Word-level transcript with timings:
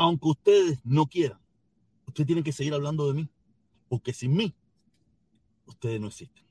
aunque 0.00 0.28
ustedes 0.28 0.78
no 0.82 1.04
quieran, 1.06 1.38
ustedes 2.06 2.26
tienen 2.26 2.42
que 2.42 2.52
seguir 2.52 2.72
hablando 2.72 3.06
de 3.06 3.12
mí, 3.12 3.28
porque 3.86 4.14
sin 4.14 4.34
mí, 4.34 4.54
ustedes 5.66 6.00
no 6.00 6.06
existen. 6.06 6.42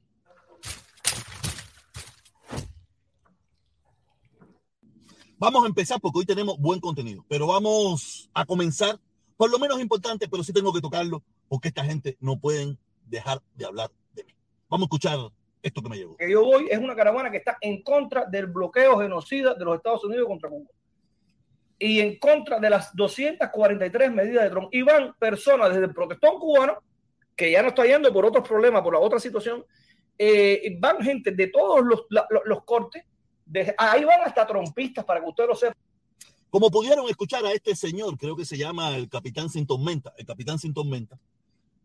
Vamos 5.40 5.64
a 5.64 5.68
empezar 5.68 6.00
porque 6.00 6.20
hoy 6.20 6.26
tenemos 6.28 6.60
buen 6.60 6.80
contenido, 6.80 7.26
pero 7.28 7.48
vamos 7.48 8.30
a 8.36 8.46
comenzar 8.46 9.00
por 9.36 9.50
lo 9.50 9.58
menos 9.58 9.82
importante, 9.82 10.28
pero 10.28 10.44
sí 10.44 10.54
tengo 10.54 10.72
que 10.72 10.82
tocarlo 10.82 11.24
porque 11.48 11.70
esta 11.70 11.84
gente 11.84 12.18
no 12.20 12.40
pueden 12.40 12.78
dejar 13.08 13.42
de 13.56 13.66
hablar 13.66 13.90
de 14.14 14.26
mí. 14.26 14.34
Vamos 14.70 14.86
a 14.86 14.90
escuchar 14.90 15.18
esto 15.64 15.82
que 15.82 15.90
me 15.90 15.98
llegó. 15.98 16.18
Que 16.18 16.30
yo 16.30 16.46
voy 16.46 16.68
es 16.70 16.78
una 16.78 16.96
caravana 16.96 17.32
que 17.32 17.38
está 17.38 17.58
en 17.62 17.82
contra 17.82 18.26
del 18.26 18.46
bloqueo 18.46 19.00
genocida 19.00 19.56
de 19.56 19.66
los 19.66 19.78
Estados 19.78 20.04
Unidos 20.04 20.28
contra 20.28 20.50
Cuba 20.52 20.70
y 21.80 22.02
en 22.02 22.20
contra 22.20 22.60
de 22.60 22.70
las 22.70 22.94
243 22.96 24.12
medidas 24.12 24.44
de 24.44 24.50
Trump. 24.50 24.70
Y 24.72 24.82
van 24.82 25.16
personas 25.18 25.70
desde 25.70 25.86
el 25.86 25.94
protestón 25.94 26.38
cubano, 26.40 26.78
que 27.36 27.52
ya 27.52 27.62
no 27.62 27.70
está 27.70 27.86
yendo 27.86 28.12
por 28.12 28.26
otros 28.26 28.48
problemas, 28.48 28.82
por 28.82 28.94
la 28.94 29.00
otra 29.00 29.20
situación, 29.20 29.66
eh, 30.18 30.76
van 30.80 31.02
gente 31.02 31.32
de 31.32 31.48
todos 31.48 31.82
los, 31.86 32.06
los 32.46 32.64
cortes 32.66 33.06
ahí 33.78 34.04
van 34.04 34.22
hasta 34.22 34.46
trompistas 34.46 35.06
para 35.06 35.22
que 35.22 35.30
usted 35.30 35.48
lo 35.48 35.56
sepa. 35.56 35.76
Como 36.50 36.72
pudieron 36.72 37.08
escuchar 37.10 37.46
a 37.46 37.52
este 37.52 37.76
señor, 37.76 38.18
creo 38.18 38.36
que 38.36 38.46
se 38.46 38.58
llama 38.58 38.96
el 38.96 39.08
capitán 39.08 39.50
Sin 39.50 39.68
Tormenta, 39.68 40.14
el 40.18 40.26
capitán 40.26 40.58
Sin 40.58 40.74
Tormenta, 40.74 41.20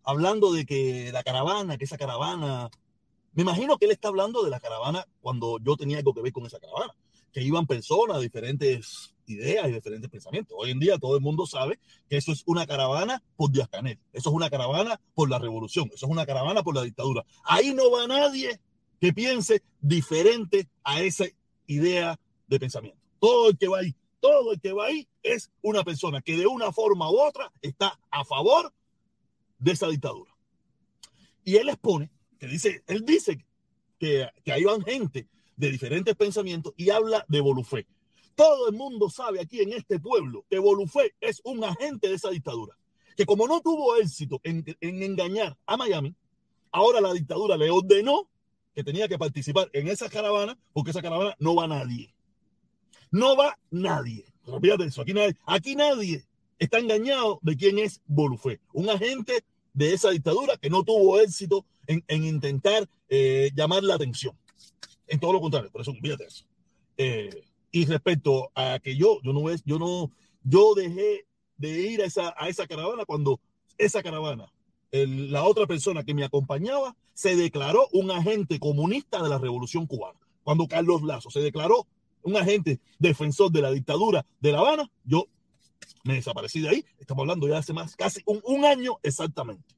hablando 0.05 0.53
de 0.53 0.65
que 0.65 1.11
la 1.13 1.23
caravana, 1.23 1.77
que 1.77 1.85
esa 1.85 1.99
caravana, 1.99 2.71
me 3.35 3.43
imagino 3.43 3.77
que 3.77 3.85
él 3.85 3.91
está 3.91 4.09
hablando 4.09 4.43
de 4.43 4.51
la 4.51 4.61
caravana 4.61 5.07
cuando 5.21 5.59
yo 5.61 5.77
tenía 5.77 5.99
algo 5.99 6.15
que 6.15 6.23
ver 6.23 6.33
con 6.33 6.47
esa 6.47 6.59
caravana, 6.59 6.95
que 7.33 7.43
iban 7.43 7.67
personas 7.67 8.19
de 8.19 8.23
diferentes 8.23 9.14
ideas 9.27 9.69
y 9.69 9.73
diferentes 9.73 10.11
pensamientos. 10.11 10.57
Hoy 10.59 10.71
en 10.71 10.79
día 10.79 10.99
todo 10.99 11.17
el 11.17 11.23
mundo 11.23 11.47
sabe 11.47 11.79
que 12.09 12.17
eso 12.17 12.33
es 12.33 12.43
una 12.47 12.67
caravana 12.67 13.23
por 13.37 13.51
Díaz 13.51 13.69
Canel, 13.69 13.99
eso 14.13 14.31
es 14.31 14.35
una 14.35 14.51
caravana 14.51 15.01
por 15.15 15.31
la 15.31 15.39
revolución, 15.39 15.91
eso 15.95 16.07
es 16.07 16.13
una 16.13 16.27
caravana 16.27 16.63
por 16.63 16.75
la 16.75 16.83
dictadura. 16.83 17.25
Ahí 17.45 17.75
no 17.75 17.91
va 17.91 18.07
nadie 18.07 18.61
que 19.01 19.13
piense 19.13 19.63
diferente 19.81 20.69
a 20.83 21.03
ese 21.03 21.35
idea 21.67 22.19
de 22.47 22.61
pensamiento. 22.61 23.01
Todo 23.19 23.51
el 23.51 23.59
que 23.59 23.69
va 23.69 23.79
ahí, 23.79 23.95
todo 24.21 24.53
el 24.53 24.61
que 24.61 24.73
va 24.73 24.87
ahí 24.87 25.09
es 25.23 25.51
una 25.63 25.85
persona 25.85 26.21
que 26.21 26.37
de 26.37 26.47
una 26.47 26.73
forma 26.73 27.11
u 27.11 27.21
otra 27.21 27.53
está 27.63 27.99
a 28.11 28.25
favor 28.25 28.73
de 29.59 29.73
esa 29.73 29.89
dictadura. 29.89 30.35
Y 31.45 31.57
él 31.57 31.69
expone, 31.69 32.11
que 32.39 32.47
dice, 32.47 32.83
él 32.87 33.05
dice 33.05 33.45
que, 33.99 34.29
que 34.45 34.53
ahí 34.53 34.65
van 34.65 34.83
gente 34.83 35.29
de 35.57 35.71
diferentes 35.71 36.15
pensamientos 36.17 36.73
y 36.77 36.91
habla 36.91 37.25
de 37.29 37.41
Bolufé. 37.41 37.87
Todo 38.35 38.69
el 38.69 38.75
mundo 38.75 39.09
sabe 39.11 39.41
aquí 39.41 39.61
en 39.61 39.73
este 39.73 39.99
pueblo 39.99 40.45
que 40.49 40.59
Bolufé 40.59 41.15
es 41.21 41.41
un 41.45 41.63
agente 41.65 42.09
de 42.09 42.15
esa 42.15 42.31
dictadura. 42.31 42.77
Que 43.17 43.27
como 43.27 43.47
no 43.47 43.61
tuvo 43.61 43.97
éxito 43.97 44.41
en, 44.43 44.65
en 44.81 45.03
engañar 45.03 45.57
a 45.67 45.77
Miami, 45.77 46.15
ahora 46.73 47.01
la 47.01 47.13
dictadura 47.13 47.57
le 47.57 47.71
ordenó 47.71 48.29
que 48.75 48.83
tenía 48.83 49.07
que 49.07 49.19
participar 49.19 49.71
en 49.73 49.89
esa 49.89 50.09
caravana, 50.09 50.59
porque 50.73 50.91
esa 50.91 51.01
caravana 51.01 51.37
no 51.39 51.55
va 51.55 51.69
nadie. 51.69 52.13
No 53.11 53.37
va 53.37 53.57
nadie. 53.71 54.25
Olvídate 54.47 54.85
eso. 54.85 55.03
Aquí 55.03 55.15
nadie, 55.15 55.37
aquí 55.47 55.77
nadie 55.77 56.25
está 56.59 56.79
engañado 56.79 57.39
de 57.43 57.57
quién 57.57 57.79
es 57.79 58.01
Bolufé, 58.07 58.61
un 58.73 58.91
agente 58.91 59.45
de 59.73 59.93
esa 59.93 60.11
dictadura 60.11 60.57
que 60.57 60.71
no 60.71 60.83
tuvo 60.83 61.21
éxito 61.21 61.65
en, 61.87 62.03
intentar 62.09 62.89
eh, 63.09 63.51
llamar 63.55 63.83
la 63.83 63.95
atención. 63.95 64.37
En 65.07 65.21
todo 65.21 65.35
lo 65.35 65.41
contrario, 65.41 65.71
por 65.71 65.83
eso 65.83 65.91
olvídate 65.91 66.25
eso. 66.25 66.45
Eh, 66.97 67.45
y 67.75 67.87
respecto 67.87 68.53
a 68.55 68.79
que 68.79 68.97
yo, 68.97 69.21
yo 69.25 69.33
no 69.33 69.53
yo 69.65 69.81
no, 69.81 70.13
yo 70.45 70.75
dejé 70.77 71.27
de 71.57 71.81
ir 71.91 72.03
a 72.03 72.05
esa, 72.05 72.33
a 72.39 72.49
esa 72.49 72.69
caravana 72.69 73.05
cuando 73.05 73.41
esa 73.77 74.01
caravana 74.01 74.47
la 74.93 75.43
otra 75.43 75.67
persona 75.67 76.05
que 76.05 76.15
me 76.15 76.25
acompañaba 76.25 76.95
se 77.15 77.35
declaró 77.35 77.89
un 77.93 78.13
agente 78.13 78.61
comunista 78.61 79.21
de 79.21 79.29
la 79.29 79.39
revolución 79.39 79.89
cubana. 79.89 80.21
Cuando 80.45 80.69
Carlos 80.69 81.03
Lazo 81.03 81.31
se 81.31 81.41
declaró 81.41 81.89
un 82.23 82.37
agente 82.37 82.79
defensor 83.01 83.51
de 83.51 83.63
la 83.63 83.73
dictadura 83.73 84.25
de 84.39 84.53
La 84.53 84.61
Habana, 84.61 84.89
yo 85.05 85.27
me 86.05 86.15
desaparecí 86.15 86.61
de 86.61 86.69
ahí. 86.69 86.85
Estamos 87.01 87.23
hablando 87.23 87.49
ya 87.49 87.59
hace 87.59 87.73
más, 87.73 87.97
casi 87.97 88.23
un, 88.25 88.65
año 88.65 88.99
exactamente. 89.03 89.75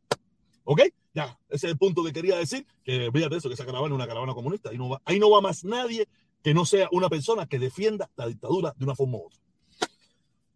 ¿Ok? 0.65 0.83
Ya, 1.15 1.39
ese 1.49 1.69
es 1.69 1.73
el 1.73 1.79
punto 1.79 2.05
que 2.05 2.13
quería 2.13 2.37
decir, 2.37 2.67
que 2.85 3.11
fíjate 3.11 3.37
eso, 3.37 3.49
que 3.49 3.55
esa 3.55 3.65
caravana 3.65 3.95
es 3.95 3.97
una 3.97 4.07
caravana 4.07 4.35
comunista. 4.35 4.69
Ahí 4.69 4.77
no, 4.77 4.91
va, 4.91 5.01
ahí 5.07 5.19
no 5.19 5.31
va 5.31 5.41
más 5.41 5.65
nadie 5.65 6.07
que 6.47 6.55
no 6.55 6.65
sea 6.65 6.89
una 6.93 7.09
persona 7.09 7.47
que 7.47 7.59
defienda 7.59 8.09
la 8.15 8.29
dictadura 8.29 8.73
de 8.79 8.85
una 8.85 8.95
forma 8.95 9.19
u 9.19 9.27
otra. 9.27 9.41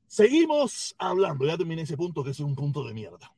Seguimos 0.06 0.94
hablando, 0.98 1.44
ya 1.44 1.58
terminé 1.58 1.82
ese 1.82 1.96
punto 1.96 2.22
que 2.22 2.30
es 2.30 2.38
un 2.38 2.54
punto 2.54 2.84
de 2.84 2.94
mierda 2.94 3.34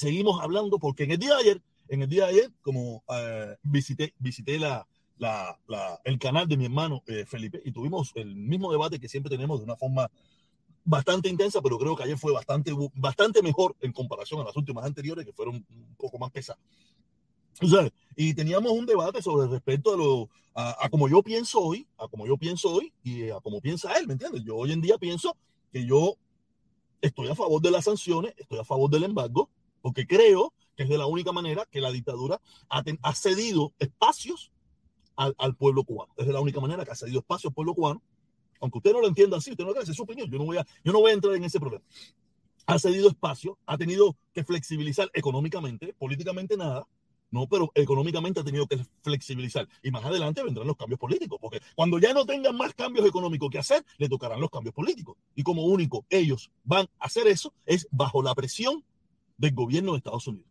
seguimos 0.00 0.42
hablando 0.42 0.78
porque 0.78 1.04
en 1.04 1.12
el 1.12 1.18
día 1.18 1.34
de 1.36 1.40
ayer, 1.40 1.62
en 1.88 2.02
el 2.02 2.08
día 2.08 2.24
de 2.24 2.30
ayer, 2.30 2.50
como 2.62 3.04
eh, 3.08 3.56
visité, 3.62 4.14
visité 4.18 4.58
la, 4.58 4.86
la, 5.18 5.58
el 6.04 6.18
canal 6.18 6.48
de 6.48 6.56
mi 6.56 6.64
hermano 6.64 7.02
eh, 7.06 7.24
Felipe 7.26 7.60
y 7.64 7.72
tuvimos 7.72 8.12
el 8.14 8.34
mismo 8.34 8.72
debate 8.72 8.98
que 8.98 9.08
siempre 9.08 9.30
tenemos 9.30 9.60
de 9.60 9.64
una 9.64 9.76
forma 9.76 10.10
bastante 10.84 11.28
intensa, 11.28 11.60
pero 11.60 11.78
creo 11.78 11.94
que 11.94 12.04
ayer 12.04 12.16
fue 12.16 12.32
bastante, 12.32 12.72
bastante 12.94 13.42
mejor 13.42 13.76
en 13.80 13.92
comparación 13.92 14.40
a 14.40 14.44
las 14.44 14.56
últimas 14.56 14.84
anteriores 14.84 15.26
que 15.26 15.32
fueron 15.32 15.56
un 15.56 15.94
poco 15.96 16.18
más 16.18 16.30
pesadas. 16.30 16.62
O 17.62 17.66
sea, 17.66 17.90
y 18.16 18.34
teníamos 18.34 18.72
un 18.72 18.86
debate 18.86 19.22
sobre 19.22 19.48
respecto 19.48 19.94
a 19.94 19.96
lo 19.96 20.28
a, 20.54 20.84
a, 20.84 20.88
como 20.88 21.08
yo 21.08 21.22
pienso 21.22 21.60
hoy, 21.60 21.86
a 21.96 22.08
como 22.08 22.26
yo 22.26 22.36
pienso 22.36 22.70
hoy 22.70 22.92
y 23.02 23.30
a 23.30 23.40
como 23.40 23.60
piensa 23.60 23.92
él, 23.98 24.06
¿me 24.06 24.14
entiendes? 24.14 24.42
Yo 24.44 24.56
hoy 24.56 24.72
en 24.72 24.80
día 24.80 24.98
pienso 24.98 25.36
que 25.72 25.86
yo 25.86 26.16
estoy 27.00 27.28
a 27.28 27.34
favor 27.34 27.60
de 27.62 27.70
las 27.70 27.84
sanciones, 27.84 28.34
estoy 28.36 28.58
a 28.58 28.64
favor 28.64 28.90
del 28.90 29.04
embargo, 29.04 29.48
porque 29.82 30.06
creo 30.06 30.52
que 30.76 30.84
es 30.84 30.88
de 30.88 30.98
la 30.98 31.06
única 31.06 31.32
manera 31.32 31.66
que 31.70 31.80
la 31.80 31.90
dictadura 31.90 32.40
ha, 32.68 33.14
cedido 33.14 33.72
espacios 33.78 34.50
al, 35.16 35.54
pueblo 35.56 35.84
cubano. 35.84 36.12
Es 36.16 36.26
de 36.26 36.32
la 36.32 36.40
única 36.40 36.60
manera 36.60 36.84
que 36.84 36.92
ha 36.92 36.94
cedido 36.94 37.20
espacios 37.20 37.50
al 37.50 37.54
pueblo 37.54 37.74
cubano. 37.74 38.02
Aunque 38.60 38.78
usted 38.78 38.92
no 38.92 39.00
lo 39.00 39.08
entienda 39.08 39.36
así, 39.36 39.50
usted 39.50 39.64
no 39.64 39.72
lo 39.72 39.80
es 39.80 39.94
su 39.94 40.02
opinión. 40.02 40.30
Yo 40.30 40.38
no, 40.38 40.44
voy 40.44 40.58
a, 40.58 40.66
yo 40.84 40.92
no 40.92 41.00
voy 41.00 41.10
a 41.10 41.14
entrar 41.14 41.34
en 41.34 41.44
ese 41.44 41.60
problema. 41.60 41.84
Ha 42.66 42.78
cedido 42.78 43.08
espacio, 43.08 43.58
ha 43.66 43.76
tenido 43.76 44.16
que 44.32 44.44
flexibilizar 44.44 45.10
económicamente, 45.14 45.94
políticamente 45.98 46.56
nada, 46.56 46.86
no, 47.30 47.46
pero 47.46 47.70
económicamente 47.74 48.40
ha 48.40 48.44
tenido 48.44 48.66
que 48.66 48.84
flexibilizar. 49.02 49.68
Y 49.82 49.90
más 49.90 50.04
adelante 50.04 50.42
vendrán 50.42 50.66
los 50.66 50.76
cambios 50.76 50.98
políticos, 50.98 51.38
porque 51.40 51.60
cuando 51.74 51.98
ya 51.98 52.12
no 52.12 52.24
tengan 52.26 52.56
más 52.56 52.74
cambios 52.74 53.06
económicos 53.06 53.50
que 53.50 53.58
hacer, 53.58 53.84
le 53.98 54.08
tocarán 54.08 54.40
los 54.40 54.50
cambios 54.50 54.74
políticos. 54.74 55.16
Y 55.34 55.42
como 55.42 55.64
único 55.64 56.04
ellos 56.10 56.50
van 56.64 56.88
a 56.98 57.06
hacer 57.06 57.26
eso 57.26 57.52
es 57.66 57.86
bajo 57.90 58.22
la 58.22 58.34
presión 58.34 58.84
del 59.36 59.54
gobierno 59.54 59.92
de 59.92 59.98
Estados 59.98 60.26
Unidos. 60.26 60.50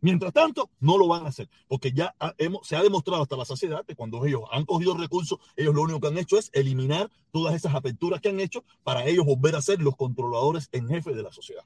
Mientras 0.00 0.32
tanto, 0.32 0.70
no 0.78 0.96
lo 0.96 1.08
van 1.08 1.24
a 1.24 1.28
hacer, 1.28 1.48
porque 1.66 1.92
ya 1.92 2.14
se 2.62 2.76
ha 2.76 2.82
demostrado 2.82 3.22
hasta 3.22 3.36
la 3.36 3.44
saciedad 3.44 3.84
que 3.84 3.96
cuando 3.96 4.24
ellos 4.24 4.42
han 4.52 4.64
cogido 4.64 4.96
recursos, 4.96 5.40
ellos 5.56 5.74
lo 5.74 5.82
único 5.82 6.00
que 6.00 6.06
han 6.06 6.18
hecho 6.18 6.38
es 6.38 6.50
eliminar 6.52 7.10
todas 7.32 7.54
esas 7.54 7.74
aperturas 7.74 8.20
que 8.20 8.28
han 8.28 8.38
hecho 8.38 8.64
para 8.84 9.04
ellos 9.06 9.26
volver 9.26 9.56
a 9.56 9.62
ser 9.62 9.80
los 9.82 9.96
controladores 9.96 10.68
en 10.70 10.88
jefe 10.88 11.14
de 11.14 11.22
la 11.24 11.32
sociedad. 11.32 11.64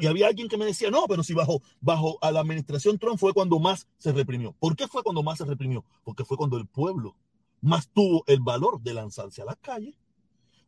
Y 0.00 0.06
había 0.06 0.28
alguien 0.28 0.48
que 0.48 0.56
me 0.56 0.64
decía, 0.64 0.90
no, 0.90 1.06
pero 1.06 1.22
si 1.22 1.34
bajo, 1.34 1.62
bajo 1.80 2.18
a 2.20 2.32
la 2.32 2.40
administración 2.40 2.98
Trump 2.98 3.18
fue 3.18 3.32
cuando 3.32 3.58
más 3.58 3.86
se 3.98 4.12
reprimió. 4.12 4.54
¿Por 4.58 4.76
qué 4.76 4.88
fue 4.88 5.02
cuando 5.02 5.22
más 5.22 5.38
se 5.38 5.44
reprimió? 5.44 5.84
Porque 6.04 6.24
fue 6.24 6.36
cuando 6.36 6.56
el 6.56 6.66
pueblo 6.66 7.16
más 7.60 7.88
tuvo 7.90 8.24
el 8.26 8.40
valor 8.40 8.80
de 8.80 8.94
lanzarse 8.94 9.42
a 9.42 9.44
las 9.44 9.56
calles. 9.56 9.94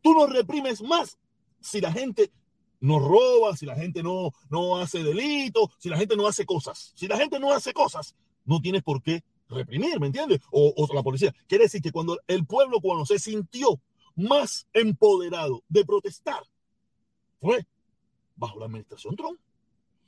Tú 0.01 0.13
no 0.13 0.27
reprimes 0.27 0.81
más 0.81 1.17
si 1.59 1.81
la 1.81 1.91
gente 1.91 2.31
no 2.79 2.99
roba, 2.99 3.55
si 3.55 3.65
la 3.65 3.75
gente 3.75 4.03
no, 4.03 4.31
no 4.49 4.77
hace 4.77 5.03
delitos, 5.03 5.69
si 5.79 5.89
la 5.89 5.97
gente 5.97 6.15
no 6.17 6.27
hace 6.27 6.45
cosas. 6.45 6.91
Si 6.95 7.07
la 7.07 7.17
gente 7.17 7.39
no 7.39 7.53
hace 7.53 7.73
cosas, 7.73 8.15
no 8.45 8.61
tienes 8.61 8.83
por 8.83 9.01
qué 9.01 9.23
reprimir, 9.47 9.99
¿me 9.99 10.07
entiendes? 10.07 10.41
O, 10.51 10.73
o 10.75 10.93
la 10.93 11.01
policía. 11.01 11.33
Quiere 11.47 11.65
decir 11.65 11.81
que 11.81 11.91
cuando 11.91 12.19
el 12.27 12.45
pueblo 12.45 12.81
cubano 12.81 13.05
se 13.05 13.19
sintió 13.19 13.79
más 14.15 14.67
empoderado 14.73 15.63
de 15.69 15.85
protestar, 15.85 16.43
fue 17.39 17.65
bajo 18.35 18.59
la 18.59 18.65
administración 18.65 19.15
Trump. 19.15 19.39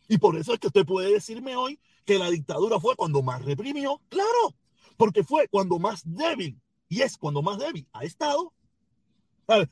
Y 0.07 0.17
por 0.17 0.37
eso 0.37 0.53
es 0.53 0.59
que 0.59 0.67
usted 0.67 0.85
puede 0.85 1.11
decirme 1.11 1.55
hoy 1.55 1.79
que 2.05 2.19
la 2.19 2.29
dictadura 2.29 2.79
fue 2.79 2.95
cuando 2.95 3.21
más 3.21 3.43
reprimió. 3.43 4.01
Claro, 4.09 4.55
porque 4.97 5.23
fue 5.23 5.47
cuando 5.47 5.79
más 5.79 6.01
débil, 6.05 6.59
y 6.89 7.01
es 7.01 7.17
cuando 7.17 7.41
más 7.41 7.57
débil 7.57 7.87
ha 7.93 8.03
estado. 8.03 8.53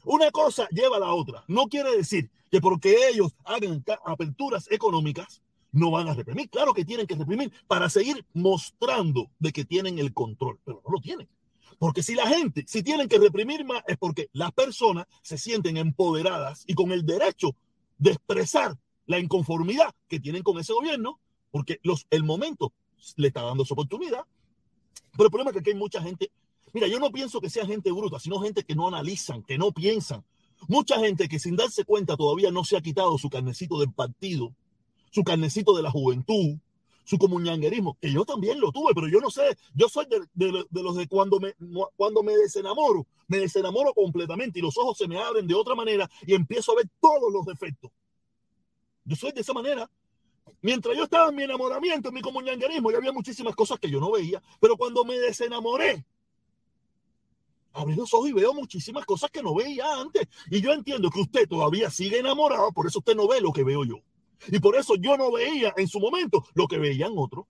Una 0.06 0.32
cosa 0.32 0.68
lleva 0.70 0.98
a 0.98 1.00
la 1.00 1.14
otra. 1.14 1.44
No 1.48 1.68
quiere 1.68 1.96
decir 1.96 2.30
que 2.52 2.62
porque 2.62 3.10
ellos 3.10 3.36
hagan 3.44 3.84
aperturas 4.06 4.72
económicas, 4.72 5.42
no 5.72 5.90
van 5.90 6.08
a 6.08 6.14
reprimir. 6.14 6.50
Claro 6.50 6.74
que 6.74 6.86
tienen 6.86 7.08
que 7.08 7.16
reprimir 7.16 7.52
para 7.68 7.90
seguir 7.90 8.26
mostrando 8.34 9.32
de 9.40 9.52
que 9.52 9.66
tienen 9.66 9.98
el 9.98 10.14
control, 10.14 10.60
pero 10.64 10.82
no 10.86 10.94
lo 10.94 11.00
tienen. 11.00 11.28
Porque 11.80 12.04
si 12.04 12.14
la 12.14 12.28
gente, 12.28 12.64
si 12.68 12.84
tienen 12.84 13.08
que 13.08 13.18
reprimir 13.18 13.66
más, 13.66 13.84
es 13.88 13.98
porque 13.98 14.30
las 14.34 14.52
personas 14.52 15.08
se 15.24 15.40
sienten 15.40 15.78
empoderadas 15.78 16.64
y 16.68 16.76
con 16.76 16.92
el 16.92 17.06
derecho 17.06 17.56
de 17.98 18.12
expresar 18.12 18.78
la 19.06 19.20
inconformidad 19.20 19.94
que 20.08 20.20
tienen 20.20 20.44
con 20.44 20.58
ese 20.60 20.74
gobierno, 20.74 21.20
porque 21.52 21.80
los, 21.84 22.08
el 22.10 22.24
momento 22.24 22.74
le 23.18 23.28
está 23.28 23.42
dando 23.42 23.66
su 23.66 23.74
oportunidad. 23.74 24.26
Pero 25.12 25.26
el 25.26 25.32
problema 25.32 25.52
es 25.52 25.62
que 25.62 25.72
hay 25.72 25.76
mucha 25.76 26.02
gente. 26.02 26.32
Mira, 26.74 26.88
yo 26.88 27.00
no 27.00 27.12
pienso 27.12 27.40
que 27.40 27.50
sea 27.50 27.66
gente 27.66 27.92
bruta, 27.92 28.20
sino 28.20 28.40
gente 28.40 28.64
que 28.64 28.76
no 28.76 28.88
analizan, 28.88 29.44
que 29.44 29.58
no 29.58 29.72
piensan, 29.72 30.24
Mucha 30.68 31.00
gente 31.00 31.28
que 31.28 31.40
sin 31.40 31.56
darse 31.56 31.84
cuenta 31.84 32.16
todavía 32.16 32.52
no 32.52 32.64
se 32.64 32.78
ha 32.78 32.82
quitado 32.82 33.18
su 33.18 33.30
carnecito 33.30 33.80
del 33.80 33.92
partido, 33.92 34.54
su 35.12 35.24
carnecito 35.24 35.76
de 35.76 35.84
la 35.84 35.92
juventud, 35.92 36.58
su 37.04 37.18
comunanguerismo, 37.18 37.98
que 38.00 38.12
yo 38.12 38.26
también 38.26 38.60
lo 38.60 38.72
tuve, 38.72 38.94
pero 38.94 39.08
yo 39.08 39.20
no 39.20 39.30
sé, 39.30 39.58
yo 39.74 39.90
soy 39.90 40.06
de, 40.06 40.22
de, 40.34 40.84
los 40.84 40.96
de 40.96 41.08
cuando 41.08 41.40
me, 41.40 41.54
cuando 41.96 42.24
me 42.24 42.36
desenamoro, 42.36 43.06
me 43.28 43.40
desenamoro 43.40 43.94
completamente 43.94 44.60
y 44.60 44.62
los 44.62 44.78
ojos 44.78 44.98
se 44.98 45.08
me 45.08 45.20
abren 45.20 45.48
de 45.48 45.54
otra 45.54 45.76
manera 45.76 46.10
y 46.26 46.34
empiezo 46.34 46.72
a 46.72 46.76
ver 46.76 46.90
todos 47.00 47.32
los 47.32 47.46
defectos. 47.46 47.92
Yo 49.06 49.16
soy 49.16 49.32
de 49.32 49.42
esa 49.42 49.54
manera. 49.54 49.90
Mientras 50.62 50.96
yo 50.96 51.04
estaba 51.04 51.30
en 51.30 51.36
mi 51.36 51.44
enamoramiento, 51.44 52.10
en 52.10 52.16
mi 52.16 52.22
comunanguerismo, 52.22 52.92
ya 52.92 52.98
había 52.98 53.12
muchísimas 53.12 53.56
cosas 53.56 53.80
que 53.80 53.90
yo 53.90 54.00
no 54.00 54.12
veía, 54.12 54.42
pero 54.60 54.78
cuando 54.78 55.04
me 55.04 55.18
desenamoré, 55.18 56.06
abrí 57.74 57.96
los 57.96 58.14
ojos 58.14 58.30
y 58.30 58.34
veo 58.34 58.54
muchísimas 58.54 59.06
cosas 59.06 59.30
que 59.30 59.42
no 59.42 59.54
veía 59.54 59.86
antes. 60.00 60.28
Y 60.50 60.62
yo 60.62 60.72
entiendo 60.72 61.10
que 61.10 61.22
usted 61.22 61.48
todavía 61.48 61.90
sigue 61.90 62.20
enamorado, 62.20 62.72
por 62.72 62.88
eso 62.88 63.00
usted 63.00 63.16
no 63.16 63.28
ve 63.28 63.42
lo 63.42 63.52
que 63.52 63.64
veo 63.64 63.84
yo. 63.84 64.02
Y 64.48 64.60
por 64.60 64.76
eso 64.76 64.96
yo 64.96 65.18
no 65.18 65.32
veía 65.32 65.74
en 65.78 65.88
su 65.88 66.00
momento 66.00 66.46
lo 66.54 66.68
que 66.68 66.78
veían 66.78 67.14
otros. 67.16 67.46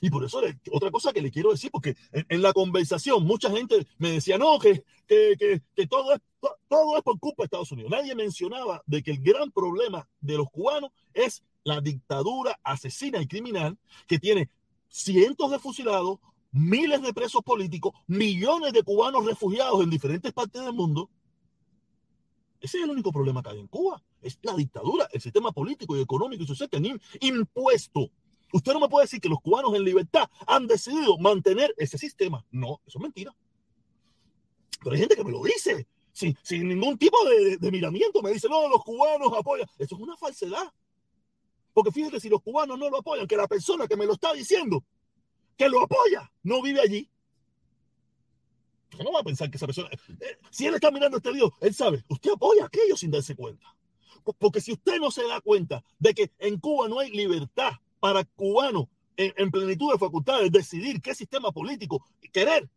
Y 0.00 0.10
por 0.10 0.24
eso 0.24 0.40
otra 0.70 0.90
cosa 0.90 1.12
que 1.12 1.22
le 1.22 1.30
quiero 1.30 1.50
decir, 1.50 1.70
porque 1.70 1.96
en, 2.12 2.42
la 2.42 2.52
conversación 2.52 3.24
mucha 3.24 3.50
gente 3.50 3.86
me 3.98 4.12
decía, 4.12 4.38
no, 4.38 4.58
que, 4.58 4.84
que, 5.06 5.62
que, 5.74 5.86
todo, 5.86 6.14
es, 6.14 6.20
todo 6.68 7.02
por 7.02 7.18
culpa 7.18 7.42
de 7.42 7.46
Estados 7.46 7.72
Unidos. 7.72 7.90
Nadie 7.90 8.14
mencionaba 8.14 8.82
de 8.86 9.02
que 9.02 9.12
el 9.12 9.20
gran 9.20 9.50
problema 9.50 10.08
de 10.20 10.36
los 10.36 10.50
cubanos 10.50 10.90
es 11.14 11.42
la 11.64 11.80
dictadura 11.80 12.58
asesina 12.62 13.20
y 13.20 13.26
criminal 13.26 13.78
que 14.06 14.18
tiene 14.18 14.50
cientos 14.88 15.50
de 15.50 15.58
fusilados, 15.58 16.18
miles 16.50 17.02
de 17.02 17.12
presos 17.12 17.42
políticos, 17.42 17.94
millones 18.06 18.72
de 18.72 18.82
cubanos 18.82 19.24
refugiados 19.26 19.82
en 19.82 19.90
diferentes 19.90 20.32
partes 20.32 20.62
del 20.62 20.72
mundo. 20.72 21.10
Ese 22.60 22.78
es 22.78 22.84
el 22.84 22.90
único 22.90 23.12
problema 23.12 23.42
que 23.42 23.50
hay 23.50 23.60
en 23.60 23.68
Cuba. 23.68 24.02
Es 24.20 24.38
la 24.42 24.54
dictadura, 24.54 25.08
el 25.12 25.20
sistema 25.20 25.52
político 25.52 25.96
y 25.96 26.00
económico 26.00 26.42
y 26.42 26.46
social 26.46 26.68
que 26.68 26.98
impuesto. 27.20 28.10
Usted 28.52 28.72
no 28.72 28.80
me 28.80 28.88
puede 28.88 29.04
decir 29.04 29.20
que 29.20 29.28
los 29.28 29.40
cubanos 29.40 29.74
en 29.74 29.84
libertad 29.84 30.28
han 30.46 30.66
decidido 30.66 31.18
mantener 31.18 31.74
ese 31.76 31.98
sistema. 31.98 32.44
No, 32.50 32.80
eso 32.86 32.98
es 32.98 33.02
mentira. 33.02 33.34
Pero 34.82 34.92
hay 34.92 35.00
gente 35.00 35.16
que 35.16 35.24
me 35.24 35.32
lo 35.32 35.42
dice 35.42 35.86
sin, 36.12 36.36
ningún 36.68 36.98
tipo 36.98 37.16
de, 37.24 37.58
de 37.58 37.70
miramiento. 37.70 38.22
Me 38.22 38.32
dice, 38.32 38.48
no, 38.48 38.68
los 38.68 38.82
cubanos 38.82 39.32
apoyan. 39.36 39.68
Eso 39.78 39.94
es 39.94 40.00
una 40.00 40.16
falsedad. 40.16 40.72
Porque 41.72 41.92
fíjate, 41.92 42.18
si 42.18 42.28
los 42.28 42.42
cubanos 42.42 42.78
no 42.78 42.90
lo 42.90 42.98
apoyan, 42.98 43.26
que 43.26 43.36
la 43.36 43.46
persona 43.46 43.86
que 43.86 43.96
me 43.96 44.06
lo 44.06 44.14
está 44.14 44.32
diciendo, 44.32 44.82
que 45.56 45.68
lo 45.68 45.82
apoya, 45.82 46.30
no 46.42 46.62
vive 46.62 46.80
allí. 46.80 47.08
Usted 48.90 49.04
no 49.04 49.12
va 49.12 49.20
a 49.20 49.24
pensar 49.24 49.50
que 49.50 49.56
esa 49.56 49.66
persona, 49.66 49.88
eh, 49.92 50.38
si 50.50 50.66
él 50.66 50.74
está 50.74 50.90
mirando 50.90 51.18
este 51.18 51.32
video, 51.32 51.52
él 51.60 51.74
sabe, 51.74 52.04
usted 52.08 52.32
apoya 52.32 52.64
aquello 52.64 52.96
sin 52.96 53.10
darse 53.10 53.36
cuenta. 53.36 53.74
Porque 54.38 54.60
si 54.60 54.72
usted 54.72 54.98
no 54.98 55.10
se 55.10 55.26
da 55.26 55.40
cuenta 55.40 55.82
de 55.98 56.14
que 56.14 56.32
en 56.38 56.58
Cuba 56.58 56.88
no 56.88 56.98
hay 56.98 57.10
libertad 57.10 57.72
para 58.00 58.24
cubanos 58.24 58.86
en, 59.16 59.32
en 59.36 59.50
plenitud 59.50 59.92
de 59.92 59.98
facultades 59.98 60.52
decidir 60.52 61.00
qué 61.00 61.14
sistema 61.14 61.50
político 61.50 62.04
querer, 62.32 62.68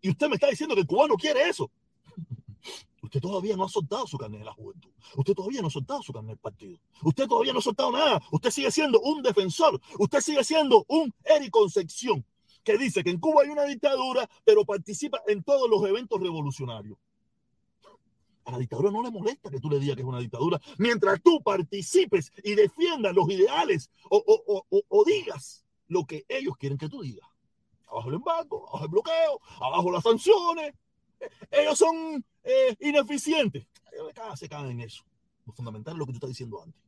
y 0.00 0.10
usted 0.10 0.28
me 0.28 0.34
está 0.34 0.48
diciendo 0.48 0.74
que 0.74 0.82
el 0.82 0.86
cubano 0.86 1.14
quiere 1.16 1.48
eso, 1.48 1.70
usted 3.02 3.20
todavía 3.20 3.56
no 3.56 3.64
ha 3.64 3.68
soltado 3.68 4.06
su 4.06 4.16
carnet 4.16 4.40
de 4.40 4.46
la 4.46 4.52
juventud. 4.52 4.90
Usted 5.16 5.34
todavía 5.34 5.60
no 5.60 5.68
ha 5.68 5.70
soltado 5.70 6.02
su 6.02 6.12
carnet 6.12 6.30
del 6.30 6.38
partido. 6.38 6.78
Usted 7.02 7.26
todavía 7.26 7.52
no 7.52 7.58
ha 7.58 7.62
soltado 7.62 7.92
nada. 7.92 8.22
Usted 8.30 8.50
sigue 8.50 8.70
siendo 8.70 9.00
un 9.00 9.22
defensor. 9.22 9.80
Usted 9.98 10.20
sigue 10.20 10.44
siendo 10.44 10.84
un 10.88 11.12
Eric 11.24 11.50
Concepción 11.50 12.24
que 12.62 12.78
dice 12.78 13.02
que 13.02 13.10
en 13.10 13.20
Cuba 13.20 13.42
hay 13.42 13.48
una 13.48 13.64
dictadura, 13.64 14.28
pero 14.44 14.64
participa 14.64 15.20
en 15.26 15.42
todos 15.42 15.68
los 15.68 15.84
eventos 15.88 16.20
revolucionarios. 16.20 16.98
A 18.44 18.52
la 18.52 18.58
dictadura 18.58 18.90
no 18.90 19.02
le 19.02 19.10
molesta 19.10 19.50
que 19.50 19.60
tú 19.60 19.68
le 19.68 19.78
digas 19.78 19.96
que 19.96 20.02
es 20.02 20.08
una 20.08 20.18
dictadura, 20.18 20.60
mientras 20.78 21.22
tú 21.22 21.42
participes 21.42 22.32
y 22.42 22.54
defiendas 22.54 23.14
los 23.14 23.28
ideales 23.30 23.90
o, 24.08 24.16
o, 24.16 24.64
o, 24.70 24.82
o 24.88 25.04
digas 25.04 25.64
lo 25.88 26.04
que 26.04 26.24
ellos 26.28 26.56
quieren 26.56 26.78
que 26.78 26.88
tú 26.88 27.02
digas. 27.02 27.28
Abajo 27.88 28.08
el 28.08 28.14
embargo, 28.16 28.68
abajo 28.68 28.84
el 28.84 28.90
bloqueo, 28.90 29.40
abajo 29.60 29.90
las 29.90 30.02
sanciones. 30.02 30.74
Ellos 31.50 31.78
son 31.78 32.24
eh, 32.44 32.76
ineficientes. 32.80 33.66
Ellos 33.92 34.38
se 34.38 34.48
caen 34.48 34.70
en 34.70 34.80
eso. 34.80 35.04
Lo 35.44 35.52
fundamental 35.52 35.94
es 35.94 35.98
lo 35.98 36.06
que 36.06 36.12
tú 36.12 36.16
estás 36.16 36.30
diciendo 36.30 36.62
antes. 36.62 36.80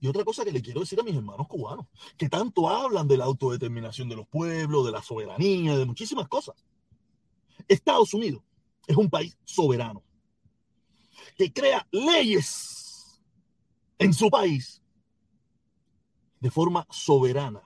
Y 0.00 0.06
otra 0.06 0.24
cosa 0.24 0.44
que 0.44 0.52
le 0.52 0.62
quiero 0.62 0.80
decir 0.80 1.00
a 1.00 1.02
mis 1.02 1.16
hermanos 1.16 1.48
cubanos, 1.48 1.86
que 2.16 2.28
tanto 2.28 2.68
hablan 2.68 3.08
de 3.08 3.16
la 3.16 3.24
autodeterminación 3.24 4.08
de 4.08 4.16
los 4.16 4.28
pueblos, 4.28 4.86
de 4.86 4.92
la 4.92 5.02
soberanía, 5.02 5.76
de 5.76 5.84
muchísimas 5.84 6.28
cosas. 6.28 6.54
Estados 7.66 8.14
Unidos 8.14 8.42
es 8.86 8.96
un 8.96 9.10
país 9.10 9.36
soberano 9.44 10.02
que 11.36 11.52
crea 11.52 11.86
leyes 11.90 13.20
en 13.98 14.14
su 14.14 14.30
país 14.30 14.82
de 16.40 16.50
forma 16.50 16.86
soberana 16.90 17.62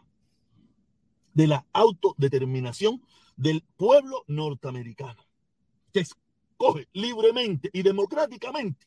de 1.35 1.47
la 1.47 1.67
autodeterminación 1.73 3.03
del 3.37 3.63
pueblo 3.77 4.25
norteamericano, 4.27 5.27
que 5.93 6.01
escoge 6.01 6.89
libremente 6.93 7.71
y 7.73 7.83
democráticamente 7.83 8.87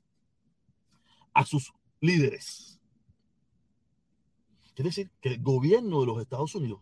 a 1.33 1.45
sus 1.45 1.71
líderes. 1.99 2.74
Quiere 4.75 4.89
decir 4.89 5.09
que 5.21 5.29
el 5.29 5.41
gobierno 5.41 6.01
de 6.01 6.05
los 6.05 6.21
Estados 6.21 6.53
Unidos 6.53 6.81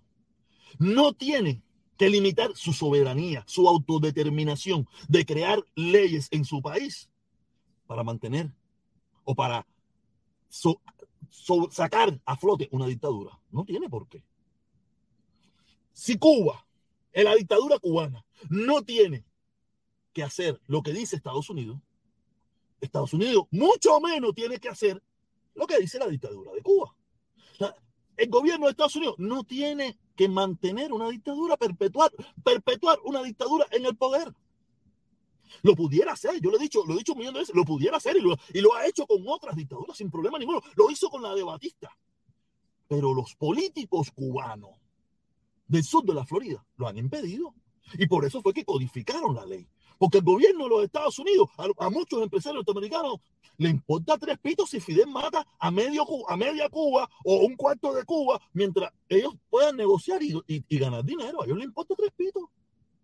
no 0.79 1.13
tiene 1.13 1.61
que 1.97 2.09
limitar 2.09 2.51
su 2.55 2.73
soberanía, 2.73 3.43
su 3.47 3.69
autodeterminación 3.69 4.87
de 5.07 5.25
crear 5.25 5.63
leyes 5.75 6.27
en 6.31 6.43
su 6.43 6.61
país 6.61 7.09
para 7.85 8.03
mantener 8.03 8.51
o 9.23 9.35
para 9.35 9.65
sacar 11.69 12.19
a 12.25 12.35
flote 12.35 12.67
una 12.71 12.87
dictadura. 12.87 13.39
No 13.51 13.63
tiene 13.63 13.87
por 13.89 14.07
qué. 14.07 14.23
Si 15.93 16.17
Cuba, 16.17 16.65
en 17.11 17.25
la 17.25 17.35
dictadura 17.35 17.77
cubana, 17.77 18.25
no 18.49 18.81
tiene 18.81 19.23
que 20.13 20.23
hacer 20.23 20.59
lo 20.65 20.81
que 20.81 20.93
dice 20.93 21.15
Estados 21.15 21.49
Unidos, 21.51 21.79
Estados 22.81 23.13
Unidos 23.13 23.45
mucho 23.51 23.99
menos 24.01 24.33
tiene 24.33 24.57
que 24.57 24.69
hacer 24.69 25.01
lo 25.53 25.67
que 25.67 25.79
dice 25.79 25.99
la 25.99 26.07
dictadura 26.07 26.51
de 26.53 26.61
Cuba. 26.63 26.95
El 28.17 28.29
gobierno 28.29 28.65
de 28.65 28.71
Estados 28.71 28.95
Unidos 28.95 29.15
no 29.17 29.43
tiene 29.43 29.97
que 30.15 30.29
mantener 30.29 30.93
una 30.93 31.09
dictadura, 31.09 31.57
perpetuar, 31.57 32.11
perpetuar 32.43 32.99
una 33.03 33.23
dictadura 33.23 33.65
en 33.71 33.85
el 33.85 33.95
poder. 33.95 34.33
Lo 35.61 35.75
pudiera 35.75 36.13
hacer, 36.13 36.39
yo 36.41 36.49
lo 36.49 36.57
he 36.57 36.61
dicho, 36.61 36.83
lo 36.85 36.93
he 36.93 36.97
dicho 36.97 37.13
un 37.13 37.19
millón 37.19 37.35
de 37.35 37.41
veces, 37.41 37.55
lo 37.55 37.63
pudiera 37.63 37.97
hacer 37.97 38.17
y 38.17 38.21
lo, 38.21 38.35
y 38.53 38.61
lo 38.61 38.73
ha 38.73 38.87
hecho 38.87 39.05
con 39.05 39.23
otras 39.27 39.55
dictaduras 39.55 39.97
sin 39.97 40.09
problema 40.09 40.39
ninguno. 40.39 40.61
Lo 40.75 40.89
hizo 40.89 41.09
con 41.09 41.21
la 41.21 41.35
de 41.35 41.43
Batista. 41.43 41.95
Pero 42.87 43.13
los 43.13 43.35
políticos 43.35 44.11
cubanos 44.11 44.71
del 45.67 45.83
sur 45.83 46.03
de 46.03 46.13
la 46.13 46.25
Florida 46.25 46.65
lo 46.77 46.87
han 46.87 46.97
impedido. 46.97 47.53
Y 47.93 48.07
por 48.07 48.25
eso 48.25 48.41
fue 48.41 48.53
que 48.53 48.65
codificaron 48.65 49.35
la 49.35 49.45
ley. 49.45 49.67
Porque 50.03 50.17
el 50.17 50.25
gobierno 50.25 50.65
de 50.65 50.69
los 50.69 50.83
Estados 50.83 51.17
Unidos, 51.17 51.47
a, 51.77 51.89
muchos 51.89 52.21
empresarios 52.21 52.57
norteamericanos, 52.57 53.21
le 53.55 53.69
importa 53.69 54.17
tres 54.17 54.37
pitos 54.37 54.69
si 54.69 54.81
Fidel 54.81 55.07
mata 55.07 55.47
a, 55.57 55.71
medio, 55.71 56.03
a 56.29 56.35
media 56.35 56.67
Cuba 56.67 57.09
o 57.23 57.37
un 57.45 57.55
cuarto 57.55 57.93
de 57.93 58.03
Cuba, 58.03 58.37
mientras 58.51 58.91
ellos 59.07 59.33
puedan 59.49 59.77
negociar 59.77 60.19
y, 60.21 60.65
ganar 60.77 61.05
dinero. 61.05 61.41
A 61.41 61.45
ellos 61.45 61.57
les 61.57 61.67
importa 61.67 61.95
tres 61.95 62.11
pitos. 62.17 62.43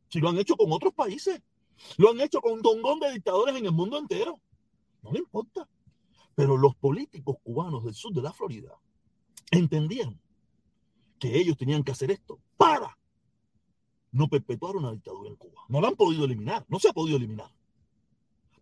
Si 0.10 0.20
lo 0.20 0.27
han 0.27 0.39
hecho 0.39 0.58
con 0.58 0.74
otros 0.74 0.94
países, 0.94 1.41
lo 1.96 2.10
han 2.10 2.20
hecho 2.20 2.41
con 2.41 2.51
un 2.51 2.62
tongón 2.62 3.00
de 3.00 3.13
dictadores 3.13 3.56
en 3.56 3.65
el 3.65 3.72
mundo 3.72 3.98
entero. 3.98 4.38
No 5.01 5.13
le 5.13 5.20
importa. 5.20 5.70
Pero 6.36 6.58
los 6.58 6.75
políticos 6.75 7.38
cubanos 7.41 7.86
del 7.86 7.94
sur 7.94 8.12
de 8.12 8.24
la 8.24 8.34
Florida 8.34 8.77
entendieron 9.51 10.20
que 11.18 11.39
ellos 11.39 11.56
tenían 11.56 11.82
que 11.82 11.94
hacer 11.94 12.12
esto 12.12 12.41
para 12.58 12.99
no 14.12 14.28
perpetuar 14.28 14.75
una 14.75 14.92
dictadura 14.92 15.30
en 15.30 15.36
Cuba. 15.36 15.62
No 15.68 15.82
la 15.82 15.89
han 15.89 15.96
podido 15.96 16.25
eliminar, 16.25 16.66
no 16.68 16.80
se 16.80 16.89
ha 16.89 16.94
podido 16.94 17.18
eliminar. 17.18 17.51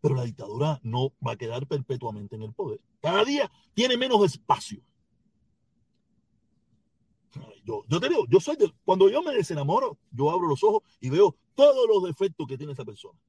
Pero 0.02 0.16
la 0.16 0.24
dictadura 0.24 0.80
no 0.84 1.14
va 1.26 1.34
a 1.34 1.38
quedar 1.38 1.68
perpetuamente 1.68 2.36
en 2.36 2.44
el 2.44 2.54
poder. 2.54 2.80
Cada 3.02 3.24
día 3.24 3.52
tiene 3.74 3.98
menos 3.98 4.24
espacio. 4.24 4.82
Yo, 7.64 7.84
yo 7.88 8.00
te 8.00 8.10
digo, 8.10 8.26
yo 8.30 8.40
soy 8.40 8.56
de, 8.56 8.74
cuando 8.86 9.10
yo 9.10 9.22
me 9.22 9.34
desenamoro, 9.34 9.98
yo 10.12 10.32
abro 10.32 10.48
los 10.48 10.64
ojos 10.64 10.84
y 11.02 11.10
veo 11.10 11.36
todos 11.56 11.88
los 11.88 12.04
defectos 12.04 12.48
que 12.48 12.58
tiene 12.58 12.74
esa 12.74 12.86
persona. 12.86 13.20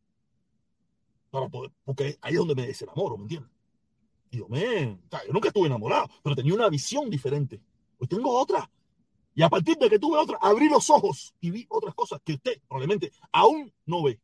Para 1.30 1.48
poder, 1.48 1.72
porque 1.84 2.16
ahí 2.20 2.32
es 2.32 2.38
donde 2.38 2.54
me 2.54 2.66
desenamoro, 2.66 3.16
¿me 3.16 3.24
entiendes? 3.24 3.50
Y 4.30 4.38
yo, 4.38 4.48
me, 4.48 4.98
yo 5.26 5.32
nunca 5.32 5.48
estuve 5.48 5.66
enamorado, 5.66 6.08
pero 6.22 6.36
tenía 6.36 6.54
una 6.54 6.68
visión 6.68 7.10
diferente. 7.10 7.60
Hoy 7.98 8.06
tengo 8.06 8.38
otra. 8.38 8.70
Y 9.38 9.42
a 9.44 9.48
partir 9.48 9.78
de 9.78 9.88
que 9.88 10.00
tuve 10.00 10.18
otra, 10.18 10.36
abrí 10.40 10.68
los 10.68 10.90
ojos 10.90 11.32
y 11.40 11.52
vi 11.52 11.64
otras 11.68 11.94
cosas 11.94 12.20
que 12.24 12.32
usted 12.32 12.60
probablemente 12.66 13.12
aún 13.30 13.72
no 13.86 14.02
ve. 14.02 14.18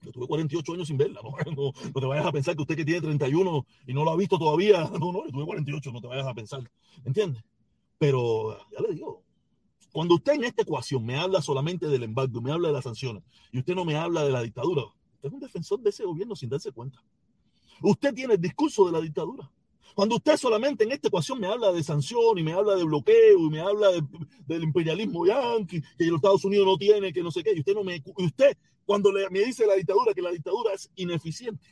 Yo 0.00 0.10
tuve 0.10 0.26
48 0.26 0.72
años 0.72 0.88
sin 0.88 0.96
verla, 0.96 1.20
¿no? 1.54 1.72
Te 1.92 2.06
vayas 2.06 2.24
a 2.24 2.32
pensar 2.32 2.56
que 2.56 2.62
usted 2.62 2.76
que 2.76 2.84
tiene 2.86 3.02
31 3.02 3.66
y 3.86 3.92
no 3.92 4.04
lo 4.04 4.12
ha 4.12 4.16
visto 4.16 4.38
todavía, 4.38 4.88
no, 4.98 5.12
no, 5.12 5.26
yo 5.26 5.32
tuve 5.32 5.44
48, 5.44 5.92
no 5.92 6.00
te 6.00 6.06
vayas 6.06 6.26
a 6.26 6.32
pensar, 6.32 6.62
¿entiendes? 7.04 7.44
Pero 7.98 8.58
ya 8.72 8.80
le 8.88 8.94
digo, 8.94 9.22
cuando 9.92 10.14
usted 10.14 10.32
en 10.32 10.44
esta 10.44 10.62
ecuación 10.62 11.04
me 11.04 11.18
habla 11.18 11.42
solamente 11.42 11.86
del 11.86 12.04
embargo, 12.04 12.40
me 12.40 12.52
habla 12.52 12.68
de 12.68 12.74
las 12.74 12.84
sanciones, 12.84 13.22
y 13.52 13.58
usted 13.58 13.74
no 13.74 13.84
me 13.84 13.96
habla 13.96 14.24
de 14.24 14.30
la 14.30 14.40
dictadura, 14.40 14.84
Usted 15.16 15.28
es 15.28 15.32
un 15.34 15.40
defensor 15.40 15.80
de 15.80 15.90
ese 15.90 16.04
gobierno 16.04 16.34
sin 16.34 16.48
darse 16.48 16.72
cuenta. 16.72 17.02
Usted 17.82 18.14
tiene 18.14 18.34
el 18.34 18.40
discurso 18.40 18.86
de 18.86 18.92
la 18.92 19.00
dictadura. 19.02 19.50
Cuando 19.94 20.16
usted 20.16 20.36
solamente 20.36 20.84
en 20.84 20.92
esta 20.92 21.08
ecuación 21.08 21.38
me 21.38 21.46
habla 21.46 21.72
de 21.72 21.82
sanción 21.82 22.36
y 22.36 22.42
me 22.42 22.52
habla 22.52 22.74
de 22.74 22.84
bloqueo 22.84 23.38
y 23.38 23.50
me 23.50 23.60
habla 23.60 23.90
del 24.46 24.64
imperialismo 24.64 25.24
yanqui, 25.24 25.80
que 25.96 26.06
los 26.06 26.16
Estados 26.16 26.44
Unidos 26.44 26.66
no 26.66 26.76
tiene, 26.76 27.12
que 27.12 27.22
no 27.22 27.30
sé 27.30 27.44
qué, 27.44 27.52
y 27.54 27.60
usted 27.60 27.74
no 27.74 27.84
me 27.84 28.02
usted 28.16 28.56
cuando 28.84 29.12
le, 29.12 29.30
me 29.30 29.40
dice 29.40 29.66
la 29.66 29.74
dictadura 29.74 30.12
que 30.12 30.20
la 30.20 30.30
dictadura 30.30 30.74
es 30.74 30.90
ineficiente, 30.96 31.70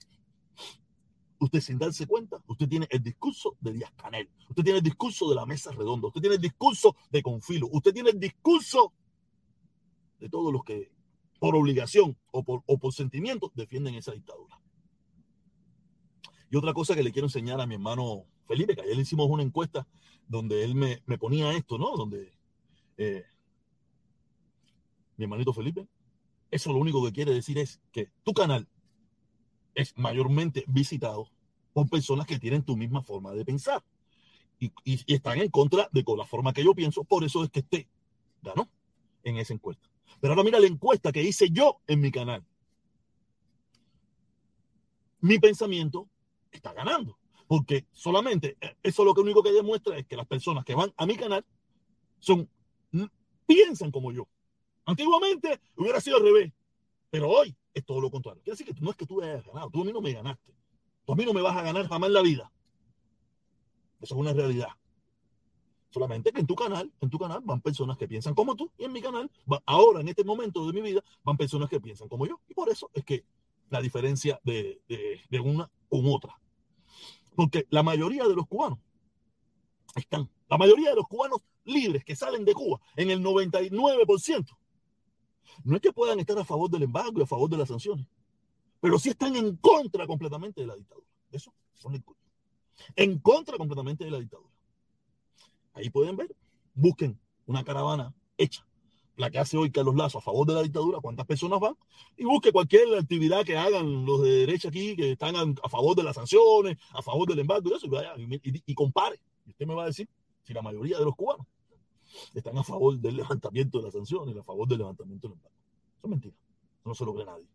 usted 1.41 1.61
sin 1.61 1.79
darse 1.79 2.07
cuenta, 2.07 2.41
usted 2.47 2.69
tiene 2.69 2.87
el 2.91 3.03
discurso 3.03 3.57
de 3.61 3.73
Díaz 3.73 3.93
Canel, 3.97 4.31
usted 4.49 4.63
tiene 4.63 4.79
el 4.79 4.85
discurso 4.85 5.29
de 5.29 5.35
la 5.35 5.45
mesa 5.45 5.73
redonda, 5.73 6.07
usted 6.07 6.21
tiene 6.21 6.37
el 6.37 6.43
discurso 6.43 6.97
de 7.11 7.23
Confilo, 7.23 7.69
usted 7.73 7.93
tiene 7.93 8.11
el 8.11 8.21
discurso 8.21 8.93
de 10.21 10.29
todos 10.29 10.53
los 10.53 10.63
que 10.63 10.93
por 11.41 11.57
obligación 11.57 12.17
o 12.31 12.45
por, 12.45 12.63
o 12.67 12.79
por 12.79 12.95
sentimiento 12.95 13.51
defienden 13.57 13.97
esa 13.97 14.13
dictadura. 14.13 14.62
Y 16.53 16.57
otra 16.59 16.75
cosa 16.75 16.95
que 16.95 17.03
le 17.03 17.13
quiero 17.13 17.29
enseñar 17.29 17.63
a 17.63 17.67
mi 17.67 17.77
hermano 17.77 18.27
Felipe, 18.45 18.75
que 18.75 18.83
ayer 18.83 18.95
le 18.95 19.01
hicimos 19.03 19.27
una 19.31 19.43
encuesta 19.43 19.87
donde 20.29 20.63
él 20.63 20.75
me, 20.75 20.99
ponía 21.17 21.51
esto, 21.55 21.79
¿no? 21.79 21.97
Donde 21.97 22.31
eh, 22.99 23.25
mi 25.17 25.25
hermanito 25.25 25.55
Felipe, 25.55 25.89
eso 26.51 26.71
lo 26.71 26.79
único 26.79 27.03
que 27.07 27.13
quiere 27.13 27.33
decir 27.33 27.57
es 27.57 27.81
que 27.91 28.11
tu 28.23 28.35
canal 28.35 28.69
es 29.75 29.97
mayormente 29.97 30.65
visitado 30.69 31.31
por 31.73 31.89
personas 31.89 32.27
que 32.27 32.39
tienen 32.39 32.63
tu 32.63 32.77
misma 32.77 33.03
forma 33.03 33.33
de 33.33 33.47
pensar 33.47 33.83
y, 34.59 34.71
están 35.07 35.41
en 35.41 35.49
contra 35.49 35.89
de 35.91 36.05
la 36.19 36.27
forma 36.27 36.53
que 36.53 36.63
yo 36.63 36.75
pienso. 36.75 37.03
Por 37.03 37.25
eso 37.25 37.45
es 37.45 37.51
que 37.51 37.61
este 37.61 37.89
ganó 38.43 38.69
en 39.25 39.39
esa 39.39 39.55
encuesta. 39.55 39.89
Pero 40.21 40.35
ahora 40.35 40.45
mira 40.45 40.61
la 40.61 40.67
encuesta 40.67 41.13
que 41.13 41.23
hice 41.23 41.49
yo 41.49 41.81
en 41.87 42.03
mi 42.03 42.11
canal. 42.11 42.45
Mi 45.23 45.39
pensamiento 45.39 46.11
está 46.57 46.73
ganando. 46.73 47.19
Porque 47.47 47.87
solamente 47.93 48.57
eh, 48.61 48.77
eso 48.83 49.05
lo 49.05 49.15
que 49.15 49.21
único 49.21 49.43
que 49.43 49.53
demuestra 49.53 49.97
es 49.99 50.07
que 50.07 50.17
las 50.17 50.27
personas 50.27 50.65
que 50.65 50.75
van 50.75 50.93
a 50.97 51.07
mi 51.07 51.17
canal 51.17 51.45
son 52.19 52.49
piensan 53.47 53.91
como 53.91 54.13
yo. 54.13 54.29
Antiguamente 54.85 55.61
hubiera 55.77 56.01
sido 56.01 56.17
al 56.17 56.25
revés, 56.25 56.53
pero 57.11 57.29
hoy 57.29 57.55
es 57.75 57.85
todo 57.85 58.01
lo 58.01 58.11
contrario. 58.11 58.43
Quiere 58.43 58.57
decir 58.57 58.75
que 58.75 58.81
no 58.81 58.91
es 58.91 58.97
que 58.97 59.07
tú 59.07 59.23
hayas 59.23 59.45
ganado, 59.45 59.71
tú 59.71 59.83
a 59.83 59.85
mí 59.85 59.93
no 59.93 60.01
me 60.01 60.13
ganaste. 60.13 60.55
Tú 61.05 61.13
a 61.13 61.17
mí 61.17 61.25
no 61.25 61.33
me 61.33 61.43
vas 61.43 61.57
a 61.57 61.63
ganar 61.63 61.89
jamás 61.89 62.09
en 62.09 62.15
la 62.15 62.23
vida. 62.23 62.53
Eso 64.01 64.15
es 64.15 64.21
una 64.21 64.33
realidad. 64.33 64.69
Solamente 65.91 66.33
que 66.33 66.41
en 66.41 66.47
tu 66.47 66.55
canal, 66.55 66.91
en 67.01 67.11
tu 67.11 67.19
canal 67.19 67.41
van 67.45 67.61
personas 67.61 67.99
que 67.99 68.09
piensan 68.09 68.35
como 68.35 68.57
tú 68.57 68.71
y 68.79 68.85
en 68.85 68.93
mi 68.93 69.03
canal, 69.03 69.31
ahora 69.67 70.01
en 70.01 70.09
este 70.09 70.25
momento 70.25 70.67
de 70.67 70.73
mi 70.73 70.81
vida, 70.81 71.05
van 71.23 71.37
personas 71.37 71.69
que 71.69 71.81
piensan 71.81 72.09
como 72.09 72.27
yo. 72.27 72.41
Y 72.49 72.55
por 72.55 72.71
eso 72.71 72.91
es 72.95 73.05
que 73.05 73.25
la 73.69 73.81
diferencia 73.81 74.41
de, 74.43 74.81
de 75.29 75.41
una 75.41 75.71
con 75.89 76.07
otra. 76.07 76.39
Porque 77.35 77.67
la 77.71 77.83
mayoría 77.83 78.27
de 78.27 78.35
los 78.35 78.47
cubanos 78.47 78.79
están, 79.95 80.29
la 80.49 80.59
mayoría 80.59 80.91
de 80.91 80.97
los 80.97 81.07
cubanos 81.07 81.41
libres 81.65 82.05
que 82.05 82.17
salen 82.17 82.45
de 82.45 82.55
Cuba, 82.55 82.81
en 82.97 83.11
el 83.11 83.23
99%, 83.23 84.57
no 85.65 85.77
es 85.77 85.83
que 85.83 85.93
puedan 85.93 86.19
estar 86.21 86.39
a 86.39 86.45
favor 86.45 86.71
del 86.71 86.83
embargo 86.83 87.19
y 87.21 87.23
a 87.23 87.27
favor 87.27 87.49
de 87.49 87.57
las 87.57 87.69
sanciones, 87.69 88.07
pero 88.81 88.99
sí 88.99 89.11
están 89.11 89.37
en 89.37 89.57
contra 89.57 90.07
completamente 90.07 90.61
de 90.61 90.67
la 90.67 90.77
dictadura. 90.77 91.07
Eso 91.31 91.53
son 91.75 92.03
En 92.97 93.19
contra 93.19 93.57
completamente 93.57 94.05
de 94.05 94.11
la 94.11 94.19
dictadura. 94.19 94.51
Ahí 95.75 95.89
pueden 95.89 96.17
ver, 96.17 96.35
busquen 96.75 97.19
una 97.47 97.65
caravana 97.65 98.15
hecha, 98.37 98.67
la 99.23 99.31
que 99.31 99.39
hace 99.39 99.57
hoy 99.57 99.71
Carlos 99.71 99.95
Lazo 99.95 100.19
a 100.19 100.21
favor 100.21 100.47
de 100.47 100.55
la 100.55 100.63
dictadura, 100.63 101.01
cuántas 101.01 101.27
personas 101.27 101.61
van, 101.61 101.75
y 102.17 102.25
busque 102.25 102.53
cualquier 102.53 102.95
actividad 102.99 103.45
que 103.45 103.57
hagan 103.57 104.05
los 104.05 104.23
de 104.23 104.31
derecha 104.31 104.69
aquí, 104.69 104.95
que 104.97 105.13
están 105.13 105.37
a, 105.37 105.69
favor 105.69 105.97
de 105.97 106.03
las 106.03 106.17
sanciones, 106.17 106.77
a 106.91 107.03
favor 107.03 107.29
del 107.29 107.39
embargo 107.39 107.71
y 107.71 107.75
eso, 107.75 107.87
y, 108.17 108.63
y 108.67 108.75
compare. 108.75 109.21
Y 109.47 109.51
usted 109.51 109.67
me 109.67 109.75
va 109.75 109.85
a 109.85 109.87
decir 109.87 110.09
si 110.43 110.53
la 110.53 110.61
mayoría 110.61 110.99
de 110.99 111.05
los 111.05 111.15
cubanos 111.15 111.47
están 112.35 112.59
a 112.59 112.65
favor 112.65 112.99
del 112.99 113.17
levantamiento 113.17 113.79
de 113.79 113.85
las 113.85 113.93
sanciones, 113.93 114.37
a 114.37 114.43
favor 114.43 114.69
del 114.69 114.79
levantamiento 114.79 115.29
del 115.29 115.37
embargo. 115.37 115.57
Eso 115.97 116.07
es 116.07 116.11
mentira. 116.11 116.37
Eso 116.81 116.89
no 116.89 116.95
se 116.95 117.05
lo 117.05 117.15
cree 117.15 117.27
nadie. 117.27 117.47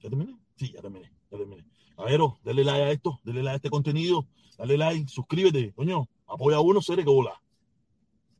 ¿Ya 0.00 0.10
terminé? 0.10 0.38
Sí, 0.56 0.72
ya 0.72 0.80
terminé. 0.80 1.12
Ya 1.30 1.38
terminé. 1.38 1.64
A 1.96 2.04
ver, 2.04 2.20
oh, 2.20 2.38
dale 2.44 2.64
like 2.64 2.82
a 2.82 2.90
esto, 2.90 3.20
dale 3.24 3.42
like 3.42 3.52
a 3.52 3.56
este 3.56 3.70
contenido, 3.70 4.26
dale 4.58 4.76
like, 4.76 5.08
suscríbete, 5.08 5.72
coño, 5.74 6.08
apoya 6.26 6.56
a 6.56 6.60
uno, 6.60 6.82
seré 6.82 7.04
que 7.04 7.10
vola. 7.10 7.40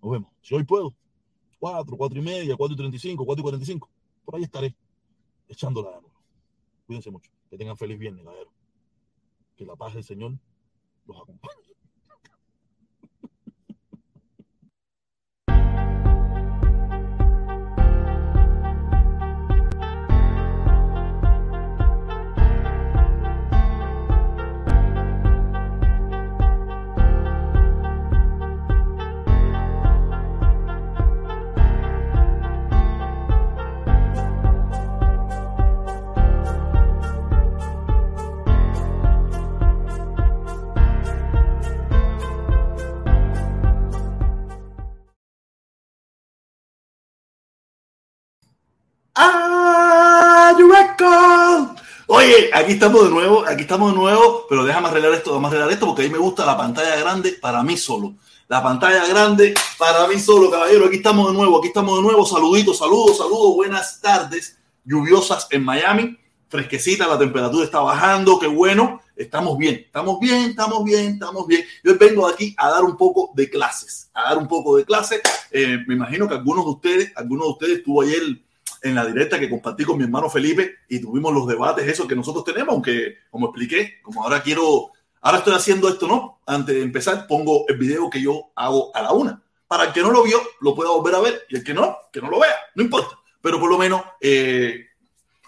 Nos 0.04 0.12
vemos. 0.12 0.30
Si 0.42 0.54
hoy 0.54 0.64
puedo, 0.64 0.94
4, 1.58 1.96
4 1.96 2.18
y 2.18 2.22
media, 2.22 2.56
4 2.56 2.74
y 2.74 2.76
35, 2.76 3.24
4 3.24 3.40
y 3.40 3.42
45, 3.42 3.90
por 4.26 4.36
ahí 4.36 4.42
estaré 4.42 4.76
echándola 5.48 5.92
de 5.92 6.02
nuevo. 6.02 6.20
Cuídense 6.86 7.10
mucho. 7.10 7.30
Que 7.48 7.56
tengan 7.56 7.74
feliz 7.78 7.98
viernes, 7.98 8.22
caballero. 8.22 8.52
Que 9.56 9.64
la 9.64 9.76
paz 9.76 9.94
del 9.94 10.04
Señor 10.04 10.34
los 11.06 11.16
acompañe. 11.16 11.62
Oye, 52.24 52.48
aquí 52.54 52.72
estamos 52.72 53.04
de 53.04 53.10
nuevo, 53.10 53.44
aquí 53.46 53.62
estamos 53.62 53.92
de 53.92 53.98
nuevo, 53.98 54.46
pero 54.48 54.64
déjame 54.64 54.88
arreglar 54.88 55.12
esto, 55.12 55.38
a 55.38 55.46
arreglar 55.46 55.70
esto 55.70 55.84
porque 55.84 56.00
a 56.00 56.04
mí 56.06 56.10
me 56.10 56.16
gusta 56.16 56.46
la 56.46 56.56
pantalla 56.56 56.96
grande 56.96 57.32
para 57.32 57.62
mí 57.62 57.76
solo. 57.76 58.14
La 58.48 58.62
pantalla 58.62 59.06
grande 59.06 59.52
para 59.78 60.08
mí 60.08 60.18
solo, 60.18 60.50
caballero. 60.50 60.86
Aquí 60.86 60.96
estamos 60.96 61.26
de 61.26 61.34
nuevo, 61.34 61.58
aquí 61.58 61.66
estamos 61.66 61.96
de 61.98 62.02
nuevo. 62.02 62.24
Saluditos, 62.24 62.78
saludos, 62.78 63.18
saludos. 63.18 63.54
Buenas 63.56 64.00
tardes. 64.00 64.56
Lluviosas 64.86 65.48
en 65.50 65.64
Miami. 65.64 66.18
Fresquecita, 66.48 67.06
la 67.06 67.18
temperatura 67.18 67.62
está 67.62 67.80
bajando. 67.80 68.38
Qué 68.38 68.46
bueno. 68.46 69.02
Estamos 69.14 69.58
bien, 69.58 69.74
estamos 69.74 70.18
bien, 70.18 70.50
estamos 70.50 70.82
bien, 70.82 71.12
estamos 71.12 71.46
bien. 71.46 71.62
Yo 71.82 71.98
vengo 71.98 72.26
aquí 72.26 72.54
a 72.56 72.70
dar 72.70 72.84
un 72.84 72.96
poco 72.96 73.32
de 73.34 73.50
clases, 73.50 74.08
a 74.14 74.30
dar 74.30 74.38
un 74.38 74.48
poco 74.48 74.76
de 74.76 74.86
clases. 74.86 75.20
Eh, 75.50 75.76
me 75.86 75.94
imagino 75.94 76.26
que 76.26 76.34
algunos 76.34 76.64
de 76.64 76.70
ustedes, 76.70 77.12
algunos 77.16 77.44
de 77.46 77.52
ustedes 77.52 77.78
estuvo 77.78 78.00
ayer 78.00 78.22
en 78.84 78.94
la 78.94 79.06
directa 79.06 79.40
que 79.40 79.48
compartí 79.48 79.82
con 79.82 79.96
mi 79.96 80.04
hermano 80.04 80.28
Felipe 80.28 80.76
y 80.88 81.00
tuvimos 81.00 81.32
los 81.32 81.46
debates 81.46 81.88
esos 81.88 82.06
que 82.06 82.14
nosotros 82.14 82.44
tenemos, 82.44 82.74
aunque 82.74 83.16
como 83.30 83.46
expliqué, 83.46 83.94
como 84.02 84.22
ahora 84.22 84.42
quiero, 84.42 84.90
ahora 85.22 85.38
estoy 85.38 85.54
haciendo 85.54 85.88
esto, 85.88 86.06
¿no? 86.06 86.40
Antes 86.46 86.74
de 86.74 86.82
empezar, 86.82 87.26
pongo 87.26 87.64
el 87.66 87.78
video 87.78 88.10
que 88.10 88.20
yo 88.20 88.52
hago 88.54 88.94
a 88.94 89.00
la 89.00 89.12
una. 89.12 89.42
Para 89.66 89.84
el 89.84 89.92
que 89.94 90.02
no 90.02 90.10
lo 90.10 90.22
vio, 90.22 90.38
lo 90.60 90.74
pueda 90.74 90.90
volver 90.90 91.14
a 91.14 91.20
ver 91.20 91.46
y 91.48 91.56
el 91.56 91.64
que 91.64 91.72
no, 91.72 91.96
que 92.12 92.20
no 92.20 92.28
lo 92.28 92.38
vea, 92.38 92.54
no 92.74 92.82
importa. 92.82 93.18
Pero 93.40 93.58
por 93.58 93.70
lo 93.70 93.78
menos 93.78 94.02
eh, 94.20 94.84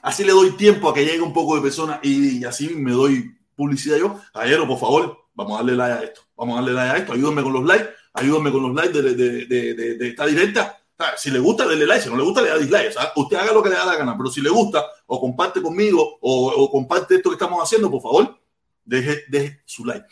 así 0.03 0.25
le 0.25 0.33
doy 0.33 0.53
tiempo 0.53 0.89
a 0.89 0.95
que 0.95 1.05
llegue 1.05 1.21
un 1.21 1.35
poco 1.35 1.57
de 1.57 1.63
personas 1.63 2.01
y, 2.03 2.43
así 2.47 2.71
me 2.71 2.93
doy 2.93 3.37
publicidad 3.55 3.99
yo. 3.99 4.19
Ayer, 4.33 4.67
por 4.67 4.79
favor, 4.79 5.27
vamos 5.35 5.53
a 5.53 5.57
darle 5.57 5.77
like 5.77 5.93
a 5.93 6.03
esto. 6.05 6.23
Vamos 6.39 6.55
a 6.55 6.61
darle 6.63 6.73
like 6.73 6.91
a 6.91 6.97
esto. 6.97 7.13
Ayúdenme 7.13 7.43
con 7.43 7.53
los 7.53 7.65
likes. 7.65 7.91
Ayúdenme 8.15 8.51
con 8.51 8.63
los 8.63 8.75
likes 8.75 9.03
de, 9.03 9.15
de, 9.15 9.45
de, 9.45 9.95
de 9.99 10.09
esta 10.09 10.25
directa 10.25 10.79
si 11.17 11.31
le 11.31 11.39
gusta, 11.39 11.67
dele 11.67 11.87
like. 11.87 12.03
Si 12.03 12.11
no 12.11 12.17
le 12.17 12.23
gusta, 12.23 12.43
le 12.43 12.49
da 12.49 12.59
dislike. 12.59 12.95
O 13.15 13.23
usted 13.23 13.37
haga 13.37 13.53
lo 13.53 13.63
que 13.63 13.69
le 13.69 13.77
da 13.77 13.85
la 13.85 13.97
gana. 13.97 14.17
Pero 14.17 14.31
si 14.31 14.41
le 14.41 14.51
gusta, 14.51 14.85
o 15.07 15.21
comparte 15.21 15.61
conmigo, 15.61 16.19
o, 16.21 16.71
comparte 16.71 17.17
esto 17.17 17.31
que 17.31 17.35
estamos 17.35 17.63
haciendo, 17.63 17.91
por 17.91 18.03
favor, 18.03 18.39
deje, 18.85 19.25
deje 19.29 19.63
su 19.65 19.85
like. 19.85 20.07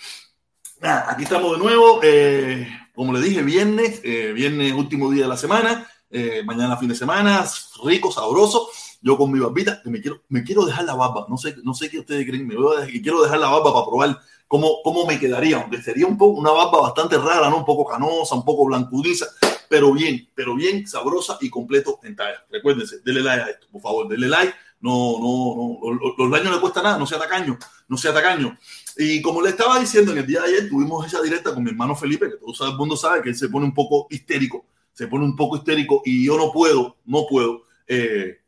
aquí 0.81 1.25
estamos 1.25 1.53
de 1.53 1.59
nuevo. 1.59 2.01
Eh, 2.03 2.69
como 2.95 3.13
le 3.13 3.21
dije, 3.21 3.43
viernes, 3.43 4.01
eh, 4.05 4.33
viernes, 4.33 4.73
último 4.73 5.11
día 5.11 5.25
de 5.25 5.29
la 5.29 5.37
semana. 5.37 5.89
Eh, 6.11 6.43
mañana, 6.45 6.77
fin 6.77 6.89
de 6.89 6.95
semana, 6.95 7.45
rico, 7.83 8.13
sabroso. 8.13 8.69
Yo 9.01 9.19
con 9.19 9.31
mi 9.31 9.39
barbita, 9.39 9.83
me 9.85 10.01
quiero, 10.01 10.23
me 10.29 10.45
quiero 10.45 10.65
dejar 10.65 10.85
la 10.85 10.95
barba. 10.95 11.27
No 11.29 11.37
sé, 11.37 11.57
no 11.63 11.75
sé 11.75 11.91
qué 11.91 11.99
ustedes 11.99 12.27
creen. 12.27 12.47
Me 12.47 12.57
voy 12.57 12.83
a, 12.83 12.87
quiero 12.87 13.23
dejar 13.23 13.39
la 13.39 13.49
barba 13.49 13.73
para 13.73 13.87
probar 13.87 14.21
cómo, 14.47 14.83
cómo 14.83 15.07
me 15.07 15.19
quedaría. 15.19 15.61
Aunque 15.61 15.83
sería 15.83 16.07
un 16.07 16.17
poco, 16.17 16.39
una 16.39 16.53
barba 16.53 16.83
bastante 16.83 17.19
rara, 17.19 17.51
¿no? 17.51 17.59
Un 17.59 17.65
poco 17.65 17.85
canosa, 17.85 18.35
un 18.35 18.45
poco 18.45 18.67
blancudiza 18.67 19.27
pero 19.69 19.93
bien, 19.93 20.29
pero 20.35 20.55
bien 20.55 20.87
sabrosa 20.87 21.39
y 21.41 21.51
completo 21.51 22.01
en 22.03 22.17
talla. 22.17 22.45
Recuérdense, 22.51 23.01
denle 23.05 23.23
like 23.23 23.43
a 23.43 23.51
esto, 23.51 23.67
por 23.71 23.83
favor, 23.83 24.09
denle 24.09 24.29
like. 24.29 24.55
No, 24.81 25.19
no, 25.19 25.79
no, 25.83 26.15
los 26.19 26.31
daños 26.31 26.47
no 26.51 26.55
le 26.57 26.61
cuesta 26.61 26.83
nada, 26.83 26.99
no 26.99 27.07
sea 27.07 27.19
tacaño, 27.19 27.59
no 27.89 27.97
sea 27.97 28.13
tacaño. 28.13 28.59
Y 28.97 29.23
como 29.23 29.41
le 29.41 29.51
estaba 29.51 29.79
diciendo, 29.81 30.13
en 30.13 30.19
el 30.19 30.27
día 30.27 30.43
de 30.43 30.49
ayer 30.49 30.69
tuvimos 30.69 31.07
esa 31.07 31.23
directa 31.23 31.55
con 31.55 31.65
mi 31.65 31.71
hermano 31.71 31.97
Felipe, 31.97 32.29
que 32.29 32.37
todo 32.37 32.71
el 32.71 32.77
mundo 32.77 32.97
sabe 32.97 33.23
que 33.23 33.31
él 33.31 33.37
se 33.37 33.49
pone 33.49 33.65
un 33.65 33.73
poco 33.73 34.07
histérico, 34.11 34.67
se 34.93 35.09
pone 35.09 35.25
un 35.25 35.37
poco 35.37 35.57
histérico 35.57 36.03
y 36.05 36.27
yo 36.27 36.37
no 36.37 36.53
puedo, 36.53 36.99
no 37.07 37.27
puedo 37.29 37.65
eh, 37.87 38.41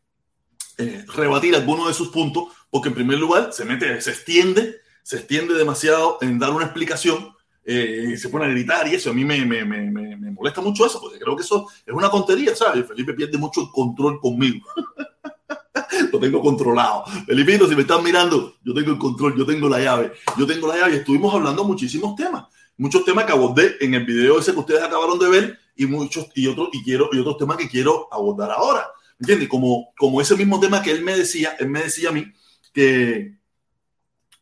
eh, 0.79 1.05
rebatir 1.15 1.55
algunos 1.57 1.89
de 1.89 1.95
sus 1.95 2.09
puntos, 2.09 2.49
porque 2.71 2.89
en 2.89 2.95
primer 2.95 3.19
lugar 3.19 3.53
se 3.53 3.65
mete, 3.65 4.01
se 4.01 4.11
extiende, 4.11 4.77
se 5.03 5.17
extiende 5.17 5.55
demasiado 5.55 6.19
en 6.21 6.39
dar 6.39 6.51
una 6.51 6.67
explicación, 6.67 7.35
eh, 7.69 8.17
se 8.17 8.29
pone 8.29 8.45
a 8.45 8.49
gritar 8.49 8.87
y 8.87 8.95
eso 8.95 9.11
a 9.11 9.13
mí 9.13 9.25
me, 9.25 9.45
me, 9.45 9.65
me, 9.65 9.91
me, 9.91 10.31
molesta 10.31 10.61
mucho 10.61 10.87
eso, 10.87 11.01
porque 11.01 11.19
creo 11.19 11.35
que 11.35 11.43
eso 11.43 11.67
es 11.85 11.93
una 11.93 12.09
tontería, 12.09 12.55
¿sabes? 12.55 12.87
Felipe 12.87 13.13
pierde 13.15 13.39
mucho 13.39 13.63
el 13.63 13.69
control 13.73 14.21
conmigo. 14.21 14.65
lo 16.13 16.21
tengo 16.21 16.41
controlado. 16.41 17.05
Felipito, 17.27 17.69
si 17.69 17.75
me 17.75 17.83
están 17.83 18.05
mirando, 18.05 18.55
yo 18.63 18.73
tengo 18.73 18.93
el 18.93 18.99
control, 18.99 19.37
yo 19.37 19.45
tengo 19.45 19.69
la 19.69 19.81
llave, 19.81 20.13
yo 20.39 20.47
tengo 20.47 20.69
la 20.69 20.77
llave 20.77 20.97
estuvimos 20.97 21.35
hablando 21.35 21.65
muchísimos 21.65 22.15
temas, 22.15 22.45
muchos 22.77 23.05
temas 23.05 23.25
que 23.25 23.33
abordé 23.33 23.77
en 23.81 23.95
el 23.95 24.05
video 24.05 24.39
ese 24.39 24.53
que 24.53 24.61
ustedes 24.61 24.83
acabaron 24.83 25.19
de 25.19 25.29
ver 25.29 25.59
y 25.75 25.87
muchos 25.87 26.29
y 26.37 26.47
otros 26.47 26.69
y 26.73 26.85
quiero 26.85 27.11
y 27.13 27.19
otros 27.19 27.37
temas 27.37 27.57
que 27.57 27.69
quiero 27.69 28.09
abordar 28.13 28.53
ahora. 28.53 28.87
¿Entiendes? 29.19 29.49
Como, 29.49 29.93
como 29.99 30.21
ese 30.21 30.37
mismo 30.37 30.61
tema 30.61 30.83
que 30.83 30.93
él 30.93 31.03
me 31.03 31.17
decía, 31.17 31.57
él 31.59 31.69
me 31.69 31.83
decía 31.83 32.11
a 32.11 32.13
mí 32.13 32.27
que, 32.73 33.35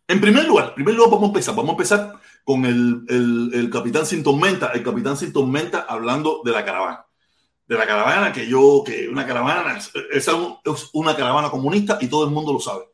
en 0.08 0.20
primer 0.20 0.44
lugar, 0.44 0.68
en 0.70 0.74
primer 0.74 0.94
lugar 0.94 1.12
vamos 1.12 1.28
a 1.28 1.28
empezar, 1.28 1.54
vamos 1.54 1.70
a 1.70 1.72
empezar 1.72 2.20
con 2.44 2.66
el, 2.66 3.04
el, 3.52 3.70
capitán 3.70 4.06
Sin 4.06 4.22
Tormenta, 4.22 4.70
el 4.74 4.82
capitán 4.82 5.16
Sin 5.16 5.32
Tormenta 5.32 5.86
hablando 5.88 6.42
de 6.44 6.52
la 6.52 6.64
caravana. 6.64 7.06
De 7.66 7.76
la 7.76 7.86
caravana 7.86 8.32
que 8.32 8.46
yo, 8.46 8.82
que 8.84 9.08
una 9.08 9.26
caravana, 9.26 9.78
es, 9.78 9.90
es 10.12 10.90
una 10.92 11.16
caravana 11.16 11.50
comunista 11.50 11.98
y 12.00 12.08
todo 12.08 12.24
el 12.24 12.30
mundo 12.30 12.52
lo 12.52 12.60
sabe. 12.60 12.84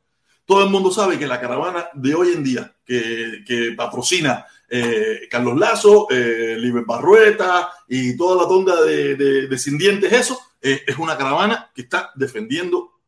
Todo 0.44 0.64
el 0.64 0.70
mundo 0.70 0.90
sabe 0.90 1.18
que 1.18 1.26
la 1.26 1.40
caravana 1.40 1.88
de 1.94 2.14
hoy 2.14 2.32
en 2.32 2.44
día, 2.44 2.74
que, 2.84 3.44
que 3.46 3.72
patrocina 3.76 4.46
eh, 4.68 5.28
Carlos 5.28 5.58
Lazo, 5.58 6.06
eh, 6.10 6.56
Barrueta 6.86 7.72
y 7.88 8.16
toda 8.16 8.42
la 8.42 8.48
tonga 8.48 8.80
de, 8.82 9.16
de, 9.16 9.48
descendientes, 9.48 10.12
eso, 10.12 10.38
eh, 10.62 10.82
es 10.86 10.96
una 10.96 11.16
caravana 11.16 11.70
que 11.74 11.82
está 11.82 12.12
defendiendo 12.14 13.00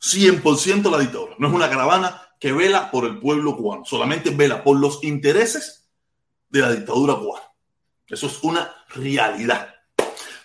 100% 0.00 0.90
la 0.90 0.98
dictadura. 0.98 1.34
No 1.38 1.48
es 1.48 1.54
una 1.54 1.68
caravana 1.68 2.22
que 2.40 2.52
vela 2.52 2.90
por 2.90 3.04
el 3.04 3.20
pueblo 3.20 3.54
cubano, 3.54 3.84
solamente 3.84 4.30
vela 4.30 4.64
por 4.64 4.80
los 4.80 5.04
intereses 5.04 5.88
de 6.48 6.60
la 6.60 6.72
dictadura 6.72 7.14
cubana. 7.14 7.44
Eso 8.08 8.26
es 8.26 8.42
una 8.42 8.74
realidad. 8.94 9.74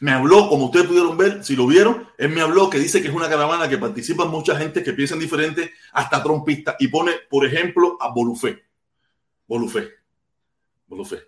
Me 0.02 0.12
habló, 0.12 0.50
como 0.50 0.66
ustedes 0.66 0.88
pudieron 0.88 1.18
ver, 1.18 1.44
si 1.44 1.56
lo 1.56 1.66
vieron, 1.66 2.08
él 2.18 2.30
me 2.30 2.42
habló 2.42 2.70
que 2.70 2.78
dice 2.78 3.02
que 3.02 3.08
es 3.08 3.14
una 3.14 3.30
caravana 3.30 3.70
que 3.70 3.78
participan 3.78 4.30
mucha 4.30 4.58
gente 4.58 4.84
que 4.84 4.92
piensan 4.92 5.20
diferente, 5.20 5.72
hasta 5.94 6.22
trompistas, 6.22 6.75
y 6.80 6.90
pone, 6.90 7.14
por 7.30 7.46
ejemplo, 7.46 7.98
a 8.02 8.10
Bolufé. 8.10 8.66
Bolufé. 9.48 9.90
Bolufé. 10.88 11.24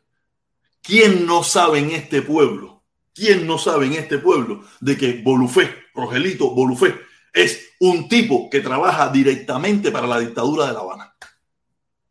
¿Quién 0.81 1.25
no 1.25 1.43
sabe 1.43 1.79
en 1.79 1.91
este 1.91 2.21
pueblo? 2.21 2.83
¿Quién 3.15 3.47
no 3.47 3.57
sabe 3.57 3.87
en 3.87 3.93
este 3.93 4.19
pueblo 4.19 4.65
de 4.81 4.97
que 4.97 5.21
Bolufé, 5.23 5.73
Rogelito 5.95 6.51
Bolufé, 6.51 7.06
es 7.33 7.69
un 7.79 8.07
tipo 8.07 8.49
que 8.49 8.61
trabaja 8.61 9.09
directamente 9.09 9.91
para 9.91 10.07
la 10.07 10.19
dictadura 10.19 10.67
de 10.67 10.73
La 10.73 10.79
Habana? 10.79 11.15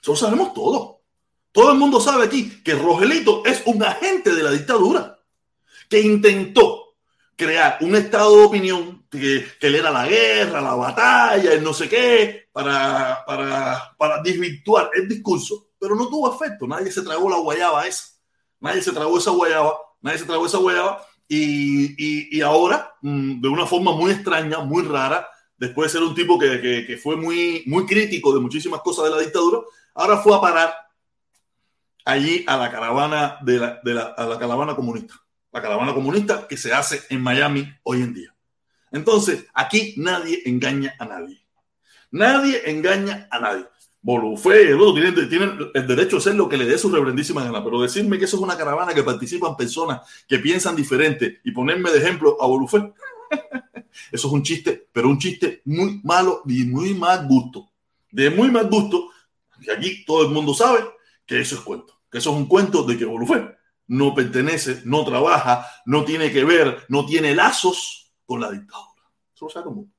Eso 0.00 0.12
lo 0.12 0.16
sabemos 0.16 0.54
todo. 0.54 1.02
Todo 1.52 1.73
el 1.73 1.78
mundo 1.78 2.00
sabe 2.00 2.25
aquí 2.25 2.62
que 2.62 2.75
Rogelito 2.75 3.44
es 3.44 3.62
un 3.66 3.82
agente 3.82 4.35
de 4.35 4.42
la 4.42 4.50
dictadura 4.50 5.18
que 5.88 6.00
intentó 6.00 6.94
crear 7.35 7.79
un 7.81 7.94
estado 7.94 8.37
de 8.37 8.44
opinión 8.44 9.07
que, 9.11 9.46
que 9.61 9.76
era 9.76 9.90
la 9.90 10.07
guerra, 10.07 10.61
la 10.61 10.74
batalla, 10.74 11.52
el 11.52 11.62
no 11.62 11.72
sé 11.72 11.88
qué, 11.88 12.48
para, 12.52 13.24
para, 13.26 13.94
para 13.96 14.22
desvirtuar 14.22 14.90
el 14.94 15.09
discurso, 15.09 15.68
pero 15.79 15.94
no 15.94 16.09
tuvo 16.09 16.35
efecto. 16.35 16.66
Nadie 16.66 16.90
se 16.90 17.02
tragó 17.02 17.29
la 17.29 17.38
guayaba 17.38 17.87
esa. 17.87 18.05
Nadie 18.61 18.83
se 18.83 18.92
tragó 18.92 19.18
esa 19.18 19.31
guayaba, 19.31 19.76
nadie 20.00 20.18
se 20.18 20.24
tragó 20.24 20.46
esa 20.46 20.59
guayaba. 20.59 21.07
Y, 21.29 21.95
y, 21.97 22.39
y 22.39 22.41
ahora, 22.41 22.95
mmm, 23.03 23.41
de 23.41 23.49
una 23.49 23.67
forma 23.67 23.93
muy 23.93 24.12
extraña, 24.12 24.61
muy 24.61 24.85
rara, 24.85 25.29
después 25.57 25.93
de 25.93 25.99
ser 25.99 26.07
un 26.07 26.15
tipo 26.15 26.39
que, 26.39 26.61
que, 26.61 26.87
que, 26.87 26.97
fue 26.97 27.17
muy, 27.17 27.65
muy 27.67 27.87
crítico 27.87 28.33
de 28.33 28.41
muchísimas 28.41 28.81
cosas 28.81 29.07
de 29.07 29.11
la 29.11 29.21
dictadura, 29.21 29.61
ahora 29.95 30.19
fue 30.19 30.37
a 30.37 30.41
parar 30.41 30.75
allí 32.05 32.45
a 32.47 32.57
la 32.57 32.71
caravana 32.71 33.39
de 33.43 33.59
la, 33.59 33.81
de 33.83 33.95
la, 33.95 34.03
a 34.03 34.27
la 34.27 34.39
caravana 34.39 34.77
comunista 34.77 35.15
la 35.57 35.62
caravana 35.62 35.95
comunista 35.95 36.47
que 36.47 36.59
se 36.59 36.75
hace 36.75 37.03
en 37.09 37.23
Miami 37.23 37.67
hoy 37.83 38.03
en 38.03 38.12
día. 38.12 38.35
Entonces, 38.93 39.47
aquí 39.55 39.95
nadie 39.97 40.43
engaña 40.45 40.95
a 40.99 41.07
nadie. 41.07 41.47
Nadie 42.11 42.71
engaña 42.71 43.27
a 43.31 43.41
nadie. 43.41 43.65
Bolufé, 44.07 44.71
el 44.71 44.81
otro 44.81 44.95
tienen, 45.29 45.59
el 45.75 45.85
derecho 45.85 46.14
a 46.14 46.19
hacer 46.21 46.37
lo 46.37 46.49
que 46.49 46.57
le 46.57 46.64
dé 46.64 46.79
su 46.79 46.88
reverendísima 46.88 47.42
gana, 47.42 47.64
pero 47.64 47.83
decirme 47.83 48.21
que 48.21 48.27
eso 48.27 48.37
es 48.37 48.42
una 48.42 48.57
caravana 48.57 48.95
que 48.95 49.03
participan 49.03 49.57
personas 49.57 50.03
que 50.29 50.38
piensan 50.38 50.77
diferente 50.77 51.40
y 51.42 51.51
ponerme 51.51 51.90
de 51.90 51.99
ejemplo 51.99 52.37
a 52.40 52.47
Bolufé, 52.47 52.92
eso 54.12 54.29
es 54.29 54.33
un 54.33 54.45
chiste, 54.45 54.87
pero 54.92 55.09
un 55.09 55.19
chiste 55.19 55.61
muy 55.64 56.01
malo 56.05 56.42
y 56.47 56.62
muy 56.62 56.95
mal 56.95 57.27
gusto. 57.27 57.69
De 58.12 58.31
muy 58.31 58.49
mal 58.49 58.71
gusto, 58.71 59.09
y 59.61 59.73
aquí 59.73 60.05
todo 60.05 60.23
el 60.25 60.31
mundo 60.31 60.55
sabe 60.55 60.85
que 61.27 61.40
eso 61.40 61.57
es 61.57 61.62
cuento, 61.62 61.99
que 62.09 62.19
eso 62.19 62.31
es 62.31 62.37
un 62.37 62.47
cuento 62.47 62.85
de 62.85 62.97
que 62.97 63.05
Bolufé 63.05 63.57
no 63.88 64.14
pertenece, 64.14 64.83
no 64.85 65.05
trabaja, 65.05 65.66
no 65.85 66.05
tiene 66.05 66.31
que 66.31 66.45
ver, 66.45 66.85
no 66.88 67.07
tiene 67.07 67.35
lazos 67.35 68.12
con 68.25 68.40
la 68.40 68.53
dictadura. 68.53 69.03
Eso 69.35 69.47
lo 69.47 69.51
sabe 69.51 69.64
todo 69.64 69.71
el 69.71 69.77
mundo. 69.79 69.95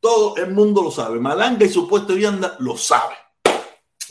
Todo 0.00 0.36
el 0.36 0.52
mundo 0.52 0.82
lo 0.82 0.90
sabe. 0.90 1.20
Malanga 1.20 1.64
y 1.64 1.68
su 1.68 1.86
puesto 1.86 2.12
de 2.12 2.18
vianda 2.18 2.56
lo 2.58 2.76
sabe. 2.76 3.14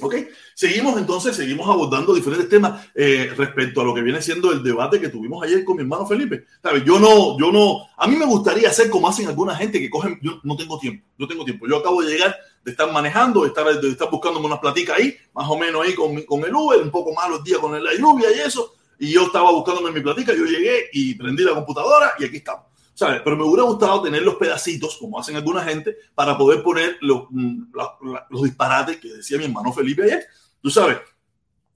¿Ok? 0.02 0.16
Seguimos 0.56 0.98
entonces, 0.98 1.36
seguimos 1.36 1.68
abordando 1.68 2.14
diferentes 2.14 2.48
temas 2.48 2.88
eh, 2.96 3.34
respecto 3.36 3.82
a 3.82 3.84
lo 3.84 3.94
que 3.94 4.02
viene 4.02 4.22
siendo 4.22 4.52
el 4.52 4.64
debate 4.64 5.00
que 5.00 5.10
tuvimos 5.10 5.44
ayer 5.44 5.66
con 5.66 5.76
mi 5.76 5.82
hermano 5.82 6.06
Felipe. 6.06 6.46
¿Sabe? 6.62 6.84
Yo 6.86 7.00
no, 7.00 7.38
yo 7.38 7.52
no, 7.52 7.88
a 7.98 8.08
mí 8.08 8.16
me 8.16 8.26
gustaría 8.26 8.70
hacer 8.70 8.90
como 8.90 9.10
hacen 9.10 9.28
alguna 9.28 9.56
gente 9.56 9.80
que 9.80 9.90
cogen, 9.90 10.20
yo 10.22 10.40
no 10.44 10.56
tengo 10.56 10.80
tiempo, 10.80 11.06
no 11.18 11.28
tengo 11.28 11.44
tiempo. 11.44 11.68
Yo 11.68 11.78
acabo 11.78 12.02
de 12.02 12.12
llegar 12.12 12.36
de 12.64 12.72
estar 12.72 12.92
manejando, 12.92 13.42
de 13.42 13.48
estar, 13.48 14.10
buscándome 14.10 14.46
unas 14.46 14.60
platicas 14.60 14.98
ahí, 15.00 15.18
más 15.34 15.50
o 15.50 15.58
menos 15.58 15.86
ahí 15.86 15.96
con, 15.96 16.16
el 16.18 16.56
Uber, 16.56 16.82
un 16.82 16.92
poco 16.92 17.14
malo 17.14 17.38
el 17.38 17.44
día 17.44 17.58
con 17.58 17.84
la 17.84 17.94
lluvia 17.94 18.28
y 18.36 18.40
eso 18.40 18.76
y 19.00 19.14
yo 19.14 19.24
estaba 19.24 19.52
buscándome 19.52 19.92
mi 19.92 20.02
platica, 20.02 20.34
yo 20.36 20.44
llegué 20.44 20.90
y 20.92 21.16
prendí 21.16 21.44
la 21.44 21.56
computadora 21.56 22.14
y 22.20 22.26
aquí 22.26 22.38
estamos. 22.38 22.66
¿Sabes? 23.00 23.22
Pero 23.24 23.38
me 23.38 23.46
hubiera 23.46 23.64
gustado 23.64 24.02
tener 24.02 24.24
los 24.24 24.36
pedacitos, 24.36 24.98
como 24.98 25.18
hacen 25.18 25.38
alguna 25.38 25.64
gente, 25.64 25.96
para 26.14 26.38
poder 26.38 26.62
poner 26.62 26.98
los, 27.00 27.28
la, 27.74 28.26
los 28.30 28.44
disparates 28.44 28.98
que 28.98 29.14
decía 29.14 29.38
mi 29.38 29.46
hermano 29.46 29.72
Felipe 29.72 30.04
ayer. 30.04 30.26
Tú 30.62 30.70
sabes. 30.70 30.98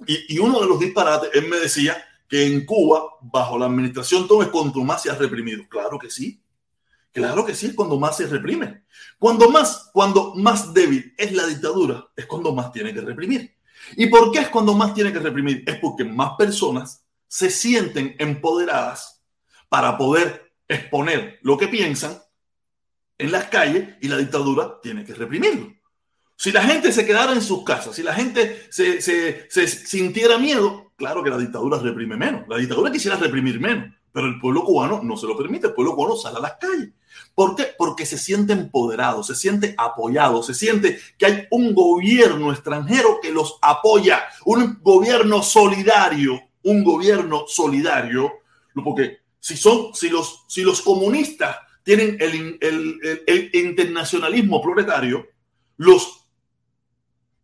Y, 0.06 0.36
y, 0.36 0.40
uno 0.40 0.60
de 0.60 0.68
los 0.68 0.82
disparates, 0.82 1.30
él 1.32 1.48
me 1.48 1.60
decía 1.60 1.96
que 2.28 2.46
en 2.46 2.66
Cuba, 2.66 3.06
bajo 3.22 3.58
la 3.58 3.68
administración 3.68 4.28
Tom, 4.28 4.42
es 4.42 4.50
cuando 4.50 4.84
más 4.84 5.02
se 5.02 5.12
ha 5.12 5.16
reprimido. 5.16 5.64
Claro 5.70 5.98
que 5.98 6.10
sí. 6.10 6.44
Claro 7.14 7.46
que 7.46 7.56
sí, 7.56 7.68
es 7.68 7.74
cuando 7.74 7.98
más 7.98 8.18
se 8.18 8.28
reprime. 8.28 8.84
Cuando 9.18 9.50
más, 9.50 9.92
cuando 9.94 10.36
más 10.36 10.74
débil 10.74 11.14
es 11.18 11.32
la 11.32 11.48
dictadura, 11.48 12.06
es 12.18 12.26
cuando 12.26 12.54
más 12.54 12.70
tiene 12.74 12.94
que 12.94 13.00
reprimir. 13.00 13.56
¿Y 13.96 14.08
por 14.08 14.30
qué 14.34 14.40
es 14.40 14.50
cuando 14.50 14.74
más 14.74 14.94
tiene 14.94 15.14
que 15.14 15.20
reprimir? 15.20 15.64
Es 15.66 15.78
porque 15.78 16.04
más 16.04 16.32
personas 16.38 17.06
se 17.30 17.50
sienten 17.50 18.14
empoderadas 18.20 19.24
para 19.70 19.98
poder 19.98 20.43
exponer 20.68 21.40
lo 21.42 21.58
que 21.58 21.68
piensan 21.68 22.22
en 23.18 23.32
las 23.32 23.46
calles 23.46 23.90
y 24.02 24.08
la 24.08 24.18
dictadura 24.18 24.80
tiene 24.82 25.04
que 25.04 25.14
reprimirlo. 25.14 25.74
Si 26.36 26.52
la 26.52 26.64
gente 26.64 26.92
se 26.92 27.06
quedara 27.06 27.34
en 27.34 27.42
sus 27.42 27.64
casas, 27.64 27.96
si 27.96 28.04
la 28.04 28.14
gente 28.14 28.68
se, 28.70 29.02
se, 29.02 29.68
sintiera 29.68 30.38
miedo, 30.38 30.92
claro 30.96 31.24
que 31.24 31.30
la 31.30 31.38
dictadura 31.38 31.78
reprime 31.78 32.18
menos. 32.18 32.48
La 32.48 32.58
dictadura 32.58 32.92
quisiera 32.92 33.18
reprimir 33.18 33.60
menos, 33.60 33.94
pero 34.12 34.28
el 34.28 34.40
pueblo 34.40 34.64
cubano 34.64 35.02
no 35.04 35.16
se 35.16 35.28
lo 35.28 35.38
permite. 35.38 35.68
El 35.68 35.74
pueblo 35.74 35.96
cubano 35.96 36.16
sale 36.16 36.38
a 36.38 36.42
las 36.42 36.56
calles. 36.56 36.90
¿Por 37.36 37.56
qué? 37.56 37.68
Porque 37.78 38.06
se 38.06 38.18
siente 38.18 38.54
empoderado, 38.54 39.24
se 39.24 39.36
siente 39.36 39.76
apoyado, 39.78 40.42
se 40.44 40.54
siente 40.54 41.00
que 41.18 41.26
hay 41.26 41.48
un 41.52 41.74
gobierno 41.74 42.52
extranjero 42.52 43.20
que 43.22 43.32
los 43.32 43.60
apoya, 43.62 44.24
un 44.46 44.80
gobierno 44.82 45.44
solidario 45.44 46.42
un 46.64 46.84
gobierno 46.84 47.44
solidario, 47.48 48.32
porque 48.84 49.20
si 49.44 49.58
son, 49.58 49.94
si 49.94 50.08
los, 50.08 50.46
si 50.48 50.62
los 50.62 50.82
comunistas 50.82 51.58
tienen 51.84 52.16
el, 52.22 52.58
internacionalismo 53.52 54.62
proletario, 54.62 55.28
los 55.76 56.30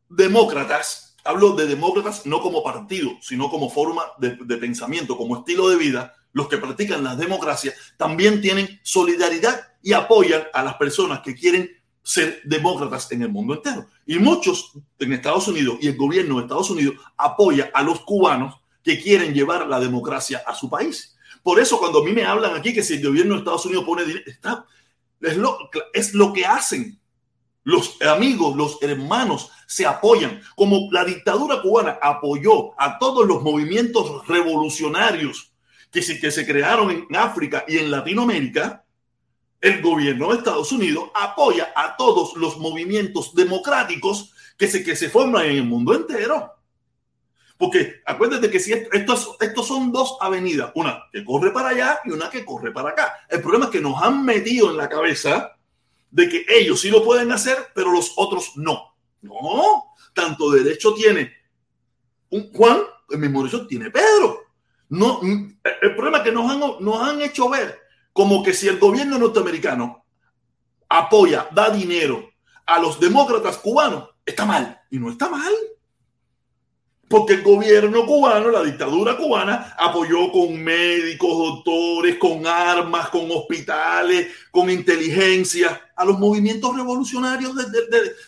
demócratas, 0.07 1.17
hablo 1.25 1.57
de 1.57 1.67
demócratas 1.67 2.25
no 2.25 2.39
como 2.39 2.63
partido, 2.63 3.11
sino 3.19 3.49
como 3.49 3.69
forma 3.69 4.03
de, 4.17 4.37
de 4.39 4.57
pensamiento, 4.57 5.17
como 5.17 5.39
estilo 5.39 5.67
de 5.67 5.75
vida, 5.75 6.15
los 6.31 6.47
que 6.47 6.57
practican 6.57 7.03
la 7.03 7.17
democracia 7.17 7.73
también 7.97 8.39
tienen 8.39 8.79
solidaridad 8.81 9.59
y 9.83 9.91
apoyan 9.91 10.43
a 10.53 10.63
las 10.63 10.75
personas 10.75 11.19
que 11.19 11.35
quieren 11.35 11.69
ser 12.01 12.39
demócratas 12.45 13.11
en 13.11 13.23
el 13.23 13.29
mundo 13.29 13.55
entero. 13.55 13.87
Y 14.05 14.19
muchos 14.19 14.71
en 14.99 15.11
Estados 15.11 15.49
Unidos 15.49 15.79
y 15.81 15.89
el 15.89 15.97
gobierno 15.97 16.37
de 16.37 16.43
Estados 16.43 16.69
Unidos 16.69 16.95
apoya 17.17 17.71
a 17.73 17.83
los 17.83 17.99
cubanos 18.05 18.55
que 18.85 19.01
quieren 19.01 19.33
llevar 19.33 19.67
la 19.67 19.81
democracia 19.81 20.41
a 20.47 20.55
su 20.55 20.69
país. 20.69 21.17
Por 21.43 21.59
eso 21.59 21.79
cuando 21.79 21.99
a 21.99 22.05
mí 22.05 22.11
me 22.11 22.25
hablan 22.25 22.55
aquí 22.55 22.73
que 22.73 22.83
si 22.83 22.95
el 22.95 23.05
gobierno 23.05 23.33
de 23.33 23.39
Estados 23.39 23.65
Unidos 23.65 23.85
pone 23.85 24.05
dinero, 24.05 24.25
está, 24.27 24.65
es, 25.21 25.37
lo, 25.37 25.57
es 25.93 26.13
lo 26.13 26.33
que 26.33 26.45
hacen. 26.45 26.99
Los 27.63 28.01
amigos, 28.01 28.55
los 28.55 28.81
hermanos 28.81 29.51
se 29.67 29.85
apoyan. 29.85 30.41
Como 30.55 30.89
la 30.91 31.05
dictadura 31.05 31.61
cubana 31.61 31.99
apoyó 32.01 32.79
a 32.81 32.97
todos 32.97 33.27
los 33.27 33.41
movimientos 33.43 34.27
revolucionarios 34.27 35.53
que 35.91 36.01
se, 36.01 36.19
que 36.19 36.31
se 36.31 36.45
crearon 36.45 36.91
en 36.91 37.15
África 37.15 37.65
y 37.67 37.77
en 37.77 37.91
Latinoamérica, 37.91 38.85
el 39.61 39.81
gobierno 39.81 40.29
de 40.29 40.37
Estados 40.37 40.71
Unidos 40.71 41.09
apoya 41.13 41.73
a 41.75 41.97
todos 41.97 42.35
los 42.37 42.57
movimientos 42.57 43.35
democráticos 43.35 44.33
que 44.57 44.67
se, 44.67 44.83
que 44.83 44.95
se 44.95 45.09
forman 45.09 45.45
en 45.45 45.57
el 45.57 45.65
mundo 45.65 45.93
entero. 45.93 46.53
Porque 47.59 48.01
acuérdate 48.05 48.49
que 48.49 48.57
si 48.57 48.71
estos, 48.71 49.35
estos 49.41 49.67
son 49.67 49.91
dos 49.91 50.17
avenidas, 50.21 50.71
una 50.75 51.03
que 51.11 51.25
corre 51.25 51.51
para 51.51 51.69
allá 51.69 51.99
y 52.05 52.11
una 52.11 52.29
que 52.29 52.45
corre 52.45 52.71
para 52.71 52.91
acá. 52.91 53.13
El 53.27 53.41
problema 53.41 53.65
es 53.65 53.71
que 53.71 53.81
nos 53.81 54.01
han 54.01 54.23
metido 54.23 54.71
en 54.71 54.77
la 54.77 54.87
cabeza 54.87 55.57
de 56.09 56.29
que 56.29 56.45
ellos 56.47 56.79
sí 56.79 56.89
lo 56.89 57.03
pueden 57.03 57.33
hacer, 57.33 57.57
pero 57.75 57.91
los 57.91 58.13
otros 58.15 58.53
no. 58.55 58.95
No, 59.21 59.93
tanto 60.13 60.51
derecho 60.51 60.93
tiene 60.93 61.33
un 62.29 62.49
Juan, 62.53 62.79
el 63.09 63.19
mismo 63.19 63.43
derecho 63.43 63.67
tiene 63.67 63.91
Pedro. 63.91 64.39
No, 64.87 65.19
el 65.21 65.95
problema 65.95 66.19
es 66.19 66.23
que 66.23 66.31
nos 66.31 66.49
han, 66.49 66.59
nos 66.59 67.01
han 67.01 67.21
hecho 67.21 67.49
ver 67.49 67.77
como 68.13 68.41
que 68.41 68.53
si 68.53 68.69
el 68.69 68.79
gobierno 68.79 69.19
norteamericano 69.19 70.05
apoya, 70.87 71.49
da 71.51 71.69
dinero 71.69 72.29
a 72.65 72.79
los 72.79 73.01
demócratas 73.01 73.57
cubanos, 73.57 74.11
está 74.25 74.45
mal. 74.45 74.79
Y 74.89 74.97
no 74.97 75.11
está 75.11 75.27
mal 75.27 75.53
porque 77.09 77.33
el 77.33 77.41
gobierno 77.41 78.05
cubano, 78.05 78.51
la 78.51 78.61
dictadura 78.61 79.17
cubana, 79.17 79.73
apoyó 79.79 80.31
con 80.31 80.55
médicos, 80.61 81.35
doctores, 81.37 82.17
con 82.17 82.45
armas, 82.45 83.09
con 83.09 83.29
hospitales, 83.31 84.27
con 84.51 84.69
inteligencia 84.69 85.89
a 85.95 86.05
los 86.05 86.19
movimientos 86.19 86.75
revolucionarios 86.75 87.53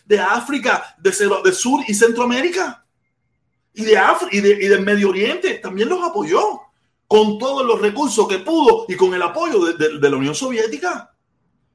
de, 0.04 0.18
África, 0.18 0.96
de, 0.98 1.10
de, 1.44 1.52
Sur 1.52 1.84
y 1.86 1.94
Centroamérica. 1.94 2.84
Y 3.72 3.84
de, 3.84 3.96
África, 3.96 4.36
y, 4.36 4.38
y 4.38 4.66
del 4.68 4.82
Medio 4.82 5.10
Oriente 5.10 5.54
también 5.54 5.88
los 5.88 6.02
apoyó 6.02 6.62
con 7.06 7.38
todos 7.38 7.64
los 7.64 7.80
recursos 7.80 8.26
que 8.26 8.40
pudo 8.40 8.86
y 8.88 8.96
con 8.96 9.14
el 9.14 9.22
apoyo 9.22 9.64
de 9.74 10.10
la 10.10 10.16
Unión 10.16 10.34
Soviética. 10.34 11.14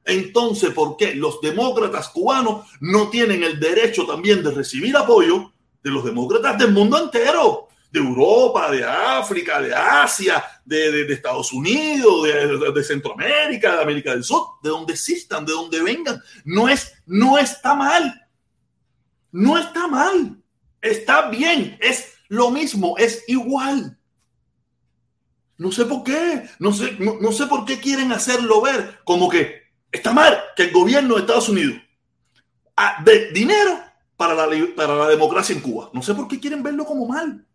Entonces, 0.04 0.70
¿por 0.70 0.98
qué 0.98 1.14
los 1.14 1.40
demócratas 1.40 2.08
cubanos 2.08 2.66
no 2.80 3.08
tienen 3.08 3.42
el 3.42 3.58
derecho 3.58 4.04
también 4.04 4.42
de 4.42 4.50
recibir 4.50 4.94
apoyo 4.96 5.52
de 5.82 5.90
los 5.90 6.04
demócratas 6.04 6.58
del 6.58 6.72
mundo 6.72 7.02
entero, 7.02 7.68
de 7.90 8.00
Europa, 8.00 8.70
de 8.70 8.84
África, 8.84 9.60
de 9.60 9.74
Asia, 9.74 10.44
de, 10.64 11.10
Estados 11.12 11.52
Unidos, 11.52 12.26
de, 12.74 12.84
Centroamérica, 12.84 13.76
de 13.76 13.82
América 13.82 14.10
del 14.12 14.24
Sur, 14.24 14.58
de 14.62 14.70
donde 14.70 14.92
existan, 14.92 15.44
de 15.46 15.52
donde 15.52 15.82
vengan. 15.82 16.22
No, 16.44 16.68
es, 16.68 16.92
no 17.06 17.38
está 17.38 17.74
mal. 17.74 18.28
No 19.32 19.56
está 19.56 19.86
mal. 19.86 20.36
Está 20.80 21.30
bien. 21.30 21.78
Es 21.80 22.14
lo 22.28 22.50
mismo. 22.50 22.96
Es 22.98 23.24
igual. 23.26 23.98
No 25.56 25.72
sé 25.72 25.86
por 25.86 26.04
qué. 26.04 26.48
No 26.58 26.72
sé, 26.72 26.96
no 26.98 27.32
sé 27.32 27.46
por 27.46 27.64
qué 27.64 27.80
quieren 27.80 28.12
hacerlo 28.12 28.60
ver 28.60 29.00
como 29.04 29.28
que 29.28 29.68
está 29.90 30.12
mal 30.12 30.38
que 30.56 30.64
el 30.64 30.72
gobierno 30.72 31.14
de 31.14 31.20
Estados 31.22 31.48
Unidos 31.48 31.80
ah, 32.76 33.02
de 33.04 33.30
dinero 33.32 33.87
para 34.18 34.34
la, 34.34 34.48
para 34.74 34.96
la 34.96 35.08
democracia 35.08 35.54
en 35.54 35.62
Cuba. 35.62 35.90
No 35.94 36.02
sé 36.02 36.12
por 36.12 36.26
qué 36.26 36.40
quieren 36.40 36.62
verlo 36.62 36.84
como 36.84 37.06
mal. 37.06 37.46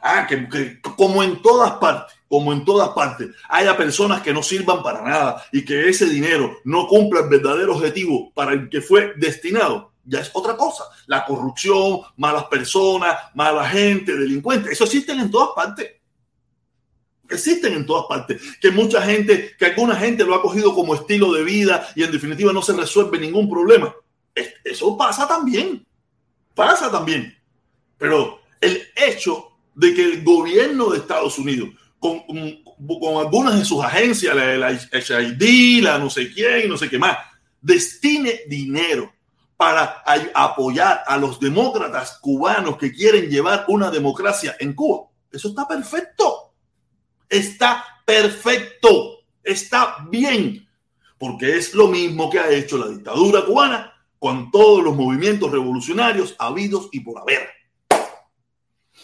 Ah, 0.00 0.26
que, 0.28 0.80
como 0.82 1.22
en 1.22 1.40
todas 1.40 1.72
partes, 1.78 2.14
como 2.28 2.52
en 2.52 2.62
todas 2.62 2.90
partes, 2.90 3.30
haya 3.48 3.74
personas 3.74 4.20
que 4.20 4.34
no 4.34 4.42
sirvan 4.42 4.82
para 4.82 5.00
nada 5.00 5.42
y 5.50 5.64
que 5.64 5.88
ese 5.88 6.04
dinero 6.04 6.58
no 6.64 6.86
cumpla 6.86 7.20
el 7.20 7.30
verdadero 7.30 7.74
objetivo 7.74 8.30
para 8.34 8.52
el 8.52 8.68
que 8.68 8.82
fue 8.82 9.14
destinado, 9.16 9.92
ya 10.04 10.20
es 10.20 10.30
otra 10.34 10.58
cosa. 10.58 10.84
La 11.06 11.24
corrupción, 11.24 12.00
malas 12.18 12.44
personas, 12.44 13.16
mala 13.34 13.66
gente, 13.66 14.14
delincuentes, 14.14 14.72
eso 14.72 14.84
existen 14.84 15.20
en 15.20 15.30
todas 15.30 15.50
partes. 15.56 15.90
Existen 17.30 17.72
en 17.72 17.86
todas 17.86 18.04
partes. 18.06 18.42
Que 18.60 18.70
mucha 18.70 19.00
gente, 19.00 19.56
que 19.58 19.64
alguna 19.64 19.96
gente 19.96 20.22
lo 20.24 20.34
ha 20.34 20.42
cogido 20.42 20.74
como 20.74 20.94
estilo 20.94 21.32
de 21.32 21.44
vida 21.44 21.88
y 21.96 22.02
en 22.02 22.12
definitiva 22.12 22.52
no 22.52 22.60
se 22.60 22.74
resuelve 22.74 23.18
ningún 23.18 23.48
problema. 23.48 23.94
Eso 24.62 24.98
pasa 24.98 25.26
también 25.26 25.86
pasa 26.54 26.90
también. 26.90 27.36
Pero 27.98 28.40
el 28.60 28.82
hecho 28.96 29.52
de 29.74 29.94
que 29.94 30.04
el 30.04 30.24
gobierno 30.24 30.90
de 30.90 30.98
Estados 30.98 31.38
Unidos, 31.38 31.70
con, 31.98 32.20
con, 32.20 33.16
algunas 33.16 33.58
de 33.58 33.64
sus 33.64 33.82
agencias, 33.82 34.34
la, 34.34 34.56
la 34.56 34.70
la 34.70 35.98
no 35.98 36.10
sé 36.10 36.32
quién, 36.32 36.68
no 36.68 36.76
sé 36.76 36.88
qué 36.88 36.98
más, 36.98 37.18
destine 37.60 38.42
dinero 38.46 39.12
para 39.56 40.02
apoyar 40.34 41.02
a 41.06 41.16
los 41.16 41.40
demócratas 41.40 42.18
cubanos 42.20 42.76
que 42.76 42.92
quieren 42.92 43.30
llevar 43.30 43.64
una 43.68 43.90
democracia 43.90 44.56
en 44.58 44.74
Cuba. 44.74 45.08
Eso 45.30 45.48
está 45.48 45.66
perfecto. 45.66 46.52
Está 47.28 47.84
perfecto. 48.04 49.20
Está 49.42 50.04
bien. 50.10 50.68
Porque 51.18 51.56
es 51.56 51.74
lo 51.74 51.88
mismo 51.88 52.28
que 52.28 52.40
ha 52.40 52.50
hecho 52.50 52.76
la 52.76 52.88
dictadura 52.88 53.44
cubana 53.44 53.93
con 54.24 54.50
todos 54.50 54.82
los 54.82 54.96
movimientos 54.96 55.52
revolucionarios 55.52 56.34
habidos 56.38 56.88
y 56.92 57.00
por 57.00 57.20
haber. 57.20 57.46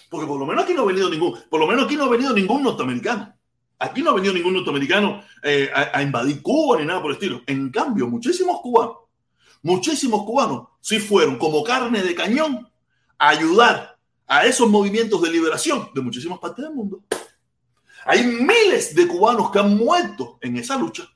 Porque 0.09 0.27
por 0.27 0.41
lo 0.41 0.47
menos 0.47 0.65
aquí 0.65 0.73
no 0.73 0.81
ha 0.81 0.87
venido 0.87 1.11
ningún, 1.11 1.39
por 1.51 1.61
lo 1.61 1.67
menos 1.67 1.85
aquí 1.85 1.95
no 1.95 2.05
ha 2.05 2.09
venido 2.09 2.33
ningún 2.33 2.63
norteamericano. 2.63 3.37
Aquí 3.79 4.01
no 4.01 4.13
ha 4.13 4.15
venido 4.15 4.33
ningún 4.33 4.55
norteamericano 4.55 5.23
eh, 5.43 5.71
a, 5.75 6.03
invadir 6.03 6.41
Cuba 6.41 6.79
ni 6.79 6.87
nada 6.87 7.03
por 7.03 7.11
el 7.11 7.19
estilo. 7.19 7.43
En 7.47 7.69
cambio, 7.69 8.09
muchísimos 8.09 8.63
cubanos, 8.63 8.97
muchísimos 9.61 10.25
cubanos 10.25 10.69
sí 10.81 10.99
fueron 10.99 11.37
como 11.37 11.63
carne 11.65 12.03
de 12.03 12.15
cañón 12.15 12.67
a 13.19 13.29
ayudar 13.29 13.99
a 14.27 14.47
esos 14.47 14.71
movimientos 14.71 15.21
de 15.21 15.31
liberación 15.31 15.91
de 15.95 16.01
muchísimas 16.01 16.39
partes 16.39 16.65
del 16.65 16.73
mundo. 16.75 17.05
Hay 18.07 18.25
miles 18.25 18.95
de 18.95 19.07
cubanos 19.07 19.51
que 19.51 19.59
han 19.59 19.77
muerto 19.77 20.39
en 20.41 20.57
esa 20.57 20.79
lucha. 20.79 21.07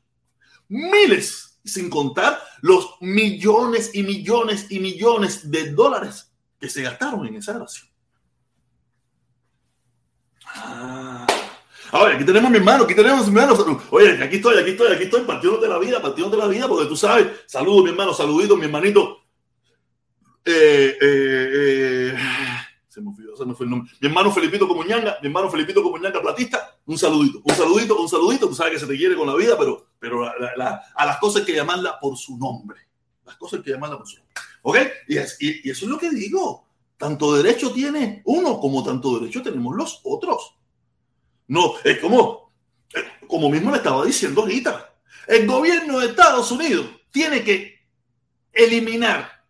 Miles 0.69 1.54
sin 1.65 1.89
contar 1.89 2.41
los 2.61 2.97
millones 3.01 3.91
y 3.95 4.03
millones 4.03 4.67
y 4.71 4.81
millones 4.81 5.51
de 5.51 5.73
dólares 5.73 6.31
que 6.61 6.69
se 6.69 6.83
gastaron 6.83 7.27
en 7.27 7.37
esa 7.37 7.53
grabación. 7.53 7.89
Ah. 10.47 11.27
Ahora, 11.91 12.17
aquí 12.17 12.25
tenemos 12.25 12.49
a 12.49 12.51
mi 12.51 12.59
hermano, 12.59 12.85
aquí 12.85 12.95
tenemos 12.95 13.29
a 13.29 13.31
mi 13.31 13.39
hermano. 13.41 13.83
Oye, 13.91 14.23
aquí 14.23 14.37
estoy, 14.37 14.59
aquí 14.59 14.71
estoy, 14.71 14.93
aquí 14.93 15.05
estoy, 15.05 15.23
partiendo 15.23 15.61
de 15.61 15.69
la 15.69 15.79
vida, 15.79 16.03
partiendo 16.03 16.37
de 16.37 16.43
la 16.43 16.49
vida, 16.49 16.69
porque 16.69 16.87
tú 16.87 16.97
sabes, 16.97 17.29
saludos, 17.47 17.85
mi 17.85 17.91
hermano, 17.91 18.13
saluditos, 18.13 18.59
mi 18.59 18.65
hermanito. 18.65 19.21
Eh, 20.45 20.99
eh, 21.01 21.49
eh 21.53 22.04
se 22.95 23.01
me 23.01 23.11
olvidó, 23.11 23.37
se 23.37 23.45
me 23.45 23.55
fue 23.55 23.67
el 23.67 23.71
nombre. 23.71 23.91
Mi 24.01 24.07
hermano 24.07 24.31
Felipito 24.31 24.69
Comuñanga, 24.69 25.19
mi 25.21 25.27
hermano 25.27 25.51
Felipito 25.51 25.83
Comuñanga 25.83 26.23
Platista, 26.23 26.79
un 26.87 26.97
saludito, 26.97 27.41
un 27.43 27.55
saludito, 27.55 28.01
un 28.01 28.09
saludito. 28.09 28.49
Tú 28.49 28.55
sabes 28.55 28.75
que 28.75 28.79
se 28.79 28.87
te 28.87 28.97
quiere 28.97 29.17
con 29.17 29.27
la 29.27 29.35
vida, 29.35 29.59
pero, 29.59 29.89
pero 29.99 30.25
a 30.25 31.05
las 31.05 31.19
cosas 31.19 31.41
hay 31.41 31.47
que 31.47 31.55
llamarla 31.55 31.99
por 31.99 32.17
su 32.17 32.39
nombre. 32.39 32.79
Las 33.27 33.37
cosas 33.37 33.59
hay 33.59 33.65
que 33.65 33.71
llamarla 33.73 33.99
por 33.99 34.07
su 34.07 34.19
nombre. 34.19 34.35
¿Ok? 34.63 34.77
Y, 35.09 35.19
eso 35.19 35.85
es 35.87 35.91
lo 35.91 35.99
que 35.99 36.11
digo. 36.11 36.69
Tanto 36.97 37.35
derecho 37.35 37.73
tiene 37.73 38.23
uno 38.27 38.61
como 38.61 38.85
tanto 38.85 39.19
derecho 39.19 39.43
tenemos 39.43 39.75
los 39.75 40.01
otros. 40.05 40.55
No, 41.49 41.75
es 41.83 41.99
como, 41.99 42.53
como 43.27 43.51
mismo 43.51 43.73
le 43.73 43.79
estaba 43.79 44.05
diciendo 44.05 44.43
ahorita. 44.43 44.95
El 45.27 45.49
gobierno 45.49 45.99
de 45.99 46.07
Estados 46.07 46.49
Unidos 46.53 46.87
tiene 47.11 47.43
que 47.43 47.75
eliminar 48.53 49.45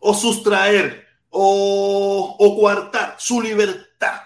o 0.00 0.12
sustraer 0.12 1.01
o, 1.32 2.36
o 2.38 2.60
coartar 2.60 3.16
su 3.18 3.40
libertad, 3.40 4.20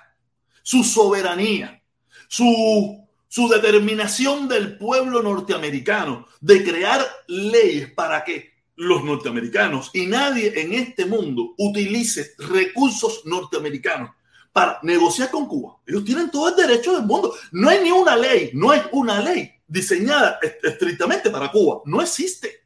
su 0.63 0.85
soberanía, 0.85 1.83
su, 2.29 3.07
su 3.29 3.49
determinación 3.49 4.49
del 4.49 4.77
pueblo 4.77 5.23
norteamericano 5.23 6.27
de 6.41 6.65
crear 6.65 7.07
leyes 7.29 7.91
para 7.93 8.25
que 8.25 8.57
los 8.77 9.03
norteamericanos 9.05 9.91
y 9.95 10.07
nadie 10.07 10.53
en 10.61 10.75
este 10.75 11.07
mundo 11.07 11.55
utilice 11.57 12.33
recursos 12.39 13.23
norteamericanos 13.25 14.11
para 14.53 14.79
negociar 14.83 15.31
con 15.31 15.47
Cuba. 15.47 15.79
Ellos 15.87 16.05
tienen 16.05 16.31
todo 16.31 16.49
el 16.49 16.57
derecho 16.57 16.95
del 16.95 17.07
mundo. 17.07 17.35
No 17.53 17.69
hay 17.69 17.83
ni 17.83 17.91
una 17.91 18.17
ley, 18.17 18.51
no 18.55 18.71
hay 18.71 18.83
una 18.93 19.21
ley 19.21 19.53
diseñada 19.67 20.39
estrictamente 20.63 21.31
para 21.31 21.51
Cuba. 21.51 21.83
No 21.85 22.01
existe. 22.01 22.65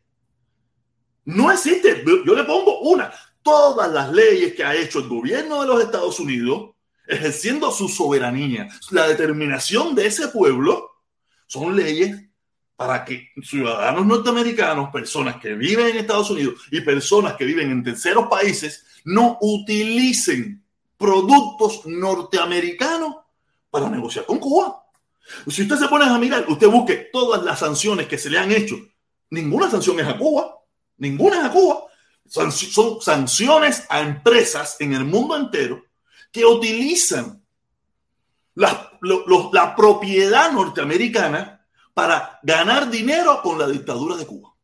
No 1.25 1.51
existe. 1.51 2.05
Yo 2.05 2.35
le 2.35 2.45
pongo 2.45 2.81
una 2.81 3.13
todas 3.43 3.91
las 3.91 4.13
leyes 4.13 4.55
que 4.55 4.65
ha 4.65 4.75
hecho 4.75 4.99
el 5.01 5.09
gobierno 5.09 5.61
de 5.61 5.67
los 5.67 5.83
Estados 5.83 6.21
Unidos, 6.21 6.71
ejerciendo 7.07 7.71
su 7.71 7.89
soberanía, 7.89 8.69
la 8.91 9.09
determinación 9.09 9.95
de 9.95 10.07
ese 10.07 10.29
pueblo, 10.29 10.91
son 11.47 11.75
leyes 11.77 12.17
para 12.77 13.05
que 13.05 13.29
ciudadanos 13.43 14.07
norteamericanos, 14.07 14.91
personas 14.91 15.37
que 15.37 15.55
viven 15.55 15.89
en 15.89 15.99
Estados 15.99 16.31
Unidos 16.31 16.63
y 16.71 16.81
personas 16.81 17.35
que 17.35 17.45
viven 17.45 17.71
en 17.71 17.83
terceros 17.83 18.27
países, 18.29 18.87
no 19.05 19.39
utilicen 19.41 20.65
productos 20.97 21.83
norteamericanos 21.87 23.17
para 23.71 23.89
negociar 23.89 24.25
con 24.27 24.39
Cuba. 24.39 24.83
Si 25.49 25.63
usted 25.63 25.77
se 25.77 25.89
pone 25.89 26.05
a 26.05 26.19
mirar, 26.19 26.45
usted 26.49 26.69
busque 26.69 27.09
todas 27.13 27.43
las 27.43 27.59
sanciones 27.59 28.07
que 28.07 28.19
se 28.19 28.31
le 28.31 28.39
han 28.39 28.51
hecho. 28.51 28.77
Ninguna 29.31 29.71
sanción 29.71 29.99
es 30.01 30.07
a 30.07 30.17
Cuba. 30.17 30.57
Ninguna 30.97 31.41
es 31.41 31.45
a 31.45 31.53
Cuba 31.53 31.90
son, 32.31 33.01
sanciones 33.01 33.85
a 33.89 34.01
empresas 34.01 34.77
en 34.79 34.95
el 34.95 35.05
mundo 35.05 35.37
entero 35.37 35.83
que 36.31 36.45
utilizan 36.45 37.43
la, 38.55 38.93
la 39.53 39.75
propiedad 39.75 40.53
norteamericana 40.53 41.67
para 41.93 42.39
ganar 42.43 42.89
dinero 42.89 43.41
con 43.43 43.59
la 43.59 43.67
dictadura 43.67 44.17
de 44.17 44.27
Cuba. 44.27 44.55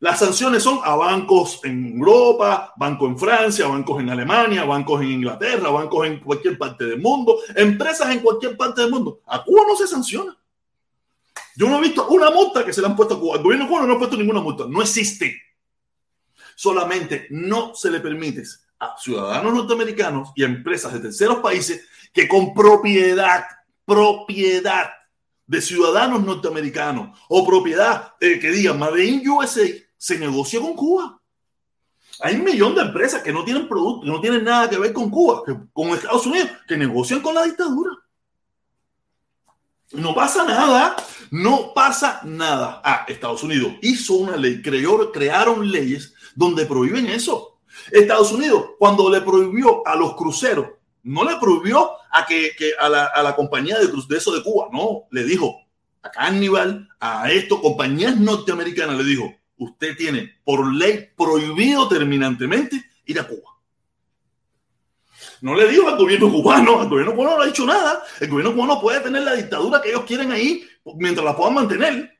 Las 0.00 0.18
sanciones 0.18 0.62
son 0.62 0.80
a 0.82 0.96
bancos 0.96 1.60
en 1.62 1.98
Europa, 1.98 2.72
bancos 2.76 3.10
en 3.10 3.18
Francia, 3.18 3.68
bancos 3.68 4.00
en 4.00 4.10
Alemania, 4.10 4.64
bancos 4.64 5.02
en 5.02 5.12
Inglaterra, 5.12 5.70
bancos 5.70 6.06
en 6.06 6.18
cualquier 6.18 6.58
parte 6.58 6.86
del 6.86 7.00
mundo, 7.00 7.38
empresas 7.54 8.10
en 8.10 8.20
cualquier 8.20 8.56
parte 8.56 8.80
del 8.80 8.90
mundo. 8.90 9.20
A 9.26 9.44
Cuba 9.44 9.62
no 9.68 9.76
se 9.76 9.86
sanciona. 9.86 10.36
Yo 11.54 11.68
no 11.68 11.78
he 11.78 11.82
visto 11.82 12.08
una 12.08 12.30
multa 12.30 12.64
que 12.64 12.72
se 12.72 12.80
le 12.80 12.88
han 12.88 12.96
puesto 12.96 13.14
a 13.14 13.20
Cuba. 13.20 13.36
El 13.36 13.42
gobierno 13.42 13.68
cubano 13.68 13.86
no 13.86 13.94
ha 13.94 13.98
puesto 13.98 14.16
ninguna 14.16 14.40
multa. 14.40 14.64
No 14.66 14.80
existe. 14.80 15.36
Solamente 16.60 17.26
no 17.30 17.74
se 17.74 17.90
le 17.90 18.00
permite 18.00 18.42
a 18.78 18.94
ciudadanos 18.98 19.54
norteamericanos 19.54 20.30
y 20.36 20.42
a 20.42 20.46
empresas 20.46 20.92
de 20.92 21.00
terceros 21.00 21.38
países 21.38 21.88
que 22.12 22.28
con 22.28 22.52
propiedad, 22.52 23.46
propiedad 23.86 24.90
de 25.46 25.62
ciudadanos 25.62 26.22
norteamericanos 26.22 27.18
o 27.30 27.46
propiedad 27.46 28.12
eh, 28.20 28.38
que 28.38 28.50
digan 28.50 28.78
Made 28.78 29.02
in 29.02 29.26
USA 29.26 29.66
se 29.96 30.18
negocia 30.18 30.60
con 30.60 30.74
Cuba. 30.74 31.18
Hay 32.20 32.34
un 32.34 32.44
millón 32.44 32.74
de 32.74 32.82
empresas 32.82 33.22
que 33.22 33.32
no 33.32 33.42
tienen 33.42 33.66
productos, 33.66 34.04
que 34.04 34.10
no 34.10 34.20
tienen 34.20 34.44
nada 34.44 34.68
que 34.68 34.78
ver 34.78 34.92
con 34.92 35.08
Cuba, 35.08 35.42
con 35.72 35.88
Estados 35.88 36.26
Unidos, 36.26 36.50
que 36.68 36.76
negocian 36.76 37.20
con 37.20 37.34
la 37.34 37.44
dictadura. 37.44 37.92
No 39.92 40.14
pasa 40.14 40.44
nada, 40.44 40.94
no 41.30 41.72
pasa 41.72 42.20
nada. 42.22 42.82
Ah, 42.84 43.06
Estados 43.08 43.42
Unidos 43.42 43.72
hizo 43.80 44.12
una 44.16 44.36
ley, 44.36 44.60
creó, 44.60 45.10
crearon 45.10 45.66
leyes 45.72 46.12
donde 46.34 46.66
prohíben 46.66 47.06
eso. 47.06 47.60
Estados 47.90 48.32
Unidos, 48.32 48.70
cuando 48.78 49.10
le 49.10 49.20
prohibió 49.20 49.86
a 49.86 49.96
los 49.96 50.14
cruceros, 50.14 50.66
no 51.02 51.24
le 51.24 51.36
prohibió 51.36 51.90
a, 52.10 52.26
que, 52.26 52.52
a, 52.78 52.88
la, 52.88 53.36
compañía 53.36 53.78
de, 53.78 53.86
de 53.86 54.16
eso 54.16 54.32
de 54.32 54.42
Cuba, 54.42 54.68
no, 54.72 55.04
le 55.10 55.24
dijo 55.24 55.60
a 56.02 56.10
Carnival, 56.10 56.88
a 56.98 57.30
esto, 57.30 57.60
compañías 57.60 58.16
norteamericanas, 58.18 58.96
le 58.96 59.04
dijo, 59.04 59.34
usted 59.58 59.96
tiene 59.96 60.38
por 60.44 60.74
ley 60.74 61.08
prohibido 61.16 61.88
terminantemente 61.88 62.82
ir 63.06 63.20
a 63.20 63.26
Cuba. 63.26 63.50
No 65.42 65.54
le 65.54 65.68
dijo 65.68 65.88
al 65.88 65.96
gobierno 65.96 66.30
cubano, 66.30 66.80
al 66.80 66.88
gobierno 66.88 67.14
cubano 67.14 67.36
no 67.36 67.42
ha 67.42 67.46
dicho 67.46 67.64
nada. 67.64 68.02
El 68.20 68.28
gobierno 68.28 68.54
cubano 68.54 68.80
puede 68.80 69.00
tener 69.00 69.22
la 69.22 69.34
dictadura 69.34 69.80
que 69.80 69.88
ellos 69.90 70.04
quieren 70.04 70.32
ahí 70.32 70.66
mientras 70.96 71.24
la 71.24 71.36
puedan 71.36 71.54
mantener. 71.54 72.19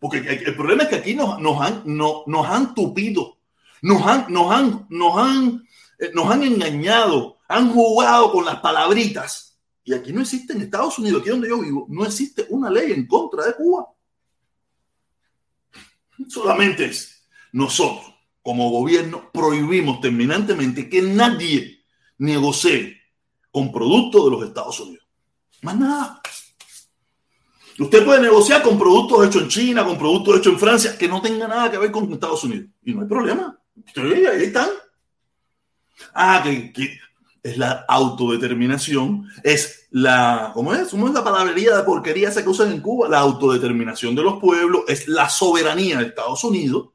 Porque 0.00 0.18
el 0.18 0.54
problema 0.54 0.84
es 0.84 0.88
que 0.88 0.96
aquí 0.96 1.14
nos, 1.14 1.60
han, 1.60 1.82
nos 1.84 2.46
han 2.46 2.74
tupido, 2.74 3.38
nos 3.82 4.06
han, 4.06 4.32
nos, 4.32 4.52
han, 4.52 4.86
nos, 4.90 5.18
han, 5.18 5.66
eh, 5.98 6.10
nos 6.14 6.30
han 6.30 6.42
engañado, 6.42 7.38
han 7.48 7.72
jugado 7.72 8.32
con 8.32 8.44
las 8.44 8.60
palabritas. 8.60 9.58
Y 9.84 9.94
aquí 9.94 10.12
no 10.12 10.20
existe 10.20 10.52
en 10.52 10.62
Estados 10.62 10.98
Unidos, 10.98 11.22
aquí 11.22 11.30
donde 11.30 11.48
yo 11.48 11.60
vivo, 11.60 11.86
no 11.88 12.04
existe 12.04 12.46
una 12.50 12.70
ley 12.70 12.92
en 12.92 13.06
contra 13.06 13.46
de 13.46 13.54
Cuba. 13.54 13.88
Solamente 16.28 16.86
es 16.86 17.26
nosotros, 17.52 18.14
como 18.42 18.70
gobierno, 18.70 19.30
prohibimos 19.32 20.00
terminantemente 20.00 20.88
que 20.88 21.02
nadie 21.02 21.84
negocie 22.18 22.98
con 23.50 23.72
productos 23.72 24.24
de 24.24 24.30
los 24.30 24.46
Estados 24.46 24.80
Unidos. 24.80 25.06
Más 25.62 25.76
nada. 25.76 26.20
Usted 27.78 28.04
puede 28.04 28.20
negociar 28.20 28.62
con 28.62 28.78
productos 28.78 29.26
hechos 29.26 29.42
en 29.42 29.48
China, 29.48 29.84
con 29.84 29.96
productos 29.96 30.38
hechos 30.38 30.52
en 30.52 30.58
Francia, 30.58 30.98
que 30.98 31.08
no 31.08 31.22
tengan 31.22 31.50
nada 31.50 31.70
que 31.70 31.78
ver 31.78 31.92
con 31.92 32.12
Estados 32.12 32.42
Unidos. 32.44 32.66
Y 32.82 32.92
no 32.92 33.02
hay 33.02 33.08
problema. 33.08 33.58
Ahí 33.96 34.44
están. 34.44 34.68
Ah, 36.12 36.40
que, 36.42 36.72
que 36.72 36.98
es 37.42 37.56
la 37.56 37.84
autodeterminación, 37.88 39.28
es 39.44 39.86
la, 39.90 40.50
¿cómo 40.54 40.74
es? 40.74 40.88
¿Cómo 40.88 41.06
es 41.06 41.14
la 41.14 41.24
palabrería 41.24 41.76
de 41.76 41.82
porquería 41.84 42.28
esa 42.28 42.42
que 42.42 42.48
usan 42.48 42.72
en 42.72 42.80
Cuba? 42.80 43.08
La 43.08 43.20
autodeterminación 43.20 44.14
de 44.14 44.22
los 44.22 44.40
pueblos, 44.40 44.82
es 44.88 45.08
la 45.08 45.28
soberanía 45.28 45.98
de 45.98 46.06
Estados 46.06 46.42
Unidos 46.44 46.90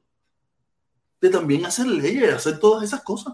de 1.22 1.30
también 1.30 1.66
hacer 1.66 1.88
leyes, 1.88 2.34
hacer 2.34 2.60
todas 2.60 2.84
esas 2.84 3.02
cosas. 3.02 3.34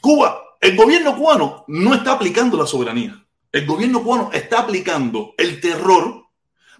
Cuba, 0.00 0.42
el 0.60 0.76
gobierno 0.76 1.16
cubano 1.16 1.64
no 1.68 1.94
está 1.94 2.12
aplicando 2.12 2.56
la 2.56 2.66
soberanía. 2.66 3.24
El 3.58 3.66
gobierno 3.66 4.04
cubano 4.04 4.30
está 4.32 4.60
aplicando 4.60 5.34
el 5.36 5.60
terror 5.60 6.26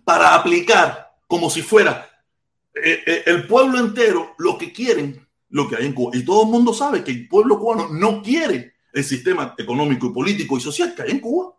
para 0.05 0.37
aplicar 0.37 1.11
como 1.27 1.51
si 1.51 1.61
fuera 1.61 2.09
eh, 2.73 3.03
eh, 3.05 3.23
el 3.27 3.49
pueblo 3.49 3.81
entero 3.81 4.37
lo 4.39 4.57
que 4.57 4.73
quieren 4.73 5.27
lo 5.49 5.69
que 5.69 5.75
hay 5.75 5.87
en 5.87 5.93
Cuba. 5.93 6.17
Y 6.17 6.25
todo 6.25 6.45
el 6.45 6.51
mundo 6.51 6.73
sabe 6.73 7.03
que 7.03 7.11
el 7.11 7.27
pueblo 7.27 7.59
cubano 7.59 7.89
no 7.89 8.23
quiere 8.23 8.75
el 8.93 9.03
sistema 9.03 9.57
económico 9.59 10.07
y 10.07 10.13
político 10.13 10.57
y 10.57 10.61
social 10.61 10.95
que 10.95 11.03
hay 11.03 11.11
en 11.11 11.19
Cuba. 11.19 11.53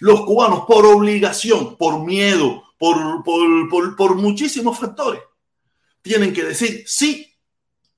Los 0.00 0.22
cubanos, 0.22 0.64
por 0.66 0.84
obligación, 0.86 1.76
por 1.76 2.04
miedo, 2.04 2.64
por, 2.80 3.22
por, 3.22 3.96
por, 3.96 4.16
muchísimos 4.16 4.76
factores, 4.76 5.20
tienen 6.02 6.32
que 6.32 6.42
decir 6.42 6.82
sí 6.84 7.32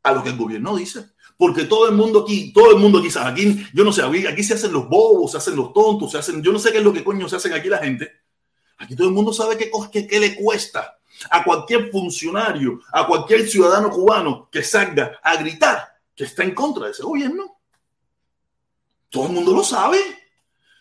a 0.02 0.12
lo 0.12 0.22
que 0.22 0.28
el 0.28 0.36
gobierno 0.36 0.76
dice. 0.76 1.06
Porque 1.40 1.64
todo 1.64 1.88
el 1.88 1.94
mundo 1.94 2.20
aquí, 2.20 2.52
todo 2.52 2.72
el 2.72 2.76
mundo 2.76 3.02
sabe, 3.08 3.30
aquí, 3.30 3.66
yo 3.72 3.82
no 3.82 3.94
sé, 3.94 4.02
aquí 4.02 4.44
se 4.44 4.52
hacen 4.52 4.74
los 4.74 4.86
bobos, 4.86 5.30
se 5.30 5.38
hacen 5.38 5.56
los 5.56 5.72
tontos, 5.72 6.10
se 6.10 6.18
hacen, 6.18 6.42
yo 6.42 6.52
no 6.52 6.58
sé 6.58 6.70
qué 6.70 6.78
es 6.78 6.84
lo 6.84 6.92
que 6.92 7.02
coño 7.02 7.30
se 7.30 7.36
hacen 7.36 7.54
aquí 7.54 7.70
la 7.70 7.78
gente. 7.78 8.12
Aquí 8.76 8.94
todo 8.94 9.08
el 9.08 9.14
mundo 9.14 9.32
sabe 9.32 9.56
qué, 9.56 9.70
qué, 9.90 10.06
qué 10.06 10.20
le 10.20 10.34
cuesta 10.34 10.98
a 11.30 11.42
cualquier 11.42 11.90
funcionario, 11.90 12.82
a 12.92 13.06
cualquier 13.06 13.48
ciudadano 13.48 13.88
cubano 13.88 14.50
que 14.52 14.62
salga 14.62 15.18
a 15.22 15.36
gritar 15.36 15.88
que 16.14 16.24
está 16.24 16.44
en 16.44 16.54
contra 16.54 16.84
de 16.84 16.90
ese 16.90 17.04
gobierno. 17.04 17.56
Todo 19.08 19.28
el 19.28 19.32
mundo 19.32 19.54
lo 19.54 19.64
sabe. 19.64 19.98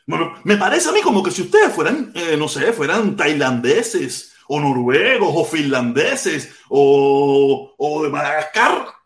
Bueno, 0.08 0.34
me 0.44 0.58
parece 0.58 0.90
a 0.90 0.92
mí 0.92 1.00
como 1.00 1.24
que 1.24 1.32
si 1.32 1.44
ustedes 1.44 1.74
fueran, 1.74 2.12
eh, 2.14 2.36
no 2.36 2.50
sé, 2.50 2.74
fueran 2.74 3.16
tailandeses 3.16 4.34
o 4.50 4.60
noruegos 4.60 5.32
o 5.34 5.46
finlandeses 5.46 6.52
o 6.68 8.02
de 8.04 8.10
Madagascar, 8.10 8.99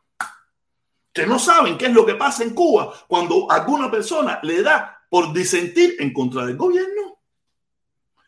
que 1.14 1.28
no 1.28 1.38
saben 1.38 1.78
qué 1.78 1.86
es 1.86 1.94
lo 1.94 2.06
que 2.06 2.16
pasa 2.16 2.44
en 2.44 2.56
Cuba 2.56 2.94
cuando 3.08 3.50
alguna 3.50 3.90
persona 3.90 4.40
le 4.42 4.64
da 4.64 5.06
por 5.10 5.32
disentir 5.32 5.96
en 6.00 6.12
contra 6.12 6.46
del 6.46 6.58
gobierno. 6.58 7.20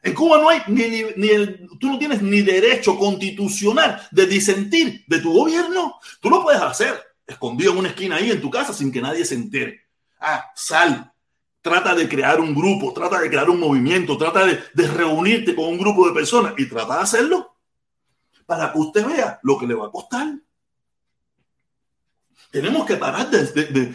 En 0.04 0.13
Cuba 0.13 0.38
no 0.38 0.50
hay 0.50 0.62
ni, 0.67 0.84
ni, 1.17 1.30
el, 1.30 1.67
tú 1.80 1.89
no 1.89 1.98
tienes 1.98 2.21
ni 2.21 2.41
derecho 2.41 2.95
constitucional 2.95 4.08
de 4.12 4.28
disentir 4.28 5.04
de 5.08 5.19
tu 5.19 5.34
gobierno. 5.34 6.00
Tú 6.21 6.30
lo 6.30 6.43
puedes 6.43 6.62
hacer 6.62 7.04
escondido 7.26 7.71
en 7.71 7.80
una 7.80 7.89
esquina 7.89 8.17
ahí 8.17 8.30
en 8.30 8.39
tu 8.39 8.52
casa 8.52 8.71
sin 8.71 8.91
que 8.91 9.02
nadie 9.02 9.26
se 9.26 9.34
entere. 9.34 9.82
Ah, 10.19 10.52
sal, 10.56 11.12
trata 11.60 11.95
de 11.95 12.08
crear 12.08 12.39
un 12.39 12.54
grupo, 12.54 12.93
trata 12.93 13.19
de 13.19 13.30
crear 13.32 13.50
un 13.50 13.60
movimiento, 13.60 14.15
trata 14.15 14.45
de, 14.45 14.60
de 14.76 14.88
reunirte 14.88 15.56
con 15.56 15.65
un 15.65 15.80
grupo 15.80 16.08
de 16.08 16.13
personas 16.13 16.54
y 16.56 16.69
trata 16.69 16.98
de 16.98 17.02
hacerlo 17.02 17.56
para 18.45 18.71
que 18.71 18.78
usted 18.78 19.08
vea 19.08 19.39
lo 19.41 19.58
que 19.58 19.65
le 19.65 19.74
va 19.74 19.88
a 19.88 19.91
costar. 19.91 20.36
Tenemos 22.56 22.86
que 22.86 22.96
parar 22.96 23.30
de, 23.30 23.44
de 23.65 23.94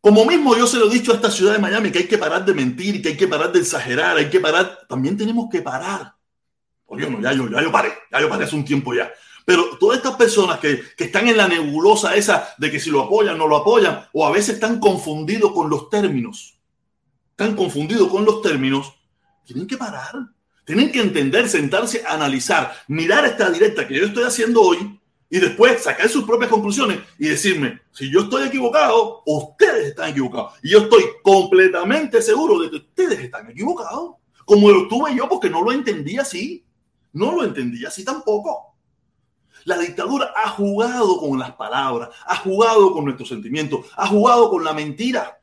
como 0.00 0.24
mismo 0.24 0.56
yo 0.56 0.66
se 0.66 0.78
lo 0.78 0.86
he 0.90 0.94
dicho 0.94 1.12
a 1.12 1.16
esta 1.16 1.30
ciudad 1.30 1.52
de 1.52 1.58
Miami, 1.58 1.90
que 1.90 1.98
hay 1.98 2.06
que 2.06 2.16
parar 2.16 2.42
de 2.42 2.54
mentir, 2.54 3.02
que 3.02 3.10
hay 3.10 3.16
que 3.18 3.28
parar 3.28 3.52
de 3.52 3.58
exagerar, 3.58 4.16
hay 4.16 4.30
que 4.30 4.40
parar, 4.40 4.78
también 4.88 5.14
tenemos 5.14 5.50
que 5.50 5.60
parar. 5.60 6.14
Oye, 6.86 7.10
no, 7.10 7.20
ya 7.20 7.34
yo, 7.34 7.50
ya 7.50 7.60
yo 7.62 7.70
paré, 7.70 7.92
ya 8.10 8.18
yo 8.22 8.30
paré 8.30 8.46
hace 8.46 8.56
un 8.56 8.64
tiempo 8.64 8.94
ya. 8.94 9.12
Pero 9.44 9.76
todas 9.78 9.98
estas 9.98 10.16
personas 10.16 10.58
que, 10.58 10.82
que, 10.96 11.04
están 11.04 11.28
en 11.28 11.36
la 11.36 11.46
nebulosa 11.46 12.16
esa 12.16 12.54
de 12.56 12.70
que 12.70 12.80
si 12.80 12.88
lo 12.88 13.02
apoyan, 13.02 13.36
no 13.36 13.46
lo 13.46 13.58
apoyan, 13.58 14.08
o 14.14 14.26
a 14.26 14.30
veces 14.30 14.54
están 14.54 14.80
confundidos 14.80 15.52
con 15.52 15.68
los 15.68 15.90
términos, 15.90 16.58
están 17.32 17.54
confundidos 17.54 18.08
con 18.08 18.24
los 18.24 18.40
términos, 18.40 18.90
tienen 19.44 19.66
que 19.66 19.76
parar. 19.76 20.14
Tienen 20.64 20.90
que 20.90 21.00
entender, 21.00 21.46
sentarse, 21.46 22.04
analizar, 22.08 22.72
mirar 22.88 23.26
esta 23.26 23.50
directa 23.50 23.86
que 23.86 23.98
yo 23.98 24.06
estoy 24.06 24.24
haciendo 24.24 24.62
hoy 24.62 24.98
y 25.32 25.40
después 25.40 25.82
sacar 25.82 26.10
sus 26.10 26.24
propias 26.24 26.50
conclusiones 26.50 27.00
y 27.18 27.28
decirme, 27.28 27.80
si 27.90 28.12
yo 28.12 28.20
estoy 28.20 28.48
equivocado, 28.48 29.22
ustedes 29.24 29.86
están 29.86 30.10
equivocados. 30.10 30.52
Y 30.62 30.72
yo 30.72 30.80
estoy 30.80 31.04
completamente 31.22 32.20
seguro 32.20 32.58
de 32.58 32.68
que 32.68 32.76
ustedes 32.76 33.18
están 33.18 33.48
equivocados, 33.48 34.16
como 34.44 34.70
lo 34.70 34.86
tuve 34.88 35.16
yo 35.16 35.26
porque 35.30 35.48
no 35.48 35.62
lo 35.62 35.72
entendí 35.72 36.18
así. 36.18 36.66
No 37.14 37.32
lo 37.32 37.44
entendí 37.44 37.82
así 37.86 38.04
tampoco. 38.04 38.76
La 39.64 39.78
dictadura 39.78 40.34
ha 40.36 40.50
jugado 40.50 41.16
con 41.18 41.38
las 41.38 41.52
palabras, 41.52 42.10
ha 42.26 42.36
jugado 42.36 42.92
con 42.92 43.06
nuestros 43.06 43.30
sentimientos, 43.30 43.86
ha 43.96 44.08
jugado 44.08 44.50
con 44.50 44.62
la 44.62 44.74
mentira. 44.74 45.40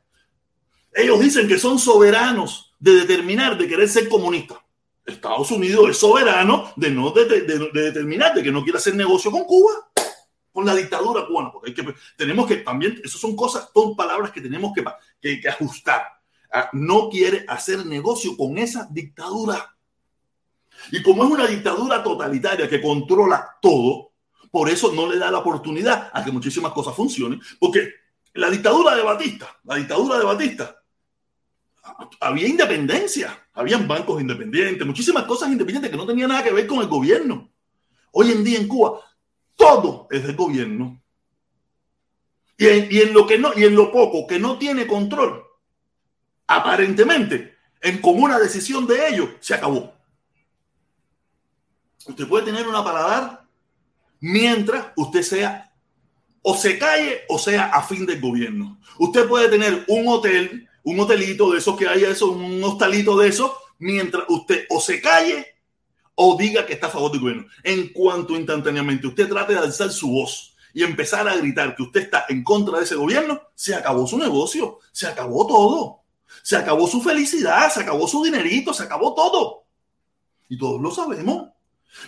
Ellos 0.92 1.18
dicen 1.18 1.48
que 1.48 1.58
son 1.58 1.80
soberanos 1.80 2.76
de 2.78 2.92
determinar, 2.92 3.58
de 3.58 3.66
querer 3.66 3.88
ser 3.88 4.08
comunistas. 4.08 4.58
Estados 5.10 5.50
Unidos 5.50 5.90
es 5.90 5.96
soberano 5.98 6.72
de 6.76 6.90
no 6.90 7.10
de, 7.10 7.24
determinar 7.72 8.34
de 8.34 8.42
que 8.42 8.52
no 8.52 8.62
quiere 8.62 8.78
hacer 8.78 8.94
negocio 8.94 9.30
con 9.30 9.44
Cuba, 9.44 9.90
con 10.52 10.66
la 10.66 10.74
dictadura 10.74 11.26
cubana, 11.26 11.52
porque 11.52 11.70
hay 11.70 11.74
que, 11.74 11.94
tenemos 12.16 12.46
que 12.46 12.56
también, 12.56 13.00
eso 13.04 13.18
son 13.18 13.36
cosas, 13.36 13.68
son 13.72 13.96
palabras 13.96 14.30
que 14.30 14.40
tenemos 14.40 14.72
que, 14.74 15.40
que, 15.40 15.48
ajustar. 15.48 16.02
Ah, 16.52 16.68
no 16.72 17.08
quiere 17.08 17.44
hacer 17.46 17.86
negocio 17.86 18.36
con 18.36 18.58
esa 18.58 18.88
dictadura. 18.90 19.76
Y 20.90 21.02
como 21.02 21.24
es 21.24 21.30
una 21.30 21.46
dictadura 21.46 22.02
totalitaria 22.02 22.68
que 22.68 22.80
controla 22.80 23.58
todo, 23.62 24.12
por 24.50 24.68
eso 24.68 24.92
no 24.92 25.08
le 25.08 25.18
da 25.18 25.30
la 25.30 25.38
oportunidad 25.38 26.10
a 26.12 26.24
que 26.24 26.32
muchísimas 26.32 26.72
cosas 26.72 26.96
funcionen, 26.96 27.40
porque 27.58 27.94
la 28.34 28.50
dictadura 28.50 28.96
de 28.96 29.02
Batista, 29.02 29.58
la 29.64 29.76
dictadura 29.76 30.18
de 30.18 30.24
Batista, 30.24 30.79
había 32.20 32.48
independencia, 32.48 33.46
habían 33.54 33.88
bancos 33.88 34.20
independientes, 34.20 34.86
muchísimas 34.86 35.24
cosas 35.24 35.50
independientes 35.50 35.90
que 35.90 35.96
no 35.96 36.06
tenían 36.06 36.28
nada 36.28 36.44
que 36.44 36.52
ver 36.52 36.66
con 36.66 36.80
el 36.80 36.88
gobierno. 36.88 37.50
Hoy 38.12 38.32
en 38.32 38.44
día 38.44 38.58
en 38.58 38.68
Cuba 38.68 39.00
todo 39.56 40.08
es 40.10 40.26
del 40.26 40.36
gobierno. 40.36 41.02
Y 42.56 42.66
en, 42.66 42.88
en 42.90 43.14
lo 43.14 43.26
que 43.26 43.38
no, 43.38 43.52
y 43.56 43.64
en 43.64 43.74
lo 43.74 43.90
poco 43.90 44.26
que 44.26 44.38
no 44.38 44.58
tiene 44.58 44.86
control, 44.86 45.42
aparentemente, 46.46 47.56
en 47.80 48.00
común 48.00 48.30
decisión 48.38 48.86
de 48.86 49.08
ellos, 49.08 49.30
se 49.40 49.54
acabó. 49.54 49.94
Usted 52.06 52.26
puede 52.26 52.46
tener 52.46 52.66
una 52.66 52.82
paladar 52.82 53.44
mientras 54.20 54.88
usted 54.96 55.22
sea 55.22 55.72
o 56.42 56.56
se 56.56 56.78
calle 56.78 57.22
o 57.28 57.38
sea 57.38 57.66
a 57.66 57.82
fin 57.82 58.06
del 58.06 58.20
gobierno. 58.20 58.80
Usted 58.98 59.28
puede 59.28 59.48
tener 59.48 59.84
un 59.88 60.08
hotel, 60.08 60.68
un 60.82 61.00
hotelito 61.00 61.50
de 61.50 61.58
esos 61.58 61.76
que 61.76 61.88
hay, 61.88 62.04
eso, 62.04 62.30
un 62.30 62.62
hostalito 62.62 63.18
de 63.18 63.28
esos, 63.28 63.52
mientras 63.78 64.24
usted 64.28 64.66
o 64.70 64.80
se 64.80 65.00
calle 65.00 65.46
o 66.14 66.36
diga 66.36 66.66
que 66.66 66.74
está 66.74 66.88
a 66.88 66.90
favor 66.90 67.10
del 67.10 67.20
gobierno. 67.20 67.46
En 67.62 67.88
cuanto 67.92 68.36
instantáneamente 68.36 69.06
usted 69.06 69.28
trate 69.28 69.54
de 69.54 69.60
alzar 69.60 69.90
su 69.90 70.10
voz 70.10 70.54
y 70.74 70.82
empezar 70.82 71.26
a 71.28 71.36
gritar 71.36 71.74
que 71.74 71.82
usted 71.82 72.02
está 72.02 72.26
en 72.28 72.44
contra 72.44 72.78
de 72.78 72.84
ese 72.84 72.94
gobierno, 72.94 73.40
se 73.54 73.74
acabó 73.74 74.06
su 74.06 74.18
negocio, 74.18 74.78
se 74.92 75.06
acabó 75.06 75.46
todo, 75.46 76.00
se 76.42 76.56
acabó 76.56 76.86
su 76.86 77.02
felicidad, 77.02 77.72
se 77.72 77.80
acabó 77.80 78.06
su 78.06 78.22
dinerito, 78.22 78.72
se 78.74 78.84
acabó 78.84 79.14
todo. 79.14 79.64
Y 80.48 80.58
todos 80.58 80.80
lo 80.80 80.90
sabemos. 80.90 81.48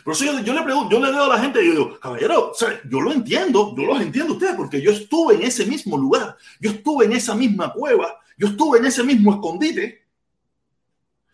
Por 0.05 0.15
eso 0.15 0.25
yo, 0.25 0.55
le 0.55 0.63
pregunto, 0.63 0.91
yo 0.91 1.01
le 1.01 1.11
digo 1.11 1.25
a 1.25 1.29
la 1.29 1.41
gente, 1.41 1.65
yo 1.65 1.73
digo, 1.73 2.01
caballero, 2.01 2.53
yo 2.89 3.01
lo 3.01 3.13
entiendo, 3.13 3.75
yo 3.77 3.85
los 3.85 4.01
entiendo 4.01 4.35
ustedes, 4.35 4.55
porque 4.55 4.81
yo 4.81 4.93
estuve 4.93 5.35
en 5.35 5.43
ese 5.43 5.67
mismo 5.67 5.99
lugar, 5.99 6.37
yo 6.61 6.71
estuve 6.71 7.07
en 7.07 7.13
esa 7.13 7.35
misma 7.35 7.73
cueva, 7.73 8.21
yo 8.43 8.49
estuve 8.49 8.81
en 8.81 8.87
ese 8.87 9.05
mismo 9.05 9.35
escondite. 9.35 10.05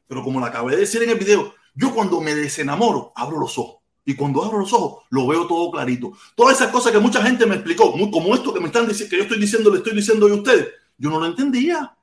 Pero 0.06 0.22
como 0.22 0.40
lo 0.40 0.44
acabé 0.44 0.72
de 0.72 0.80
decir 0.80 1.02
en 1.02 1.08
el 1.08 1.16
video, 1.16 1.54
yo 1.74 1.94
cuando 1.94 2.20
me 2.20 2.34
desenamoro, 2.34 3.14
abro 3.16 3.40
los 3.40 3.56
ojos. 3.56 3.78
Y 4.04 4.14
cuando 4.14 4.44
abro 4.44 4.58
los 4.58 4.70
ojos, 4.74 5.04
lo 5.08 5.26
veo 5.26 5.46
todo 5.46 5.70
clarito. 5.70 6.12
Todas 6.34 6.56
esas 6.56 6.70
cosas 6.70 6.92
que 6.92 6.98
mucha 6.98 7.22
gente 7.22 7.46
me 7.46 7.54
explicó, 7.54 7.92
como 7.92 8.34
esto 8.34 8.52
que 8.52 8.60
me 8.60 8.66
están 8.66 8.86
diciendo, 8.86 9.08
que 9.08 9.16
yo 9.16 9.22
estoy 9.22 9.38
diciendo, 9.38 9.70
le 9.70 9.78
estoy 9.78 9.94
diciendo 9.94 10.28
a 10.28 10.34
ustedes, 10.34 10.68
yo 10.98 11.08
no 11.08 11.18
lo 11.18 11.24
entendía. 11.24 11.96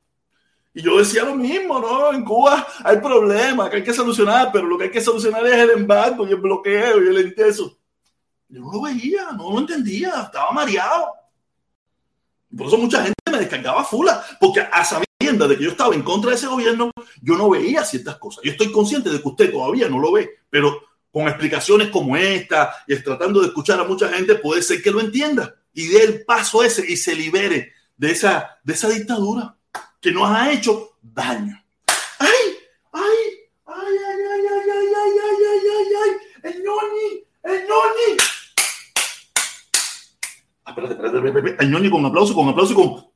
Y 0.74 0.82
yo 0.82 0.98
decía 0.98 1.24
lo 1.24 1.36
mismo, 1.36 1.78
¿no? 1.78 2.12
En 2.12 2.26
Cuba 2.26 2.66
hay 2.84 2.98
problemas 2.98 3.70
que 3.70 3.76
hay 3.76 3.84
que 3.84 3.94
solucionar, 3.94 4.50
pero 4.52 4.66
lo 4.66 4.76
que 4.76 4.86
hay 4.86 4.92
que 4.92 5.02
solucionar 5.02 5.46
es 5.46 5.54
el 5.54 5.70
embargo 5.70 6.28
y 6.28 6.32
el 6.32 6.38
bloqueo 6.38 7.04
y 7.04 7.10
el 7.10 7.18
enteso. 7.18 7.78
Yo 8.50 8.62
no 8.62 8.72
lo 8.72 8.82
veía, 8.82 9.34
no 9.34 9.52
lo 9.52 9.60
entendía, 9.60 10.24
estaba 10.24 10.52
mareado. 10.52 11.10
Por 12.58 12.66
eso 12.66 12.78
mucha 12.80 13.04
gente 13.04 13.15
me 13.36 13.42
descargaba 13.42 13.84
fula, 13.84 14.24
porque 14.40 14.62
a 14.62 14.84
sabiendas 14.84 15.50
de 15.50 15.58
que 15.58 15.64
yo 15.64 15.72
estaba 15.72 15.94
en 15.96 16.02
contra 16.02 16.32
de 16.32 16.38
ese 16.38 16.48
gobierno, 16.48 16.92
yo 17.22 17.38
no 17.38 17.50
veía 17.50 17.84
ciertas 17.84 18.18
cosas. 18.18 18.44
Yo 18.44 18.52
estoy 18.52 18.72
consciente 18.72 19.10
de 19.10 19.22
que 19.22 19.28
usted 19.28 19.52
todavía 19.52 19.90
no 19.90 20.00
lo 20.00 20.12
ve, 20.12 20.30
pero 20.50 20.82
con 21.12 21.28
explicaciones 21.28 21.90
como 21.90 22.18
esta 22.18 22.76
y 22.88 22.96
tratando 22.98 23.40
de 23.40 23.48
escuchar 23.48 23.80
a 23.80 23.86
mucha 23.86 24.10
gente, 24.10 24.36
puede 24.36 24.62
ser 24.62 24.82
que 24.82 24.92
lo 24.92 25.00
entienda 25.00 25.56
y 25.74 25.88
dé 25.88 26.04
el 26.04 26.26
paso 26.26 26.64
ese 26.64 26.90
y 26.90 26.98
se 26.98 27.16
libere 27.16 27.74
de 27.96 28.12
esa, 28.12 28.60
de 28.64 28.74
esa 28.74 28.90
dictadura 28.90 29.56
que 30.02 30.12
nos 30.12 30.30
ha 30.30 30.52
hecho 30.52 30.98
daño. 31.02 31.64
¡Ay! 32.20 32.58
¡Ay! 32.92 33.02
¡Ay, 33.66 33.96
ay, 34.08 34.22
ay, 34.34 34.46
ay, 34.52 34.70
ay, 34.72 34.88
ay, 34.96 35.12
ay, 35.24 35.38
ay, 35.50 35.68
ay, 35.78 35.94
ay! 36.04 36.12
¡El 36.44 36.64
ñoñi! 36.64 37.24
¡El 37.44 37.68
ñoñi! 37.68 38.18
Ah, 40.66 40.72
espérate, 40.72 40.94
espérate, 40.96 41.28
espérate, 41.28 41.64
El 41.64 41.72
ñoñi 41.72 41.90
con 41.90 42.06
aplauso, 42.06 42.34
con 42.34 42.50
aplauso, 42.50 42.76
con... 42.76 43.15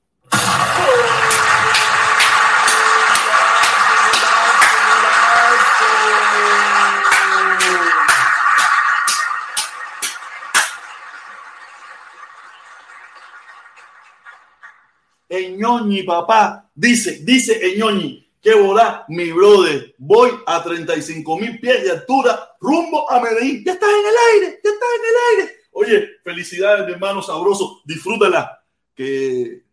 Eñoñi, 15.70 16.04
papá. 16.04 16.70
Dice, 16.74 17.20
dice 17.24 17.60
Eñoñi, 17.74 18.28
que 18.42 18.54
volá, 18.56 19.06
mi 19.08 19.32
brother. 19.32 19.94
Voy 19.98 20.32
a 20.46 20.64
35 20.64 21.38
mil 21.38 21.60
pies 21.60 21.84
de 21.84 21.92
altura, 21.92 22.56
rumbo 22.60 23.10
a 23.10 23.22
Medellín. 23.22 23.64
Ya 23.64 23.74
estás 23.74 23.90
en 23.90 24.06
el 24.06 24.16
aire, 24.34 24.60
ya 24.64 24.70
estás 24.72 24.90
en 24.98 25.06
el 25.10 25.42
aire. 25.42 25.56
Oye, 25.72 26.10
felicidades, 26.24 26.86
mi 26.88 26.94
hermano 26.94 27.22
sabroso. 27.22 27.82
Disfrútala. 27.86 28.64
Que 28.96 29.64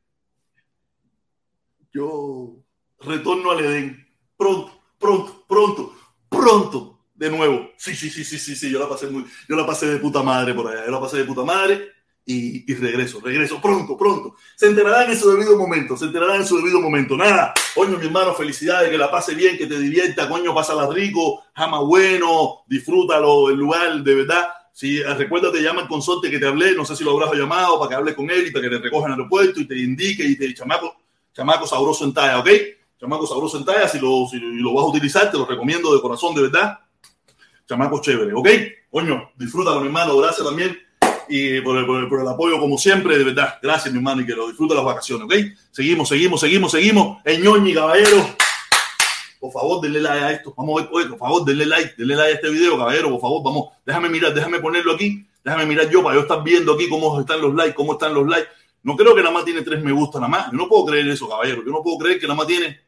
yo 1.93 2.57
retorno 3.01 3.51
al 3.51 3.65
Edén. 3.65 4.07
Pronto, 4.37 4.83
pronto, 4.99 5.45
pronto, 5.49 5.97
pronto. 6.29 6.93
De 7.15 7.31
nuevo. 7.31 7.71
Sí, 7.79 7.97
sí, 7.97 8.11
sí, 8.11 8.25
sí, 8.25 8.39
sí, 8.39 8.55
sí. 8.55 8.71
Yo 8.71 8.79
la 8.79 8.89
pasé 8.89 9.07
muy, 9.07 9.25
yo 9.49 9.57
la 9.57 9.67
pasé 9.67 9.87
de 9.87 9.99
puta 9.99 10.23
madre 10.23 10.53
por 10.53 10.71
allá. 10.71 10.85
Yo 10.85 10.93
la 10.93 11.01
pasé 11.01 11.17
de 11.17 11.25
puta 11.25 11.43
madre 11.45 11.96
y, 12.29 12.75
regreso, 12.75 13.21
regreso 13.21 13.61
pronto, 13.63 13.97
pronto. 13.97 14.35
Se 14.57 14.67
enterarán 14.67 15.09
en 15.09 15.17
su 15.17 15.31
debido 15.31 15.57
momento, 15.57 15.97
se 15.97 16.07
enterarán 16.07 16.41
en 16.41 16.47
su 16.47 16.57
debido 16.57 16.81
momento. 16.81 17.17
Nada, 17.17 17.55
coño, 17.73 17.99
mi 17.99 18.07
hermano, 18.07 18.35
felicidades, 18.35 18.91
que 18.91 18.99
la 18.99 19.09
pase 19.09 19.37
bien, 19.37 19.57
que 19.57 19.69
te 19.69 19.79
divierta, 19.79 20.29
coño, 20.29 20.53
pásala 20.53 20.89
rico, 20.93 21.45
jama 21.55 21.79
bueno, 21.81 22.65
disfrútalo, 22.67 23.49
el 23.49 23.57
lugar, 23.57 24.03
de 24.03 24.15
verdad. 24.17 24.49
Si 24.73 25.01
recuérdate, 25.03 25.63
llama 25.63 25.83
al 25.83 25.89
consorte 25.89 26.29
que 26.29 26.41
te 26.41 26.47
hablé, 26.47 26.75
no 26.75 26.85
sé 26.85 26.97
si 26.97 27.05
lo 27.05 27.13
habrás 27.13 27.33
llamado 27.33 27.79
para 27.79 27.91
que 27.91 27.95
hable 27.95 28.15
con 28.17 28.29
él 28.29 28.49
y 28.49 28.51
para 28.51 28.65
que 28.65 28.77
te 28.77 28.83
recoja 28.83 29.07
en 29.07 29.13
el 29.13 29.19
aeropuerto 29.21 29.61
y 29.61 29.69
te 29.69 29.79
indique 29.79 30.25
y 30.25 30.37
te 30.37 30.53
chamaco, 30.53 30.97
chamaco 31.33 31.67
sabroso 31.67 32.05
en 32.05 32.13
talla, 32.13 32.41
¿ok? 32.41 32.49
Chamaco 33.01 33.27
sabroso 33.27 33.57
en 33.57 33.65
talla, 33.65 33.89
si 33.89 34.01
lo, 34.01 34.27
si 34.29 34.39
lo 34.41 34.75
vas 34.75 34.85
a 34.85 34.89
utilizar, 34.89 35.31
te 35.31 35.39
lo 35.39 35.47
recomiendo 35.47 35.95
de 35.95 36.01
corazón, 36.03 36.35
de 36.35 36.43
verdad. 36.43 36.81
Chamaco 37.69 38.01
chévere, 38.01 38.35
¿ok? 38.35 38.49
Coño, 38.91 39.31
disfrútalo, 39.37 39.81
mi 39.81 39.87
hermano, 39.87 40.17
gracias 40.17 40.45
también 40.45 40.86
y 41.29 41.61
por 41.61 41.77
el, 41.79 42.29
apoyo, 42.29 42.59
como 42.59 42.79
siempre, 42.79 43.19
de 43.19 43.25
verdad. 43.25 43.59
Gracias, 43.63 43.93
mi 43.93 43.99
hermano, 43.99 44.23
y 44.23 44.27
que 44.27 44.33
lo 44.35 44.49
disfrute 44.49 44.75
las 44.75 44.85
vacaciones, 44.85 45.25
¿ok? 45.25 45.35
Seguimos, 45.71 46.09
seguimos, 46.09 46.41
seguimos, 46.41 46.71
seguimos. 46.71 47.19
Ñoñi, 47.25 47.75
caballero. 47.75 48.37
Por 49.41 49.53
favor, 49.53 49.81
denle 49.81 50.01
like 50.01 50.25
a 50.25 50.33
esto. 50.33 50.55
Vamos 50.57 50.81
a 50.81 50.85
ver, 50.85 51.09
por 51.09 51.19
favor, 51.19 51.45
denle 51.45 51.67
like, 51.67 51.95
denle 51.97 52.17
like 52.17 52.33
a 52.33 52.35
este 52.35 52.51
video, 52.51 52.79
caballero, 52.79 53.11
por 53.11 53.21
favor, 53.21 53.43
vamos. 53.45 53.69
Déjame 53.85 54.09
mirar, 54.09 54.35
déjame 54.35 54.61
ponerlo 54.61 54.95
aquí. 54.95 55.27
Déjame 55.45 55.67
mirar 55.67 55.89
yo 55.89 56.03
para 56.03 56.17
yo 56.17 56.23
estar 56.23 56.43
viendo 56.43 56.73
aquí 56.75 56.89
cómo 56.89 57.21
están 57.21 57.41
los 57.41 57.55
likes, 57.55 57.75
cómo 57.75 57.93
están 57.93 58.15
los 58.15 58.27
likes. 58.27 58.49
No 58.83 58.97
creo 58.97 59.15
que 59.15 59.21
nada 59.21 59.33
más 59.33 59.45
tiene 59.45 59.63
tres 59.63 59.83
me 59.83 59.93
gusta, 59.93 60.19
nada 60.19 60.29
más. 60.29 60.51
Yo 60.51 60.59
no 60.59 60.69
puedo 60.69 60.87
creer 60.87 61.09
eso, 61.09 61.29
caballero. 61.29 61.63
Yo 61.65 61.71
no 61.71 61.83
puedo 61.83 61.99
creer 61.99 62.19
que 62.19 62.27
nada 62.27 62.37
más 62.37 62.47
tiene 62.47 62.81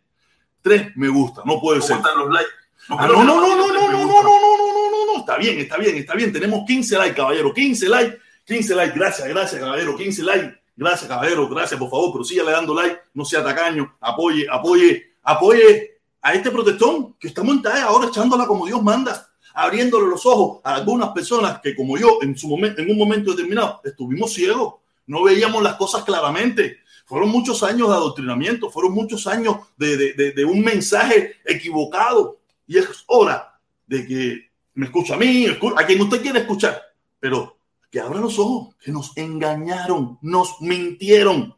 tres 0.62 0.96
me 0.96 1.08
gusta. 1.08 1.42
No 1.44 1.60
puede 1.60 1.80
ser. 1.82 1.96
están 1.96 2.18
los 2.18 2.30
likes? 2.30 2.50
No, 2.88 2.96
no, 2.96 3.24
no, 3.24 3.24
no, 3.24 3.56
no, 3.56 3.56
no, 3.56 3.92
no, 3.92 3.92
no, 3.92 4.22
no, 4.22 4.22
no, 4.22 4.56
no, 4.56 4.90
no, 4.90 5.12
no, 5.12 5.20
está 5.20 5.36
bien, 5.36 5.58
está 5.58 5.76
bien, 5.76 5.96
está 5.96 6.14
bien. 6.14 6.32
Tenemos 6.32 6.64
15 6.66 6.98
likes, 6.98 7.14
caballero, 7.14 7.52
15 7.52 7.88
likes 7.88 8.18
15 8.48 8.74
likes, 8.74 8.98
gracias, 8.98 9.28
gracias, 9.28 9.60
caballero. 9.60 9.94
15 9.94 10.22
likes, 10.22 10.58
gracias, 10.74 11.06
caballero. 11.06 11.46
Gracias, 11.50 11.78
por 11.78 11.90
favor, 11.90 12.12
pero 12.12 12.24
sígale 12.24 12.52
dando 12.52 12.74
like, 12.74 12.98
no 13.12 13.22
sea 13.26 13.44
tacaño, 13.44 13.94
apoye, 14.00 14.46
apoye, 14.50 15.12
apoye 15.22 16.00
a 16.22 16.32
este 16.32 16.50
protestón 16.50 17.14
que 17.20 17.28
estamos 17.28 17.54
en 17.54 17.62
talla 17.62 17.84
ahora 17.84 18.08
echándola 18.08 18.46
como 18.46 18.64
Dios 18.64 18.82
manda, 18.82 19.28
abriéndole 19.52 20.08
los 20.08 20.24
ojos 20.24 20.62
a 20.64 20.76
algunas 20.76 21.10
personas 21.10 21.60
que, 21.62 21.76
como 21.76 21.98
yo, 21.98 22.20
en, 22.22 22.38
su 22.38 22.48
momento, 22.48 22.80
en 22.80 22.90
un 22.90 22.96
momento 22.96 23.32
determinado, 23.32 23.82
estuvimos 23.84 24.32
ciegos, 24.32 24.76
no 25.06 25.22
veíamos 25.24 25.62
las 25.62 25.74
cosas 25.74 26.02
claramente. 26.04 26.78
Fueron 27.04 27.28
muchos 27.28 27.62
años 27.62 27.88
de 27.88 27.94
adoctrinamiento, 27.96 28.70
fueron 28.70 28.92
muchos 28.92 29.26
años 29.26 29.56
de, 29.76 30.14
de, 30.14 30.32
de 30.32 30.44
un 30.46 30.62
mensaje 30.62 31.36
equivocado. 31.44 32.38
Y 32.66 32.78
es 32.78 33.04
hora 33.08 33.60
de 33.86 34.06
que 34.06 34.50
me 34.72 34.86
escuche 34.86 35.12
a 35.12 35.18
mí, 35.18 35.46
a 35.46 35.86
quien 35.86 36.00
usted 36.00 36.22
quiera 36.22 36.38
escuchar, 36.38 36.80
pero 37.20 37.57
que 37.90 38.00
abran 38.00 38.22
los 38.22 38.38
ojos, 38.38 38.74
que 38.82 38.92
nos 38.92 39.16
engañaron, 39.16 40.18
nos 40.22 40.60
mintieron. 40.60 41.54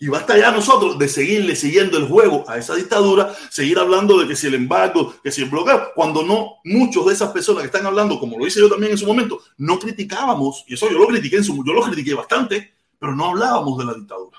Y 0.00 0.06
basta 0.06 0.38
ya 0.38 0.52
nosotros 0.52 0.96
de 0.96 1.08
seguirle 1.08 1.56
siguiendo 1.56 1.98
el 1.98 2.06
juego 2.06 2.44
a 2.48 2.56
esa 2.56 2.76
dictadura, 2.76 3.34
seguir 3.50 3.80
hablando 3.80 4.16
de 4.18 4.28
que 4.28 4.36
si 4.36 4.46
el 4.46 4.54
embargo, 4.54 5.14
que 5.24 5.32
si 5.32 5.42
el 5.42 5.50
bloqueo, 5.50 5.88
cuando 5.96 6.22
no, 6.22 6.58
muchos 6.64 7.06
de 7.06 7.14
esas 7.14 7.32
personas 7.32 7.62
que 7.62 7.66
están 7.66 7.84
hablando, 7.84 8.20
como 8.20 8.38
lo 8.38 8.46
hice 8.46 8.60
yo 8.60 8.68
también 8.68 8.92
en 8.92 8.98
su 8.98 9.06
momento, 9.06 9.40
no 9.56 9.76
criticábamos, 9.76 10.64
y 10.68 10.74
eso 10.74 10.88
yo 10.88 10.98
lo 10.98 11.08
critiqué 11.08 11.38
en 11.38 11.44
su 11.44 11.64
yo 11.64 11.72
lo 11.72 11.82
critiqué 11.82 12.14
bastante, 12.14 12.74
pero 12.96 13.16
no 13.16 13.26
hablábamos 13.26 13.76
de 13.76 13.84
la 13.86 13.94
dictadura. 13.94 14.38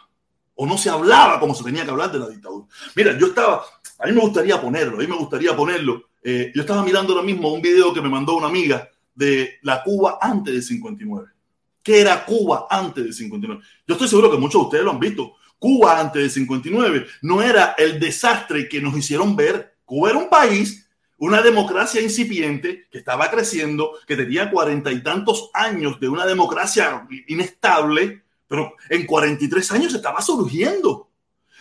O 0.56 0.66
no 0.66 0.78
se 0.78 0.90
hablaba 0.90 1.42
como 1.42 1.54
se 1.54 1.64
tenía 1.64 1.84
que 1.84 1.92
hablar 1.92 2.12
de 2.12 2.20
la 2.20 2.30
dictadura. 2.30 2.68
Mira, 2.96 3.18
yo 3.18 3.28
estaba, 3.28 3.64
a 4.00 4.08
mí 4.08 4.14
me 4.14 4.22
gustaría 4.22 4.62
ponerlo, 4.62 4.96
a 4.96 5.00
mí 5.00 5.08
me 5.08 5.18
gustaría 5.18 5.56
ponerlo. 5.56 6.04
Eh, 6.24 6.54
yo 6.56 6.62
estaba 6.62 6.84
mirando 6.84 7.14
ahora 7.14 7.26
mismo 7.26 7.52
un 7.52 7.62
video 7.62 7.94
que 7.94 8.02
me 8.02 8.10
mandó 8.10 8.36
una 8.36 8.48
amiga 8.48 8.90
de 9.20 9.60
la 9.64 9.84
Cuba 9.84 10.18
antes 10.22 10.54
del 10.54 10.64
59. 10.64 11.28
¿Qué 11.84 12.00
era 12.00 12.26
Cuba 12.26 12.68
antes 12.70 13.04
del 13.04 13.14
59? 13.14 13.62
Yo 13.86 13.94
estoy 13.94 14.08
seguro 14.08 14.32
que 14.32 14.38
muchos 14.38 14.62
de 14.62 14.66
ustedes 14.66 14.84
lo 14.86 14.92
han 14.92 15.00
visto. 15.00 15.36
Cuba 15.60 16.00
antes 16.00 16.22
del 16.22 16.32
59 16.32 17.06
no 17.24 17.42
era 17.44 17.76
el 17.78 18.00
desastre 18.00 18.70
que 18.70 18.82
nos 18.82 18.98
hicieron 18.98 19.36
ver. 19.36 19.76
Cuba 19.84 20.12
era 20.12 20.20
un 20.20 20.30
país, 20.30 20.90
una 21.18 21.42
democracia 21.42 22.02
incipiente 22.02 22.88
que 22.90 22.98
estaba 22.98 23.30
creciendo, 23.30 23.92
que 24.08 24.16
tenía 24.16 24.50
cuarenta 24.50 24.90
y 24.90 25.04
tantos 25.04 25.50
años 25.54 26.00
de 26.00 26.08
una 26.08 26.26
democracia 26.26 27.06
inestable, 27.28 28.24
pero 28.48 28.74
en 28.90 29.06
43 29.06 29.72
años 29.74 29.94
estaba 29.94 30.22
surgiendo. 30.22 31.09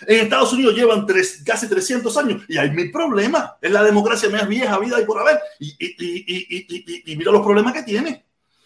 En 0.07 0.20
Estados 0.20 0.53
Unidos 0.53 0.74
llevan 0.74 1.07
tres, 1.07 1.42
casi 1.44 1.68
300 1.68 2.16
años 2.16 2.42
y 2.49 2.57
hay 2.57 2.70
mil 2.70 2.90
problemas. 2.90 3.53
Es 3.61 3.70
la 3.70 3.82
democracia 3.82 4.28
más 4.30 4.46
vieja 4.46 4.78
vida 4.78 5.01
y 5.01 5.05
por 5.05 5.18
haber. 5.18 5.40
Y, 5.59 5.74
y, 5.78 5.94
y, 5.99 7.12
y, 7.12 7.16
mira 7.16 7.32
los 7.32 7.44
problemas 7.44 7.72
que 7.72 7.82
tiene. 7.82 8.24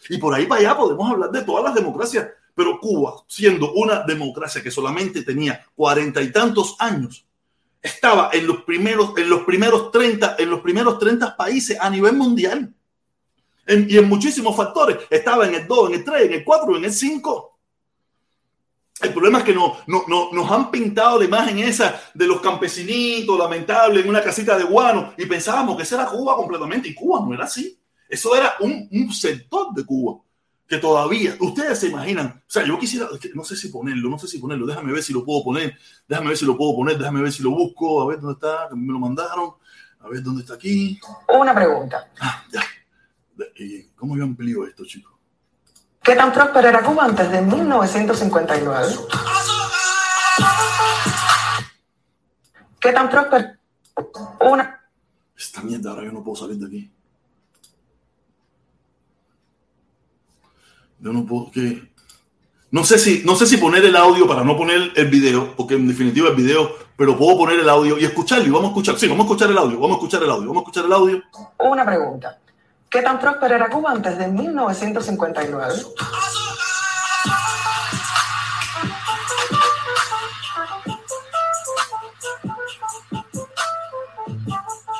Y 0.08 0.18
por 0.18 0.34
ahí 0.34 0.46
para 0.46 0.60
allá 0.60 0.76
podemos 0.76 1.10
hablar 1.10 1.30
de 1.30 1.42
todas 1.42 1.64
las 1.64 1.74
democracias. 1.74 2.28
Pero 2.54 2.78
Cuba, 2.78 3.24
siendo 3.26 3.72
una 3.72 4.00
democracia 4.00 4.62
que 4.62 4.70
solamente 4.70 5.22
tenía 5.22 5.64
cuarenta 5.74 6.20
y 6.20 6.30
tantos 6.30 6.76
años, 6.78 7.24
estaba 7.80 8.30
en 8.32 8.46
los 8.46 8.62
primeros, 8.62 9.14
en 9.16 9.30
los 9.30 9.42
primeros 9.42 9.90
30, 9.90 10.36
en 10.38 10.50
los 10.50 10.60
primeros 10.60 10.98
30 10.98 11.36
países 11.36 11.78
a 11.80 11.88
nivel 11.88 12.14
mundial. 12.14 12.74
y 13.66 13.96
en 13.96 14.08
muchísimos 14.08 14.54
factores. 14.54 14.98
Estaba 15.08 15.46
en 15.46 15.54
el 15.54 15.66
2, 15.66 15.88
en 15.88 15.94
el 15.94 16.04
3, 16.04 16.22
en 16.26 16.32
el 16.34 16.44
4, 16.44 16.76
en 16.76 16.84
el 16.84 16.92
5. 16.92 17.51
El 19.02 19.12
problema 19.12 19.38
es 19.38 19.44
que 19.44 19.54
no, 19.54 19.78
no, 19.86 20.30
nos 20.32 20.50
han 20.50 20.70
pintado 20.70 21.18
la 21.18 21.24
imagen 21.24 21.58
esa 21.58 22.00
de 22.14 22.26
los 22.26 22.40
campesinitos, 22.40 23.38
lamentable, 23.38 24.00
en 24.00 24.08
una 24.08 24.22
casita 24.22 24.56
de 24.56 24.64
guano, 24.64 25.14
y 25.16 25.26
pensábamos 25.26 25.76
que 25.76 25.82
esa 25.82 25.96
era 26.02 26.10
Cuba 26.10 26.36
completamente, 26.36 26.88
y 26.88 26.94
Cuba 26.94 27.20
no 27.20 27.34
era 27.34 27.44
así. 27.44 27.78
Eso 28.08 28.36
era 28.36 28.54
un, 28.60 28.88
un 28.90 29.12
sector 29.12 29.74
de 29.74 29.84
Cuba 29.84 30.20
que 30.72 30.78
todavía, 30.78 31.36
ustedes 31.38 31.78
se 31.80 31.88
imaginan, 31.88 32.28
o 32.28 32.50
sea, 32.50 32.64
yo 32.64 32.78
quisiera, 32.78 33.06
no 33.34 33.44
sé 33.44 33.56
si 33.56 33.68
ponerlo, 33.68 34.08
no 34.08 34.18
sé 34.18 34.26
si 34.26 34.38
ponerlo, 34.38 34.64
déjame 34.64 34.90
ver 34.90 35.02
si 35.02 35.12
lo 35.12 35.22
puedo 35.22 35.44
poner, 35.44 35.76
déjame 36.08 36.28
ver 36.28 36.38
si 36.38 36.46
lo 36.46 36.56
puedo 36.56 36.74
poner, 36.74 36.96
déjame 36.96 37.20
ver 37.20 37.30
si 37.30 37.42
lo 37.42 37.50
busco, 37.50 38.00
a 38.00 38.06
ver 38.06 38.20
dónde 38.20 38.32
está, 38.32 38.68
que 38.70 38.76
me 38.76 38.90
lo 38.90 38.98
mandaron, 38.98 39.50
a 40.00 40.08
ver 40.08 40.22
dónde 40.22 40.40
está 40.40 40.54
aquí. 40.54 40.98
Una 41.28 41.54
pregunta. 41.54 42.10
Ah, 42.18 42.42
ya. 42.50 42.62
¿Cómo 43.96 44.16
yo 44.16 44.24
amplío 44.24 44.66
esto, 44.66 44.86
chicos? 44.86 45.11
¿Qué 46.02 46.16
tan 46.16 46.32
próspera 46.32 46.68
era 46.68 46.82
Cuba 46.82 47.04
antes 47.04 47.30
de 47.30 47.40
1959? 47.40 48.94
¿Qué 52.80 52.92
tan 52.92 53.08
próspera? 53.08 53.56
Una. 54.40 54.80
Esta 55.36 55.62
mierda, 55.62 55.90
ahora 55.90 56.04
yo 56.04 56.12
no 56.12 56.24
puedo 56.24 56.36
salir 56.36 56.56
de 56.56 56.66
aquí. 56.66 56.90
Yo 60.98 61.12
no 61.12 61.24
puedo 61.24 61.50
que. 61.52 61.92
No 62.72 62.84
sé, 62.84 62.98
si, 62.98 63.22
no 63.24 63.36
sé 63.36 63.46
si 63.46 63.58
poner 63.58 63.84
el 63.84 63.94
audio 63.94 64.26
para 64.26 64.42
no 64.42 64.56
poner 64.56 64.92
el 64.96 65.08
video, 65.08 65.54
porque 65.54 65.74
en 65.74 65.86
definitiva 65.86 66.30
el 66.30 66.34
video, 66.34 66.74
pero 66.96 67.16
puedo 67.18 67.36
poner 67.36 67.60
el 67.60 67.68
audio 67.68 67.98
y 67.98 68.04
escucharlo. 68.04 68.46
Y 68.46 68.50
vamos 68.50 68.66
a 68.66 68.68
escuchar. 68.68 68.98
Sí, 68.98 69.06
vamos 69.06 69.24
a 69.24 69.26
escuchar 69.28 69.50
el 69.50 69.58
audio. 69.58 69.78
Vamos 69.78 69.96
a 69.96 69.98
escuchar 69.98 70.22
el 70.24 70.30
audio. 70.30 70.48
Vamos 70.48 70.62
a 70.62 70.64
escuchar 70.64 70.84
el 70.86 70.92
audio. 70.92 71.22
Una 71.58 71.84
pregunta. 71.86 72.41
¿Qué 72.92 73.00
tan 73.00 73.18
próspera 73.18 73.56
era 73.56 73.70
Cuba 73.70 73.92
antes 73.92 74.18
de 74.18 74.28
1959? 74.28 75.74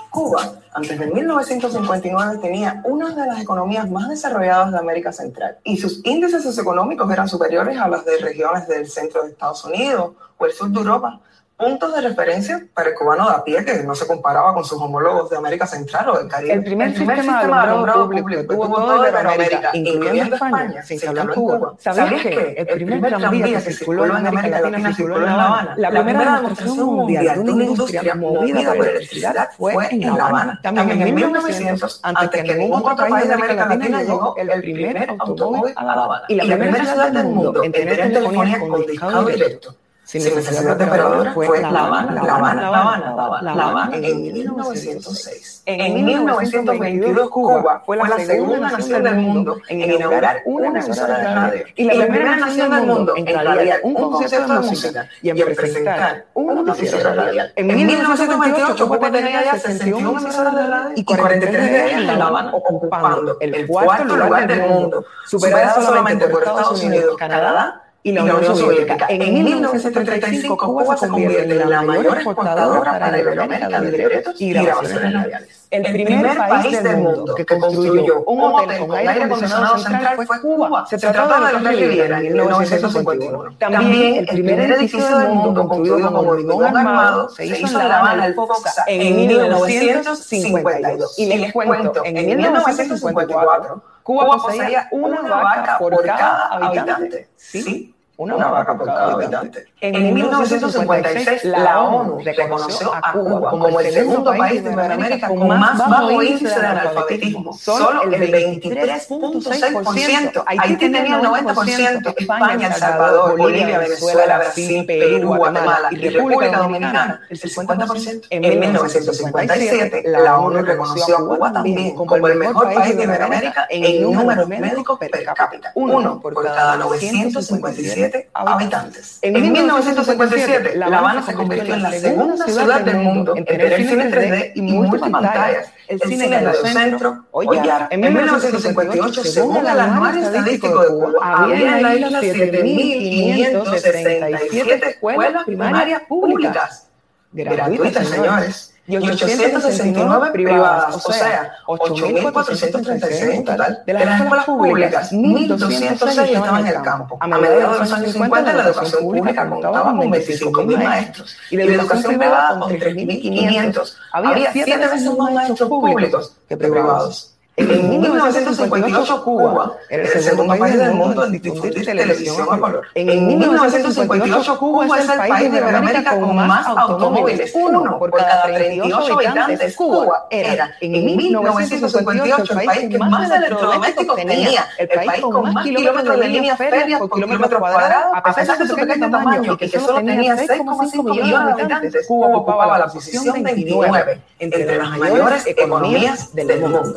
Cuba, 0.09 0.55
antes 0.73 0.99
de 0.99 1.07
1959, 1.07 2.39
tenía 2.39 2.81
una 2.85 3.15
de 3.15 3.27
las 3.27 3.43
economías 3.43 3.91
más 3.91 4.09
desarrolladas 4.09 4.73
de 4.73 4.79
América 4.79 5.13
Central 5.13 5.59
y 5.63 5.77
sus 5.77 6.01
índices 6.07 6.43
socioeconómicos 6.45 7.13
eran 7.13 7.29
superiores 7.29 7.79
a 7.79 7.89
los 7.89 8.07
de 8.07 8.17
regiones 8.17 8.67
del 8.69 8.89
centro 8.89 9.23
de 9.23 9.33
Estados 9.33 9.67
Unidos 9.67 10.15
o 10.39 10.47
el 10.47 10.53
sur 10.53 10.71
de 10.71 10.79
Europa 10.79 11.21
puntos 11.63 11.95
de 11.95 12.01
referencia 12.01 12.67
para 12.75 12.91
el 12.91 12.95
cubano 12.97 13.29
de 13.29 13.37
a 13.37 13.45
pie 13.45 13.65
que 13.65 13.83
no 13.85 13.95
se 13.95 14.07
comparaba 14.07 14.53
con 14.53 14.65
sus 14.65 14.81
homólogos 14.81 15.31
de 15.31 15.37
América 15.37 15.67
Central 15.67 16.09
o 16.09 16.19
del 16.19 16.29
Caribe. 16.29 16.55
El 16.55 16.65
primer, 16.65 16.97
sistema, 16.97 17.41
de 17.41 17.71
alumbrado 17.71 18.07
público, 18.07 18.45
tuvo 18.49 18.67
todo 18.67 19.09
Iberoamérica, 19.09 19.71
incluyendo 19.75 20.35
España, 20.35 20.83
sin 20.83 20.99
que 20.99 21.09
hablar 21.09 21.29
Cuba. 21.29 21.75
¿Sabías 21.79 22.23
que 22.23 22.55
el 22.59 22.67
primer 22.67 23.15
tranvía 23.15 23.63
que 23.63 23.73
circuló 23.73 24.07
en 24.07 24.27
América 24.27 24.61
Latina 24.61 24.95
circuló 24.95 25.17
en 25.19 25.37
La 25.37 25.45
Habana? 25.45 25.75
La 25.77 25.91
primera 25.91 26.37
demostración 26.37 26.87
mundial 26.87 27.45
de 27.45 27.53
una 27.53 27.65
industria 27.65 28.15
movida 28.15 28.75
por 28.75 28.89
electricidad 28.89 29.49
fue 29.57 29.89
en 29.91 30.01
La 30.01 30.27
Habana. 30.27 30.61
También 30.63 31.03
en 31.03 31.15
1900, 31.15 32.01
antes 32.03 32.43
que 32.43 32.55
ningún 32.55 32.83
otro 32.83 33.07
país 33.09 33.29
de 33.29 33.35
América 33.35 33.67
Latina 33.67 34.03
llegó 34.03 34.35
el 34.37 34.61
primer 34.61 35.11
automóvil 35.19 35.73
a 35.77 35.85
La 35.85 35.93
Habana. 35.93 36.25
Y 36.29 36.35
la 36.35 36.57
primera 36.57 36.85
ciudad 36.85 37.13
del 37.13 37.25
mundo 37.27 37.63
en 37.63 37.73
tener 37.73 38.13
telefonía 38.13 38.59
con 38.59 38.83
discado 38.87 39.25
directo 39.27 39.77
sin 40.21 40.35
necesidad 40.35 40.77
de 40.77 40.85
operadora 40.85 41.33
fue 41.33 41.61
La 41.63 41.69
Habana, 41.69 42.23
La 42.23 42.35
Habana, 42.35 42.71
La 42.71 42.79
Habana, 42.79 43.55
La 43.55 43.69
Habana, 43.69 43.97
en 43.97 44.23
1906. 44.23 45.63
En 45.65 46.05
1922 46.05 47.31
Cuba 47.31 47.83
fue 47.87 47.97
la 47.97 48.19
segunda 48.19 48.71
nación 48.73 49.03
del 49.03 49.17
mundo 49.17 49.57
en 49.69 49.91
inaugurar 49.91 50.43
una 50.45 50.69
emisora 50.69 51.19
de 51.19 51.35
radio. 51.35 51.65
y 51.77 51.85
la 51.85 52.07
primera 52.07 52.37
nación 52.37 52.71
del 52.71 52.87
mundo 52.87 53.15
en 53.17 53.27
radiar 53.27 53.81
un 53.85 53.95
concierto 53.95 54.53
de 54.53 54.61
música 54.61 55.09
y 55.23 55.31
en 55.31 55.55
presentar 55.55 56.27
un 56.35 56.63
noticiero 56.63 57.15
radial. 57.15 57.53
En 57.57 57.67
1928 57.69 58.89
Cuba 58.89 59.11
tenía 59.11 59.45
ya 59.45 59.59
61 59.59 60.11
emisoras 60.11 60.55
de 60.55 60.67
radio 60.67 60.93
y 60.95 61.05
43 61.05 61.71
de 61.71 61.87
ellas 61.87 62.01
en 62.01 62.19
La 62.19 62.27
Habana, 62.27 62.55
ocupando 62.55 63.39
el 63.41 63.67
cuarto 63.67 64.15
lugar 64.15 64.47
del 64.47 64.61
mundo, 64.69 65.07
superado 65.27 65.81
solamente 65.81 66.29
por 66.29 66.43
Estados 66.43 66.83
Unidos, 66.83 67.17
Canadá 67.17 67.83
y 68.03 68.13
la 68.13 68.25
Unión 68.25 68.57
Soviética. 68.57 69.07
En 69.09 69.33
1935 69.33 70.57
Cuba 70.57 70.97
se 70.97 71.09
convierte 71.09 71.61
en 71.61 71.71
la 71.71 71.83
mayor 71.83 72.17
exportadora 72.17 72.99
para 72.99 73.19
Iberoamérica 73.19 73.81
de 73.81 73.93
libretos 73.93 74.41
y 74.41 74.53
grabaciones 74.53 75.13
radiales. 75.13 75.59
El 75.71 75.91
primer 75.91 76.37
país 76.37 76.83
del 76.83 76.99
mundo 76.99 77.35
que 77.35 77.47
construyó 77.47 78.25
un 78.25 78.41
hotel 78.43 78.79
con 78.79 78.95
aire 78.95 79.23
acondicionado 79.23 79.79
central 79.79 80.17
fue 80.27 80.41
Cuba. 80.41 80.87
Se 80.87 80.99
trataba 80.99 81.51
de 81.51 81.57
Hotel 81.57 81.79
Riviera 81.79 82.19
en 82.19 82.25
1951. 82.25 83.57
También 83.59 84.17
el 84.17 84.27
primer 84.27 84.61
edificio 84.61 85.19
del 85.19 85.31
mundo 85.31 85.67
construido 85.67 86.13
con 86.13 86.29
hormigón 86.29 86.77
armado 86.77 87.31
se 87.31 87.47
hizo 87.47 87.81
en 87.81 87.89
La 87.89 88.01
Habana, 88.01 88.27
el 88.27 88.35
Foxa, 88.35 88.85
en 88.87 89.17
1952. 89.17 91.19
Y 91.19 91.27
les 91.27 91.53
cuento, 91.53 92.03
en 92.05 92.27
1954 92.27 93.92
Cuba 94.03 94.27
poseía 94.37 94.89
una 94.91 95.23
vaca 95.23 95.79
por 95.79 96.05
cada 96.05 96.47
habitante. 96.49 97.29
¿Sí? 97.37 97.95
Una, 98.23 98.49
vaca 98.49 98.77
por 98.77 98.87
cada 98.87 99.13
habitante. 99.13 99.69
En, 99.81 100.13
1956, 100.15 101.45
la 101.45 101.83
ONU 101.83 102.19
reconoció 102.25 102.93
a 102.95 103.13
Cuba 103.13 103.51
como 103.51 103.81
el 103.81 103.93
segundo 103.93 104.33
país 104.37 104.63
de 104.63 104.71
América 104.71 105.27
con 105.29 105.49
más 105.49 105.79
bajo 105.79 106.23
índice 106.23 106.61
de 106.61 106.67
analfabetismo, 106.67 107.53
solo 107.53 108.05
el 108.05 108.13
23.6%. 108.13 110.45
Haití 110.47 110.77
tenía 110.77 111.17
el 111.17 111.23
90%, 111.23 112.15
España, 112.17 112.69
El 112.69 112.75
Salvador, 112.75 113.37
Bolivia, 113.37 113.79
Venezuela, 113.79 114.39
Brasil, 114.39 114.87
Perú, 114.87 115.35
Guatemala 115.37 115.89
y 115.91 116.09
República 116.09 116.59
Dominicana. 116.59 117.21
El 117.29 117.41
50%. 117.41 118.27
En 118.31 118.41
1957, 118.41 120.05
la 120.07 120.39
ONU 120.39 120.63
reconoció 120.63 121.17
a 121.17 121.27
Cuba 121.27 121.53
también 121.53 121.95
como 121.95 122.27
el 122.27 122.37
mejor 122.37 122.73
país 122.73 122.97
de 122.97 123.05
América 123.05 123.67
en 123.69 124.03
número 124.03 124.47
médicos 124.47 124.99
per 124.99 125.11
cápita, 125.35 125.73
uno 125.75 126.21
por 126.21 126.35
cada 126.43 126.77
957 126.77 128.12
habitantes. 128.33 129.19
En, 129.23 129.35
1957, 129.35 130.77
La 130.77 130.87
Habana 130.87 131.23
se 131.23 131.35
convirtió 131.35 131.75
en 131.75 131.83
la 131.83 131.93
segunda 131.93 132.43
ciudad 132.45 132.81
del 132.81 132.97
mundo 132.97 133.37
en 133.37 133.45
tener 133.45 133.87
cine 133.87 134.11
3D 134.11 134.53
y 134.55 134.63
multipantallas. 134.63 135.71
El 135.89 136.01
cine 136.01 136.29
de 136.29 136.53
centro, 136.73 137.27
Ollar. 137.33 137.89
En 137.91 138.01
1958, 138.01 139.25
según 139.25 139.59
el 139.59 139.81
anuario 139.81 140.23
estadístico 140.23 140.83
de 140.83 140.89
Cuba, 140.89 141.13
había 141.23 141.77
en 141.77 141.83
la 141.83 141.95
isla 141.97 142.21
7.567 142.21 144.87
escuelas 144.87 145.45
primarias 145.45 146.03
públicas. 146.09 146.89
Gratuitas, 147.33 148.09
señores 148.09 148.72
y 148.93 148.97
869 148.97 150.31
privadas, 150.33 151.07
o 151.07 151.13
sea, 151.13 151.57
8.436 151.67 153.35
en 153.35 153.45
total. 153.45 153.83
De 153.87 153.93
las 153.93 154.21
escuelas 154.21 154.45
públicas, 154.45 155.13
1.206 155.13 156.29
estaban 156.29 156.67
en 156.67 156.77
el 156.77 156.83
campo. 156.83 157.17
A 157.21 157.27
mediados 157.27 157.75
de 157.75 157.79
los 157.81 157.93
años 157.93 158.13
50, 158.13 158.53
la 158.53 158.63
educación 158.65 159.03
pública 159.03 159.49
contaba 159.49 159.83
con 159.83 160.13
25.000 160.13 160.85
maestros 160.85 161.37
y 161.51 161.57
la 161.57 161.65
educación 161.65 162.19
privada 162.19 162.61
con 162.61 162.73
3.500. 162.73 163.95
Había 164.13 164.53
siete 164.53 164.77
veces 164.77 165.17
más 165.17 165.33
maestros 165.33 165.69
públicos 165.69 166.37
que 166.49 166.57
privados. 166.57 167.32
En 167.55 167.91
1958 167.91 169.25
Cuba 169.25 169.77
era 169.91 170.03
el 170.05 170.09
segundo 170.09 170.57
país 170.57 170.79
del 170.79 170.95
mundo 170.95 171.27
en 171.27 171.33
difundir 171.33 171.85
televisión 171.85 172.47
a 172.51 172.59
color. 172.59 172.87
En 172.95 173.27
1958 173.27 174.59
Cuba 174.59 174.87
es 174.99 175.09
el 175.09 175.19
país 175.19 175.53
de 175.53 175.59
América 175.59 176.19
con 176.19 176.35
más 176.35 176.67
automóviles, 176.67 177.53
uno 177.55 177.99
por 177.99 178.11
cada 178.11 178.45
38 178.45 179.13
habitantes. 179.13 179.77
Cuba 179.77 180.27
era 180.31 180.75
en 180.81 180.93
1958 180.93 182.53
el 182.59 182.67
país 182.67 182.89
que 182.89 182.99
más 182.99 183.31
electrodomésticos 183.31 184.17
tenía, 184.17 184.67
el 184.79 184.89
país 184.89 185.21
con 185.21 185.53
más 185.53 185.65
kilómetros 185.65 186.21
de 186.21 186.29
líneas 186.29 186.57
férreas 186.57 187.01
por 187.01 187.11
kilómetro 187.11 187.59
cuadrado, 187.59 188.15
a 188.15 188.23
pesar 188.23 188.59
de 188.59 188.67
su 188.67 188.75
pequeño 188.75 189.11
tamaño 189.11 189.53
y 189.53 189.57
que 189.59 189.79
solo 189.79 189.97
tenía 189.97 190.37
6,5 190.37 191.05
millones 191.05 191.57
de 191.57 191.63
habitantes. 191.63 192.07
Cuba 192.07 192.29
ocupaba 192.29 192.79
la 192.79 192.87
posición 192.87 193.43
29 193.43 194.21
entre 194.39 194.79
las 194.79 194.99
mayores 194.99 195.47
economías 195.47 196.35
del 196.35 196.59
mundo 196.59 196.95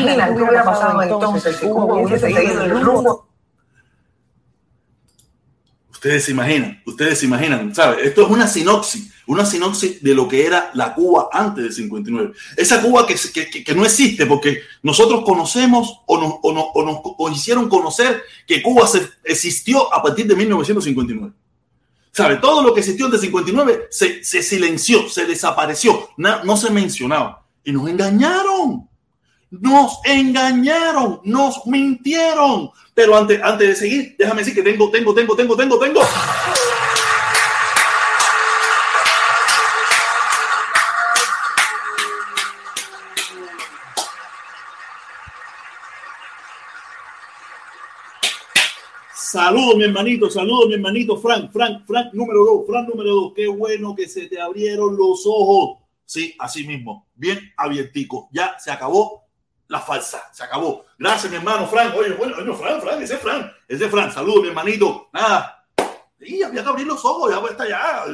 imaginan 0.00 0.36
qué 0.36 0.42
hubiera 0.42 0.64
pasado 0.64 1.02
entonces 1.02 1.56
si 1.56 1.66
Cuba 1.66 1.94
hubiese 1.94 2.32
seguido 2.32 2.62
el 2.62 2.70
rumbo. 2.80 3.28
Ustedes 5.98 6.24
se 6.26 6.30
imaginan, 6.30 6.80
ustedes 6.86 7.18
se 7.18 7.26
imaginan, 7.26 7.74
¿sabes? 7.74 8.06
Esto 8.06 8.22
es 8.22 8.30
una 8.30 8.46
sinopsis, 8.46 9.10
una 9.26 9.44
sinopsis 9.44 10.00
de 10.00 10.14
lo 10.14 10.28
que 10.28 10.46
era 10.46 10.70
la 10.74 10.94
Cuba 10.94 11.28
antes 11.32 11.64
del 11.64 11.72
59. 11.72 12.32
Esa 12.56 12.80
Cuba 12.80 13.04
que, 13.04 13.16
que, 13.16 13.64
que 13.64 13.74
no 13.74 13.84
existe 13.84 14.24
porque 14.24 14.62
nosotros 14.84 15.24
conocemos 15.24 16.02
o 16.06 16.20
nos, 16.20 16.34
o, 16.42 16.52
nos, 16.52 16.66
o 16.72 16.84
nos 16.84 17.00
o 17.02 17.30
hicieron 17.30 17.68
conocer 17.68 18.22
que 18.46 18.62
Cuba 18.62 18.86
se, 18.86 19.08
existió 19.24 19.92
a 19.92 20.00
partir 20.00 20.28
de 20.28 20.36
1959. 20.36 21.32
¿Sabe? 22.12 22.36
Todo 22.36 22.62
lo 22.62 22.72
que 22.74 22.80
existió 22.80 23.06
antes 23.06 23.20
del 23.20 23.30
59 23.30 23.88
se, 23.90 24.22
se 24.22 24.42
silenció, 24.42 25.08
se 25.08 25.26
desapareció, 25.26 26.10
no, 26.16 26.44
no 26.44 26.56
se 26.56 26.70
mencionaba. 26.70 27.44
Y 27.64 27.72
nos 27.72 27.88
engañaron. 27.88 28.88
Nos 29.50 30.00
engañaron, 30.04 31.20
nos 31.24 31.66
mintieron. 31.66 32.70
Pero 32.92 33.16
antes, 33.16 33.40
antes 33.42 33.68
de 33.68 33.76
seguir, 33.76 34.16
déjame 34.18 34.42
decir 34.42 34.54
que 34.54 34.62
tengo, 34.62 34.90
tengo, 34.90 35.14
tengo, 35.14 35.34
tengo, 35.34 35.56
tengo, 35.56 35.78
tengo. 35.78 36.00
Saludos, 49.30 49.76
mi 49.76 49.84
hermanito, 49.84 50.30
saludos, 50.30 50.68
mi 50.68 50.74
hermanito 50.74 51.18
Frank, 51.18 51.52
Frank, 51.52 51.86
Frank 51.86 52.12
número 52.14 52.44
dos, 52.44 52.66
Frank 52.66 52.88
número 52.88 53.14
dos. 53.14 53.32
Qué 53.36 53.46
bueno 53.46 53.94
que 53.94 54.08
se 54.08 54.26
te 54.26 54.40
abrieron 54.40 54.96
los 54.96 55.24
ojos. 55.26 55.80
Sí, 56.04 56.34
así 56.38 56.66
mismo, 56.66 57.06
bien 57.14 57.52
abiertico. 57.56 58.28
Ya 58.32 58.56
se 58.58 58.70
acabó 58.70 59.27
la 59.68 59.80
falsa. 59.80 60.28
Se 60.32 60.44
acabó. 60.44 60.86
Gracias, 60.98 61.30
mi 61.30 61.36
hermano 61.38 61.66
Frank. 61.68 61.94
Oye, 61.94 62.14
bueno, 62.14 62.36
oye, 62.36 62.52
Frank, 62.54 62.82
Frank, 62.82 63.00
ese 63.02 63.14
es 63.14 63.20
Frank. 63.20 63.52
Ese 63.68 63.84
es 63.84 63.90
Frank. 63.90 64.12
Saludos, 64.12 64.42
mi 64.42 64.48
hermanito. 64.48 65.08
Nada. 65.12 65.54
Y 66.20 66.42
había 66.42 66.64
que 66.64 66.68
abrir 66.68 66.86
los 66.86 67.04
ojos, 67.04 67.30
ya 67.30 67.40
está 67.48 67.68
ya. 67.68 68.04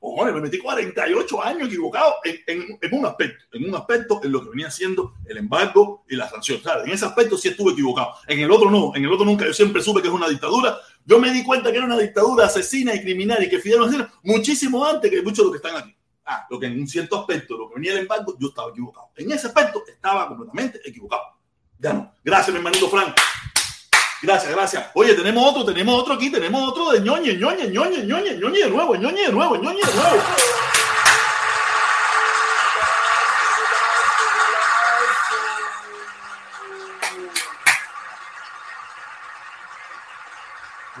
Ojo, 0.00 0.24
me 0.24 0.40
metí 0.40 0.58
48 0.58 1.42
años 1.42 1.68
equivocado 1.68 2.14
en, 2.24 2.36
en, 2.48 2.78
en, 2.80 2.98
un 2.98 3.06
aspecto, 3.06 3.44
en 3.52 3.68
un 3.68 3.74
aspecto 3.76 4.20
en 4.24 4.32
lo 4.32 4.42
que 4.42 4.50
venía 4.50 4.70
siendo 4.70 5.14
el 5.26 5.36
embargo 5.36 6.04
y 6.08 6.16
la 6.16 6.28
sanción. 6.28 6.60
¿sabes? 6.62 6.86
En 6.86 6.92
ese 6.92 7.04
aspecto 7.04 7.38
sí 7.38 7.48
estuve 7.48 7.72
equivocado. 7.72 8.14
En 8.26 8.40
el 8.40 8.50
otro 8.50 8.70
no, 8.70 8.92
en 8.96 9.04
el 9.04 9.12
otro 9.12 9.24
nunca. 9.24 9.46
Yo 9.46 9.54
siempre 9.54 9.82
supe 9.82 10.02
que 10.02 10.08
es 10.08 10.14
una 10.14 10.28
dictadura. 10.28 10.76
Yo 11.04 11.20
me 11.20 11.30
di 11.30 11.44
cuenta 11.44 11.70
que 11.70 11.76
era 11.76 11.86
una 11.86 11.98
dictadura 11.98 12.46
asesina 12.46 12.92
y 12.94 13.02
criminal 13.02 13.42
y 13.42 13.48
que 13.48 13.60
Fidel 13.60 13.80
no 13.80 14.08
muchísimo 14.24 14.84
antes 14.84 15.08
que 15.08 15.22
muchos 15.22 15.38
de 15.38 15.44
los 15.44 15.52
que 15.52 15.68
están 15.68 15.80
aquí. 15.80 15.96
Ah, 16.24 16.46
lo 16.48 16.58
que 16.58 16.66
en 16.66 16.78
un 16.78 16.86
cierto 16.86 17.18
aspecto, 17.18 17.56
lo 17.56 17.68
que 17.68 17.74
venía 17.74 17.92
del 17.92 18.02
embargo, 18.02 18.36
yo 18.38 18.48
estaba 18.48 18.70
equivocado. 18.70 19.08
En 19.16 19.32
ese 19.32 19.48
aspecto 19.48 19.82
estaba 19.86 20.28
completamente 20.28 20.80
equivocado. 20.84 21.22
Ya 21.78 21.92
no. 21.92 22.14
Gracias, 22.22 22.50
mi 22.50 22.58
hermanito 22.58 22.88
Frank. 22.88 23.16
Gracias, 24.22 24.52
gracias. 24.54 24.90
Oye, 24.94 25.14
tenemos 25.14 25.50
otro, 25.50 25.64
tenemos 25.64 26.00
otro 26.00 26.14
aquí, 26.14 26.30
tenemos 26.30 26.68
otro 26.68 26.92
de 26.92 27.00
ñoñe, 27.00 27.34
ñoñe, 27.34 27.66
ñoñe, 27.66 28.04
ñoñe, 28.04 28.36
ñoñe 28.36 28.58
de 28.60 28.70
nuevo, 28.70 28.94
ñoñe 28.94 29.22
de 29.22 29.32
nuevo, 29.32 29.56
ñoñe 29.56 29.80
de 29.80 29.94
nuevo. 29.94 30.22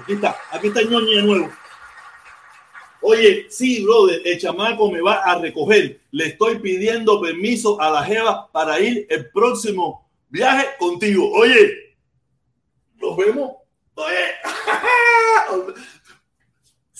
Aquí 0.02 0.14
está, 0.14 0.36
aquí 0.50 0.66
está 0.66 0.80
el 0.80 0.90
ñoñe 0.90 1.14
de 1.14 1.22
nuevo. 1.22 1.61
Oye, 3.02 3.46
sí, 3.50 3.82
brother, 3.82 4.22
el 4.24 4.38
chamaco 4.38 4.90
me 4.90 5.00
va 5.00 5.16
a 5.16 5.38
recoger. 5.38 6.00
Le 6.12 6.26
estoy 6.26 6.58
pidiendo 6.60 7.20
permiso 7.20 7.80
a 7.80 7.90
la 7.90 8.04
Jeva 8.04 8.50
para 8.52 8.78
ir 8.78 9.06
el 9.10 9.28
próximo 9.30 10.08
viaje 10.28 10.68
contigo. 10.78 11.30
Oye, 11.32 11.96
nos 12.96 13.16
vemos. 13.16 13.52
Oye, 13.94 14.26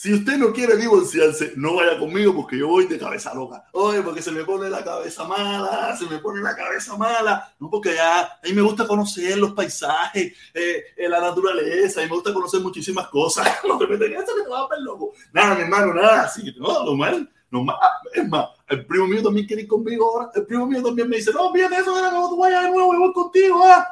si 0.02 0.12
usted 0.12 0.36
no 0.36 0.52
quiere 0.52 0.76
divorciarse, 0.76 1.52
no 1.54 1.76
vaya 1.76 1.96
conmigo 1.96 2.34
porque 2.34 2.58
yo 2.58 2.66
voy 2.66 2.86
de 2.86 2.98
cabeza 2.98 3.32
loca. 3.34 3.66
Oye, 3.70 4.02
porque 4.02 4.20
se 4.20 4.32
me 4.32 4.42
pone 4.42 4.68
la 4.68 4.82
cabeza 4.82 5.22
mala, 5.22 5.96
se 5.96 6.06
me 6.06 6.18
pone 6.18 6.40
la 6.40 6.56
cabeza 6.56 6.96
mala. 6.96 7.54
No, 7.60 7.70
porque 7.70 7.94
ya 7.94 8.22
a 8.22 8.40
mí 8.42 8.52
me 8.52 8.62
gusta 8.62 8.84
conocer 8.84 9.38
los 9.38 9.52
paisajes, 9.52 10.32
eh, 10.54 11.08
la 11.08 11.20
naturaleza, 11.20 12.02
y 12.02 12.06
me 12.06 12.16
gusta 12.16 12.34
conocer 12.34 12.60
muchísimas 12.60 13.06
cosas. 13.06 13.46
No 13.68 13.78
te 13.78 13.86
meten 13.86 14.14
eso 14.14 14.34
que 14.34 14.42
te 14.42 14.48
va 14.48 14.62
a 14.62 14.68
ver 14.68 14.80
loco. 14.80 15.12
Nada, 15.32 15.54
mi 15.54 15.60
hermano, 15.62 15.94
nada. 15.94 16.22
Así 16.22 16.52
no, 16.58 16.84
lo 16.84 16.96
mal. 16.96 17.30
No, 17.52 17.64
es 18.12 18.28
más, 18.28 18.48
el 18.70 18.84
primo 18.84 19.06
mío 19.06 19.22
también 19.22 19.46
quiere 19.46 19.62
ir 19.62 19.68
conmigo 19.68 20.10
ahora. 20.10 20.32
El 20.34 20.46
primo 20.46 20.66
mío 20.66 20.82
también 20.82 21.08
me 21.08 21.18
dice, 21.18 21.32
no, 21.32 21.52
fíjate 21.52 21.76
eso, 21.76 21.94
que 21.94 22.28
tú 22.28 22.38
vayas 22.38 22.64
de 22.64 22.70
nuevo, 22.70 22.92
y 22.92 22.98
voy 22.98 23.12
contigo. 23.12 23.62
¿ah? 23.64 23.86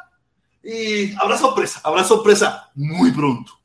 Y 0.65 1.15
habrá 1.15 1.39
sorpresa, 1.39 1.81
habrá 1.85 2.03
sorpresa 2.03 2.69
muy 2.75 3.13
pronto. 3.13 3.60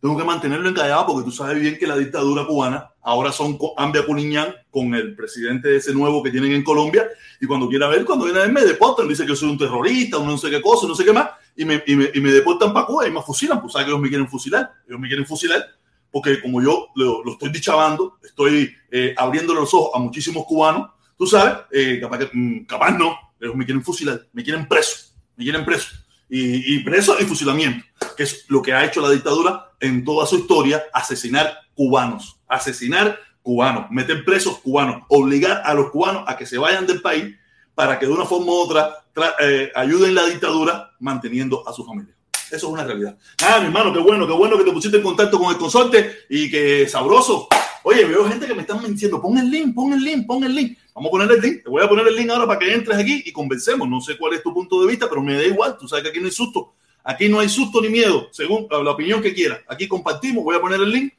Tengo 0.00 0.16
que 0.16 0.24
mantenerlo 0.24 0.68
encallado 0.68 1.06
porque 1.06 1.24
tú 1.24 1.32
sabes 1.32 1.60
bien 1.60 1.76
que 1.76 1.86
la 1.86 1.96
dictadura 1.96 2.46
cubana 2.46 2.90
ahora 3.02 3.32
son 3.32 3.58
Ambia 3.76 4.06
Cuniñán 4.06 4.54
con 4.70 4.94
el 4.94 5.16
presidente 5.16 5.74
ese 5.74 5.92
nuevo 5.92 6.22
que 6.22 6.30
tienen 6.30 6.52
en 6.52 6.62
Colombia. 6.62 7.08
Y 7.40 7.46
cuando 7.46 7.68
quiera 7.68 7.88
ver, 7.88 8.04
cuando 8.04 8.24
viene 8.24 8.40
a 8.40 8.42
ver, 8.42 8.52
me 8.52 8.62
deportan. 8.62 9.08
Dice 9.08 9.26
que 9.26 9.34
soy 9.34 9.50
un 9.50 9.58
terrorista, 9.58 10.18
no 10.18 10.38
sé 10.38 10.50
qué 10.50 10.62
cosa, 10.62 10.86
no 10.86 10.94
sé 10.94 11.04
qué 11.04 11.12
más. 11.12 11.30
Y 11.56 11.64
me, 11.64 11.82
y 11.86 11.96
me, 11.96 12.10
y 12.14 12.20
me 12.20 12.30
deportan 12.30 12.72
para 12.72 12.86
Cuba 12.86 13.08
y 13.08 13.10
me 13.10 13.22
fusilan. 13.22 13.60
Pues 13.60 13.72
sabes 13.72 13.86
que 13.86 13.90
ellos 13.90 14.02
me 14.02 14.08
quieren 14.08 14.28
fusilar. 14.28 14.72
Ellos 14.86 15.00
me 15.00 15.08
quieren 15.08 15.26
fusilar 15.26 15.64
porque 16.10 16.40
como 16.40 16.62
yo 16.62 16.88
lo, 16.94 17.22
estoy 17.32 17.50
dichabando, 17.50 18.18
estoy 18.22 18.74
eh, 18.90 19.14
abriendo 19.16 19.54
los 19.54 19.72
ojos 19.74 19.90
a 19.94 19.98
muchísimos 19.98 20.44
cubanos. 20.46 20.90
Tú 21.16 21.26
sabes, 21.26 21.58
eh, 21.72 21.98
capaz, 22.00 22.18
que, 22.18 22.30
mm, 22.32 22.66
capaz 22.66 22.90
no. 22.92 23.16
Ellos 23.40 23.54
me 23.54 23.64
quieren 23.64 23.84
fusilar, 23.84 24.26
me 24.32 24.42
quieren 24.42 24.66
preso, 24.66 25.14
me 25.36 25.44
quieren 25.44 25.64
preso 25.64 25.94
y 26.30 26.80
preso 26.80 27.16
y 27.18 27.24
fusilamiento, 27.24 27.84
que 28.18 28.24
es 28.24 28.46
lo 28.48 28.60
que 28.60 28.72
ha 28.72 28.84
hecho 28.84 29.00
la 29.00 29.10
dictadura 29.10 29.70
en 29.78 30.04
toda 30.04 30.26
su 30.26 30.38
historia, 30.38 30.82
asesinar 30.92 31.56
cubanos, 31.72 32.40
asesinar 32.48 33.16
cubanos, 33.42 33.88
meter 33.92 34.24
presos 34.24 34.58
cubanos, 34.58 35.04
obligar 35.08 35.62
a 35.64 35.72
los 35.72 35.90
cubanos 35.90 36.24
a 36.26 36.36
que 36.36 36.44
se 36.44 36.58
vayan 36.58 36.84
del 36.84 37.00
país 37.00 37.36
para 37.76 37.96
que 37.96 38.06
de 38.06 38.12
una 38.12 38.24
forma 38.24 38.46
u 38.46 38.56
otra 38.56 39.04
eh, 39.38 39.70
ayuden 39.72 40.16
la 40.16 40.26
dictadura 40.26 40.96
manteniendo 40.98 41.62
a 41.68 41.72
su 41.72 41.84
familia. 41.84 42.12
Eso 42.50 42.56
es 42.66 42.72
una 42.72 42.82
realidad. 42.82 43.16
Ah, 43.40 43.58
mi 43.60 43.66
hermano, 43.66 43.92
qué 43.92 44.00
bueno, 44.00 44.26
qué 44.26 44.32
bueno 44.32 44.58
que 44.58 44.64
te 44.64 44.72
pusiste 44.72 44.96
en 44.96 45.04
contacto 45.04 45.38
con 45.38 45.52
el 45.52 45.56
consorte 45.56 46.24
y 46.28 46.50
que 46.50 46.88
sabroso. 46.88 47.46
Oye, 47.84 48.04
veo 48.04 48.28
gente 48.28 48.48
que 48.48 48.54
me 48.54 48.62
están 48.62 48.84
diciendo, 48.84 49.22
pon 49.22 49.38
el 49.38 49.48
link, 49.48 49.76
pon 49.76 49.92
el 49.92 50.02
link, 50.02 50.26
pon 50.26 50.42
el 50.42 50.56
link. 50.56 50.76
Vamos 50.92 51.10
a 51.10 51.12
poner 51.12 51.30
el 51.30 51.40
link. 51.40 51.62
Te 51.62 51.70
voy 51.70 51.84
a 51.84 51.88
poner 51.88 52.08
el 52.08 52.16
link 52.16 52.30
ahora 52.30 52.48
para 52.48 52.58
que 52.58 52.74
entres 52.74 52.98
aquí 52.98 53.22
y 53.24 53.30
conversemos. 53.30 53.88
No 53.88 54.00
sé 54.00 54.18
cuál 54.18 54.32
es 54.32 54.42
tu 54.42 54.52
punto 54.52 54.80
de 54.80 54.88
vista, 54.88 55.08
pero 55.08 55.22
me 55.22 55.34
da 55.34 55.44
igual. 55.44 55.76
Tú 55.78 55.86
sabes 55.86 56.02
que 56.02 56.10
aquí 56.10 56.18
no 56.18 56.26
hay 56.26 56.32
susto. 56.32 56.74
Aquí 57.08 57.26
no 57.26 57.40
hay 57.40 57.48
susto 57.48 57.80
ni 57.80 57.88
miedo, 57.88 58.28
según 58.32 58.68
la 58.70 58.90
opinión 58.90 59.22
que 59.22 59.32
quieras. 59.32 59.60
Aquí 59.66 59.88
compartimos. 59.88 60.44
Voy 60.44 60.54
a 60.54 60.60
poner 60.60 60.78
el 60.78 60.90
link. 60.90 61.14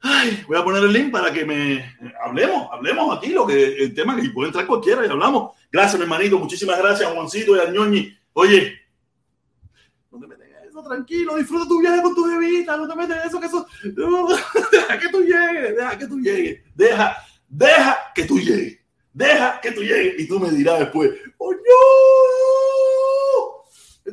Ay, 0.00 0.42
voy 0.48 0.58
a 0.58 0.64
poner 0.64 0.82
el 0.82 0.92
link 0.92 1.12
para 1.12 1.32
que 1.32 1.44
me 1.44 1.94
hablemos, 2.20 2.66
hablemos 2.72 3.16
aquí 3.16 3.28
lo 3.28 3.46
que 3.46 3.76
el 3.76 3.94
tema 3.94 4.20
que 4.20 4.28
puede 4.30 4.48
entrar 4.48 4.66
cualquiera 4.66 5.06
y 5.06 5.08
hablamos. 5.08 5.52
Gracias, 5.70 5.98
mi 5.98 6.02
hermanito. 6.02 6.36
Muchísimas 6.36 6.78
gracias, 6.78 7.08
Juancito 7.12 7.54
y 7.54 7.60
a 7.60 7.70
Ñoñi. 7.70 8.12
Oye, 8.32 8.76
no 10.10 10.18
te 10.18 10.26
metes 10.26 10.48
en 10.48 10.68
eso, 10.68 10.82
tranquilo, 10.82 11.36
disfruta 11.36 11.68
tu 11.68 11.80
viaje 11.80 12.02
con 12.02 12.16
tu 12.16 12.26
bebita, 12.26 12.76
no 12.76 12.88
te 12.88 12.96
metes 12.96 13.16
en 13.18 13.28
eso, 13.28 13.38
que 13.38 13.46
eso. 13.46 13.66
Deja 14.72 14.98
que 14.98 15.08
tú 15.10 15.20
llegues, 15.20 15.76
deja 15.76 15.96
que 15.96 16.06
tú 16.08 16.18
llegues, 16.18 16.60
deja, 16.74 17.16
deja 17.48 17.98
que 18.16 18.24
tú 18.24 18.40
llegues, 18.40 18.80
deja 19.12 19.60
que 19.60 19.70
tú 19.70 19.82
llegues. 19.82 20.14
Y 20.18 20.26
tú 20.26 20.40
me 20.40 20.50
dirás 20.50 20.80
después, 20.80 21.12
¡oh! 21.38 21.52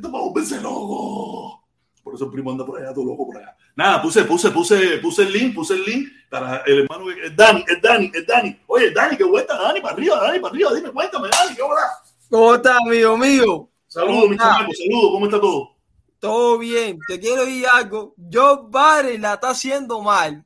Loco. 0.02 1.64
Por 2.04 2.16
eso 2.16 2.26
el 2.26 2.32
primo 2.32 2.52
anda 2.52 2.66
por 2.66 2.80
allá, 2.80 2.94
todo 2.94 3.06
loco 3.06 3.28
por 3.28 3.38
allá. 3.38 3.56
Nada, 3.76 4.02
puse, 4.02 4.24
puse, 4.24 4.50
puse, 4.52 4.98
puse 4.98 5.22
el 5.24 5.32
link, 5.32 5.54
puse 5.54 5.74
el 5.74 5.84
link 5.84 6.08
para 6.30 6.58
el 6.66 6.80
hermano, 6.80 7.10
es 7.12 7.36
Dani, 7.36 7.64
es 7.68 7.82
Dani, 7.82 8.12
es 8.14 8.26
Dani. 8.26 8.60
Oye, 8.68 8.92
Dani, 8.92 9.16
qué 9.16 9.24
vuelta, 9.24 9.58
Dani, 9.58 9.80
para 9.80 9.94
arriba, 9.94 10.20
Dani, 10.20 10.40
para 10.40 10.54
arriba, 10.54 10.74
dime, 10.74 10.92
cuéntame, 10.92 11.30
Dani, 11.30 11.56
qué 11.56 11.62
hola. 11.62 11.82
¿Cómo 12.30 12.56
estás, 12.56 12.78
amigo 12.86 13.18
mío? 13.18 13.70
Saludos, 13.88 14.30
mi 14.30 14.38
chamaco, 14.38 14.72
saludos, 14.74 15.12
¿cómo 15.12 15.26
está 15.26 15.40
todo? 15.40 15.76
Todo 16.20 16.58
bien, 16.58 17.00
te 17.08 17.20
quiero 17.20 17.46
decir 17.46 17.66
algo. 17.68 18.14
Joe 18.32 18.60
Biden 18.68 19.22
la 19.22 19.36
está 19.36 19.52
haciendo 19.52 20.02
mal. 20.02 20.46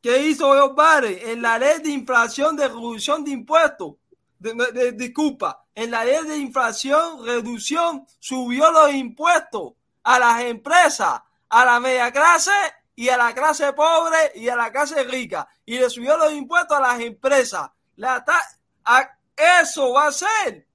¿Qué 0.00 0.26
hizo 0.28 0.46
Joe 0.48 0.74
Biden? 0.74 1.28
En 1.30 1.42
la 1.42 1.58
ley 1.58 1.80
de 1.82 1.90
inflación 1.90 2.56
de 2.56 2.68
reducción 2.68 3.24
de 3.24 3.32
impuestos, 3.32 3.94
de, 4.38 4.54
de, 4.72 4.92
disculpa, 4.92 5.64
en 5.78 5.92
la 5.92 6.04
ley 6.04 6.24
de 6.24 6.38
inflación, 6.38 7.24
reducción, 7.24 8.04
subió 8.18 8.68
los 8.72 8.92
impuestos 8.92 9.74
a 10.02 10.18
las 10.18 10.42
empresas, 10.42 11.22
a 11.48 11.64
la 11.64 11.78
media 11.78 12.10
clase 12.10 12.50
y 12.96 13.08
a 13.10 13.16
la 13.16 13.32
clase 13.32 13.72
pobre 13.74 14.32
y 14.34 14.48
a 14.48 14.56
la 14.56 14.72
clase 14.72 15.04
rica. 15.04 15.46
Y 15.64 15.78
le 15.78 15.88
subió 15.88 16.16
los 16.16 16.32
impuestos 16.32 16.76
a 16.76 16.80
las 16.80 16.98
empresas. 16.98 17.70
La 17.94 18.24
a, 18.86 19.18
eso 19.36 19.92
va 19.92 20.08
a 20.08 20.12
ser 20.12 20.66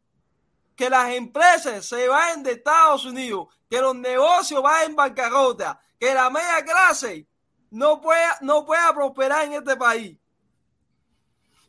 que 0.74 0.90
las 0.90 1.10
empresas 1.10 1.86
se 1.86 2.08
vayan 2.08 2.42
de 2.42 2.54
Estados 2.54 3.04
Unidos, 3.04 3.50
que 3.70 3.82
los 3.82 3.96
negocios 3.96 4.64
vayan 4.64 4.92
en 4.92 4.96
bancarrota, 4.96 5.82
que 6.00 6.14
la 6.14 6.30
media 6.30 6.64
clase 6.64 7.28
no 7.72 8.00
pueda, 8.00 8.38
no 8.40 8.66
pueda 8.66 8.94
prosperar 8.94 9.44
en 9.44 9.54
este 9.56 9.76
país. 9.76 10.18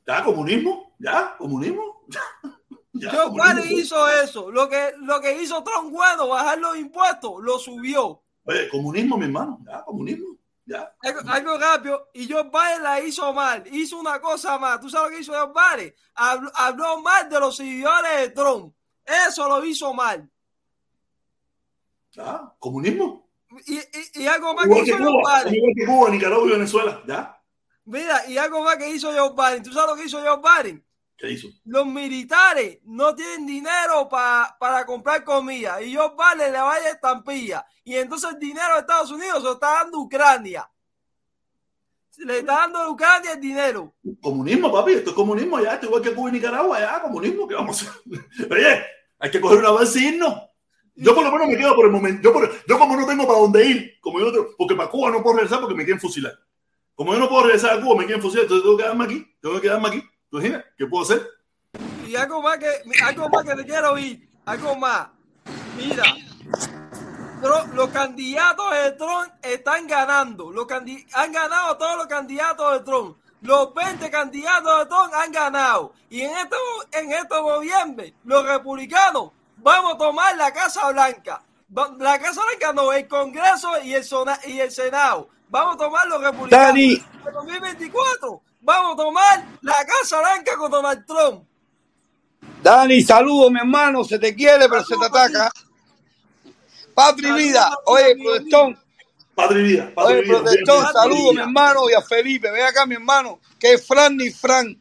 Ya, 0.06 0.22
comunismo, 0.22 0.94
ya, 1.00 1.34
comunismo. 1.36 2.04
Joe 2.94 3.30
Biden 3.30 3.78
hizo 3.78 4.08
eso. 4.08 4.50
Lo 4.50 4.68
que, 4.68 4.94
lo 4.98 5.20
que 5.20 5.42
hizo 5.42 5.62
Trump 5.62 5.90
bueno, 5.90 6.28
bajar 6.28 6.58
los 6.58 6.76
impuestos, 6.76 7.42
lo 7.42 7.58
subió. 7.58 8.22
Oye, 8.44 8.68
comunismo, 8.68 9.16
mi 9.16 9.24
hermano, 9.24 9.60
ya, 9.66 9.82
comunismo. 9.82 10.36
Ya. 10.66 10.94
Algo, 11.28 11.58
rápido, 11.58 12.08
y 12.14 12.30
Joe 12.30 12.44
Biden 12.44 12.82
la 12.82 13.00
hizo 13.00 13.32
mal, 13.34 13.64
hizo 13.70 13.98
una 13.98 14.20
cosa 14.20 14.58
más. 14.58 14.80
¿Tú 14.80 14.88
sabes 14.88 15.10
lo 15.10 15.16
que 15.16 15.22
hizo 15.22 15.32
Joe 15.32 15.52
Biden? 15.52 15.94
Habló, 16.14 16.50
habló 16.54 17.02
mal 17.02 17.28
de 17.28 17.40
los 17.40 17.56
seguidores 17.56 18.20
de 18.20 18.28
Trump. 18.30 18.74
Eso 19.04 19.46
lo 19.48 19.62
hizo 19.64 19.92
mal. 19.92 20.30
Ya, 22.12 22.54
comunismo. 22.58 23.28
Y, 23.66 23.76
y, 23.76 24.22
y 24.22 24.26
algo 24.26 24.54
más 24.54 24.66
que 24.66 24.80
hizo 24.80 24.96
Joe 24.96 25.06
Biden. 25.06 25.54
Igual 25.54 25.72
que 25.76 25.86
Cuba, 25.86 26.10
Nicaragua 26.10 26.46
y 26.46 26.50
Venezuela, 26.50 27.02
ya. 27.06 27.42
Mira, 27.84 28.26
y 28.26 28.38
algo 28.38 28.64
más 28.64 28.76
que 28.76 28.88
hizo 28.88 29.12
Joe 29.12 29.34
Biden. 29.36 29.62
¿Tú 29.62 29.72
sabes 29.72 29.90
lo 29.90 29.96
que 29.96 30.04
hizo 30.04 30.22
Joe 30.22 30.40
Biden? 30.40 30.84
¿Qué 31.16 31.30
hizo? 31.30 31.48
Los 31.64 31.86
militares 31.86 32.78
no 32.84 33.14
tienen 33.14 33.46
dinero 33.46 34.08
pa, 34.08 34.56
para 34.58 34.84
comprar 34.84 35.22
comida 35.24 35.80
y 35.80 35.94
Joe 35.94 36.10
Biden 36.10 36.52
le 36.52 36.60
vaya 36.60 36.90
estampilla. 36.90 37.64
Y 37.84 37.94
entonces 37.94 38.30
el 38.32 38.38
dinero 38.38 38.74
de 38.74 38.80
Estados 38.80 39.10
Unidos 39.10 39.38
se 39.38 39.44
lo 39.44 39.52
está 39.52 39.82
dando 39.82 40.00
Ucrania. 40.00 40.68
Le 42.18 42.38
está 42.38 42.54
dando 42.54 42.78
a 42.78 42.90
Ucrania 42.90 43.32
el 43.32 43.40
dinero. 43.40 43.94
Comunismo, 44.20 44.72
papi, 44.72 44.92
esto 44.92 45.10
es 45.10 45.16
comunismo 45.16 45.60
ya, 45.60 45.74
esto 45.74 45.86
igual 45.86 46.02
que 46.02 46.14
Cuba 46.14 46.30
y 46.30 46.32
Nicaragua, 46.32 46.80
ya, 46.80 47.02
comunismo, 47.02 47.46
¿qué 47.46 47.54
vamos 47.54 47.82
a 47.82 47.90
hacer? 47.90 48.50
Oye, 48.50 48.84
hay 49.18 49.30
que 49.30 49.40
coger 49.40 49.58
una 49.58 49.72
vez 49.72 49.96
y 49.96 50.08
irnos. 50.08 50.34
Yo 50.96 51.14
por 51.14 51.24
lo 51.24 51.32
menos 51.32 51.48
me 51.48 51.56
quedo 51.56 51.74
por 51.74 51.86
el 51.86 51.90
momento. 51.92 52.22
Yo, 52.22 52.32
por, 52.32 52.66
yo 52.66 52.78
como 52.78 52.96
no 52.96 53.06
tengo 53.06 53.26
para 53.26 53.40
dónde 53.40 53.66
ir, 53.66 53.98
como 54.00 54.20
yo 54.20 54.30
tengo, 54.32 54.48
porque 54.56 54.76
para 54.76 54.90
Cuba 54.90 55.10
no 55.10 55.22
puedo 55.22 55.36
regresar 55.36 55.60
porque 55.60 55.74
me 55.74 55.84
quieren 55.84 56.00
fusilar. 56.00 56.32
Como 56.94 57.12
yo 57.12 57.18
no 57.18 57.28
puedo 57.28 57.44
regresar 57.44 57.76
a 57.76 57.80
Cuba, 57.80 57.96
me 57.96 58.06
quieren 58.06 58.22
fusilar, 58.22 58.44
entonces 58.44 58.62
tengo 58.62 58.76
que 58.76 58.82
quedarme 58.84 59.04
aquí, 59.04 59.36
tengo 59.40 59.54
que 59.56 59.60
quedarme 59.62 59.88
aquí. 59.88 60.02
¿Tú 60.34 60.40
imaginas? 60.40 60.64
¿Qué 60.76 60.84
puedo 60.88 61.04
hacer? 61.04 61.30
Y 62.08 62.16
algo 62.16 62.42
más 62.42 62.58
que, 62.58 62.66
algo 63.04 63.28
más 63.28 63.44
que 63.44 63.54
te 63.54 63.64
quiero 63.64 63.92
oír, 63.92 64.28
algo 64.44 64.74
más. 64.74 65.06
Mira, 65.76 66.02
los 67.72 67.88
candidatos 67.90 68.68
de 68.72 68.90
Trump 68.98 69.32
están 69.40 69.86
ganando. 69.86 70.50
Los 70.50 70.66
han 70.72 71.32
ganado 71.32 71.76
todos 71.76 71.98
los 71.98 72.06
candidatos 72.08 72.72
de 72.72 72.80
Trump. 72.80 73.16
Los 73.42 73.72
20 73.74 74.10
candidatos 74.10 74.80
de 74.80 74.86
Trump 74.86 75.12
han 75.14 75.30
ganado. 75.30 75.92
Y 76.10 76.22
en 76.22 76.32
este, 76.32 76.56
en 76.94 77.12
este 77.12 77.36
noviembre, 77.36 78.14
los 78.24 78.44
republicanos 78.44 79.30
vamos 79.58 79.94
a 79.94 79.98
tomar 79.98 80.36
la 80.36 80.52
Casa 80.52 80.90
Blanca. 80.90 81.44
La 82.00 82.18
Casa 82.18 82.42
Blanca 82.44 82.72
no, 82.72 82.92
el 82.92 83.06
Congreso 83.06 83.70
y 83.84 83.94
el, 83.94 84.04
y 84.48 84.58
el 84.58 84.72
Senado. 84.72 85.28
Vamos 85.48 85.76
a 85.76 85.78
tomar 85.78 86.08
los 86.08 86.20
republicanos. 86.20 86.66
Dani. 86.66 86.94
En 87.24 87.32
2024 87.32 88.42
vamos 88.64 88.94
a 88.94 88.96
tomar 88.96 89.44
la 89.60 89.86
Casa 89.86 90.20
Blanca 90.20 90.56
con 90.56 90.70
Donald 90.70 91.06
Trump. 91.06 91.44
Dani, 92.62 93.02
saludos, 93.02 93.52
mi 93.52 93.60
hermano. 93.60 94.04
Se 94.04 94.18
te 94.18 94.34
quiere, 94.34 94.68
pero 94.68 94.84
se 94.84 94.96
te 94.96 95.04
ataca. 95.04 95.52
Patri 96.94 97.30
Vida. 97.32 97.70
Oye, 97.86 98.16
protestón. 98.16 98.78
Patri 99.34 99.62
Vida. 99.62 99.92
Oye, 99.96 100.22
protestón, 100.22 100.92
saludos, 100.92 101.34
mi 101.34 101.40
hermano. 101.40 101.90
Y 101.90 101.94
a 101.94 102.02
Felipe. 102.02 102.50
Ven 102.50 102.64
acá, 102.64 102.86
mi 102.86 102.94
hermano. 102.94 103.38
Que 103.58 103.78
Fran 103.78 104.16
ni 104.16 104.30
Fran. 104.30 104.76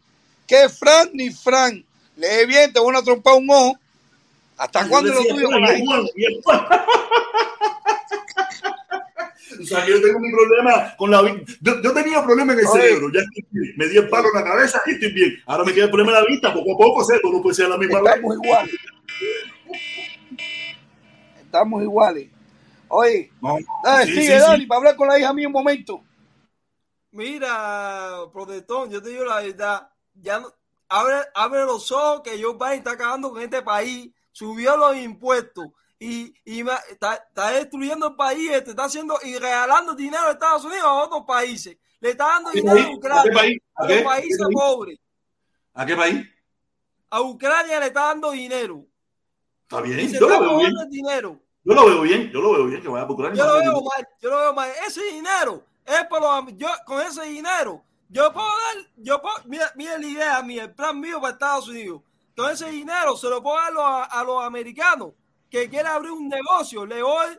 Que 0.47 0.69
Fran 0.69 1.09
ni 1.13 1.29
Fran. 1.31 1.85
Lee 2.15 2.45
bien, 2.47 2.71
te 2.71 2.79
voy 2.79 2.95
a 2.95 3.01
trompar 3.01 3.35
un 3.35 3.49
ojo. 3.49 3.77
¿Hasta 4.57 4.87
cuándo 4.87 5.13
lo 5.13 5.23
tuyo 5.23 5.47
con 5.47 5.61
la 5.61 5.67
gente? 5.67 5.91
O 9.63 9.65
sea, 9.65 9.87
yo 9.87 10.01
tengo 10.01 10.19
mi 10.19 10.29
problema 10.29 10.93
con 10.97 11.09
la 11.09 11.21
yo, 11.61 11.81
yo 11.81 11.93
tenía 11.93 12.23
problema 12.23 12.53
en 12.53 12.59
el 12.59 12.65
Oye. 12.65 12.81
cerebro, 12.81 13.09
ya 13.13 13.21
estoy 13.21 13.45
bien. 13.49 13.73
Me 13.77 13.87
di 13.87 13.97
el 13.97 14.09
palo 14.09 14.27
en 14.27 14.43
la 14.43 14.43
cabeza 14.43 14.81
y 14.85 14.91
estoy 14.91 15.13
bien. 15.13 15.33
Ahora 15.45 15.63
me 15.63 15.73
queda 15.73 15.85
el 15.85 15.89
problema 15.89 16.17
en 16.17 16.23
la 16.23 16.29
vista, 16.29 16.53
poco 16.53 16.73
a 16.73 16.77
poco, 16.77 17.03
¿sabes? 17.05 17.21
No 17.23 17.41
puede 17.41 17.55
ser 17.55 17.69
la 17.69 17.77
misma 17.77 17.99
Estamos 17.99 18.35
iguales. 18.35 18.75
Estamos 21.41 21.83
iguales. 21.83 22.29
Oye, 22.89 23.31
no, 23.41 23.57
dale, 23.83 24.05
sí, 24.05 24.11
sigue, 24.11 24.35
sí, 24.35 24.39
Dani, 24.39 24.61
sí. 24.61 24.67
para 24.67 24.77
hablar 24.79 24.95
con 24.95 25.07
la 25.07 25.17
hija 25.17 25.33
mía 25.33 25.47
un 25.47 25.53
momento. 25.53 26.03
Mira, 27.11 28.19
protestón, 28.31 28.89
yo 28.91 29.01
te 29.01 29.09
digo 29.09 29.23
la 29.23 29.41
verdad. 29.41 29.89
Ya 30.15 30.39
no, 30.39 30.53
abre, 30.89 31.15
abre 31.33 31.63
los 31.63 31.91
ojos 31.91 32.21
que 32.21 32.41
Joe 32.41 32.53
Biden 32.53 32.79
está 32.79 32.91
acabando 32.91 33.31
con 33.31 33.41
este 33.41 33.61
país. 33.61 34.11
Subió 34.31 34.75
los 34.77 34.97
impuestos 34.97 35.67
y, 36.03 36.35
y 36.43 36.69
está, 36.91 37.15
está, 37.15 37.51
destruyendo 37.51 38.07
el 38.07 38.15
país, 38.15 38.49
te 38.63 38.71
está 38.71 38.83
haciendo 38.83 39.17
y 39.23 39.37
regalando 39.37 39.95
dinero 39.95 40.27
a 40.27 40.31
Estados 40.31 40.65
Unidos 40.65 40.83
a 40.83 40.93
otros 41.03 41.23
países. 41.25 41.77
Le 42.01 42.09
está 42.09 42.25
dando 42.25 42.51
dinero 42.51 42.75
país? 42.75 42.87
a 42.87 42.91
Ucrania, 42.91 43.21
¿A, 43.21 43.23
qué 43.23 43.31
país? 43.31 43.61
¿A, 43.75 43.87
qué? 43.87 43.93
a 43.93 43.95
los 43.95 44.05
países 44.05 44.41
¿A 44.41 44.47
qué 44.49 44.53
pobres. 44.53 44.99
¿A 45.73 45.85
qué 45.85 45.95
país? 45.95 46.27
A 47.09 47.21
Ucrania 47.21 47.79
le 47.79 47.85
está 47.87 48.01
dando 48.07 48.31
dinero. 48.31 48.85
Está 49.61 49.79
bien, 49.79 50.11
yo 50.11 50.27
está 50.27 50.39
lo 50.39 50.41
veo 50.41 50.57
bien. 50.57 50.89
dinero. 50.89 51.39
Yo 51.63 51.73
lo 51.73 51.85
veo 51.85 52.01
bien, 52.01 52.31
yo 52.31 52.41
lo 52.41 52.51
veo 52.51 52.65
bien 52.65 52.81
que 52.81 52.89
vaya 52.89 53.07
por 53.07 53.15
Ucrania. 53.15 53.37
Yo 53.41 53.47
lo 53.47 53.59
veo 53.59 53.81
mal, 53.81 54.07
yo 54.21 54.29
lo 54.29 54.37
veo 54.39 54.53
mal. 54.53 54.71
Ese 54.85 55.03
dinero 55.05 55.63
es 55.85 56.03
para 56.09 56.41
los 56.41 56.57
yo 56.57 56.67
con 56.85 57.01
ese 57.01 57.23
dinero 57.23 57.81
yo 58.09 58.33
puedo 58.33 58.45
dar, 58.45 58.85
yo 58.97 59.21
puedo, 59.21 59.35
mira, 59.45 59.71
mira 59.75 59.97
la 59.97 60.05
idea 60.05 60.43
mía, 60.43 60.63
el 60.63 60.75
plan 60.75 60.99
mío 60.99 61.21
para 61.21 61.33
Estados 61.33 61.69
Unidos. 61.69 62.01
Con 62.35 62.51
ese 62.51 62.69
dinero 62.69 63.15
se 63.15 63.29
lo 63.29 63.41
puedo 63.41 63.55
dar 63.55 63.73
a, 63.77 64.03
a 64.03 64.23
los 64.25 64.43
americanos 64.43 65.13
que 65.53 65.69
quieren 65.69 65.91
abrir 65.91 66.11
un 66.11 66.27
negocio. 66.27 66.83
Le 66.83 66.97
doy 66.97 67.37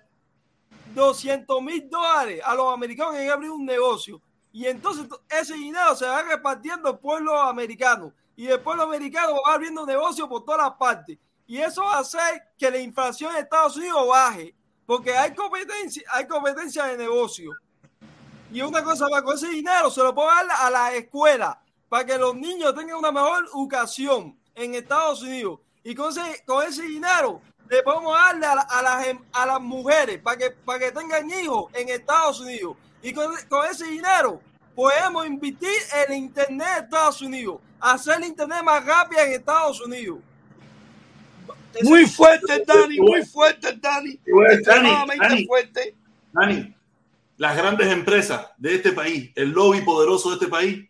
200 0.94 1.60
mil 1.60 1.90
dólares 1.90 2.40
a 2.44 2.54
los 2.54 2.72
americanos 2.72 3.14
que 3.14 3.18
quieren 3.18 3.32
abrir 3.32 3.50
un 3.50 3.66
negocio. 3.66 4.22
Y 4.52 4.66
entonces 4.66 5.08
ese 5.28 5.54
dinero 5.54 5.96
se 5.96 6.06
va 6.06 6.22
repartiendo 6.22 6.90
al 6.90 7.00
pueblo 7.00 7.36
americano. 7.36 8.12
Y 8.36 8.46
el 8.46 8.60
pueblo 8.60 8.84
americano 8.84 9.34
va 9.44 9.54
abriendo 9.54 9.84
negocios 9.84 10.28
por 10.28 10.44
todas 10.44 10.72
partes. 10.74 11.18
Y 11.44 11.58
eso 11.58 11.82
va 11.82 11.96
a 11.96 11.98
hacer 11.98 12.50
que 12.56 12.70
la 12.70 12.78
inflación 12.78 13.34
en 13.34 13.42
Estados 13.42 13.76
Unidos 13.76 14.06
baje. 14.06 14.54
Porque 14.86 15.16
hay 15.16 15.34
competencia, 15.34 16.04
hay 16.12 16.28
competencia 16.28 16.84
de 16.84 16.96
negocio. 16.96 17.50
Y 18.52 18.62
una 18.62 18.84
cosa 18.84 19.08
más, 19.08 19.22
con 19.22 19.34
ese 19.34 19.48
dinero 19.48 19.90
se 19.90 20.04
lo 20.04 20.14
puedo 20.14 20.28
dar 20.28 20.46
a 20.56 20.70
la 20.70 20.94
escuela 20.94 21.60
para 21.88 22.06
que 22.06 22.16
los 22.16 22.36
niños 22.36 22.76
tengan 22.76 22.94
una 22.94 23.10
mejor 23.10 23.44
educación 23.52 24.38
en 24.54 24.76
Estados 24.76 25.20
Unidos. 25.22 25.58
Y 25.82 25.96
con 25.96 26.10
ese, 26.10 26.44
con 26.46 26.64
ese 26.64 26.84
dinero 26.84 27.42
le 27.68 27.82
podemos 27.82 28.14
darle 28.16 28.46
a, 28.46 28.54
la, 28.54 28.62
a, 28.62 28.82
las, 28.82 29.06
a 29.32 29.46
las 29.46 29.60
mujeres 29.60 30.20
para 30.20 30.36
que, 30.36 30.50
para 30.50 30.78
que 30.78 30.92
tengan 30.92 31.28
hijos 31.30 31.72
en 31.74 31.88
Estados 31.88 32.40
Unidos. 32.40 32.76
Y 33.02 33.12
con, 33.12 33.34
con 33.48 33.66
ese 33.66 33.86
dinero 33.86 34.40
podemos 34.74 35.26
invertir 35.26 35.70
en 35.94 36.12
el 36.12 36.18
Internet 36.18 36.68
de 36.68 36.84
Estados 36.84 37.22
Unidos, 37.22 37.60
hacer 37.80 38.16
el 38.18 38.24
Internet 38.24 38.62
más 38.64 38.84
rápido 38.84 39.22
en 39.22 39.32
Estados 39.32 39.80
Unidos. 39.80 40.18
Muy 41.82 42.06
fuerte, 42.06 42.64
Dani, 42.64 42.98
muy 42.98 43.24
fuerte, 43.24 43.76
Dani. 43.80 44.18
Extremadamente 44.52 45.28
Dani, 45.28 45.46
fuerte. 45.46 45.94
Dani, 46.32 46.74
las 47.36 47.56
grandes 47.56 47.92
empresas 47.92 48.46
de 48.56 48.76
este 48.76 48.92
país, 48.92 49.32
el 49.34 49.50
lobby 49.50 49.80
poderoso 49.80 50.30
de 50.30 50.34
este 50.36 50.46
país, 50.48 50.88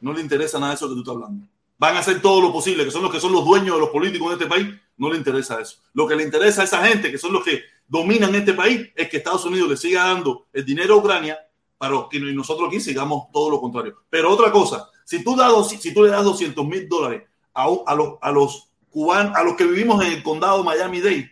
no 0.00 0.12
le 0.12 0.20
interesa 0.20 0.58
nada 0.58 0.72
de 0.72 0.76
eso 0.76 0.88
que 0.88 0.94
tú 0.94 1.00
estás 1.00 1.14
hablando. 1.14 1.46
Van 1.78 1.96
a 1.96 2.00
hacer 2.00 2.20
todo 2.20 2.42
lo 2.42 2.52
posible, 2.52 2.84
que 2.84 2.90
son 2.90 3.02
los 3.02 3.10
que 3.10 3.20
son 3.20 3.32
los 3.32 3.44
dueños 3.44 3.76
de 3.76 3.80
los 3.80 3.90
políticos 3.90 4.28
de 4.28 4.34
este 4.34 4.46
país, 4.46 4.68
no 4.98 5.10
le 5.10 5.16
interesa 5.16 5.60
eso. 5.60 5.78
Lo 5.94 6.06
que 6.06 6.16
le 6.16 6.24
interesa 6.24 6.62
a 6.62 6.64
esa 6.64 6.86
gente, 6.86 7.10
que 7.10 7.18
son 7.18 7.32
los 7.32 7.44
que 7.44 7.62
dominan 7.86 8.34
este 8.34 8.52
país, 8.52 8.90
es 8.94 9.08
que 9.08 9.18
Estados 9.18 9.44
Unidos 9.44 9.70
le 9.70 9.76
siga 9.76 10.04
dando 10.04 10.46
el 10.52 10.64
dinero 10.64 10.94
a 10.94 10.96
Ucrania 10.98 11.38
para 11.78 12.06
que 12.10 12.18
nosotros 12.20 12.68
aquí 12.68 12.80
sigamos 12.80 13.30
todo 13.32 13.50
lo 13.50 13.60
contrario. 13.60 13.96
Pero 14.10 14.30
otra 14.30 14.50
cosa, 14.50 14.90
si 15.04 15.22
tú, 15.22 15.36
das, 15.36 15.68
si 15.68 15.94
tú 15.94 16.02
le 16.02 16.10
das 16.10 16.24
200 16.24 16.66
mil 16.66 16.88
dólares 16.88 17.22
a, 17.54 17.94
los, 17.94 18.18
a 18.20 18.30
los 18.32 18.68
cubanos, 18.90 19.36
a 19.36 19.42
los 19.44 19.54
que 19.54 19.64
vivimos 19.64 20.04
en 20.04 20.12
el 20.12 20.22
condado 20.22 20.64
Miami-Dade, 20.64 21.30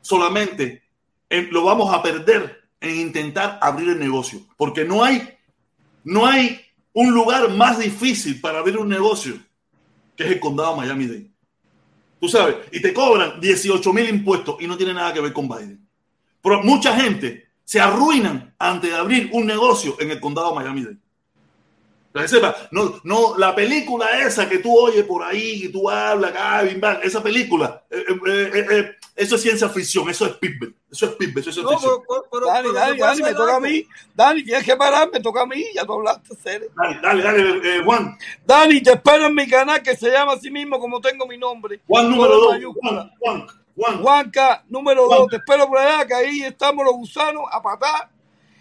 solamente 0.00 0.82
en, 1.28 1.52
lo 1.52 1.64
vamos 1.64 1.92
a 1.92 2.02
perder 2.02 2.62
en 2.80 3.00
intentar 3.00 3.58
abrir 3.60 3.90
el 3.90 3.98
negocio, 3.98 4.40
porque 4.56 4.84
no 4.84 5.02
hay, 5.02 5.36
no 6.04 6.26
hay 6.26 6.60
un 6.92 7.12
lugar 7.12 7.50
más 7.50 7.78
difícil 7.78 8.40
para 8.40 8.60
abrir 8.60 8.78
un 8.78 8.88
negocio 8.88 9.38
que 10.16 10.24
es 10.24 10.30
el 10.30 10.40
condado 10.40 10.76
Miami-Dade. 10.76 11.31
Tú 12.22 12.28
sabes, 12.28 12.54
y 12.70 12.80
te 12.80 12.94
cobran 12.94 13.40
18 13.40 13.92
mil 13.92 14.08
impuestos 14.08 14.54
y 14.60 14.68
no 14.68 14.76
tiene 14.76 14.94
nada 14.94 15.12
que 15.12 15.20
ver 15.20 15.32
con 15.32 15.48
Biden. 15.48 15.84
Pero 16.40 16.62
mucha 16.62 16.94
gente 16.94 17.48
se 17.64 17.80
arruinan 17.80 18.54
antes 18.60 18.92
de 18.92 18.96
abrir 18.96 19.28
un 19.32 19.44
negocio 19.44 19.96
en 19.98 20.12
el 20.12 20.20
condado 20.20 20.54
Miami-Dade. 20.54 20.98
No, 22.70 23.00
no, 23.04 23.38
la 23.38 23.54
película 23.54 24.20
esa 24.20 24.48
que 24.48 24.58
tú 24.58 24.76
oyes 24.78 25.04
por 25.04 25.22
ahí, 25.22 25.62
que 25.62 25.68
tú 25.70 25.88
hablas, 25.88 26.32
ah, 26.36 26.62
bim, 26.62 26.78
bam, 26.78 26.98
esa 27.02 27.22
película, 27.22 27.82
eh, 27.90 28.04
eh, 28.26 28.66
eh, 28.70 28.90
eso 29.16 29.36
es 29.36 29.42
ciencia 29.42 29.68
ficción, 29.70 30.10
eso 30.10 30.26
es 30.26 30.32
Pittsburgh, 30.34 30.74
eso 30.90 31.06
es 31.06 31.12
Pittsburgh, 31.12 31.48
eso 31.48 31.50
es 31.50 31.56
no, 31.56 31.78
pero, 32.06 32.26
pero, 32.30 32.46
Dani, 32.46 32.68
pero, 32.68 32.72
Dani, 32.74 32.98
Dani, 32.98 33.22
me 33.22 33.32
toca 33.32 33.56
a 33.56 33.60
mí, 33.60 33.86
Dani, 34.14 34.44
tienes 34.44 34.64
que 34.64 34.76
parar, 34.76 35.10
me 35.10 35.20
toca 35.20 35.42
a 35.42 35.46
mí, 35.46 35.64
ya 35.74 35.86
tú 35.86 35.94
hablaste, 35.94 36.34
serio. 36.36 36.68
Dale, 36.76 37.00
dale, 37.00 37.22
dale, 37.22 37.76
eh, 37.76 37.82
Juan. 37.82 38.18
Dani, 38.44 38.82
te 38.82 38.92
espero 38.92 39.26
en 39.26 39.34
mi 39.34 39.48
canal 39.48 39.82
que 39.82 39.96
se 39.96 40.10
llama 40.10 40.32
así 40.32 40.50
mismo 40.50 40.78
como 40.78 41.00
tengo 41.00 41.26
mi 41.26 41.38
nombre. 41.38 41.80
Juan 41.86 42.10
número 42.10 42.36
dos, 42.36 42.56
Juan, 42.80 43.10
Juan, 43.18 43.46
Juan. 43.74 44.02
Juanca 44.02 44.64
número 44.68 45.06
Juan. 45.06 45.18
dos, 45.20 45.28
te 45.30 45.36
espero 45.36 45.66
por 45.66 45.78
allá, 45.78 46.06
que 46.06 46.14
ahí 46.14 46.42
estamos 46.42 46.84
los 46.84 46.94
gusanos 46.94 47.44
a 47.50 47.62
patar 47.62 48.10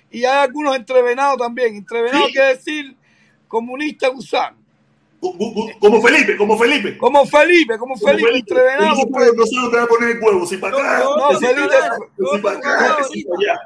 y 0.10 0.24
hay 0.24 0.38
algunos 0.44 0.76
entrevenados 0.76 1.38
también. 1.38 1.76
Entrevenados 1.76 2.28
¿Sí? 2.28 2.34
quiere 2.34 2.48
decir 2.50 2.98
comunista 3.52 4.08
gusano. 4.08 4.58
Como 5.80 6.02
Felipe, 6.02 6.36
como 6.38 6.58
Felipe. 6.58 6.98
Como 6.98 7.26
Felipe, 7.28 7.78
como, 7.78 7.94
como 7.94 8.08
Felipe, 8.08 8.38
entrevenado. 8.40 8.96
No, 9.08 9.20
no, 9.20 9.34
no 9.36 9.70
te 9.70 9.78
va 9.78 9.84
a 9.84 9.88
poner 9.88 10.10
el 10.18 10.20
huevo, 10.24 10.48
si 10.48 10.58
para 10.58 10.76
acá, 10.78 11.00
no, 11.04 11.16
no, 11.18 11.38
si 11.40 11.46
Felipe, 11.46 11.68
para 11.70 11.86
acá, 11.86 11.98
si 12.18 12.42
para 12.42 12.56
acá, 12.58 13.04
si 13.04 13.24
para 13.26 13.40
allá. 13.40 13.60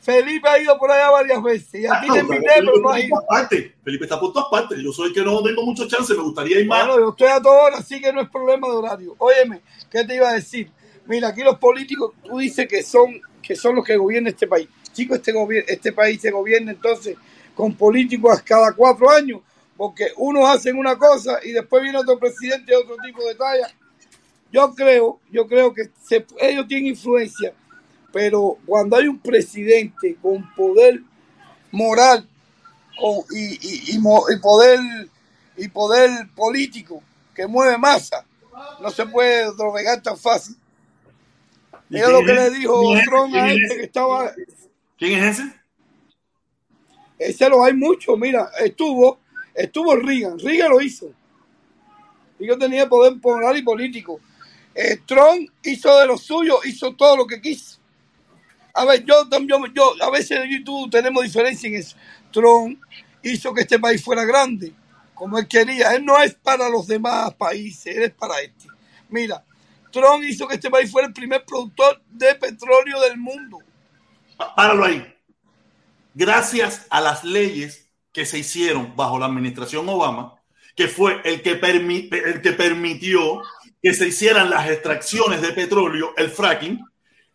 Felipe 0.00 0.48
ha 0.48 0.58
ido 0.60 0.78
por 0.78 0.90
allá 0.90 1.10
varias 1.10 1.42
veces. 1.42 1.82
Y 1.82 1.86
a 1.86 1.92
Ah, 1.92 2.00
te 2.00 2.06
Felipe 2.08 2.34
invité, 2.34 2.52
pero 2.56 2.64
no 2.64 2.72
está 2.72 2.88
por 2.88 2.98
ido. 2.98 3.08
todas 3.10 3.26
partes. 3.28 3.72
Felipe 3.84 4.04
está 4.06 4.20
por 4.20 4.32
todas 4.32 4.48
partes. 4.50 4.78
Yo 4.82 4.92
soy 4.92 5.08
el 5.08 5.14
que 5.14 5.22
no 5.22 5.42
tengo 5.42 5.62
mucho 5.62 5.86
chance, 5.86 6.14
me 6.14 6.22
gustaría 6.22 6.60
ir 6.60 6.66
más. 6.66 6.86
Bueno, 6.86 7.00
yo 7.02 7.08
estoy 7.10 7.28
a 7.28 7.40
toda 7.42 7.62
hora, 7.64 7.76
así 7.78 8.00
que 8.00 8.12
no 8.12 8.20
es 8.22 8.28
problema 8.30 8.66
de 8.68 8.74
horario. 8.74 9.14
Óyeme, 9.18 9.60
¿qué 9.90 10.04
te 10.04 10.14
iba 10.16 10.30
a 10.30 10.32
decir? 10.32 10.70
Mira, 11.06 11.28
aquí 11.28 11.42
los 11.42 11.58
políticos, 11.58 12.12
tú 12.24 12.38
dices 12.38 12.66
que 12.66 12.82
son, 12.82 13.20
que 13.42 13.54
son 13.54 13.76
los 13.76 13.84
que 13.84 13.96
gobiernan 13.96 14.32
este 14.32 14.46
país. 14.48 14.68
Chicos, 14.92 15.18
este, 15.18 15.32
gobier- 15.32 15.64
este 15.68 15.92
país 15.92 16.20
se 16.20 16.30
gobierna 16.30 16.72
entonces 16.72 17.16
con 17.58 17.74
políticos 17.74 18.40
cada 18.42 18.72
cuatro 18.72 19.10
años, 19.10 19.40
porque 19.76 20.12
unos 20.16 20.48
hacen 20.48 20.78
una 20.78 20.96
cosa 20.96 21.40
y 21.44 21.50
después 21.50 21.82
viene 21.82 21.98
otro 21.98 22.16
presidente 22.16 22.70
de 22.70 22.76
otro 22.76 22.94
tipo 23.04 23.26
de 23.26 23.34
talla. 23.34 23.68
Yo 24.52 24.72
creo, 24.76 25.18
yo 25.32 25.48
creo 25.48 25.74
que 25.74 25.90
se- 26.00 26.24
ellos 26.40 26.68
tienen 26.68 26.86
influencia, 26.86 27.52
pero 28.12 28.58
cuando 28.64 28.94
hay 28.96 29.08
un 29.08 29.18
presidente 29.18 30.16
con 30.22 30.48
poder 30.54 31.00
moral 31.72 32.28
con- 32.96 33.24
y, 33.36 33.54
y- 33.60 33.96
y 33.96 33.98
mo- 33.98 34.24
y 34.30 34.38
poder 34.38 34.78
y 35.56 35.66
poder 35.66 36.28
político 36.36 37.02
que 37.34 37.48
mueve 37.48 37.76
masa, 37.76 38.24
no 38.80 38.90
se 38.92 39.04
puede 39.04 39.46
drogar 39.56 40.00
tan 40.00 40.16
fácil. 40.16 40.54
¿Y 41.90 41.94
Mira 41.94 42.08
lo 42.08 42.24
que 42.24 42.34
le 42.34 42.50
dijo. 42.50 42.80
Trump 43.04 43.32
¿Quién 43.32 43.44
a 43.44 43.48
es 43.48 43.54
este 43.54 43.66
ese? 43.66 43.76
que 43.78 43.82
estaba. 43.86 44.32
¿Quién 44.96 45.24
es 45.24 45.38
ese? 45.40 45.57
Ese 47.18 47.48
lo 47.48 47.64
hay 47.64 47.74
mucho, 47.74 48.16
mira, 48.16 48.50
estuvo, 48.60 49.18
estuvo 49.54 49.96
Reagan, 49.96 50.38
Reagan 50.38 50.70
lo 50.70 50.80
hizo. 50.80 51.12
Reagan 52.38 52.58
tenía 52.58 52.88
poder 52.88 53.16
moral 53.16 53.56
y 53.56 53.62
político. 53.62 54.20
Eh, 54.74 55.00
Trump 55.04 55.50
hizo 55.64 55.98
de 55.98 56.06
lo 56.06 56.16
suyo, 56.16 56.60
hizo 56.64 56.94
todo 56.94 57.16
lo 57.16 57.26
que 57.26 57.40
quiso. 57.40 57.78
A 58.74 58.84
ver, 58.84 59.04
yo 59.04 59.28
también, 59.28 59.60
yo, 59.74 59.94
a 60.00 60.10
veces 60.10 60.38
yo 60.48 60.56
y 60.56 60.62
tú 60.62 60.88
tenemos 60.88 61.24
diferencia 61.24 61.68
en 61.68 61.74
eso. 61.74 61.96
Trump 62.30 62.80
hizo 63.22 63.52
que 63.52 63.62
este 63.62 63.80
país 63.80 64.02
fuera 64.04 64.24
grande, 64.24 64.72
como 65.14 65.36
él 65.38 65.48
quería. 65.48 65.94
Él 65.94 66.04
no 66.04 66.22
es 66.22 66.34
para 66.34 66.68
los 66.68 66.86
demás 66.86 67.34
países, 67.34 67.96
él 67.96 68.04
es 68.04 68.14
para 68.14 68.40
este. 68.40 68.68
Mira, 69.08 69.42
Trump 69.90 70.22
hizo 70.22 70.46
que 70.46 70.54
este 70.54 70.70
país 70.70 70.92
fuera 70.92 71.08
el 71.08 71.14
primer 71.14 71.44
productor 71.44 72.00
de 72.10 72.36
petróleo 72.36 73.00
del 73.00 73.16
mundo. 73.16 73.58
Páralo 74.54 74.84
ahí. 74.84 75.17
Gracias 76.18 76.84
a 76.90 77.00
las 77.00 77.22
leyes 77.22 77.92
que 78.10 78.26
se 78.26 78.40
hicieron 78.40 78.96
bajo 78.96 79.20
la 79.20 79.26
administración 79.26 79.88
Obama, 79.88 80.34
que 80.74 80.88
fue 80.88 81.20
el 81.22 81.42
que, 81.42 81.54
permitió 81.54 83.40
que 83.80 83.94
se 83.94 84.08
hicieran 84.08 84.50
las 84.50 84.68
extracciones 84.68 85.40
de 85.40 85.52
petróleo, 85.52 86.14
el 86.16 86.28
fracking, 86.28 86.84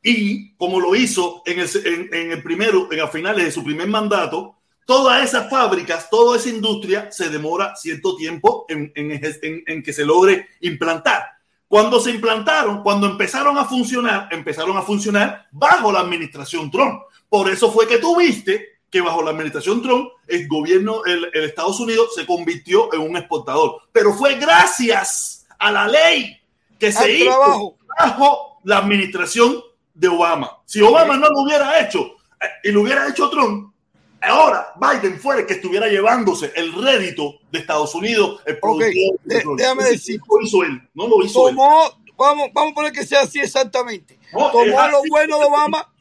y 0.01 0.53
como 0.57 0.81
lo 0.81 0.95
hizo 0.95 1.43
en 1.45 1.61
el, 1.61 1.69
en, 1.85 2.13
en 2.13 2.31
el 2.33 2.43
primero, 2.43 2.91
en 2.91 2.99
a 2.99 3.07
finales 3.07 3.45
de 3.45 3.51
su 3.53 3.63
primer 3.63 3.87
mandato, 3.87 4.57
todas 4.85 5.23
esas 5.23 5.49
fábricas, 5.49 6.09
toda 6.09 6.35
esa 6.35 6.49
industria 6.49 7.09
se 7.09 7.29
demora 7.29 7.77
cierto 7.77 8.17
tiempo 8.17 8.65
en, 8.67 8.91
en 8.95 9.81
que 9.81 9.93
se 9.93 10.03
logre 10.03 10.49
implantar. 10.59 11.23
Cuando 11.69 12.01
se 12.01 12.11
implantaron, 12.11 12.83
cuando 12.83 13.07
empezaron 13.07 13.57
a 13.57 13.63
funcionar, 13.63 14.27
empezaron 14.29 14.75
a 14.75 14.81
funcionar 14.81 15.47
bajo 15.53 15.89
la 15.89 16.01
administración 16.01 16.69
Trump. 16.69 17.03
Por 17.29 17.49
eso 17.49 17.71
fue 17.71 17.87
que 17.87 17.97
tuviste 17.97 18.72
que 18.93 19.01
bajo 19.01 19.23
la 19.23 19.31
administración 19.31 19.81
Trump, 19.81 20.07
el 20.27 20.47
gobierno, 20.47 21.03
el, 21.05 21.27
el 21.33 21.45
Estados 21.45 21.79
Unidos 21.79 22.13
se 22.15 22.27
convirtió 22.27 22.93
en 22.93 23.01
un 23.01 23.17
exportador. 23.17 23.81
Pero 23.91 24.13
fue 24.13 24.35
gracias 24.35 25.47
a 25.57 25.71
la 25.71 25.87
ley 25.87 26.37
que 26.77 26.91
se 26.91 27.11
hizo 27.11 27.25
trabajo. 27.25 27.77
bajo 27.99 28.59
la 28.63 28.77
administración 28.77 29.63
de 29.95 30.07
Obama. 30.09 30.59
Si 30.65 30.79
Obama 30.83 31.17
no 31.17 31.27
lo 31.27 31.41
hubiera 31.41 31.79
hecho 31.79 32.01
eh, 32.39 32.45
y 32.65 32.71
lo 32.71 32.81
hubiera 32.81 33.07
hecho 33.09 33.31
Trump, 33.31 33.73
ahora 34.21 34.73
Biden 34.79 35.19
fuera 35.19 35.41
el 35.41 35.47
que 35.47 35.55
estuviera 35.55 35.87
llevándose 35.87 36.51
el 36.55 36.71
rédito 36.73 37.39
de 37.51 37.59
Estados 37.59 37.95
Unidos, 37.95 38.41
el 38.45 38.59
Ok, 38.61 38.61
productor 38.79 39.19
de 39.23 39.43
déjame 39.57 39.83
decir. 39.85 40.21
Lo 40.29 40.39
hizo 40.45 40.61
él, 40.63 40.87
no 40.93 41.07
lo 41.07 41.25
hizo 41.25 41.49
él. 41.49 41.55
tomó, 41.55 41.81
vamos, 42.15 42.49
vamos 42.53 42.71
a 42.73 42.75
poner 42.75 42.91
que 42.91 43.07
sea 43.07 43.21
así 43.21 43.39
exactamente. 43.39 44.19
No, 44.31 44.51
Tomó 44.51 44.87
lo 44.87 45.01
bueno 45.09 45.39
de 45.39 45.45
Obama, 45.45 45.91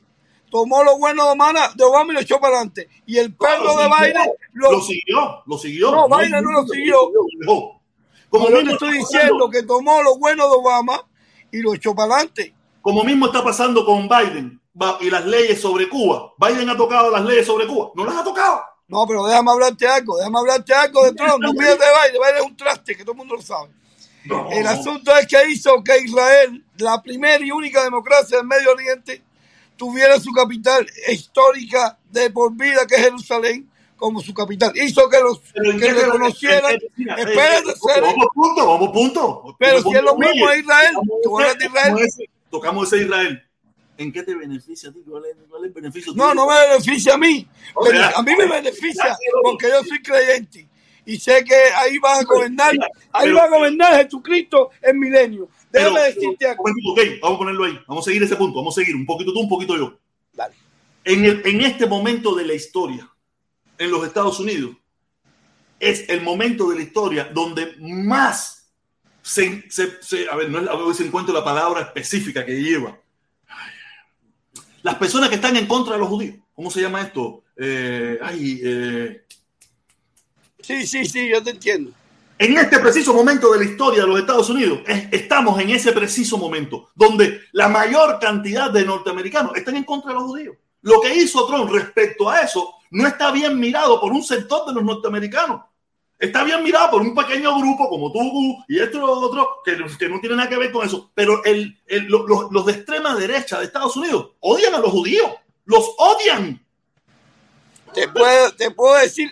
tomó 0.53 0.85
lo 0.85 0.99
bueno 0.99 1.25
de 1.25 1.31
Obama, 1.31 1.69
de 1.75 1.83
Obama 1.83 2.13
y 2.13 2.15
lo 2.17 2.21
echó 2.21 2.39
para 2.39 2.57
adelante. 2.57 2.87
Y 3.07 3.17
el 3.17 3.35
perro 3.35 3.75
de 3.79 3.89
Biden 3.89 4.33
lo, 4.53 4.73
Lo 4.73 4.81
siguió, 4.83 5.43
lo 5.47 5.59
siguió. 5.59 5.91
No, 5.91 6.07
Biden 6.09 6.45
no 6.45 6.53
lo 6.53 6.67
siguió. 6.67 6.99
Como 8.29 8.51
yo 8.51 8.63
te 8.63 8.73
estoy 8.73 8.99
diciendo 8.99 9.49
que 9.51 9.63
tomó 9.63 10.03
lo 10.03 10.19
bueno 10.19 10.47
de 10.49 10.57
Obama 10.57 11.05
y 11.51 11.61
lo 11.61 11.75
echó 11.75 11.95
para 11.95 12.15
adelante. 12.15 12.55
como 12.83 13.03
mismo 13.03 13.27
está 13.27 13.43
pasando 13.43 13.85
con 13.85 14.09
Biden 14.09 14.61
y 15.01 15.11
las 15.11 15.25
leyes 15.25 15.61
sobre 15.61 15.89
Cuba. 15.89 16.33
Biden 16.39 16.69
ha 16.69 16.77
tocado 16.77 17.11
las 17.11 17.25
leyes 17.25 17.47
sobre 17.47 17.67
Cuba. 17.67 17.91
No 17.95 18.05
las 18.05 18.17
ha 18.17 18.25
tocado. 18.25 18.61
No, 18.89 19.07
pero 19.07 19.27
déjame 19.27 19.51
hablarte 19.51 19.87
algo, 19.87 20.19
déjame 20.19 20.39
hablarte 20.39 20.75
algo 20.75 21.05
de 21.05 21.15
Trump. 21.15 21.39
No 21.41 21.51
olvides 21.51 21.79
de 21.79 21.87
Biden, 21.87 22.21
Biden 22.21 22.37
es 22.37 22.43
un 22.43 22.57
traste 22.57 22.95
que 22.95 23.05
todo 23.05 23.13
el 23.13 23.19
mundo 23.19 23.37
lo 23.37 23.43
sabe. 23.43 23.71
No. 24.27 24.51
El 24.51 24.67
asunto 24.67 25.17
es 25.17 25.27
que 25.27 25.51
hizo 25.51 25.83
que 25.83 25.99
Israel, 25.99 26.63
la 26.77 27.03
primera 27.03 27.43
y 27.43 27.51
única 27.51 27.83
democracia 27.83 28.37
del 28.37 28.47
Medio 28.47 28.71
Oriente, 28.71 29.23
tuviera 29.77 30.19
su 30.21 30.33
capital 30.33 30.87
histórica 31.11 31.99
de 32.11 32.31
por 32.31 32.53
vida, 32.55 32.87
que 32.87 32.95
es 32.97 33.03
Jerusalén, 33.03 33.69
como 33.97 34.21
su 34.21 34.35
capital. 34.35 34.73
Hizo 34.77 35.09
que 35.09 35.21
los 35.21 35.41
Pero 35.55 35.71
¿en 35.71 35.79
que 35.81 35.93
reconocieran. 35.93 36.73
eh, 36.75 36.81
Espérate, 37.19 37.75
Cere. 37.87 38.01
Vamos 38.01 38.27
punto, 38.35 38.67
vamos 38.67 38.91
punto. 38.93 39.57
Pero 39.59 39.83
si 39.83 39.95
es 39.95 40.03
lo 40.03 40.17
mismo 40.17 40.49
a 40.49 40.57
Israel, 40.57 40.93
tocamos 40.95 41.21
tú 41.23 41.39
hablas 41.39 41.59
de 41.59 41.65
ese- 41.65 41.67
Israel. 41.79 42.31
tocamos 42.51 42.93
ese- 42.93 43.03
Israel. 43.05 43.43
¿En 43.99 44.11
qué 44.13 44.23
te 44.23 44.35
beneficia 44.35 44.89
a 44.89 44.93
ti? 44.93 45.03
¿Cuál 45.09 45.27
es, 45.27 45.37
cuál 45.49 45.63
es 45.63 45.69
el 45.69 45.73
beneficio 45.75 46.13
No, 46.17 46.35
no 46.35 46.49
me 46.49 46.55
beneficia 46.69 47.15
a 47.15 47.19
mí. 47.19 47.47
O 47.75 47.87
sea, 47.87 48.09
a 48.17 48.23
mí 48.23 48.33
me 48.37 48.47
beneficia 48.47 49.17
porque 49.43 49.69
yo 49.69 49.85
soy 49.85 50.03
creyente 50.03 50.67
y 51.05 51.19
sé 51.19 51.45
que 51.45 51.55
ahí 51.77 51.99
va 51.99 52.19
a 52.19 52.25
gobernar, 52.25 52.73
ahí 53.13 53.31
va 53.33 53.45
a 53.45 53.49
gobernar 53.49 54.03
Jesucristo 54.03 54.71
en 54.81 54.99
milenio. 54.99 55.49
Déjame 55.73 55.95
Pero- 55.95 56.15
decirte 56.15 56.47
algo. 56.47 56.65
un 56.65 56.71
momentito, 56.83 56.93
ok, 56.93 57.21
vamos 57.23 57.35
a 57.35 57.39
ponerlo 57.39 57.65
ahí. 57.65 57.79
Vamos 57.89 58.05
a 58.05 58.11
seguir 58.11 58.23
ese 58.23 58.37
punto. 58.37 58.59
Vamos 58.59 58.77
a 58.77 58.81
seguir 58.81 58.95
un 58.95 59.07
poquito 59.07 59.33
tú, 59.33 59.41
un 59.41 59.49
poquito 59.49 59.77
yo. 59.77 59.99
Dale. 60.35 60.55
En, 61.05 61.25
el- 61.25 61.43
en 61.47 61.61
este 61.63 61.87
momento 61.87 62.35
de 62.35 62.45
la 62.45 62.55
historia, 62.55 63.09
en 63.79 63.91
los 63.91 64.07
Estados 64.07 64.39
Unidos, 64.39 64.77
es 65.81 66.09
el 66.09 66.21
momento 66.21 66.69
de 66.71 66.77
la 66.77 66.83
historia 66.83 67.25
donde 67.33 67.75
más 67.81 68.71
se, 69.23 69.65
se- 69.71 70.01
se- 70.03 70.29
a 70.29 70.37
ver, 70.37 70.51
no 70.51 70.61
es, 70.61 70.69
a 70.69 70.77
ver 70.77 70.95
si 70.95 71.05
encuentro 71.05 71.33
la 71.35 71.43
palabra 71.45 71.81
específica 71.83 72.45
que 72.45 72.61
lleva. 72.63 72.99
Las 74.83 74.97
personas 74.97 75.29
que 75.29 75.37
están 75.37 75.57
en 75.57 75.67
contra 75.67 75.95
de 75.95 76.01
los 76.01 76.09
judíos. 76.09 76.37
¿Cómo 76.55 76.71
se 76.71 76.81
llama 76.83 77.01
esto? 77.03 77.45
Eh, 77.57 78.19
ay, 78.23 78.61
eh, 78.63 79.25
Sí, 80.61 80.87
sí, 80.87 81.05
sí, 81.07 81.29
yo 81.29 81.43
te 81.43 81.51
entiendo. 81.51 81.93
En 82.39 82.59
este 82.59 82.79
preciso 82.81 83.15
momento 83.15 83.53
de 83.53 83.59
la 83.59 83.65
historia 83.71 84.03
de 84.03 84.09
los 84.09 84.19
Estados 84.19 84.51
Unidos, 84.51 84.81
es- 84.87 85.09
estamos 85.13 85.61
en 85.61 85.71
ese 85.71 85.93
preciso 85.93 86.37
momento 86.39 86.89
donde 86.95 87.43
la 87.53 87.69
mayor 87.69 88.19
cantidad 88.19 88.71
de 88.71 88.85
norteamericanos 88.85 89.57
están 89.57 89.77
en 89.77 89.85
contra 89.85 90.11
de 90.11 90.15
los 90.15 90.25
judíos. 90.25 90.57
Lo 90.83 91.01
que 91.01 91.15
hizo 91.15 91.47
Trump 91.47 91.71
respecto 91.71 92.29
a 92.29 92.41
eso 92.41 92.75
no 92.91 93.07
está 93.07 93.31
bien 93.31 93.59
mirado 93.59 94.01
por 94.01 94.11
un 94.13 94.23
sector 94.25 94.67
de 94.67 94.73
los 94.75 94.83
norteamericanos. 94.83 95.63
Está 96.19 96.45
bien 96.45 96.63
mirado 96.63 96.91
por 96.93 97.03
un 97.03 97.15
pequeño 97.15 97.57
grupo 97.59 97.89
como 97.89 98.13
tú 98.13 98.21
y 98.69 98.79
esto 98.81 99.03
otro 99.05 99.61
que, 99.65 99.77
que 99.99 100.09
no 100.09 100.21
tiene 100.21 100.37
nada 100.37 100.49
que 100.49 100.57
ver 100.57 100.71
con 100.71 100.87
eso. 100.87 101.11
Pero 101.15 101.45
el, 101.45 101.77
el- 101.87 102.05
lo- 102.07 102.27
lo- 102.27 102.49
los 102.51 102.67
de 102.67 102.73
extrema 102.73 103.15
derecha 103.17 103.59
de 103.59 103.65
Estados 103.67 103.97
Unidos 103.97 104.31
odian 104.41 104.75
a 104.75 104.79
los 104.79 104.91
judíos. 104.91 105.31
Los 105.65 105.85
odian. 105.99 106.65
Te 107.95 108.09
puedo, 108.09 108.53
te 108.55 108.71
puedo 108.71 108.95
decir, 109.01 109.31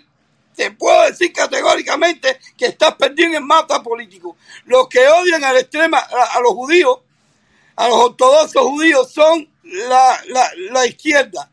te 0.61 0.73
puedo 0.73 1.07
decir 1.07 1.33
categóricamente 1.33 2.39
que 2.55 2.67
estás 2.67 2.95
perdido 2.97 3.31
en 3.31 3.35
el 3.37 3.41
mapa 3.41 3.83
político. 3.83 4.37
Los 4.67 4.89
que 4.89 5.09
odian 5.09 5.43
a 5.43 5.55
la 5.55 5.61
extrema, 5.61 5.97
a, 5.99 6.39
los 6.41 6.53
judíos, 6.53 6.99
a 7.77 7.89
los 7.89 7.97
ortodoxos 7.97 8.63
judíos, 8.65 9.11
son 9.11 9.49
la, 9.63 10.21
la, 10.71 10.87
izquierda. 10.87 11.51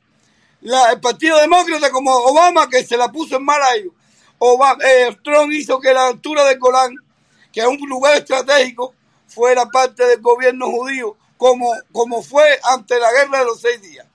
La- 0.60 0.91
el 0.91 0.99
Partido 0.99 1.39
Demócrata 1.39 1.89
como 1.89 2.14
Obama 2.14 2.68
que 2.70 2.84
se 2.84 2.97
la 2.97 3.10
puso 3.10 3.38
en 3.38 3.45
mal 3.45 3.62
a 3.62 3.76
ellos. 3.76 3.93
Obama, 4.39 4.84
eh, 4.84 5.16
Trump 5.24 5.53
hizo 5.53 5.80
que 5.80 5.93
la 5.93 6.08
altura 6.08 6.43
del 6.43 6.60
Golán, 6.60 6.93
que 7.53 7.62
es 7.62 7.66
un 7.66 7.78
lugar 7.88 8.18
estratégico, 8.18 8.93
fuera 9.26 9.68
parte 9.68 10.05
del 10.05 10.20
gobierno 10.20 10.70
judío, 10.70 11.16
como, 11.38 11.74
como 11.93 12.22
fue 12.22 12.60
ante 12.62 12.99
la 12.99 13.10
guerra 13.14 13.39
de 13.39 13.45
los 13.45 13.62
seis 13.62 13.82
días. 13.82 14.05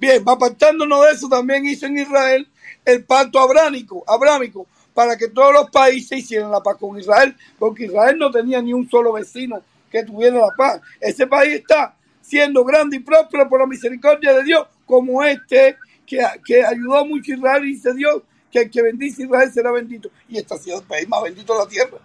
Bien, 0.00 0.20
apartándonos 0.26 1.04
de 1.04 1.12
eso, 1.12 1.28
también 1.28 1.64
hizo 1.64 1.86
en 1.86 1.98
Israel 1.98 2.51
el 2.84 3.04
pacto 3.04 3.38
abrámico, 3.38 4.04
abrámico 4.06 4.66
para 4.94 5.16
que 5.16 5.28
todos 5.28 5.52
los 5.52 5.70
países 5.70 6.18
hicieran 6.18 6.50
la 6.50 6.62
paz 6.62 6.76
con 6.78 6.98
Israel, 6.98 7.34
porque 7.58 7.86
Israel 7.86 8.18
no 8.18 8.30
tenía 8.30 8.60
ni 8.60 8.72
un 8.72 8.88
solo 8.90 9.12
vecino 9.12 9.62
que 9.90 10.04
tuviera 10.04 10.38
la 10.38 10.50
paz. 10.56 10.80
Ese 11.00 11.26
país 11.26 11.54
está 11.54 11.94
siendo 12.20 12.64
grande 12.64 12.96
y 12.96 13.00
próspero 13.00 13.48
por 13.48 13.60
la 13.60 13.66
misericordia 13.66 14.34
de 14.34 14.44
Dios, 14.44 14.66
como 14.86 15.22
este 15.22 15.76
que, 16.06 16.18
que 16.44 16.64
ayudó 16.64 17.04
mucho 17.06 17.32
a 17.32 17.36
Israel 17.36 17.64
y 17.64 17.74
dice 17.74 17.94
Dios 17.94 18.22
que 18.50 18.60
el 18.60 18.70
que 18.70 18.82
bendice 18.82 19.22
a 19.22 19.26
Israel 19.26 19.52
será 19.52 19.72
bendito. 19.72 20.10
Y 20.28 20.38
está 20.38 20.58
siendo 20.58 20.82
el 20.82 20.86
país 20.86 21.08
más 21.08 21.22
bendito 21.22 21.54
de 21.54 21.58
la 21.58 21.66
tierra. 21.66 21.98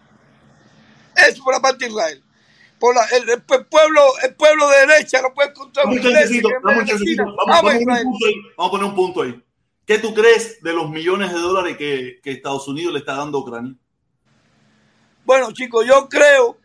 Eso 1.27 1.43
por 1.43 1.53
la 1.53 1.59
parte 1.59 1.85
de 1.85 1.91
Israel. 1.91 2.23
por 2.79 2.95
la, 2.95 3.03
el, 3.05 3.29
el, 3.29 3.41
pueblo, 3.41 4.01
el 4.23 4.35
pueblo 4.35 4.69
de 4.69 4.87
derecha 4.87 5.21
no 5.21 5.33
puede 5.33 5.49
encontrar 5.49 5.85
vamos 8.57 8.67
a 8.67 8.71
poner 8.71 8.85
un 8.85 8.95
punto 8.95 9.21
ahí. 9.23 9.43
¿Qué 9.87 9.99
tú 9.99 10.13
crees 10.13 10.61
de 10.61 10.73
los 10.73 10.89
millones 10.89 11.31
de 11.31 11.39
dólares 11.39 11.77
que, 11.77 12.19
Estados 12.25 12.67
Unidos 12.67 12.91
le 12.91 12.99
está 12.99 13.15
dando 13.15 13.37
a 13.37 13.41
Ucrania? 13.41 13.73
Bueno, 15.23 15.49
chicos, 15.53 15.85
yo 15.87 16.09
creo, 16.09 16.57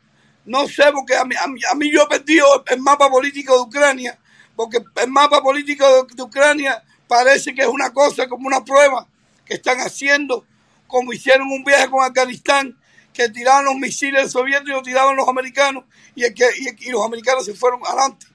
no 0.45 0.67
sé, 0.67 0.91
porque 0.93 1.15
a 1.17 1.25
mí, 1.25 1.37
a 1.39 1.75
mí, 1.77 1.93
yo 1.93 2.03
he 2.03 2.07
perdido 2.09 2.65
el 2.67 2.81
mapa 2.81 3.09
político 3.09 3.55
de 3.55 3.61
Ucrania, 3.61 4.19
porque 4.57 4.83
el 4.97 5.09
mapa 5.09 5.41
político 5.41 5.85
de, 6.05 6.21
Ucrania 6.21 6.83
parece 7.07 7.55
que 7.55 7.63
es 7.63 7.69
una 7.69 7.93
cosa 7.93 8.29
como 8.29 8.49
una 8.49 8.65
prueba 8.65 9.07
que 9.47 9.55
están 9.55 9.79
haciendo, 9.79 10.45
como 10.89 11.13
hicieron 11.13 11.47
un 11.47 11.63
viaje 11.63 11.89
con 11.89 12.03
Afganistán, 12.03 12.77
que 13.13 13.29
tiraban 13.29 13.67
los 13.67 13.77
misiles 13.77 14.33
soviéticos 14.33 14.83
tiraban 14.83 15.15
los 15.15 15.29
americanos, 15.29 15.85
y, 16.17 16.25
el 16.25 16.35
que, 16.35 16.47
y 16.81 16.91
los 16.91 17.07
americanos 17.07 17.45
se 17.45 17.55
fueron 17.55 17.83
adelante. 17.87 18.27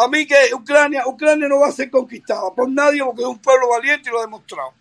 Para 0.00 0.12
mí 0.12 0.26
que 0.26 0.54
Ucrania, 0.54 1.06
Ucrania 1.06 1.46
no 1.46 1.60
va 1.60 1.68
a 1.68 1.72
ser 1.72 1.90
conquistada 1.90 2.54
por 2.54 2.70
nadie 2.70 3.04
porque 3.04 3.20
es 3.20 3.28
un 3.28 3.38
pueblo 3.38 3.68
valiente 3.68 4.08
y 4.08 4.12
lo 4.12 4.20
ha 4.20 4.22
demostrado. 4.22 4.72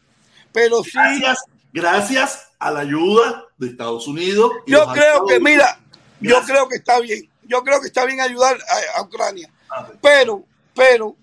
Pero 0.53 0.81
sí, 0.81 0.91
Gracias, 0.93 1.43
gracias 1.73 2.47
a 2.57 2.71
la 2.71 2.79
ayuda 2.79 3.43
de 3.57 3.67
Estados 3.67 4.07
Unidos. 4.07 4.49
yo 4.65 4.87
creo 4.93 5.25
que, 5.25 5.41
mira, 5.41 5.77
yo 6.21 6.41
creo 6.43 6.69
que 6.69 6.77
está 6.77 7.01
bien. 7.01 7.29
Yo 7.43 7.61
creo 7.65 7.81
que 7.81 7.87
está 7.87 8.05
bien 8.05 8.21
ayudar 8.21 8.57
a, 8.95 8.99
a 8.99 9.01
Ucrania. 9.01 9.51
Ah. 9.69 9.89
Pero, 10.01 10.45
pero, 10.73 11.17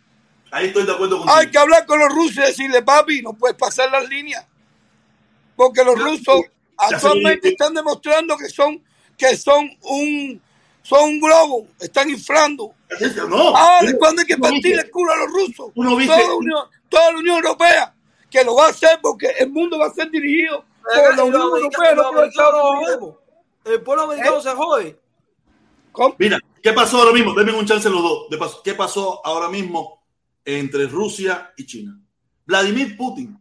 Ahí 0.50 0.66
estoy 0.66 0.84
de 0.84 0.92
acuerdo 0.92 1.16
contigo. 1.16 1.34
hay 1.34 1.50
que 1.50 1.58
hablar 1.58 1.86
con 1.86 1.98
los 1.98 2.10
rusos 2.10 2.36
y 2.36 2.40
decirle, 2.48 2.82
papi, 2.82 3.22
no 3.22 3.32
puedes 3.32 3.56
pasar 3.56 3.90
las 3.90 4.06
líneas. 4.10 4.44
Porque 5.56 5.82
los 5.82 5.98
rusos 5.98 6.42
actualmente 6.76 7.48
están 7.48 7.72
demostrando 7.72 8.36
que 8.36 8.50
son, 8.50 8.84
que 9.16 9.34
son 9.38 9.70
un, 9.80 10.42
son 10.86 11.08
un 11.08 11.20
globo, 11.20 11.66
están 11.80 12.08
inflando. 12.08 12.72
No, 13.28 13.56
Ahora, 13.56 13.92
cuando 13.98 14.20
hay 14.20 14.26
que 14.26 14.36
no 14.36 14.42
partir 14.42 14.78
el 14.78 14.88
culo 14.90 15.12
a 15.12 15.16
los 15.16 15.32
rusos, 15.32 15.72
toda, 15.74 16.22
la 16.22 16.34
Unión, 16.34 16.64
toda 16.88 17.12
la 17.12 17.18
Unión 17.18 17.36
Europea, 17.36 17.94
que 18.30 18.44
lo 18.44 18.54
va 18.54 18.66
a 18.66 18.70
hacer 18.70 19.00
porque 19.02 19.26
el 19.38 19.50
mundo 19.50 19.78
va 19.78 19.86
a 19.86 19.92
ser 19.92 20.08
dirigido 20.10 20.64
por 20.82 21.16
la 21.16 21.24
Unión 21.24 21.42
Europea, 21.42 21.94
no 21.94 22.12
por 22.12 22.24
Estados 22.26 22.70
Unidos. 22.70 23.14
El 23.64 23.82
pueblo 23.82 24.04
americano 24.04 24.40
se 24.40 24.50
jode. 24.50 25.00
¿Cómo? 25.90 26.14
Mira, 26.18 26.38
¿qué 26.62 26.72
pasó 26.72 26.98
ahora 26.98 27.12
mismo? 27.12 27.34
Denme 27.34 27.52
un 27.52 27.66
chance 27.66 27.90
los 27.90 28.02
dos. 28.02 28.30
De 28.30 28.38
paso, 28.38 28.60
¿Qué 28.62 28.74
pasó 28.74 29.26
ahora 29.26 29.48
mismo 29.48 30.06
entre 30.44 30.86
Rusia 30.86 31.52
y 31.56 31.66
China? 31.66 31.98
Vladimir 32.44 32.96
Putin 32.96 33.36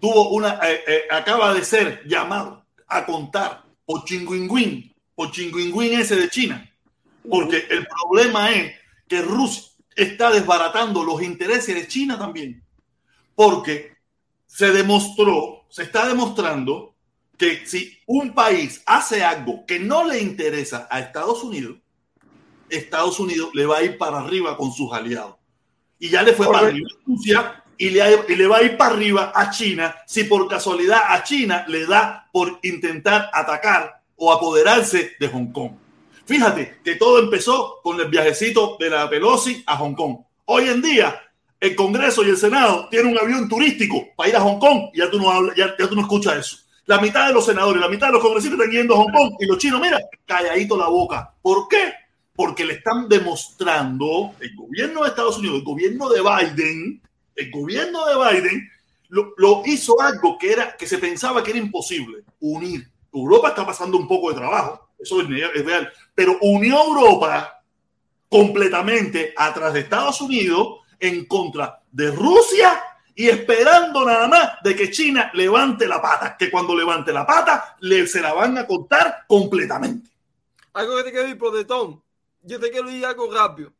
tuvo 0.00 0.30
una, 0.30 0.58
eh, 0.62 0.82
eh, 0.86 1.02
acaba 1.10 1.52
de 1.52 1.62
ser 1.62 2.02
llamado 2.06 2.64
a 2.88 3.04
contar 3.04 3.64
por 3.84 4.04
Chinguingüín, 4.04 4.91
por 5.14 5.30
Chinguingüín 5.30 6.00
ese 6.00 6.16
de 6.16 6.28
China. 6.28 6.68
Porque 7.28 7.66
el 7.70 7.86
problema 7.86 8.50
es 8.50 8.72
que 9.06 9.22
Rusia 9.22 9.64
está 9.94 10.30
desbaratando 10.30 11.04
los 11.04 11.22
intereses 11.22 11.74
de 11.74 11.86
China 11.86 12.18
también. 12.18 12.62
Porque 13.34 13.96
se 14.46 14.70
demostró, 14.72 15.64
se 15.68 15.84
está 15.84 16.06
demostrando 16.06 16.94
que 17.38 17.66
si 17.66 17.98
un 18.06 18.34
país 18.34 18.82
hace 18.86 19.24
algo 19.24 19.64
que 19.66 19.78
no 19.78 20.04
le 20.04 20.20
interesa 20.20 20.86
a 20.90 21.00
Estados 21.00 21.42
Unidos, 21.42 21.78
Estados 22.68 23.18
Unidos 23.20 23.50
le 23.54 23.66
va 23.66 23.78
a 23.78 23.82
ir 23.82 23.98
para 23.98 24.18
arriba 24.18 24.56
con 24.56 24.72
sus 24.72 24.92
aliados. 24.92 25.36
Y 25.98 26.08
ya 26.08 26.22
le 26.22 26.32
fue 26.32 26.46
para 26.46 26.66
arriba 26.68 26.88
a 26.90 27.06
Rusia 27.06 27.64
y 27.78 27.90
le, 27.90 28.00
y 28.28 28.36
le 28.36 28.46
va 28.46 28.58
a 28.58 28.62
ir 28.62 28.76
para 28.76 28.94
arriba 28.94 29.32
a 29.34 29.50
China 29.50 29.94
si 30.06 30.24
por 30.24 30.48
casualidad 30.48 31.00
a 31.08 31.22
China 31.22 31.64
le 31.68 31.86
da 31.86 32.28
por 32.32 32.58
intentar 32.62 33.30
atacar 33.32 34.01
o 34.24 34.32
apoderarse 34.32 35.16
de 35.18 35.26
Hong 35.26 35.50
Kong. 35.50 35.72
Fíjate 36.24 36.78
que 36.84 36.94
todo 36.94 37.18
empezó 37.18 37.80
con 37.82 37.98
el 37.98 38.06
viajecito 38.06 38.76
de 38.78 38.88
la 38.88 39.10
Pelosi 39.10 39.64
a 39.66 39.76
Hong 39.76 39.94
Kong. 39.94 40.18
Hoy 40.44 40.68
en 40.68 40.80
día, 40.80 41.20
el 41.58 41.74
Congreso 41.74 42.22
y 42.22 42.30
el 42.30 42.36
Senado 42.36 42.86
tienen 42.88 43.10
un 43.10 43.18
avión 43.18 43.48
turístico 43.48 44.10
para 44.14 44.28
ir 44.28 44.36
a 44.36 44.40
Hong 44.40 44.60
Kong 44.60 44.90
y 44.94 44.98
ya 44.98 45.10
tú 45.10 45.18
no, 45.18 45.28
hablas, 45.28 45.56
ya, 45.56 45.74
tú 45.76 45.96
no 45.96 46.02
escuchas 46.02 46.36
eso. 46.36 46.56
La 46.86 47.00
mitad 47.00 47.26
de 47.26 47.34
los 47.34 47.44
senadores, 47.44 47.80
la 47.80 47.88
mitad 47.88 48.06
de 48.06 48.12
los 48.12 48.22
congresistas 48.22 48.60
están 48.60 48.72
yendo 48.72 48.94
a 48.94 48.98
Hong 48.98 49.10
Kong 49.10 49.34
y 49.40 49.46
los 49.46 49.58
chinos, 49.58 49.80
mira, 49.80 49.98
calladito 50.24 50.76
la 50.76 50.86
boca. 50.86 51.34
¿Por 51.42 51.66
qué? 51.66 51.92
Porque 52.36 52.64
le 52.64 52.74
están 52.74 53.08
demostrando, 53.08 54.36
el 54.38 54.54
gobierno 54.54 55.02
de 55.02 55.08
Estados 55.08 55.38
Unidos, 55.38 55.56
el 55.56 55.64
gobierno 55.64 56.08
de 56.08 56.20
Biden, 56.20 57.02
el 57.34 57.50
gobierno 57.50 58.06
de 58.06 58.14
Biden 58.14 58.70
lo 59.08 59.62
hizo 59.66 60.00
algo 60.00 60.38
que, 60.38 60.52
era, 60.52 60.76
que 60.76 60.86
se 60.86 60.98
pensaba 60.98 61.42
que 61.42 61.50
era 61.50 61.58
imposible, 61.58 62.22
unir. 62.38 62.91
Europa 63.12 63.48
está 63.48 63.66
pasando 63.66 63.98
un 63.98 64.08
poco 64.08 64.30
de 64.30 64.36
trabajo, 64.36 64.90
eso 64.98 65.20
es, 65.20 65.28
real, 65.28 65.92
pero 66.14 66.38
unió 66.40 66.78
a 66.78 66.84
Europa 66.84 67.64
completamente 68.28 69.34
atrás 69.36 69.74
de 69.74 69.80
Estados 69.80 70.20
Unidos 70.20 70.80
en 70.98 71.26
contra 71.26 71.82
de 71.90 72.10
Rusia 72.10 72.82
y 73.14 73.28
esperando 73.28 74.04
nada 74.04 74.26
más 74.28 74.52
de 74.62 74.74
que 74.74 74.90
China 74.90 75.30
levante 75.34 75.86
la 75.86 76.00
pata, 76.00 76.36
que 76.36 76.50
cuando 76.50 76.74
levante 76.74 77.12
la 77.12 77.26
pata 77.26 77.76
le, 77.80 78.06
se 78.06 78.20
la 78.20 78.32
van 78.32 78.56
a 78.56 78.66
cortar 78.66 79.24
completamente. 79.26 80.10
Algo 80.72 80.96
que 80.96 81.02
te 81.04 81.10
quiero 81.10 81.24
decir, 81.24 81.38
protestón. 81.38 82.02
Yo 82.42 82.58
te 82.58 82.70
quiero 82.70 82.88
decir 82.88 83.04
algo 83.04 83.32
rápido. 83.32 83.72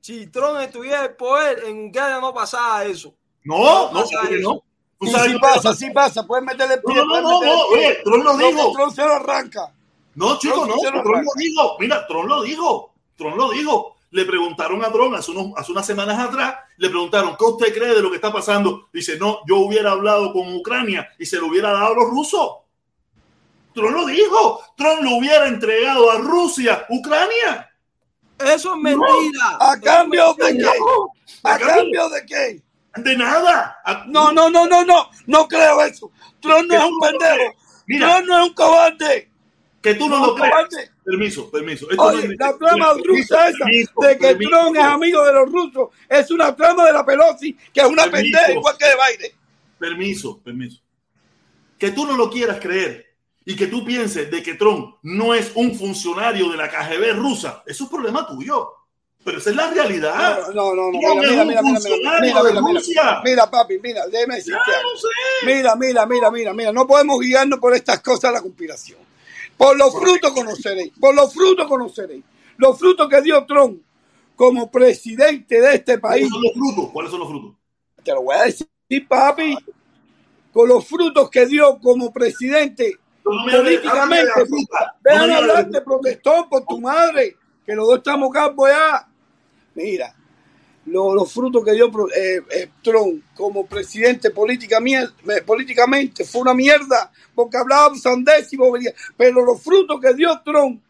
Si 0.00 0.26
Trump 0.26 0.60
estuviera 0.60 1.04
el 1.06 1.16
poder, 1.16 1.64
en 1.64 1.88
Ucrania 1.88 2.20
no 2.20 2.34
pasaba 2.34 2.84
eso. 2.84 3.14
No, 3.42 3.90
no, 3.90 4.00
pasa 4.00 4.28
no. 4.40 4.62
Tú 5.04 5.10
Y 5.10 5.12
sabes 5.12 5.26
sí 5.26 5.32
que 5.34 5.38
pasa, 5.40 5.74
sí 5.74 5.90
pasa, 5.90 6.26
puedes 6.26 6.44
meterle 6.44 6.74
el 6.74 6.80
No, 6.84 6.92
pie. 6.92 7.02
no, 7.02 7.08
puedes 7.08 7.22
no, 7.24 7.30
no, 7.32 7.40
pie. 7.40 7.52
oye, 7.78 7.98
Trump 8.04 8.24
lo 8.24 8.32
No, 8.32 8.38
dijo. 8.38 8.72
Trump 8.72 8.94
se 8.94 9.04
lo 9.04 9.12
arranca. 9.14 9.72
No, 10.14 10.38
chicos, 10.38 10.68
no, 10.68 10.78
se 10.78 10.90
lo 10.90 11.02
dijo. 11.36 11.76
Mira, 11.78 12.06
Trump 12.06 12.28
lo 12.28 12.42
dijo. 12.42 12.94
Trump 13.16 13.36
lo 13.36 13.50
dijo. 13.50 13.96
Le 14.10 14.24
preguntaron 14.24 14.84
a 14.84 14.92
Trump 14.92 15.14
hace, 15.16 15.32
unos, 15.32 15.48
hace 15.56 15.72
unas 15.72 15.84
semanas 15.84 16.16
atrás, 16.20 16.54
le 16.76 16.88
preguntaron, 16.88 17.36
¿qué 17.36 17.44
usted 17.46 17.74
cree 17.74 17.94
de 17.96 18.00
lo 18.00 18.10
que 18.10 18.16
está 18.16 18.32
pasando? 18.32 18.88
Dice, 18.92 19.18
no, 19.18 19.40
yo 19.48 19.56
hubiera 19.58 19.90
hablado 19.90 20.32
con 20.32 20.54
Ucrania 20.54 21.08
y 21.18 21.26
se 21.26 21.36
lo 21.38 21.48
hubiera 21.48 21.72
dado 21.72 21.86
a 21.86 21.94
los 21.94 22.10
rusos. 22.10 22.48
Trump 23.74 23.90
lo 23.90 24.06
dijo. 24.06 24.60
Trump 24.76 25.02
lo 25.02 25.16
hubiera 25.16 25.48
entregado 25.48 26.10
a 26.12 26.18
Rusia, 26.18 26.86
Ucrania. 26.90 27.70
Eso 28.38 28.74
es 28.74 28.80
mentira. 28.80 29.58
¿A 29.60 29.80
cambio 29.80 30.32
de 30.34 30.56
qué? 30.58 30.62
No, 30.62 31.10
¿A 31.50 31.58
cambio 31.58 32.08
de 32.10 32.26
qué? 32.26 32.62
De 32.96 33.16
nada. 33.16 33.76
No, 34.06 34.32
no, 34.32 34.48
no, 34.50 34.66
no, 34.66 34.84
no. 34.84 35.10
No 35.26 35.48
creo 35.48 35.80
eso. 35.82 36.10
Trump 36.40 36.68
no 36.68 36.74
es 36.74 36.84
un 36.84 36.98
pendejo. 37.00 37.54
Trump 37.86 38.26
no 38.26 38.38
es 38.42 38.48
un 38.48 38.54
cobarde. 38.54 39.30
que 39.82 39.94
tú 39.94 40.08
no 40.08 40.18
no, 40.18 40.26
lo 40.28 40.34
crees. 40.34 40.50
cobarde. 40.50 40.90
Permiso, 41.04 41.50
permiso. 41.50 41.90
Esto 41.90 42.02
no 42.10 42.18
Oye, 42.18 42.26
es- 42.32 42.38
la 42.38 42.56
trama 42.56 42.94
permiso, 42.94 43.04
rusa 43.08 43.48
esa 43.48 43.58
permiso, 43.58 43.92
de 44.00 44.18
que 44.18 44.26
permiso. 44.28 44.50
Trump 44.50 44.76
es 44.76 44.82
amigo 44.84 45.24
de 45.24 45.32
los 45.34 45.52
rusos 45.52 45.88
es 46.08 46.30
una 46.30 46.56
trama 46.56 46.86
de 46.86 46.92
la 46.94 47.04
Pelosi, 47.04 47.52
que 47.72 47.80
es 47.80 47.86
una 47.86 48.04
pendeja 48.10 48.52
igual 48.52 48.76
que 48.78 48.86
de 48.86 48.94
Biden. 48.94 49.32
Permiso, 49.78 50.38
permiso. 50.42 50.80
Que 51.78 51.90
tú 51.90 52.06
no 52.06 52.16
lo 52.16 52.30
quieras 52.30 52.58
creer 52.60 53.04
y 53.44 53.54
que 53.54 53.66
tú 53.66 53.84
pienses 53.84 54.30
de 54.30 54.42
que 54.42 54.54
Trump 54.54 54.96
no 55.02 55.34
es 55.34 55.52
un 55.54 55.74
funcionario 55.76 56.48
de 56.48 56.56
la 56.56 56.70
KGB 56.70 57.12
rusa, 57.14 57.62
eso 57.66 57.84
es 57.84 57.90
problema 57.90 58.26
tuyo. 58.26 58.72
Pero 59.24 59.38
esa 59.38 59.50
es 59.50 59.56
la 59.56 59.70
realidad. 59.70 60.48
No, 60.54 60.74
no, 60.74 60.90
no. 60.90 60.98
Mira, 60.98 61.14
mira, 61.14 61.44
mira, 61.44 61.62
mira, 61.62 61.80
mira, 61.80 62.20
mira, 62.20 62.42
mira, 62.42 62.60
mira. 62.60 62.78
Rusia. 62.80 63.20
Mira, 63.24 63.50
papi, 63.50 63.78
mira, 63.82 64.06
déjeme 64.06 64.34
Ya 64.34 64.36
decirte. 64.36 64.70
Mira, 65.46 65.76
mira, 65.76 66.06
mira, 66.06 66.30
mira, 66.30 66.52
mira. 66.52 66.72
No 66.72 66.86
podemos 66.86 67.18
guiarnos 67.20 67.58
por 67.58 67.74
estas 67.74 68.00
cosas 68.00 68.32
la 68.32 68.42
conspiración. 68.42 68.98
Por 69.56 69.78
los 69.78 69.94
frutos 69.98 70.32
conoceréis. 70.32 70.92
Por 71.00 71.14
los 71.14 71.32
frutos 71.32 71.66
conoceréis. 71.66 72.22
Los 72.58 72.78
frutos 72.78 73.08
que 73.08 73.22
dio 73.22 73.44
Trump 73.46 73.80
como 74.36 74.70
presidente 74.70 75.60
de 75.60 75.74
este 75.76 75.98
país. 75.98 76.28
¿Cuáles 76.30 76.30
son 76.30 76.42
los 76.42 76.52
frutos? 76.74 76.92
¿Cuáles 76.92 77.10
son 77.10 77.20
los 77.20 77.28
frutos? 77.28 77.54
Te 78.04 78.12
lo 78.12 78.22
voy 78.22 78.36
a 78.36 78.42
decir, 78.44 78.68
papi. 79.08 79.56
Con 80.52 80.68
los 80.68 80.86
frutos 80.86 81.30
que 81.30 81.46
dio 81.46 81.78
como 81.80 82.12
presidente 82.12 82.98
políticamente. 83.22 84.30
Déjame 85.02 85.26
me 85.28 85.34
hables 85.34 85.72
de- 85.72 85.80
protestón, 85.80 86.48
por 86.48 86.64
tu 86.66 86.80
madre. 86.80 87.36
Que 87.64 87.74
los 87.74 87.86
dos 87.86 87.96
estamos 87.98 88.30
campos 88.30 88.68
ya. 88.68 89.08
Mira, 89.74 90.14
lo- 90.86 91.14
los 91.14 91.32
frutos 91.32 91.64
que 91.64 91.72
dio 91.72 91.86
eh, 92.14 92.42
eh, 92.50 92.70
Trump 92.82 93.24
como 93.34 93.66
presidente 93.66 94.30
política, 94.30 94.80
mier- 94.80 95.12
políticamente 95.44 96.24
fue 96.24 96.42
una 96.42 96.54
mierda, 96.54 97.10
porque 97.34 97.56
hablaba 97.56 97.94
sandés 97.96 98.52
y 98.52 98.56
bobería. 98.56 98.92
Pero 99.16 99.44
los 99.44 99.62
frutos 99.62 100.00
que 100.00 100.14
dio 100.14 100.40
Trump 100.44 100.80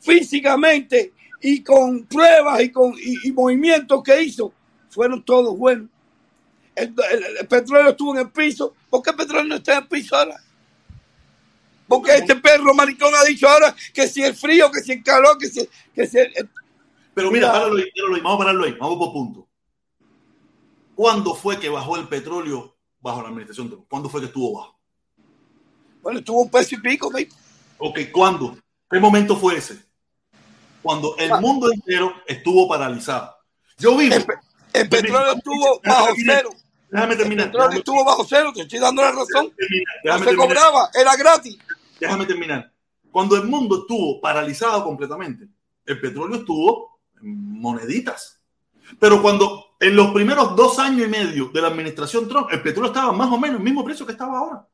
físicamente 0.00 1.12
y 1.40 1.62
con 1.62 2.04
pruebas 2.06 2.60
y 2.62 2.70
con 2.70 2.94
y, 2.98 3.28
y 3.28 3.32
movimientos 3.32 4.02
que 4.02 4.22
hizo, 4.22 4.52
fueron 4.90 5.22
todos 5.24 5.56
buenos. 5.56 5.88
El, 6.74 6.94
el- 7.12 7.36
el 7.40 7.46
petróleo 7.46 7.90
estuvo 7.90 8.14
en 8.14 8.20
el 8.22 8.30
piso. 8.30 8.74
¿Por 8.90 9.02
qué 9.02 9.10
el 9.10 9.16
petróleo 9.16 9.44
no 9.44 9.54
está 9.56 9.72
en 9.76 9.82
el 9.82 9.88
piso 9.88 10.16
ahora? 10.16 10.36
Porque 11.86 12.14
este 12.16 12.36
perro 12.36 12.74
maricón 12.74 13.12
ha 13.14 13.24
dicho 13.24 13.46
ahora 13.48 13.74
que 13.92 14.08
si 14.08 14.22
el 14.22 14.34
frío, 14.34 14.70
que 14.72 14.80
si 14.80 14.92
el 14.92 15.02
calor, 15.04 15.36
que 15.38 15.48
si, 15.48 15.68
que 15.94 16.06
si 16.06 16.18
el- 16.18 16.48
Pero 17.14 17.30
mira, 17.30 17.48
Mira. 17.48 17.52
páralo 17.52 17.76
ahí, 17.76 17.90
páralo 17.94 18.14
ahí, 18.14 18.20
vamos 18.20 18.34
a 18.34 18.38
pararlo 18.38 18.64
ahí, 18.64 18.72
vamos 18.78 18.98
por 18.98 19.12
punto. 19.12 19.48
¿Cuándo 20.94 21.34
fue 21.34 21.58
que 21.58 21.68
bajó 21.68 21.96
el 21.96 22.08
petróleo 22.08 22.76
bajo 23.00 23.22
la 23.22 23.28
administración 23.28 23.68
Trump? 23.68 23.86
¿Cuándo 23.88 24.08
fue 24.08 24.20
que 24.20 24.26
estuvo 24.26 24.58
bajo? 24.58 24.74
bueno, 26.04 26.18
estuvo 26.18 26.42
un 26.42 26.50
peso 26.50 26.74
y 26.74 26.80
pico, 26.80 27.10
¿ve? 27.10 27.26
Ok, 27.78 27.98
¿cuándo? 28.12 28.58
¿Qué 28.90 29.00
momento 29.00 29.36
fue 29.36 29.56
ese? 29.56 29.82
Cuando 30.82 31.16
el 31.16 31.30
mundo 31.40 31.72
entero 31.72 32.12
estuvo 32.26 32.68
paralizado. 32.68 33.34
Yo 33.78 33.96
vivo. 33.96 34.14
El, 34.14 34.26
el 34.74 34.88
petróleo 34.88 35.32
estuvo 35.32 35.80
bajo 35.82 36.08
cero. 36.22 36.50
Déjame 36.90 37.16
terminar. 37.16 37.46
El 37.46 37.52
petróleo 37.52 37.78
estuvo 37.78 38.04
bajo 38.04 38.24
cero, 38.28 38.52
te 38.54 38.62
estoy 38.62 38.78
dando 38.80 39.00
la 39.00 39.12
razón. 39.12 39.50
no 40.04 40.18
se 40.18 40.36
cobraba, 40.36 40.90
era 40.94 41.16
gratis. 41.16 41.58
Déjame 41.98 42.26
terminar. 42.26 42.70
Cuando 43.10 43.36
el 43.36 43.44
mundo 43.44 43.80
estuvo 43.80 44.20
paralizado 44.20 44.84
completamente, 44.84 45.48
el 45.86 46.00
petróleo 46.00 46.40
estuvo 46.40 46.93
moneditas. 47.24 48.40
Pero 48.98 49.20
cuando 49.22 49.76
en 49.80 49.96
los 49.96 50.12
primeros 50.12 50.54
dos 50.56 50.78
años 50.78 51.06
y 51.06 51.10
medio 51.10 51.48
de 51.48 51.60
la 51.60 51.68
administración 51.68 52.28
Trump, 52.28 52.48
el 52.52 52.62
petróleo 52.62 52.92
estaba 52.92 53.12
más 53.12 53.30
o 53.32 53.38
menos 53.38 53.58
el 53.58 53.64
mismo 53.64 53.84
precio 53.84 54.06
que 54.06 54.12
estaba 54.12 54.38
ahora. 54.38 54.68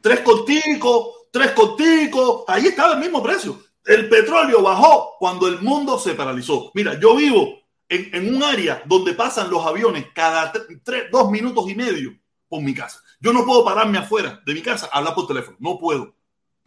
Tres 0.00 0.20
corticos, 0.20 1.26
tres 1.30 1.50
corticos, 1.52 2.44
ahí 2.46 2.66
estaba 2.66 2.94
el 2.94 3.00
mismo 3.00 3.22
precio. 3.22 3.60
El 3.84 4.08
petróleo 4.08 4.62
bajó 4.62 5.16
cuando 5.18 5.48
el 5.48 5.60
mundo 5.60 5.98
se 5.98 6.14
paralizó. 6.14 6.70
Mira, 6.74 6.98
yo 7.00 7.16
vivo 7.16 7.58
en, 7.88 8.34
un 8.34 8.42
área 8.42 8.82
donde 8.84 9.14
pasan 9.14 9.50
los 9.50 9.64
aviones 9.66 10.06
cada 10.14 10.52
tres, 10.82 11.04
dos 11.10 11.30
minutos 11.30 11.68
y 11.70 11.74
medio 11.74 12.18
por 12.48 12.62
mi 12.62 12.74
casa. 12.74 13.00
Yo 13.20 13.32
no 13.32 13.44
puedo 13.44 13.64
pararme 13.64 13.98
afuera 13.98 14.40
de 14.44 14.54
mi 14.54 14.62
casa 14.62 14.88
a 14.92 14.98
hablar 14.98 15.14
por 15.14 15.26
teléfono. 15.26 15.56
No 15.60 15.78
puedo, 15.78 16.14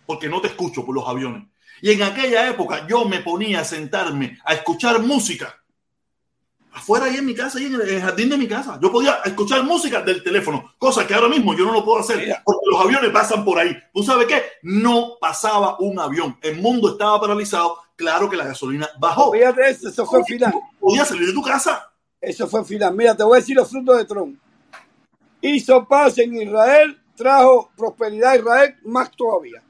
porque 0.05 0.29
no 0.29 0.41
te 0.41 0.47
escucho 0.47 0.85
por 0.85 0.95
los 0.95 1.07
aviones. 1.07 1.47
Y 1.81 1.91
en 1.91 2.03
aquella 2.03 2.47
época 2.49 2.85
yo 2.87 3.05
me 3.05 3.19
ponía 3.19 3.61
a 3.61 3.65
sentarme 3.65 4.39
a 4.45 4.53
escuchar 4.53 4.99
música 4.99 5.61
afuera 6.73 7.05
ahí 7.05 7.17
en 7.17 7.25
mi 7.25 7.35
casa, 7.35 7.57
ahí 7.57 7.65
en 7.65 7.75
el 7.75 8.01
jardín 8.01 8.29
de 8.29 8.37
mi 8.37 8.47
casa. 8.47 8.79
Yo 8.81 8.91
podía 8.91 9.19
escuchar 9.25 9.63
música 9.63 10.01
del 10.01 10.23
teléfono, 10.23 10.73
cosa 10.77 11.05
que 11.05 11.13
ahora 11.13 11.27
mismo 11.27 11.53
yo 11.53 11.65
no 11.65 11.73
lo 11.73 11.83
puedo 11.83 11.99
hacer 11.99 12.17
porque 12.45 12.65
los 12.71 12.81
aviones 12.81 13.09
pasan 13.11 13.43
por 13.43 13.59
ahí. 13.59 13.75
¿Tú 13.93 14.03
sabes 14.03 14.27
qué? 14.27 14.43
No 14.63 15.17
pasaba 15.19 15.77
un 15.79 15.99
avión. 15.99 16.37
El 16.41 16.61
mundo 16.61 16.91
estaba 16.91 17.19
paralizado. 17.19 17.77
Claro 17.95 18.29
que 18.29 18.37
la 18.37 18.45
gasolina 18.45 18.89
bajó. 18.99 19.31
Fíjate, 19.31 19.69
eso, 19.69 19.89
eso 19.89 20.05
fue 20.05 20.19
el 20.19 20.25
final. 20.25 20.53
Podía 20.79 21.05
salir 21.05 21.27
de 21.27 21.33
tu 21.33 21.41
casa. 21.41 21.91
Eso 22.19 22.47
fue 22.47 22.61
el 22.61 22.65
final. 22.65 22.95
Mira, 22.95 23.15
te 23.15 23.23
voy 23.23 23.37
a 23.37 23.39
decir 23.41 23.55
los 23.55 23.69
frutos 23.69 23.97
de 23.97 24.05
Trump. 24.05 24.39
Hizo 25.41 25.87
paz 25.87 26.17
en 26.19 26.35
Israel, 26.35 26.99
trajo 27.15 27.71
prosperidad 27.75 28.31
a 28.31 28.35
Israel, 28.37 28.75
más 28.83 29.11
todavía. 29.11 29.61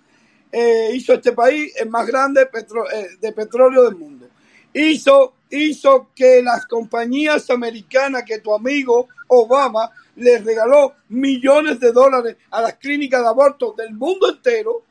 Eh, 0.52 0.92
hizo 0.94 1.14
este 1.14 1.32
país 1.32 1.74
el 1.78 1.90
más 1.90 2.06
grande 2.06 2.42
eh, 2.42 3.08
de 3.20 3.32
petróleo 3.32 3.84
del 3.84 3.96
mundo. 3.96 4.28
Hizo 4.74 5.34
hizo 5.52 6.10
que 6.16 6.42
las 6.42 6.66
compañías 6.66 7.50
americanas 7.50 8.24
que 8.26 8.40
tu 8.40 8.54
amigo 8.54 9.10
Obama 9.28 9.92
le 10.16 10.40
regaló 10.40 10.96
millones 11.10 11.80
de 11.80 11.92
dólares 11.92 12.38
a 12.50 12.62
las 12.62 12.76
clínicas 12.76 13.22
de 13.22 13.28
aborto 13.28 13.74
del 13.78 13.94
mundo 13.94 14.30
entero 14.30 14.84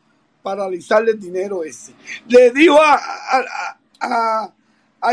para 0.42 0.62
realizarle 0.62 1.12
el 1.12 1.20
dinero 1.20 1.64
ese. 1.64 1.94
Le 2.28 2.50
dijo 2.50 2.78
a, 2.80 4.52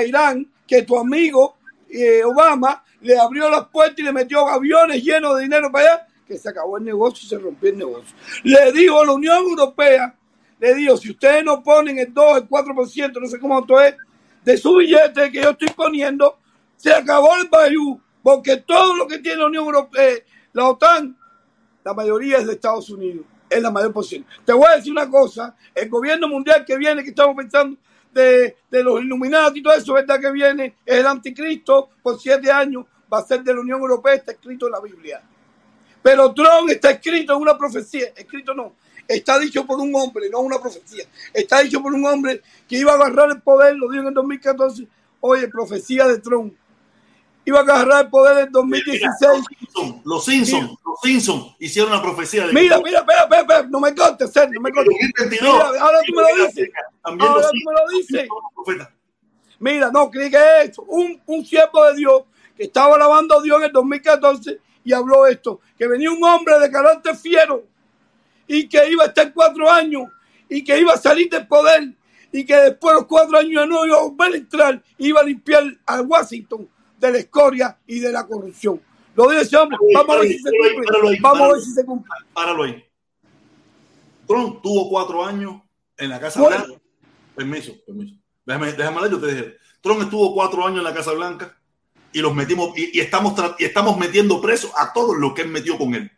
Irán 0.06 0.50
que 0.66 0.84
tu 0.84 0.98
amigo 0.98 1.58
eh, 1.89 2.24
Obama 2.24 2.84
le 3.02 3.18
abrió 3.18 3.50
las 3.50 3.68
puertas 3.68 4.00
y 4.00 4.04
le 4.04 4.14
metió 4.14 4.48
aviones 4.48 5.04
llenos 5.04 5.36
de 5.36 5.43
dinero 5.43 5.72
para 5.72 5.93
allá, 5.93 6.08
que 6.28 6.38
se 6.38 6.50
acabó 6.50 6.78
el 6.78 6.84
negocio 6.84 7.26
y 7.26 7.30
se 7.30 7.38
rompió 7.38 7.70
el 7.70 7.78
negocio. 7.78 8.16
Le 8.43 8.72
dijo 8.72 9.02
a 9.02 9.06
la 9.06 9.12
Unión 9.14 9.38
Europea, 9.38 10.16
le 10.60 10.76
dijo, 10.76 10.97
si 10.97 11.12
ustedes 11.12 11.43
no 11.43 11.62
ponen 11.64 11.99
el 11.99 12.14
2, 12.14 12.38
el 12.38 12.49
4%, 12.49 13.22
no 13.22 13.28
sé 13.28 13.39
cómo 13.39 13.60
esto 13.60 13.80
es, 13.82 13.95
de 14.43 14.58
su 14.58 14.76
billete 14.78 15.32
que 15.32 15.41
yo 15.41 15.51
estoy 15.51 15.70
poniendo, 15.70 16.38
se 16.76 16.93
acabó 16.93 17.36
el 17.36 17.47
Bayou, 17.47 17.99
porque 18.24 18.58
todo 18.58 18.95
lo 18.95 19.08
que 19.08 19.20
tiene 19.20 19.39
la 19.39 19.47
Unión 19.47 19.66
Europea, 19.66 20.16
la 20.53 20.70
OTAN, 20.70 21.18
la 21.84 21.93
mayoría 21.93 22.38
es 22.38 22.47
de 22.47 22.53
Estados 22.53 22.89
Unidos, 22.89 23.26
es 23.49 23.62
la 23.62 23.72
mayor 23.72 23.93
posible. 23.93 24.26
Te 24.45 24.53
voy 24.53 24.66
a 24.72 24.78
decir 24.78 24.91
una 24.91 25.10
cosa, 25.10 25.55
el 25.74 25.89
gobierno 25.89 26.28
mundial 26.28 26.66
que 26.66 26.78
viene, 26.78 27.03
que 27.03 27.10
estamos 27.10 27.36
pensando 27.36 27.78
de, 28.14 28.58
de 28.70 28.84
los 28.84 29.01
Illuminati 29.01 29.60
y 29.60 29.64
todo 29.64 29.74
eso, 29.74 29.93
¿verdad? 29.93 30.20
Que 30.20 30.32
viene, 30.32 30.76
es 30.86 30.97
el 30.97 31.05
anticristo 31.05 31.89
por 32.01 32.20
siete 32.20 32.51
años, 32.51 32.86
va 33.12 33.20
a 33.20 33.24
ser 33.24 33.43
de 33.43 33.53
la 33.53 33.62
Unión 33.62 33.80
Europea, 33.80 34.16
está 34.16 34.32
escrito 34.32 34.66
en 34.66 34.72
la 34.72 34.82
Biblia. 34.82 35.22
Pero 36.01 36.34
Trump 36.34 36.70
está 36.70 36.91
escrito 36.91 37.36
en 37.36 37.41
una 37.41 37.58
profecía, 37.58 38.08
escrito 38.16 38.53
no, 38.53 38.76
está 39.08 39.39
dicho 39.39 39.66
por 39.66 39.80
un 39.80 39.93
hombre, 39.95 40.30
no 40.30 40.39
una 40.39 40.60
profecía. 40.60 41.05
Está 41.34 41.62
dicho 41.62 41.82
por 41.82 41.93
un 41.93 42.05
hombre 42.05 42.41
que 42.68 42.78
iba 42.78 42.91
a 42.91 42.95
agarrar 42.95 43.30
el 43.32 43.41
poder, 43.41 43.76
lo 43.76 43.89
dijo 43.89 44.01
en 44.01 44.10
el 44.10 44.14
2014. 44.14 44.88
Oye, 45.20 45.47
profecía 45.47 46.08
de 46.08 46.20
Trump. 46.20 46.53
Iba 47.45 47.60
a 47.60 47.62
agarrar 47.62 48.05
el 48.05 48.10
poder 48.10 48.47
en 48.47 48.51
2016. 48.51 49.43
los 50.03 50.26
Simpsons, 50.26 50.72
los 50.86 50.99
Simpsons 51.01 51.55
hicieron 51.60 51.93
una 51.93 52.01
profecía 52.01 52.45
de 52.45 52.53
Mira, 52.53 52.78
mira, 52.84 52.99
espera, 52.99 53.22
espera, 53.22 53.41
espera, 53.41 53.64
no 53.70 53.80
me 53.80 53.95
cortes, 53.95 54.32
no 54.51 54.62
me 54.62 54.72
cortes. 54.72 54.93
Mira, 55.30 55.51
ahora 55.80 55.99
tú 56.05 56.14
me 56.14 56.22
lo 56.22 56.45
dices. 56.45 56.70
Ahora 57.03 57.49
tú 57.49 57.60
me 57.66 57.74
lo 57.74 57.97
dices. 57.97 58.30
Mira, 59.60 59.91
no, 59.91 60.12
¿qué 60.12 60.28
es 60.28 60.34
esto? 60.66 60.84
Un, 60.84 61.22
un 61.26 61.45
siervo 61.45 61.86
de 61.86 61.95
Dios 61.95 62.24
que 62.55 62.64
estaba 62.64 62.95
alabando 62.95 63.39
a 63.39 63.41
Dios 63.41 63.58
en 63.60 63.64
el 63.64 63.72
2014 63.72 64.60
y 64.84 64.93
habló 64.93 65.26
esto, 65.26 65.62
que 65.78 65.88
venía 65.88 66.12
un 66.12 66.24
hombre 66.24 66.60
de 66.60 66.70
carácter 66.70 67.16
fiero 67.16 67.64
y 68.48 68.68
que 68.68 68.89
iba 68.89 69.04
a 69.04 69.08
estar 69.08 69.34
cuatro 69.34 69.70
años 69.70 70.10
y 70.50 70.64
que 70.64 70.80
iba 70.80 70.93
a 70.93 70.98
salir 70.98 71.30
del 71.30 71.48
poder 71.48 71.93
y 72.32 72.45
que 72.45 72.56
después 72.56 72.93
de 72.93 73.02
los 73.02 73.08
cuatro 73.08 73.38
años 73.38 73.68
no 73.68 73.86
iba 73.86 73.98
a 73.98 74.02
volver 74.02 74.34
a 74.34 74.38
entrar, 74.38 74.84
iba 74.98 75.22
a 75.22 75.24
limpiar 75.24 75.64
a 75.86 76.02
Washington 76.02 76.68
de 76.98 77.12
la 77.12 77.18
escoria 77.20 77.78
y 77.86 78.00
de 78.00 78.12
la 78.12 78.26
corrupción. 78.26 78.82
Lo 79.16 79.30
dice 79.30 79.43
ese 79.43 79.58
hombre. 79.58 79.78
Vamos 79.93 80.16
a 80.16 80.20
ver 80.20 80.28
si 80.30 80.39
se 80.39 80.50
cumple. 80.50 81.18
Vamos 81.22 81.41
a 81.41 81.54
ver 81.54 81.62
si 81.62 81.72
se 81.72 81.86
cumple. 81.86 82.12
Páralo 82.34 82.64
ahí. 82.64 82.84
Trump 84.28 84.62
tuvo 84.62 84.89
cuatro 84.89 85.26
años 85.26 85.62
en 85.98 86.10
la 86.10 86.20
Casa 86.20 86.45
Blanca. 86.45 86.74
Permiso, 87.36 87.74
permiso. 87.86 88.16
Déjame, 88.45 88.74
déjame 88.74 89.00
leer, 89.02 89.12
yo 89.12 89.20
te 89.20 89.28
dije. 89.28 89.58
Trump 89.82 90.02
estuvo 90.02 90.34
cuatro 90.34 90.66
años 90.66 90.80
en 90.80 90.84
la 90.84 90.93
Casa 90.93 91.14
Blanca 91.14 91.58
y 92.12 92.20
los 92.20 92.34
metimos 92.34 92.78
y, 92.78 92.98
y 92.98 93.00
estamos 93.00 93.34
y 93.60 93.66
estamos 93.66 93.98
metiendo 93.98 94.41
presos 94.41 94.72
a 94.76 94.91
todos 94.93 95.18
los 95.18 95.34
que 95.34 95.41
él 95.41 95.50
metió 95.50 95.78
con 95.78 95.93
él 95.93 96.12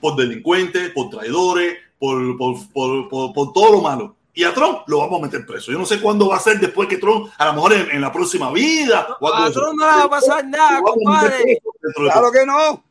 por 0.00 0.16
delincuentes, 0.16 0.90
por 0.90 1.10
traidores, 1.10 1.76
por, 1.98 2.36
por, 2.36 2.72
por, 2.72 3.32
por, 3.32 3.52
todo 3.52 3.72
lo 3.72 3.80
malo. 3.80 4.16
Y 4.34 4.44
a 4.44 4.54
Trump 4.54 4.80
lo 4.86 4.98
vamos 4.98 5.20
a 5.20 5.24
meter 5.24 5.44
preso. 5.44 5.72
Yo 5.72 5.78
no 5.78 5.86
sé 5.86 6.00
cuándo 6.00 6.28
va 6.28 6.36
a 6.36 6.40
ser 6.40 6.60
después 6.60 6.88
que 6.88 6.98
Trump, 6.98 7.30
a 7.36 7.46
lo 7.46 7.54
mejor 7.54 7.72
en, 7.72 8.00
la 8.00 8.12
próxima 8.12 8.52
vida. 8.52 9.00
A 9.20 9.50
Trump 9.50 9.78
no 9.78 9.84
le 9.84 9.96
va 9.96 10.04
a 10.04 10.10
pasar 10.10 10.46
nada, 10.46 10.80
compadre. 10.80 11.60
Claro 11.96 12.30
que 12.30 12.46
no. 12.46 12.84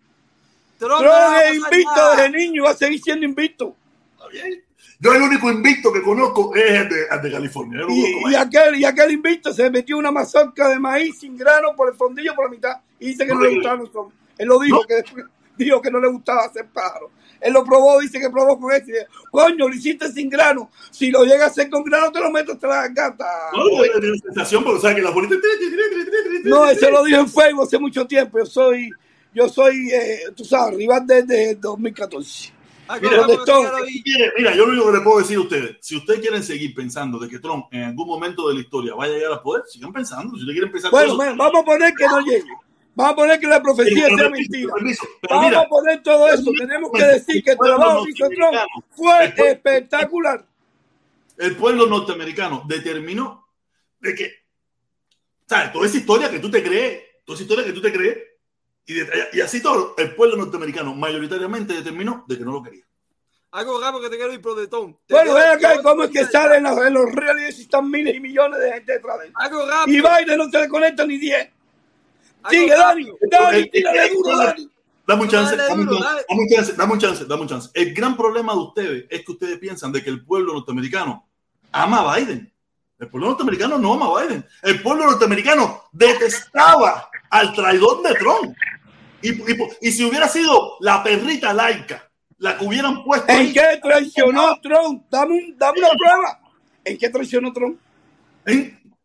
Trump, 0.78 1.06
es 1.46 1.56
invicto 1.56 2.10
desde 2.12 2.30
niño 2.30 2.56
y 2.56 2.66
va 2.66 2.72
a 2.72 2.76
seguir 2.76 3.02
siendo 3.02 3.26
invicto. 3.26 3.74
Está 4.18 4.28
bien. 4.28 4.64
Yo 5.00 5.14
el 5.14 5.22
único 5.22 5.52
invicto 5.52 5.94
que 5.94 6.02
conozco 6.02 6.56
es 6.56 6.72
el 6.72 6.90
de, 6.90 7.20
de 7.22 7.32
California. 7.32 7.82
Y, 7.88 8.32
y, 8.32 8.36
aquel, 8.36 8.76
y 8.78 8.84
aquel 8.84 9.12
invicto 9.12 9.54
se 9.54 9.70
metió 9.70 9.98
una 9.98 10.12
mazorca 10.12 10.68
de 10.70 10.80
maíz 10.80 11.20
sin 11.20 11.38
grano 11.38 11.76
por 11.76 11.90
el 11.90 11.96
fondillo 11.96 12.34
por 12.34 12.46
la 12.46 12.52
mitad 12.52 12.78
y 13.00 13.10
dice 13.10 13.26
que 13.26 13.34
no, 13.34 13.42
no 13.42 13.48
le 13.48 13.70
hombres. 13.70 13.92
Él 14.38 14.48
lo 14.48 14.60
dijo 14.60 14.84
que 14.88 14.96
después 14.96 15.26
dijo 15.58 15.82
que 15.82 15.92
no 15.92 16.00
le 16.00 16.10
gustaba 16.10 16.46
hacer 16.46 16.68
pájaro. 16.68 17.12
Él 17.40 17.54
lo 17.54 17.64
probó, 17.64 18.00
dice 18.00 18.20
que 18.20 18.30
probó 18.30 18.60
con 18.60 18.72
ese. 18.74 19.08
Coño, 19.32 19.68
lo 19.68 19.74
hiciste 19.74 20.12
sin 20.12 20.30
grano. 20.30 20.72
Si 20.92 21.12
lo 21.12 21.24
llegas 21.24 21.44
a 21.44 21.46
hacer 21.48 21.70
con 21.70 21.84
grano, 21.84 22.12
te 22.12 22.20
lo 22.20 22.32
meto 22.32 22.54
hasta 22.54 22.68
la 22.68 22.88
gata. 22.88 23.26
No, 23.54 23.64
no, 23.66 24.16
sensación, 24.24 24.64
pero 24.64 24.80
sabes 24.80 24.98
que 24.98 25.02
la 25.04 25.12
bolita. 25.12 25.36
No, 26.44 26.66
eso 26.70 26.90
lo 26.90 27.04
dijo 27.04 27.20
en 27.20 27.30
Facebook 27.30 27.64
hace 27.64 27.80
mucho 27.80 28.08
tiempo. 28.08 28.40
Yo 28.40 28.46
soy, 28.46 28.90
yo 29.34 29.50
soy, 29.50 29.92
eh, 29.92 30.20
tú 30.36 30.44
sabes, 30.44 30.78
rival 30.78 31.06
desde 31.06 31.56
2014. 31.56 32.58
Mira, 33.02 33.28
mira, 34.38 34.56
yo 34.56 34.66
lo 34.66 34.72
único 34.72 34.92
que 34.92 34.98
le 34.98 35.04
puedo 35.04 35.20
decir 35.20 35.38
a 35.38 35.42
ustedes, 35.42 35.78
si 35.82 35.98
ustedes 35.98 36.22
quieren 36.22 36.42
seguir 36.42 36.74
pensando 36.74 37.20
de 37.20 37.28
que 37.28 37.40
Trump 37.40 37.66
en 37.72 37.84
algún 37.84 38.08
momento 38.08 38.48
de 38.48 38.56
la 38.56 38.62
historia 38.62 38.96
vaya 38.96 39.14
a 39.14 39.16
llegar 39.18 39.32
al 39.34 39.42
poder, 39.42 39.64
sigan 39.68 39.92
pensando. 39.92 40.36
Si 40.36 40.42
ustedes 40.42 40.54
quieren 40.54 40.72
pensar 40.72 40.92
bueno, 40.92 41.18
bueno, 41.18 41.36
vamos 41.36 41.62
a 41.62 41.66
poner 41.66 41.94
que 41.94 42.06
no 42.06 42.22
llegue. 42.22 42.46
Vamos 42.98 43.14
a 43.14 43.16
poner 43.16 43.40
que 43.40 43.46
la 43.46 43.62
profecía 43.62 44.08
sea 44.08 44.28
mentira. 44.28 44.74
Vamos 45.30 45.56
a 45.56 45.68
poner 45.68 46.02
todo 46.02 46.28
eso. 46.30 46.52
Tenemos 46.58 46.92
que 46.92 47.04
decir 47.04 47.44
que 47.44 47.52
el 47.52 47.58
trabajo 47.60 48.04
hizo 48.10 48.28
Trump 48.28 48.58
fue 48.90 49.34
espectacular. 49.52 50.44
El 51.38 51.56
pueblo 51.56 51.86
norteamericano 51.86 52.64
determinó 52.66 53.48
de 54.00 54.16
que, 54.16 54.32
¿sabes? 55.48 55.72
Toda 55.72 55.86
esa 55.86 55.98
historia 55.98 56.32
que 56.32 56.40
tú 56.40 56.50
te 56.50 56.64
crees, 56.64 57.04
toda 57.24 57.36
esa 57.36 57.44
historia 57.44 57.66
que 57.66 57.74
tú 57.74 57.82
te 57.84 57.94
crees, 57.94 58.18
y, 58.88 58.96
y 59.38 59.42
así 59.42 59.62
todo, 59.62 59.94
el 59.96 60.16
pueblo 60.16 60.36
norteamericano 60.36 60.96
mayoritariamente 60.96 61.76
determinó 61.76 62.26
de 62.28 62.36
que 62.36 62.44
no 62.44 62.52
lo 62.52 62.64
quería. 62.64 62.84
Algo 63.52 63.80
raro 63.80 64.02
que 64.02 64.10
te 64.10 64.18
quiero 64.18 64.34
ir 64.34 64.42
pro 64.42 64.56
de 64.56 64.68
Tom. 64.68 64.96
Bueno, 65.08 65.36
ven 65.36 65.50
acá 65.50 65.84
cómo 65.84 66.04
es 66.06 66.10
que 66.10 66.26
salen 66.26 66.66
en 66.66 66.76
los, 66.76 66.84
en 66.84 66.94
los 66.96 67.14
reales 67.14 67.60
y 67.60 67.62
están 67.62 67.92
miles 67.92 68.16
y 68.16 68.20
millones 68.20 68.60
de 68.60 68.74
gente 68.74 68.94
detrás 68.94 69.20
de 69.20 69.28
él. 69.28 69.34
Algo 69.36 69.68
rápido. 69.68 69.98
Y 69.98 70.26
Biden 70.26 70.38
no 70.40 70.50
se 70.50 70.60
le 70.62 70.68
conecta 70.68 71.06
ni 71.06 71.18
10. 71.18 71.57
Sigue, 72.50 72.76
Dani. 72.76 73.12
Dani, 73.30 73.70
tírale 73.70 74.10
duro, 74.14 74.38
Dani. 74.38 74.70
Dame 75.08 75.22
un 75.22 75.30
chance, 75.30 75.56
dame 75.56 75.84
un 75.84 76.50
chance, 76.50 76.74
dame 76.76 76.94
un 76.94 77.00
chance, 77.00 77.26
dame 77.26 77.42
un 77.44 77.48
chance. 77.48 77.70
El 77.74 77.94
gran 77.94 78.18
problema 78.18 78.54
de 78.54 78.60
ustedes 78.60 79.06
es 79.10 79.24
que 79.26 79.32
ustedes 79.32 79.58
piensan 79.58 79.92
de 79.92 80.04
que 80.04 80.10
el 80.10 80.26
pueblo 80.26 80.54
norteamericano 80.54 81.30
ama 81.72 82.02
a 82.02 82.18
Biden. 82.18 82.52
El 83.00 83.10
pueblo 83.10 83.30
norteamericano 83.30 83.78
no 83.78 83.94
ama 83.94 84.08
a 84.08 84.22
Biden. 84.22 84.46
El 84.64 84.82
pueblo 84.82 85.06
norteamericano 85.06 85.84
detestaba 85.94 87.10
al 87.30 87.54
traidor 87.54 88.04
de 88.04 88.16
Trump. 88.16 88.56
Y, 89.22 89.30
y, 89.30 89.58
y 89.82 89.92
si 89.92 90.04
hubiera 90.04 90.28
sido 90.28 90.78
la 90.82 91.02
perrita 91.04 91.54
laica, 91.54 92.08
la 92.40 92.58
que 92.58 92.66
hubieran 92.66 93.04
puesto. 93.04 93.32
¿En 93.32 93.54
qué 93.54 93.80
traicionó 93.82 94.60
Trump? 94.62 95.06
Dame, 95.10 95.36
un, 95.36 95.58
dame 95.58 95.80
una 95.80 95.90
prueba. 95.90 96.40
¿En 96.84 96.98
qué 96.98 97.10
traicionó 97.10 97.52
Trump? 97.54 97.80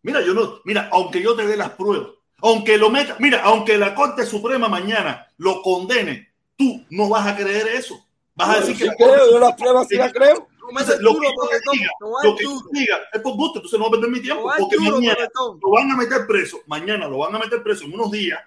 Mira, 0.02 0.20
yo 0.20 0.34
no, 0.34 0.60
mira, 0.64 0.88
aunque 0.92 1.22
yo 1.22 1.34
te 1.34 1.46
dé 1.46 1.56
las 1.56 1.70
pruebas, 1.70 2.08
aunque 2.42 2.76
lo 2.76 2.90
meta, 2.90 3.16
mira, 3.20 3.42
aunque 3.42 3.78
la 3.78 3.94
Corte 3.94 4.26
Suprema 4.26 4.68
mañana 4.68 5.28
lo 5.38 5.62
condene, 5.62 6.32
tú 6.56 6.84
no 6.90 7.08
vas 7.08 7.26
a 7.26 7.36
creer 7.36 7.68
eso. 7.68 8.04
Vas 8.34 8.48
a 8.48 8.60
decir 8.60 8.76
que 8.76 8.86
la 8.86 8.94
creo, 8.96 9.30
yo 9.30 9.38
las 9.38 9.54
pruebas 9.54 9.86
sí 9.88 9.96
las 9.96 10.12
creo. 10.12 10.48
lo 11.00 11.20
que, 11.20 11.28
diga, 11.72 11.90
lo 12.22 12.36
que 12.36 12.44
diga 12.72 13.00
es 13.12 13.20
por 13.20 13.36
gusto, 13.36 13.58
entonces 13.58 13.78
no 13.78 13.84
va 13.84 13.88
a 13.88 13.92
perder 13.92 14.10
mi 14.10 14.20
tiempo, 14.20 14.50
porque 14.58 14.78
mañana 14.78 15.28
lo 15.34 15.70
van 15.70 15.90
a 15.90 15.96
meter 15.96 16.26
preso, 16.26 16.60
mañana 16.66 17.08
lo 17.08 17.18
van 17.18 17.34
a 17.34 17.38
meter 17.38 17.62
preso 17.62 17.84
en 17.84 17.94
unos 17.94 18.10
días, 18.10 18.40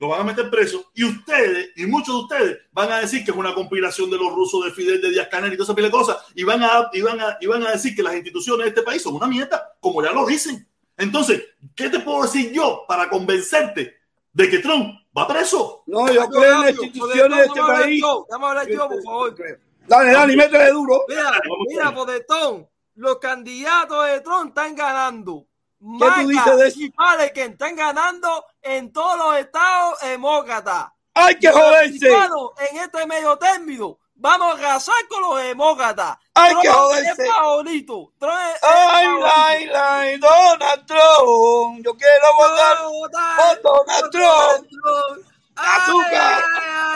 lo 0.00 0.08
van 0.08 0.20
a 0.20 0.24
meter 0.24 0.50
preso, 0.50 0.90
y 0.94 1.04
ustedes, 1.04 1.70
y 1.76 1.86
muchos 1.86 2.14
de 2.14 2.20
ustedes, 2.20 2.58
van 2.72 2.90
a 2.92 2.98
decir 2.98 3.24
que 3.24 3.30
es 3.30 3.36
una 3.36 3.54
conspiración 3.54 4.10
de 4.10 4.18
los 4.18 4.32
rusos, 4.34 4.64
de 4.64 4.72
Fidel, 4.72 5.00
de 5.00 5.10
Díaz 5.10 5.28
Canel 5.28 5.52
y 5.52 5.56
todas 5.56 5.76
esas 5.76 5.90
cosas, 5.90 6.16
y 6.34 6.42
van, 6.42 6.62
a, 6.62 6.90
y, 6.92 7.00
van 7.00 7.20
a, 7.20 7.38
y 7.40 7.46
van 7.46 7.64
a 7.64 7.70
decir 7.70 7.94
que 7.94 8.02
las 8.02 8.14
instituciones 8.14 8.64
de 8.64 8.68
este 8.70 8.82
país 8.82 9.02
son 9.02 9.14
una 9.14 9.26
mierda, 9.26 9.76
como 9.80 10.02
ya 10.02 10.12
lo 10.12 10.26
dicen. 10.26 10.66
Entonces, 10.98 11.44
¿qué 11.76 11.88
te 11.88 12.00
puedo 12.00 12.22
decir 12.22 12.52
yo 12.52 12.84
para 12.86 13.08
convencerte 13.08 13.96
de 14.32 14.50
que 14.50 14.58
Trump 14.58 15.00
va 15.16 15.28
preso? 15.28 15.84
No, 15.86 16.12
yo 16.12 16.28
creo 16.28 16.54
en 16.54 16.60
las 16.60 16.70
instituciones 16.70 17.38
de 17.38 17.44
este 17.44 17.60
país. 17.60 18.02
Vamos 18.02 18.46
a 18.46 18.50
hablar 18.50 18.68
yo, 18.68 18.88
por 18.88 19.02
favor. 19.02 19.36
Dale, 19.86 20.12
dale, 20.12 20.36
métele 20.36 20.70
duro. 20.70 21.04
Mira, 21.08 21.40
mira, 21.68 21.94
Podetón, 21.94 22.68
los 22.96 23.18
candidatos 23.18 24.06
de 24.06 24.20
Trump 24.20 24.48
están 24.48 24.74
ganando. 24.74 25.46
¿Qué 25.80 26.06
tú 26.22 26.28
dices 26.28 26.56
de 26.56 26.68
eso? 26.68 26.80
Y 26.80 26.92
que 27.32 27.44
están 27.44 27.76
ganando 27.76 28.44
en 28.60 28.92
todos 28.92 29.16
los 29.16 29.36
estados 29.38 30.00
demócratas. 30.00 30.88
¡Hay 31.14 31.38
que 31.38 31.48
joderse! 31.48 32.08
En 32.70 32.78
este 32.78 33.06
medio 33.06 33.38
término 33.38 33.98
Vamos 34.20 34.48
a 34.48 34.58
arrasar 34.58 35.06
con 35.08 35.22
los 35.22 35.42
demócratas. 35.42 36.18
¡Ay, 36.34 36.52
qué 36.60 36.68
joderse! 36.68 37.22
Es 37.22 37.30
favorito. 37.30 38.12
¡Ay, 38.20 39.06
ay, 39.24 39.70
ay! 39.72 40.18
Donald 40.18 40.86
Trump. 40.86 41.84
Yo 41.84 41.94
quiero 41.94 42.26
votar 42.36 42.78
por 43.62 43.62
Donald 43.62 44.10
Trump. 44.10 45.24
¡Azúcar! 45.54 46.42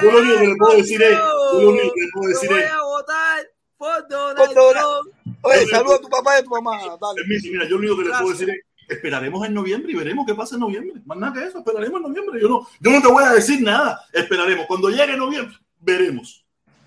Yo 0.03 0.11
lo 0.11 0.19
único 0.19 0.39
que 0.41 0.47
le 0.49 0.57
puedo 0.57 0.77
decir 0.77 1.03
es... 1.03 1.17
Yo 1.17 1.61
lo 1.61 1.69
único 1.69 1.95
que 1.95 2.01
le 2.01 2.11
puedo 2.13 2.29
decir 2.29 2.53
es... 2.53 2.59
Voy 2.59 2.81
a 2.81 2.83
votar 2.83 3.47
por 3.77 4.09
Donald 4.09 4.53
Trump. 4.53 5.37
Oye, 5.43 5.67
saluda 5.69 5.95
a 5.95 6.01
tu 6.01 6.09
papá 6.09 6.37
y 6.37 6.41
a 6.41 6.43
tu 6.43 6.51
mamá. 6.51 6.79
Dale. 7.01 7.23
Mira, 7.27 7.65
yo 7.65 7.71
lo 7.71 7.77
único 7.79 7.97
que 7.99 8.03
le 8.03 8.11
puedo 8.11 8.31
decir 8.31 8.51
es 8.51 8.57
esperaremos 8.89 9.47
en 9.47 9.55
noviembre 9.55 9.93
y 9.93 9.95
veremos 9.95 10.27
qué 10.27 10.35
pasa 10.35 10.57
en 10.57 10.61
noviembre. 10.61 11.01
Más 11.07 11.17
nada 11.19 11.33
que 11.33 11.47
eso, 11.47 11.59
esperaremos 11.59 11.97
en 11.99 12.03
noviembre. 12.03 12.41
Yo 12.41 12.49
no, 12.49 12.67
yo 12.81 12.91
no 12.91 13.01
te 13.01 13.09
voy 13.09 13.25
a 13.25 13.31
decir 13.31 13.63
nada. 13.63 14.05
Esperaremos. 14.13 14.67
Cuando 14.67 14.91
llegue 14.91 15.17
noviembre, 15.17 15.57
veremos. 15.79 16.42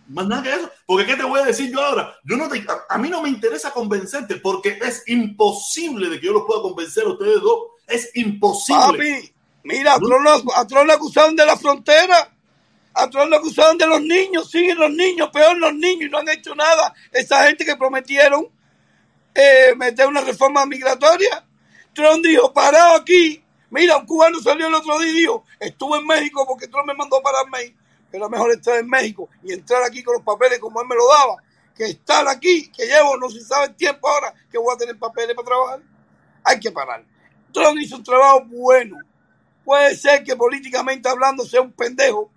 Más 0.07 0.27
nada 0.27 0.43
que 0.43 0.53
eso. 0.53 0.71
Porque 0.85 1.05
¿qué 1.05 1.15
te 1.15 1.23
voy 1.23 1.39
a 1.39 1.45
decir 1.45 1.71
yo 1.71 1.81
ahora? 1.81 2.15
Yo 2.23 2.37
no 2.37 2.45
a, 2.89 2.97
mí 2.97 3.09
no 3.09 3.21
me 3.21 3.29
interesa 3.29 3.71
convencerte 3.71 4.35
porque 4.35 4.77
es 4.81 5.03
imposible 5.07 6.09
de 6.09 6.19
que 6.19 6.27
yo 6.27 6.33
los 6.33 6.43
pueda 6.45 6.61
convencer 6.61 7.03
a 7.05 7.09
ustedes 7.09 7.41
dos. 7.41 7.59
Es 7.87 8.11
imposible. 8.15 8.81
Papi, 8.81 9.33
mira, 9.63 9.95
a 9.95 9.99
Trump, 10.67 10.87
lo 10.87 10.93
acusaron 10.93 11.35
de 11.35 11.45
la 11.45 11.57
frontera. 11.57 12.31
A 12.93 13.09
Trump 13.09 13.29
lo 13.29 13.37
acusaron 13.37 13.77
de 13.77 13.87
los 13.87 14.01
niños. 14.01 14.49
Siguen 14.49 14.77
los 14.77 14.91
niños, 14.91 15.29
peor 15.33 15.57
los 15.57 15.73
niños 15.73 16.07
y 16.07 16.09
no 16.09 16.19
han 16.19 16.29
hecho 16.29 16.53
nada. 16.55 16.93
Esa 17.11 17.45
gente 17.47 17.65
que 17.65 17.75
prometieron 17.75 18.47
eh, 19.33 19.73
meter 19.75 20.07
una 20.07 20.21
reforma 20.21 20.65
migratoria. 20.65 21.45
Trump 21.93 22.23
dijo, 22.23 22.53
parado 22.53 22.97
aquí. 22.97 23.41
Mira, 23.71 23.97
un 23.97 24.05
cubano 24.05 24.39
salió 24.39 24.67
el 24.67 24.73
otro 24.75 24.99
día 24.99 25.09
y 25.09 25.15
dijo, 25.15 25.43
estuve 25.59 25.97
en 25.97 26.05
México 26.05 26.45
porque 26.47 26.67
Trump 26.67 26.87
me 26.87 26.93
mandó 26.93 27.21
pararme 27.21 27.75
era 28.15 28.29
mejor 28.29 28.51
estar 28.51 28.77
en 28.77 28.87
México 28.87 29.29
y 29.43 29.53
entrar 29.53 29.83
aquí 29.83 30.03
con 30.03 30.15
los 30.15 30.23
papeles 30.23 30.59
como 30.59 30.81
él 30.81 30.87
me 30.87 30.95
lo 30.95 31.07
daba, 31.07 31.37
que 31.75 31.85
estar 31.85 32.27
aquí, 32.27 32.71
que 32.71 32.85
llevo 32.85 33.17
no 33.17 33.29
se 33.29 33.41
sabe 33.41 33.67
el 33.67 33.75
tiempo 33.75 34.07
ahora 34.07 34.33
que 34.49 34.57
voy 34.57 34.73
a 34.73 34.77
tener 34.77 34.97
papeles 34.97 35.35
para 35.35 35.45
trabajar. 35.45 35.81
Hay 36.43 36.59
que 36.59 36.71
parar. 36.71 37.03
Trump 37.51 37.77
hizo 37.79 37.97
un 37.97 38.03
trabajo 38.03 38.43
bueno. 38.45 38.97
Puede 39.63 39.95
ser 39.95 40.23
que 40.23 40.35
políticamente 40.35 41.09
hablando 41.09 41.43
sea 41.43 41.61
un 41.61 41.71
pendejo 41.71 42.29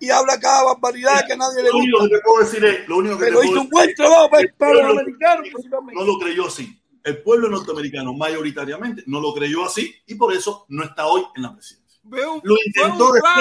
y 0.00 0.10
habla 0.10 0.40
cada 0.40 0.64
barbaridad 0.64 1.24
que 1.26 1.36
nadie 1.36 1.62
le 1.62 1.70
gusta. 1.70 1.88
Lo 1.90 1.98
único 1.98 2.08
que 2.08 2.20
puedo 2.24 2.44
decir 2.44 2.64
es, 2.64 2.88
lo 2.88 2.96
único 2.96 3.18
que 3.18 3.24
Pero 3.26 3.44
hizo 3.44 3.60
un 3.60 3.68
buen 3.68 3.94
trabajo 3.94 4.30
para, 4.30 4.72
los 4.72 4.98
americanos. 4.98 5.48
No 5.92 6.04
lo 6.04 6.18
creyó 6.18 6.46
así. 6.46 6.82
El 7.04 7.22
pueblo 7.22 7.48
norteamericano 7.48 8.14
mayoritariamente 8.14 9.02
no 9.06 9.20
lo 9.20 9.34
creyó 9.34 9.64
así 9.64 9.94
y 10.06 10.14
por 10.14 10.32
eso 10.32 10.66
no 10.68 10.84
está 10.84 11.06
hoy 11.06 11.24
en 11.36 11.42
la 11.42 11.54
presidencia. 11.54 12.00
lo 12.42 12.56
intentó 12.64 13.12
después 13.12 13.34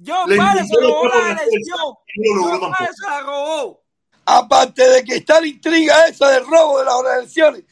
yo 0.00 0.24
se 0.26 0.36
robó 0.80 1.08
la 1.08 1.42
elección. 1.42 1.94
Se 2.14 3.06
la 3.06 3.20
robó. 3.20 3.82
Aparte 4.24 4.88
de 4.88 5.04
que 5.04 5.16
está 5.16 5.40
la 5.40 5.46
intriga 5.46 6.04
esa 6.06 6.28
del 6.30 6.46
robo 6.46 6.78
de 6.78 6.84
las 6.84 7.18
elecciones, 7.18 7.64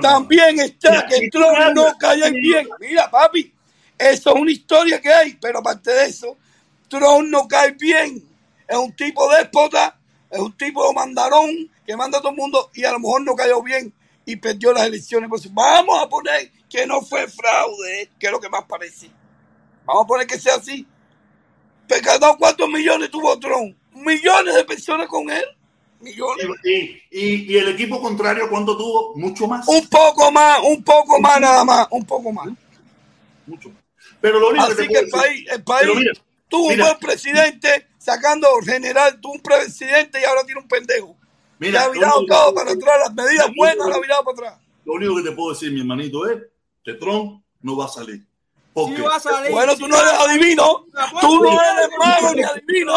también 0.00 0.60
está 0.60 1.06
que 1.06 1.28
Trump 1.30 1.74
no 1.74 1.86
cayó 1.98 2.30
bien. 2.32 2.68
Mira, 2.80 3.10
papi, 3.10 3.52
eso 3.98 4.34
es 4.34 4.40
una 4.40 4.50
historia 4.50 5.00
que 5.00 5.12
hay, 5.12 5.34
pero 5.34 5.58
aparte 5.58 5.90
de 5.92 6.06
eso, 6.06 6.36
Trump 6.88 7.28
no 7.28 7.46
cae 7.46 7.72
bien. 7.72 8.26
Es 8.66 8.76
un 8.76 8.94
tipo 8.94 9.30
déspota, 9.30 9.98
es 10.30 10.38
un 10.38 10.56
tipo 10.56 10.92
mandarón 10.92 11.70
que 11.86 11.96
manda 11.96 12.18
a 12.18 12.20
todo 12.20 12.30
el 12.30 12.36
mundo 12.36 12.70
y 12.74 12.84
a 12.84 12.92
lo 12.92 12.98
mejor 12.98 13.22
no 13.22 13.34
cayó 13.34 13.62
bien 13.62 13.92
y 14.24 14.36
perdió 14.36 14.72
las 14.72 14.86
elecciones. 14.86 15.28
Pues 15.28 15.52
vamos 15.52 16.02
a 16.02 16.08
poner 16.08 16.50
que 16.68 16.86
no 16.86 17.02
fue 17.02 17.28
fraude, 17.28 18.10
que 18.18 18.26
es 18.26 18.32
lo 18.32 18.40
que 18.40 18.48
más 18.48 18.64
parece. 18.64 19.10
Vamos 19.84 20.04
a 20.04 20.06
poner 20.06 20.26
que 20.26 20.38
sea 20.38 20.56
así. 20.56 20.86
Pecado, 21.86 22.36
¿cuántos 22.38 22.68
millones 22.68 23.10
tuvo 23.10 23.38
Trump? 23.38 23.76
Millones 23.94 24.54
de 24.54 24.64
personas 24.64 25.08
con 25.08 25.30
él. 25.30 25.44
Millones. 26.00 26.46
Y, 26.64 27.52
y, 27.52 27.56
el 27.56 27.68
equipo 27.68 28.00
contrario, 28.00 28.48
¿cuánto 28.50 28.76
tuvo? 28.76 29.14
Mucho 29.16 29.46
más. 29.46 29.66
Un 29.66 29.86
poco 29.88 30.30
más, 30.30 30.60
un 30.62 30.82
poco 30.82 31.20
más 31.20 31.40
nada 31.40 31.64
más, 31.64 31.86
un 31.90 32.04
poco 32.04 32.32
más. 32.32 32.48
Mucho 33.46 33.70
Pero 34.20 34.38
lo 34.38 34.50
único 34.50 34.64
Así 34.64 34.86
que, 34.88 34.98
el 34.98 35.08
país, 35.08 35.46
el 35.50 35.64
país 35.64 35.88
tuvo 36.48 36.68
un 36.68 36.78
buen 36.78 36.98
presidente 36.98 37.88
sacando 37.98 38.48
general, 38.64 39.20
tuvo 39.20 39.34
un 39.34 39.40
presidente 39.40 40.20
y 40.20 40.24
ahora 40.24 40.44
tiene 40.44 40.60
un 40.60 40.68
pendejo. 40.68 41.16
Mira, 41.58 41.84
ha 41.84 41.88
virado 41.88 42.24
todo 42.26 42.54
para 42.54 42.72
atrás, 42.72 42.98
las 43.06 43.14
medidas 43.14 43.50
buenas 43.56 43.88
la 43.88 43.96
ha 43.96 44.00
virado 44.00 44.24
para 44.24 44.48
atrás. 44.48 44.66
Lo 44.84 44.92
único 44.92 45.16
que 45.16 45.22
te 45.22 45.32
puedo 45.32 45.54
decir, 45.54 45.72
mi 45.72 45.80
hermanito, 45.80 46.28
es 46.28 46.42
que 46.84 46.94
Trump 46.94 47.42
no 47.62 47.76
va 47.76 47.86
a 47.86 47.88
salir. 47.88 48.24
Bueno, 49.50 49.76
tú 49.76 49.88
no 49.88 49.96
eres 49.96 50.12
adivino. 50.12 50.86
Tú 51.20 51.40
no 51.42 51.52
eres 51.52 51.88
mago 51.98 52.34
ni 52.34 52.42
adivino. 52.42 52.94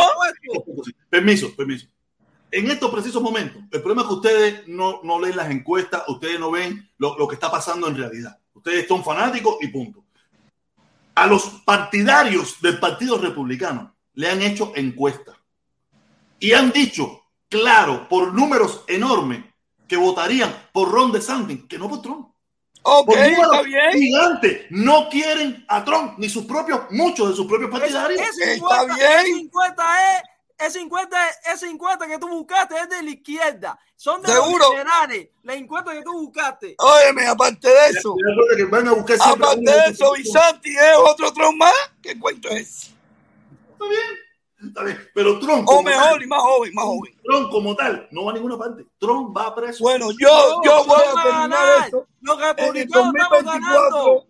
Permiso, 1.10 1.56
permiso. 1.56 1.88
En 2.52 2.70
estos 2.70 2.92
precisos 2.92 3.22
momentos, 3.22 3.62
el 3.72 3.82
problema 3.82 4.02
es 4.02 4.08
que 4.08 4.14
ustedes 4.16 4.68
no, 4.68 5.02
no 5.04 5.20
leen 5.20 5.38
las 5.38 5.50
encuestas, 5.52 6.04
ustedes 6.08 6.40
no 6.40 6.52
ven 6.52 6.90
lo, 6.98 7.18
lo 7.18 7.28
que 7.28 7.36
está 7.36 7.50
pasando 7.50 7.88
en 7.88 7.96
realidad. 7.96 8.38
Ustedes 8.54 8.88
son 8.88 9.04
fanáticos 9.04 9.58
y 9.62 9.68
punto. 9.68 10.04
A 11.16 11.28
los 11.28 11.44
partidarios 11.66 12.60
del 12.62 12.80
Partido 12.80 13.18
Republicano 13.18 13.96
le 14.16 14.30
han 14.30 14.42
hecho 14.42 14.74
encuestas 14.76 15.38
y 16.40 16.54
han 16.54 16.72
dicho, 16.72 17.24
claro, 17.48 18.08
por 18.10 18.34
números 18.34 18.84
enormes, 18.88 19.46
que 19.88 19.98
votarían 19.98 20.70
por 20.72 20.92
Ron 20.92 21.12
DeSantis, 21.12 21.66
que 21.66 21.78
no 21.78 21.90
por 21.90 22.02
Trump. 22.02 22.30
Ok, 22.82 23.16
está 23.16 23.62
bien. 23.62 23.92
Gigante. 23.92 24.68
No 24.70 25.10
quieren 25.10 25.66
a 25.68 25.84
Trump, 25.84 26.18
ni 26.18 26.30
sus 26.30 26.46
propios, 26.46 26.82
muchos 26.92 27.30
de 27.30 27.36
sus 27.36 27.46
propios 27.46 27.70
partidarios. 27.70 28.22
está 28.40 28.86
bien. 28.86 29.26
50 29.26 30.18
es, 30.18 30.24
es 30.68 30.74
50, 30.74 31.18
es 31.54 31.60
50 31.60 32.08
que 32.08 32.18
tú 32.18 32.30
buscaste 32.30 32.76
es 32.78 32.90
de 32.90 33.04
la 33.04 33.10
izquierda. 33.10 33.80
Son 33.96 34.22
de 34.22 34.30
¿Seguro? 34.30 34.58
los 34.60 34.70
liberales. 34.70 35.28
La 35.44 35.54
encuesta 35.56 35.92
que 35.92 36.02
tú 36.04 36.14
buscaste. 36.14 36.76
Óyeme, 36.78 37.28
aparte 37.28 37.68
de 37.68 37.88
eso. 37.90 38.16
aparte 39.22 39.62
de 39.62 39.92
eso, 39.92 40.14
Visanti 40.14 40.70
es 40.70 40.98
otro 40.98 41.34
Trump 41.34 41.58
más. 41.58 41.74
¿Qué 42.02 42.18
cuento 42.18 42.50
es? 42.50 42.92
Está 43.74 43.86
bien. 43.90 44.29
Pero 45.14 45.40
Trump. 45.40 45.68
O 45.70 45.82
mejor 45.82 46.22
y 46.22 46.28
más 46.28 46.42
joven, 46.42 46.74
más 46.74 46.86
joven. 46.86 47.14
Trump 47.24 47.50
como 47.50 47.76
tal 47.76 48.08
no 48.12 48.26
va 48.26 48.32
a 48.32 48.34
ninguna 48.34 48.58
parte. 48.58 48.86
Trump 49.00 49.36
va 49.36 49.48
a 49.48 49.56
preso. 49.56 49.84
Bueno, 49.84 50.12
yo, 50.12 50.62
yo 50.64 50.84
voy 50.86 51.02
a 51.02 51.24
terminar 51.24 51.86
esto. 51.86 52.06
Los 52.22 52.42
republicanos 52.42 53.14
estamos 53.16 53.44
ganando. 53.46 54.26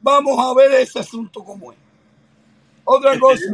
Vamos 0.00 0.38
a 0.38 0.54
ver 0.54 0.72
ese 0.80 1.00
asunto 1.00 1.44
como 1.44 1.72
es. 1.72 1.78
Otra 2.84 3.18
cosa. 3.18 3.44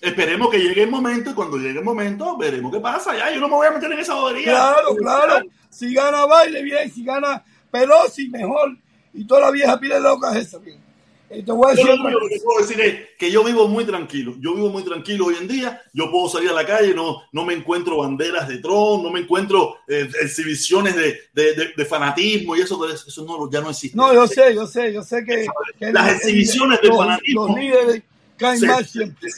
Esperemos 0.00 0.50
que 0.50 0.58
llegue 0.58 0.84
el 0.84 0.90
momento 0.90 1.30
y 1.30 1.34
cuando 1.34 1.58
llegue 1.58 1.78
el 1.80 1.84
momento 1.84 2.38
veremos 2.38 2.72
qué 2.72 2.80
pasa. 2.80 3.14
Ya, 3.14 3.30
yo 3.30 3.40
no 3.40 3.48
me 3.48 3.56
voy 3.56 3.66
a 3.66 3.70
meter 3.72 3.92
en 3.92 3.98
esa 3.98 4.14
bobería. 4.14 4.52
Claro, 4.52 4.96
claro. 4.96 5.46
Si 5.68 5.92
gana 5.92 6.24
baile, 6.24 6.62
bien. 6.62 6.90
Si 6.90 7.04
gana 7.04 7.44
Pelosi, 7.70 8.30
mejor. 8.30 8.78
Y 9.12 9.26
toda 9.26 9.42
la 9.42 9.50
vieja 9.50 9.78
pide 9.78 10.00
loca 10.00 10.38
esa, 10.38 10.56
bien. 10.56 10.89
Lo 11.30 12.28
que 12.28 12.40
puedo 12.42 12.60
decir 12.60 12.80
es 12.80 13.16
que 13.16 13.30
yo 13.30 13.44
vivo 13.44 13.68
muy 13.68 13.84
tranquilo. 13.84 14.34
Yo 14.40 14.52
vivo 14.52 14.68
muy 14.68 14.82
tranquilo 14.82 15.26
hoy 15.26 15.36
en 15.40 15.46
día. 15.46 15.80
Yo 15.92 16.10
puedo 16.10 16.28
salir 16.28 16.50
a 16.50 16.54
la 16.54 16.66
calle, 16.66 16.92
no, 16.92 17.22
no 17.30 17.44
me 17.44 17.54
encuentro 17.54 17.98
banderas 17.98 18.48
de 18.48 18.58
Trump, 18.58 19.04
no 19.04 19.10
me 19.10 19.20
encuentro 19.20 19.76
eh, 19.86 20.10
exhibiciones 20.20 20.96
de, 20.96 21.20
de, 21.32 21.72
de, 21.76 21.84
fanatismo 21.84 22.56
y 22.56 22.62
eso, 22.62 22.84
eso 22.88 23.24
no, 23.24 23.48
ya 23.48 23.60
no 23.60 23.70
existe. 23.70 23.96
No, 23.96 24.12
yo 24.12 24.26
sé, 24.26 24.54
yo 24.54 24.66
sé, 24.66 24.92
yo 24.92 25.04
sé 25.04 25.24
que, 25.24 25.46
las 25.92 26.16
exhibiciones 26.16 26.80
de 26.80 26.88
fanatismo 26.88 27.46
los 27.46 27.56
líderes 27.56 28.02
caen 28.36 28.66
más 28.66 28.90
siempre. 28.90 29.30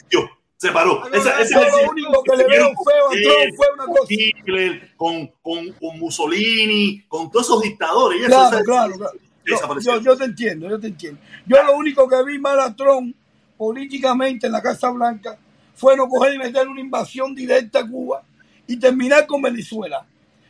Se 0.57 0.71
paró. 0.71 1.05
Esa, 1.11 1.43
Yo 1.43 1.77
lo 1.77 1.91
único 1.91 2.23
que 2.23 2.37
le 2.37 2.45
veo 2.45 2.67
feo 2.69 3.07
a 3.07 3.11
Trump 3.11 3.55
fue 3.57 3.67
una 3.73 3.85
cosa. 3.85 4.07
Hitler, 4.07 4.91
con, 4.95 5.27
con, 5.41 5.73
con 5.73 5.99
Mussolini, 5.99 7.03
con 7.09 7.29
todos 7.29 7.47
esos 7.47 7.61
dictadores. 7.63 8.21
Y 8.21 8.23
eso, 8.23 8.29
Claro, 8.29 8.63
claro, 8.63 8.97
claro. 8.97 9.19
Yo, 9.45 9.55
desapareció. 9.55 9.95
yo, 9.97 10.01
yo 10.01 10.17
te 10.17 10.25
entiendo, 10.25 10.69
yo 10.69 10.79
te 10.79 10.87
entiendo. 10.87 11.19
Yo 11.45 11.63
lo 11.63 11.75
único 11.77 12.07
que 12.07 12.23
vi 12.23 12.39
mal 12.39 12.59
a 12.59 12.75
Trump 12.75 13.15
políticamente 13.57 14.47
en 14.47 14.53
la 14.53 14.61
Casa 14.61 14.89
Blanca 14.89 15.37
fue 15.75 15.95
no 15.97 16.07
coger 16.07 16.33
y 16.35 16.37
meter 16.39 16.67
una 16.67 16.81
invasión 16.81 17.33
directa 17.35 17.79
a 17.79 17.87
Cuba 17.87 18.23
y 18.67 18.77
terminar 18.77 19.25
con 19.27 19.41
Venezuela. 19.41 20.05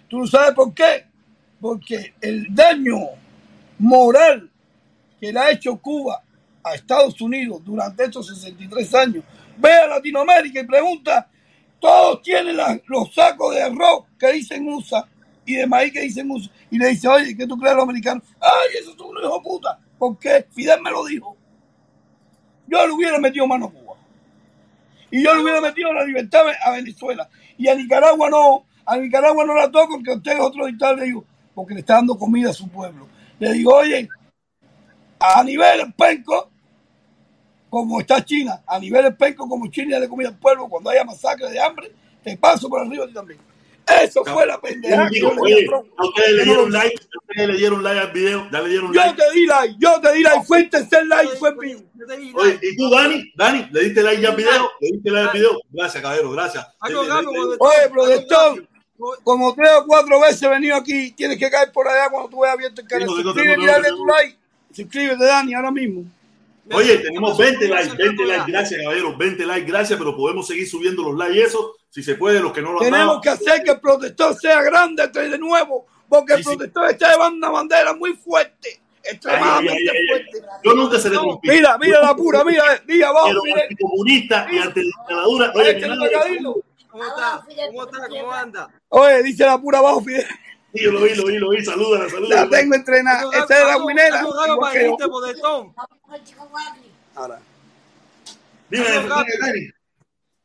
¿Tú 0.07 0.19
no 0.19 0.27
sabes 0.27 0.53
por 0.53 0.73
qué? 0.73 1.05
Porque 1.59 2.13
el 2.21 2.53
daño 2.53 2.97
moral 3.79 4.49
que 5.19 5.31
le 5.31 5.39
ha 5.39 5.51
hecho 5.51 5.77
Cuba 5.77 6.21
a 6.63 6.75
Estados 6.75 7.19
Unidos 7.21 7.61
durante 7.63 8.03
estos 8.05 8.27
63 8.27 8.93
años. 8.95 9.23
Ve 9.57 9.71
a 9.71 9.87
Latinoamérica 9.87 10.59
y 10.61 10.65
pregunta, 10.67 11.29
todos 11.79 12.21
tienen 12.21 12.57
la- 12.57 12.79
los 12.87 13.13
sacos 13.13 13.53
de 13.55 13.61
arroz 13.61 14.05
que 14.17 14.31
dicen 14.33 14.67
USA 14.67 15.07
y 15.45 15.55
de 15.55 15.67
maíz 15.67 15.91
que 15.91 16.01
dicen. 16.01 16.29
Y 16.69 16.77
le 16.77 16.89
dice, 16.89 17.07
oye, 17.07 17.35
¿qué 17.35 17.47
tú 17.47 17.57
crees 17.57 17.75
los 17.75 17.83
americanos? 17.83 18.23
Ay, 18.39 18.77
eso 18.79 18.91
es 18.91 18.99
un 18.99 19.17
hijo 19.17 19.41
puta. 19.41 19.79
¿Por 19.97 20.17
qué? 20.17 20.45
Fidel 20.51 20.81
me 20.81 20.91
lo 20.91 21.05
dijo. 21.05 21.35
Yo 22.67 22.85
le 22.85 22.93
hubiera 22.93 23.19
metido 23.19 23.45
mano 23.47 23.65
a 23.65 23.71
Cuba. 23.71 23.95
Y 25.11 25.23
yo 25.23 25.33
le 25.35 25.43
hubiera 25.43 25.61
metido 25.61 25.93
la 25.93 26.03
libertad 26.05 26.41
a 26.63 26.71
Venezuela. 26.71 27.29
Y 27.57 27.67
a 27.67 27.75
Nicaragua 27.75 28.29
no. 28.29 28.65
A 28.85 28.97
Nicaragua 28.97 29.45
no 29.45 29.55
la 29.55 29.69
toco 29.71 29.95
porque 29.95 30.11
usted 30.11 30.33
es 30.33 30.39
otro 30.39 30.65
dictador. 30.65 30.99
Le 30.99 31.05
digo, 31.05 31.25
porque 31.53 31.73
le 31.73 31.81
está 31.81 31.95
dando 31.95 32.17
comida 32.17 32.49
a 32.49 32.53
su 32.53 32.67
pueblo. 32.69 33.07
Le 33.39 33.53
digo, 33.53 33.75
oye, 33.75 34.09
a 35.19 35.43
nivel 35.43 35.93
penco, 35.93 36.49
como 37.69 37.99
está 37.99 38.23
China, 38.23 38.61
a 38.67 38.79
nivel 38.79 39.15
penco, 39.15 39.47
como 39.47 39.67
China 39.67 39.99
le 39.99 40.07
comida 40.07 40.29
al 40.29 40.37
pueblo, 40.37 40.67
cuando 40.67 40.89
haya 40.89 41.03
masacre 41.03 41.49
de 41.49 41.61
hambre, 41.61 41.91
te 42.23 42.37
paso 42.37 42.69
por 42.69 42.81
arriba 42.81 43.05
a 43.05 43.07
ti 43.07 43.13
también. 43.13 43.39
Eso 43.87 44.23
fue 44.23 44.45
la 44.45 44.59
pendejada 44.61 45.09
que 45.09 45.19
yo 45.19 45.33
le 45.33 45.55
di 45.55 45.67
a 45.67 46.03
ustedes 46.05 46.31
le 46.31 46.37
Yo 46.37 46.43
dieron 46.45 46.71
like, 46.71 46.95
ustedes 46.95 47.47
le 47.47 47.57
dieron 47.57 47.83
like 47.83 47.99
al 47.99 48.11
video, 48.11 48.49
ya 48.51 48.61
le 48.61 48.69
dieron 48.69 48.93
Yo 48.93 49.01
like. 49.01 49.21
te 49.21 49.31
di 49.33 49.45
like, 49.45 49.75
yo 49.77 50.01
te 50.01 50.13
di 50.13 50.23
like, 50.23 50.45
fue 50.45 50.57
el 50.59 50.69
tercer 50.69 51.05
like, 51.07 51.35
fue 51.37 51.55
mío. 51.55 51.79
Yo 51.95 52.05
te 52.05 52.17
di 52.17 52.31
Oye, 52.33 52.53
like. 52.53 52.67
¿y 52.67 52.75
tú, 52.77 52.89
Dani? 52.89 53.33
Dani, 53.35 53.67
¿le 53.71 53.79
diste 53.81 54.03
like 54.03 54.21
ya 54.21 54.29
al 54.29 54.35
video? 54.35 54.71
¿Le 54.79 54.87
diste 54.91 55.11
like 55.11 55.29
al 55.29 55.33
video? 55.33 55.61
Gracias, 55.69 56.01
caballero, 56.01 56.31
gracias. 56.31 56.67
Oye, 57.59 57.89
protector, 57.91 58.67
como 59.23 59.53
tres 59.53 59.71
o 59.79 59.85
cuatro 59.85 60.19
veces 60.19 60.41
he 60.43 60.47
venido 60.47 60.75
aquí, 60.75 61.11
tienes 61.11 61.37
que 61.37 61.49
caer 61.49 61.71
por 61.71 61.87
allá 61.87 62.09
cuando 62.09 62.29
tú 62.29 62.41
veas 62.41 62.53
abierto 62.53 62.81
el 62.81 62.87
canal. 62.87 63.07
Suscríbete 63.07 63.61
y 63.61 63.65
dale 63.65 63.89
tu 63.89 64.05
like. 64.05 64.37
Suscríbete, 64.71 65.25
Dani, 65.25 65.53
ahora 65.53 65.71
mismo. 65.71 66.05
Oye, 66.71 66.97
tenemos 66.99 67.37
20 67.37 67.59
likes, 67.67 67.73
Gracias, 67.73 67.97
20 67.97 68.15
gracias. 68.15 68.37
likes, 68.37 68.51
gracias, 68.51 68.81
caballero, 68.81 69.17
20 69.17 69.45
likes, 69.45 69.67
gracias, 69.71 69.99
pero 69.99 70.15
podemos 70.15 70.47
seguir 70.47 70.67
subiendo 70.69 71.03
los 71.03 71.15
likes 71.17 71.37
y 71.37 71.41
eso, 71.41 71.75
si 71.89 72.01
se 72.01 72.15
puede, 72.15 72.39
los 72.39 72.53
que 72.53 72.61
no 72.61 72.71
lo 72.71 72.79
han 72.79 72.85
Tenemos 72.85 73.07
dado. 73.07 73.21
que 73.21 73.29
hacer 73.29 73.63
que 73.63 73.71
el 73.71 73.79
protector 73.81 74.33
sea 74.35 74.61
grande 74.61 75.07
de 75.07 75.37
nuevo, 75.37 75.85
porque 76.07 76.33
el 76.33 76.43
Sí, 76.43 76.49
sí. 76.51 76.55
protector 76.55 76.89
está 76.89 77.11
llevando 77.11 77.37
una 77.37 77.49
bandera 77.49 77.93
muy 77.93 78.13
fuerte, 78.13 78.79
extremadamente 79.03 79.71
Ay, 79.73 79.77
ay, 79.77 79.87
ay, 79.89 79.97
ay. 79.99 80.07
fuerte. 80.31 80.47
Yo 80.63 80.73
nunca 80.73 80.99
seré 80.99 81.15
trompista. 81.15 81.53
Mira, 81.53 81.77
mira 81.77 82.01
la 82.01 82.15
pura, 82.15 82.43
mira, 82.45 82.63
diga 82.87 83.09
abajo, 83.09 83.27
Pero 83.27 83.41
Fidel. 83.41 83.61
anticomunista 83.63 84.47
y 84.51 84.57
ante 84.59 84.79
la 84.83 84.85
dictadura. 84.85 85.51
Oye, 85.55 85.69
Este. 85.71 85.87
¿Cómo 86.89 87.05
está? 87.05 87.43
¿Cómo 87.71 87.83
está? 87.83 88.07
¿Cómo 88.07 88.31
anda? 88.31 88.69
Oye, 88.89 89.23
dice 89.23 89.45
la 89.45 89.57
pura 89.59 89.79
abajo, 89.79 90.01
Fidel. 90.01 90.25
Sí, 90.73 90.83
yo 90.83 90.91
lo 90.91 91.01
vi, 91.01 91.15
lo 91.15 91.25
vi, 91.25 91.37
lo 91.37 91.49
vi, 91.49 91.63
salúdala, 91.63 92.07
La 92.27 92.49
tengo 92.49 92.75
entrenada. 92.75 93.23
Esta 93.31 93.61
es 93.61 93.67
la 93.67 93.77
protector. 95.07 95.73
Ahora. 97.15 97.39
Dime. 98.69 98.85
Dani. 99.39 99.69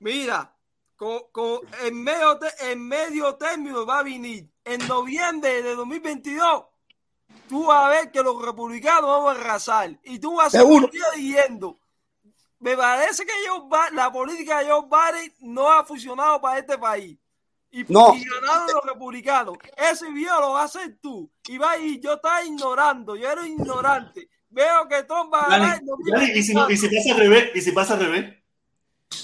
Mira, 0.01 0.55
con, 0.97 1.21
con- 1.33 1.61
en, 1.83 2.03
medio 2.03 2.39
te- 2.39 2.73
en 2.73 2.87
medio 2.87 3.35
término 3.37 3.87
va 3.87 4.01
a 4.01 4.03
venir 4.03 4.49
en 4.65 4.87
noviembre 4.87 5.63
de 5.63 5.75
2022. 5.75 6.65
Tú 7.49 7.67
vas 7.67 7.85
a 7.85 7.89
ver 7.89 8.11
que 8.11 8.23
los 8.23 8.41
republicanos 8.45 9.03
vamos 9.05 9.37
a 9.37 9.41
arrasar. 9.41 9.99
Y 10.05 10.19
tú 10.19 10.37
vas 10.37 10.55
a 10.55 10.59
seguir 10.81 10.91
diciendo. 11.17 11.79
Me 12.61 12.77
parece 12.77 13.25
que 13.25 13.33
Joe 13.47 13.69
la 13.93 14.11
política 14.13 14.59
de 14.59 14.71
Joe 14.71 14.87
Biden 14.87 15.33
no 15.41 15.71
ha 15.73 15.85
funcionado 15.85 16.41
para 16.41 16.59
este 16.59 16.77
país. 16.77 17.17
Y, 17.70 17.85
No. 17.89 18.15
y 18.15 18.24
ganaron 18.24 18.66
los 18.74 18.85
republicanos. 18.86 19.57
Ese 19.77 20.11
video 20.11 20.40
lo 20.40 20.53
vas 20.53 20.74
a 20.74 20.78
hacer 20.81 20.97
tú. 21.01 21.31
Y 21.49 21.59
va 21.59 21.77
y 21.77 22.01
yo 22.01 22.15
estaba 22.15 22.43
ignorando. 22.45 23.15
Yo 23.16 23.31
era 23.31 23.47
ignorante. 23.47 24.28
Veo 24.51 24.89
que 24.89 25.03
Trump 25.03 25.32
va 25.32 25.40
a 25.43 25.49
ganar. 25.51 25.81
¿y 26.35 26.43
si, 26.43 26.55
no- 26.55 26.70
y 26.70 26.77
si 26.77 26.89
pasa 26.89 27.12
al 27.12 27.19
revés? 27.19 27.51
¿Y 27.55 27.61
si 27.61 27.73
pasa 27.73 27.95
al 27.95 28.01
revés? 28.01 28.35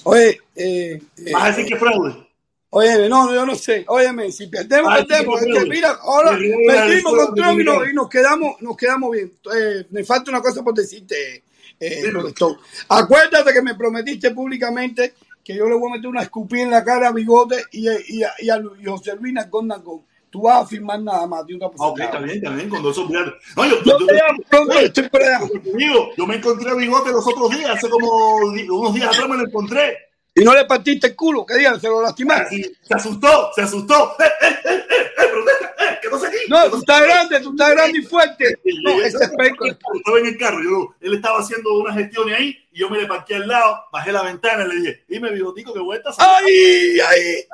Oye, 0.05 0.41
eh, 0.55 1.01
eh, 1.17 1.33
¿Vas 1.33 1.45
a 1.45 1.49
decir 1.49 1.67
que 1.67 1.77
fraude? 1.77 2.29
Óyeme, 2.71 3.09
no, 3.09 3.33
yo 3.33 3.47
no 3.47 3.55
sé. 3.55 3.85
Óyeme, 3.87 4.33
si 4.33 4.49
perdemos, 4.49 4.93
Ah, 4.93 4.99
sí, 5.01 5.07
perdemos. 5.07 5.41
sí, 5.41 5.49
Es 5.49 5.55
que 5.55 5.61
sí. 5.63 5.69
mira, 5.71 5.91
ahora 6.03 6.37
Sí, 6.37 6.45
sí, 6.45 6.51
sí, 6.53 6.67
perdimos 6.67 7.13
sí, 7.13 7.19
con 7.19 7.27
sí, 7.27 7.33
Trump 7.41 7.55
y 7.55 7.63
sí, 7.63 7.65
nos, 7.65 7.85
sí. 7.85 7.91
y 7.91 7.95
nos 7.95 8.09
quedamos, 8.09 8.63
nos 8.63 8.77
quedamos 8.77 9.11
bien. 9.13 9.33
Eh, 9.57 9.87
me 9.91 10.05
falta 10.05 10.31
una 10.31 10.43
cosa 10.43 10.63
por 10.63 10.75
decirte, 10.75 11.45
eh, 11.81 12.09
protector. 12.11 12.59
Acuérdate 12.89 13.53
que 13.53 13.63
me 13.63 13.75
prometiste 13.77 14.31
públicamente 14.33 15.15
que 15.45 15.55
yo 15.55 15.69
le 15.69 15.75
voy 15.77 15.91
a 15.91 15.95
meter 15.97 16.09
una 16.09 16.23
escupida 16.23 16.63
en 16.63 16.71
la 16.71 16.83
cara 16.85 17.09
a 17.09 17.13
Bigote 17.13 17.63
y, 17.73 17.87
y, 17.89 18.23
a, 18.23 18.31
y 18.39 18.51
a 18.51 18.57
y 18.81 18.85
José 18.87 19.15
Luis 19.21 19.35
Nalgón 19.35 19.69
Nalgón. 19.69 20.03
Tú 20.31 20.43
vas 20.43 20.63
a 20.65 20.67
firmar 20.67 21.01
nada 21.01 21.27
más. 21.29 21.47
de 21.47 21.55
una 21.55 21.67
Ah, 21.67 21.69
ok, 21.69 21.97
persona. 21.97 22.05
está 22.07 22.19
bien, 22.19 22.37
está 22.39 22.51
bien, 22.51 22.71
eso 22.91 23.07
fíjate. 23.07 23.31
No, 23.57 23.65
yo, 23.67 23.77
Yo 23.85 23.99
yo- 24.01 24.07
yo- 26.17 26.27
me 26.27 26.37
encontré 26.37 26.71
a 26.71 26.75
Bigote 26.75 27.11
los 27.13 27.27
otros 27.27 27.51
días, 27.57 27.71
hace 27.71 27.89
como 27.89 28.37
unos 28.39 28.95
días 28.95 29.09
atrás 29.09 29.29
me 29.29 29.37
lo 29.37 29.47
encontré. 29.47 29.97
Y 30.35 30.43
no 30.43 30.53
le 30.53 30.65
partiste 30.65 31.07
el 31.09 31.15
culo, 31.15 31.47
que 31.47 31.57
digan, 31.57 31.81
se 31.81 31.87
lo 31.87 32.03
lastimaste. 32.03 32.73
Se 32.83 32.95
asustó, 32.95 33.51
se 33.55 33.63
asustó. 33.63 34.17
¡Eh, 34.19 34.25
eh, 34.25 34.59
eh, 34.65 34.71
eh, 34.75 34.85
eh! 34.91 35.11
¡Eh, 35.79 35.99
que 36.03 36.09
no 36.11 36.19
sé! 36.19 36.27
No, 36.49 36.69
tú 36.71 36.79
estás 36.79 37.03
grande, 37.03 37.41
tú 37.41 37.51
estás 37.51 37.71
grande 37.71 37.99
y 37.99 38.03
fuerte. 38.03 38.59
No, 38.83 38.91
ese 39.01 39.19
estaba 39.25 40.19
en 40.19 40.27
el 40.27 40.37
carro, 40.37 40.59
yo, 40.63 40.95
él 41.01 41.15
estaba 41.15 41.39
haciendo 41.39 41.79
unas 41.79 41.95
gestiones 41.97 42.37
ahí 42.37 42.57
y 42.75 42.81
yo 42.81 42.91
me 42.91 43.01
le 43.01 43.07
parqué 43.07 43.37
al 43.37 43.47
lado, 43.47 43.85
bajé 43.93 44.11
la 44.11 44.23
ventana 44.23 44.65
y 44.65 44.69
le 44.69 44.75
dije, 44.81 45.05
dime, 45.09 45.31
bigotico, 45.31 45.73
que 45.73 45.79
vuelta. 45.79 46.11
¡Ay, 46.19 46.99
ay! 47.01 47.45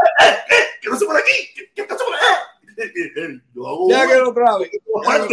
que 0.81 0.89
no 0.89 0.97
se 0.99 1.05
por 1.05 1.15
aquí, 1.17 1.33
que 1.75 1.85
pasa 1.85 2.03
por 2.05 2.15
allá. 2.15 2.39
Eh, 2.79 2.85
eh, 2.97 3.13
eh, 3.17 3.41
Yo 3.55 3.67
hago 3.69 3.91
Ya 3.91 4.09
que 4.09 4.17
lo 4.17 4.33
trabe. 4.33 4.71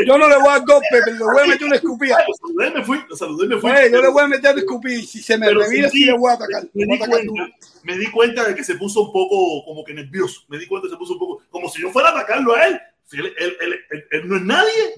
Yo 0.06 0.18
no 0.18 0.28
le 0.28 0.36
voy 0.36 0.48
a 0.50 0.52
dar 0.58 0.66
golpe, 0.66 0.88
pero 0.92 1.12
le 1.16 1.24
voy 1.24 1.44
a 1.44 1.48
meter 1.48 1.68
una 1.68 1.76
escupida. 1.78 2.18
Lo 2.28 2.34
saludé 2.34 2.68
y 2.68 2.72
me 2.72 2.84
fui, 2.84 3.00
lo 3.08 3.16
saludé 3.16 3.48
me 3.48 3.62
fui. 3.62 3.72
Oye, 3.72 3.90
yo 3.90 4.02
le 4.02 4.10
voy 4.10 4.24
a 4.24 4.28
meter 4.28 4.52
una 4.52 4.60
escupida 4.60 4.94
y 4.96 5.06
si 5.06 5.22
se 5.22 5.38
me 5.38 5.50
revira, 5.54 5.90
sí, 5.90 6.04
le 6.04 6.18
voy 6.18 6.32
a 6.32 6.34
atacar. 6.34 6.64
Me 6.74 6.86
voy 6.86 6.98
di, 6.98 7.04
atacar 7.04 7.26
cuenta, 7.26 7.56
me 7.84 7.98
di 7.98 8.12
cuenta 8.12 8.44
de 8.44 8.56
que 8.56 8.64
se 8.66 8.76
puso 8.76 9.04
un 9.04 9.14
poco 9.14 9.64
como 9.64 9.86
que 9.86 9.94
nervioso. 9.94 10.42
Me 10.50 10.58
di 10.58 10.68
cuenta 10.68 10.88
que 10.88 10.92
se 10.92 10.98
puso 10.98 11.14
un 11.14 11.20
poco 11.20 11.42
como 11.50 11.70
si 11.70 11.82
yo 11.82 11.90
fuera 11.92 12.10
a 12.10 12.12
atacarlo 12.12 12.54
a 12.56 12.68
él. 12.68 12.82
Si 13.06 13.18
él- 13.18 13.34
él- 13.38 13.58
él- 13.62 14.06
él 14.12 14.28
no 14.28 14.36
es 14.36 14.42
nadie. 14.42 14.96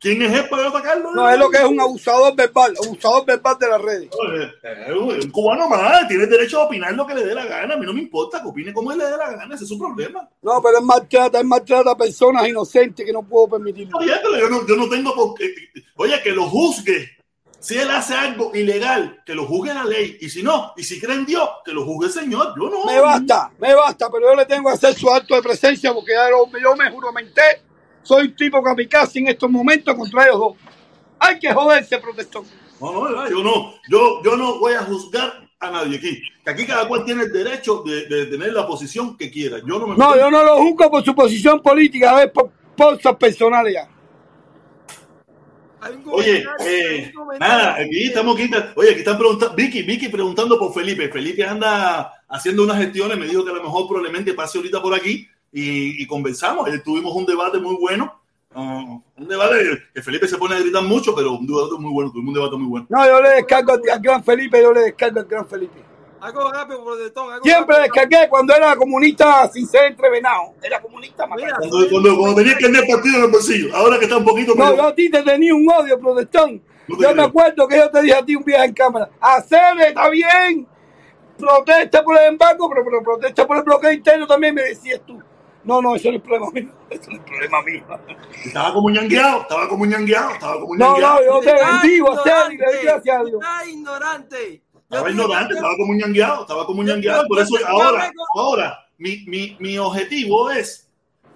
¿Quién 0.00 0.22
es 0.22 0.32
él 0.32 0.48
para 0.48 0.62
yo 0.62 0.68
atacarlo? 0.70 1.12
No, 1.12 1.28
es 1.28 1.38
lo 1.38 1.50
que 1.50 1.58
es 1.58 1.64
un 1.64 1.78
abusador 1.78 2.34
verbal, 2.34 2.74
abusador 2.82 3.26
verbal 3.26 3.56
de 3.60 3.68
las 3.68 3.82
redes. 3.82 4.08
Eh, 4.34 4.50
eh, 4.62 4.92
Un 4.94 5.30
cubano 5.30 5.68
más, 5.68 6.08
tiene 6.08 6.24
derecho 6.26 6.58
a 6.60 6.64
opinar 6.64 6.94
lo 6.94 7.06
que 7.06 7.14
le 7.14 7.26
dé 7.26 7.34
la 7.34 7.44
gana. 7.44 7.74
A 7.74 7.76
mí 7.76 7.84
no 7.84 7.92
me 7.92 8.00
importa 8.00 8.40
que 8.40 8.48
opine 8.48 8.72
como 8.72 8.92
él 8.92 8.98
le 8.98 9.04
dé 9.04 9.16
la 9.18 9.30
gana, 9.30 9.54
ese 9.54 9.64
es 9.64 9.68
su 9.68 9.78
problema. 9.78 10.26
No, 10.40 10.62
pero 10.62 10.78
él 10.78 10.84
maltrata, 10.84 11.38
él 11.38 11.46
maltrata 11.46 11.90
a 11.90 11.96
personas 11.98 12.48
inocentes 12.48 13.04
que 13.04 13.12
no 13.12 13.22
puedo 13.22 13.48
permitirlo. 13.48 13.98
Oye, 13.98 14.12
pero 14.22 14.38
yo 14.38 14.48
no, 14.48 14.66
yo 14.66 14.74
no 14.76 14.88
tengo 14.88 15.14
por 15.14 15.34
qué. 15.34 15.52
Oye, 15.96 16.18
que 16.22 16.30
lo 16.30 16.48
juzgue. 16.48 17.10
Si 17.58 17.76
él 17.76 17.90
hace 17.90 18.14
algo 18.14 18.52
ilegal, 18.54 19.22
que 19.26 19.34
lo 19.34 19.44
juzgue 19.46 19.74
la 19.74 19.84
ley. 19.84 20.16
Y 20.22 20.30
si 20.30 20.42
no, 20.42 20.72
y 20.78 20.82
si 20.82 20.98
cree 20.98 21.14
en 21.14 21.26
Dios, 21.26 21.46
que 21.62 21.72
lo 21.72 21.84
juzgue 21.84 22.06
el 22.06 22.12
Señor. 22.14 22.54
Yo 22.58 22.70
no. 22.70 22.86
Me 22.86 22.98
basta, 22.98 23.50
me 23.58 23.74
basta, 23.74 24.08
pero 24.10 24.30
yo 24.30 24.34
le 24.34 24.46
tengo 24.46 24.70
que 24.70 24.76
hacer 24.76 24.94
su 24.94 25.10
acto 25.10 25.34
de 25.34 25.42
presencia 25.42 25.92
porque 25.92 26.12
ya 26.14 26.30
lo- 26.30 26.46
yo 26.58 26.74
me 26.74 26.90
juramenté. 26.90 27.42
Soy 28.02 28.28
un 28.28 28.36
tipo 28.36 28.62
kamikaze 28.62 29.18
en 29.18 29.28
estos 29.28 29.50
momentos 29.50 29.94
contra 29.94 30.24
ellos 30.24 30.38
dos. 30.38 30.56
Hay 31.18 31.38
que 31.38 31.52
joderse, 31.52 31.98
protestón. 31.98 32.44
No, 32.80 33.08
no, 33.08 33.28
yo 33.28 33.42
no, 33.42 33.74
yo, 33.88 34.22
yo 34.24 34.36
no 34.36 34.58
voy 34.58 34.72
a 34.72 34.82
juzgar 34.82 35.48
a 35.60 35.70
nadie 35.70 35.98
aquí. 35.98 36.22
Que 36.42 36.50
aquí 36.50 36.66
cada 36.66 36.88
cual 36.88 37.04
tiene 37.04 37.24
el 37.24 37.32
derecho 37.32 37.82
de, 37.84 38.06
de 38.06 38.26
tener 38.26 38.52
la 38.52 38.66
posición 38.66 39.16
que 39.16 39.30
quiera. 39.30 39.58
Yo 39.58 39.78
no 39.78 39.86
me 39.86 39.96
No, 39.96 40.16
yo 40.16 40.30
no 40.30 40.42
lo 40.42 40.56
juzgo 40.56 40.90
por 40.90 41.04
su 41.04 41.14
posición 41.14 41.60
política, 41.60 42.10
a 42.10 42.16
ver, 42.16 42.32
por 42.32 42.50
cosas 42.76 43.16
personales 43.16 43.74
ya. 43.74 43.88
Oye, 46.10 46.44
eh, 46.60 47.12
nada, 47.38 47.74
aquí 47.76 48.04
estamos 48.04 48.38
aquí. 48.38 48.50
Oye, 48.76 48.90
aquí 48.90 48.98
están 48.98 49.16
preguntando, 49.16 49.54
Vicky, 49.54 49.82
Vicky 49.82 50.08
preguntando 50.08 50.58
por 50.58 50.74
Felipe. 50.74 51.08
Felipe 51.08 51.44
anda 51.44 52.12
haciendo 52.28 52.64
unas 52.64 52.78
gestiones, 52.78 53.18
me 53.18 53.26
dijo 53.26 53.44
que 53.44 53.50
a 53.50 53.54
lo 53.54 53.62
mejor 53.62 53.88
probablemente 53.88 54.34
pase 54.34 54.58
ahorita 54.58 54.82
por 54.82 54.94
aquí 54.94 55.26
y, 55.52 56.02
y 56.02 56.06
conversamos. 56.06 56.68
Eh, 56.68 56.78
tuvimos 56.84 57.14
un 57.14 57.26
debate 57.26 57.58
muy 57.58 57.76
bueno. 57.76 58.20
ah, 58.54 58.98
un 59.16 59.28
debate 59.28 59.56
que 59.94 60.02
Felipe 60.02 60.26
se 60.28 60.38
pone 60.38 60.54
a 60.56 60.60
gritar 60.60 60.82
mucho, 60.82 61.14
pero 61.14 61.32
un 61.32 61.46
debate 61.46 61.74
muy 61.78 61.92
bueno, 61.92 62.10
tuvimos 62.10 62.28
un 62.28 62.34
debate 62.34 62.56
muy 62.56 62.66
bueno. 62.68 62.86
No, 62.88 63.06
yo 63.06 63.20
le 63.20 63.28
descargo 63.30 63.72
al, 63.72 63.80
gran 64.00 64.24
Felipe, 64.24 64.60
yo 64.62 64.72
le 64.72 64.80
descargo 64.80 65.20
al 65.20 65.26
gran 65.26 65.46
Felipe. 65.48 65.84
Algo 66.20 66.52
rápido, 66.52 66.84
protestón. 66.84 67.32
algo 67.32 67.42
Siempre 67.44 67.76
rápido. 67.76 67.94
descargué 67.94 68.28
cuando 68.28 68.54
era 68.54 68.76
comunista 68.76 69.48
sin 69.52 69.66
ser 69.66 69.84
entrevenado. 69.86 70.52
Era 70.62 70.80
comunista 70.80 71.26
más. 71.26 71.40
Cuando, 71.58 71.88
cuando, 71.90 72.18
cuando 72.18 72.36
tenía 72.36 72.58
que 72.58 72.64
tener 72.66 72.86
partido 72.86 73.16
en 73.18 73.24
el 73.24 73.30
bolsillo, 73.30 73.74
ahora 73.74 73.98
que 73.98 74.04
está 74.04 74.18
un 74.18 74.24
poquito 74.24 74.54
No, 74.54 74.76
yo 74.76 74.86
a 74.88 74.94
ti 74.94 75.10
te 75.10 75.22
tenía 75.22 75.54
un 75.54 75.66
odio, 75.70 75.98
protestón. 75.98 76.62
No 76.88 77.00
Yo 77.00 77.14
me 77.14 77.22
acuerdo 77.22 77.66
que 77.68 77.76
yo 77.76 77.88
te 77.90 78.02
dije 78.02 78.14
a 78.14 78.24
ti 78.24 78.36
un 78.36 78.44
viaje 78.44 78.64
en 78.66 78.74
cámara. 78.74 79.08
Hacer, 79.20 79.80
está 79.86 80.10
bien. 80.10 80.66
protesta 81.38 82.02
por 82.04 82.18
el 82.20 82.26
embargo, 82.26 82.68
pero, 82.68 82.84
pero 82.84 83.02
protesta 83.02 83.46
por 83.46 83.56
el 83.56 83.62
bloqueo 83.62 83.92
interno 83.92 84.26
también, 84.26 84.54
me 84.54 84.62
decías 84.62 85.00
tú. 85.06 85.22
No, 85.62 85.82
no, 85.82 85.94
eso 85.94 86.10
no 86.10 86.16
es 86.16 86.22
problema 86.22 86.50
mío. 86.52 86.68
Eso 86.90 87.10
no 87.10 87.16
es 87.18 87.22
problema 87.22 87.62
mío. 87.62 87.84
Estaba 88.44 88.72
como 88.72 88.90
ñangueado, 88.90 89.42
estaba 89.42 89.68
como 89.68 89.86
ñangueado, 89.86 90.30
estaba 90.32 90.60
como 90.60 90.74
No, 90.76 90.92
ñangueado. 90.92 91.20
no, 91.20 91.24
yo 91.26 91.40
te 91.40 91.52
bendigo 91.52 92.08
y 92.12 92.56
le 92.56 92.64
doy 92.66 92.84
gracias 92.84 93.16
a 93.16 93.24
Dios. 93.24 93.40
Está 93.42 93.66
ignorante. 93.68 94.62
Estaba 94.74 95.10
ignorante, 95.10 95.54
estaba 95.54 95.76
como 95.76 95.94
ñangueado, 95.94 96.40
estaba 96.42 96.66
como 96.66 96.82
ñangueado. 96.82 97.26
Por 97.28 97.38
eso 97.38 97.54
ahora, 97.66 98.10
ahora, 98.34 98.78
mi, 98.98 99.24
mi, 99.26 99.56
mi 99.60 99.78
objetivo 99.78 100.50
es 100.50 100.88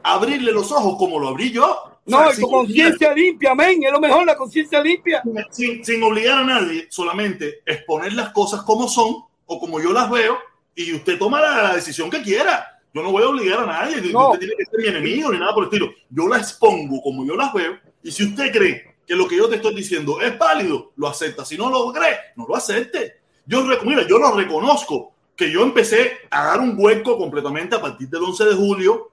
abrirle 0.03 0.53
los 0.53 0.73
ojos 0.73 0.97
como 0.99 1.21
lo 1.21 1.29
abrí 1.29 1.53
yo. 1.53 1.91
No, 2.07 2.19
O 2.27 2.33
sea, 2.33 2.41
con 2.43 2.51
conciencia 2.51 3.13
limpia, 3.15 3.53
amén. 3.53 3.83
Es 3.85 3.93
lo 3.93 4.01
mejor, 4.01 4.27
la 4.27 4.37
conciencia 4.37 4.83
limpia. 4.83 5.23
sin, 5.51 5.85
sin 5.85 6.03
obligar 6.03 6.39
a 6.39 6.45
nadie, 6.45 6.87
solamente 6.91 7.61
exponer 7.65 8.13
las 8.13 8.31
cosas 8.31 8.63
como 8.63 8.89
son 8.89 9.17
o 9.47 9.61
como 9.61 9.81
yo 9.81 9.93
las 9.93 10.11
veo 10.11 10.37
y 10.75 10.93
usted 10.93 11.19
toma 11.19 11.41
la, 11.41 11.63
la 11.63 11.75
decisión 11.75 12.11
que 12.11 12.23
quiera. 12.23 12.74
Yo 12.95 13.03
no 13.03 13.11
voy 13.11 13.25
a 13.25 13.29
obligar 13.29 13.59
a 13.61 13.67
nadie, 13.67 13.97
No. 14.13 14.29
usted 14.31 14.39
tiene 14.47 14.55
que 14.57 14.65
ser 14.67 14.81
mi 14.81 14.87
enemigo 14.87 15.33
ni 15.33 15.39
nada 15.39 15.53
por 15.53 15.65
el 15.65 15.69
estilo. 15.69 15.93
Yo 16.11 16.29
las 16.29 16.43
expongo 16.43 17.03
como 17.03 17.27
yo 17.27 17.35
las 17.37 17.53
veo 17.53 17.77
y 18.03 18.11
si 18.13 18.25
usted 18.25 18.53
cree 18.53 18.95
que 19.07 19.17
lo 19.17 19.27
que 19.27 19.37
yo 19.37 19.49
te 19.49 19.57
estoy 19.57 19.75
diciendo 19.75 20.21
es 20.21 20.39
válido, 20.39 20.93
lo 20.97 21.09
acepta. 21.09 21.45
Si 21.45 21.59
no 21.59 21.69
lo 21.71 21.93
cree, 21.93 22.17
no 22.37 22.47
lo 22.49 22.55
acepte. 22.57 23.15
Yo, 23.47 23.65
mira, 23.85 24.07
yo 24.07 24.19
lo 24.19 24.31
reconozco 24.33 25.13
que 25.37 25.51
yo 25.51 25.63
empecé 25.65 26.13
a 26.31 26.45
dar 26.47 26.61
un 26.61 26.75
hueco 26.79 27.19
completamente 27.19 27.75
a 27.75 27.81
partir 27.81 28.09
del 28.09 28.23
11 28.23 28.45
de 28.45 28.55
julio. 28.55 29.11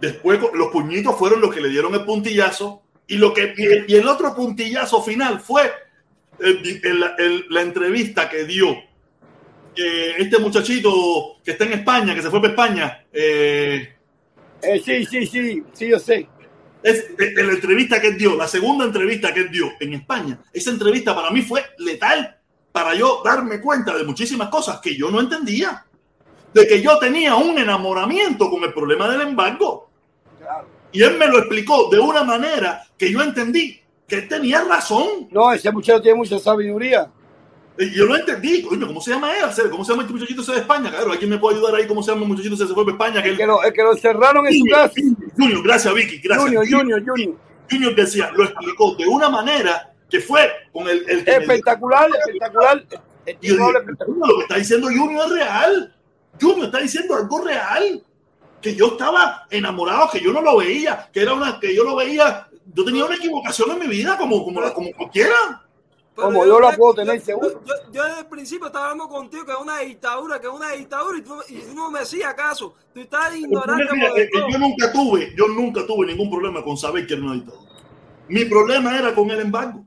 Después 0.00 0.40
los 0.54 0.68
puñitos 0.68 1.16
fueron 1.16 1.40
los 1.42 1.52
que 1.54 1.60
le 1.60 1.68
dieron 1.68 1.94
el 1.94 2.04
puntillazo 2.04 2.82
y 3.06 3.16
lo 3.18 3.34
que 3.34 3.52
y 3.56 3.64
el, 3.66 3.84
y 3.88 3.94
el 3.96 4.08
otro 4.08 4.34
puntillazo 4.34 5.02
final 5.02 5.40
fue 5.40 5.70
el- 6.40 6.80
el- 6.82 7.04
el- 7.18 7.46
la 7.50 7.60
entrevista 7.62 8.28
que 8.30 8.44
dio 8.44 8.74
eh, 9.78 10.14
este 10.18 10.38
muchachito 10.38 11.36
que 11.44 11.52
está 11.52 11.64
en 11.64 11.74
España, 11.74 12.14
que 12.14 12.22
se 12.22 12.30
fue 12.30 12.40
para 12.40 12.52
España. 12.52 13.04
eh, 13.12 13.94
Eh, 14.62 14.82
sí, 14.84 15.04
sí, 15.06 15.26
sí, 15.26 15.62
sí, 15.72 15.88
yo 15.88 15.98
sé. 16.00 16.28
es 16.82 17.04
eh, 17.18 17.32
la 17.44 17.52
entrevista 17.52 18.00
que 18.00 18.08
él 18.08 18.18
dio, 18.18 18.36
la 18.36 18.48
segunda 18.48 18.84
entrevista 18.84 19.32
que 19.32 19.40
él 19.40 19.50
dio 19.50 19.70
en 19.80 19.94
España. 19.94 20.40
Esa 20.52 20.70
entrevista 20.70 21.14
para 21.14 21.30
mí 21.30 21.42
fue 21.42 21.64
letal 21.78 22.36
para 22.72 22.94
yo 22.94 23.22
darme 23.24 23.60
cuenta 23.60 23.96
de 23.96 24.04
muchísimas 24.04 24.48
cosas 24.48 24.80
que 24.80 24.96
yo 24.96 25.10
no 25.10 25.20
entendía. 25.20 25.84
De 26.52 26.66
que 26.66 26.80
yo 26.80 26.98
tenía 26.98 27.36
un 27.36 27.58
enamoramiento 27.58 28.50
con 28.50 28.64
el 28.64 28.72
problema 28.72 29.08
del 29.08 29.20
embargo. 29.20 29.90
Claro. 30.40 30.66
Y 30.92 31.02
él 31.02 31.16
me 31.18 31.26
lo 31.26 31.38
explicó 31.38 31.88
de 31.90 31.98
una 31.98 32.24
manera 32.24 32.82
que 32.96 33.12
yo 33.12 33.22
entendí 33.22 33.78
que 34.06 34.16
él 34.16 34.28
tenía 34.28 34.64
razón. 34.64 35.28
No, 35.30 35.52
ese 35.52 35.70
muchacho 35.70 36.00
tiene 36.00 36.16
mucha 36.16 36.38
sabiduría. 36.38 37.10
Y 37.78 37.90
yo 37.94 38.06
lo 38.06 38.16
entendí. 38.16 38.62
Coño, 38.62 38.86
¿cómo 38.86 39.00
se 39.00 39.12
llama 39.12 39.32
él? 39.36 39.44
¿Cómo 39.70 39.84
se 39.84 39.92
llama 39.92 40.02
este 40.02 40.12
muchachito 40.12 40.42
ese 40.42 40.52
de 40.52 40.58
España? 40.58 40.90
Claro, 40.90 41.12
¿alguien 41.12 41.30
me 41.30 41.38
puede 41.38 41.56
ayudar 41.56 41.76
ahí? 41.76 41.86
¿Cómo 41.86 42.02
se 42.02 42.10
llama 42.10 42.22
el 42.22 42.28
muchachito 42.28 42.54
ese 42.54 42.64
que 42.64 42.68
se 42.68 42.74
fue 42.74 42.84
para 42.84 42.94
España? 42.94 43.22
Que 43.22 43.30
El 43.30 43.36
que 43.36 43.46
lo, 43.46 43.62
el 43.62 43.72
que 43.72 43.82
lo 43.82 43.92
encerraron 43.92 44.46
en 44.48 44.58
su 44.58 44.64
casa. 44.66 44.92
Junior, 45.36 45.62
gracias 45.62 45.94
Vicky, 45.94 46.18
gracias. 46.18 46.44
Junior, 46.46 46.66
Junior, 46.68 47.04
Junior. 47.06 47.36
Junior 47.70 47.94
García 47.94 48.30
lo 48.34 48.44
explicó 48.44 48.94
de 48.96 49.06
una 49.06 49.28
manera 49.28 49.92
que 50.10 50.20
fue 50.20 50.50
con 50.72 50.88
el, 50.88 51.04
el 51.08 51.18
Espectacular, 51.28 52.08
espectacular. 52.26 52.84
El 53.26 53.36
Y 53.40 53.48
yo 53.48 53.54
tipo 53.54 53.54
dije, 53.54 53.62
habla 53.62 53.78
espectacular. 53.80 54.20
"Coño, 54.20 54.32
lo 54.32 54.36
que 54.38 54.42
está 54.42 54.56
diciendo 54.56 54.86
Junior 54.88 55.26
es 55.26 55.32
real. 55.32 55.94
Junior 56.40 56.64
está 56.66 56.78
diciendo 56.80 57.14
algo 57.14 57.44
real. 57.44 58.02
Que 58.60 58.74
yo 58.74 58.86
estaba 58.88 59.46
enamorado, 59.50 60.10
que 60.10 60.20
yo 60.20 60.32
no 60.32 60.40
lo 60.42 60.56
veía, 60.56 61.08
que 61.12 61.20
era 61.22 61.32
una, 61.32 61.60
que 61.60 61.72
yo 61.76 61.84
lo 61.84 61.94
veía, 61.94 62.48
yo 62.74 62.84
tenía 62.84 63.04
una 63.04 63.14
equivocación 63.14 63.70
en 63.70 63.78
mi 63.78 63.86
vida 63.86 64.18
como, 64.18 64.44
como, 64.44 64.60
como 64.72 64.90
cualquiera. 64.96 65.62
Pero 66.18 66.30
Como 66.32 66.46
yo 66.46 66.58
la 66.58 66.72
puedo 66.72 66.94
yo- 66.94 66.96
tener 66.96 67.20
yo- 67.20 67.24
seguro. 67.24 67.60
Yo, 67.64 67.74
yo 67.92 68.02
desde 68.04 68.18
el 68.18 68.26
principio 68.26 68.66
estaba 68.66 68.86
hablando 68.86 69.08
contigo 69.08 69.44
que 69.44 69.52
es 69.52 69.58
una 69.58 69.78
dictadura, 69.78 70.40
que 70.40 70.48
es 70.48 70.52
una 70.52 70.72
dictadura 70.72 71.16
y 71.18 71.22
tú, 71.22 71.36
y 71.48 71.58
tú 71.60 71.74
no 71.76 71.92
me 71.92 72.00
hacías 72.00 72.34
caso. 72.34 72.74
Tú 72.92 72.98
estás 73.00 73.30
por 73.30 73.80
eh, 74.18 74.28
todo. 74.32 74.48
yo 74.50 74.58
nunca 74.58 74.92
tuve, 74.92 75.32
yo 75.36 75.46
nunca 75.46 75.86
tuve 75.86 76.06
ningún 76.06 76.28
problema 76.28 76.64
con 76.64 76.76
saber 76.76 77.06
que 77.06 77.14
era 77.14 77.22
una 77.22 77.34
dictadura. 77.34 77.70
Mi 78.26 78.44
problema 78.46 78.98
era 78.98 79.14
con 79.14 79.30
el 79.30 79.38
embargo. 79.38 79.84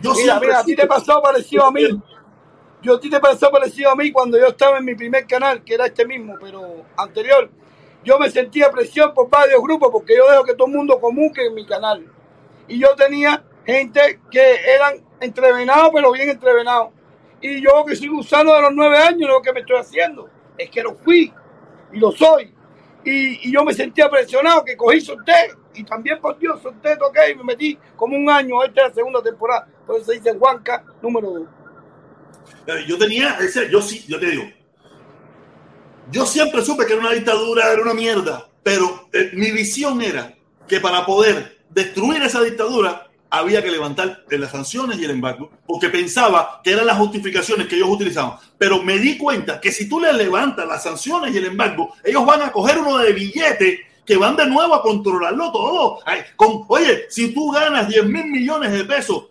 Yo 0.00 0.10
Mira, 0.10 0.22
siempre 0.24 0.48
mira, 0.48 0.58
a 0.58 0.64
ti 0.64 0.74
te 0.74 0.86
pasó 0.88 1.22
parecido 1.22 1.64
a 1.66 1.70
mí. 1.70 1.82
Yo 2.82 2.96
a 2.96 3.00
ti 3.00 3.08
te 3.08 3.20
pasó 3.20 3.48
parecido 3.48 3.90
a 3.92 3.94
mí 3.94 4.10
cuando 4.10 4.38
yo 4.40 4.48
estaba 4.48 4.78
en 4.78 4.84
mi 4.86 4.96
primer 4.96 5.24
canal, 5.24 5.62
que 5.62 5.74
era 5.74 5.86
este 5.86 6.04
mismo, 6.04 6.34
pero 6.40 6.84
anterior. 6.96 7.48
Yo 8.02 8.18
me 8.18 8.28
sentía 8.28 8.72
presión 8.72 9.14
por 9.14 9.30
varios 9.30 9.62
grupos 9.62 9.90
porque 9.92 10.16
yo 10.16 10.28
dejo 10.28 10.42
que 10.42 10.54
todo 10.54 10.66
el 10.66 10.72
mundo 10.74 10.98
comunique 11.00 11.46
en 11.46 11.54
mi 11.54 11.64
canal. 11.64 12.04
Y 12.66 12.80
yo 12.80 12.88
tenía 12.96 13.44
gente 13.64 14.18
que 14.32 14.56
eran 14.74 15.08
entrevenados, 15.20 15.90
pero 15.94 16.12
bien 16.12 16.30
entrevenados. 16.30 16.90
Y 17.40 17.62
yo 17.62 17.84
que 17.86 17.96
soy 17.96 18.08
gusano 18.08 18.54
de 18.54 18.62
los 18.62 18.72
nueve 18.74 18.98
años, 18.98 19.28
lo 19.28 19.40
que 19.40 19.52
me 19.52 19.60
estoy 19.60 19.76
haciendo 19.76 20.28
es 20.58 20.70
que 20.70 20.82
lo 20.82 20.94
fui 20.94 21.32
y 21.92 21.98
lo 21.98 22.12
soy. 22.12 22.54
Y, 23.04 23.48
y 23.48 23.52
yo 23.52 23.64
me 23.64 23.72
sentía 23.72 24.10
presionado, 24.10 24.64
que 24.64 24.76
cogí, 24.76 25.00
solté. 25.00 25.52
Y 25.74 25.84
también 25.84 26.20
por 26.20 26.38
Dios, 26.38 26.60
solté, 26.60 26.96
toqué 26.96 27.30
y 27.30 27.36
me 27.36 27.44
metí 27.44 27.78
como 27.96 28.16
un 28.16 28.28
año. 28.28 28.62
Esta 28.62 28.82
es 28.82 28.88
la 28.88 28.94
segunda 28.94 29.22
temporada. 29.22 29.66
Por 29.86 29.96
eso 29.96 30.06
se 30.06 30.14
dice 30.14 30.34
Juanca 30.36 30.84
número 31.00 31.30
dos. 31.30 31.48
Yo 32.86 32.98
tenía 32.98 33.36
ese, 33.40 33.70
yo 33.70 33.80
sí, 33.80 34.04
yo 34.06 34.18
te 34.18 34.26
digo. 34.26 34.44
Yo 36.10 36.26
siempre 36.26 36.62
supe 36.62 36.86
que 36.86 36.92
era 36.92 37.02
una 37.02 37.12
dictadura, 37.12 37.72
era 37.72 37.82
una 37.82 37.94
mierda, 37.94 38.48
pero 38.62 39.08
eh, 39.12 39.30
mi 39.34 39.50
visión 39.52 40.02
era 40.02 40.34
que 40.66 40.80
para 40.80 41.06
poder 41.06 41.58
destruir 41.70 42.22
esa 42.22 42.42
dictadura 42.42 43.09
había 43.30 43.62
que 43.62 43.70
levantar 43.70 44.24
las 44.28 44.50
sanciones 44.50 44.98
y 44.98 45.04
el 45.04 45.12
embargo, 45.12 45.50
porque 45.66 45.88
pensaba 45.88 46.60
que 46.62 46.72
eran 46.72 46.86
las 46.86 46.98
justificaciones 46.98 47.68
que 47.68 47.76
ellos 47.76 47.88
utilizaban. 47.88 48.38
Pero 48.58 48.82
me 48.82 48.98
di 48.98 49.16
cuenta 49.16 49.60
que 49.60 49.72
si 49.72 49.88
tú 49.88 50.00
le 50.00 50.12
levantas 50.12 50.66
las 50.66 50.82
sanciones 50.82 51.32
y 51.32 51.38
el 51.38 51.46
embargo, 51.46 51.94
ellos 52.04 52.26
van 52.26 52.42
a 52.42 52.52
coger 52.52 52.78
uno 52.78 52.98
de 52.98 53.12
billetes 53.12 53.80
que 54.04 54.16
van 54.16 54.36
de 54.36 54.46
nuevo 54.46 54.74
a 54.74 54.82
controlarlo 54.82 55.52
todo. 55.52 55.98
Ay, 56.04 56.22
con, 56.34 56.64
oye, 56.66 57.06
si 57.08 57.32
tú 57.32 57.52
ganas 57.52 57.88
10 57.88 58.06
mil 58.06 58.26
millones 58.26 58.72
de 58.72 58.84
pesos, 58.84 59.26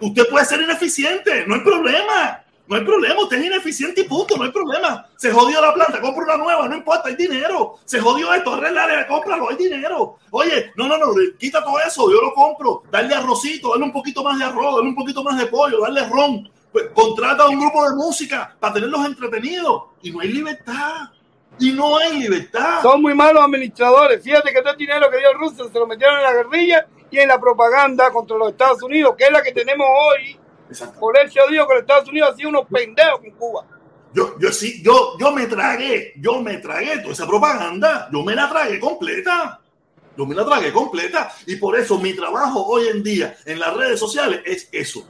usted 0.00 0.28
puede 0.28 0.44
ser 0.44 0.60
ineficiente, 0.62 1.44
no 1.46 1.56
hay 1.56 1.60
problema. 1.62 2.44
No 2.70 2.76
hay 2.76 2.84
problema, 2.84 3.20
usted 3.20 3.38
es 3.38 3.46
ineficiente 3.46 4.02
y 4.02 4.04
punto, 4.04 4.36
no 4.36 4.44
hay 4.44 4.52
problema. 4.52 5.04
Se 5.16 5.32
jodió 5.32 5.60
la 5.60 5.74
planta, 5.74 6.00
compra 6.00 6.22
una 6.22 6.36
nueva, 6.36 6.68
no 6.68 6.76
importa, 6.76 7.08
hay 7.08 7.16
dinero. 7.16 7.80
Se 7.84 7.98
jodió 7.98 8.32
esto, 8.32 8.54
arreglar, 8.54 9.08
cómpralo, 9.08 9.50
hay 9.50 9.56
dinero. 9.56 10.18
Oye, 10.30 10.70
no, 10.76 10.86
no, 10.86 10.96
no, 10.96 11.06
quita 11.36 11.64
todo 11.64 11.80
eso, 11.80 12.08
yo 12.08 12.22
lo 12.22 12.32
compro. 12.32 12.84
Darle 12.88 13.16
arrocito, 13.16 13.70
darle 13.70 13.86
un 13.86 13.92
poquito 13.92 14.22
más 14.22 14.38
de 14.38 14.44
arroz, 14.44 14.76
darle 14.76 14.90
un 14.90 14.94
poquito 14.94 15.24
más 15.24 15.36
de 15.36 15.46
pollo, 15.46 15.80
darle 15.80 16.08
ron. 16.08 16.48
Pues, 16.70 16.90
contrata 16.94 17.42
a 17.42 17.48
un 17.48 17.58
grupo 17.58 17.90
de 17.90 17.96
música 17.96 18.56
para 18.60 18.74
tenerlos 18.74 19.04
entretenidos. 19.04 19.82
Y 20.02 20.12
no 20.12 20.20
hay 20.20 20.28
libertad. 20.28 21.10
Y 21.58 21.72
no 21.72 21.98
hay 21.98 22.20
libertad. 22.20 22.82
Son 22.82 23.02
muy 23.02 23.14
malos 23.14 23.42
administradores. 23.42 24.22
Fíjate 24.22 24.52
que 24.52 24.60
todo 24.60 24.70
el 24.70 24.78
dinero 24.78 25.10
que 25.10 25.18
dio 25.18 25.34
Rusia 25.34 25.64
se 25.72 25.76
lo 25.76 25.88
metieron 25.88 26.18
en 26.18 26.22
la 26.22 26.32
guerrilla 26.34 26.86
y 27.10 27.18
en 27.18 27.26
la 27.26 27.40
propaganda 27.40 28.12
contra 28.12 28.36
los 28.36 28.52
Estados 28.52 28.80
Unidos, 28.84 29.16
que 29.18 29.24
es 29.24 29.32
la 29.32 29.42
que 29.42 29.50
tenemos 29.50 29.88
hoy. 29.90 30.39
Por 30.98 31.18
eso 31.18 31.40
digo 31.50 31.66
que 31.66 31.74
los 31.74 31.82
Estados 31.82 32.08
Unidos 32.08 32.30
han 32.30 32.36
sido 32.36 32.48
unos 32.50 32.66
pendejos 32.66 33.20
con 33.20 33.30
Cuba. 33.32 33.66
Yo, 34.12 34.38
yo 34.40 34.52
sí, 34.52 34.82
yo, 34.82 35.16
yo 35.18 35.32
me 35.32 35.46
tragué, 35.46 36.14
yo 36.16 36.40
me 36.40 36.58
tragué 36.58 36.98
toda 36.98 37.12
esa 37.12 37.26
propaganda, 37.26 38.08
yo 38.12 38.24
me 38.24 38.34
la 38.34 38.48
tragué 38.48 38.80
completa. 38.80 39.60
Yo 40.16 40.26
me 40.26 40.34
la 40.34 40.44
tragué 40.44 40.72
completa. 40.72 41.32
Y 41.46 41.56
por 41.56 41.78
eso 41.78 41.98
mi 41.98 42.12
trabajo 42.12 42.66
hoy 42.66 42.88
en 42.88 43.02
día 43.02 43.36
en 43.46 43.58
las 43.58 43.74
redes 43.74 43.98
sociales 43.98 44.42
es 44.44 44.68
eso. 44.72 45.08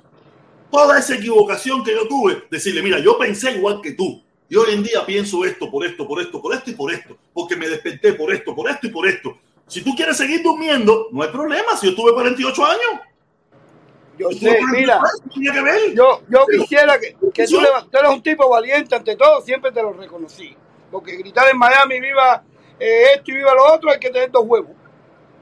Toda 0.70 0.98
esa 0.98 1.16
equivocación 1.16 1.82
que 1.82 1.92
yo 1.92 2.06
tuve, 2.06 2.44
decirle, 2.50 2.82
mira, 2.82 3.00
yo 3.00 3.18
pensé 3.18 3.52
igual 3.52 3.80
que 3.80 3.92
tú. 3.92 4.22
Y 4.48 4.56
hoy 4.56 4.74
en 4.74 4.82
día 4.82 5.04
pienso 5.06 5.44
esto, 5.44 5.70
por 5.70 5.84
esto, 5.84 6.06
por 6.06 6.20
esto, 6.20 6.40
por 6.40 6.54
esto 6.54 6.70
y 6.70 6.74
por 6.74 6.92
esto. 6.92 7.16
Porque 7.32 7.56
me 7.56 7.68
desperté 7.68 8.12
por 8.12 8.32
esto, 8.32 8.54
por 8.54 8.70
esto 8.70 8.86
y 8.86 8.90
por 8.90 9.08
esto. 9.08 9.36
Si 9.66 9.82
tú 9.82 9.94
quieres 9.94 10.16
seguir 10.16 10.42
durmiendo, 10.42 11.08
no 11.12 11.22
hay 11.22 11.30
problema. 11.30 11.76
Si 11.76 11.86
yo 11.86 11.94
tuve 11.94 12.12
48 12.12 12.64
años, 12.66 13.00
Yo 14.20 14.30
sé, 14.32 14.58
mira, 14.70 14.98
48 14.98 15.00
años, 15.00 15.34
tenía 15.34 15.52
que 15.52 15.62
ver. 15.62 15.94
yo, 15.94 16.20
yo 16.28 16.46
quisiera 16.46 17.00
que, 17.00 17.16
que 17.32 17.46
tú, 17.46 17.58
tú 17.90 17.98
eres 17.98 18.10
un 18.10 18.22
tipo 18.22 18.50
valiente 18.50 18.94
ante 18.94 19.16
todo, 19.16 19.40
siempre 19.40 19.72
te 19.72 19.82
lo 19.82 19.94
reconocí. 19.94 20.54
Porque 20.90 21.16
gritar 21.16 21.48
en 21.48 21.56
Miami, 21.56 22.00
viva 22.00 22.42
eh, 22.78 23.14
esto 23.14 23.30
y 23.30 23.34
viva 23.36 23.54
lo 23.54 23.72
otro, 23.72 23.90
hay 23.90 23.98
que 23.98 24.10
tener 24.10 24.30
dos 24.30 24.44
huevos. 24.46 24.72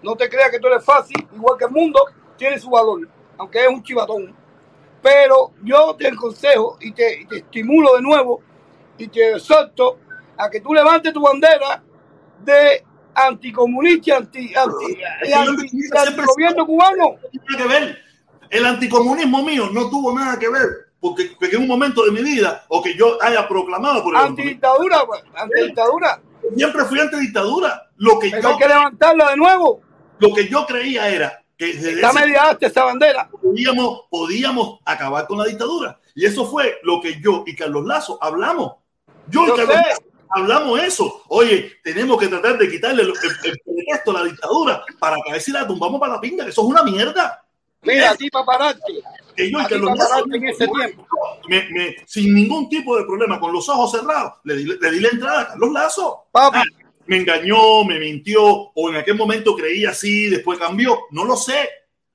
No 0.01 0.15
te 0.15 0.29
creas 0.29 0.53
que 0.53 0.61
tú 0.61 0.69
eres 0.69 0.85
fácil, 0.85 1.17
igual 1.35 1.59
que 1.59 1.65
el 1.65 1.73
mundo, 1.73 2.01
tiene 2.37 2.57
su 2.61 2.71
valor, 2.71 3.09
aunque 3.37 3.63
es 3.65 3.69
un 3.69 3.83
chivatón. 3.83 4.33
Pero 5.03 5.53
yo 5.65 5.97
te 5.97 6.07
aconsejo 6.07 6.77
y 6.81 6.93
te, 6.93 7.23
y 7.23 7.27
te 7.27 7.39
estimulo 7.39 7.97
de 7.97 8.03
nuevo 8.03 8.43
y 8.97 9.09
te 9.09 9.33
exhorto 9.33 9.99
a 10.37 10.49
que 10.49 10.61
tú 10.61 10.73
levantes 10.73 11.13
tu 11.13 11.21
bandera 11.21 11.83
de 12.45 12.85
anticomunista 13.15 14.19
anti, 14.19 14.55
anti, 14.55 15.03
anti, 15.33 15.81
antigobierno 15.97 16.65
cubano. 16.65 17.17
tiene 17.31 17.43
nada 17.49 17.57
que 17.57 17.69
ver. 17.69 18.08
El 18.51 18.67
anticomunismo 18.67 19.43
mío 19.45 19.69
no 19.73 19.91
tuvo 19.91 20.13
nada 20.19 20.39
que 20.39 20.49
ver 20.49 20.89
porque, 21.01 21.33
porque 21.39 21.57
en 21.57 21.63
un 21.63 21.69
momento 21.69 22.05
de 22.05 22.11
mi 22.11 22.23
vida 22.23 22.65
o 22.69 22.83
que 22.83 22.95
yo 22.97 23.23
haya 23.23 23.47
proclamado 23.47 24.03
por 24.03 24.15
el 24.15 24.21
Antidictadura, 24.21 25.07
pues, 25.07 25.23
antidictadura. 25.35 26.21
siempre 26.57 26.85
fui 26.85 26.99
antidictadura. 26.99 27.91
Lo 27.97 28.19
que 28.19 28.31
Pero 28.31 28.43
yo 28.43 28.49
hay 28.49 28.59
que 28.59 28.69
levantarla 28.69 29.31
de 29.31 29.37
nuevo. 29.37 29.81
lo 30.19 30.35
que 30.35 30.49
yo 30.49 30.67
creía 30.67 31.09
era 31.09 31.43
que 31.57 31.71
Está 31.71 32.11
ese 32.11 32.21
media 32.21 32.51
hasta 32.51 32.67
esa 32.67 32.85
bandera. 32.85 33.29
podíamos, 33.31 34.03
podíamos 34.11 34.79
acabar 34.85 35.27
con 35.27 35.39
la 35.39 35.45
dictadura. 35.45 35.99
Y 36.15 36.25
eso 36.25 36.47
fue 36.47 36.79
lo 36.83 37.01
que 37.01 37.21
yo 37.21 37.45
y 37.47 37.55
Carlos 37.55 37.85
Lazo 37.85 38.19
hablamos. 38.21 38.75
Yo, 39.29 39.45
hablamos 40.31 40.81
eso. 40.81 41.23
Oye, 41.29 41.73
tenemos 41.83 42.19
que 42.19 42.29
tratar 42.29 42.59
de 42.59 42.71
quitarle 42.71 43.03
el, 43.03 43.09
el, 43.45 43.57
a 44.07 44.13
la 44.13 44.25
dictadura 44.25 44.85
para 44.99 45.17
que 45.17 45.31
a 45.31 45.33
ver 45.35 45.43
si 45.43 45.53
la 45.53 45.67
tumbamos 45.67 46.01
para 46.01 46.15
la 46.15 46.21
pinga. 46.21 46.47
Eso 46.47 46.63
es 46.63 46.69
una 46.69 46.83
mierda. 46.83 47.45
Mira, 47.83 48.11
a 48.11 48.17
ti 48.17 48.29
paparazzi. 48.31 49.03
Que 49.37 49.51
yo, 49.51 49.59
que 49.69 49.77
los 49.77 49.91
en 50.35 50.49
ese 50.49 50.67
tiempo. 50.67 51.07
Me, 51.49 51.69
me, 51.71 51.97
sin 52.07 52.35
ningún 52.35 52.69
tipo 52.69 52.97
de 52.97 53.05
problema, 53.05 53.39
con 53.39 53.53
los 53.53 53.69
ojos 53.69 53.93
cerrados, 53.93 54.35
le 54.45 54.57
di, 54.57 54.65
le 54.65 54.91
di 54.91 55.01
la 55.01 55.09
entrada 55.09 55.41
a 55.43 55.49
Carlos 55.49 55.73
Lazo. 55.73 56.27
Papi. 56.33 56.59
Ah, 56.59 56.65
me 57.07 57.17
engañó, 57.19 57.85
me 57.85 57.99
mintió, 57.99 58.45
o 58.45 58.91
en 58.91 58.97
aquel 58.97 59.15
momento 59.15 59.57
creía 59.57 59.91
así, 59.91 60.29
después 60.29 60.59
cambió. 60.59 60.99
No 61.11 61.25
lo 61.25 61.37
sé. 61.37 61.69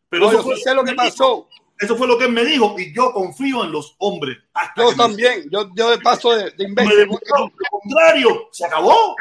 Pero 0.09 0.29
eso 0.29 0.43
fue 0.43 0.75
lo 0.75 0.83
que 0.83 0.93
pasó. 0.93 1.49
Eso 1.79 1.97
fue 1.97 2.07
lo 2.07 2.17
que 2.17 2.25
él 2.25 2.31
me 2.31 2.45
dijo 2.45 2.75
y 2.77 2.93
yo 2.93 3.11
confío 3.11 3.63
en 3.63 3.71
los 3.71 3.95
hombres. 3.97 4.37
yo 4.77 4.95
también, 4.95 5.49
yo, 5.51 5.69
yo 5.75 5.89
de 5.89 5.97
paso 5.97 6.33
de, 6.33 6.51
de 6.51 6.67
Lo 6.67 7.51
contrario, 7.81 8.47
se 8.51 8.65
acabó. 8.65 9.15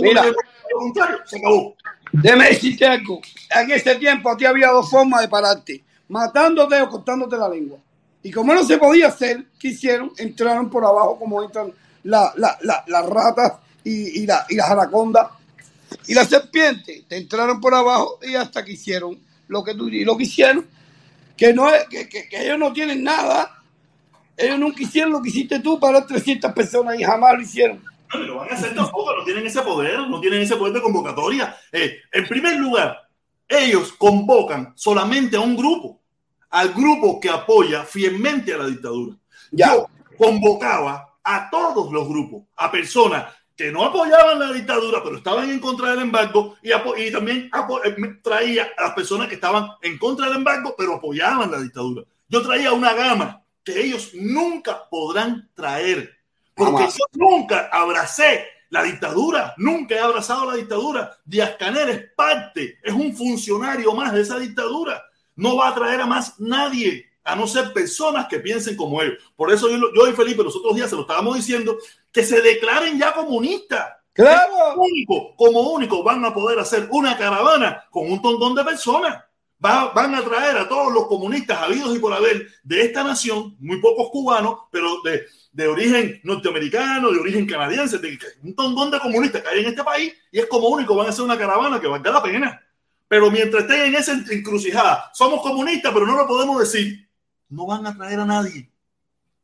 Mira, 0.00 0.24
lo 0.24 0.78
contrario, 0.78 1.18
se 1.24 1.38
acabó. 1.38 1.76
Déjame 2.12 2.48
decirte 2.48 2.86
algo. 2.86 3.20
En 3.50 3.70
ese 3.70 3.94
tiempo 3.96 4.36
ti 4.36 4.44
había 4.44 4.68
dos 4.68 4.90
formas 4.90 5.22
de 5.22 5.28
pararte: 5.28 5.84
matándote 6.08 6.80
o 6.80 6.88
cortándote 6.88 7.36
la 7.36 7.48
lengua. 7.48 7.78
Y 8.22 8.30
como 8.30 8.54
no 8.54 8.64
se 8.64 8.76
podía 8.76 9.08
hacer, 9.08 9.46
¿qué 9.58 9.68
hicieron? 9.68 10.12
Entraron 10.18 10.68
por 10.68 10.84
abajo 10.84 11.18
como 11.18 11.42
entran 11.42 11.72
las 12.02 12.36
la, 12.36 12.58
la, 12.86 13.02
ratas 13.02 13.52
y, 13.84 14.20
y, 14.20 14.26
y 14.48 14.56
las 14.56 14.70
anacondas 14.70 15.28
y 16.06 16.14
las 16.14 16.28
serpientes. 16.28 17.06
Te 17.08 17.16
entraron 17.16 17.60
por 17.60 17.74
abajo 17.74 18.18
y 18.22 18.34
hasta 18.34 18.64
que 18.64 18.72
hicieron 18.72 19.18
lo 19.48 19.64
que 19.64 19.74
tú 19.74 19.88
lo 19.88 20.16
que 20.16 20.24
hicieron 20.24 20.66
que, 21.40 21.54
no 21.54 21.72
es, 21.74 21.86
que, 21.88 22.06
que, 22.06 22.28
ellos 22.32 22.58
no 22.58 22.70
tienen 22.70 23.02
nada. 23.02 23.62
Ellos 24.36 24.58
nunca 24.58 24.82
hicieron 24.82 25.12
lo 25.12 25.22
que 25.22 25.30
hiciste 25.30 25.58
tú 25.60 25.80
para 25.80 26.06
300 26.06 26.52
personas 26.52 27.00
y 27.00 27.02
jamás 27.02 27.34
lo 27.34 27.40
hicieron. 27.40 27.82
No, 28.12 28.20
lo 28.20 28.36
van 28.36 28.50
a 28.50 28.54
hacer 28.54 28.74
tampoco, 28.74 29.14
no 29.16 29.24
tienen 29.24 29.46
ese 29.46 29.62
poder, 29.62 30.00
no 30.08 30.20
tienen 30.20 30.42
ese 30.42 30.56
poder 30.56 30.74
de 30.74 30.82
convocatoria. 30.82 31.56
Eh, 31.70 32.00
en 32.12 32.26
primer 32.26 32.56
lugar, 32.56 33.08
ellos 33.48 33.92
convocan 33.92 34.72
solamente 34.76 35.36
a 35.36 35.40
un 35.40 35.56
grupo, 35.56 36.00
al 36.50 36.72
grupo 36.72 37.20
que 37.20 37.30
apoya 37.30 37.84
fielmente 37.84 38.52
a 38.52 38.58
la 38.58 38.66
dictadura. 38.66 39.16
Yo 39.52 39.88
convocaba 40.16 41.14
a 41.22 41.50
todos 41.50 41.92
los 41.92 42.08
grupos, 42.08 42.44
a 42.56 42.70
personas 42.70 43.32
que 43.56 43.70
no 43.70 43.84
apoyaban 43.84 44.38
la 44.38 44.52
dictadura, 44.52 45.02
pero 45.04 45.18
estaban 45.18 45.50
en 45.50 45.60
contra 45.60 45.90
del 45.90 46.00
embargo, 46.00 46.56
y, 46.62 46.70
y 46.72 47.12
también 47.12 47.50
eh, 47.84 48.18
traía 48.22 48.70
a 48.76 48.84
las 48.84 48.94
personas 48.94 49.28
que 49.28 49.34
estaban 49.34 49.68
en 49.82 49.98
contra 49.98 50.28
del 50.28 50.36
embargo, 50.36 50.74
pero 50.78 50.94
apoyaban 50.94 51.50
la 51.50 51.60
dictadura. 51.60 52.02
Yo 52.28 52.40
traía 52.40 52.72
una 52.72 52.94
gama 52.94 53.42
que 53.62 53.78
ellos 53.78 54.12
nunca 54.14 54.88
podrán 54.88 55.50
traer, 55.54 56.19
porque 56.54 56.84
yo 56.84 57.04
nunca 57.12 57.68
abracé 57.72 58.46
la 58.70 58.82
dictadura, 58.82 59.54
nunca 59.56 59.96
he 59.96 59.98
abrazado 59.98 60.46
la 60.46 60.56
dictadura. 60.56 61.18
Díaz 61.24 61.56
Canel 61.58 61.88
es 61.88 62.12
parte, 62.14 62.78
es 62.82 62.92
un 62.92 63.14
funcionario 63.14 63.92
más 63.94 64.12
de 64.12 64.22
esa 64.22 64.38
dictadura. 64.38 65.02
No 65.36 65.56
va 65.56 65.68
a 65.68 65.74
traer 65.74 66.00
a 66.00 66.06
más 66.06 66.38
nadie 66.38 67.10
a 67.24 67.36
no 67.36 67.46
ser 67.46 67.72
personas 67.72 68.26
que 68.28 68.40
piensen 68.40 68.76
como 68.76 69.02
ellos. 69.02 69.22
Por 69.36 69.52
eso 69.52 69.68
yo, 69.68 69.78
yo 69.94 70.08
y 70.08 70.12
Felipe 70.12 70.42
los 70.42 70.56
otros 70.56 70.74
días 70.74 70.88
se 70.88 70.96
lo 70.96 71.02
estábamos 71.02 71.36
diciendo, 71.36 71.78
que 72.12 72.24
se 72.24 72.40
declaren 72.40 72.98
ya 72.98 73.12
comunistas. 73.12 73.96
Claro. 74.12 74.74
Único, 74.76 75.36
como 75.36 75.60
único 75.60 76.02
van 76.02 76.24
a 76.24 76.34
poder 76.34 76.58
hacer 76.58 76.88
una 76.90 77.16
caravana 77.16 77.84
con 77.90 78.10
un 78.10 78.20
montón 78.20 78.54
de 78.54 78.64
personas. 78.64 79.24
Van 79.60 80.14
a 80.14 80.24
traer 80.24 80.56
a 80.56 80.68
todos 80.68 80.92
los 80.92 81.06
comunistas 81.06 81.58
habidos 81.62 81.94
y 81.94 81.98
por 81.98 82.12
haber 82.12 82.48
de 82.62 82.82
esta 82.82 83.04
nación, 83.04 83.56
muy 83.60 83.80
pocos 83.80 84.08
cubanos, 84.10 84.60
pero 84.70 85.02
de, 85.02 85.26
de 85.52 85.68
origen 85.68 86.20
norteamericano, 86.24 87.10
de 87.12 87.20
origen 87.20 87.46
canadiense, 87.46 88.00
un 88.42 88.54
montón 88.56 88.90
de 88.90 88.98
comunistas 89.00 89.42
que 89.42 89.48
hay 89.48 89.60
en 89.60 89.68
este 89.68 89.84
país, 89.84 90.12
y 90.32 90.38
es 90.38 90.46
como 90.46 90.68
único, 90.68 90.94
van 90.94 91.06
a 91.06 91.10
hacer 91.10 91.24
una 91.24 91.38
caravana 91.38 91.80
que 91.80 91.86
valga 91.86 92.10
la 92.10 92.22
pena. 92.22 92.62
Pero 93.06 93.30
mientras 93.30 93.64
estén 93.64 93.86
en 93.86 93.94
esa 93.96 94.12
encrucijada, 94.12 95.10
somos 95.12 95.42
comunistas, 95.42 95.92
pero 95.92 96.06
no 96.06 96.16
lo 96.16 96.26
podemos 96.26 96.60
decir, 96.60 97.08
no 97.48 97.66
van 97.66 97.86
a 97.86 97.96
traer 97.96 98.20
a 98.20 98.24
nadie. 98.24 98.70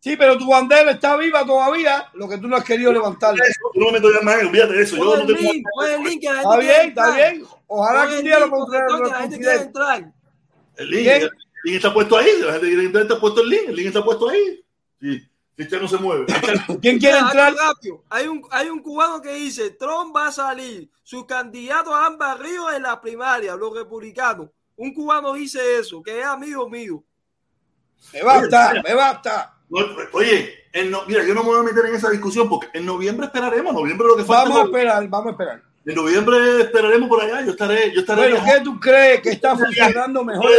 Sí, 0.07 0.16
pero 0.16 0.39
tu 0.39 0.49
bandera 0.49 0.93
está 0.93 1.16
viva 1.16 1.45
todavía, 1.45 2.09
lo 2.15 2.28
que 2.28 2.39
tú 2.39 2.47
no 2.47 2.55
has 2.55 2.62
querido 2.62 2.93
levantar. 2.93 3.35
no 3.74 3.91
me 3.91 4.01
ya 4.01 4.20
más, 4.23 4.41
olvídate 4.41 4.74
de 4.74 4.83
eso. 4.85 4.97
Yo 4.99 5.16
no 5.16 5.27
tengo 5.27 5.41
link, 5.41 5.66
el 5.85 6.03
link, 6.05 6.23
está 6.23 6.59
bien, 6.59 6.89
está 6.91 7.16
bien. 7.16 7.45
Ojalá 7.66 8.09
que 8.09 8.19
un 8.19 8.24
día 8.24 8.39
lo 8.39 8.47
entrar. 9.53 10.12
El 10.77 10.91
link, 10.91 11.09
el 11.09 11.31
link 11.65 11.77
está 11.78 11.93
puesto 11.93 12.16
ahí, 12.19 12.31
la 12.41 12.53
gente 12.53 12.69
quiere 12.69 12.85
entrar, 12.85 13.03
está 13.03 13.19
puesto 13.19 13.43
el 13.43 13.49
link, 13.49 13.62
el 13.66 13.74
link 13.74 13.89
está 13.89 14.05
puesto 14.05 14.28
ahí. 14.28 14.65
Sí. 15.01 15.28
Este 15.57 15.81
no 15.81 15.89
se 15.89 15.97
mueve. 15.97 16.27
¿Quién 16.81 17.01
quiere 17.01 17.19
entrar? 17.19 17.53
Hay 18.09 18.28
un, 18.28 18.47
hay 18.53 18.69
un 18.69 18.78
cubano 18.78 19.20
que 19.20 19.35
dice, 19.35 19.70
Trump 19.70 20.15
va 20.15 20.28
a 20.28 20.33
salir, 20.33 20.89
sus 21.03 21.27
candidatos 21.27 21.93
han 21.93 22.16
barrido 22.16 22.70
en 22.70 22.85
la 22.85 23.01
primaria, 23.01 23.57
los 23.57 23.74
republicanos. 23.74 24.51
Un 24.77 24.95
cubano 24.95 25.33
dice 25.33 25.81
eso, 25.81 26.01
que 26.01 26.20
es 26.20 26.24
amigo 26.24 26.70
mío. 26.70 27.03
Me 28.12 28.23
basta, 28.23 28.74
me 28.85 28.95
basta. 28.95 29.56
Oye, 30.12 30.55
mira, 31.06 31.24
yo 31.24 31.34
no 31.34 31.43
me 31.43 31.51
voy 31.51 31.60
a 31.60 31.62
meter 31.62 31.86
en 31.86 31.94
esa 31.94 32.10
discusión 32.10 32.48
porque 32.48 32.68
en 32.72 32.86
noviembre 32.86 33.26
esperaremos, 33.26 33.74
noviembre 33.74 34.06
lo 34.06 34.16
que 34.16 34.24
falta. 34.24 34.44
Vamos 34.44 34.60
a 34.60 34.64
esperar, 34.64 35.09
vamos 35.09 35.26
a 35.26 35.30
esperar. 35.30 35.62
En 35.84 35.94
noviembre 35.94 36.62
esperaremos 36.62 37.09
por 37.09 37.22
allá, 37.22 37.44
yo 37.44 37.52
estaré, 37.52 37.93
yo 37.93 38.01
estaré. 38.01 38.30
Bueno, 38.30 38.44
¿qué 38.44 38.60
tú 38.62 38.80
crees 38.80 39.20
que 39.20 39.30
está 39.30 39.56
funcionando 39.56 40.24
mejor? 40.24 40.51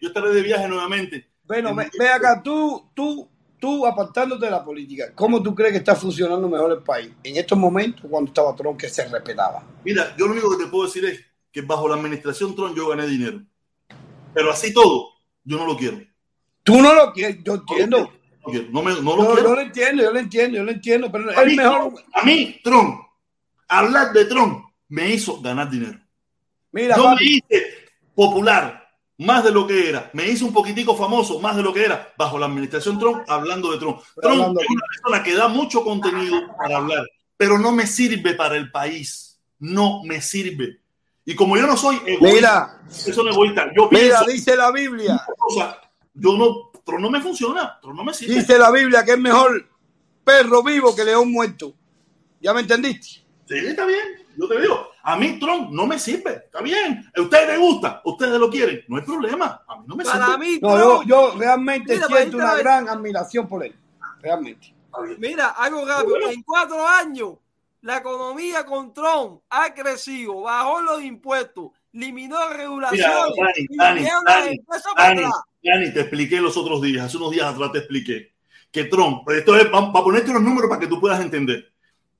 Yo 0.00 0.08
estaré 0.08 0.30
de 0.30 0.42
viaje 0.42 0.68
nuevamente. 0.68 1.28
Bueno, 1.44 1.74
ve, 1.74 2.08
acá, 2.08 2.40
tú, 2.42 2.88
tú, 2.94 3.28
tú 3.58 3.86
apartándote 3.86 4.46
de 4.46 4.50
la 4.50 4.64
política, 4.64 5.12
¿cómo 5.14 5.42
tú 5.42 5.54
crees 5.54 5.72
que 5.72 5.78
está 5.78 5.94
funcionando 5.94 6.48
mejor 6.48 6.72
el 6.72 6.82
país 6.82 7.10
en 7.22 7.36
estos 7.36 7.58
momentos 7.58 8.06
cuando 8.08 8.28
estaba 8.28 8.56
Trump 8.56 8.80
que 8.80 8.88
se 8.88 9.06
respetaba? 9.06 9.62
Mira, 9.84 10.14
yo 10.16 10.26
lo 10.26 10.32
único 10.32 10.50
que 10.56 10.64
te 10.64 10.70
puedo 10.70 10.86
decir 10.86 11.04
es 11.04 11.20
que 11.50 11.60
bajo 11.60 11.86
la 11.86 11.96
administración 11.96 12.56
Trump 12.56 12.74
yo 12.74 12.88
gané 12.88 13.06
dinero. 13.06 13.42
Pero 14.32 14.50
así 14.50 14.72
todo, 14.72 15.10
yo 15.44 15.58
no 15.58 15.66
lo 15.66 15.76
quiero. 15.76 15.98
Tú 16.62 16.80
no 16.80 16.94
lo 16.94 17.12
quieres, 17.12 17.38
yo 17.42 17.54
entiendo. 17.54 18.12
No, 18.70 18.82
me, 18.82 18.92
no 19.00 19.16
lo 19.16 19.34
quiero. 19.34 19.48
Yo 19.48 19.54
lo 19.54 19.60
entiendo, 19.60 20.02
yo 20.02 20.12
lo 20.12 20.18
entiendo, 20.18 20.56
yo 20.58 20.64
lo 20.64 20.72
entiendo, 20.72 21.12
pero 21.12 21.38
a 21.38 21.44
mí, 21.44 21.56
mejor. 21.56 21.92
A 22.14 22.22
mí, 22.24 22.60
Trump, 22.62 23.00
hablar 23.68 24.12
de 24.12 24.24
Trump 24.24 24.64
me 24.88 25.10
hizo 25.10 25.40
ganar 25.40 25.70
dinero. 25.70 25.98
Mira, 26.72 26.96
no 26.96 27.14
me 27.14 27.22
hice 27.22 27.66
popular 28.14 28.82
más 29.18 29.44
de 29.44 29.52
lo 29.52 29.66
que 29.66 29.88
era, 29.88 30.10
me 30.14 30.26
hice 30.28 30.44
un 30.44 30.52
poquitico 30.52 30.96
famoso 30.96 31.38
más 31.38 31.56
de 31.56 31.62
lo 31.62 31.72
que 31.72 31.84
era 31.84 32.12
bajo 32.16 32.38
la 32.38 32.46
administración 32.46 32.98
Trump 32.98 33.22
hablando 33.28 33.70
de 33.70 33.78
Trump. 33.78 34.00
Trump 34.20 34.58
es 34.60 34.68
una 34.68 34.86
persona 34.88 35.22
que 35.22 35.34
da 35.34 35.48
mucho 35.48 35.84
contenido 35.84 36.40
para 36.56 36.78
hablar, 36.78 37.06
pero 37.36 37.58
no 37.58 37.72
me 37.72 37.86
sirve 37.86 38.34
para 38.34 38.56
el 38.56 38.70
país. 38.70 39.40
No 39.58 40.02
me 40.02 40.20
sirve. 40.20 40.80
Y 41.24 41.36
como 41.36 41.56
yo 41.56 41.66
no 41.68 41.76
soy 41.76 42.00
egoísta, 42.04 42.34
mira, 42.34 42.82
eso 42.88 43.28
egoísta, 43.28 43.70
yo 43.76 43.88
pienso, 43.88 44.24
mira, 44.24 44.32
dice 44.32 44.56
la 44.56 44.72
Biblia, 44.72 45.24
yo 46.14 46.36
no, 46.36 46.70
Tron 46.84 47.02
no 47.02 47.10
me 47.10 47.20
funciona, 47.20 47.78
Tron 47.80 47.96
no 47.96 48.04
me 48.04 48.14
sirve. 48.14 48.34
Dice 48.34 48.58
la 48.58 48.70
Biblia 48.70 49.04
que 49.04 49.12
es 49.12 49.18
mejor 49.18 49.68
perro 50.24 50.62
vivo 50.62 50.94
que 50.94 51.04
león 51.04 51.30
muerto. 51.30 51.74
¿Ya 52.40 52.52
me 52.52 52.60
entendiste? 52.60 53.24
Sí, 53.46 53.58
está 53.58 53.86
bien. 53.86 54.22
Yo 54.36 54.48
te 54.48 54.60
digo, 54.60 54.88
a 55.02 55.16
mí 55.16 55.38
Trump 55.38 55.70
no 55.70 55.86
me 55.86 55.98
sirve. 55.98 56.44
Está 56.46 56.60
bien. 56.62 57.10
A 57.16 57.20
ustedes 57.20 57.48
les 57.48 57.60
gusta, 57.60 58.00
ustedes 58.04 58.38
lo 58.38 58.50
quieren. 58.50 58.82
No 58.88 58.96
hay 58.96 59.02
problema. 59.02 59.62
A 59.66 59.76
mí 59.76 59.84
no 59.86 59.96
me 59.96 60.04
Para 60.04 60.38
Mí, 60.38 60.58
no, 60.60 61.02
yo, 61.04 61.34
realmente 61.36 62.00
siento 62.06 62.36
una 62.38 62.54
gran 62.54 62.88
admiración 62.88 63.46
por 63.46 63.64
él. 63.64 63.74
Realmente. 64.20 64.74
Mira, 65.18 65.48
algo 65.50 65.86
rápido. 65.86 66.30
En 66.30 66.42
cuatro 66.42 66.86
años, 66.86 67.34
la 67.82 67.98
economía 67.98 68.64
con 68.64 68.92
Trump 68.94 69.42
ha 69.50 69.74
crecido, 69.74 70.42
bajó 70.42 70.80
los 70.80 71.02
impuestos, 71.02 71.70
eliminó 71.92 72.48
regulaciones. 72.50 73.34
Dani, 73.70 74.06
te 75.62 76.00
expliqué 76.00 76.40
los 76.40 76.56
otros 76.56 76.82
días, 76.82 77.06
hace 77.06 77.16
unos 77.16 77.30
días 77.30 77.46
atrás 77.46 77.72
te 77.72 77.78
expliqué 77.78 78.32
que 78.72 78.84
Trump, 78.84 79.28
esto 79.30 79.54
es 79.54 79.66
para 79.66 79.92
ponerte 79.92 80.30
unos 80.30 80.42
números 80.42 80.68
para 80.68 80.80
que 80.80 80.86
tú 80.86 80.98
puedas 80.98 81.20
entender. 81.20 81.70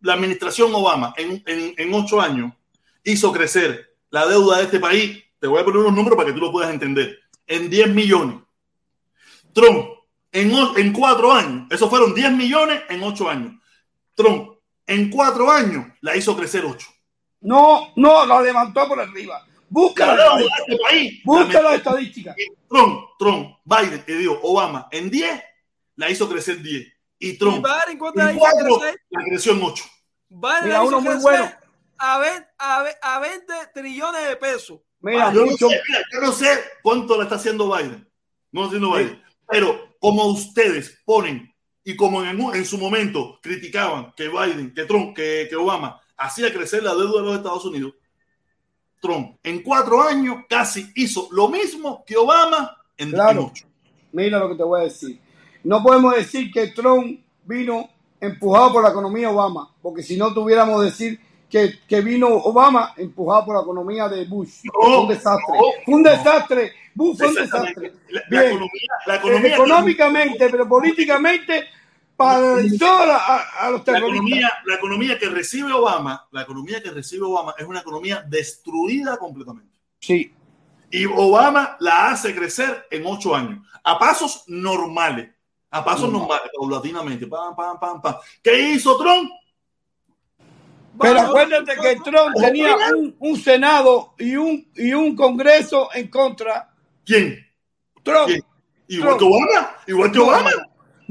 La 0.02 0.14
administración 0.14 0.72
Obama 0.74 1.14
en, 1.16 1.42
en, 1.46 1.94
ocho 1.94 2.20
años 2.20 2.52
hizo 3.02 3.32
crecer 3.32 3.96
la 4.10 4.26
deuda 4.26 4.58
de 4.58 4.64
este 4.64 4.78
país, 4.78 5.24
te 5.38 5.46
voy 5.46 5.60
a 5.60 5.64
poner 5.64 5.80
unos 5.80 5.94
números 5.94 6.16
para 6.16 6.28
que 6.28 6.34
tú 6.34 6.40
lo 6.40 6.52
puedas 6.52 6.70
entender, 6.70 7.20
en 7.46 7.70
10 7.70 7.94
millones. 7.94 8.36
Trump, 9.54 9.86
en, 10.30 10.52
en 10.76 10.92
cuatro 10.92 11.32
años, 11.32 11.66
esos 11.70 11.88
fueron 11.88 12.14
10 12.14 12.32
millones 12.32 12.82
en 12.90 13.02
ocho 13.02 13.28
años. 13.28 13.54
Trump, 14.14 14.50
en 14.86 15.08
cuatro 15.08 15.50
años, 15.50 15.86
la 16.02 16.16
hizo 16.16 16.36
crecer 16.36 16.64
ocho. 16.66 16.88
No, 17.40 17.92
no, 17.96 18.26
la 18.26 18.42
levantó 18.42 18.86
por 18.86 19.00
arriba. 19.00 19.46
Busca 19.72 20.14
la, 20.14 20.38
este 20.38 20.76
país. 20.76 21.22
Busca 21.24 21.62
la 21.62 21.74
estadística. 21.76 22.34
Trump, 22.68 23.08
Trump, 23.18 23.56
Biden, 23.64 24.04
y 24.06 24.12
digo, 24.12 24.38
Obama 24.42 24.86
en 24.90 25.10
10 25.10 25.42
la 25.96 26.10
hizo 26.10 26.28
crecer 26.28 26.60
10. 26.60 26.92
Y 27.18 27.38
Trump 27.38 27.66
¿Y 27.88 27.92
en, 27.92 27.98
4 27.98 28.22
la 29.10 29.24
creció 29.24 29.52
en 29.52 29.62
8. 29.62 29.84
Biden 30.28 30.80
uno 30.82 31.00
muy 31.00 31.14
bueno. 31.16 31.50
A 31.96 32.18
20, 32.18 32.48
a, 32.58 33.18
20, 33.20 33.52
trillones 33.72 34.28
de 34.28 34.36
pesos. 34.36 34.80
Mira, 35.00 35.32
yo, 35.32 35.46
no 35.46 35.52
sé, 35.52 35.80
yo, 36.12 36.20
no 36.20 36.32
sé, 36.32 36.48
cuánto 36.82 37.16
le 37.16 37.22
está 37.22 37.36
haciendo 37.36 37.74
Biden. 37.74 38.06
No 38.50 38.66
haciendo 38.66 38.92
Biden. 38.92 39.22
Pero 39.48 39.96
como 39.98 40.26
ustedes 40.26 41.00
ponen 41.06 41.50
y 41.82 41.96
como 41.96 42.22
en, 42.22 42.38
en, 42.38 42.66
su 42.66 42.76
momento 42.76 43.38
criticaban 43.42 44.12
que 44.14 44.28
Biden, 44.28 44.74
que 44.74 44.84
Trump, 44.84 45.16
que, 45.16 45.46
que 45.48 45.56
Obama 45.56 45.98
hacía 46.18 46.52
crecer 46.52 46.82
la 46.82 46.94
deuda 46.94 47.20
de 47.20 47.26
los 47.26 47.36
Estados 47.36 47.64
Unidos, 47.64 47.94
Trump 49.02 49.36
en 49.42 49.62
cuatro 49.62 50.00
años 50.00 50.44
casi 50.48 50.92
hizo 50.94 51.28
lo 51.32 51.48
mismo 51.48 52.04
que 52.06 52.16
Obama 52.16 52.78
en 52.96 53.10
claro. 53.10 53.52
Mira 54.12 54.38
lo 54.38 54.50
que 54.50 54.54
te 54.54 54.62
voy 54.62 54.80
a 54.80 54.84
decir. 54.84 55.20
No 55.64 55.82
podemos 55.82 56.14
decir 56.14 56.52
que 56.52 56.68
Trump 56.68 57.20
vino 57.44 57.88
empujado 58.20 58.74
por 58.74 58.82
la 58.84 58.90
economía 58.90 59.30
Obama, 59.30 59.68
porque 59.82 60.02
si 60.02 60.16
no 60.16 60.32
tuviéramos 60.32 60.84
decir 60.84 61.18
que, 61.50 61.80
que, 61.86 62.00
vino 62.00 62.28
Obama 62.28 62.94
empujado 62.96 63.46
por 63.46 63.56
la 63.56 63.62
economía 63.62 64.08
de 64.08 64.24
Bush. 64.24 64.60
No, 64.64 64.72
fue 64.72 64.98
un 65.00 65.08
desastre. 65.08 65.54
no, 65.58 65.64
fue 65.84 65.94
un 65.94 66.02
desastre. 66.02 66.72
Bush 66.94 67.18
fue 67.18 67.28
un 67.28 67.34
desastre. 67.34 67.92
La, 68.08 68.46
economía, 68.46 68.70
la 69.06 69.16
economía, 69.16 69.54
Económicamente, 69.54 70.48
pero 70.48 70.68
políticamente 70.68 71.64
paralizó 72.22 72.86
a, 72.86 73.36
a 73.60 73.70
los 73.70 73.86
la 73.86 73.98
economía, 73.98 74.52
la 74.64 74.74
economía 74.74 75.18
que 75.18 75.28
recibe 75.28 75.72
Obama, 75.72 76.26
la 76.30 76.42
economía 76.42 76.82
que 76.82 76.90
recibe 76.90 77.24
Obama 77.24 77.54
es 77.58 77.66
una 77.66 77.80
economía 77.80 78.24
destruida 78.26 79.16
completamente. 79.16 79.72
Sí. 80.00 80.32
Y 80.90 81.06
Obama 81.06 81.76
la 81.80 82.10
hace 82.10 82.34
crecer 82.34 82.86
en 82.90 83.06
ocho 83.06 83.34
años, 83.34 83.66
a 83.82 83.98
pasos 83.98 84.44
normales, 84.46 85.30
a 85.70 85.84
pasos 85.84 86.10
normales, 86.10 86.50
paulatinamente. 86.54 87.26
Pam, 87.26 87.56
pam, 87.56 87.80
pam, 87.80 88.02
pam. 88.02 88.16
¿Qué 88.42 88.72
hizo 88.72 88.96
Trump? 88.98 89.30
Pero 91.00 91.20
acuérdate 91.20 91.74
que 91.80 91.96
Trump 91.96 92.34
tenía 92.38 92.76
un, 92.94 93.16
un 93.18 93.36
Senado 93.36 94.14
y 94.18 94.36
un, 94.36 94.70
y 94.74 94.92
un 94.92 95.16
Congreso 95.16 95.88
en 95.94 96.08
contra. 96.08 96.74
¿Quién? 97.04 97.38
Trump. 98.02 98.26
¿Quién? 98.26 98.44
Igual 98.88 99.16
que 99.16 99.24
Obama, 99.24 99.76
igual 99.86 100.12
que 100.12 100.18
Obama. 100.18 100.50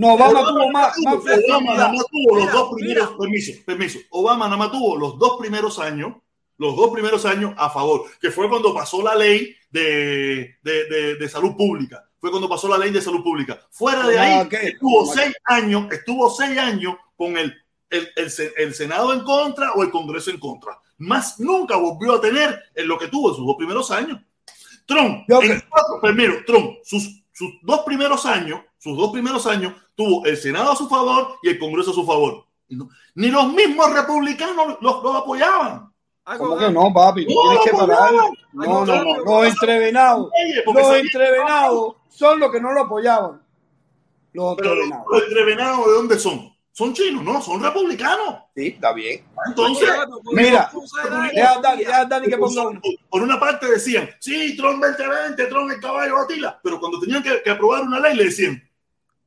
No, 0.01 0.13
Obama 0.15 0.39
tuvo 0.47 0.71
más, 0.71 0.97
más 0.99 1.15
Obama 1.15 1.73
nada 1.75 1.93
más 1.93 2.05
tuvo 2.11 2.35
los 2.35 2.39
Mira, 2.45 2.51
dos 2.53 2.73
primeros, 2.73 3.05
mira. 3.09 3.17
permiso, 3.17 3.51
permiso. 3.65 3.99
Obama 4.11 4.45
nada 4.45 4.57
más 4.57 4.71
tuvo 4.71 4.95
los 4.97 5.17
dos 5.19 5.37
primeros 5.39 5.79
años, 5.79 6.13
los 6.57 6.75
dos 6.75 6.91
primeros 6.91 7.25
años 7.25 7.53
a 7.57 7.69
favor, 7.69 8.05
que 8.19 8.31
fue 8.31 8.49
cuando 8.49 8.73
pasó 8.73 9.01
la 9.01 9.15
ley 9.15 9.55
de, 9.69 10.55
de, 10.63 10.85
de, 10.89 11.15
de 11.15 11.29
salud 11.29 11.55
pública. 11.55 12.03
Fue 12.19 12.29
cuando 12.29 12.47
pasó 12.47 12.67
la 12.67 12.77
ley 12.77 12.91
de 12.91 13.01
salud 13.01 13.23
pública. 13.23 13.59
Fuera 13.71 14.05
de 14.07 14.19
ahí, 14.19 14.39
Ah, 14.39 14.43
ok. 14.45 14.53
estuvo 14.53 15.05
seis 15.11 15.33
años, 15.45 15.91
estuvo 15.91 16.29
seis 16.29 16.57
años 16.57 16.95
con 17.15 17.35
el, 17.37 17.51
el, 17.89 18.09
el, 18.15 18.29
se- 18.29 18.53
el 18.57 18.73
Senado 18.75 19.11
en 19.13 19.21
contra 19.21 19.71
o 19.73 19.81
el 19.81 19.89
Congreso 19.89 20.29
en 20.29 20.39
contra. 20.39 20.77
Más 20.99 21.39
nunca 21.39 21.77
volvió 21.77 22.13
a 22.13 22.21
tener 22.21 22.59
en 22.75 22.87
lo 22.87 22.99
que 22.99 23.07
tuvo 23.07 23.29
en 23.29 23.35
sus 23.37 23.45
dos 23.47 23.55
primeros 23.57 23.89
años. 23.89 24.19
Trump, 24.85 25.23
Yo 25.27 25.41
en 25.41 25.61
cuatro, 25.69 25.99
primero, 26.01 26.35
Trump, 26.45 26.77
sus, 26.83 27.23
sus 27.31 27.51
dos 27.63 27.79
primeros 27.79 28.23
años, 28.25 28.61
sus 28.81 28.97
dos 28.97 29.11
primeros 29.11 29.45
años, 29.45 29.73
tuvo 29.95 30.25
el 30.25 30.35
Senado 30.37 30.71
a 30.71 30.75
su 30.75 30.89
favor 30.89 31.35
y 31.43 31.49
el 31.49 31.59
Congreso 31.59 31.91
a 31.91 31.93
su 31.93 32.03
favor. 32.05 32.45
No- 32.69 32.89
ni 33.15 33.27
los 33.27 33.53
mismos 33.53 33.93
republicanos 33.93 34.77
los, 34.81 35.03
los 35.03 35.15
apoyaban. 35.15 35.91
Algo 36.25 36.45
¿Cómo 36.45 36.57
que 36.57 36.63
grande. 36.63 36.79
no, 36.79 36.93
papi? 36.93 37.25
No, 37.25 37.41
Tienes 37.41 37.59
que 37.65 37.71
no, 37.73 37.77
parar. 37.79 38.13
no. 38.13 38.29
No, 38.53 38.85
no, 38.85 39.03
no. 39.03 39.03
no. 39.03 39.23
Los 39.41 39.47
entrevenados. 39.49 40.29
Los 40.65 40.95
entrevenados 40.95 41.95
son 42.09 42.39
los 42.39 42.51
que 42.51 42.59
no 42.61 42.71
lo 42.71 42.81
apoyaban. 42.81 43.41
Los 44.33 44.51
entrevenados. 44.57 45.05
los 45.11 45.23
entrevenados, 45.23 45.85
¿de 45.87 45.91
dónde 45.93 46.19
son? 46.19 46.51
Son 46.73 46.93
chinos, 46.93 47.21
no, 47.23 47.41
son 47.41 47.61
republicanos. 47.61 48.35
Sí, 48.55 48.67
está 48.67 48.93
bien. 48.93 49.25
Entonces, 49.45 49.89
Mira, 50.31 50.71
Deja 51.75 52.05
Dani, 52.05 52.27
que 52.27 52.37
ponga 52.37 52.67
uno. 52.67 52.81
por 53.09 53.21
una 53.21 53.37
parte 53.39 53.69
decían, 53.69 54.09
sí, 54.19 54.55
Trump 54.55 54.81
2020, 54.81 55.45
Trump 55.47 55.71
el 55.71 55.81
caballo 55.81 56.17
Atila, 56.19 56.59
pero 56.63 56.79
cuando 56.79 56.99
tenían 57.01 57.21
que, 57.23 57.41
que 57.43 57.49
aprobar 57.51 57.81
una 57.83 57.99
ley 57.99 58.15
le 58.15 58.23
decían, 58.25 58.63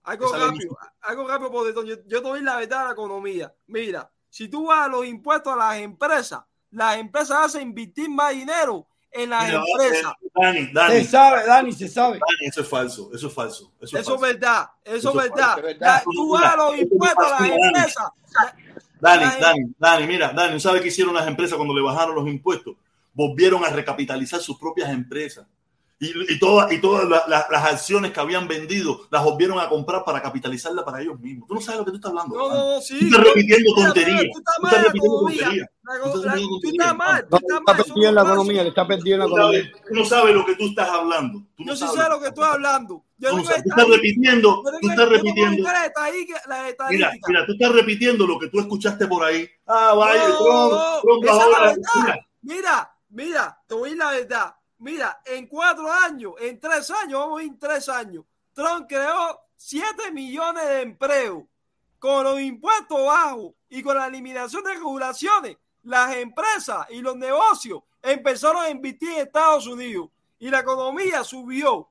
Algo 0.05 0.32
rápido, 0.32 0.78
algo 1.01 1.28
rápido, 1.28 1.51
Pobretón. 1.51 1.86
Yo, 1.86 1.94
yo 2.06 2.22
te 2.22 2.28
doy 2.28 2.43
la 2.43 2.56
verdad 2.56 2.81
de 2.81 2.85
la 2.86 2.93
economía. 2.93 3.55
Mira, 3.66 4.10
si 4.28 4.48
tú 4.48 4.66
vas 4.66 4.86
a 4.86 4.89
los 4.89 5.06
impuestos 5.06 5.52
a 5.52 5.56
las 5.56 5.76
empresas, 5.78 6.40
las 6.70 6.98
empresas 6.98 7.39
hacen 7.47 7.62
invertir 7.62 8.10
más 8.10 8.32
dinero 8.32 8.86
en 9.10 9.31
las 9.31 9.44
Mira, 9.47 9.62
empresas. 9.72 10.12
eh, 10.20 10.31
Dani, 10.35 10.72
Dani, 10.72 10.94
Se 10.97 11.05
sabe, 11.05 11.47
Dani, 11.47 11.72
se 11.72 11.89
sabe. 11.89 12.12
Dani, 12.18 12.48
eso 12.48 12.60
es 12.60 12.68
falso, 12.68 13.10
eso 13.14 13.28
es 13.28 13.32
falso. 13.32 13.72
Eso 13.81 13.85
es 13.85 13.93
Eso 13.93 13.98
es 14.01 14.06
falso. 14.06 14.20
verdad, 14.20 14.70
eso 14.85 14.97
Eso 14.97 15.20
es 15.22 15.31
verdad. 15.31 16.02
tú 16.05 16.31
vas 16.32 16.52
a 16.52 16.56
los 16.56 16.78
impuestos 16.78 17.24
a 17.32 17.40
las 17.40 17.51
empresas. 17.51 18.09
Dani, 19.01 19.24
Ay. 19.24 19.40
Dani, 19.40 19.74
Dani, 19.78 20.06
mira, 20.06 20.32
Dani, 20.32 20.59
¿sabe 20.60 20.81
qué 20.81 20.89
hicieron 20.89 21.14
las 21.14 21.26
empresas 21.26 21.56
cuando 21.56 21.74
le 21.74 21.81
bajaron 21.82 22.14
los 22.14 22.26
impuestos? 22.26 22.74
Volvieron 23.12 23.64
a 23.64 23.68
recapitalizar 23.68 24.40
sus 24.40 24.59
propias 24.59 24.90
empresas. 24.90 25.47
Y, 26.01 26.33
y 26.35 26.39
todas, 26.41 26.71
y 26.73 26.81
todas 26.81 27.09
la- 27.09 27.23
la- 27.29 27.47
las 27.51 27.65
acciones 27.65 28.11
que 28.11 28.19
habían 28.21 28.49
vendido 28.49 29.07
las 29.11 29.23
volvieron 29.23 29.59
a 29.61 29.69
comprar 29.69 30.05
para 30.05 30.21
capitalizarla 30.21 30.85
para 30.85 31.01
ellos 31.01 31.19
mismos. 31.21 31.47
Tú 31.49 31.55
no 31.55 31.61
sabes 31.61 31.79
lo 31.79 31.85
que 31.85 31.93
tú 31.93 31.97
estás 31.99 32.11
hablando. 32.11 32.37
No, 32.37 32.49
no, 32.49 32.75
no, 32.75 32.81
sí. 32.81 32.99
Tú 32.99 33.07
estás 33.07 33.21
repitiendo 33.25 33.71
Mira, 33.77 33.87
tonterías. 33.87 34.21
mira, 34.23 34.33
Tú 34.33 34.39
estás 34.41 34.55
Tú 34.57 34.62
mal 34.62 34.75
estás 34.75 34.95
economía. 34.95 35.39
tonterías. 35.45 35.69
Tú 35.85 36.19
estás 36.19 36.35
Tú 36.35 36.69
estás 36.71 36.97
mal, 36.97 37.23
tú 37.23 37.29
No, 37.31 37.37
estás 37.37 37.59
está 37.59 37.73
mal. 37.73 37.77
perdido 37.85 38.09
en 38.09 38.15
la 38.15 38.23
economía, 38.23 38.62
le 38.65 38.69
está 38.71 38.87
perdido 38.89 39.15
en 39.15 39.21
la 39.21 39.27
Tú, 39.27 39.33
economía. 39.37 39.73
tú 39.89 39.95
no 39.95 40.05
sabes 40.05 40.35
lo 40.35 40.45
que 40.47 40.57
tú 40.57 40.66
estás 40.66 40.89
hablando. 40.89 41.39
Tú 41.57 41.65
no 41.65 41.75
Yo 41.75 41.77
sí 41.77 41.87
sé 41.97 42.09
lo 42.09 42.21
que 42.21 42.27
estoy 42.29 42.45
hablando. 42.45 43.05
Yo 43.19 43.31
Tú, 43.31 43.37
no. 43.37 43.43
Tú 43.43 43.49
está 43.51 43.61
estás 43.61 43.89
repitiendo, 43.89 44.62
tú 44.81 44.89
estás 44.91 45.09
repitiendo. 45.09 45.69
Mira, 46.91 47.12
mira, 47.29 47.47
tú 47.47 47.53
estás 47.53 47.73
repitiendo 47.73 48.27
lo 48.27 48.39
que 48.39 48.49
tú 48.49 48.61
escuchaste 48.61 49.07
por 49.07 49.25
ahí. 49.25 49.49
Ah, 49.66 49.95
vaya, 49.97 50.29
No, 50.29 50.39
Trump, 50.39 50.73
no, 50.73 51.01
Trump. 51.01 52.16
Mira, 52.43 52.91
Mira, 53.11 53.57
te 53.69 53.75
voy 53.77 53.91
a 53.91 53.95
la 53.95 54.11
verdad. 54.11 54.55
Mira, 54.85 55.23
en 55.24 55.47
cuatro 55.47 55.90
años, 55.90 56.35
en 56.39 56.61
tres 56.61 56.90
años, 56.90 57.19
vamos 57.19 57.40
a 57.40 57.43
ir 57.43 57.48
en 57.48 57.59
tres 57.59 57.89
años, 57.89 58.23
Trump 58.52 58.85
creó 58.86 59.40
7 59.56 60.12
millones 60.12 60.62
de 60.62 60.82
empleos. 60.82 61.44
Con 61.98 62.24
los 62.24 62.39
impuestos 62.39 63.02
bajos 63.02 63.55
y 63.70 63.82
con 63.82 63.97
la 63.97 64.09
eliminación 64.09 64.62
de 64.62 64.74
regulaciones, 64.74 65.56
las 65.85 66.15
empresas 66.16 66.86
y 66.90 67.01
los 67.01 67.16
negocios 67.16 67.81
empezaron 68.02 68.62
a 68.62 68.69
invertir 68.69 69.09
en 69.12 69.20
Estados 69.20 69.66
Unidos 69.66 70.11
y 70.39 70.51
la 70.51 70.59
economía 70.61 71.24
subió. 71.24 71.89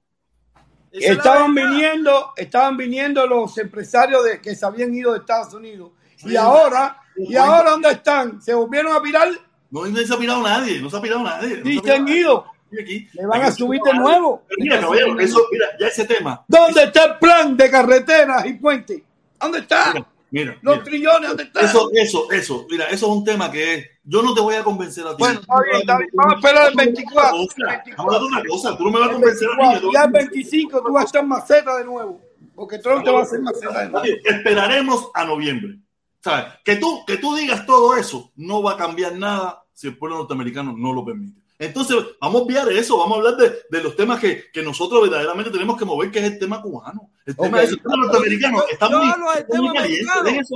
Esa 0.91 1.13
Estaban 1.13 1.55
viniendo, 1.55 2.33
estaban 2.37 2.77
viniendo 2.77 3.25
los 3.25 3.57
empresarios 3.57 4.23
de, 4.23 4.39
que 4.39 4.55
se 4.55 4.67
habían 4.67 4.93
ido 4.93 5.13
de 5.13 5.17
Estados 5.17 5.51
Unidos. 5.55 5.93
Y 6.23 6.35
ahora, 6.35 7.01
y 7.17 7.35
ahora 7.35 7.71
¿dónde 7.71 7.89
están? 7.89 8.39
¿Se 8.39 8.53
volvieron 8.53 8.95
a 8.95 9.01
pirar? 9.01 9.29
no, 9.71 9.87
no 9.87 9.97
se 9.97 10.13
ha 10.13 10.17
pirado 10.17 10.43
nadie, 10.43 10.79
no 10.79 10.91
se 10.91 10.97
ha 10.97 11.01
pirado 11.01 11.23
nadie. 11.23 11.57
no 11.57 11.65
Sí, 11.65 11.79
ha 11.79 11.81
se 11.81 11.91
han 11.91 12.05
pirado 12.05 12.19
ido. 12.19 12.52
Aquí. 12.81 13.07
Le 13.13 13.25
van 13.25 13.41
a 13.41 13.51
subir 13.51 13.81
de 13.81 13.93
nuevo. 13.93 14.43
Pero 14.47 14.57
mira, 14.61 14.79
caballero, 14.79 15.19
eso, 15.19 15.39
mira, 15.51 15.65
ya 15.79 15.87
ese 15.87 16.05
tema. 16.05 16.43
¿Dónde 16.47 16.83
está 16.83 17.05
el 17.05 17.17
plan 17.19 17.55
de 17.57 17.69
carreteras 17.69 18.45
y 18.45 18.53
puentes? 18.53 19.01
¿Dónde 19.39 19.59
está? 19.59 19.93
Mira, 19.93 20.07
mira, 20.31 20.57
Los 20.61 20.75
mira. 20.75 20.83
trillones, 20.83 21.29
¿dónde 21.29 21.43
están? 21.43 21.65
Eso, 21.65 21.89
eso, 21.93 22.31
eso, 22.31 22.67
mira, 22.69 22.85
eso 22.85 23.05
es 23.05 23.11
un 23.11 23.23
tema 23.23 23.51
que 23.51 23.73
es, 23.73 23.85
yo 24.03 24.21
no 24.21 24.33
te 24.33 24.41
voy 24.41 24.55
a 24.55 24.63
convencer 24.63 25.05
a 25.05 25.11
ti. 25.11 25.17
Bueno, 25.19 25.39
está 25.39 25.55
bien, 25.63 25.75
está 25.81 25.97
bien. 25.97 26.09
Vamos 26.13 26.33
a 26.33 26.37
esperar 26.37 26.69
el 26.69 26.75
24. 26.75 27.37
Vamos 27.37 27.53
a 27.57 28.01
hablar 28.01 28.19
de 28.19 28.25
una 28.27 28.43
cosa, 28.49 28.77
tú 28.77 28.83
no 28.85 28.91
me 28.91 28.99
vas 28.99 29.09
a 29.09 29.13
convencer 29.13 29.47
a 29.49 29.55
mí. 29.55 29.81
Ya 29.93 30.03
el 30.03 30.11
25 30.11 30.83
tú 30.83 30.93
vas 30.93 31.03
a 31.03 31.05
estar 31.05 31.25
maceta 31.25 31.77
de 31.77 31.85
nuevo. 31.85 32.19
Porque 32.55 32.77
Trump 32.79 33.03
te 33.03 33.11
va 33.11 33.19
a 33.19 33.23
hacer 33.23 33.41
maceta 33.41 33.79
de 33.83 33.89
nuevo. 33.89 34.07
Esperaremos 34.25 35.09
a 35.13 35.25
noviembre. 35.25 35.79
¿Sabes? 36.23 36.45
Que 36.63 36.77
tú, 36.77 37.03
que 37.05 37.17
tú 37.17 37.35
digas 37.35 37.65
todo 37.65 37.97
eso 37.97 38.31
no 38.37 38.63
va 38.63 38.73
a 38.73 38.77
cambiar 38.77 39.13
nada 39.17 39.65
si 39.73 39.87
el 39.87 39.97
pueblo 39.97 40.19
norteamericano 40.19 40.73
no 40.77 40.93
lo 40.93 41.03
permite. 41.03 41.41
Entonces, 41.65 41.97
vamos 42.19 42.41
a 42.41 42.43
obviar 42.45 42.71
eso, 42.71 42.97
vamos 42.97 43.15
a 43.15 43.17
hablar 43.19 43.37
de, 43.37 43.53
de 43.69 43.83
los 43.83 43.95
temas 43.95 44.19
que, 44.19 44.51
que 44.51 44.61
nosotros 44.61 45.01
verdaderamente 45.01 45.51
tenemos 45.51 45.77
que 45.77 45.85
mover, 45.85 46.11
que 46.11 46.19
es 46.19 46.25
el 46.25 46.39
tema 46.39 46.61
cubano. 46.61 47.09
El 47.25 47.35
tema, 47.35 47.57
Ok. 47.59 47.63
el 47.69 47.81
tema 47.81 47.95
norteamericano 47.97 48.63
está 48.71 48.89
yo 48.89 48.99
muy, 48.99 49.09
hablo 49.11 49.31
del 49.31 49.47
tema 49.47 49.69
americano, 49.71 50.29
eso 50.29 50.55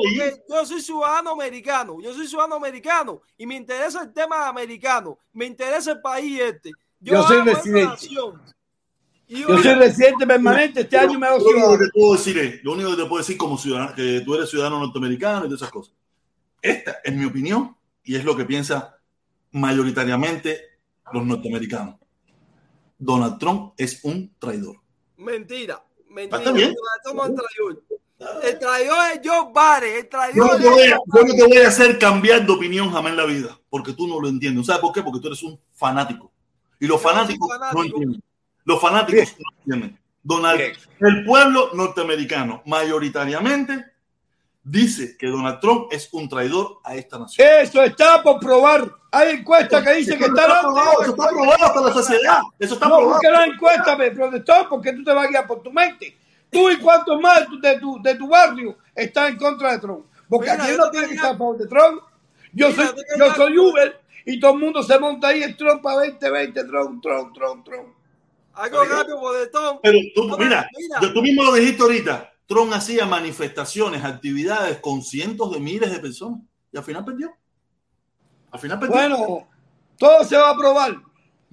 yo 0.49 0.65
soy 0.65 0.81
ciudadano 0.81 1.31
americano, 1.31 1.97
yo 2.01 2.13
soy 2.13 2.27
ciudadano 2.27 2.55
americano 2.55 3.21
y 3.37 3.45
me 3.45 3.55
interesa 3.55 4.01
el 4.03 4.13
tema 4.13 4.47
americano, 4.47 5.17
me 5.33 5.45
interesa 5.45 5.91
el 5.93 6.01
país 6.01 6.39
este. 6.39 6.71
Yo 6.99 7.23
soy 7.23 7.41
residente. 7.41 8.07
Yo 9.29 9.61
soy 9.61 9.73
residente 9.75 10.25
permanente, 10.25 10.81
este 10.81 10.97
año 10.97 11.19
me 11.19 11.27
hago 11.27 11.39
Lo 11.39 11.45
único 11.45 11.55
que 11.55 11.61
ciudadano. 11.61 11.85
te 11.85 11.91
puedo 11.99 12.13
decir 12.13 12.37
es, 12.37 12.63
lo 12.63 12.71
único 12.73 12.89
que 12.91 12.95
te 13.03 13.05
puedo 13.09 13.17
decir 13.17 13.37
como 13.37 13.57
ciudadano, 13.57 13.93
que 13.95 14.21
tú 14.25 14.35
eres 14.35 14.49
ciudadano 14.49 14.79
norteamericano 14.79 15.39
y 15.39 15.49
todas 15.49 15.61
esas 15.61 15.71
cosas. 15.71 15.93
Esta 16.61 16.99
es 17.03 17.13
mi 17.13 17.25
opinión 17.25 17.75
y 18.03 18.15
es 18.15 18.23
lo 18.23 18.35
que 18.37 18.45
piensa 18.45 18.97
mayoritariamente 19.51 20.76
los 21.13 21.25
norteamericanos. 21.25 21.95
Donald 22.97 23.37
Trump 23.37 23.73
es 23.77 24.03
un 24.03 24.33
traidor. 24.39 24.77
Mentira, 25.17 25.83
mentira. 26.09 26.37
Está 26.39 26.51
bien. 26.51 26.73
Donald 26.73 27.01
Trump 27.03 27.21
es 27.21 27.45
traidor. 27.45 27.83
El 28.43 28.59
traidor 28.59 28.97
es 29.13 29.21
Joe 29.23 29.51
Biden, 29.53 29.95
el 29.95 30.03
Yo 30.03 30.09
traidor 30.09 30.51
no, 30.53 30.57
te 30.57 30.69
voy 30.69 30.81
a, 30.81 30.85
es 30.85 30.95
yo 30.95 31.23
no 31.23 31.33
te 31.35 31.47
voy 31.47 31.57
a 31.57 31.67
hacer 31.67 31.99
cambiar 31.99 32.45
de 32.45 32.51
opinión 32.51 32.91
jamás 32.91 33.11
en 33.11 33.17
la 33.17 33.25
vida, 33.25 33.59
porque 33.69 33.93
tú 33.93 34.07
no 34.07 34.19
lo 34.19 34.27
entiendes. 34.27 34.65
¿Sabes 34.65 34.81
por 34.81 34.91
qué? 34.91 35.03
Porque 35.03 35.19
tú 35.19 35.27
eres 35.27 35.43
un 35.43 35.59
fanático. 35.73 36.31
Y 36.79 36.87
los 36.87 37.01
Yo 37.01 37.09
fanáticos 37.09 37.47
no 37.73 37.83
entienden. 37.83 38.23
Los 38.63 38.81
fanáticos 38.81 39.35
no 39.37 39.59
entienden. 39.59 39.99
Donald, 40.23 40.59
el 40.99 41.23
pueblo 41.23 41.69
norteamericano 41.73 42.63
mayoritariamente 42.65 43.85
dice 44.69 45.15
que 45.17 45.27
Donald 45.27 45.59
Trump 45.59 45.87
es 45.91 46.09
un 46.11 46.27
traidor 46.27 46.79
a 46.83 46.95
esta 46.95 47.19
nación. 47.19 47.47
Eso 47.61 47.81
está 47.83 48.21
por 48.21 48.39
probar. 48.39 48.91
Hay 49.11 49.37
encuestas 49.37 49.83
que 49.83 49.93
dicen 49.95 50.17
que 50.19 50.25
está 50.25 50.41
está 50.41 50.59
aprobado, 50.59 51.01
eso 51.01 51.11
está 51.11 51.23
aprobado 51.25 51.63
hasta 51.65 51.81
la 51.81 51.93
sociedad. 51.93 52.39
Eso 52.59 52.73
está 52.73 52.87
No, 52.87 52.95
aprobado. 52.95 53.19
porque 53.21 53.31
la 53.31 53.45
encuesta 53.45 53.95
me 53.95 54.11
protestó 54.11 54.53
porque 54.69 54.93
tú 54.93 55.03
te 55.03 55.13
vas 55.13 55.25
a 55.25 55.29
guiar 55.29 55.47
por 55.47 55.61
tu 55.63 55.71
mente. 55.71 56.17
Tú 56.49 56.69
y 56.69 56.77
cuántos 56.77 57.19
más 57.19 57.45
de 57.61 57.79
tu, 57.79 58.01
de 58.01 58.15
tu 58.15 58.27
barrio 58.27 58.77
están 58.95 59.33
en 59.33 59.37
contra 59.37 59.71
de 59.73 59.79
Trump. 59.79 60.05
Porque 60.29 60.51
Mira, 60.51 60.63
aquí 60.63 60.71
yo 60.73 60.77
no 60.77 60.91
tiene 60.91 61.07
que 61.07 61.15
estar 61.15 61.33
a 61.33 61.37
favor 61.37 61.57
de 61.57 61.67
Trump. 61.67 62.01
Yo 62.53 62.69
Mira, 62.69 62.87
soy, 62.87 62.95
yo 63.19 63.33
soy 63.35 63.57
Uber 63.57 64.01
y 64.25 64.39
todo 64.39 64.51
el 64.53 64.59
mundo 64.59 64.83
se 64.83 64.99
monta 64.99 65.29
ahí 65.29 65.43
en 65.43 65.55
Trump 65.55 65.81
para 65.81 66.05
2020, 66.05 66.63
Trump, 66.65 67.01
Trump, 67.01 67.33
Trump, 67.33 67.65
Trump. 67.65 67.87
Algo 68.53 68.83
rápido, 68.85 69.19
Bodetón. 69.19 69.79
Pero 69.83 69.97
tú, 70.15 70.23
mira, 70.37 70.67
mira. 70.77 70.99
yo- 71.01 71.13
tú 71.13 71.21
mismo 71.21 71.43
lo 71.43 71.53
dijiste 71.53 71.81
ahorita. 71.83 72.33
Trump 72.47 72.73
hacía 72.73 73.05
manifestaciones, 73.05 74.03
actividades 74.03 74.79
con 74.79 75.03
cientos 75.03 75.51
de 75.51 75.59
miles 75.59 75.91
de 75.91 75.99
personas 75.99 76.39
y 76.71 76.77
al 76.77 76.83
final 76.83 77.03
perdió. 77.03 77.35
Al 78.51 78.59
final 78.59 78.79
perdió. 78.79 78.95
Bueno, 78.95 79.47
todo 79.97 80.23
se 80.23 80.37
va 80.37 80.51
a 80.51 80.57
probar. 80.57 80.95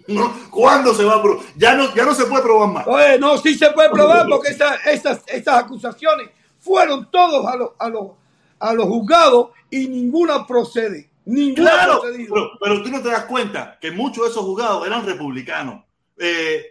No, 0.06 0.32
¿Cuándo 0.50 0.94
se 0.94 1.04
va 1.04 1.16
a 1.16 1.22
probar? 1.22 1.44
Ya 1.56 1.74
no, 1.74 1.94
ya 1.94 2.04
no 2.04 2.14
se 2.14 2.26
puede 2.26 2.42
probar 2.42 2.68
más. 2.68 2.86
Oye, 2.86 3.18
no, 3.18 3.36
sí 3.38 3.54
se 3.54 3.70
puede 3.70 3.90
probar 3.90 4.26
porque 4.28 4.50
esas, 4.50 4.86
esas, 4.86 5.22
esas 5.26 5.54
acusaciones 5.64 6.30
fueron 6.58 7.10
todos 7.10 7.44
a 7.46 7.56
los, 7.56 7.70
a 7.78 7.88
los, 7.88 8.12
a 8.58 8.72
los 8.72 8.86
juzgados 8.86 9.50
y 9.70 9.88
ninguna 9.88 10.46
procede. 10.46 11.10
Ninguna 11.24 11.70
Claro, 11.70 12.02
pero, 12.02 12.50
pero 12.60 12.82
tú 12.82 12.90
no 12.90 13.02
te 13.02 13.08
das 13.08 13.24
cuenta 13.24 13.78
que 13.80 13.90
muchos 13.90 14.24
de 14.24 14.30
esos 14.30 14.44
juzgados 14.44 14.86
eran 14.86 15.06
republicanos, 15.06 15.84
eh, 16.18 16.66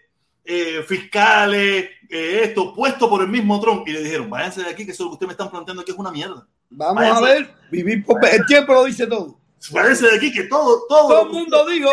eh, 0.45 0.83
fiscales, 0.87 1.89
eh, 2.13 2.43
esto, 2.43 2.73
puestos 2.73 3.09
por 3.09 3.21
el 3.21 3.27
mismo 3.27 3.59
Trump 3.59 3.87
y 3.87 3.91
le 3.91 4.03
dijeron, 4.03 4.29
váyanse 4.29 4.61
de 4.63 4.69
aquí, 4.69 4.85
que 4.85 4.91
eso 4.91 5.05
que 5.07 5.13
ustedes 5.13 5.27
me 5.27 5.33
están 5.33 5.49
planteando 5.49 5.81
aquí 5.81 5.91
es 5.91 5.97
una 5.97 6.11
mierda. 6.11 6.47
Vamos 6.69 6.95
Váyanse. 6.95 7.19
a 7.19 7.27
ver, 7.33 7.53
vivir 7.71 8.05
por- 8.05 8.25
el 8.25 8.45
tiempo 8.45 8.73
lo 8.73 8.85
dice 8.85 9.05
todo. 9.07 9.37
Váyanse 9.71 10.07
de 10.09 10.15
aquí, 10.17 10.31
que 10.31 10.43
todo, 10.43 10.83
todo. 10.89 11.07
Todo 11.09 11.21
el 11.23 11.29
mundo 11.29 11.67
dijo, 11.67 11.89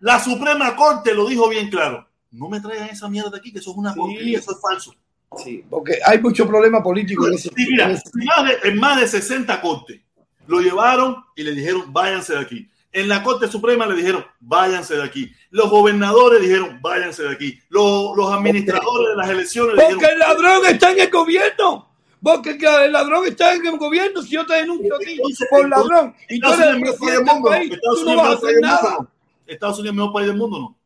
La 0.00 0.18
Suprema 0.22 0.74
Corte 0.76 1.14
lo 1.14 1.26
dijo 1.26 1.48
bien 1.48 1.68
claro. 1.70 2.06
No 2.30 2.48
me 2.48 2.60
traigan 2.60 2.88
esa 2.90 3.08
mierda 3.08 3.36
aquí, 3.38 3.52
que 3.52 3.58
eso 3.60 3.70
es 3.70 3.76
una 3.76 3.92
Sí. 3.94 3.98
porquería, 3.98 4.38
eso 4.38 4.52
es 4.52 4.60
falso. 4.60 4.94
sí, 5.42 5.64
porque 5.68 5.98
hay 6.04 6.18
mucho 6.20 6.46
problema 6.46 6.82
político 6.82 7.26
en 7.28 7.34
ese. 7.34 7.48
Sí, 7.54 7.66
mira, 7.70 7.86
en 7.86 7.90
ese- 7.92 8.10
en 8.14 8.24
más, 8.26 8.44
de, 8.62 8.68
en 8.68 8.78
más 8.80 9.00
de 9.00 9.08
60 9.08 9.60
cortes 9.60 10.00
lo 10.46 10.60
llevaron 10.60 11.16
y 11.34 11.42
le 11.42 11.52
dijeron, 11.52 11.92
váyanse 11.92 12.34
de 12.34 12.40
aquí. 12.40 12.68
En 12.96 13.08
la 13.10 13.22
Corte 13.22 13.46
Suprema 13.46 13.84
le 13.86 13.94
dijeron, 13.94 14.24
váyanse 14.40 14.96
de 14.96 15.02
aquí. 15.02 15.30
Los 15.50 15.68
gobernadores 15.68 16.40
dijeron, 16.40 16.78
váyanse 16.80 17.24
de 17.24 17.28
aquí. 17.30 17.60
Los, 17.68 18.16
los 18.16 18.32
administradores 18.32 19.10
de 19.10 19.16
las 19.16 19.28
elecciones 19.28 19.74
le 19.76 19.82
Porque 19.82 20.06
el 20.06 20.18
dijeron, 20.18 20.42
ladrón 20.42 20.66
está 20.66 20.92
en 20.92 21.00
el 21.00 21.10
gobierno. 21.10 21.90
Porque 22.22 22.50
el 22.84 22.92
ladrón 22.92 23.26
está 23.26 23.52
en 23.54 23.66
el 23.66 23.76
gobierno. 23.76 24.22
Si 24.22 24.30
yo 24.30 24.46
te 24.46 24.54
denuncio 24.54 24.94
a 24.96 24.98
ti 24.98 25.12
Entonces, 25.12 25.46
por 25.50 25.60
entonces, 25.64 25.90
ladrón 25.90 26.14
y 26.28 26.40
tú 26.40 26.52
eres 26.52 26.66
el 26.66 26.76
Unidos 26.76 26.94
es 26.94 27.02
el 27.02 27.02
presidente 27.02 27.22
mejor 27.22 27.42
del 27.42 27.44
país 27.44 27.68
país, 27.68 27.70
del 27.70 27.80
mundo. 27.82 27.92
Estados 27.92 28.00
tú 28.00 28.04
no 28.06 28.12
Unidos 28.12 28.22
vas 28.22 28.30
a 28.30 28.32
es 28.32 28.42
el 28.42 28.48
hacer 28.48 28.56
mejor 28.56 28.70
país 28.70 28.80
del 28.80 28.82
nada. 28.82 28.96
mundo. 28.96 29.10
Estados 29.46 29.78
Unidos 29.78 29.86
es 29.86 29.90
el 29.90 29.96
mejor 29.96 30.12
país 30.12 30.26
del 30.28 30.36
mundo, 30.36 30.58
¿no? 30.58 30.76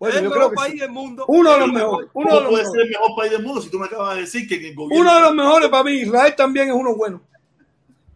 Bueno, 0.00 0.16
el 0.16 0.24
yo 0.24 0.30
mejor 0.30 0.38
creo 0.38 0.50
que 0.50 0.56
país 0.56 0.72
sí. 0.72 0.78
del 0.80 0.90
mundo. 0.90 1.24
Uno 1.28 1.52
de 1.52 1.58
los 1.58 1.68
El 1.68 1.72
mejor 1.74 1.90
mejores. 1.90 2.10
Uno 2.14 2.24
de 2.24 2.30
¿Cómo 2.30 2.40
los 2.40 2.50
puede 2.50 2.64
ser 2.64 2.72
mejores. 2.72 2.86
el 2.86 2.90
mejor 2.90 3.16
país 3.16 3.30
del 3.32 3.42
mundo 3.42 3.60
si 3.62 3.70
tú 3.70 3.78
me 3.78 3.86
acabas 3.86 4.14
de 4.14 4.20
decir 4.22 4.48
que 4.48 4.54
en 4.56 4.64
el 4.64 4.74
gobierno... 4.74 5.00
Uno 5.02 5.14
de 5.14 5.20
los 5.20 5.34
mejores 5.34 5.68
para 5.68 5.84
mí. 5.84 5.92
Israel 5.92 6.34
también 6.36 6.68
es 6.68 6.74
uno 6.74 6.94
bueno. 6.96 7.22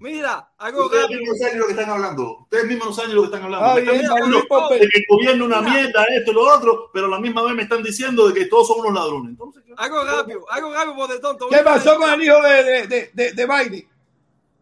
Mira, 0.00 0.50
algo 0.58 0.84
Ustedes 0.86 1.02
rápido. 1.04 1.20
mismos 1.20 1.36
no 1.38 1.40
saben 1.44 1.52
de 1.54 1.58
lo 1.60 1.66
que 1.66 1.72
están 1.72 1.90
hablando. 1.90 2.38
Ustedes 2.40 2.66
mismos 2.66 2.86
no 2.88 2.92
saben 2.92 3.10
de 3.10 3.14
lo 3.14 3.20
que 3.22 3.26
están 3.26 3.42
hablando. 3.44 3.66
Ah, 3.66 3.74
Me 3.74 3.80
están 3.80 3.94
bien, 3.98 4.10
diciendo 4.10 4.44
Popper. 4.48 4.80
de 4.80 4.88
que 4.88 4.98
el 4.98 5.04
gobierno 5.08 5.44
es 5.44 5.50
una 5.50 5.60
mierda, 5.62 6.04
esto 6.04 6.30
y 6.30 6.34
lo 6.34 6.54
otro, 6.54 6.90
pero 6.92 7.06
a 7.06 7.08
la 7.08 7.20
misma 7.20 7.42
vez 7.42 7.54
me 7.54 7.62
están 7.62 7.82
diciendo 7.82 8.28
de 8.28 8.34
que 8.34 8.46
todos 8.46 8.66
son 8.68 8.80
unos 8.80 8.92
ladrones. 8.94 9.30
Entonces, 9.30 9.62
¿qué? 9.66 9.72
Algo 9.76 10.04
rápido, 10.04 10.44
algo 10.50 10.72
rápido, 10.74 10.94
Bodetón. 10.94 11.38
te 11.38 11.44
voy 11.44 11.54
¿Qué 11.54 11.62
pasó 11.64 11.96
con 11.96 12.10
el 12.12 12.22
hijo 12.22 12.42
de, 12.42 12.64
de, 12.64 12.86
de, 12.86 13.10
de, 13.14 13.32
de 13.32 13.46
Biden? 13.46 13.88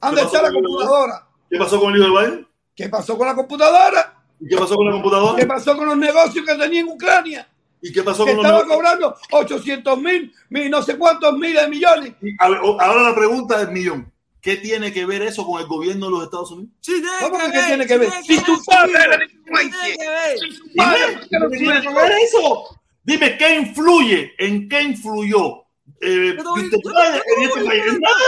¿Dónde 0.01 0.17
¿Qué 0.21 0.23
pasó 0.23 0.37
está 0.37 0.43
la 0.43 0.49
con 0.49 0.57
el 0.57 0.63
hijo 0.65 0.79
de 0.79 0.85
computadora? 0.87 1.27
¿Qué 1.51 1.59
pasó 1.59 1.81
con 1.81 1.93
el 1.95 2.01
hijo 2.01 2.07
de 2.21 2.21
Biden? 2.27 2.49
¿Qué 2.77 2.89
pasó 2.89 3.19
con 3.19 3.27
la 3.27 3.35
computadora? 3.35 4.15
¿Y 4.41 4.49
qué 4.49 4.57
pasó 4.57 4.77
con 4.77 4.87
la 4.87 4.93
computadora? 4.93 5.39
¿Qué 5.41 5.47
pasó 5.47 5.77
con 5.77 5.87
los 5.87 5.97
negocios 5.97 6.45
que 6.47 6.55
tenía 6.55 6.81
en 6.81 6.89
Ucrania? 6.89 7.49
¿Y 7.81 7.93
qué 7.93 8.03
pasó 8.03 8.25
con 8.25 8.37
los 8.37 8.45
estaba 8.45 8.59
negocios? 8.65 8.77
cobrando 8.77 9.17
800 9.33 9.99
mil, 9.99 10.33
mil, 10.51 10.71
no 10.71 10.83
sé 10.83 10.97
cuántos 10.97 11.33
miles 11.37 11.63
de 11.63 11.69
millones. 11.69 12.15
Ahora 12.39 13.03
la 13.03 13.15
pregunta 13.15 13.59
del 13.59 13.71
millón. 13.73 14.12
¿Qué 14.43 14.57
tiene 14.57 14.93
que 14.93 15.07
ver 15.07 15.23
eso 15.23 15.47
con 15.47 15.61
el 15.61 15.69
gobierno 15.69 16.07
de 16.07 16.13
los 16.13 16.25
Estados 16.25 16.51
Unidos? 16.51 16.73
Sí, 16.81 16.95
tiene 17.01 17.09
¿Cómo 17.21 17.39
que 17.39 17.53
que 17.53 17.59
ver, 17.59 17.67
tiene 17.67 17.87
que 17.87 17.99
ver? 17.99 18.11
Si 18.27 18.37
que 18.39 18.43
tú 18.43 18.53
ver, 18.57 18.65
sabes 18.65 18.93
la 18.93 19.01
tiene 19.01 19.17
delincuencia. 19.19 19.97
que 19.97 20.09
ver. 20.09 20.39
Vale, 20.75 21.07
¿por 21.13 21.29
qué 21.29 21.39
no 21.39 21.51
¿Qué 21.51 21.57
tiene 21.59 21.75
que 21.75 21.81
tienes? 21.81 21.95
ver 22.03 22.13
eso? 22.25 22.81
Dime, 23.05 23.39
¿qué 23.39 23.55
influye? 23.55 24.33
¿En 24.39 24.69
qué 24.69 24.83
influyó? 24.83 25.63
Eh, 26.01 26.37
este. 26.37 26.79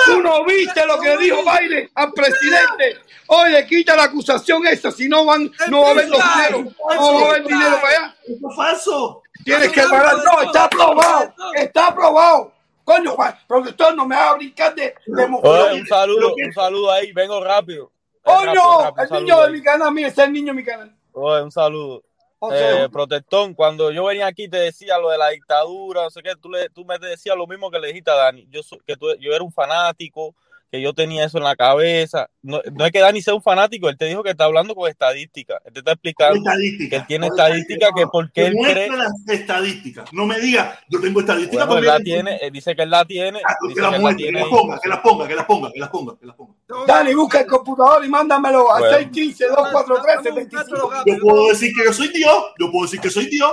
Tú 0.06 0.22
no 0.22 0.44
viste 0.44 0.86
lo 0.86 1.00
que 1.00 1.16
dijo 1.18 1.38
Biden 1.42 1.90
al 1.96 2.12
presidente. 2.12 2.98
Oye, 3.26 3.66
quita 3.66 3.96
la 3.96 4.04
acusación 4.04 4.64
esa, 4.68 4.92
si 4.92 5.08
no 5.08 5.24
van, 5.24 5.50
no 5.68 5.82
va 5.82 5.88
a 5.88 5.90
haber 5.90 6.08
los 6.08 6.20
dinero. 6.36 6.72
No 6.96 7.14
va 7.14 7.20
a 7.26 7.30
haber 7.30 7.44
dinero 7.44 7.80
para 7.80 7.88
allá. 7.88 8.16
Eso 8.22 8.50
es 8.50 8.56
falso. 8.56 9.22
Tienes 9.44 9.72
que 9.72 9.82
pagar. 9.82 10.16
No, 10.24 10.42
está 10.42 10.64
aprobado. 10.64 11.34
Está 11.56 11.86
aprobado. 11.88 12.53
Coño, 12.84 13.12
Juan, 13.12 13.34
protector, 13.48 13.94
no 13.94 14.06
me 14.06 14.14
hagas 14.14 14.36
brincar 14.36 14.74
de, 14.74 14.94
de 15.06 15.24
Oye, 15.42 15.80
un 15.80 15.86
saludo, 15.86 16.34
un 16.46 16.52
saludo 16.52 16.92
ahí, 16.92 17.12
vengo 17.12 17.42
rápido. 17.42 17.90
Coño, 18.22 18.52
el 18.98 19.22
niño 19.22 19.42
de 19.42 19.50
mi 19.52 19.62
canal, 19.62 19.92
mira, 19.92 20.08
ese 20.08 20.20
es 20.22 20.26
el 20.26 20.32
niño 20.32 20.46
de 20.48 20.52
mi 20.54 20.64
canal. 20.64 20.94
Oye, 21.12 21.42
un 21.42 21.50
saludo. 21.50 22.02
Eh, 22.52 22.88
protectón, 22.92 23.54
cuando 23.54 23.90
yo 23.90 24.04
venía 24.04 24.26
aquí 24.26 24.48
te 24.48 24.58
decía 24.58 24.98
lo 24.98 25.08
de 25.08 25.16
la 25.16 25.30
dictadura, 25.30 26.02
no 26.02 26.10
sé 26.10 26.22
qué, 26.22 26.34
tú, 26.36 26.50
le, 26.50 26.68
tú 26.68 26.84
me 26.84 26.98
decías 26.98 27.36
lo 27.36 27.46
mismo 27.46 27.70
que 27.70 27.78
le 27.78 27.88
dijiste 27.88 28.10
a 28.10 28.14
Dani. 28.16 28.46
Yo, 28.50 28.60
que 28.86 28.96
tú- 28.96 29.14
yo 29.18 29.32
era 29.32 29.42
un 29.42 29.52
fanático, 29.52 30.34
que 30.74 30.82
yo 30.82 30.92
tenía 30.92 31.24
eso 31.24 31.38
en 31.38 31.44
la 31.44 31.54
cabeza. 31.54 32.28
No, 32.42 32.60
no 32.72 32.84
es 32.84 32.90
que 32.90 32.98
Dani 32.98 33.22
sea 33.22 33.32
un 33.32 33.42
fanático, 33.42 33.88
él 33.88 33.96
te 33.96 34.06
dijo 34.06 34.24
que 34.24 34.30
está 34.30 34.42
hablando 34.46 34.74
con 34.74 34.90
estadística. 34.90 35.60
Él 35.64 35.72
te 35.72 35.78
está 35.78 35.92
explicando 35.92 36.34
Estadística. 36.34 36.90
que 36.90 36.96
él 36.96 37.06
tiene 37.06 37.26
estadística, 37.28 37.88
que 37.94 38.06
porque 38.08 38.46
él 38.46 38.54
cree. 38.60 38.88
las 38.88 39.12
estadísticas. 39.28 40.12
No 40.12 40.26
me 40.26 40.40
diga, 40.40 40.80
yo 40.88 41.00
tengo 41.00 41.20
estadísticas. 41.20 41.64
Bueno, 41.68 41.78
él 41.78 41.86
la 41.86 42.00
tiene, 42.00 42.38
él 42.42 42.50
dice 42.52 42.74
que 42.74 42.82
él 42.82 42.90
la 42.90 43.04
tiene, 43.04 43.40
Ah, 43.46 43.54
dice 43.68 43.74
Que 43.76 43.80
la 43.82 43.92
que 43.92 43.98
ponga, 44.00 44.80
que 44.80 44.88
las 44.88 44.98
ponga, 44.98 45.28
que 45.28 45.36
las 45.36 45.46
ponga, 45.46 45.70
que 45.72 45.78
las 45.78 45.88
ponga, 45.90 46.18
que 46.18 46.26
las 46.26 46.34
ponga. 46.34 46.54
Dani, 46.88 47.14
busca 47.14 47.42
el 47.42 47.46
computador 47.46 48.04
y 48.04 48.08
mándamelo 48.08 48.72
a 48.72 48.80
Bueno. 48.80 48.96
615 48.96 49.46
243 49.46 50.34
25. 50.34 50.92
Yo 51.06 51.18
puedo 51.20 51.48
decir 51.50 51.72
que 51.72 51.84
yo 51.84 51.92
soy 51.92 52.08
Dios, 52.08 52.44
yo 52.58 52.72
puedo 52.72 52.84
decir 52.86 53.00
que 53.00 53.10
soy 53.10 53.26
Dios, 53.26 53.52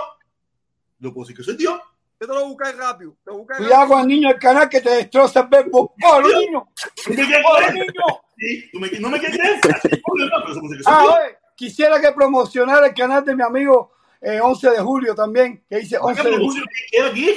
yo 0.97 1.13
puedo 1.13 1.25
decir 1.25 1.37
que 1.37 1.43
soy 1.43 1.55
Dios. 1.55 1.79
Yo 2.21 2.27
te 2.27 2.33
lo 2.35 2.45
buscar 2.49 2.75
rápido. 2.77 3.15
Te 3.25 3.31
lo 3.31 3.47
Cuidado 3.47 3.87
con 3.87 4.01
el 4.01 4.07
niño 4.07 4.27
del 4.29 4.37
canal 4.37 4.69
que 4.69 4.79
te 4.79 4.91
destroza 4.91 5.39
el 5.39 5.47
verbo. 5.47 5.95
¡Oh, 6.05 6.21
niño! 6.21 6.67
¿Tú 7.03 7.09
me 7.09 7.15
quieres 7.15 7.43
¡Oh, 7.43 7.71
niño! 7.71 8.21
Sí, 8.37 8.69
¿Tú 8.71 8.79
me- 8.79 8.91
¿No 8.99 9.09
me 9.09 9.19
quieres 9.19 9.59
Ah, 10.85 11.05
oye, 11.05 11.37
quisiera 11.55 11.99
que 11.99 12.11
promocionara 12.11 12.85
el 12.85 12.93
canal 12.93 13.25
de 13.25 13.35
mi 13.35 13.41
amigo 13.41 13.93
eh, 14.21 14.39
11 14.39 14.69
de 14.69 14.77
julio 14.81 15.15
también, 15.15 15.63
que 15.67 15.77
dice 15.77 15.97
11 15.99 16.21
de 16.21 16.37
julio. 16.37 16.63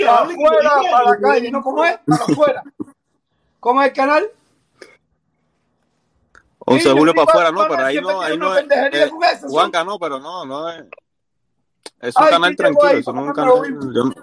Para 0.04 0.20
afuera, 0.20 0.70
para 0.90 1.10
la 1.12 1.16
calle, 1.18 1.50
¿no? 1.50 1.62
¿Cómo 1.62 1.82
es? 1.82 1.98
Para 2.06 2.24
afuera. 2.24 2.62
¿Cómo 3.60 3.80
es 3.80 3.88
el 3.88 3.94
canal? 3.94 4.30
11 6.58 6.82
de 6.82 6.88
Niño, 6.90 7.00
julio 7.00 7.14
para 7.14 7.30
afuera, 7.30 7.50
no, 7.52 7.68
pero 7.68 7.86
ahí 7.86 8.00
no, 8.02 8.20
ahí 8.20 8.36
no 8.36 8.54
es. 8.54 8.60
pendejería 8.60 9.06
eh, 9.06 9.10
Juanca, 9.48 9.82
no, 9.82 9.98
pero 9.98 10.20
no, 10.20 10.44
no 10.44 10.68
es. 10.68 10.84
Es 12.00 12.14
un 12.16 12.24
Ay, 12.24 12.30
canal 12.30 12.56
tranquilo, 12.56 12.90
eso 12.90 13.12
no 13.14 13.22
es 13.22 13.28
un 13.28 13.34
canal. 13.34 14.14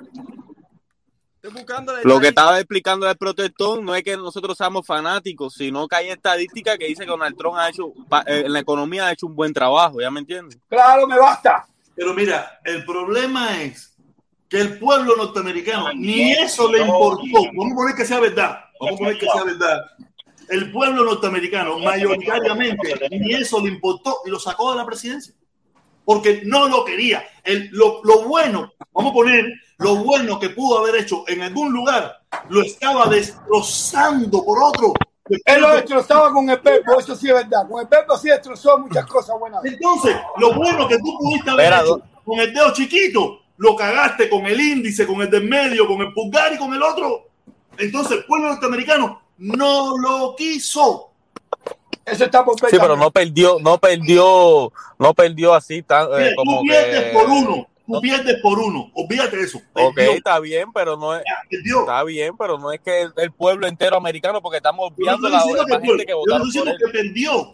Estoy 1.43 1.59
buscando 1.59 1.93
Lo 2.03 2.19
que 2.19 2.27
estaba 2.27 2.59
explicando 2.59 3.09
el 3.09 3.17
protector 3.17 3.81
no 3.81 3.95
es 3.95 4.03
que 4.03 4.15
nosotros 4.15 4.55
seamos 4.55 4.85
fanáticos, 4.85 5.55
sino 5.55 5.87
que 5.87 5.95
hay 5.95 6.09
estadísticas 6.09 6.77
que 6.77 6.85
dice 6.85 7.03
que 7.03 7.09
Donald 7.09 7.35
Trump 7.35 7.55
ha 7.57 7.67
hecho, 7.69 7.93
eh, 8.27 8.43
en 8.45 8.53
la 8.53 8.59
economía 8.59 9.07
ha 9.07 9.11
hecho 9.11 9.25
un 9.25 9.35
buen 9.35 9.51
trabajo, 9.51 9.99
¿ya 9.99 10.11
me 10.11 10.19
entiendes? 10.19 10.59
Claro, 10.69 11.07
me 11.07 11.17
basta. 11.17 11.65
Pero 11.95 12.13
mira, 12.13 12.59
el 12.63 12.85
problema 12.85 13.59
es 13.59 13.97
que 14.47 14.61
el 14.61 14.77
pueblo 14.77 15.15
norteamericano 15.15 15.91
ni 15.95 16.31
eso 16.33 16.71
le 16.71 16.81
importó. 16.81 17.23
Vamos 17.55 17.71
a 17.71 17.75
poner 17.75 17.95
que 17.95 18.05
sea 18.05 18.19
verdad. 18.19 18.59
Vamos 18.79 18.95
a 18.95 18.97
poner 18.99 19.17
que 19.17 19.25
sea 19.25 19.43
verdad. 19.43 19.81
El 20.47 20.71
pueblo 20.71 21.03
norteamericano, 21.05 21.79
mayoritariamente, 21.79 23.09
ni 23.09 23.33
eso 23.33 23.59
le 23.61 23.69
importó 23.69 24.17
y 24.27 24.29
lo 24.29 24.37
sacó 24.39 24.71
de 24.73 24.77
la 24.77 24.85
presidencia. 24.85 25.33
Porque 26.05 26.41
no 26.45 26.67
lo 26.67 26.83
quería. 26.85 27.23
El- 27.43 27.69
lo, 27.71 28.01
lo 28.03 28.27
bueno, 28.27 28.73
vamos 28.91 29.11
a 29.11 29.13
poner, 29.13 29.45
lo 29.81 29.95
bueno 29.95 30.39
que 30.39 30.49
pudo 30.49 30.79
haber 30.79 31.01
hecho 31.01 31.23
en 31.27 31.41
algún 31.41 31.73
lugar, 31.73 32.21
lo 32.49 32.61
estaba 32.61 33.07
destrozando 33.07 34.45
por 34.45 34.63
otro. 34.63 34.93
Él 35.45 35.61
lo 35.61 35.73
destrozaba 35.73 36.31
con 36.31 36.49
el 36.49 36.59
Pepo, 36.59 36.99
eso 36.99 37.15
sí 37.15 37.27
es 37.29 37.33
verdad. 37.33 37.67
Con 37.67 37.81
el 37.81 37.87
Pepo 37.87 38.15
sí 38.17 38.29
destrozó 38.29 38.77
muchas 38.77 39.05
cosas 39.07 39.39
buenas. 39.39 39.63
Entonces, 39.65 40.15
lo 40.37 40.53
bueno 40.53 40.87
que 40.87 40.97
tú 40.97 41.17
pudiste 41.19 41.49
haber 41.49 41.65
Espera, 41.65 41.81
hecho 41.83 42.01
con 42.23 42.39
el 42.39 42.53
dedo 42.53 42.71
chiquito, 42.73 43.39
lo 43.57 43.75
cagaste 43.75 44.29
con 44.29 44.45
el 44.45 44.59
índice, 44.59 45.07
con 45.07 45.21
el 45.21 45.29
del 45.31 45.45
medio, 45.45 45.87
con 45.87 45.99
el 46.01 46.13
pulgar 46.13 46.53
y 46.53 46.57
con 46.57 46.73
el 46.73 46.83
otro. 46.83 47.29
Entonces, 47.77 48.19
el 48.19 48.25
pueblo 48.25 48.49
norteamericano 48.49 49.21
no 49.39 49.97
lo 49.97 50.35
quiso. 50.35 51.09
Eso 52.05 52.25
está 52.25 52.45
por 52.45 52.59
Sí, 52.59 52.77
pero 52.79 52.95
no 52.95 53.09
perdió, 53.09 53.57
no 53.59 53.79
perdió, 53.79 54.71
no 54.99 55.13
perdió 55.13 55.53
así 55.53 55.81
tan, 55.81 56.07
eh, 56.19 56.33
como 56.35 56.59
tú 56.59 56.67
que. 56.67 57.11
por 57.13 57.29
uno. 57.29 57.67
Tú 57.91 58.01
pierdes 58.01 58.37
por 58.41 58.59
uno. 58.59 58.91
Olvídate 58.93 59.37
de 59.37 59.43
eso. 59.43 59.61
Ok, 59.73 59.97
está 59.97 60.39
bien, 60.39 60.71
pero 60.73 60.97
no 60.97 61.15
es, 61.15 61.23
está 61.49 62.03
bien, 62.03 62.35
pero 62.37 62.57
no 62.57 62.71
es 62.71 62.79
que 62.79 63.01
el, 63.01 63.13
el 63.17 63.31
pueblo 63.31 63.67
entero 63.67 63.97
americano, 63.97 64.41
porque 64.41 64.57
estamos 64.57 64.89
no 64.91 64.95
obviando 64.95 65.29
la, 65.29 65.41
que, 65.65 65.87
gente 65.87 66.05
que 66.05 66.11
yo 66.11 66.15
no 66.15 66.19
votaron 66.19 66.47
estoy 66.47 66.61
por 66.61 66.69
él. 66.69 66.77
que 66.77 66.91
perdió. 66.91 67.51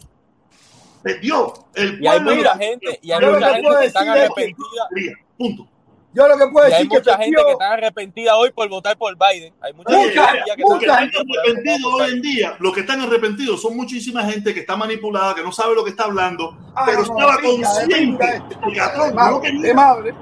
Perdió. 1.02 1.52
El 1.74 2.02
Y 2.02 2.06
hay 2.06 2.20
pueblo 2.20 2.34
mucha 2.36 2.48
norteamericano 2.50 2.58
gente, 2.58 2.98
y 3.02 3.12
hay 3.12 3.20
mucha 3.20 3.38
que 3.48 3.54
gente 3.54 3.68
que 3.80 3.86
están 3.86 4.04
decir 4.06 4.22
es 4.22 4.28
que- 4.34 4.42
arrepentida. 4.42 5.24
Punto. 5.36 5.68
Yo 6.14 6.26
lo 6.26 6.38
que 6.38 6.46
puedo 6.48 6.66
Y 6.68 6.72
hay 6.72 6.78
decir 6.84 6.88
que 6.90 6.98
mucha 6.98 7.10
este 7.12 7.24
gente 7.24 7.36
tío- 7.36 7.46
que 7.46 7.52
está 7.52 7.72
arrepentida 7.72 8.36
hoy 8.36 8.50
por 8.50 8.68
votar 8.68 8.96
por 8.96 9.14
Biden. 9.16 9.54
Hay 9.60 9.72
mucha, 9.74 9.90
Mucha, 9.90 10.26
gente 10.28 10.50
que 10.56 10.62
mucha 10.62 10.86
está 10.86 10.96
gente 10.98 11.16
arrepentida 11.18 11.76
por 11.82 11.92
por 11.92 12.02
hoy 12.02 12.12
en 12.12 12.22
día, 12.22 12.56
los 12.58 12.72
que 12.72 12.80
están 12.80 13.00
arrepentidos 13.02 13.60
son 13.62 13.76
muchísima 13.76 14.24
gente 14.24 14.54
que 14.54 14.60
está 14.60 14.74
manipulada, 14.76 15.34
que 15.34 15.42
no 15.42 15.52
sabe 15.52 15.74
lo 15.74 15.84
que 15.84 15.90
está 15.90 16.04
hablando, 16.04 16.56
Ah, 16.74 16.84
pero 16.86 17.02
no, 17.02 17.08
no, 17.08 17.18
estaba 17.20 17.40
consciente 17.42 18.24
de 18.26 18.36
este. 18.36 18.56
que 18.72 18.80
a 18.80 18.88
de 18.88 18.94
Trump 18.94 19.14
no 19.14 19.30
lo 19.30 19.38
madre, 19.40 19.58
de 19.60 19.74
madre. 19.74 20.14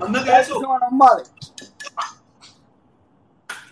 Anda 0.00 0.24
que 0.24 0.40
eso. 0.40 0.60
Yo 0.62 0.68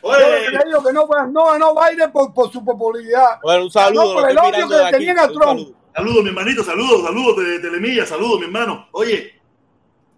Oye, 0.03 0.19
que 0.45 0.51
le 0.53 0.65
digo 0.67 0.85
que 0.85 0.93
no, 0.93 1.07
pues, 1.07 1.23
no 1.31 1.47
ganó 1.47 1.75
Biden 1.75 2.13
por, 2.13 2.33
por 2.33 2.53
su 2.53 2.65
popularidad. 2.65 3.41
Bueno, 3.43 3.65
un 3.65 3.71
saludo, 3.71 4.15
por 4.15 4.23
lo 4.23 4.29
el 4.29 4.39
odio 4.39 4.69
que 4.69 4.75
le 4.75 4.83
aquí. 4.85 4.93
tenían 4.93 5.19
a 5.19 5.27
Trump. 5.29 5.41
saludo. 5.45 5.75
saludos, 5.95 6.23
mi 6.23 6.29
hermanito, 6.29 6.63
saludos, 6.65 7.03
saludos 7.03 7.37
de 7.45 7.59
Telemilla, 7.61 8.07
saludos, 8.07 8.39
mi 8.41 8.47
hermano. 8.47 8.87
Oye, 8.93 9.36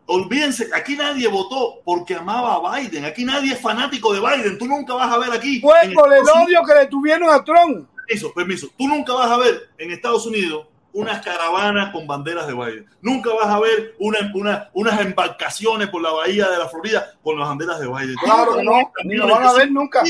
olvídense, 0.08 0.68
aquí 0.74 0.96
nadie 0.96 1.28
votó 1.28 1.80
porque 1.84 2.14
amaba 2.16 2.54
a 2.54 2.76
Biden, 2.80 3.04
aquí 3.04 3.24
nadie 3.24 3.52
es 3.52 3.60
fanático 3.60 4.12
de 4.12 4.20
Biden, 4.20 4.58
tú 4.58 4.66
nunca 4.66 4.94
vas 4.94 5.12
a 5.12 5.18
ver 5.18 5.30
aquí. 5.30 5.60
Fue 5.60 5.90
por 5.94 6.12
el 6.12 6.22
odio 6.22 6.62
que 6.66 6.74
le 6.74 6.86
tuvieron 6.86 7.30
a 7.30 7.44
Trump. 7.44 7.88
Permiso, 8.06 8.32
permiso. 8.34 8.68
Tú 8.76 8.88
nunca 8.88 9.12
vas 9.12 9.30
a 9.30 9.36
ver 9.36 9.68
en 9.78 9.90
Estados 9.92 10.26
Unidos 10.26 10.66
unas 10.94 11.22
caravanas 11.22 11.92
con 11.92 12.06
banderas 12.06 12.46
de 12.46 12.54
Biden. 12.54 12.86
Nunca 13.02 13.32
vas 13.34 13.46
a 13.48 13.60
ver 13.60 13.94
una, 13.98 14.18
una- 14.34 14.70
unas 14.72 14.98
embarcaciones 15.00 15.88
por 15.88 16.00
la 16.00 16.10
bahía 16.10 16.48
de 16.48 16.56
la 16.58 16.68
Florida 16.68 17.12
con 17.22 17.38
las 17.38 17.46
banderas 17.50 17.78
de 17.78 17.86
Biden. 17.86 18.14
Claro 18.24 18.56
que 18.56 18.62
no, 18.64 18.90
ni 19.04 19.14
lo 19.14 19.28
van 19.28 19.46
a 19.46 19.52
ver 19.52 19.70
nunca. 19.70 20.02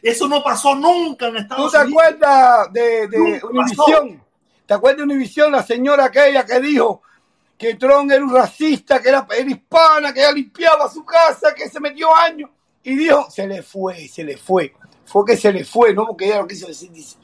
Eso 0.00 0.28
no 0.28 0.42
pasó 0.42 0.76
nunca 0.76 1.26
en 1.26 1.32
¿Tú 1.34 1.38
Estados 1.40 1.72
te 1.72 1.78
Unidos. 1.78 2.02
acuerdas 2.02 2.72
de, 2.72 3.08
de 3.08 3.40
Univisión? 3.50 4.22
¿Te 4.64 4.74
acuerdas 4.74 4.98
de 4.98 5.02
Univisión, 5.02 5.50
la 5.52 5.62
señora 5.64 6.04
aquella 6.06 6.46
que 6.46 6.60
dijo 6.60 7.02
que 7.62 7.74
Trump 7.76 8.10
era 8.10 8.24
un 8.24 8.34
racista, 8.34 9.00
que 9.00 9.08
era, 9.08 9.24
era 9.38 9.48
hispana, 9.48 10.12
que 10.12 10.18
ella 10.20 10.32
limpiaba 10.32 10.88
su 10.90 11.04
casa, 11.04 11.54
que 11.54 11.68
se 11.68 11.78
metió 11.78 12.14
años? 12.14 12.50
Y 12.82 12.96
dijo, 12.96 13.30
se 13.30 13.46
le 13.46 13.62
fue, 13.62 14.08
se 14.08 14.24
le 14.24 14.36
fue. 14.36 14.74
Fue 15.04 15.24
que 15.24 15.36
se 15.36 15.52
le 15.52 15.64
fue, 15.64 15.94
¿no? 15.94 16.04
Porque 16.06 16.26
ella 16.26 16.38
lo 16.40 16.48
quiso 16.48 16.66
decir, 16.66 16.90
dice, 16.90 17.16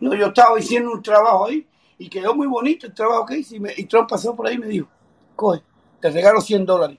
no, 0.00 0.14
yo 0.14 0.26
estaba 0.26 0.58
haciendo 0.58 0.92
un 0.92 1.02
trabajo 1.02 1.46
ahí 1.46 1.66
y 1.96 2.10
quedó 2.10 2.34
muy 2.34 2.46
bonito 2.46 2.86
el 2.86 2.92
trabajo 2.92 3.24
que 3.24 3.38
hice. 3.38 3.56
Y, 3.56 3.60
me- 3.60 3.72
Trump 3.88 4.08
pasó 4.10 4.36
por 4.36 4.46
ahí 4.46 4.56
y 4.56 4.58
me 4.58 4.66
dijo, 4.66 4.86
coge, 5.34 5.62
te 5.98 6.10
regalo 6.10 6.42
100 6.42 6.66
dólares. 6.66 6.98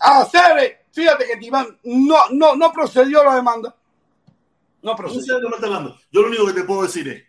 Ah, 0.00 0.26
Cere, 0.28 0.86
fíjate 0.90 1.24
que 1.26 1.36
Timán 1.36 1.78
no, 1.84 2.16
no, 2.32 2.56
no 2.56 2.72
procedió 2.72 3.22
la 3.22 3.36
demanda. 3.36 3.74
No 4.82 4.96
procedió. 4.96 5.38
Yo 6.10 6.22
lo 6.22 6.28
único 6.28 6.46
que 6.46 6.52
te 6.52 6.64
puedo 6.64 6.82
decir 6.82 7.06
es, 7.08 7.22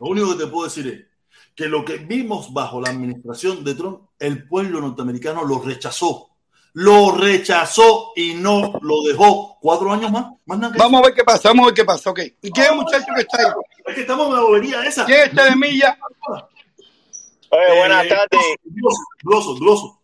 lo 0.00 0.06
único 0.06 0.30
que 0.30 0.44
te 0.44 0.50
puedo 0.50 0.64
decir 0.64 0.86
es 0.88 1.09
que 1.54 1.66
lo 1.66 1.84
que 1.84 1.96
vimos 1.98 2.52
bajo 2.52 2.80
la 2.80 2.90
administración 2.90 3.62
de 3.64 3.74
Trump, 3.74 4.08
el 4.18 4.46
pueblo 4.48 4.80
norteamericano 4.80 5.44
lo 5.44 5.60
rechazó. 5.60 6.28
Lo 6.74 7.16
rechazó 7.16 8.12
y 8.14 8.34
no 8.34 8.72
lo 8.80 9.02
dejó. 9.02 9.58
Cuatro 9.60 9.92
años 9.92 10.10
más. 10.12 10.26
más 10.46 10.58
nada 10.58 10.72
que 10.72 10.78
Vamos 10.78 11.00
a 11.02 11.06
ver 11.06 11.14
qué 11.14 11.24
pasa, 11.24 11.48
vamos 11.48 11.64
a 11.64 11.66
ver 11.66 11.74
qué 11.74 11.84
pasa, 11.84 12.10
ok. 12.10 12.20
¿Y 12.42 12.50
quién 12.52 12.66
es 12.66 12.70
el 12.70 12.76
muchacho 12.76 13.06
que 13.14 13.20
está 13.22 13.38
ahí? 13.38 13.52
Es 13.86 13.94
que 13.94 14.00
estamos 14.02 14.28
en 14.28 14.34
la 14.34 14.40
bobería 14.40 14.84
esa. 14.84 15.04
¿Quién 15.04 15.18
es 15.20 15.26
este 15.26 15.42
de 15.42 15.56
Milla? 15.56 15.98
Oye, 17.50 17.78
buenas 17.78 18.04
Eh, 18.04 18.08
tardes. 18.08 18.40
Gloso, 18.64 19.00
gloso, 19.22 19.54
gloso. 19.56 19.96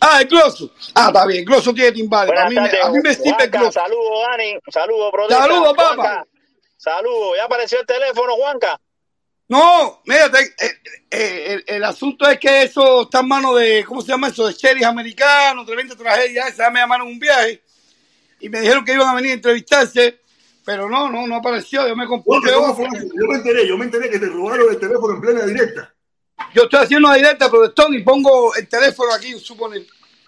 Ah, 0.00 0.22
el 0.22 0.28
Gloso. 0.28 0.70
Ah, 0.94 1.08
está 1.08 1.26
bien, 1.26 1.44
Gloso 1.44 1.74
tiene 1.74 1.92
timbales. 1.92 2.32
A 2.32 2.34
Buenas 2.46 2.50
mí, 2.50 2.54
me- 2.56 2.80
a 2.82 2.90
mí 2.90 2.98
me 3.02 3.14
sirve 3.14 3.44
el 3.44 3.50
Gloso. 3.50 3.72
saludos, 3.72 4.18
Dani. 4.30 4.54
Saludos, 4.72 5.10
protesta. 5.12 5.42
Saludos, 5.42 5.74
papá. 5.76 5.94
Juanca, 5.94 6.26
Saludos. 6.78 7.32
¿Ya 7.36 7.44
apareció 7.44 7.80
el 7.80 7.86
teléfono, 7.86 8.34
Juanca? 8.36 8.80
No, 9.48 10.00
mira, 10.06 10.26
eh, 10.26 10.54
eh, 11.10 11.44
el, 11.52 11.64
el 11.66 11.84
asunto 11.84 12.26
es 12.28 12.38
que 12.38 12.62
eso 12.62 13.02
está 13.02 13.20
en 13.20 13.28
manos 13.28 13.58
de, 13.60 13.84
¿cómo 13.84 14.00
se 14.00 14.08
llama 14.08 14.28
eso? 14.28 14.46
De 14.46 14.54
sheriff 14.54 14.86
americanos, 14.86 15.66
tremenda 15.66 15.94
tragedia. 15.94 16.48
Esa 16.48 16.70
me 16.70 16.80
llamaron 16.80 17.08
un 17.08 17.18
viaje 17.18 17.62
y 18.40 18.48
me 18.48 18.60
dijeron 18.60 18.84
que 18.84 18.94
iban 18.94 19.08
a 19.08 19.14
venir 19.14 19.32
a 19.32 19.34
entrevistarse, 19.34 20.20
pero 20.64 20.88
no, 20.88 21.10
no, 21.10 21.26
no 21.26 21.36
apareció. 21.36 21.86
Yo 21.86 21.94
me 21.94 22.06
compuse 22.06 22.48
Oye, 22.48 22.54
¿cómo 22.54 22.72
otro. 22.72 22.86
fue 22.86 22.98
eso? 22.98 23.06
Yo 23.14 23.26
me 23.28 23.34
enteré, 23.36 23.68
yo 23.68 23.76
me 23.76 23.84
enteré 23.84 24.10
que 24.10 24.18
te 24.18 24.26
robaron 24.26 24.70
el 24.70 24.78
teléfono 24.80 25.14
en 25.14 25.20
plena 25.20 25.44
directa. 25.44 25.94
Yo 26.54 26.62
estoy 26.64 26.80
haciendo 26.80 27.08
una 27.08 27.16
directa 27.16 27.50
protestón 27.50 27.94
y 27.94 28.02
pongo 28.02 28.54
el 28.54 28.66
teléfono 28.66 29.12
aquí, 29.12 29.38
suponer. 29.38 29.82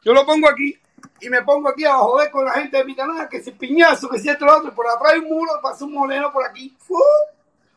Yo 0.04 0.12
lo 0.12 0.26
pongo 0.26 0.48
aquí 0.48 0.78
y 1.20 1.28
me 1.30 1.42
pongo 1.42 1.70
aquí 1.70 1.84
a 1.84 1.94
joder 1.94 2.30
con 2.30 2.44
la 2.44 2.52
gente 2.52 2.76
de 2.76 2.84
mi 2.84 2.94
canal, 2.94 3.28
que 3.28 3.42
si 3.42 3.50
piñazo, 3.52 4.08
que 4.08 4.18
si 4.18 4.28
esto, 4.28 4.44
lo 4.44 4.58
otro, 4.58 4.68
y 4.68 4.74
por 4.74 4.86
atrás 4.86 5.14
hay 5.14 5.20
un 5.20 5.28
muro, 5.28 5.52
pasa 5.62 5.84
un 5.84 5.94
moreno 5.94 6.30
por 6.32 6.44
aquí. 6.44 6.76
¡Fu! 6.78 6.94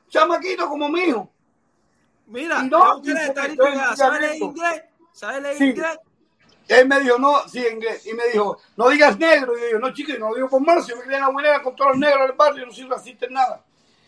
Chamaquito 0.09 0.67
como 0.67 0.89
mi 0.89 1.01
hijo. 1.01 1.29
Mira, 2.27 2.61
no. 2.63 3.01
¿Sabes 3.95 4.21
leer 4.21 4.35
inglés? 4.41 4.83
¿Sabes 5.13 5.41
leer 5.41 5.57
Sí. 5.57 5.63
inglés? 5.65 5.99
Él 6.67 6.87
me 6.87 6.99
dijo, 6.99 7.17
no, 7.17 7.47
sí, 7.49 7.65
inglés. 7.71 8.05
Y 8.05 8.13
me 8.13 8.27
dijo, 8.27 8.59
no 8.77 8.89
digas 8.89 9.17
negro. 9.17 9.57
Y 9.57 9.61
yo 9.61 9.67
digo, 9.67 9.79
no, 9.79 9.93
chico, 9.93 10.11
no 10.19 10.29
lo 10.29 10.35
digo. 10.35 10.49
Si 10.83 10.91
yo 10.91 10.97
me 10.97 11.01
crié 11.03 11.15
en 11.17 11.23
la 11.23 11.29
buena 11.29 11.61
con 11.63 11.75
todos 11.75 11.91
los 11.91 11.97
negros 11.99 12.27
del 12.27 12.37
barrio, 12.37 12.65
no 12.67 12.71
soy 12.71 12.87
racista 12.87 13.25
en 13.25 13.33
nada. 13.33 13.63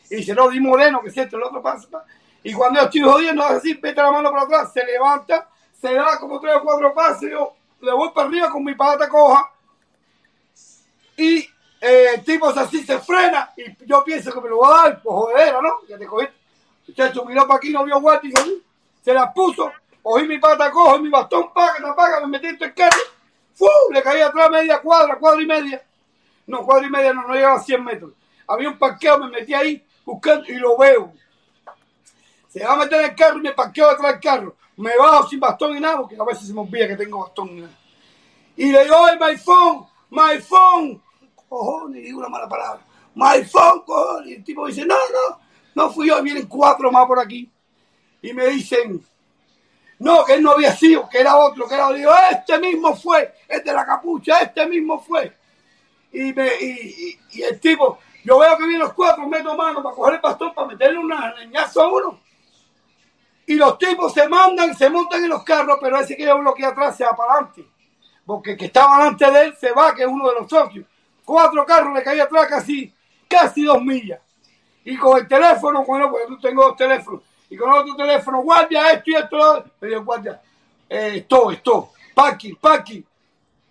Y 0.09 0.17
dice, 0.17 0.35
no, 0.35 0.47
di 0.49 0.59
moreno, 0.59 1.01
que 1.01 1.07
es 1.07 1.13
cierto, 1.13 1.37
el 1.37 1.43
otro 1.43 1.61
pasa. 1.61 1.87
pa. 1.89 2.05
Y 2.43 2.53
cuando 2.53 2.79
yo 2.79 2.85
estoy 2.85 3.01
jodiendo, 3.01 3.43
hace 3.43 3.55
así, 3.57 3.79
mete 3.81 4.01
la 4.01 4.11
mano 4.11 4.29
para 4.31 4.43
atrás, 4.43 4.73
se 4.73 4.83
levanta, 4.85 5.49
se 5.79 5.93
da 5.93 6.19
como 6.19 6.39
tres 6.39 6.55
o 6.57 6.63
cuatro 6.63 6.93
pasos. 6.93 7.23
y 7.23 7.29
Yo 7.31 7.55
le 7.81 7.93
voy 7.93 8.09
para 8.13 8.27
arriba 8.27 8.49
con 8.51 8.63
mi 8.63 8.75
pata 8.75 9.09
coja. 9.09 9.51
Y 11.17 11.47
eh, 11.81 12.05
el 12.13 12.23
tipo 12.23 12.47
así 12.47 12.83
se 12.83 12.99
frena. 12.99 13.51
Y 13.57 13.85
yo 13.85 14.03
pienso 14.03 14.31
que 14.31 14.41
me 14.41 14.49
lo 14.49 14.59
va 14.59 14.67
a 14.67 14.83
dar, 14.83 15.01
pues 15.01 15.13
jodera, 15.13 15.61
¿no? 15.61 15.79
Que 15.87 15.97
te 15.97 16.05
cogí. 16.05 16.27
Muchacho, 16.87 17.25
miró 17.25 17.47
para 17.47 17.57
aquí, 17.57 17.71
no 17.71 17.83
vio 17.83 17.99
dijo, 18.21 18.43
se 19.01 19.13
la 19.13 19.33
puso, 19.33 19.71
cogí 20.01 20.27
mi 20.27 20.37
pata 20.39 20.69
cojo 20.69 20.99
mi 20.99 21.09
bastón, 21.09 21.51
paga, 21.53 21.95
paga, 21.95 22.19
me 22.21 22.27
metí 22.27 22.47
en 22.47 22.57
el 22.61 22.73
carro, 22.73 22.97
¡fu! 23.53 23.65
le 23.91 24.03
caí 24.03 24.19
atrás 24.21 24.49
media 24.49 24.81
cuadra, 24.81 25.17
cuadra 25.17 25.41
y 25.41 25.45
media. 25.45 25.81
No, 26.47 26.65
cuadra 26.65 26.87
y 26.87 26.89
media 26.89 27.13
no, 27.13 27.27
no 27.27 27.33
llegaba 27.33 27.55
a 27.55 27.59
100 27.59 27.83
metros. 27.83 28.11
Había 28.47 28.69
un 28.69 28.77
parqueo, 28.77 29.19
me 29.19 29.29
metí 29.29 29.53
ahí 29.53 29.83
buscando 30.05 30.45
y 30.47 30.55
lo 30.55 30.77
veo. 30.77 31.13
Se 32.49 32.65
va 32.65 32.73
a 32.73 32.77
meter 32.77 32.99
en 32.99 33.09
el 33.11 33.15
carro 33.15 33.37
y 33.37 33.41
me 33.41 33.53
parqueo 33.53 33.89
detrás 33.89 34.11
del 34.11 34.21
carro. 34.21 34.55
Me 34.75 34.97
bajo 34.97 35.29
sin 35.29 35.39
bastón 35.39 35.77
y 35.77 35.79
nada, 35.79 35.99
porque 35.99 36.17
a 36.19 36.25
veces 36.25 36.47
se 36.47 36.53
me 36.53 36.61
olvida 36.61 36.87
que 36.87 36.97
tengo 36.97 37.21
bastón 37.21 37.49
y 37.49 37.61
nada. 37.61 37.73
Y 38.57 38.71
le 38.71 38.83
digo, 38.83 38.95
¡ay, 39.05 39.17
my 39.17 39.37
phone! 39.37 39.87
¡My 40.09 40.39
phone! 40.39 41.01
Cojones, 41.51 42.01
digo 42.01 42.19
una 42.19 42.29
mala 42.29 42.47
palabra. 42.47 42.81
¡My 43.13 43.43
phone, 43.43 43.81
cojones! 43.85 44.29
Y 44.29 44.33
el 44.35 44.43
tipo 44.45 44.67
dice, 44.67 44.85
no, 44.85 44.95
no, 44.95 45.39
no 45.75 45.91
fui 45.91 46.07
yo, 46.07 46.23
vienen 46.23 46.47
cuatro 46.47 46.89
más 46.93 47.05
por 47.05 47.19
aquí. 47.19 47.51
Y 48.21 48.31
me 48.31 48.47
dicen, 48.47 49.05
no, 49.99 50.23
que 50.23 50.35
él 50.35 50.43
no 50.43 50.51
había 50.51 50.73
sido, 50.73 51.09
que 51.09 51.19
era 51.19 51.35
otro, 51.35 51.67
que 51.67 51.73
era 51.73 51.87
otro. 51.87 51.97
Digo, 51.97 52.13
este 52.31 52.57
mismo 52.57 52.95
fue, 52.95 53.33
este 53.49 53.69
de 53.69 53.75
la 53.75 53.85
capucha, 53.85 54.39
este 54.39 54.65
mismo 54.65 55.01
fue. 55.01 55.35
Y, 56.13 56.31
me, 56.31 56.47
y, 56.61 57.19
y- 57.33 57.41
el 57.41 57.59
tipo, 57.59 57.99
yo 58.23 58.39
veo 58.39 58.55
que 58.55 58.63
vienen 58.63 58.79
los 58.79 58.93
cuatro, 58.93 59.27
meto 59.27 59.53
mano 59.57 59.83
para 59.83 59.93
coger 59.93 60.13
el 60.15 60.21
bastón, 60.21 60.53
para 60.53 60.67
meterle 60.69 60.99
una 60.99 61.33
leñazo 61.33 61.81
a 61.81 61.91
uno. 61.91 62.17
Y 63.45 63.55
los 63.55 63.77
tipos 63.77 64.13
se 64.13 64.25
mandan, 64.29 64.73
se 64.73 64.89
montan 64.89 65.21
en 65.21 65.29
los 65.29 65.43
carros, 65.43 65.79
pero 65.81 65.99
ese 65.99 66.15
que 66.15 66.23
yo 66.23 66.37
bloqueé 66.37 66.65
atrás 66.67 66.95
se 66.95 67.03
va 67.03 67.13
para 67.13 67.33
adelante. 67.33 67.67
Porque 68.25 68.51
el 68.51 68.57
que 68.57 68.67
estaba 68.67 68.99
delante 68.99 69.29
de 69.29 69.41
él 69.47 69.55
se 69.59 69.73
va, 69.73 69.93
que 69.93 70.03
es 70.03 70.07
uno 70.07 70.29
de 70.29 70.35
los 70.39 70.49
socios. 70.49 70.85
Cuatro 71.31 71.65
carros 71.65 71.93
le 71.93 72.03
caí 72.03 72.19
atrás 72.19 72.47
casi, 72.49 72.93
casi 73.25 73.63
dos 73.63 73.81
millas. 73.81 74.19
Y 74.83 74.97
con 74.97 75.17
el 75.17 75.25
teléfono, 75.29 75.85
bueno, 75.85 76.11
porque 76.11 76.25
yo 76.29 76.37
tengo 76.41 76.63
dos 76.65 76.75
teléfonos. 76.75 77.21
Y 77.49 77.55
con 77.55 77.69
el 77.71 77.79
otro 77.79 77.95
teléfono, 77.95 78.41
guardia, 78.41 78.91
esto 78.91 79.11
y 79.11 79.15
esto. 79.15 79.65
Le 79.79 79.87
digo, 79.87 80.03
guardia, 80.03 80.41
eh, 80.89 81.13
esto, 81.15 81.49
esto, 81.51 81.91
parking, 82.13 82.55
parking. 82.59 83.01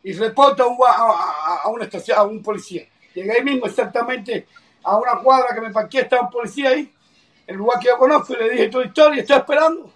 Y 0.05 0.12
reporta 0.15 0.62
a, 0.65 0.91
a, 0.91 1.57
a- 1.65 1.69
una 1.69 1.85
estación, 1.85 2.16
a 2.19 2.23
un 2.23 2.43
policía. 2.43 2.89
Llegué 3.12 3.31
ahí 3.32 3.45
mismo 3.45 3.66
exactamente 3.66 4.47
a 4.82 4.97
una 4.97 5.16
cuadra 5.16 5.55
que 5.55 5.61
me 5.61 5.70
parqué, 5.70 6.01
estaba 6.01 6.23
un 6.23 6.31
policía 6.31 6.70
ahí, 6.70 6.91
el 7.47 7.57
lugar 7.57 7.78
que 7.78 7.89
yo 7.89 7.99
conozco, 7.99 8.32
y 8.32 8.37
le 8.37 8.49
dije 8.49 8.69
toda 8.69 8.87
historia, 8.87 9.20
estoy 9.20 9.37
esperando. 9.37 9.93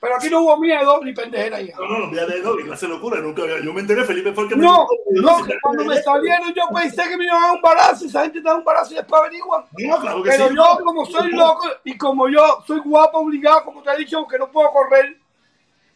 Pero 0.00 0.16
aquí 0.16 0.28
no 0.28 0.40
hubo 0.40 0.58
miedo 0.58 1.00
ni 1.02 1.12
pendejera 1.12 1.60
ya. 1.60 1.74
No, 1.76 1.88
no, 1.88 2.06
no, 2.06 2.12
ya 2.14 2.26
de 2.26 2.40
no, 2.40 2.54
clase 2.56 2.86
locura. 2.86 3.20
Nunca, 3.20 3.42
yo 3.62 3.72
me 3.72 3.80
enteré, 3.80 4.04
Felipe 4.04 4.32
fue 4.32 4.44
el 4.44 4.50
que 4.50 4.56
me 4.56 4.62
No, 4.62 4.86
no, 5.10 5.44
que 5.44 5.58
cuando 5.60 5.84
me 5.84 6.02
salieron 6.02 6.52
yo 6.54 6.62
pensé 6.74 7.08
que 7.08 7.16
me 7.16 7.24
iban 7.24 7.42
a 7.42 7.46
dar 7.46 7.56
un 7.56 7.62
balazo, 7.62 8.04
esa 8.04 8.22
gente 8.22 8.40
te 8.40 8.48
da 8.48 8.56
un 8.56 8.64
balazo 8.64 8.92
y 8.92 8.96
después 8.96 9.22
averiguan. 9.22 9.64
No, 9.78 10.00
claro 10.00 10.22
que 10.22 10.30
Pero 10.30 10.48
sí. 10.48 10.54
yo, 10.54 10.78
como 10.84 11.06
soy 11.06 11.30
loco 11.32 11.66
y 11.84 11.96
como 11.96 12.28
yo 12.28 12.62
soy 12.66 12.80
guapo 12.80 13.18
obligado, 13.18 13.64
como 13.64 13.82
te 13.82 13.90
he 13.90 13.96
dicho, 13.98 14.26
que 14.26 14.38
no 14.38 14.50
puedo 14.50 14.70
correr, 14.70 15.16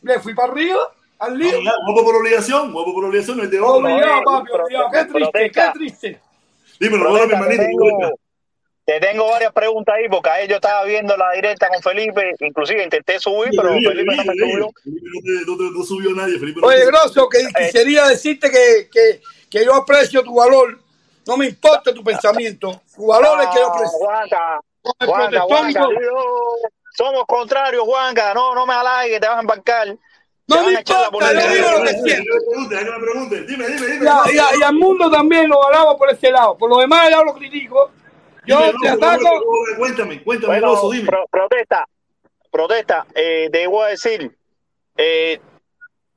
le 0.03 0.21
fui 0.21 0.35
para 0.35 0.53
arriba, 0.53 0.81
al 1.19 1.39
lío. 1.39 1.59
Obligado, 1.59 1.79
Guapo 1.87 2.05
por 2.05 2.17
obligación, 2.17 2.73
guapo 2.73 2.95
por 2.95 3.05
obligación, 3.05 3.37
no 3.37 3.43
es 3.43 3.51
de 3.51 3.61
otro. 3.61 3.75
Obligado, 3.75 4.23
papi, 4.25 4.51
obligado. 4.51 4.91
Qué 4.91 5.05
triste, 5.05 5.51
qué 5.51 5.71
triste. 5.75 6.21
Dímelo, 6.81 7.09
ahora 7.09 7.27
mi 7.27 7.33
hermanito. 7.35 8.15
Te 8.85 8.99
tengo 8.99 9.31
varias 9.31 9.53
preguntas 9.53 9.95
ahí, 9.95 10.09
porque 10.09 10.31
ahí 10.31 10.49
yo 10.49 10.57
estaba 10.57 10.85
viendo 10.85 11.17
la 11.17 11.31
directa 11.33 11.69
con 11.69 11.83
Felipe, 11.83 12.33
inclusive 12.41 12.83
intenté 12.83 13.19
subir, 13.21 13.53
pero 13.57 13.75
Felipe 13.75 14.17
no 14.17 14.25
me 14.25 14.35
subió. 14.35 14.71
Felipe 14.83 15.71
no, 15.77 15.85
subió 15.85 16.11
nadie, 16.15 16.39
Felipe. 16.39 16.61
no 16.61 16.67
Oye, 16.67 16.85
Grosso, 16.87 17.29
que 17.29 17.47
quisiera 17.57 18.09
decirte 18.09 18.51
que, 18.51 18.89
que, 18.91 19.21
que 19.49 19.65
yo 19.65 19.75
aprecio 19.75 20.23
tu 20.23 20.35
valor. 20.35 20.79
No 21.27 21.37
me 21.37 21.47
importa 21.47 21.93
tu 21.95 22.03
pensamiento. 22.03 22.83
Tu 22.95 23.07
valor 23.07 23.41
es 23.43 23.49
que 23.51 23.59
yo 23.59 23.67
Ah, 23.67 23.75
aprecio. 23.75 23.99
Juanca, 23.99 24.61
Juanca, 25.07 25.41
Juanca, 25.43 25.81
yo- 26.01 26.57
somos 26.93 27.25
contrarios, 27.27 27.85
Juanca, 27.85 28.35
no, 28.35 28.55
no 28.55 28.67
me 28.67 28.75
halagues, 28.75 29.21
te 29.21 29.29
vas 29.29 29.37
a 29.37 29.41
embarcar. 29.41 29.97
No 30.49 30.65
me 30.65 30.73
importa, 30.73 31.33
yo 31.33 31.55
digo 31.55 31.71
lo 31.79 31.85
que 31.85 31.95
siento. 31.95 32.35
Dime, 33.47 33.69
dime, 33.69 33.87
dime. 33.87 34.11
Y, 34.33 34.63
al 34.63 34.75
mundo 34.75 35.09
también 35.09 35.49
lo 35.49 35.65
alabo 35.65 35.97
por 35.97 36.11
ese 36.11 36.33
lado. 36.33 36.59
Por 36.59 36.69
lo 36.69 36.79
demás, 36.79 37.09
yo 37.11 37.23
lo 37.23 37.35
critico. 37.35 37.93
Yo 38.47 38.73
te 38.83 38.89
ataco. 38.89 39.29
Cuéntame, 39.79 40.23
cuéntame, 40.23 40.61
bueno, 40.61 40.91
dime. 40.91 41.09
protesta, 41.31 41.89
protesta. 42.51 43.07
Eh, 43.15 43.49
debo 43.51 43.85
decir, 43.85 44.37
eh, 44.97 45.41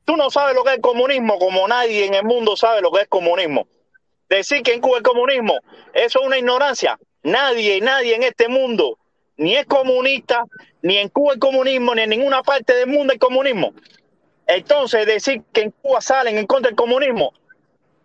tú 0.06 0.16
no 0.16 0.30
sabes 0.30 0.56
lo 0.56 0.64
que 0.64 0.74
es 0.74 0.80
comunismo, 0.80 1.38
como 1.40 1.68
nadie 1.68 2.06
en 2.06 2.14
el 2.14 2.24
mundo 2.24 2.56
sabe 2.56 2.82
lo 2.82 2.92
que 2.92 3.02
es 3.02 3.08
comunismo. 3.08 3.68
Decir 4.30 4.64
que 4.64 4.74
en 4.74 4.82
Cuba 4.82 4.98
es 4.98 5.04
comunismo, 5.04 5.60
eso 5.94 6.22
es 6.22 6.26
una 6.26 6.38
ignorancia. 6.38 6.98
Nadie, 7.24 7.80
nadie 7.82 8.16
en 8.16 8.24
este 8.24 8.48
mundo 8.48 8.98
ni 9.38 9.56
es 9.56 9.66
comunista, 9.66 10.44
ni 10.82 10.98
en 10.98 11.10
Cuba 11.10 11.34
el 11.34 11.40
comunismo, 11.40 11.96
ni 11.96 12.02
en 12.04 12.10
ninguna 12.10 12.44
parte 12.44 12.74
del 12.74 12.88
mundo 12.88 13.14
el 13.14 13.20
comunismo. 13.20 13.74
Entonces, 14.48 15.06
decir 15.06 15.42
que 15.52 15.62
en 15.62 15.72
Cuba 15.72 16.02
salen 16.02 16.38
en 16.38 16.46
contra 16.46 16.70
del 16.70 16.76
comunismo 16.76 17.34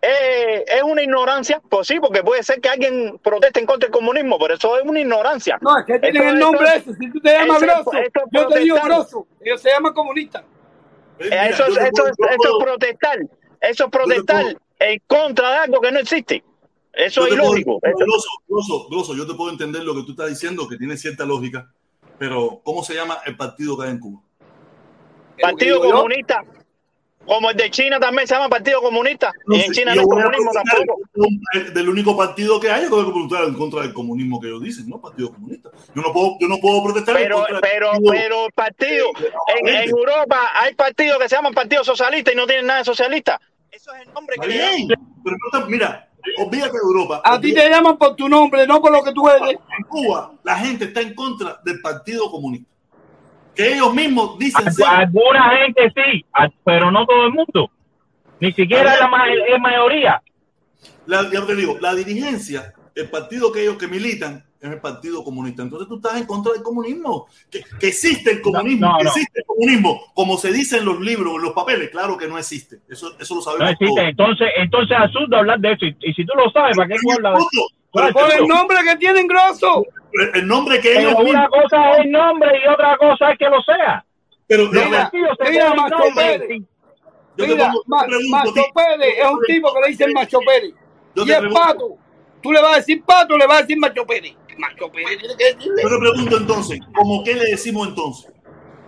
eh, 0.01 0.65
es 0.67 0.83
una 0.83 1.03
ignorancia. 1.03 1.61
Pues 1.69 1.87
sí, 1.87 1.99
porque 2.01 2.23
puede 2.23 2.43
ser 2.43 2.61
que 2.61 2.69
alguien 2.69 3.19
proteste 3.23 3.61
en 3.61 3.67
contra 3.67 3.87
del 3.87 3.93
comunismo, 3.93 4.39
pero 4.39 4.55
eso 4.55 4.79
es 4.79 4.85
una 4.85 5.01
ignorancia. 5.01 5.59
No, 5.61 5.79
es 5.79 5.85
que 5.85 5.99
tienen 5.99 6.29
el 6.29 6.39
nombre 6.39 6.69
ese. 6.77 6.95
Si 6.95 7.11
tú 7.11 7.21
te 7.21 7.33
llamas 7.33 7.61
Grosso, 7.61 7.91
yo 8.31 8.49
te 8.49 8.59
digo 8.61 8.79
Grosso, 8.83 9.27
ellos 9.41 9.61
se 9.61 9.71
llaman 9.71 9.93
comunistas. 9.93 10.45
Eso, 11.19 11.67
eso, 11.67 11.81
eso, 11.81 12.07
es 12.07 12.65
protestar. 12.65 13.19
Eso 13.61 13.85
es 13.85 13.91
protestar 13.91 14.57
en 14.79 15.03
contra 15.07 15.51
de 15.51 15.57
algo 15.57 15.81
que 15.81 15.91
no 15.91 15.99
existe. 15.99 16.45
Eso 16.93 17.27
es 17.27 17.35
ilógico. 17.35 17.81
Grosso, 18.89 19.15
yo 19.15 19.27
te 19.27 19.35
puedo 19.35 19.51
entender 19.51 19.83
lo 19.83 19.95
que 19.95 20.03
tú 20.03 20.13
estás 20.13 20.29
diciendo, 20.29 20.69
que 20.69 20.77
tiene 20.77 20.97
cierta 20.97 21.25
lógica, 21.25 21.73
pero 22.19 22.61
¿cómo 22.63 22.85
se 22.85 22.95
llama 22.95 23.19
el 23.27 23.37
partido 23.37 23.77
que 23.77 23.85
hay 23.85 23.91
en 23.91 23.99
Cuba? 24.01 24.21
Partido 25.41 25.81
Comunista. 25.81 26.45
Como 27.29 27.51
el 27.51 27.57
de 27.57 27.71
China 27.71 28.01
también 28.01 28.27
se 28.27 28.35
llama 28.35 28.49
Partido 28.49 28.81
Comunista. 28.81 29.33
y 29.49 29.61
en 29.61 29.73
China 29.73 29.95
no 29.95 30.01
hay 30.01 30.07
comunismo 30.07 30.51
tampoco. 30.53 31.01
Del 31.75 31.89
único 31.89 32.17
partido 32.17 32.59
que 32.59 32.71
hay, 32.71 32.85
yo 32.85 32.89
tengo 32.89 33.05
que 33.05 33.11
preguntar 33.11 33.45
en 33.45 33.55
contra 33.55 33.83
del 33.83 33.93
comunismo 33.93 34.41
que 34.41 34.49
ellos 34.49 34.63
dicen, 34.63 34.89
¿no? 34.89 34.99
Partido 35.01 35.33
Comunista. 35.33 35.71
Yo 35.95 36.03
no 36.03 36.13
puedo, 36.13 36.37
yo 36.41 36.49
no 36.49 36.57
puedo 36.59 36.83
protestar. 36.83 37.15
Pero, 37.15 37.45
pero, 37.61 37.91
pero 38.11 38.47
el 38.47 38.53
partido, 38.53 39.09
en, 39.59 39.69
en, 39.69 39.91
Europa 39.91 40.51
hay 40.55 40.75
partidos 40.75 41.19
que 41.19 41.29
se 41.29 41.37
llaman 41.37 41.53
Partido 41.53 41.85
Socialista 41.85 42.33
y 42.33 42.35
no 42.35 42.47
tienen 42.47 42.67
nada 42.67 42.79
de 42.79 42.85
socialista. 42.87 43.39
Eso 43.71 43.93
es 43.95 44.07
el 44.07 44.15
nombre 44.15 44.37
que 44.41 44.49
Pero 45.23 45.37
no, 45.53 45.67
mira, 45.67 46.09
olvídate 46.39 46.73
de 46.73 46.79
Europa. 46.79 47.21
A 47.25 47.39
ti 47.39 47.53
te 47.53 47.69
llaman 47.69 47.99
por 47.99 48.17
tu 48.17 48.27
nombre, 48.27 48.67
no 48.67 48.81
por 48.81 48.91
lo 48.91 49.05
que 49.05 49.13
tú 49.13 49.29
eres. 49.29 49.51
En 49.51 49.85
Cuba, 49.87 50.33
la 50.43 50.57
gente 50.57 50.87
está 50.87 51.03
en 51.03 51.15
contra 51.15 51.61
del 51.63 51.81
Partido 51.83 52.31
Comunista 52.31 52.78
que 53.59 53.75
ellos 53.75 53.93
mismos 53.93 54.39
dicen 54.39 54.69
Alguna 54.87 55.51
gente 55.57 55.93
sí, 55.93 56.25
pero 56.63 56.93
no 56.93 57.05
todo 57.05 57.27
el 57.27 57.33
mundo. 57.33 57.69
Ni 58.39 58.53
siquiera 58.53 58.97
la, 58.97 59.09
mayoría. 59.59 60.23
La, 61.07 61.29
te 61.29 61.57
digo, 61.57 61.77
la 61.81 61.93
dirigencia, 61.97 62.73
el 62.95 63.11
partido 63.11 63.51
que 63.51 63.63
ellos 63.63 63.77
que 63.77 63.89
militan 63.89 64.45
es 64.61 64.71
el 64.71 64.81
Partido 64.81 65.25
Comunista. 65.25 65.63
Entonces 65.63 65.89
tú 65.89 65.97
estás 65.97 66.21
en 66.21 66.27
contra 66.27 66.53
del 66.53 66.63
comunismo. 66.63 67.27
Que, 67.51 67.65
existe 67.83 68.31
el 68.31 68.43
comunismo, 68.43 68.97
existe 69.01 69.41
el 69.41 69.45
comunismo, 69.45 70.03
como 70.15 70.39
se 70.39 70.53
dice 70.53 70.79
en 70.79 70.85
los 70.85 71.01
libros, 71.01 71.35
en 71.35 71.43
los 71.43 71.53
papeles, 71.53 71.91
claro 71.91 72.17
que 72.17 72.29
no 72.29 72.39
existe. 72.39 72.79
Eso, 72.89 73.17
eso 73.19 73.35
lo 73.35 73.41
sabemos. 73.41 73.67
No 73.67 73.73
existe. 73.73 74.09
Entonces, 74.09 74.49
entonces 74.57 74.97
es 74.97 75.03
absurdo 75.03 75.37
hablar 75.37 75.59
de 75.59 75.73
eso. 75.73 75.85
Y, 75.85 76.15
si 76.15 76.25
tú 76.25 76.33
lo 76.37 76.49
sabes, 76.53 76.77
¿para 76.77 76.89
qué 76.91 76.95
tú 77.03 77.11
hablas 77.11 77.45
Por 78.13 78.33
el 78.33 78.47
nombre 78.47 78.79
que 78.85 78.97
tienen 78.97 79.27
grosso 79.27 79.85
el 80.13 80.47
nombre 80.47 80.81
que 80.81 80.99
ellos 80.99 81.15
una 81.19 81.49
cosa 81.49 81.93
es 81.93 82.05
el 82.05 82.11
nombre 82.11 82.51
y 82.65 82.69
otra 82.69 82.97
cosa 82.97 83.33
es 83.33 83.39
que 83.39 83.49
lo 83.49 83.63
sea. 83.63 84.05
Pero 84.47 84.69
mira, 84.71 85.11
mira 85.13 85.75
Macho 85.75 86.05
Pérez. 86.15 86.63
Mira, 87.37 87.73
Macho 87.87 88.63
Pérez 88.75 89.15
es 89.19 89.31
un 89.31 89.41
tipo 89.47 89.73
que 89.75 89.81
le 89.81 89.89
dicen 89.89 90.13
Macho 90.13 90.39
Pérez. 90.41 90.75
Y 91.15 91.31
es 91.31 91.41
Pato. 91.53 91.97
Tú 92.43 92.53
le 92.53 92.63
vas 92.63 92.75
a 92.75 92.77
decir 92.77 93.03
Pato, 93.05 93.37
le 93.37 93.47
vas 93.47 93.59
a 93.59 93.61
decir 93.63 93.79
Macho 93.79 94.07
Pérez. 94.07 94.35
Macho 94.57 94.91
Pérez. 94.91 95.19
Yo 95.59 95.89
le 95.89 95.99
pregunto 95.99 96.37
entonces, 96.39 96.81
¿cómo 96.95 97.23
qué 97.25 97.35
le 97.35 97.45
decimos 97.51 97.89
entonces? 97.89 98.33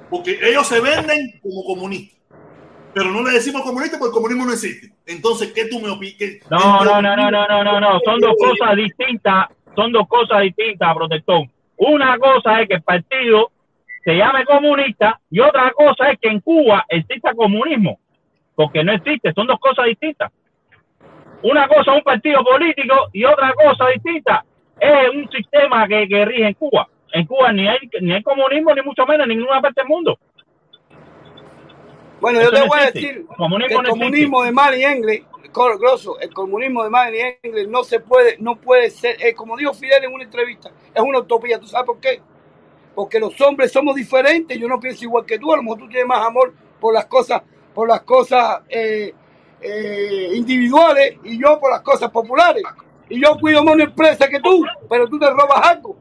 Porque 0.08 0.38
ellos 0.42 0.66
se 0.66 0.80
venden 0.80 1.38
como 1.42 1.64
comunistas. 1.64 2.18
Pero 2.92 3.10
no 3.10 3.22
le 3.22 3.32
decimos 3.32 3.62
comunista 3.62 3.98
porque 3.98 4.10
el 4.10 4.14
comunismo 4.14 4.46
no 4.46 4.52
existe. 4.52 4.92
Entonces, 5.06 5.52
¿qué 5.52 5.66
tú 5.66 5.80
me 5.80 5.90
opinas? 5.90 6.40
No, 6.50 6.84
no, 6.84 7.00
no, 7.00 7.16
no, 7.16 7.30
no, 7.30 7.46
no, 7.46 7.64
no, 7.64 7.80
no. 7.80 8.00
Son 8.04 8.18
dos 8.20 8.34
cosas 8.38 8.76
distintas 8.76 9.48
son 9.74 9.92
dos 9.92 10.06
cosas 10.08 10.42
distintas, 10.42 10.94
protección. 10.94 11.50
Una 11.76 12.18
cosa 12.18 12.60
es 12.60 12.68
que 12.68 12.74
el 12.74 12.82
partido 12.82 13.50
se 14.04 14.16
llame 14.16 14.44
comunista 14.44 15.20
y 15.30 15.40
otra 15.40 15.70
cosa 15.72 16.10
es 16.10 16.18
que 16.18 16.28
en 16.28 16.40
Cuba 16.40 16.84
exista 16.88 17.34
comunismo, 17.34 17.98
porque 18.54 18.84
no 18.84 18.92
existe, 18.92 19.32
son 19.32 19.46
dos 19.46 19.58
cosas 19.58 19.86
distintas. 19.86 20.32
Una 21.42 21.66
cosa 21.68 21.92
es 21.92 21.98
un 21.98 22.02
partido 22.02 22.44
político 22.44 23.08
y 23.12 23.24
otra 23.24 23.54
cosa 23.54 23.88
distinta 23.88 24.44
es 24.78 25.08
un 25.14 25.30
sistema 25.30 25.86
que, 25.88 26.06
que 26.08 26.24
rige 26.24 26.48
en 26.48 26.54
Cuba. 26.54 26.88
En 27.12 27.26
Cuba 27.26 27.52
ni 27.52 27.66
hay, 27.66 27.78
ni 28.00 28.12
hay 28.12 28.22
comunismo, 28.22 28.74
ni 28.74 28.82
mucho 28.82 29.06
menos 29.06 29.26
en 29.26 29.38
ninguna 29.38 29.60
parte 29.60 29.80
del 29.80 29.88
mundo. 29.88 30.18
Bueno, 32.20 32.42
yo 32.42 32.50
te 32.50 32.66
voy 32.66 32.80
a 32.80 32.90
decir 32.90 33.26
que 33.68 33.74
el 33.74 33.88
comunismo 33.88 34.42
de 34.42 34.50
Engle 34.84 35.26
grosso, 35.52 36.18
el 36.20 36.32
comunismo 36.32 36.84
de 36.84 36.90
Madrid 36.90 37.20
Engels 37.42 37.68
no 37.68 37.84
se 37.84 38.00
puede, 38.00 38.36
no 38.38 38.56
puede 38.56 38.90
ser, 38.90 39.16
eh, 39.20 39.34
como 39.34 39.56
dijo 39.56 39.74
Fidel 39.74 40.04
en 40.04 40.12
una 40.12 40.24
entrevista, 40.24 40.70
es 40.94 41.02
una 41.02 41.18
utopía. 41.18 41.58
¿Tú 41.58 41.66
sabes 41.66 41.86
por 41.86 41.98
qué? 41.98 42.20
Porque 42.94 43.18
los 43.18 43.38
hombres 43.40 43.72
somos 43.72 43.94
diferentes, 43.94 44.58
yo 44.58 44.68
no 44.68 44.78
pienso 44.78 45.04
igual 45.04 45.24
que 45.24 45.38
tú, 45.38 45.52
a 45.52 45.56
lo 45.56 45.62
mejor 45.62 45.78
tú 45.78 45.88
tienes 45.88 46.06
más 46.06 46.26
amor 46.26 46.52
por 46.80 46.94
las 46.94 47.06
cosas, 47.06 47.42
por 47.74 47.88
las 47.88 48.02
cosas 48.02 48.60
eh, 48.68 49.14
eh, 49.60 50.30
individuales 50.34 51.16
y 51.24 51.40
yo 51.40 51.58
por 51.58 51.70
las 51.70 51.82
cosas 51.82 52.10
populares. 52.10 52.62
Y 53.08 53.20
yo 53.20 53.36
cuido 53.40 53.64
más 53.64 53.74
una 53.74 53.84
empresa 53.84 54.28
que 54.28 54.40
tú, 54.40 54.64
pero 54.88 55.08
tú 55.08 55.18
te 55.18 55.28
robas 55.28 55.66
algo. 55.66 55.96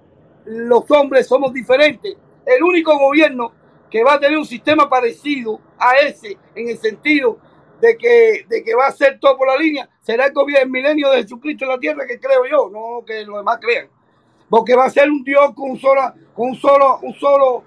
Los 0.45 0.89
hombres 0.91 1.27
somos 1.27 1.51
diferentes. 1.53 2.15
El 2.45 2.63
único 2.63 2.97
gobierno 2.97 3.51
que 3.89 4.03
va 4.03 4.13
a 4.13 4.19
tener 4.19 4.37
un 4.37 4.45
sistema 4.45 4.87
parecido 4.87 5.59
a 5.79 5.97
ese 5.97 6.37
en 6.55 6.69
el 6.69 6.77
sentido 6.77 7.39
de 7.79 7.97
que, 7.97 8.45
de 8.47 8.63
que 8.63 8.75
va 8.75 8.87
a 8.87 8.91
ser 8.91 9.19
todo 9.19 9.37
por 9.37 9.47
la 9.47 9.57
línea, 9.57 9.89
será 10.01 10.25
el 10.25 10.33
gobierno 10.33 10.61
del 10.61 10.69
milenio 10.69 11.09
de 11.11 11.21
Jesucristo 11.21 11.65
en 11.65 11.71
la 11.71 11.79
tierra 11.79 12.05
que 12.05 12.19
creo 12.19 12.45
yo, 12.45 12.69
no 12.69 13.03
que 13.05 13.23
los 13.23 13.37
demás 13.37 13.57
crean. 13.61 13.89
Porque 14.49 14.75
va 14.75 14.85
a 14.85 14.89
ser 14.89 15.09
un 15.09 15.23
Dios 15.23 15.53
con 15.55 15.71
un 15.71 15.79
solo, 15.79 16.01
con 16.33 16.49
un 16.49 16.55
solo, 16.55 16.99
un 17.01 17.13
solo, 17.13 17.63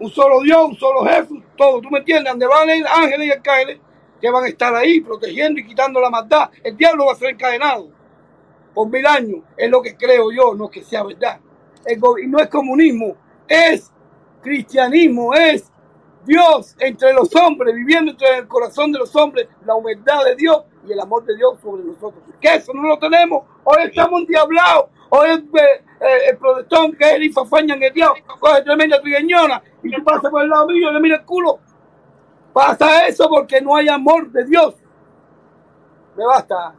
un 0.00 0.10
solo 0.10 0.40
Dios, 0.40 0.64
un 0.64 0.76
solo 0.76 1.04
jefe, 1.04 1.42
todo, 1.56 1.80
¿tú 1.80 1.90
me 1.90 1.98
entiendes? 1.98 2.32
Donde 2.32 2.46
van 2.46 2.68
ángeles 2.68 3.28
y 3.28 3.30
arcángeles 3.30 3.78
que 4.20 4.30
van 4.30 4.44
a 4.44 4.48
estar 4.48 4.74
ahí 4.74 5.00
protegiendo 5.00 5.60
y 5.60 5.66
quitando 5.66 6.00
la 6.00 6.10
maldad. 6.10 6.50
El 6.62 6.76
diablo 6.76 7.06
va 7.06 7.12
a 7.12 7.16
ser 7.16 7.30
encadenado 7.30 7.90
por 8.72 8.88
mil 8.90 9.06
años, 9.06 9.40
es 9.56 9.70
lo 9.70 9.82
que 9.82 9.96
creo 9.96 10.32
yo, 10.32 10.54
no 10.54 10.68
que 10.68 10.82
sea 10.82 11.04
verdad. 11.04 11.40
El 11.84 12.00
y 12.22 12.26
no 12.26 12.38
es 12.38 12.48
comunismo, 12.48 13.16
es 13.46 13.92
cristianismo, 14.42 15.34
es 15.34 15.70
Dios 16.24 16.74
entre 16.78 17.12
los 17.12 17.34
hombres, 17.36 17.74
viviendo 17.74 18.12
entre 18.12 18.38
el 18.38 18.48
corazón 18.48 18.92
de 18.92 18.98
los 18.98 19.14
hombres, 19.16 19.48
la 19.64 19.74
humildad 19.74 20.24
de 20.24 20.36
Dios 20.36 20.64
y 20.86 20.92
el 20.92 21.00
amor 21.00 21.24
de 21.24 21.36
Dios 21.36 21.58
sobre 21.62 21.84
nosotros. 21.84 22.22
Que 22.40 22.54
eso 22.54 22.72
no 22.74 22.82
lo 22.82 22.98
tenemos. 22.98 23.44
Hoy 23.64 23.76
estamos 23.84 24.20
endiablados. 24.20 24.86
Hoy 25.10 25.30
el, 25.30 25.40
eh, 25.40 26.30
el 26.30 26.38
protestón 26.38 26.92
que 26.92 27.04
es 27.04 27.12
el 27.14 27.24
ifafaña 27.24 27.74
en 27.74 27.82
el 27.82 27.92
diablo, 27.92 28.22
coge 28.40 28.62
tremenda 28.62 29.00
trigueñona 29.00 29.62
y 29.82 29.90
tú 29.90 30.02
pasas 30.02 30.30
por 30.30 30.42
el 30.42 30.48
lado 30.48 30.66
mío 30.66 30.90
y 30.90 30.94
le 30.94 31.00
mira 31.00 31.16
el 31.16 31.24
culo. 31.24 31.60
Pasa 32.52 33.06
eso 33.06 33.28
porque 33.28 33.60
no 33.60 33.76
hay 33.76 33.88
amor 33.88 34.30
de 34.30 34.44
Dios. 34.44 34.74
Me 36.16 36.24
basta. 36.24 36.74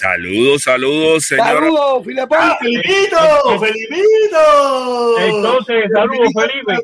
Saludos, 0.00 0.62
saludos, 0.62 1.24
señor. 1.26 1.46
Saludos, 1.46 2.04
Filipito. 2.06 2.36
Felipito, 2.58 3.60
Felipito. 3.60 5.18
Entonces, 5.18 5.90
saludos, 5.92 6.32
Felipe. 6.34 6.74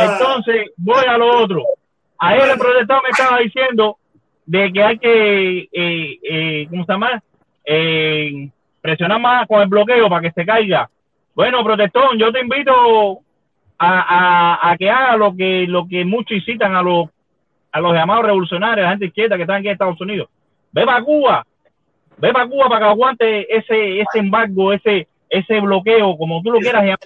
Entonces, 0.00 0.70
voy 0.76 1.04
a 1.06 1.16
lo 1.16 1.38
otro. 1.44 1.62
Ayer 2.18 2.48
el 2.50 2.58
protestado 2.58 3.02
me 3.04 3.10
estaba 3.10 3.38
diciendo 3.38 3.98
de 4.44 4.72
que 4.72 4.82
hay 4.82 4.98
que, 4.98 5.68
eh, 5.70 6.18
eh, 6.20 6.66
¿cómo 6.68 6.84
se 6.84 6.92
llama? 6.92 7.22
Eh, 7.64 8.48
presionar 8.80 9.20
más 9.20 9.46
con 9.46 9.62
el 9.62 9.68
bloqueo 9.68 10.08
para 10.08 10.22
que 10.22 10.32
se 10.32 10.44
caiga. 10.44 10.90
Bueno, 11.36 11.62
protestón, 11.62 12.18
yo 12.18 12.32
te 12.32 12.40
invito 12.40 13.20
a, 13.78 14.58
a, 14.58 14.70
a 14.72 14.76
que 14.76 14.90
haga 14.90 15.16
lo 15.16 15.36
que, 15.36 15.64
lo 15.68 15.86
que 15.86 16.04
muchos 16.04 16.38
incitan 16.38 16.74
a 16.74 16.82
los, 16.82 17.08
a 17.70 17.78
los 17.78 17.94
llamados 17.94 18.24
revolucionarios, 18.24 18.78
a 18.78 18.82
la 18.82 18.90
gente 18.90 19.06
izquierda 19.06 19.36
que 19.36 19.42
están 19.42 19.58
aquí 19.58 19.68
en 19.68 19.74
Estados 19.74 20.00
Unidos. 20.00 20.28
Ve 20.72 20.84
para 20.84 21.04
Cuba, 21.04 21.46
ve 22.18 22.32
para 22.32 22.48
Cuba 22.48 22.68
para 22.68 22.80
que 22.80 22.90
aguante 22.90 23.56
ese, 23.56 24.00
ese 24.00 24.18
embargo, 24.18 24.72
ese, 24.72 25.08
ese 25.28 25.60
bloqueo, 25.60 26.16
como 26.16 26.42
tú 26.42 26.50
lo 26.50 26.58
quieras 26.58 26.82
llamar. 26.82 26.98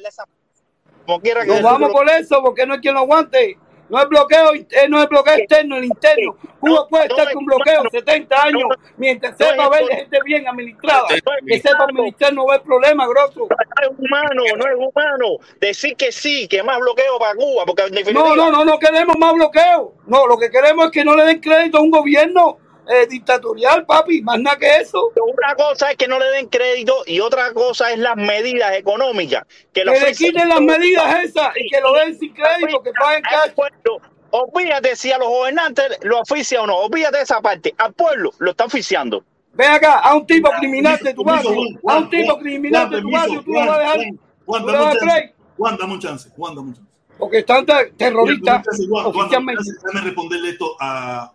Que 1.44 1.62
vamos 1.62 1.90
por 1.90 2.08
eso, 2.08 2.42
porque 2.42 2.66
no 2.66 2.74
hay 2.74 2.80
quien 2.80 2.94
lo 2.94 3.00
aguante. 3.00 3.58
No 3.88 4.00
es 4.00 4.08
bloqueo, 4.08 4.54
eh, 4.54 4.88
no 4.88 5.02
es 5.02 5.08
bloqueo 5.10 5.34
externo, 5.34 5.76
el 5.76 5.84
interno. 5.84 6.34
Cuba 6.60 6.88
puede 6.88 7.08
estar 7.08 7.30
con 7.34 7.44
bloqueo 7.44 7.82
70 7.90 8.42
años 8.42 8.62
mientras 8.96 9.36
sepa 9.36 9.68
ver 9.68 9.84
gente 9.86 10.18
bien 10.24 10.48
administrada. 10.48 11.08
Que 11.46 11.60
sepa 11.60 11.84
administrar 11.84 12.32
no 12.32 12.46
ve 12.46 12.58
problema, 12.60 13.06
grosso. 13.06 13.40
No 13.40 13.90
es 13.90 13.98
humano, 13.98 14.42
no 14.56 14.66
es 14.66 14.76
humano. 14.76 15.26
Decir 15.60 15.94
que 15.94 16.10
sí, 16.10 16.48
que 16.48 16.62
más 16.62 16.78
bloqueo 16.78 17.18
para 17.18 17.34
Cuba. 17.34 17.66
Porque 17.66 17.82
en 17.82 17.92
definitiva, 17.92 18.28
No, 18.28 18.34
no, 18.34 18.50
no, 18.50 18.64
no 18.64 18.78
queremos 18.78 19.14
más 19.18 19.34
bloqueo. 19.34 19.92
No, 20.06 20.26
lo 20.26 20.38
que 20.38 20.50
queremos 20.50 20.86
es 20.86 20.90
que 20.90 21.04
no 21.04 21.14
le 21.14 21.24
den 21.24 21.40
crédito 21.40 21.76
a 21.76 21.82
un 21.82 21.90
gobierno 21.90 22.61
eh, 22.88 23.06
dictatorial, 23.06 23.84
papi, 23.86 24.22
más 24.22 24.40
nada 24.40 24.56
que 24.58 24.76
eso. 24.76 25.12
Una 25.16 25.54
cosa 25.54 25.90
es 25.90 25.96
que 25.96 26.08
no 26.08 26.18
le 26.18 26.26
den 26.26 26.48
crédito 26.48 27.02
y 27.06 27.20
otra 27.20 27.52
cosa 27.52 27.92
es 27.92 27.98
las 27.98 28.16
medidas 28.16 28.72
económicas. 28.76 29.44
Que, 29.72 29.84
Que 29.84 30.00
le 30.00 30.12
quiten 30.12 30.48
las 30.48 30.60
medidas 30.60 31.24
esas 31.24 31.48
y 31.56 31.68
que 31.68 31.80
lo 31.80 31.92
den 31.94 32.18
sin 32.18 32.34
crédito, 32.34 32.82
que 32.82 32.92
paguen 32.92 33.22
cash. 33.22 33.52
Olvídate 34.30 34.96
si 34.96 35.12
a 35.12 35.18
los 35.18 35.28
gobernantes 35.28 35.98
lo 36.02 36.20
oficia 36.20 36.62
o 36.62 36.66
no. 36.66 36.76
Olvídate 36.78 37.20
esa 37.20 37.40
parte. 37.42 37.74
Al 37.76 37.92
pueblo 37.92 38.30
lo 38.38 38.52
está 38.52 38.64
oficiando. 38.64 39.22
Ven 39.52 39.70
acá, 39.70 39.98
a 39.98 40.14
un 40.14 40.26
tipo 40.26 40.50
criminal 40.58 40.98
de 41.02 41.12
tu 41.12 41.22
barrio, 41.22 41.50
a 41.86 41.98
un 41.98 42.08
tipo 42.08 42.38
criminal 42.38 42.88
de 42.88 43.02
tu 43.02 43.10
barrio, 43.10 43.42
tú 43.44 43.52
lo 43.52 43.60
vas 43.66 43.78
a 43.78 43.80
dejar. 43.80 43.98
Juan, 44.46 45.76
dame 45.76 45.92
un 45.92 46.00
chance. 46.00 46.30
Juan, 46.34 46.54
dame 46.54 46.68
un 46.68 46.74
chance. 46.74 46.88
Porque 47.18 47.38
están 47.38 47.66
ter- 47.66 47.92
terroristas. 47.96 48.64
Déjame 48.64 49.54
responderle 50.02 50.48
esto 50.48 50.76
a 50.80 51.30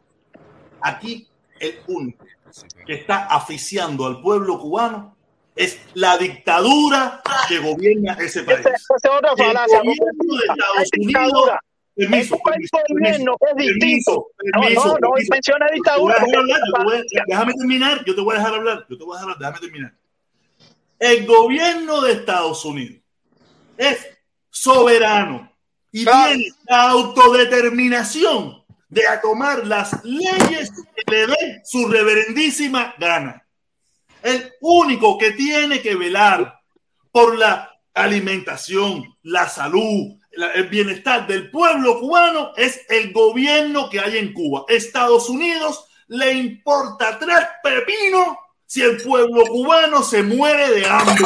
aquí 0.82 1.27
el 1.60 1.80
único 1.88 2.26
que 2.86 2.94
está 2.94 3.26
aficiando 3.26 4.06
al 4.06 4.22
pueblo 4.22 4.60
cubano 4.60 5.16
es 5.56 5.80
la 5.96 6.18
dictadura 6.18 7.22
que 7.48 7.60
gobierna 7.60 8.14
ese 8.14 8.44
país. 8.44 8.60
Esa 8.60 8.74
es 8.74 8.86
otra 8.90 9.32
El 9.32 9.38
falacia. 9.38 9.80
gobierno 9.80 10.36
de 10.38 10.84
Estados. 10.84 10.90
Unidos. 10.98 11.50
Permiso, 11.96 12.38
permiso, 12.44 12.78
gobierno 12.90 13.38
es 13.50 13.66
distinto. 13.66 14.28
No, 14.54 14.98
no, 15.00 15.10
menciona 15.32 15.66
dictadura. 15.74 16.16
déjame 17.28 17.54
terminar, 17.56 18.06
yo 18.06 18.14
te 18.14 18.22
voy 18.22 18.36
a 18.36 18.38
dejar 18.38 18.54
hablar, 18.54 18.86
yo 18.88 18.98
te 18.98 19.04
voy 19.04 19.18
a 19.18 19.20
dejar 19.20 19.34
hablar, 19.34 19.52
déjame 19.54 19.60
terminar. 19.60 19.94
El 21.00 21.26
gobierno 21.26 22.02
de 22.02 22.12
Estados 22.12 22.64
Unidos 22.66 23.02
es 23.78 24.08
soberano 24.52 25.52
y 25.92 26.06
tiene 26.06 26.50
la 26.68 26.90
autodeterminación 26.92 28.57
de 28.90 29.04
tomar 29.22 29.66
las 29.66 30.04
leyes 30.04 30.72
que 30.96 31.12
le 31.12 31.28
den 31.28 31.62
su 31.64 31.88
reverendísima 31.88 32.96
gana. 32.98 33.46
El 34.24 34.54
único 34.62 35.18
que 35.18 35.32
tiene 35.32 35.82
que 35.82 35.96
velar 35.96 36.60
por 37.12 37.38
la 37.38 37.72
alimentación, 37.94 39.04
la 39.24 39.50
salud, 39.50 40.18
el 40.32 40.68
bienestar 40.68 41.26
del 41.28 41.50
pueblo 41.50 42.00
cubano 42.00 42.52
es 42.56 42.82
el 42.90 43.12
gobierno 43.12 43.90
que 43.90 44.00
hay 44.00 44.18
en 44.18 44.34
Cuba. 44.34 44.66
Estados 44.68 45.30
Unidos 45.30 45.86
le 46.08 46.34
importa 46.34 47.18
tres 47.18 47.48
pepinos 47.64 48.38
si 48.66 48.82
el 48.82 49.02
pueblo 49.02 49.46
cubano 49.46 50.04
se 50.04 50.24
muere 50.24 50.72
de 50.72 50.86
hambre. 50.86 51.26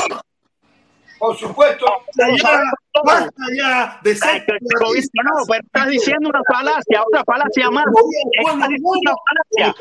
Por 1.21 1.37
supuesto. 1.37 1.85
Basta 2.17 2.35
ya, 2.35 2.63
basta 3.03 3.43
ya 3.55 3.99
de 4.01 4.15
ser 4.15 4.43
No, 4.43 5.45
pero 5.47 5.63
estás 5.63 5.87
diciendo 5.87 6.29
una 6.29 6.41
falacia, 6.51 7.03
otra 7.05 7.23
falacia 7.23 7.69
más. 7.69 7.85
Estás 7.85 8.69
diciendo 8.69 8.89
una 8.89 9.15
falacia. 9.29 9.75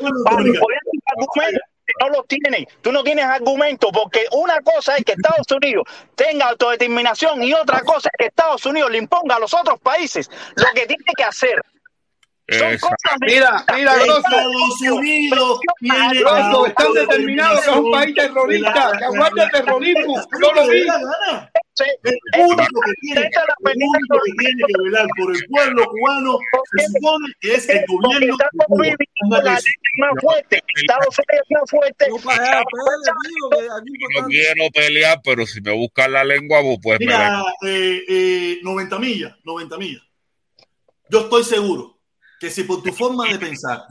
No 1.99 2.09
los 2.09 2.27
tienes. 2.27 2.67
Tú 2.81 2.91
no 2.91 3.03
tienes 3.03 3.25
argumento 3.25 3.89
porque 3.91 4.25
una 4.31 4.61
cosa 4.61 4.95
es 4.97 5.03
que 5.03 5.13
Estados 5.13 5.47
Unidos 5.51 5.83
tenga 6.13 6.49
autodeterminación 6.49 7.41
y 7.41 7.53
otra 7.53 7.81
cosa 7.81 8.09
es 8.13 8.17
que 8.19 8.25
Estados 8.27 8.63
Unidos 8.67 8.91
le 8.91 8.99
imponga 8.99 9.37
a 9.37 9.39
los 9.39 9.51
otros 9.55 9.79
países 9.79 10.29
lo 10.55 10.67
que 10.75 10.85
tiene 10.85 11.11
que 11.17 11.23
hacer. 11.23 11.59
Son 12.49 12.77
cosas 12.79 13.17
Mira, 13.21 13.65
mira, 13.75 13.95
Grosso. 13.95 14.17
Estados 14.17 14.81
Unidos 14.81 15.59
Grosso, 15.79 16.65
están 16.65 16.93
determinados 16.93 17.61
que 17.61 17.71
es 17.71 17.77
un 17.77 17.91
país 17.91 18.15
terrorista, 18.15 18.91
que 18.97 19.05
aguanta 19.05 19.43
el 19.43 19.51
terrorismo. 19.51 20.21
Yo 20.41 20.53
lo 20.53 20.67
vi. 20.67 20.81
El 22.03 22.45
único 22.45 22.81
que 22.85 22.93
tiene, 23.01 23.21
el 23.21 23.77
único 23.77 24.19
que 24.25 24.31
tiene 24.37 24.63
que 24.67 24.83
velar 24.83 25.07
por 25.17 25.35
el 25.35 25.45
pueblo 25.47 25.87
cubano 25.87 26.37
se 26.77 26.87
supone 26.87 27.27
que 27.39 27.53
es 27.55 27.69
el 27.69 27.85
gobierno 27.87 28.37
de 28.37 28.95
Cuba. 29.17 29.41
Que 29.43 29.61
sí. 29.61 29.71
más 29.97 30.11
fuerte. 30.21 30.63
Estados 30.75 31.17
Unidos 31.17 31.45
es 31.47 31.51
más 31.51 31.71
fuerte. 31.71 32.05
No 34.15 34.27
quiero 34.27 34.69
pelear, 34.73 35.21
pero 35.23 35.47
si 35.47 35.61
me 35.61 35.71
buscas 35.71 36.09
la 36.09 36.23
lengua, 36.25 36.61
vos 36.61 36.77
puedes 36.81 36.99
Mira, 36.99 37.41
eh, 37.65 38.03
eh, 38.07 38.59
90 38.61 38.99
millas, 38.99 39.35
90 39.43 39.77
millas. 39.77 40.03
Yo 41.09 41.21
estoy 41.21 41.43
seguro 41.43 41.90
que 42.41 42.49
si 42.49 42.63
por 42.63 42.81
tu 42.81 42.91
forma 42.91 43.27
de 43.31 43.37
pensar, 43.37 43.83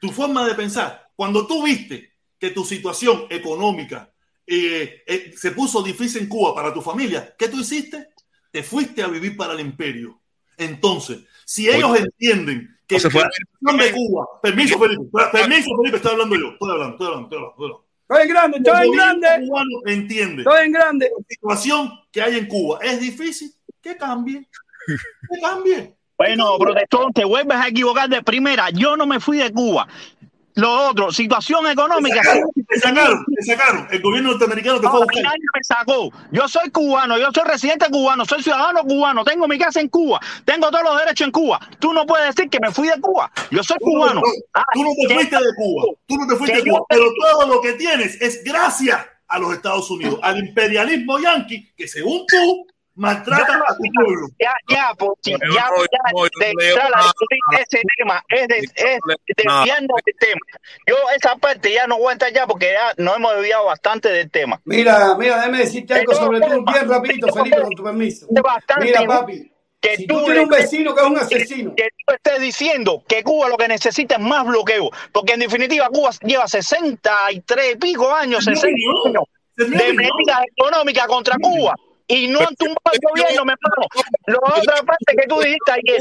tu 0.00 0.10
forma 0.10 0.44
de 0.44 0.56
pensar, 0.56 1.08
cuando 1.14 1.46
tú 1.46 1.62
viste 1.62 2.14
que 2.36 2.50
tu 2.50 2.64
situación 2.64 3.26
económica 3.30 4.12
eh, 4.44 5.04
eh, 5.06 5.32
se 5.36 5.52
puso 5.52 5.84
difícil 5.84 6.22
en 6.22 6.28
Cuba 6.28 6.52
para 6.52 6.74
tu 6.74 6.82
familia, 6.82 7.36
¿qué 7.38 7.48
tú 7.48 7.60
hiciste? 7.60 8.08
Te 8.50 8.64
fuiste 8.64 9.04
a 9.04 9.06
vivir 9.06 9.36
para 9.36 9.52
el 9.52 9.60
imperio. 9.60 10.20
Entonces, 10.56 11.20
si 11.44 11.68
ellos 11.68 11.92
Oye, 11.92 12.00
entienden 12.00 12.76
que 12.88 12.96
no 12.96 13.00
se 13.02 13.10
fue 13.10 13.20
la 13.20 13.30
situación 13.30 13.78
de 13.78 13.92
Cuba, 13.92 14.26
permiso, 14.42 14.78
Felipe, 14.80 15.04
permiso, 15.30 15.70
Felipe, 15.76 15.96
estoy 15.98 16.10
hablando 16.10 16.34
yo, 16.34 16.48
estoy 16.54 16.70
hablando, 16.72 16.92
estoy 16.94 17.06
hablando, 17.06 17.24
estoy 17.26 17.38
hablando. 17.38 17.54
Estoy 17.54 17.66
hablando. 17.66 17.86
Estoy 18.08 18.22
en 18.22 18.28
grande, 18.28 18.56
estoy 18.56 18.86
en 18.86 18.92
grande. 18.92 19.46
cubano 19.46 19.70
entiende 19.86 20.42
Estoy 20.42 20.66
en 20.66 20.72
grande. 20.72 21.10
la 21.16 21.24
situación 21.28 21.92
que 22.10 22.20
hay 22.20 22.36
en 22.36 22.46
Cuba 22.48 22.80
es 22.82 23.00
difícil, 23.00 23.54
que 23.80 23.96
cambie. 23.96 24.48
Que 24.88 25.40
cambie. 25.40 25.96
Bueno, 26.18 26.56
protestón, 26.58 27.12
te 27.12 27.24
vuelves 27.24 27.56
a 27.58 27.68
equivocar 27.68 28.08
de 28.08 28.22
primera. 28.22 28.70
Yo 28.70 28.96
no 28.96 29.06
me 29.06 29.20
fui 29.20 29.38
de 29.38 29.52
Cuba. 29.52 29.86
Lo 30.54 30.88
otro, 30.88 31.12
situación 31.12 31.66
económica. 31.66 32.22
Te 32.66 32.80
sacaron, 32.80 33.22
te 33.36 33.42
sacaron. 33.44 33.86
El 33.90 34.00
gobierno 34.00 34.30
norteamericano 34.30 34.76
te 34.80 34.88
fue 34.88 34.90
a 34.90 34.92
No, 34.94 35.00
buscar. 35.00 35.22
nadie 35.24 35.42
me 35.54 35.62
sacó. 35.62 36.10
Yo 36.32 36.48
soy 36.48 36.70
cubano, 36.70 37.18
yo 37.18 37.28
soy 37.34 37.44
residente 37.44 37.86
cubano, 37.90 38.24
soy 38.24 38.42
ciudadano 38.42 38.82
cubano, 38.84 39.22
tengo 39.22 39.46
mi 39.46 39.58
casa 39.58 39.80
en 39.82 39.88
Cuba, 39.90 40.18
tengo 40.46 40.70
todos 40.70 40.82
los 40.84 40.98
derechos 40.98 41.26
en 41.26 41.32
Cuba. 41.32 41.60
Tú 41.78 41.92
no 41.92 42.06
puedes 42.06 42.34
decir 42.34 42.48
que 42.48 42.58
me 42.58 42.70
fui 42.70 42.88
de 42.88 42.98
Cuba. 42.98 43.30
Yo 43.50 43.62
soy 43.62 43.76
Tú 43.80 43.84
no- 43.86 43.92
cubano. 44.00 44.22
Ah, 44.54 44.62
Tú 44.72 44.82
no 44.82 44.90
te 45.06 45.14
fuiste 45.14 45.36
de 45.36 45.54
Cuba. 45.56 45.84
Tú 46.06 46.16
no 46.16 46.26
te 46.26 46.36
fuiste 46.36 46.56
de 46.62 46.70
Cuba. 46.70 46.80
Pero 46.88 47.04
todo 47.20 47.46
lo 47.48 47.60
que 47.60 47.72
tienes 47.74 48.18
es 48.22 48.42
gracias 48.42 49.06
a 49.28 49.38
los 49.38 49.52
Estados 49.52 49.90
Unidos, 49.90 50.18
al 50.22 50.38
imperialismo 50.38 51.18
yanqui, 51.18 51.70
que 51.76 51.86
según 51.86 52.24
tú 52.28 52.66
maltrata 52.96 53.62
a 53.68 53.76
tu 53.76 53.82
pueblo. 53.94 54.26
Ya, 54.38 54.52
ya, 54.68 54.90
Yo 54.98 55.14
ya, 55.22 55.38
no- 55.38 55.44
ya, 55.44 56.38
de 56.40 56.50
entrar 56.50 56.90
a 56.94 57.02
discutir 57.02 57.38
ese 57.60 57.82
tema, 57.96 58.24
es, 58.28 58.48
de, 58.48 58.58
es 58.58 58.98
nada. 59.44 59.60
desviarnos 59.60 59.96
del 60.04 60.14
tema. 60.18 60.40
Yo 60.86 60.96
esa 61.16 61.36
parte 61.36 61.72
ya 61.72 61.86
no 61.86 61.98
voy 61.98 62.10
a 62.10 62.12
entrar 62.12 62.32
ya 62.32 62.46
porque 62.46 62.72
ya 62.72 63.02
nos 63.02 63.16
hemos 63.16 63.34
desviado 63.36 63.66
bastante 63.66 64.08
del 64.10 64.30
tema. 64.30 64.60
Mira, 64.64 65.14
mira, 65.16 65.36
déjame 65.36 65.58
decirte 65.58 65.94
algo 65.94 66.14
sobre 66.14 66.40
tú, 66.40 66.64
bien 66.64 66.88
rapidito, 66.88 67.32
Felipe, 67.32 67.60
con 67.62 67.70
tu 67.70 67.84
permiso. 67.84 68.26
Bastante 68.30 68.84
Mira, 68.86 69.02
papi, 69.06 69.52
que 69.80 69.96
si 69.96 70.06
tú 70.06 70.18
tú 70.18 70.24
tienes 70.24 70.42
un 70.44 70.48
vecino 70.48 70.94
que 70.94 71.00
es 71.02 71.06
un 71.06 71.18
asesino, 71.18 71.74
que 71.76 71.88
tú 72.06 72.14
estés 72.14 72.40
diciendo 72.40 73.04
que 73.06 73.22
Cuba 73.22 73.48
lo 73.48 73.56
que 73.56 73.68
necesita 73.68 74.14
es 74.16 74.20
más 74.22 74.44
bloqueo, 74.46 74.90
porque 75.12 75.34
en 75.34 75.40
definitiva 75.40 75.88
Cuba 75.90 76.10
lleva 76.22 76.48
63 76.48 77.74
y 77.74 77.76
pico 77.76 78.12
años, 78.14 78.40
Es 78.40 78.46
mi 78.48 78.56
60 78.56 78.76
opinión. 79.00 79.16
años 79.16 79.24
de 79.56 79.92
medidas 79.94 80.40
económicas 80.56 81.06
contra 81.06 81.36
Cuba 81.40 81.74
y 82.08 82.28
no 82.28 82.40
han 82.40 82.54
tumbado 82.56 82.90
el 82.92 83.00
gobierno, 83.02 83.44
mi 83.44 83.52
hermano. 83.52 83.86
La 84.26 84.38
otra 84.56 84.76
parte 84.82 85.16
que 85.20 85.26
tú 85.28 85.40
dijiste 85.40 85.72
ayer, 85.72 85.98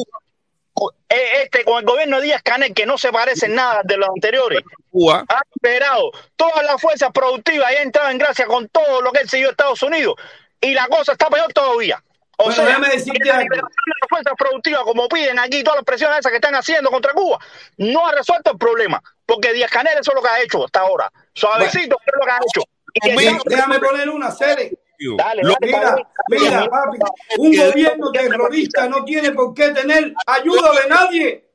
eh, 1.10 1.44
este 1.44 1.64
con 1.64 1.80
el 1.80 1.86
gobierno 1.86 2.18
de 2.18 2.24
Díaz 2.26 2.44
Canel, 2.44 2.74
que 2.74 2.86
no 2.86 2.98
se 2.98 3.12
parece 3.12 3.46
en 3.48 3.56
nada 3.56 3.82
de 3.84 3.98
los 3.98 4.10
anteriores, 4.10 4.62
Cuba. 4.92 5.24
ha 5.28 5.42
liberado 5.62 6.12
todas 6.36 6.64
las 6.66 6.82
fuerzas 6.82 7.12
productivas 7.14 7.72
y 7.72 7.76
ha 7.76 7.82
entrado 7.82 8.10
en 8.10 8.18
gracia 8.18 8.46
con 8.46 8.68
todo 8.70 9.02
lo 9.02 9.12
que 9.12 9.22
él 9.22 9.30
siguió 9.30 9.50
Estados 9.52 9.82
Unidos 9.84 10.16
y 10.62 10.74
la 10.74 10.88
cosa 10.88 11.14
está 11.14 11.28
peor 11.30 11.52
todavía. 11.54 12.02
O 12.38 12.46
Bueno, 12.46 12.56
sea, 12.58 12.66
déjame 12.66 12.90
decirte 12.90 13.20
que 13.20 13.30
la 13.30 13.36
algo. 13.36 13.44
liberación 13.44 13.72
de 13.86 13.94
las 14.02 14.10
fuerzas 14.10 14.34
productivas, 14.38 14.82
como 14.84 15.08
piden 15.08 15.40
aquí, 15.40 15.64
todas 15.64 15.78
las 15.78 15.86
presiones 15.86 16.20
esas 16.20 16.32
que 16.32 16.36
están 16.38 16.56
haciendo 16.56 16.92
contra 16.92 17.14
Cuba, 17.14 17.40
no 17.78 18.06
ha 18.08 18.12
resuelto 18.12 18.52
el 18.52 18.58
problema, 18.58 19.02
porque 19.26 19.54
Díaz 19.54 19.72
Canel 19.72 19.98
eso 19.98 20.12
es 20.12 20.16
lo 20.16 20.22
que 20.22 20.28
ha 20.28 20.42
hecho 20.42 20.66
hasta 20.66 20.82
ahora. 20.82 21.10
Suavecito, 21.34 21.98
es 22.06 22.14
lo 22.20 22.26
que 22.26 22.32
ha 22.32 22.38
hecho. 22.38 22.62
Y 22.94 23.50
déjame 23.50 23.80
poner 23.80 24.10
una 24.10 24.32
serie. 24.32 24.78
Dale, 25.18 25.42
dale, 25.44 25.58
Mira, 25.62 25.96
mira, 26.30 26.70
papi, 26.70 26.98
un 27.38 27.56
gobierno 27.56 28.12
terrorista 28.12 28.88
no 28.88 29.04
tiene 29.06 29.32
por 29.32 29.54
qué 29.54 29.70
tener 29.70 30.14
ayuda 30.26 30.72
de 30.82 30.90
nadie. 30.90 31.46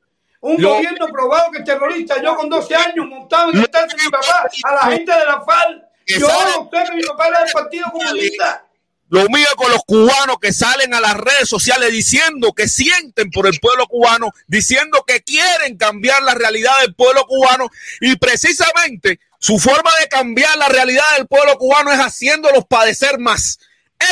Un 0.41 0.61
Lo- 0.61 0.75
gobierno 0.75 1.07
probado 1.07 1.51
que 1.51 1.59
es 1.59 1.65
terrorista. 1.65 2.21
Yo 2.21 2.35
con 2.35 2.49
12 2.49 2.75
años 2.75 3.05
montado 3.07 3.51
en 3.51 3.59
el 3.59 3.69
taxi 3.69 3.95
de 3.97 4.03
mi 4.03 4.09
papá 4.09 4.49
a 4.63 4.73
la 4.75 4.81
gente 4.91 5.11
de 5.11 5.25
la 5.25 5.41
FARC. 5.41 5.83
Yo 6.07 6.27
sé 6.27 6.83
que 6.89 6.95
mi 6.95 7.03
papá 7.03 7.27
era 7.27 7.39
del 7.43 7.51
Partido 7.53 7.85
Comunista. 7.91 8.65
Lo 9.09 9.27
mío 9.27 9.47
con 9.57 9.69
los 9.69 9.83
cubanos 9.85 10.37
que 10.41 10.53
salen 10.53 10.93
a 10.93 11.01
las 11.01 11.15
redes 11.15 11.47
sociales 11.49 11.91
diciendo 11.91 12.53
que 12.53 12.69
sienten 12.69 13.29
por 13.29 13.45
el 13.45 13.59
pueblo 13.59 13.85
cubano, 13.85 14.31
diciendo 14.47 15.03
que 15.05 15.21
quieren 15.21 15.77
cambiar 15.77 16.23
la 16.23 16.33
realidad 16.33 16.71
del 16.79 16.95
pueblo 16.95 17.25
cubano 17.27 17.67
y 17.99 18.15
precisamente 18.15 19.19
su 19.41 19.57
forma 19.57 19.89
de 19.99 20.07
cambiar 20.07 20.55
la 20.55 20.69
realidad 20.69 21.03
del 21.17 21.25
pueblo 21.25 21.57
cubano 21.57 21.91
es 21.91 21.97
haciéndolos 21.97 22.63
padecer 22.69 23.17
más. 23.17 23.57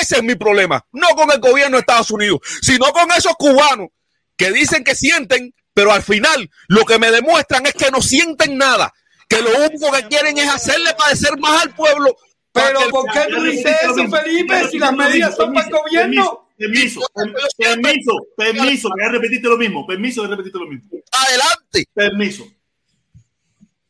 Ese 0.01 0.17
es 0.17 0.23
mi 0.23 0.33
problema, 0.33 0.83
no 0.91 1.07
con 1.09 1.31
el 1.31 1.39
gobierno 1.39 1.77
de 1.77 1.81
Estados 1.81 2.09
Unidos, 2.09 2.39
sino 2.61 2.87
con 2.87 3.11
esos 3.11 3.33
cubanos 3.37 3.89
que 4.35 4.51
dicen 4.51 4.83
que 4.83 4.95
sienten, 4.95 5.53
pero 5.71 5.93
al 5.93 6.01
final 6.01 6.49
lo 6.67 6.83
que 6.83 6.97
me 6.97 7.11
demuestran 7.11 7.63
es 7.67 7.73
que 7.73 7.91
no 7.91 8.01
sienten 8.01 8.57
nada, 8.57 8.91
que 9.27 9.39
lo 9.41 9.65
único 9.65 9.91
que 9.91 10.07
quieren 10.07 10.35
es 10.39 10.49
hacerle 10.49 10.95
padecer 10.95 11.37
más 11.37 11.63
al 11.63 11.75
pueblo. 11.75 12.15
Pero 12.51 12.79
¿por 12.89 13.05
qué 13.11 13.27
tú 13.29 13.43
dices 13.43 13.75
eso, 13.83 14.09
Felipe, 14.09 14.67
si 14.69 14.79
las 14.79 14.93
medidas 14.93 15.35
son 15.35 15.53
para 15.53 15.67
el 15.67 15.73
gobierno? 15.73 16.49
Permiso, 16.57 17.01
permiso, 17.55 18.13
permiso, 18.35 18.89
ya 18.99 19.09
repetiste 19.09 19.47
lo 19.47 19.57
mismo, 19.57 19.85
permiso 19.85 20.23
de 20.23 20.29
repetirte 20.29 20.57
lo 20.57 20.67
mismo. 20.67 20.89
Adelante. 21.11 21.85
Permiso. 21.93 22.47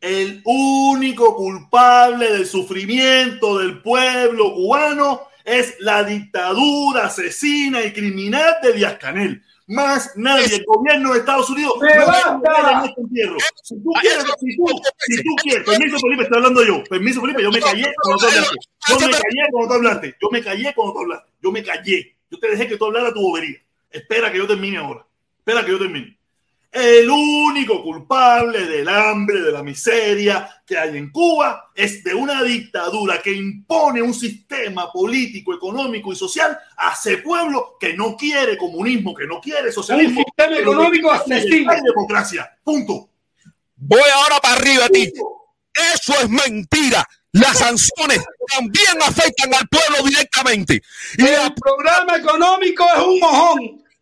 El 0.02 0.42
único 0.46 1.36
culpable 1.36 2.32
del 2.32 2.46
sufrimiento 2.46 3.60
del 3.60 3.82
pueblo 3.82 4.54
cubano 4.54 5.28
es 5.44 5.76
la 5.80 6.04
dictadura 6.04 7.06
asesina 7.06 7.84
y 7.84 7.92
criminal 7.92 8.56
de 8.64 8.74
Díaz 8.74 8.98
Canel. 8.98 9.44
Más 9.68 10.14
nadie, 10.16 10.56
el 10.56 10.66
gobierno 10.66 11.14
de 11.14 11.20
Estados 11.20 11.50
Unidos 11.50 11.74
no 11.80 11.88
en 11.88 12.86
este 12.86 13.02
entierro. 13.02 13.38
Si 13.62 13.76
tú 13.84 13.92
quieres, 14.02 14.24
si 14.40 14.58
tú, 14.58 14.66
si 14.98 15.18
tú 15.18 15.36
quieres, 15.44 15.64
permiso 15.64 16.00
Felipe, 16.00 16.24
estoy 16.24 16.38
hablando 16.38 16.64
yo. 16.64 16.84
Permiso 16.86 17.22
Felipe, 17.22 17.44
yo 17.44 17.52
me 17.52 17.60
callé 17.60 17.94
cuando 18.02 18.20
tú 18.20 18.28
hablaste. 18.28 18.56
Yo 18.88 19.00
me 19.00 19.12
callé 19.12 19.48
cuando 19.52 19.68
tú 19.68 19.74
hablaste. 19.76 20.16
Yo 20.20 20.30
me 20.32 20.44
callé 20.44 20.74
cuando 20.74 20.94
tú 20.94 21.00
hablaste. 21.00 21.32
Yo 21.42 21.52
me 21.52 21.64
callé. 21.64 22.16
Yo 22.32 22.40
te 22.40 22.50
dejé 22.50 22.68
que 22.68 22.78
tú 22.78 22.86
hablaras 22.86 23.14
tu 23.14 23.22
bobería. 23.22 23.58
Espera 23.92 24.32
que 24.32 24.38
yo 24.40 24.48
termine 24.48 24.78
ahora. 24.78 25.06
Espera 25.38 25.64
que 25.64 25.72
yo 25.72 25.78
termine. 25.78 26.19
El 26.72 27.10
único 27.10 27.82
culpable 27.82 28.66
del 28.68 28.88
hambre, 28.88 29.42
de 29.42 29.52
la 29.52 29.64
miseria 29.64 30.62
que 30.68 30.78
hay 30.78 30.98
en 30.98 31.10
Cuba 31.10 31.72
es 31.74 32.04
de 32.04 32.14
una 32.14 32.44
dictadura 32.44 33.20
que 33.24 33.34
impone 33.34 34.04
un 34.04 34.14
sistema 34.14 34.92
político, 34.92 35.56
económico 35.56 36.14
y 36.14 36.16
social 36.16 36.56
a 36.78 36.94
ese 36.94 37.18
pueblo 37.18 37.76
que 37.80 37.96
no 37.96 38.16
quiere 38.16 38.56
comunismo, 38.56 39.16
que 39.16 39.26
no 39.26 39.42
quiere 39.42 39.72
socialismo. 39.72 40.20
Un 40.20 40.26
sistema 40.26 40.60
económico 40.60 41.12
asesino. 41.12 41.72
Hay 41.72 41.82
democracia. 41.82 42.52
Punto. 42.64 43.10
Voy 43.76 44.02
ahora 44.14 44.40
para 44.40 44.56
arriba 44.56 44.86
a 44.86 44.90
ti. 44.90 45.12
Eso 45.96 46.14
es 46.22 46.30
mentira. 46.30 47.04
Las 47.32 47.58
sanciones 47.58 48.24
también 48.56 49.02
afectan 49.02 49.54
al 49.56 49.68
pueblo 49.68 50.08
directamente. 50.08 50.84
Y 51.18 51.24
el 51.26 51.54
programa 51.56 52.16
económico 52.16 52.86
es 52.96 53.04
un 53.04 53.20
mojón. 53.20 53.60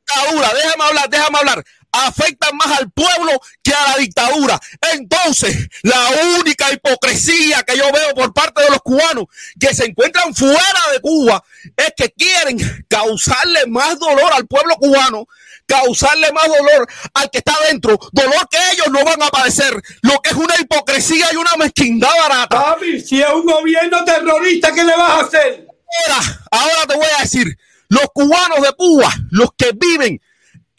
Dictadura, 0.07 0.49
déjame 0.53 0.83
hablar, 0.83 1.09
déjame 1.09 1.37
hablar 1.37 1.63
afectan 1.91 2.55
más 2.57 2.79
al 2.79 2.91
pueblo 2.91 3.39
que 3.63 3.73
a 3.73 3.91
la 3.91 3.97
dictadura. 3.97 4.59
Entonces, 4.93 5.67
la 5.83 6.09
única 6.39 6.71
hipocresía 6.71 7.63
que 7.63 7.77
yo 7.77 7.91
veo 7.91 8.13
por 8.13 8.33
parte 8.33 8.61
de 8.63 8.69
los 8.69 8.81
cubanos 8.81 9.25
que 9.59 9.73
se 9.73 9.85
encuentran 9.85 10.33
fuera 10.35 10.81
de 10.93 11.01
Cuba 11.01 11.43
es 11.75 11.93
que 11.95 12.11
quieren 12.11 12.85
causarle 12.87 13.67
más 13.67 13.97
dolor 13.99 14.31
al 14.33 14.47
pueblo 14.47 14.75
cubano, 14.75 15.27
causarle 15.65 16.31
más 16.31 16.47
dolor 16.47 16.87
al 17.13 17.29
que 17.29 17.39
está 17.39 17.55
dentro, 17.69 17.97
dolor 18.11 18.47
que 18.49 18.57
ellos 18.73 18.87
no 18.89 19.03
van 19.03 19.21
a 19.21 19.27
padecer, 19.27 19.73
lo 20.01 20.19
que 20.21 20.29
es 20.29 20.35
una 20.35 20.55
hipocresía 20.59 21.27
y 21.33 21.35
una 21.35 21.55
mezquindad 21.57 22.15
barata. 22.17 22.63
Papi, 22.63 23.01
si 23.01 23.21
es 23.21 23.29
un 23.29 23.45
gobierno 23.45 24.03
terrorista, 24.05 24.71
¿qué 24.71 24.83
le 24.83 24.95
vas 24.95 25.09
a 25.09 25.19
hacer? 25.25 25.67
Ahora, 26.07 26.41
ahora 26.51 26.85
te 26.87 26.95
voy 26.95 27.07
a 27.17 27.21
decir, 27.21 27.57
los 27.89 28.05
cubanos 28.13 28.61
de 28.61 28.73
Cuba, 28.73 29.13
los 29.31 29.49
que 29.57 29.71
viven 29.73 30.21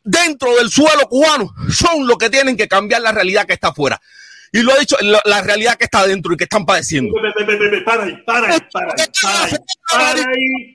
dentro 0.09 0.57
del 0.57 0.71
suelo 0.71 1.07
cubano 1.09 1.53
son 1.71 2.07
los 2.07 2.17
que 2.17 2.31
tienen 2.31 2.57
que 2.57 2.67
cambiar 2.67 3.03
la 3.03 3.13
realidad 3.13 3.47
que 3.47 3.53
está 3.53 3.69
afuera. 3.69 4.01
Y 4.51 4.63
lo 4.63 4.73
ha 4.73 4.79
dicho, 4.79 4.97
la, 5.03 5.21
la 5.27 5.43
realidad 5.43 5.75
que 5.75 5.85
está 5.85 6.07
dentro 6.07 6.33
y 6.33 6.37
que 6.39 6.45
están 6.45 6.65
padeciendo. 6.65 7.15
Para 7.15 8.49
ahí, 8.49 8.65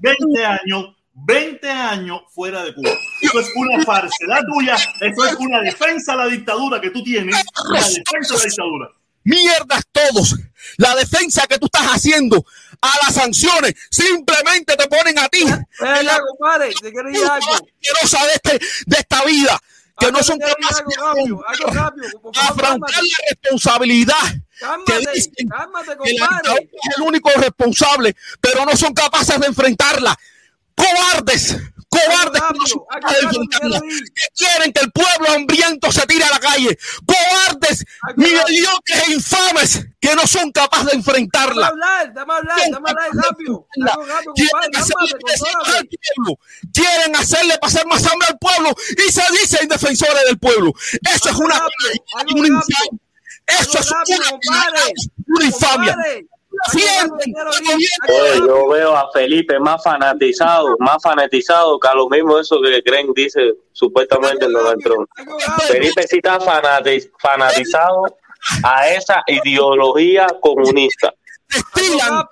20 0.02 0.46
años 0.46 0.96
20 1.14 1.70
años 1.70 2.22
fuera 2.34 2.64
de 2.64 2.74
Cuba. 2.74 2.92
Eso 3.22 3.40
es 3.40 3.48
una 3.56 3.84
falsedad 3.84 4.42
tuya, 4.52 4.76
eso 4.76 5.26
es 5.26 5.36
una 5.40 5.60
defensa 5.62 6.14
a 6.14 6.16
la 6.18 6.26
dictadura 6.28 6.82
que 6.82 6.90
tú 6.90 7.04
tienes, 7.04 7.36
una 7.70 7.80
defensa 7.80 8.36
a 8.36 8.38
la 8.38 8.44
dictadura. 8.44 8.90
Mierdas 9.24 9.84
todos. 9.92 10.36
La 10.78 10.96
defensa 10.96 11.48
que 11.48 11.58
tú 11.58 11.68
estás 11.68 11.86
haciendo 11.88 12.46
a 12.82 12.92
las 13.04 13.16
sanciones 13.16 13.74
simplemente 13.90 14.76
te 14.76 14.88
ponen 14.88 15.18
a 15.20 15.30
ti. 15.30 15.44
Venga, 15.80 16.20
compadre, 16.20 16.74
te 16.82 16.92
quiero 16.92 17.10
ir 17.10 17.26
algo. 17.26 17.58
De, 17.60 18.34
este, 18.34 18.66
de 18.86 18.98
esta 18.98 19.24
vida. 19.24 19.60
Que 20.00 20.12
no 20.12 20.24
son 20.24 20.40
capaces 20.40 20.84
de 20.88 22.40
afrontar 22.42 22.80
la 22.80 23.30
responsabilidad. 23.30 24.16
que 24.34 24.60
Cálmate, 24.60 25.12
dicen 25.14 25.48
cálmate, 25.48 25.98
que 26.04 26.14
la 26.18 26.42
es 26.56 26.98
el 26.98 27.04
único 27.04 27.30
responsable, 27.38 28.16
pero 28.42 28.66
no 28.66 28.76
son 28.76 28.94
capaces 28.94 29.40
de 29.40 29.48
enfrentarla. 29.48 30.18
Cobardes, 30.76 31.58
cobardes 31.90 32.42
que 34.16 34.28
quieren 34.36 34.74
que 34.74 34.82
el 34.82 34.92
pueblo 34.92 35.34
hambriento 35.36 35.92
se 35.92 36.06
tire 36.06 36.24
a 36.24 36.30
la 36.30 36.40
calle. 36.40 36.78
Cobardes, 37.06 37.86
mediocres 38.16 39.08
e 39.08 39.12
infames 39.14 39.86
que 40.02 40.16
no 40.16 40.26
son 40.28 40.52
capaces 40.52 40.88
de 40.88 40.98
enfrentarla. 40.98 41.68
hablar, 41.68 42.14
dame 42.14 42.34
hablar, 42.34 42.58
dame 42.72 42.90
hablar 42.90 43.10
rápido. 43.14 43.68
Algo 43.82 44.06
rápido, 44.06 44.34
compadre, 44.34 44.70
Quieren 44.72 44.76
hacerle 44.76 45.20
pasar 45.22 45.78
al 45.78 45.88
pueblo. 45.88 46.40
Quieren 46.74 47.16
hacerle 47.16 47.58
pasar 47.60 47.88
más 47.88 48.06
hambre 48.06 48.28
al 48.30 48.38
pueblo 48.38 48.76
y 49.08 49.12
se 49.12 49.24
dicen 49.32 49.68
defensores 49.68 50.26
del 50.26 50.40
pueblo. 50.40 50.74
Eso 51.14 51.30
es 51.30 51.36
una, 51.36 51.68
una 52.36 52.48
infamia. 52.48 53.00
Eso 53.46 53.80
es 53.80 53.92
una 55.28 55.46
infamia. 55.46 55.98
Oye, 58.10 58.38
yo 58.48 58.68
veo 58.70 58.96
a 58.96 59.12
Felipe 59.12 59.60
más 59.60 59.84
fanatizado, 59.84 60.76
más 60.80 60.98
fanatizado 61.02 61.80
que 61.80 61.88
a 61.88 61.94
lo 61.94 62.10
mismo 62.10 62.40
eso 62.40 62.62
que 62.62 62.82
creen, 62.84 63.08
dice 63.14 63.54
supuestamente 63.72 64.46
el 64.46 64.54
Donald. 64.54 64.82
Felipe 65.68 66.04
sí 66.08 66.18
está 66.18 66.40
fanati- 66.40 67.10
fanatizado 67.20 68.06
a 68.64 68.90
esa 68.90 69.24
ideología 69.28 70.28
comunista. 70.42 71.14
destilan 71.50 72.16
la 72.16 72.28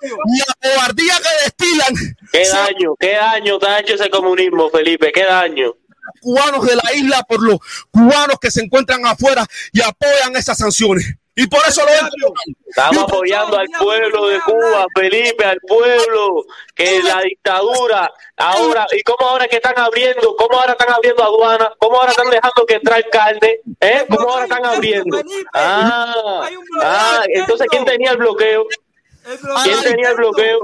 cobardía 0.60 1.14
que 1.18 1.44
destilan 1.44 1.94
¿Qué 2.32 2.48
daño, 2.48 2.94
qué 2.98 3.12
daño 3.14 3.58
te 3.58 3.66
ha 3.66 3.80
hecho 3.80 3.94
ese 3.94 4.10
comunismo, 4.10 4.70
Felipe? 4.70 5.12
¿Qué 5.12 5.24
daño? 5.24 5.74
cubanos 6.20 6.66
de 6.66 6.74
la 6.76 6.94
isla 6.94 7.22
por 7.22 7.40
los 7.42 7.58
cubanos 7.90 8.36
que 8.40 8.50
se 8.50 8.62
encuentran 8.62 9.04
afuera 9.06 9.46
y 9.72 9.80
apoyan 9.80 10.34
esas 10.36 10.58
sanciones. 10.58 11.14
Y 11.34 11.46
por 11.46 11.60
eso 11.66 11.82
lo. 11.82 12.34
Estamos 12.66 13.04
apoyando 13.04 13.58
al 13.58 13.66
pueblo 13.78 14.28
de 14.28 14.40
Cuba, 14.40 14.86
Felipe, 14.94 15.44
al 15.44 15.58
pueblo, 15.60 16.44
que 16.74 17.02
la 17.02 17.20
dictadura, 17.22 18.10
ahora, 18.36 18.86
¿y 18.92 19.02
cómo 19.02 19.28
ahora 19.28 19.48
que 19.48 19.56
están 19.56 19.78
abriendo? 19.78 20.36
¿Cómo 20.36 20.58
ahora 20.58 20.72
están 20.72 20.90
abriendo 20.90 21.22
aduanas? 21.22 21.70
¿Cómo 21.78 21.96
ahora 21.96 22.10
están 22.10 22.30
dejando 22.30 22.66
que 22.66 22.74
entrar 22.74 23.08
carne? 23.10 23.60
¿Eh? 23.80 24.04
¿Cómo 24.08 24.30
ahora 24.30 24.44
están 24.44 24.64
abriendo? 24.64 25.20
Ah, 25.54 26.48
ah, 26.82 27.22
entonces, 27.28 27.66
¿quién 27.70 27.84
tenía 27.84 28.10
el 28.10 28.18
bloqueo? 28.18 28.66
¿Quién 29.64 29.82
tenía 29.82 30.10
el 30.10 30.16
bloqueo? 30.16 30.60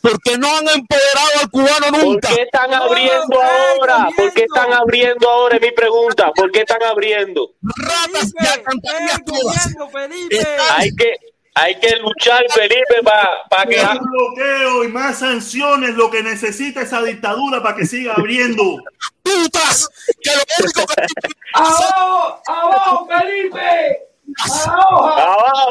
Porque 0.00 0.38
no 0.38 0.48
han 0.56 0.68
empoderado 0.68 1.40
al 1.42 1.50
cubano 1.50 1.86
¿Por 1.90 2.02
nunca. 2.04 2.28
qué 2.34 2.42
están 2.42 2.72
abriendo 2.74 3.26
No, 3.30 3.40
ahora? 3.42 4.08
¿Por 4.16 4.32
qué 4.32 4.42
están 4.44 4.72
abriendo 4.72 5.28
ahora? 5.28 5.56
Es 5.56 5.62
mi 5.62 5.72
pregunta. 5.72 6.30
¿Por 6.34 6.50
qué 6.52 6.60
están 6.60 6.82
abriendo? 6.82 7.50
Ratas 7.62 8.32
Felipe, 8.32 8.70
ven 8.98 9.24
todas. 9.24 9.74
Felipe. 9.92 10.36
Están- 10.38 10.76
Hay 10.80 10.94
que, 10.94 11.14
hay 11.54 11.80
que 11.80 11.96
luchar, 11.96 12.44
Felipe, 12.50 13.02
para 13.02 13.66
que... 13.66 13.82
Más 13.82 13.98
bloqueo 13.98 14.84
y 14.84 14.88
más 14.88 15.18
sanciones, 15.18 15.94
lo 15.96 16.10
que 16.10 16.22
necesita 16.22 16.82
esa 16.82 17.02
dictadura 17.02 17.62
para 17.62 17.74
que 17.76 17.84
siga 17.86 18.14
abriendo. 18.14 18.76
putas 19.22 19.88
que 20.22 20.30
lo 20.30 20.42
único 20.64 20.86
que 20.94 21.02
¡Abajo! 21.54 22.40
¡Abajo, 22.46 23.08
Felipe! 23.08 23.98
¡Abajo! 24.44 25.06
¡Abajo! 25.08 25.70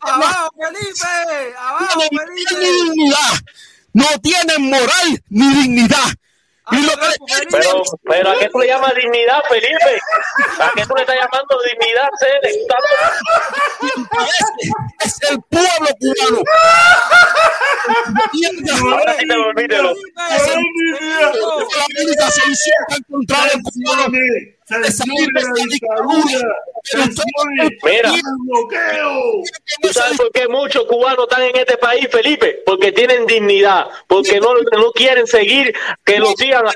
Abajo, 0.00 0.50
Felipe. 0.58 1.54
Abajo, 1.58 1.94
no 1.94 2.00
Felipe. 2.00 2.34
tienen 2.48 2.84
dignidad, 2.84 3.32
no 3.92 4.06
tienen 4.22 4.62
moral 4.70 5.22
ni 5.28 5.54
dignidad. 5.54 6.08
Y 6.72 6.82
lo 6.82 6.92
que. 6.92 7.06
Pero, 7.50 7.82
pero 8.04 8.30
¿a 8.30 8.38
qué 8.38 8.48
tú 8.48 8.58
le 8.60 8.66
llamas 8.68 8.94
dignidad, 8.94 9.40
Felipe? 9.48 10.00
¿A 10.60 10.70
qué 10.76 10.86
tú 10.86 10.94
le 10.94 11.00
estás 11.02 11.16
llamando 11.16 11.58
dignidad? 11.68 12.08
Tú 12.20 12.26
estás- 12.48 12.84
es 15.04 15.30
el 15.30 15.40
pueblo 15.50 15.88
cubano. 15.98 16.42
Ahora 18.94 19.16
sí 19.18 19.26
te 19.26 19.34
olvídelo. 19.34 19.94
La 20.16 21.86
única 22.04 22.30
solución 22.30 22.76
para 22.86 22.98
encontrar 22.98 23.50
el 23.52 23.62
cubano 23.62 24.18
La 24.70 24.88
dictadura, 25.68 26.40
Mira. 27.84 28.10
el 28.14 28.22
bloqueo. 28.46 29.42
¿Tú 29.82 29.88
sabes 29.92 30.16
por 30.16 30.30
qué 30.32 30.48
muchos 30.48 30.84
cubanos 30.84 31.26
están 31.28 31.42
en 31.42 31.56
este 31.56 31.76
país, 31.76 32.08
Felipe? 32.10 32.62
Porque 32.64 32.92
tienen 32.92 33.26
dignidad, 33.26 33.88
porque 34.06 34.40
no, 34.40 34.54
no 34.54 34.92
quieren 34.92 35.26
seguir 35.26 35.74
que 36.04 36.18
lo 36.18 36.28
sigan 36.36 36.66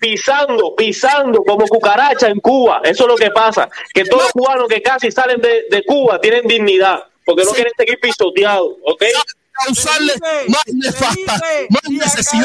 pisando, 0.00 0.74
pisando 0.74 1.44
como 1.44 1.66
cucaracha 1.66 2.28
en 2.28 2.40
Cuba. 2.40 2.80
Eso 2.84 3.04
es 3.04 3.08
lo 3.08 3.16
que 3.16 3.30
pasa. 3.30 3.68
Que 3.92 4.04
todos 4.04 4.24
los 4.24 4.32
cubanos 4.32 4.68
que 4.68 4.80
casi 4.80 5.10
salen 5.10 5.40
de, 5.40 5.66
de 5.70 5.84
Cuba 5.84 6.20
tienen 6.20 6.46
dignidad, 6.46 7.04
porque 7.24 7.44
no 7.44 7.52
quieren 7.52 7.72
seguir 7.76 8.00
pisoteados, 8.00 8.76
¿ok? 8.84 9.04
Causarle 9.52 10.12
más 10.48 10.62
nefasta, 10.66 11.40
más 11.70 11.82
necesidad 11.88 12.44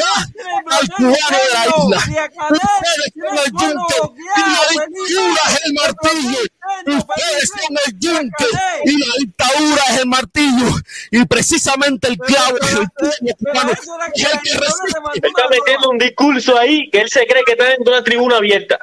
al 0.66 0.88
cubano 0.90 1.14
de 1.30 1.48
la 1.54 1.66
isla. 1.66 2.30
Ustedes 2.50 3.12
son 3.14 3.38
el 3.38 3.52
yunque 3.60 3.98
y 4.36 4.40
la 4.50 4.62
dictadura 4.70 5.42
es 5.48 5.60
el 5.64 5.72
martillo. 5.72 6.38
Ustedes 6.86 7.50
son 7.50 7.76
el 7.86 7.98
yunque 7.98 8.44
y 8.84 8.98
la 8.98 9.12
dictadura 9.18 9.82
es 9.90 9.98
el 10.00 10.06
martillo. 10.06 10.66
Y 11.10 11.24
precisamente 11.26 12.08
el 12.08 12.18
clavo 12.18 12.58
es 12.60 12.72
el 12.72 12.88
pueblo 12.90 13.36
cubano. 13.38 13.72
Es 13.72 14.24
el 14.24 14.40
que 14.40 14.58
resiste. 14.58 15.28
Está 15.28 15.48
metiendo 15.48 15.90
un 15.90 15.98
discurso 15.98 16.58
ahí 16.58 16.90
que 16.90 17.00
él 17.00 17.08
se 17.10 17.26
cree 17.26 17.42
que 17.44 17.52
está 17.52 17.64
dentro 17.64 17.92
de 17.92 17.98
una 17.98 18.04
tribuna 18.04 18.36
abierta 18.36 18.78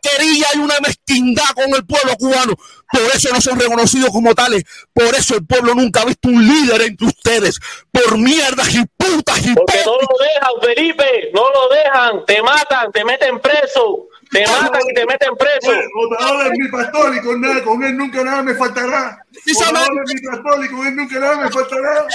quería 0.00 0.46
y 0.54 0.58
una 0.58 0.74
mezquindad 0.80 1.50
con 1.54 1.74
el 1.74 1.84
pueblo 1.84 2.16
cubano. 2.16 2.54
Por 2.90 3.02
eso 3.14 3.30
no 3.32 3.40
son 3.40 3.58
reconocidos 3.58 4.10
como 4.10 4.34
tales. 4.34 4.64
Por 4.92 5.14
eso 5.14 5.36
el 5.36 5.46
pueblo 5.46 5.74
nunca 5.74 6.02
ha 6.02 6.04
visto 6.04 6.28
un 6.28 6.46
líder 6.46 6.82
entre 6.82 7.06
ustedes. 7.06 7.58
Por 7.90 8.18
mierdas 8.18 8.72
y 8.74 8.84
putas 8.96 9.44
y 9.44 9.54
Porque 9.54 9.82
no 9.84 9.92
lo 9.92 10.16
dejan, 10.18 10.52
Felipe. 10.62 11.30
No 11.34 11.42
lo 11.50 11.68
dejan. 11.74 12.26
Te 12.26 12.42
matan, 12.42 12.92
te 12.92 13.04
meten 13.04 13.40
preso. 13.40 14.08
Te 14.30 14.46
matan 14.46 14.80
y 14.90 14.94
te 14.94 15.06
meten 15.06 15.36
preso. 15.36 15.72
Otador 16.10 16.46
es 16.46 16.58
mi 16.58 16.68
pastor 16.68 17.14
y 17.14 17.20
con, 17.20 17.40
nada, 17.40 17.62
con 17.62 17.84
él 17.84 17.96
nunca 17.96 18.24
nada 18.24 18.42
me 18.42 18.54
faltará. 18.54 19.18
Otador 19.56 20.02
es 20.04 20.14
mi 20.14 20.28
pastor 20.28 20.64
y 20.64 20.68
con 20.68 20.86
él 20.86 20.96
nunca 20.96 21.20
nada 21.20 21.36
me 21.36 21.50
faltará. 21.50 22.06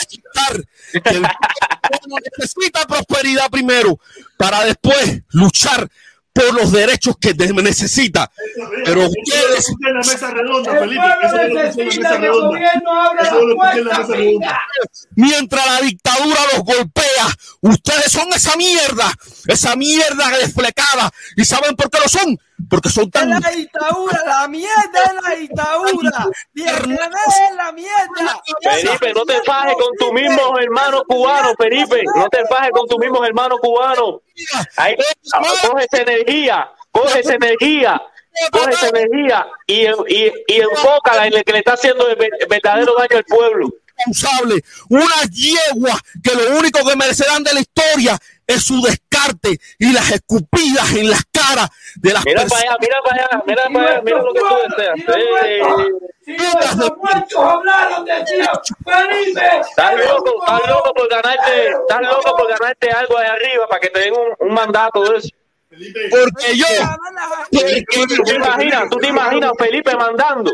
El 0.93 1.01
pueblo 1.01 2.17
necesita 2.37 2.85
prosperidad 2.85 3.49
primero 3.49 3.99
para 4.37 4.65
después 4.65 5.21
luchar 5.31 5.89
por 6.39 6.53
los 6.53 6.71
derechos 6.71 7.15
que 7.19 7.33
necesita. 7.33 8.31
Pero 8.85 9.07
ustedes. 9.07 9.67
en 9.69 9.93
la 9.93 9.99
mesa 9.99 10.31
redonda, 10.31 10.79
Felipe. 10.79 11.03
Eso 11.23 11.39
es 11.39 11.53
lo 11.53 11.75
que 11.75 11.81
en 11.81 12.03
la 12.03 12.03
mesa 12.03 12.17
redonda. 12.17 12.59
Eso 13.21 13.39
es 13.39 13.45
lo 13.45 13.57
que 13.59 13.79
en 13.79 13.85
la 13.85 13.99
mesa 13.99 14.13
redonda. 14.13 14.61
Mientras 15.15 15.65
la 15.65 15.81
dictadura 15.81 16.39
los 16.53 16.63
golpea, 16.63 17.27
ustedes 17.61 18.11
son 18.11 18.31
esa 18.33 18.55
mierda, 18.55 19.11
esa 19.47 19.75
mierda 19.75 20.29
desflecada. 20.37 21.11
¿Y 21.35 21.45
saben 21.45 21.75
por 21.75 21.89
qué 21.89 21.99
lo 21.99 22.07
son? 22.07 22.39
Porque 22.67 22.89
son 22.89 23.09
tan. 23.09 23.31
Es 23.31 23.41
la 23.41 23.49
dictadura, 23.51 24.19
la 24.25 24.47
mierda 24.47 25.03
es 25.05 25.23
la 25.23 25.35
dictadura. 25.35 26.27
es 26.55 27.55
la 27.55 27.71
mierda. 27.71 28.41
Felipe, 28.61 29.13
no 29.13 29.23
te 29.25 29.41
fajes 29.43 29.75
con 29.75 29.95
tus 29.97 30.11
mismos 30.13 30.59
hermanos 30.59 31.03
cubanos, 31.07 31.53
Felipe. 31.57 32.03
No 32.15 32.27
te 32.29 32.45
fajes 32.47 32.71
con 32.71 32.87
tus 32.87 32.97
mismos 32.97 33.27
hermanos 33.27 33.59
cubanos. 33.61 34.21
Ahí, 34.77 34.95
coge 35.61 35.85
esa 35.91 36.01
energía, 36.01 36.69
coge 36.91 37.19
esa 37.19 37.33
energía. 37.35 38.01
Coge 38.51 38.71
esa 38.71 38.87
energía 38.89 39.47
y, 39.67 39.85
y, 39.85 40.31
y 40.47 40.61
enfócala 40.61 41.27
en 41.27 41.33
el 41.33 41.43
que 41.43 41.51
le 41.51 41.59
está 41.59 41.73
haciendo 41.73 42.07
el 42.07 42.15
verdadero 42.47 42.95
daño 42.95 43.17
al 43.17 43.25
pueblo 43.25 43.69
responsable, 43.99 44.63
una 44.89 45.23
yegua 45.31 45.99
que 46.23 46.35
lo 46.35 46.57
único 46.57 46.87
que 46.87 46.95
merecerán 46.95 47.43
de 47.43 47.53
la 47.53 47.59
historia 47.61 48.19
es 48.47 48.63
su 48.63 48.81
descarte 48.81 49.59
y 49.77 49.91
las 49.91 50.11
escupidas 50.11 50.93
en 50.93 51.09
las 51.09 51.23
de 51.95 52.13
las 52.13 52.25
mira 52.25 52.45
Para 52.45 52.61
allá, 52.61 52.77
mira 52.79 53.01
para 53.03 53.15
allá, 53.15 53.43
mira 53.45 53.63
para 53.73 53.89
allá, 53.89 54.01
mira 54.01 54.17
lo 54.21 54.33
que 54.33 54.39
tú 54.39 54.55
deseas. 54.77 54.99
Si 56.25 56.77
los 56.77 56.97
muertos 56.97 57.37
hablaron 57.37 58.05
de 58.05 58.13
Felipe. 58.25 59.41
Estás 59.61 59.95
loco, 60.05 60.35
estás 60.39 60.69
loco 60.69 60.93
por 60.93 61.09
ganarte, 61.09 61.69
estás 61.69 62.01
loco 62.01 62.37
por 62.37 62.49
ganarte 62.49 62.91
algo 62.91 63.19
de 63.19 63.25
arriba 63.25 63.67
para 63.67 63.81
que 63.81 63.89
te 63.89 63.99
den 63.99 64.13
un, 64.13 64.47
un 64.47 64.53
mandato 64.53 65.03
de 65.03 65.17
eso. 65.17 65.29
Porque 65.69 66.57
yo. 66.57 66.65
¿Tú 67.49 68.23
te 68.23 68.35
imaginas? 68.35 68.89
¿Tú 68.89 68.97
te 68.97 69.07
imaginas 69.07 69.51
Felipe 69.57 69.95
mandando? 69.95 70.51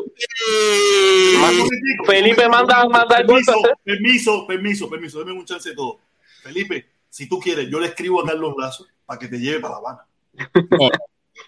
Felipe 2.05 2.49
manda, 2.49 2.87
manda 2.87 3.17
el 3.17 3.25
permiso, 3.25 3.53
permiso, 3.83 4.47
permiso, 4.47 4.89
permiso, 4.89 5.19
dame 5.19 5.31
un 5.31 5.45
chance 5.45 5.69
de 5.69 5.75
todo. 5.75 5.99
Felipe, 6.43 6.85
si 7.09 7.29
tú 7.29 7.39
quieres, 7.39 7.69
yo 7.69 7.79
le 7.79 7.87
escribo 7.87 8.21
a 8.21 8.25
Carlos 8.25 8.55
Lazo 8.57 8.87
para 9.05 9.19
que 9.19 9.27
te 9.27 9.39
lleve 9.39 9.59
para 9.59 9.75
La 9.75 9.79
Habana. 9.79 10.05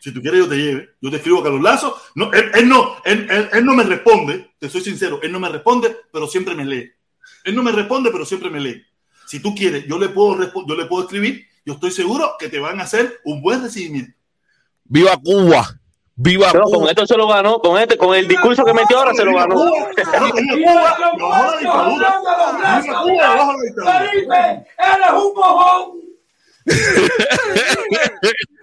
Si 0.01 0.13
tú 0.13 0.21
quieres, 0.21 0.41
yo 0.41 0.47
te 0.47 0.55
lleve. 0.55 0.89
Yo 1.01 1.09
te 1.09 1.17
escribo 1.17 1.39
a 1.39 1.43
Carlos 1.43 1.61
Lazo. 1.61 1.95
No, 2.15 2.31
él, 2.33 2.51
él 2.53 2.69
no, 2.69 2.97
él, 3.03 3.27
él, 3.29 3.49
él, 3.51 3.65
no 3.65 3.73
me 3.73 3.83
responde, 3.83 4.51
te 4.59 4.69
soy 4.69 4.81
sincero, 4.81 5.19
él 5.23 5.31
no 5.31 5.39
me 5.39 5.49
responde, 5.49 5.95
pero 6.11 6.27
siempre 6.27 6.55
me 6.55 6.65
lee. 6.65 6.91
Él 7.43 7.55
no 7.55 7.63
me 7.63 7.71
responde, 7.71 8.11
pero 8.11 8.25
siempre 8.25 8.49
me 8.49 8.59
lee. 8.59 8.83
Si 9.25 9.39
tú 9.39 9.55
quieres, 9.55 9.85
yo 9.87 9.97
le 9.97 10.09
puedo, 10.09 10.37
yo 10.67 10.75
le 10.75 10.85
puedo 10.85 11.03
escribir 11.03 11.47
yo 11.67 11.73
estoy 11.73 11.91
seguro 11.91 12.37
que 12.39 12.47
te 12.47 12.59
van 12.59 12.79
a 12.79 12.83
hacer 12.83 13.19
un 13.25 13.41
buen 13.41 13.61
recibimiento. 13.61 14.13
¡Viva 14.85 15.17
Cuba! 15.21 15.67
¡Viva 16.15 16.47
Pero 16.53 16.63
Cuba! 16.63 16.77
Con 16.77 16.87
esto 16.87 17.05
se 17.05 17.17
lo 17.17 17.27
ganó, 17.27 17.59
con 17.59 17.77
este, 17.77 17.97
con 17.97 18.15
el 18.15 18.25
discurso 18.25 18.63
que 18.63 18.73
metió 18.73 18.97
ahora 18.97 19.13
se 19.13 19.25
lo 19.25 19.35
ganó. 19.35 19.65
Felipe, 23.83 24.65
eres 24.77 25.11
un 25.13 25.33
mojón. 25.35 26.06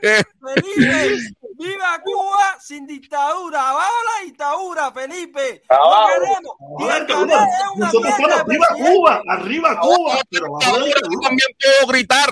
Felipe, 0.05 1.16
viva 1.59 2.01
Cuba 2.05 2.59
sin 2.60 2.86
dictadura, 2.86 3.70
abajo 3.70 3.93
la 4.18 4.24
dictadura, 4.26 4.93
Felipe. 4.93 5.62
Abajo. 5.68 6.09
No 6.78 6.86
queremos. 6.86 7.39
Nosotros 7.76 8.10
estamos 8.10 8.40
arriba 8.40 8.66
Cuba, 8.76 9.22
arriba 9.28 9.81
Cuba, 9.81 10.18
pero 10.31 10.47
abajo 10.47 10.78
la 10.78 10.86
Yo 10.86 11.20
también 11.22 11.48
puedo 11.60 11.86
gritar, 11.93 12.31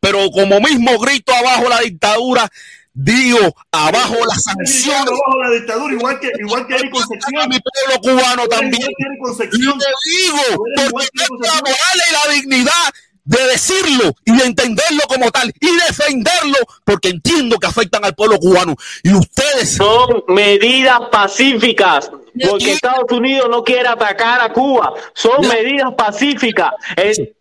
pero 0.00 0.30
como 0.30 0.60
mismo 0.60 0.98
grito 0.98 1.32
abajo 1.34 1.68
la 1.68 1.80
dictadura, 1.80 2.48
digo 2.92 3.54
abajo 3.70 4.16
las 4.26 4.42
sanciones 4.42 5.08
Abajo 5.08 5.42
la 5.42 5.50
dictadura, 5.50 5.94
igual 5.94 6.20
que, 6.20 6.32
igual 6.38 6.66
que 6.66 6.74
a 6.74 6.90
Concepción. 6.90 7.48
mi 7.48 7.58
pueblo 7.60 8.00
cubano 8.02 8.48
también. 8.48 8.82
Igual 8.82 8.94
que 8.96 9.04
Eric 9.04 9.18
Y 9.18 9.22
Concepción. 9.22 9.78
lo 9.78 9.86
digo 10.04 10.42
porque 10.90 11.46
la 11.46 11.54
moral 11.54 11.96
y 12.08 12.12
la 12.12 12.34
dignidad 12.34 12.92
de 13.30 13.46
decirlo 13.46 14.12
y 14.24 14.36
de 14.36 14.44
entenderlo 14.44 15.02
como 15.08 15.30
tal 15.30 15.52
y 15.60 15.76
defenderlo 15.86 16.58
porque 16.84 17.10
entiendo 17.10 17.58
que 17.58 17.66
afectan 17.68 18.04
al 18.04 18.14
pueblo 18.14 18.38
cubano. 18.38 18.74
Y 19.04 19.14
ustedes 19.14 19.76
Son 19.76 20.24
medidas 20.26 21.00
pacíficas, 21.12 22.10
porque 22.10 22.72
Estados 22.72 23.10
Unidos 23.12 23.48
no 23.48 23.62
quiere 23.62 23.86
atacar 23.86 24.40
a 24.40 24.52
Cuba. 24.52 24.94
Son 25.14 25.46
medidas 25.46 25.94
pacíficas. 25.96 26.72
Eh, 26.96 27.34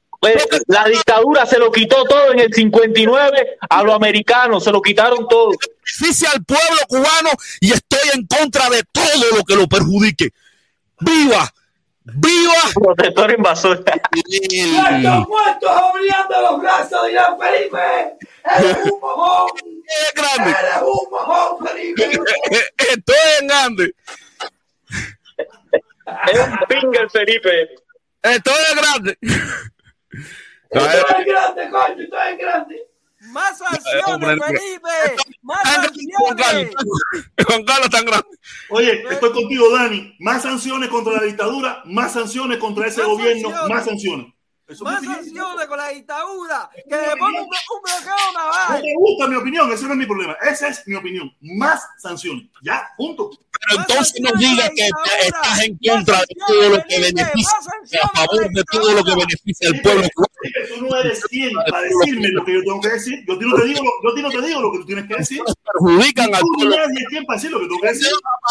la 0.67 0.85
dictadura 0.85 1.47
se 1.47 1.57
lo 1.57 1.71
quitó 1.71 2.03
todo 2.03 2.33
en 2.33 2.39
el 2.41 2.53
59 2.53 3.57
a 3.67 3.83
los 3.83 3.95
americanos, 3.95 4.63
se 4.63 4.71
lo 4.71 4.83
quitaron 4.83 5.27
todo. 5.27 5.53
beneficia 5.99 6.29
al 6.35 6.43
pueblo 6.43 6.81
cubano 6.87 7.29
y 7.61 7.71
estoy 7.71 8.09
en 8.13 8.27
contra 8.27 8.69
de 8.69 8.83
todo 8.91 9.37
lo 9.37 9.43
que 9.43 9.55
lo 9.55 9.67
perjudique. 9.67 10.29
¡Viva! 10.99 11.51
¡Viva! 12.15 12.53
Protector 12.73 13.31
invasor. 13.31 13.83
Muertos, 13.83 15.27
muertos, 15.27 15.69
abriendo 15.69 16.41
los 16.41 16.61
brazos, 16.61 17.07
dirán 17.07 17.37
Felipe. 17.39 18.17
Eres 18.57 18.77
un 18.85 18.99
mojón. 18.99 19.49
¡Es 19.85 20.13
grande! 20.13 20.51
Eres 20.51 20.81
un 20.81 21.11
mojón, 21.11 21.67
Felipe. 21.67 22.03
Estoy 22.77 23.15
en 23.39 23.47
grande. 23.47 23.95
Es 26.31 26.39
un 26.39 26.59
finger, 26.67 27.09
Felipe. 27.09 27.69
Estoy 28.21 28.53
en 28.71 28.77
grande. 28.77 29.17
Estoy 30.69 31.25
grande, 31.25 31.69
coño, 31.69 32.03
estoy 32.03 32.37
grande. 32.37 32.88
Más 33.31 33.57
sanciones, 33.57 34.39
Felipe. 34.45 35.15
Más 35.41 35.61
sanciones. 35.63 36.73
Juan 37.47 37.63
Carlos 37.65 37.89
tan 37.89 38.05
grande. 38.05 38.27
Oye, 38.69 39.03
estoy 39.09 39.31
contigo, 39.31 39.71
Dani. 39.71 40.15
Más 40.19 40.43
sanciones 40.43 40.89
contra 40.89 41.13
la 41.13 41.23
dictadura, 41.23 41.81
más 41.85 42.13
sanciones 42.13 42.57
contra 42.57 42.87
ese 42.87 43.01
Más 43.01 43.07
gobierno, 43.09 43.49
sanciones. 43.49 43.69
más 43.75 43.85
sanciones. 43.85 44.25
Eso 44.67 44.83
Más 44.83 45.03
sanciones 45.03 45.65
con 45.67 45.77
la 45.79 45.87
dictadura. 45.89 46.69
Que 46.87 46.95
le 46.95 47.15
ponga 47.17 47.41
un, 47.41 47.47
un 47.47 47.81
bloqueo 47.83 48.15
No 48.33 48.39
naval. 48.39 48.81
te 48.83 48.93
gusta 48.95 49.27
mi 49.27 49.35
opinión, 49.35 49.71
ese 49.73 49.85
no 49.85 49.93
es 49.93 49.97
mi 49.97 50.05
problema. 50.05 50.33
Esa 50.43 50.67
es 50.67 50.87
mi 50.87 50.95
opinión. 50.95 51.35
Más 51.41 51.81
sanciones. 51.97 52.45
Ya, 52.61 52.87
punto. 52.95 53.31
Pero 53.67 53.81
entonces 53.81 54.21
no 54.21 54.31
diga 54.39 54.69
que 54.75 54.89
estás 55.25 55.63
en 55.63 55.77
contra 55.85 56.19
de 56.19 56.35
todo 56.47 56.69
lo 56.69 56.83
que 56.87 56.99
beneficia, 56.99 57.57
a 58.03 58.09
favor 58.17 58.49
de 58.51 58.63
todo 58.71 58.93
lo 58.93 59.03
que 59.03 59.11
beneficia 59.15 59.69
al 59.69 59.81
pueblo 59.81 60.07
tú 60.69 60.85
no 60.85 60.95
eres 60.97 61.21
quien 61.25 61.51
para 61.69 61.81
decirme 61.81 62.29
lo 62.29 62.45
que 62.45 62.53
yo 62.53 62.59
tengo 62.61 62.79
que 62.81 62.89
decir. 62.89 63.19
Yo 63.27 63.33
a 63.33 63.39
ti 63.39 63.45
no 63.45 63.55
te 63.57 63.65
digo, 63.65 63.83
lo- 63.83 64.15
yo 64.15 64.21
no 64.21 64.29
te 64.29 64.41
digo 64.47 64.61
lo 64.61 64.71
que 64.71 64.77
tú 64.79 64.85
tienes 64.85 65.07
que 65.07 65.15
decir. 65.15 65.41
Perjudican 65.73 66.33
al 66.33 66.39
Tú 66.41 66.47
pueblo. 66.55 66.75
nadie 66.77 66.99
es 66.99 67.05
quien 67.09 67.25
para 67.25 67.37
decir 67.37 67.51
lo 67.51 67.59
que 67.59 67.65
tengo 67.67 67.81
que 67.81 67.87
decir. 67.89 68.07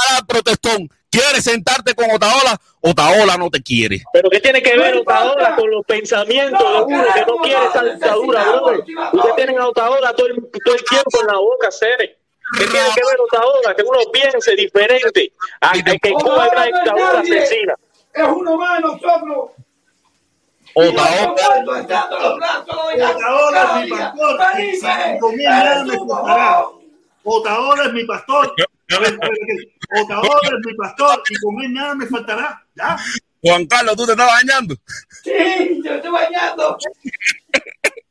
Para 0.09 0.27
protestón. 0.27 0.89
¿Quieres 1.11 1.43
sentarte 1.45 1.95
con 1.95 2.11
Otaola? 2.11 2.61
Otaola 2.83 3.39
no 3.39 3.49
te 3.49 3.63
quiere. 3.63 4.03
Pero 4.13 4.29
¿qué 4.29 4.41
tiene 4.41 4.63
que 4.63 4.77
ver 4.77 4.97
Otaola 4.99 5.57
con 5.57 5.71
los 5.71 5.85
pensamientos 5.87 6.61
de 6.61 6.95
uno 6.95 7.05
que 7.15 7.21
no 7.27 7.37
quiere 7.39 7.67
esa 7.67 7.83
dictadura, 7.85 8.45
brother? 8.45 8.85
Ustedes 9.15 9.37
tienen 9.37 9.59
a 9.59 9.69
Otaola 9.69 10.13
todo 10.15 10.27
el, 10.27 10.35
todo 10.63 10.75
el 10.75 10.85
tiempo 10.85 11.21
en 11.23 11.27
la 11.29 11.39
boca, 11.39 11.71
Cere. 11.71 12.18
¿Qué 12.57 12.66
tiene 12.66 12.89
que 12.95 13.03
ver 13.05 13.20
Otaola? 13.20 13.75
Que 13.77 13.83
uno 13.83 13.99
piense 14.12 14.55
diferente. 14.57 15.33
A, 15.61 15.70
a 15.70 15.75
que 15.83 16.12
Cuba 16.12 16.47
es 16.47 16.53
una 16.53 16.65
dictadura 16.65 17.20
asesina. 17.20 17.75
Es 18.15 18.27
uno 18.27 18.57
más 18.57 18.77
de 18.77 18.83
nosotros. 18.83 19.51
Otaola. 20.75 21.45
Es 21.45 21.53
mi 21.53 21.65
pastor. 22.85 24.15
Otaola 27.25 27.85
es 27.85 27.93
mi 27.93 28.05
pastor. 28.05 28.55
Otaola 30.01 30.49
es 30.49 30.66
mi 30.66 30.75
pastor 30.75 31.23
y 31.29 31.35
con 31.41 31.61
él 31.62 31.73
nada 31.73 31.95
me 31.95 32.07
faltará. 32.07 32.65
¿Ya? 32.75 32.97
Juan 33.43 33.66
Carlos, 33.66 33.97
¿tú 33.97 34.07
te 34.07 34.12
estás 34.12 34.27
bañando? 34.27 34.75
Sí, 35.23 35.81
yo 35.85 35.93
estoy 35.93 36.11
bañando. 36.11 36.79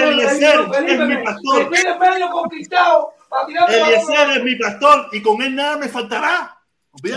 Eliezer 0.00 0.60
es 0.88 0.98
mi 1.06 1.16
pastor. 1.22 1.70
Eliezer 3.68 4.30
es 4.30 4.42
mi 4.42 4.56
pastor 4.56 5.08
y 5.12 5.22
con 5.22 5.42
él 5.42 5.54
nada 5.54 5.76
me 5.76 5.88
faltará. 5.88 6.58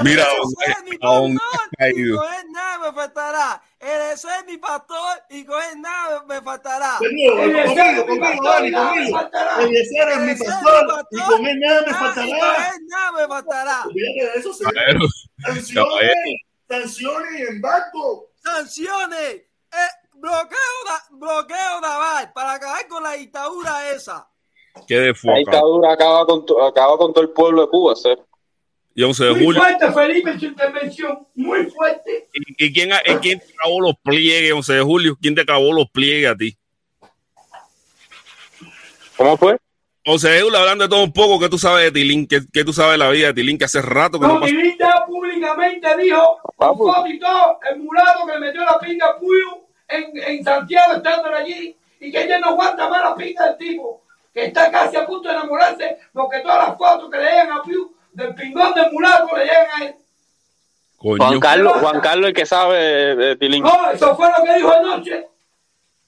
Mira. 0.04 0.26
Con 0.26 0.54
él 0.68 2.52
nada 2.52 2.80
me 2.80 2.94
faltará. 2.94 3.62
Eliezer 3.80 4.32
es 4.40 4.46
mi 4.46 4.58
pastor 4.58 5.24
y 5.30 5.46
con 5.46 5.62
él 5.64 5.82
nada 5.82 6.24
me 6.28 6.42
faltará. 6.42 6.98
Conmigo, 6.98 7.36
conmigo. 7.36 7.60
Eliezer 9.60 10.10
es 10.10 10.20
mi 10.20 10.36
pastor 10.36 11.06
y 11.12 11.20
con 11.22 11.46
él 11.46 11.60
nada 11.60 11.82
me 11.86 11.94
faltará. 11.94 12.74
Nada 12.88 13.12
me 13.14 13.28
faltará. 13.28 13.86
Eso 14.36 14.54
se 14.54 14.66
Sanciones, 15.46 16.42
sanciones 16.68 17.40
y 17.40 17.42
embargo. 17.44 18.32
Sanciones. 18.42 19.44
Bloqueo, 20.26 21.20
bloqueo 21.20 21.82
naval 21.82 22.32
para 22.34 22.54
acabar 22.54 22.88
con 22.88 23.04
la 23.04 23.12
dictadura 23.12 23.92
esa. 23.92 24.28
Qué 24.88 24.96
de 24.96 25.14
La 25.22 25.38
dictadura 25.38 25.94
acaba 25.94 26.26
con, 26.26 26.44
acaba 26.68 26.98
con 26.98 27.14
todo 27.14 27.24
el 27.24 27.30
pueblo 27.30 27.62
de 27.62 27.68
Cuba, 27.70 27.96
¿sí? 27.96 28.10
Y 28.96 29.04
11 29.04 29.24
de 29.24 29.32
Muy 29.34 29.46
julio. 29.46 29.62
fuerte, 29.62 29.92
Felipe, 29.94 30.40
su 30.40 30.46
intervención. 30.46 31.28
Muy 31.36 31.70
fuerte. 31.70 32.28
¿Y, 32.34 32.66
y 32.66 32.74
quién, 32.74 32.90
y 33.06 33.16
quién 33.18 33.40
te 33.40 33.54
acabó 33.54 33.82
los 33.82 33.94
pliegues 34.02 34.52
11 34.52 34.74
de 34.74 34.82
julio? 34.82 35.16
¿Quién 35.22 35.36
te 35.36 35.42
acabó 35.42 35.72
los 35.72 35.92
pliegues 35.92 36.32
a 36.32 36.36
ti? 36.36 36.58
¿Cómo 39.18 39.38
fue? 39.38 39.58
11 40.08 40.28
de 40.28 40.42
julio, 40.42 40.58
hablando 40.58 40.86
de 40.86 40.90
todo 40.90 41.04
un 41.04 41.14
poco, 41.14 41.40
¿qué 41.40 41.50
tú 41.50 41.60
sabes 41.60 41.86
de 41.86 41.92
Tilín? 41.92 42.28
¿Qué, 42.28 42.40
qué 42.52 42.64
tú 42.64 42.74
sabes 42.74 42.94
de 42.94 42.98
la 42.98 43.12
vida 43.12 43.28
de 43.28 43.34
Tilín? 43.36 43.60
Que 43.60 43.66
hace 43.66 43.82
rato 43.82 44.20
que 44.20 44.26
no, 44.26 44.34
No, 44.36 44.40
pasa. 44.40 44.52
Tilín 44.52 44.76
ya 44.80 45.06
públicamente 45.06 45.98
dijo, 45.98 46.40
con 46.56 46.78
foto 46.80 47.06
y 47.06 47.20
todo, 47.20 47.60
el 47.70 47.80
mulato 47.80 48.26
que 48.26 48.34
le 48.34 48.40
metió 48.40 48.64
la 48.66 48.80
pinga 48.80 49.06
a 49.08 49.20
Puyo 49.20 49.65
en, 49.88 50.12
en 50.16 50.44
Santiago, 50.44 50.94
estando 50.94 51.30
allí, 51.30 51.76
y 52.00 52.12
que 52.12 52.24
ella 52.24 52.40
no 52.40 52.48
aguanta 52.50 52.90
más 52.90 53.04
la 53.04 53.16
pinga 53.16 53.46
del 53.46 53.58
tipo, 53.58 54.02
que 54.34 54.46
está 54.46 54.72
casi 54.72 54.98
a 54.98 55.06
punto 55.06 55.30
de 55.30 55.36
enamorarse, 55.36 55.98
porque 56.14 56.40
todas 56.40 56.68
las 56.68 56.78
fotos 56.78 57.10
que 57.10 57.18
le 57.18 57.24
llegan 57.24 57.52
a 57.52 57.62
Puyo 57.62 57.90
del 58.14 58.34
pingón 58.34 58.74
del 58.74 58.92
mulato 58.92 59.36
le 59.38 59.44
llegan 59.46 59.68
a 59.76 59.86
él. 59.86 59.96
Juan 60.98 61.40
Carlos, 61.40 61.74
Juan 61.74 62.00
Carlos 62.00 62.28
el 62.30 62.34
que 62.34 62.46
sabe 62.46 63.16
de, 63.16 63.36
Tilín. 63.36 63.64
No, 63.64 63.92
eso 63.92 64.16
fue 64.16 64.28
lo 64.36 64.44
que 64.44 64.56
dijo 64.56 64.72
anoche. 64.72 65.28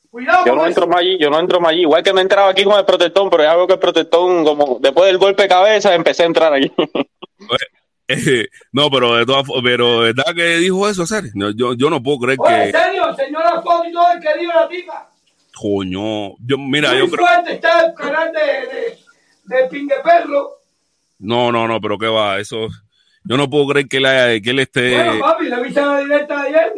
Cuidado 0.10 0.46
Yo 0.46 0.56
no 0.56 0.62
eso. 0.62 0.68
entro 0.70 0.88
más 0.88 1.00
allí, 1.02 1.18
yo 1.20 1.30
no 1.30 1.40
entro 1.40 1.60
más 1.60 1.72
allí. 1.72 1.82
Igual 1.82 2.02
que 2.02 2.14
me 2.14 2.22
entraba 2.22 2.50
aquí 2.50 2.64
con 2.64 2.80
el 2.80 2.86
protectón, 2.86 3.30
pero 3.30 3.44
ya 3.44 3.56
veo 3.56 3.68
que 3.68 3.74
el 3.74 3.80
protectón, 3.80 4.44
como 4.44 4.80
después 4.80 5.06
del 5.08 5.18
golpe 5.18 5.44
de 5.44 5.50
cabeza, 5.50 5.94
empecé 5.94 6.24
a 6.24 6.28
entrar 6.28 6.54
allí. 6.54 6.72
Eh, 8.10 8.48
no, 8.72 8.90
pero 8.90 9.18
de 9.18 9.26
todas 9.26 9.44
pero 9.62 10.00
¿verdad 10.00 10.34
que 10.34 10.60
dijo 10.60 10.88
eso, 10.88 11.06
serio? 11.06 11.30
No, 11.36 11.52
yo, 11.52 11.74
yo 11.74 11.90
no 11.90 12.02
puedo 12.02 12.20
creer 12.20 12.38
Oye, 12.40 12.56
en 12.56 12.72
que, 12.72 12.78
serio, 12.78 13.10
enseñó 13.10 13.27
la 13.56 13.62
foto 13.62 13.86
y 13.88 13.92
todo 13.92 14.12
el 14.12 14.20
que 14.20 14.38
dijo 14.40 14.54
la 14.54 14.68
tipa. 14.68 15.10
coño, 15.60 16.36
yo, 16.40 16.58
mira, 16.58 16.90
Muy 16.92 17.00
yo 17.00 17.10
creo, 17.10 17.26
fuerte 17.26 17.54
está 17.54 17.86
el 17.86 17.94
canal 17.94 18.32
de, 18.32 18.40
de, 18.42 18.98
de 19.62 19.68
Pingue 19.70 19.96
Perro. 20.04 20.52
no, 21.20 21.52
no, 21.52 21.68
no, 21.68 21.82
pero 21.82 21.98
qué 21.98 22.08
va, 22.08 22.40
eso, 22.40 22.68
yo 23.24 23.38
no 23.38 23.50
puedo 23.50 23.68
creer 23.68 23.88
que 23.88 23.98
él, 23.98 24.06
haya- 24.06 24.42
que 24.42 24.50
él 24.52 24.60
esté, 24.60 24.94
Bueno, 24.94 25.20
papi, 25.20 25.46
le 25.46 25.64
viste 25.64 25.82
la 25.82 26.00
directa 26.00 26.42
de 26.44 26.48
ayer. 26.50 26.74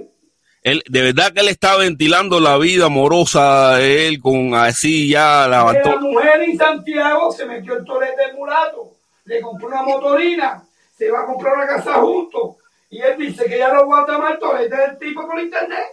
él, 0.63 0.83
de 0.87 1.01
verdad 1.01 1.33
que 1.33 1.41
él 1.41 1.49
está 1.49 1.75
ventilando 1.77 2.39
la 2.39 2.57
vida 2.57 2.85
amorosa 2.85 3.75
de 3.77 4.07
él 4.07 4.19
con 4.21 4.53
así 4.55 5.09
ya 5.09 5.47
levantó, 5.47 5.89
la 5.95 5.99
mujer 5.99 6.41
en 6.43 6.57
Santiago 6.57 7.31
se 7.31 7.45
metió 7.45 7.75
el 7.77 7.83
tolete 7.85 8.21
del 8.27 8.35
mulato, 8.35 8.91
le 9.25 9.41
compró 9.41 9.67
una 9.67 9.83
motorina, 9.83 10.63
se 10.97 11.11
va 11.11 11.21
a 11.21 11.25
comprar 11.25 11.53
una 11.55 11.67
casa 11.67 11.93
juntos. 11.95 12.55
Y 12.91 12.99
él 13.01 13.15
dice 13.19 13.45
que 13.45 13.57
ya 13.59 13.71
no 13.71 13.81
aguanta 13.81 14.17
más 14.17 14.33
el 14.33 14.39
tolete 14.39 14.75
del 14.75 14.97
tipo 14.97 15.25
por 15.27 15.39
internet. 15.39 15.85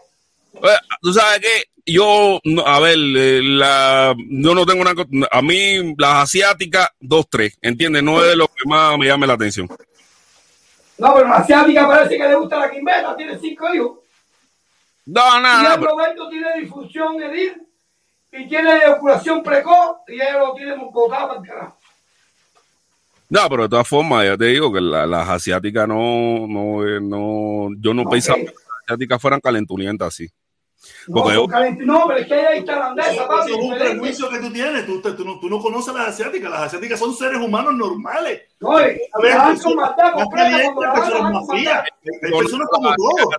Eh, 0.62 0.78
Tú 1.00 1.12
sabes 1.12 1.40
que 1.40 1.92
yo, 1.92 2.40
no, 2.44 2.62
a 2.66 2.80
ver, 2.80 2.96
eh, 2.98 3.40
la, 3.42 4.14
yo 4.16 4.54
no 4.54 4.66
tengo 4.66 4.80
una, 4.82 4.92
a 5.30 5.42
mí 5.42 5.94
las 5.98 6.24
asiáticas, 6.24 6.88
dos, 7.00 7.26
tres, 7.30 7.56
¿entiendes? 7.62 8.02
No 8.02 8.20
es 8.22 8.30
de 8.30 8.36
lo 8.36 8.48
que 8.48 8.64
más 8.66 8.98
me 8.98 9.06
llame 9.06 9.26
la 9.26 9.34
atención. 9.34 9.68
No, 10.98 11.14
pero 11.14 11.28
la 11.28 11.36
asiática 11.36 11.86
parece 11.86 12.16
que 12.16 12.26
le 12.28 12.34
gusta 12.34 12.58
la 12.58 12.70
quimbeta, 12.70 13.14
tiene 13.16 13.38
cinco 13.38 13.72
hijos. 13.74 13.98
No, 15.04 15.38
y 15.38 15.42
nada, 15.42 15.74
el 15.76 15.82
Roberto 15.84 16.28
tiene 16.28 16.48
difusión 16.60 17.22
edil 17.22 17.62
y 18.32 18.48
tiene 18.48 18.76
eyaculación 18.78 19.42
precoz 19.42 19.98
y 20.08 20.14
ella 20.14 20.38
lo 20.38 20.54
tiene 20.54 20.74
botado 20.76 21.28
para 21.28 21.40
el 21.40 21.46
carajo. 21.46 21.78
No, 23.28 23.48
pero 23.48 23.62
de 23.64 23.68
todas 23.68 23.86
formas, 23.88 24.24
ya 24.24 24.36
te 24.36 24.46
digo 24.46 24.72
que 24.72 24.80
la- 24.80 25.06
las 25.06 25.28
asiáticas 25.28 25.86
no, 25.86 26.46
no, 26.48 26.84
eh, 26.86 27.00
no, 27.00 27.68
yo 27.78 27.92
no 27.94 28.08
pensaba 28.08 28.38
que 28.38 28.44
las 28.46 28.54
asiáticas 28.84 29.20
fueran 29.22 29.40
calenturientas 29.40 30.08
así. 30.08 30.28
No, 31.08 31.32
yo- 31.32 31.46
son 31.84 32.06
pero 32.08 32.18
es 32.20 32.26
que 32.26 32.34
ella 32.34 32.52
es 32.52 32.64
tailandesa, 32.64 33.10
Eso 33.12 33.28
papi. 33.28 33.52
es 33.52 33.58
un 33.58 33.78
prejuicio 33.78 34.28
que 34.30 34.38
tú 34.38 34.52
tienes. 34.52 34.86
Tú, 34.86 35.00
tú 35.00 35.24
no, 35.24 35.38
tú 35.38 35.48
no 35.48 35.60
conoces 35.60 35.94
a 35.94 35.98
las 35.98 36.08
asiáticas. 36.08 36.50
Las 36.50 36.60
asiáticas 36.62 36.98
son 36.98 37.14
seres 37.14 37.40
humanos 37.40 37.74
normales. 37.74 38.42
No, 38.60 38.80
y- 38.80 38.84
A 39.12 39.20
ver, 39.20 39.32
dan 39.34 39.48
personas- 39.48 39.94
maldad. 41.48 41.84
Hay 42.22 42.30
personas 42.38 42.68
como 42.70 42.94
todos. 42.96 43.34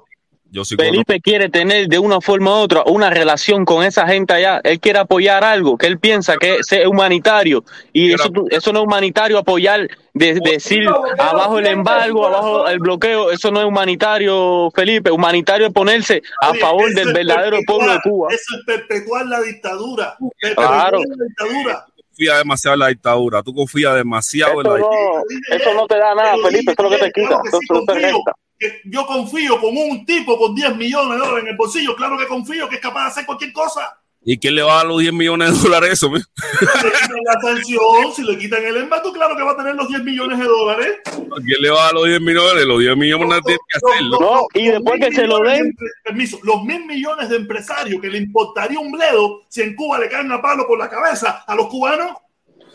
Yo 0.50 0.64
sí 0.64 0.76
Felipe 0.76 1.20
quiere 1.20 1.50
tener 1.50 1.88
de 1.88 2.00
una 2.00 2.22
forma 2.22 2.52
u 2.52 2.64
otra 2.64 2.84
una 2.86 3.10
relación 3.10 3.66
con 3.66 3.84
esa 3.84 4.08
gente 4.08 4.34
allá. 4.34 4.62
Él 4.64 4.80
quiere 4.80 5.00
apoyar 5.00 5.44
algo 5.44 5.78
que 5.78 5.88
él 5.88 6.00
piensa 6.00 6.38
que 6.38 6.56
es 6.60 6.88
humanitario. 6.88 7.64
Y 7.92 8.14
eso, 8.14 8.30
eso 8.50 8.72
no 8.74 8.80
es 8.80 8.86
humanitario 8.86 9.38
apoyar, 9.38 9.88
de, 10.14 10.36
decir 10.36 10.88
abajo 11.20 11.60
el 11.60 11.68
embargo, 11.68 12.26
abajo 12.28 12.68
el 12.68 12.80
bloqueo. 12.80 13.32
Eso 13.32 13.52
no 13.52 13.60
es 13.60 13.66
humanitario, 13.68 14.72
Felipe. 14.74 15.12
Humanitario 15.12 15.68
es 15.68 15.74
ponerse 15.74 16.22
a 16.42 16.52
Oye, 16.52 16.60
favor 16.60 16.90
eso 16.90 17.00
del 17.00 17.14
verdadero 17.14 17.58
pueblo 17.68 17.92
de 17.92 18.00
Cuba. 18.02 18.30
Eso 18.32 18.58
es 18.58 18.66
perpetuar 18.66 19.26
la 19.26 19.42
dictadura. 19.42 20.16
Perpetuar 20.40 20.68
Claro. 20.68 21.00
la 21.00 21.26
dictadura. 21.26 21.86
confías 22.10 22.38
demasiado 22.40 22.74
en 22.74 22.80
la 22.80 22.88
dictadura, 22.88 23.44
tú 23.44 23.54
confías 23.54 23.94
demasiado 23.96 24.62
en 24.62 24.68
la 24.68 24.78
Eso 24.78 24.88
dictadura. 24.90 25.22
no, 25.50 25.56
eso 25.56 25.74
no 25.76 25.88
te 25.88 25.98
da 25.98 26.16
nada, 26.16 26.36
Felipe. 26.42 26.72
Eso 26.72 26.82
es 26.84 26.84
lo 26.84 26.90
que 26.90 26.98
te 26.98 27.12
quita. 27.12 27.28
Claro 27.28 27.42
que 27.44 27.50
Eso 27.50 27.60
sí, 27.60 27.68
no 27.74 27.82
te 27.86 27.94
resta. 27.94 28.32
Que 28.60 28.82
Yo 28.86 29.06
confío 29.06 29.60
con 29.62 29.76
un 29.78 30.06
tipo 30.06 30.38
con 30.38 30.56
10 30.56 30.76
millones 30.76 31.12
de 31.20 31.26
dólares 31.26 31.44
en 31.44 31.50
el 31.52 31.58
bolsillo. 31.58 31.96
Claro 31.96 32.18
que 32.18 32.28
confío 32.28 32.68
que 32.68 32.76
es 32.76 32.82
capaz 32.82 33.04
de 33.04 33.08
hacer 33.10 33.26
cualquier 33.26 33.54
cosa. 33.54 34.00
¿Y 34.30 34.38
quién 34.40 34.56
le 34.56 34.62
va 34.64 34.74
a 34.74 34.76
dar 34.78 34.88
los 34.88 35.00
10 35.00 35.14
millones 35.14 35.54
de 35.54 35.58
dólares 35.70 35.90
a 35.90 35.94
eso? 35.94 36.08
Si 36.08 36.16
le 36.16 36.92
quitan 36.92 37.18
la 37.24 37.40
sanción, 37.42 38.14
si 38.14 38.24
le 38.24 38.38
quitan 38.38 38.66
el 38.66 38.76
embargo, 38.78 39.14
claro 39.14 39.38
que 39.38 39.44
va 39.44 39.52
a 39.52 39.58
tener 39.58 39.76
los 39.76 39.88
10 39.88 40.04
millones 40.04 40.40
de 40.40 40.44
dólares. 40.46 40.98
¿Quién 41.06 41.62
le 41.62 41.70
va 41.70 41.80
a 41.82 41.86
dar 41.86 41.94
los 41.94 42.06
10 42.08 42.20
millones? 42.22 42.66
Los 42.66 42.80
10 42.80 42.98
millones 42.98 43.42
tiene 43.46 43.60
que 43.70 43.78
hacerlo. 43.78 44.18
No, 44.20 44.48
y 44.54 44.68
después 44.68 45.00
que 45.00 45.14
se 45.14 45.28
lo 45.28 45.40
den, 45.40 45.68
de- 45.70 45.88
permiso, 46.04 46.40
los 46.44 46.62
mil 46.64 46.86
millones 46.86 47.30
de 47.30 47.38
empresarios 47.38 48.02
que 48.02 48.10
le 48.10 48.18
importaría 48.18 48.80
un 48.80 48.92
bledo 48.92 49.44
si 49.48 49.62
en 49.62 49.76
Cuba 49.76 49.98
le 50.00 50.10
caen 50.10 50.30
a 50.32 50.42
palo 50.42 50.68
por 50.68 50.78
la 50.80 50.90
cabeza 50.90 51.46
a 51.48 51.56
los 51.56 51.68
cubanos. 51.68 52.12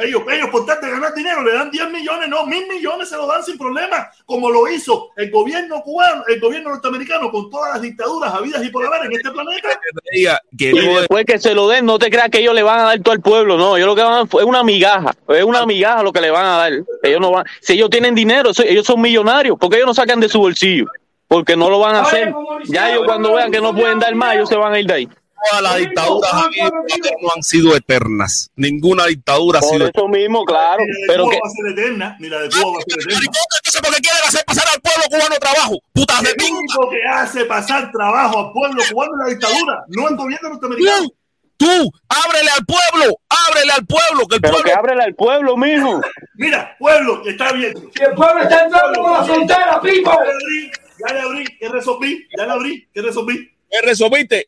Ellos, 0.02 0.22
ellos 0.30 0.48
por 0.50 0.66
tal 0.66 0.80
de 0.80 0.90
ganar 0.90 1.14
dinero 1.14 1.42
le 1.42 1.52
dan 1.52 1.70
10 1.70 1.90
millones, 1.90 2.28
no, 2.28 2.46
mil 2.46 2.66
millones 2.66 3.08
se 3.08 3.16
lo 3.16 3.26
dan 3.26 3.42
sin 3.44 3.56
problema, 3.56 4.10
como 4.24 4.50
lo 4.50 4.68
hizo 4.68 5.10
el 5.16 5.30
gobierno 5.30 5.80
cubano, 5.82 6.24
el 6.26 6.40
gobierno 6.40 6.70
norteamericano 6.70 7.30
con 7.30 7.50
todas 7.50 7.74
las 7.74 7.82
dictaduras 7.82 8.32
habidas 8.34 8.64
y 8.64 8.70
por 8.70 8.84
haber 8.86 9.06
en 9.06 9.12
este 9.12 9.30
planeta. 9.30 9.68
Y 10.10 10.26
después 10.62 11.24
que 11.24 11.38
se 11.38 11.54
lo 11.54 11.68
den, 11.68 11.86
no 11.86 11.98
te 11.98 12.10
creas 12.10 12.30
que 12.30 12.40
ellos 12.40 12.54
le 12.54 12.62
van 12.62 12.80
a 12.80 12.84
dar 12.84 13.00
todo 13.00 13.12
al 13.12 13.20
pueblo, 13.20 13.56
no, 13.56 13.76
ellos 13.76 13.88
lo 13.88 13.96
que 13.96 14.02
van 14.02 14.14
a 14.14 14.22
es 14.22 14.44
una 14.44 14.62
migaja, 14.62 15.12
es 15.28 15.44
una 15.44 15.66
migaja 15.66 16.02
lo 16.02 16.12
que 16.12 16.20
le 16.20 16.30
van 16.30 16.44
a 16.44 16.56
dar. 16.56 16.72
Ellos 17.02 17.20
no 17.20 17.30
van, 17.30 17.46
si 17.60 17.74
ellos 17.74 17.90
tienen 17.90 18.14
dinero, 18.14 18.50
ellos 18.64 18.86
son 18.86 19.00
millonarios, 19.00 19.56
porque 19.60 19.76
ellos 19.76 19.86
no 19.86 19.94
sacan 19.94 20.20
de 20.20 20.28
su 20.28 20.38
bolsillo, 20.38 20.86
porque 21.28 21.56
no 21.56 21.70
lo 21.70 21.78
van 21.78 21.96
a 21.96 22.02
hacer. 22.02 22.32
Ya 22.64 22.92
ellos 22.92 23.04
cuando 23.06 23.34
vean 23.34 23.50
que 23.50 23.60
no 23.60 23.74
pueden 23.74 23.98
dar 23.98 24.14
más, 24.14 24.34
ellos 24.34 24.48
se 24.48 24.56
van 24.56 24.72
a 24.74 24.80
ir 24.80 24.86
de 24.86 24.94
ahí. 24.94 25.08
Todas 25.50 25.62
las 25.62 25.76
dictaduras 25.76 26.30
por 26.32 26.44
haber 26.44 26.72
no 27.20 27.28
han 27.34 27.42
sido 27.42 27.76
eternas. 27.76 28.50
Ninguna 28.56 29.06
dictadura 29.06 29.58
ha 29.58 29.62
Por 29.62 29.70
sido 29.70 29.88
eso 29.88 30.08
mismo, 30.08 30.44
claro, 30.44 30.82
Ni 30.82 30.92
la 30.92 30.98
de 31.00 31.06
pero 31.06 31.24
Cuba 31.24 31.32
que 31.34 31.40
va 31.42 31.48
a 31.48 31.50
ser 31.50 31.66
eterna, 31.72 32.16
ni 32.18 32.28
la 32.28 32.38
de 32.40 32.48
Cuba 32.50 32.72
va 32.72 32.78
a 32.78 32.82
ser 32.82 33.00
eterna. 33.00 33.20
Entonces, 33.26 33.80
porque 33.82 34.00
quieren 34.00 34.22
hacer 34.26 34.44
pasar 34.46 34.66
al 34.72 34.80
pueblo 34.80 35.02
cubano 35.10 35.36
trabajo. 35.40 35.78
Putas 35.92 36.22
de 36.22 36.30
único 36.30 36.90
que 36.90 37.02
hace 37.04 37.44
pasar 37.44 37.90
trabajo 37.92 38.38
al 38.38 38.52
pueblo 38.52 38.82
cubano 38.90 39.12
es 39.14 39.18
la 39.18 39.28
dictadura, 39.30 39.84
no 39.88 40.08
el 40.08 40.16
gobierno 40.16 40.48
norteamericano. 40.50 41.08
Tú, 41.56 41.92
ábrele 42.08 42.50
al 42.58 42.64
pueblo, 42.66 43.14
ábrele 43.28 43.72
al 43.72 43.86
pueblo, 43.86 44.26
que 44.26 44.34
el 44.36 44.40
pero 44.40 44.54
pueblo. 44.54 44.68
que 44.68 44.76
ábrele 44.76 45.02
al 45.04 45.14
pueblo, 45.14 45.56
mijo. 45.56 46.00
Mira, 46.34 46.74
pueblo, 46.76 47.22
está 47.24 47.52
bien. 47.52 47.72
Si 47.94 48.02
el 48.02 48.14
pueblo 48.14 48.42
está 48.42 48.64
entrando 48.64 49.00
por 49.00 49.12
la 49.12 49.24
frontera, 49.24 49.80
pipo. 49.80 50.10
Ya 50.10 50.24
le 50.24 50.32
abrí, 50.32 50.70
ya 50.98 51.14
le 51.14 51.20
abrí, 51.20 51.44
que 51.58 51.68
resolví, 51.68 52.26
ya 52.36 52.46
le 52.46 52.52
abrí, 52.52 52.88
que 52.92 53.02
resolví. 53.02 53.48
¿Qué 53.72 53.80
resolviste? 53.80 54.46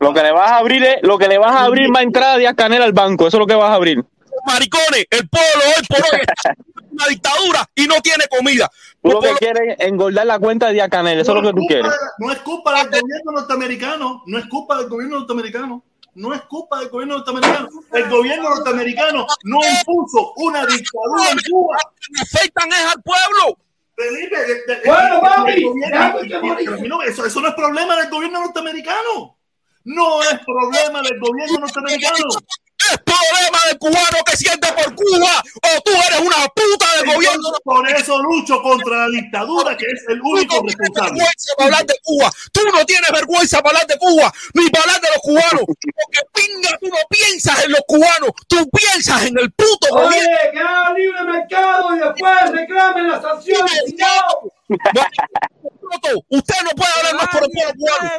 Lo 0.00 0.12
que 0.12 0.22
le 0.24 0.32
vas 0.32 0.50
a 0.50 0.56
abrir 0.56 0.82
es, 0.82 0.96
lo 1.02 1.16
que 1.16 1.28
le 1.28 1.38
vas 1.38 1.54
a 1.54 1.62
abrir 1.62 1.88
más 1.88 2.02
entrada 2.02 2.36
de 2.36 2.52
canela 2.56 2.84
al 2.84 2.92
banco, 2.92 3.28
eso 3.28 3.36
es 3.36 3.38
lo 3.38 3.46
que 3.46 3.54
vas 3.54 3.70
a 3.70 3.74
abrir. 3.74 4.04
Maricones, 4.44 5.06
el 5.08 5.28
pueblo 5.28 5.62
hoy 5.76 5.86
por 5.88 5.98
hoy 5.98 6.20
está 6.20 6.50
en 6.50 6.56
una 6.90 7.06
dictadura 7.06 7.70
y 7.76 7.86
no 7.86 8.00
tiene 8.00 8.24
comida. 8.26 8.68
Tú 9.00 9.10
lo 9.10 9.20
que 9.20 9.34
quieres 9.34 9.76
es 9.78 9.86
engordar 9.86 10.26
la 10.26 10.40
cuenta 10.40 10.66
de 10.66 10.72
Diacanel, 10.74 11.20
eso 11.20 11.30
es 11.36 11.42
lo 11.42 11.48
que 11.48 11.60
tú 11.60 11.64
quieres. 11.68 11.86
no 12.18 12.32
es 12.32 12.38
culpa 12.40 12.74
del 12.74 13.00
gobierno 13.00 13.32
norteamericano, 13.32 14.22
no 14.26 14.38
es 14.38 14.46
culpa 14.46 14.78
del 14.78 14.88
gobierno 14.88 15.18
norteamericano, 15.18 15.84
no 16.14 16.34
es 16.34 16.42
culpa 16.42 16.80
del 16.80 16.88
gobierno 16.88 17.18
norteamericano. 17.18 17.68
El 17.92 18.10
gobierno 18.10 18.50
norteamericano 18.50 19.26
no 19.44 19.58
impuso 19.78 20.32
una 20.38 20.66
dictadura 20.66 21.30
en 21.30 21.38
Cuba. 21.48 21.76
afectan 22.20 22.68
es 22.68 22.94
al 22.94 23.02
pueblo. 23.02 23.58
Felipe, 23.98 24.36
de- 24.36 24.74
de- 24.76 24.82
Bueno, 24.86 25.20
papi, 25.20 25.62
gobierno- 25.64 27.02
eso 27.24 27.40
no 27.40 27.48
es 27.48 27.54
problema 27.54 27.96
del 27.96 28.08
gobierno 28.10 28.40
norteamericano. 28.40 29.36
No 29.84 30.22
es 30.22 30.38
problema 30.46 31.02
del 31.02 31.18
gobierno 31.18 31.58
norteamericano. 31.58 32.16
Es 32.90 32.98
problema 33.04 33.58
del 33.68 33.78
cubano 33.78 34.18
que 34.24 34.36
siente 34.36 34.68
por 34.72 34.94
Cuba 34.94 35.42
o 35.62 35.80
tú 35.82 35.90
eres 36.06 36.20
una 36.20 36.48
puta 36.48 36.86
del 36.96 37.14
gobierno. 37.14 37.48
Por 37.64 37.88
eso 37.90 38.22
lucho 38.22 38.62
contra 38.62 38.96
la 38.96 39.08
dictadura, 39.08 39.76
que 39.76 39.86
es 39.86 40.04
el 40.08 40.20
único 40.22 40.56
Tú 40.56 40.62
no 40.64 40.68
tienes 40.72 40.76
responsable. 40.78 41.10
vergüenza 41.10 41.52
para 41.56 41.66
hablar 41.66 41.86
de 41.86 41.94
Cuba. 42.02 42.30
Tú 42.52 42.60
no 42.72 42.84
tienes 42.86 43.10
vergüenza 43.12 43.62
para 43.62 43.68
hablar 43.78 43.86
de 43.86 43.98
Cuba, 43.98 44.32
ni 44.54 44.70
para 44.70 44.84
hablar 44.84 45.00
de 45.00 45.08
los 45.08 45.18
cubanos. 45.22 45.62
Porque 45.66 46.20
pinga, 46.34 46.70
tú 46.80 46.88
no 46.88 46.96
piensas 47.10 47.64
en 47.64 47.72
los 47.72 47.80
cubanos, 47.86 48.30
tú 48.48 48.68
piensas 48.70 49.26
en 49.26 49.38
el 49.38 49.52
puto 49.52 49.88
Oye, 49.92 50.04
gobierno. 50.06 50.36
que 50.52 50.58
haga 50.60 50.92
libre 50.94 51.24
mercado 51.24 51.96
y 51.96 51.98
después 51.98 52.50
reclamen 52.52 53.08
las 53.08 53.22
sanciones. 53.22 53.72
Usted 56.28 56.54
no 56.64 56.70
puede 56.76 56.90
hablar 56.98 57.14
más 57.16 57.28
por 57.28 57.44
el 57.44 57.50
pueblo 57.50 57.72
cubano. 57.78 58.10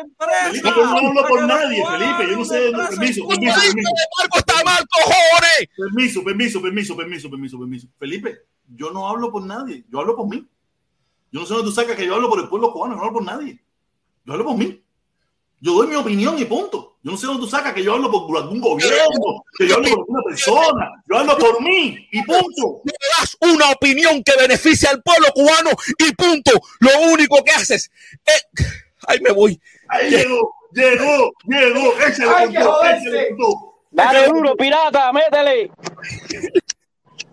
Felipe, 0.48 0.70
yo 0.76 0.86
no 0.86 0.98
hablo 0.98 1.28
por 1.28 1.44
nadie, 1.44 1.84
Felipe. 1.86 2.32
Yo 2.32 2.38
no 2.38 2.46
sé. 2.46 2.72
Permiso, 2.72 3.28
permiso, 3.28 3.62
permiso. 3.62 3.90
Marco 4.20 4.40
está 4.40 4.64
mal, 4.64 4.84
cojones. 4.90 5.70
Permiso, 5.78 6.24
permiso, 6.24 6.62
permiso, 6.62 6.98
permiso, 6.98 7.30
permiso, 7.30 7.60
permiso. 7.60 7.88
Felipe, 8.00 8.40
yo 8.76 8.92
no 8.92 9.08
hablo 9.08 9.32
por 9.32 9.44
nadie, 9.44 9.86
yo 9.90 10.00
hablo 10.00 10.16
por 10.16 10.28
mí. 10.28 10.48
Yo 11.32 11.42
no 11.42 11.46
sé 11.46 11.54
dónde 11.54 11.70
tú 11.70 11.76
sacas 11.76 11.96
que 11.96 12.06
yo 12.06 12.16
hablo 12.16 12.30
por 12.30 12.40
el 12.40 12.50
pueblo 12.50 12.72
cubano, 12.74 12.94
yo 12.94 12.98
no 12.98 13.04
hablo 13.04 13.14
por 13.14 13.26
nadie. 13.26 13.62
Yo 14.26 14.34
hablo 14.34 14.46
por 14.46 14.58
mí. 14.58 14.84
Yo 15.62 15.74
doy 15.74 15.88
mi 15.88 15.96
opinión 15.96 16.40
y 16.40 16.46
punto. 16.46 16.98
Yo 17.04 17.12
no 17.12 17.18
sé 17.18 17.28
dónde 17.28 17.44
tú 17.44 17.50
sacas 17.50 17.74
que 17.74 17.84
yo 17.84 17.94
hablo 17.94 18.12
por 18.12 18.38
algún 18.38 18.60
gobierno, 18.60 19.44
que 19.58 19.68
yo 19.68 19.76
hablo 19.76 19.90
por 19.90 20.00
alguna 20.00 20.22
persona. 20.24 21.04
Yo 21.08 21.18
hablo 21.18 21.38
por 21.38 21.62
mí 21.62 22.08
y 22.12 22.22
punto. 22.24 22.82
Das 23.20 23.38
una 23.42 23.72
opinión 23.72 24.24
que 24.24 24.32
beneficie 24.38 24.88
al 24.88 25.02
pueblo 25.02 25.28
cubano 25.34 25.72
y 25.98 26.14
punto. 26.14 26.52
Lo 26.80 27.12
único 27.12 27.44
que 27.44 27.52
haces 27.52 27.92
es... 28.26 28.48
Ahí 29.08 29.20
me 29.22 29.32
voy. 29.32 29.60
Ahí 29.88 30.10
llegó, 30.10 30.54
llegó, 30.74 31.32
llegó. 31.46 31.98
Ese 32.00 32.26
le 32.26 32.30
Hay 32.30 32.50
que 32.50 32.56
contó, 32.56 32.84
ese 32.84 33.00
joderse. 33.00 33.10
le 33.10 33.30
contó. 33.30 33.76
Dale 33.92 34.28
duro, 34.28 34.56
pirata, 34.56 35.12
métele. 35.12 35.72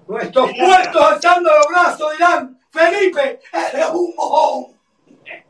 Nuestros 0.09 0.51
puestos 0.53 1.03
alzando 1.03 1.51
los 1.51 1.69
brazos 1.69 2.13
dirán, 2.13 2.61
Felipe, 2.71 3.41
eres 3.53 3.87
un 3.93 4.15
mojón. 4.17 4.77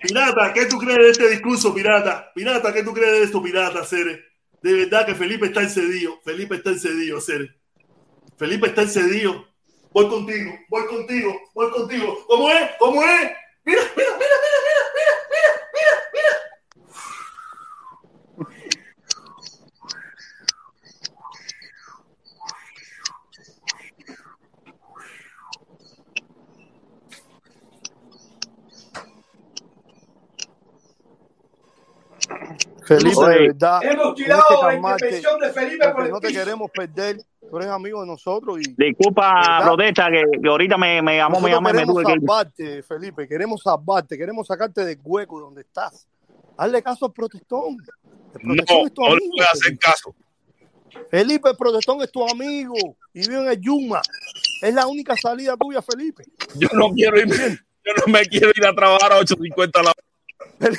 Pirata, 0.00 0.52
¿qué 0.52 0.66
tú 0.66 0.78
crees 0.78 0.98
de 0.98 1.10
este 1.10 1.30
discurso, 1.30 1.74
pirata? 1.74 2.32
Pirata, 2.34 2.72
¿qué 2.72 2.82
tú 2.82 2.92
crees 2.92 3.12
de 3.12 3.22
esto, 3.24 3.42
pirata, 3.42 3.84
Cere? 3.84 4.24
De 4.62 4.72
verdad 4.72 5.06
que 5.06 5.14
Felipe 5.14 5.46
está 5.46 5.62
encedido. 5.62 6.18
Felipe 6.24 6.56
está 6.56 6.70
encedido, 6.70 7.20
Cere. 7.20 7.54
Felipe 8.36 8.66
está 8.66 8.82
encedido. 8.82 9.46
Voy 9.96 10.08
contigo, 10.08 10.52
voy 10.68 10.86
contigo, 10.88 11.40
voy 11.54 11.70
contigo. 11.70 12.18
¿Cómo 12.26 12.50
es? 12.50 12.70
¿Cómo 12.78 13.02
es? 13.02 13.30
Mira, 13.64 13.80
mira, 13.96 14.10
mira, 14.18 14.36
mira, 14.42 14.70
mira, 14.92 15.12
mira. 32.52 32.75
Felipe, 32.86 33.16
Oye. 33.16 33.32
de 33.34 33.46
verdad. 33.48 33.80
Hemos 33.82 34.14
tirado 34.14 34.42
que 34.48 34.66
la 34.66 34.74
intervención 34.74 35.40
de 35.40 35.52
Felipe 35.52 35.84
por 35.86 35.92
porque 35.94 36.06
el 36.06 36.12
no 36.12 36.20
te 36.20 36.28
piso. 36.28 36.40
queremos 36.40 36.70
perder. 36.72 37.16
Tú 37.50 37.56
eres 37.58 37.68
amigo 37.68 38.00
de 38.00 38.06
nosotros 38.06 38.58
y 38.60 38.74
Disculpa, 38.76 39.60
protesta, 39.62 40.08
que, 40.10 40.24
que 40.42 40.48
ahorita 40.48 40.76
me, 40.76 41.00
me 41.02 41.16
llamó, 41.16 41.40
me 41.40 41.50
nosotros 41.50 41.54
llamó 41.54 41.68
y 41.68 41.72
me 41.72 41.78
queremos 41.78 41.94
tuve 41.94 42.04
que 42.04 42.12
ir. 42.12 42.18
salvarte, 42.20 42.82
Felipe. 42.82 43.28
Queremos 43.28 43.62
salvarte, 43.62 44.18
queremos 44.18 44.46
sacarte 44.46 44.84
del 44.84 44.98
hueco 45.02 45.40
donde 45.40 45.60
estás. 45.62 46.06
Hazle 46.56 46.82
caso 46.82 47.06
al 47.06 47.12
protestón. 47.12 47.76
El 48.34 48.48
No, 48.48 48.54
protestón 48.54 48.86
es 48.86 48.94
tu 48.94 49.02
no 49.02 49.08
le 49.08 49.14
amigo. 49.16 49.30
voy 49.36 49.40
a 49.40 49.44
hacer 49.50 49.62
Felipe. 49.64 49.78
caso. 49.84 50.14
Felipe, 51.10 51.50
el 51.50 51.56
protestón 51.56 52.02
es 52.02 52.10
tu 52.10 52.28
amigo 52.28 52.74
y 53.12 53.20
vive 53.28 53.40
en 53.42 53.48
el 53.48 53.60
Yuma. 53.60 54.00
Es 54.62 54.72
la 54.74 54.86
única 54.86 55.14
salida 55.16 55.56
tuya, 55.56 55.82
Felipe. 55.82 56.24
Yo 56.54 56.68
no 56.72 56.90
quiero 56.92 57.18
ir, 57.18 57.26
yo 57.28 57.92
no 58.06 58.12
me 58.12 58.22
quiero 58.26 58.50
ir 58.56 58.66
a 58.66 58.74
trabajar 58.74 59.12
a 59.12 59.20
8.50 59.20 59.82
la 59.84 59.90
hora. 59.90 60.70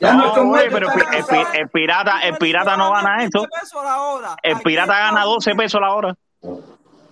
Ya 0.00 0.12
No, 0.12 0.44
güey, 0.46 0.68
pero 0.70 0.88
el, 1.54 1.68
pirata, 1.70 2.20
el 2.20 2.36
pirata 2.36 2.76
no 2.76 2.92
gana 2.92 3.24
eso. 3.24 3.40
20 3.40 3.48
pesos 3.60 3.84
la 3.84 4.00
hora. 4.02 4.36
El 4.42 4.60
pirata 4.60 4.92
gana 4.92 5.08
Estados 5.20 5.34
12 5.34 5.50
Unidos, 5.50 5.64
pesos 5.64 5.80
la 5.80 5.94
hora. 5.94 6.14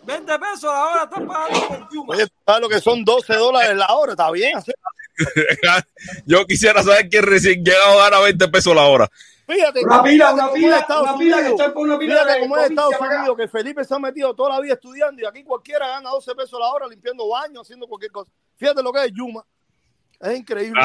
20 0.05 0.39
pesos 0.39 0.63
la 0.73 0.85
hora 0.87 1.03
están 1.03 1.27
pagando 1.27 1.69
por 1.69 1.89
Yuma. 1.93 2.15
Oye, 2.15 2.27
¿sabes 2.47 2.61
lo 2.61 2.69
que 2.69 2.81
son 2.81 3.05
12 3.05 3.35
dólares 3.35 3.77
la 3.77 3.89
hora? 3.95 4.13
Está 4.13 4.31
bien. 4.31 4.53
Yo 6.27 6.47
quisiera 6.47 6.83
saber 6.83 7.09
quién 7.09 7.25
recién 7.25 7.65
llegado 7.65 7.99
gana 7.99 8.21
20 8.21 8.49
pesos 8.49 8.75
la 8.75 8.83
hora. 8.85 9.09
Fíjate, 9.49 9.85
Una 9.85 10.03
pila, 10.03 10.33
una 10.35 10.43
cómo 10.45 10.57
es 10.57 10.63
pila, 10.63 10.79
Estados 10.79 11.03
una 11.09 11.19
pila 11.19 11.37
que 11.37 11.43
Unidos. 11.43 11.61
estoy 11.61 11.75
por 11.75 11.87
una 11.87 11.99
pila 11.99 12.15
Fíjate 12.15 12.41
cómo 12.41 12.57
es 12.57 12.71
Estados. 12.71 12.95
Unidos, 13.01 13.37
que 13.37 13.49
Felipe 13.49 13.85
se 13.85 13.95
ha 13.95 13.99
metido 13.99 14.35
toda 14.35 14.51
la 14.51 14.61
vida 14.61 14.75
estudiando 14.75 15.23
y 15.23 15.25
aquí 15.25 15.45
cualquiera 15.45 15.89
gana 15.89 16.11
12 16.11 16.35
pesos 16.35 16.59
la 16.61 16.67
hora 16.69 16.87
limpiando 16.89 17.29
baños, 17.29 17.63
haciendo 17.63 17.87
cualquier 17.87 18.11
cosa. 18.13 18.31
Fíjate 18.57 18.83
lo 18.83 18.93
que 18.93 19.05
es 19.05 19.13
Yuma. 19.13 19.45
Es 20.21 20.37
increíble. 20.37 20.81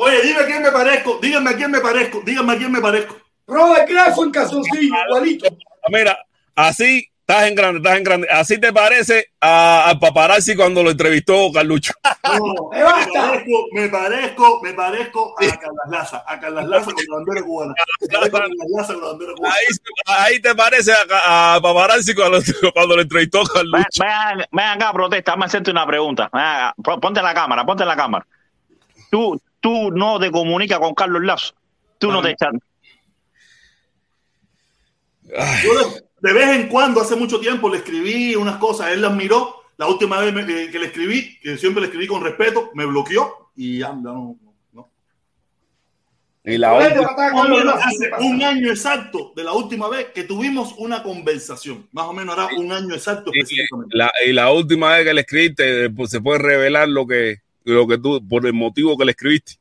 Oye, 0.00 0.22
dime 0.22 0.40
a 0.40 0.46
quién 0.46 0.62
me 0.62 0.70
parezco. 0.70 1.18
Díganme 1.20 1.50
a 1.50 1.56
quién 1.56 1.70
me 1.72 1.80
parezco. 1.80 2.20
Díganme 2.24 2.52
a 2.52 2.56
quién 2.56 2.70
me 2.72 2.80
parezco. 2.80 3.16
Robert 3.46 3.88
Grafo 3.88 4.24
en 4.24 4.30
calzoncillo, 4.30 4.96
igualito. 5.06 5.46
Mira, 5.88 6.16
así 6.54 7.08
estás 7.20 7.48
en 7.48 7.54
grande, 7.56 7.78
estás 7.78 7.96
en 7.98 8.04
grande. 8.04 8.28
Así 8.30 8.60
te 8.60 8.72
parece 8.72 9.26
a- 9.40 9.86
al 9.88 9.98
paparazzi 9.98 10.54
cuando 10.54 10.82
lo 10.82 10.90
entrevistó 10.90 11.50
Carlucho. 11.52 11.92
No, 12.28 12.68
Me 12.70 12.78
me 12.78 12.84
basta. 12.84 13.10
parezco, 13.12 13.66
me 13.72 13.88
parezco, 13.88 14.60
me 14.62 14.72
parezco 14.74 15.34
a 15.38 15.46
Carlas 15.56 15.88
Laza, 15.90 16.24
a 16.26 16.38
Carlas 16.38 16.66
Laza 16.68 16.92
con 16.92 17.04
la 17.08 17.16
bandera 17.16 17.42
cubana. 17.42 17.74
Me 18.02 18.08
parezco 18.08 18.36
a 18.36 18.40
Carlas 18.40 18.68
Laza 18.76 18.92
con 18.92 19.02
la 19.02 19.08
bandera 19.08 19.32
cubana. 19.34 19.54
Ahí, 19.54 19.64
ahí 20.34 20.40
te 20.42 20.54
parece 20.54 20.92
a, 20.92 21.54
a 21.54 21.60
paparazzi 21.62 22.14
cuando, 22.14 22.38
cuando 22.74 22.96
lo 22.96 23.02
entrevistó 23.02 23.42
Carlucho. 23.44 24.04
ven, 24.52 24.60
acá, 24.66 24.92
protesta, 24.92 25.32
a 25.32 25.44
hacerte 25.44 25.70
una 25.70 25.86
pregunta. 25.86 26.30
Ponte 27.00 27.22
la 27.22 27.32
cámara, 27.34 27.64
ponte 27.64 27.84
la 27.86 27.96
cámara. 27.96 28.26
Tú, 29.10 29.40
tú 29.60 29.90
no 29.90 30.18
te 30.18 30.30
comunicas 30.30 30.78
con 30.78 30.94
Carlos 30.94 31.22
Lazo. 31.24 31.54
Tú 31.98 32.12
no 32.12 32.22
te 32.22 32.30
echas. 32.30 32.52
Yo 35.24 35.78
de, 35.78 36.04
de 36.20 36.32
vez 36.32 36.48
en 36.56 36.68
cuando, 36.68 37.00
hace 37.00 37.16
mucho 37.16 37.38
tiempo, 37.40 37.68
le 37.68 37.78
escribí 37.78 38.34
unas 38.34 38.56
cosas, 38.56 38.92
él 38.92 39.02
las 39.02 39.14
miró. 39.14 39.56
La 39.76 39.86
última 39.86 40.18
vez 40.20 40.32
me- 40.32 40.42
eh, 40.42 40.70
que 40.70 40.78
le 40.78 40.86
escribí, 40.86 41.38
que 41.40 41.56
siempre 41.56 41.80
le 41.80 41.86
escribí 41.86 42.06
con 42.06 42.22
respeto, 42.22 42.70
me 42.74 42.84
bloqueó 42.84 43.50
y 43.54 43.78
ya 43.78 43.92
no. 43.92 44.36
no. 44.72 44.88
Y 46.44 46.56
la 46.56 46.72
otra, 46.74 47.02
Más 47.32 47.44
o 47.44 47.48
menos 47.48 47.74
hace 47.74 48.10
un 48.20 48.42
año 48.42 48.70
exacto 48.70 49.32
de 49.36 49.44
la 49.44 49.52
última 49.52 49.88
vez 49.88 50.06
que 50.14 50.24
tuvimos 50.24 50.74
una 50.78 51.02
conversación. 51.02 51.86
Más 51.92 52.06
o 52.06 52.12
menos 52.12 52.36
hará 52.36 52.48
un 52.56 52.72
año 52.72 52.94
exacto 52.94 53.30
y, 53.34 53.38
específicamente. 53.40 53.96
la, 53.96 54.10
y 54.26 54.32
la 54.32 54.50
última 54.50 54.96
vez 54.96 55.04
que 55.04 55.14
le 55.14 55.20
escribiste, 55.20 55.90
pues, 55.90 56.10
se 56.10 56.20
puede 56.20 56.38
revelar 56.38 56.88
lo 56.88 57.06
que, 57.06 57.42
lo 57.72 57.86
que 57.86 57.98
tú, 57.98 58.26
por 58.26 58.46
el 58.46 58.52
motivo 58.54 58.96
que 58.96 59.04
le 59.04 59.10
escribiste 59.12 59.54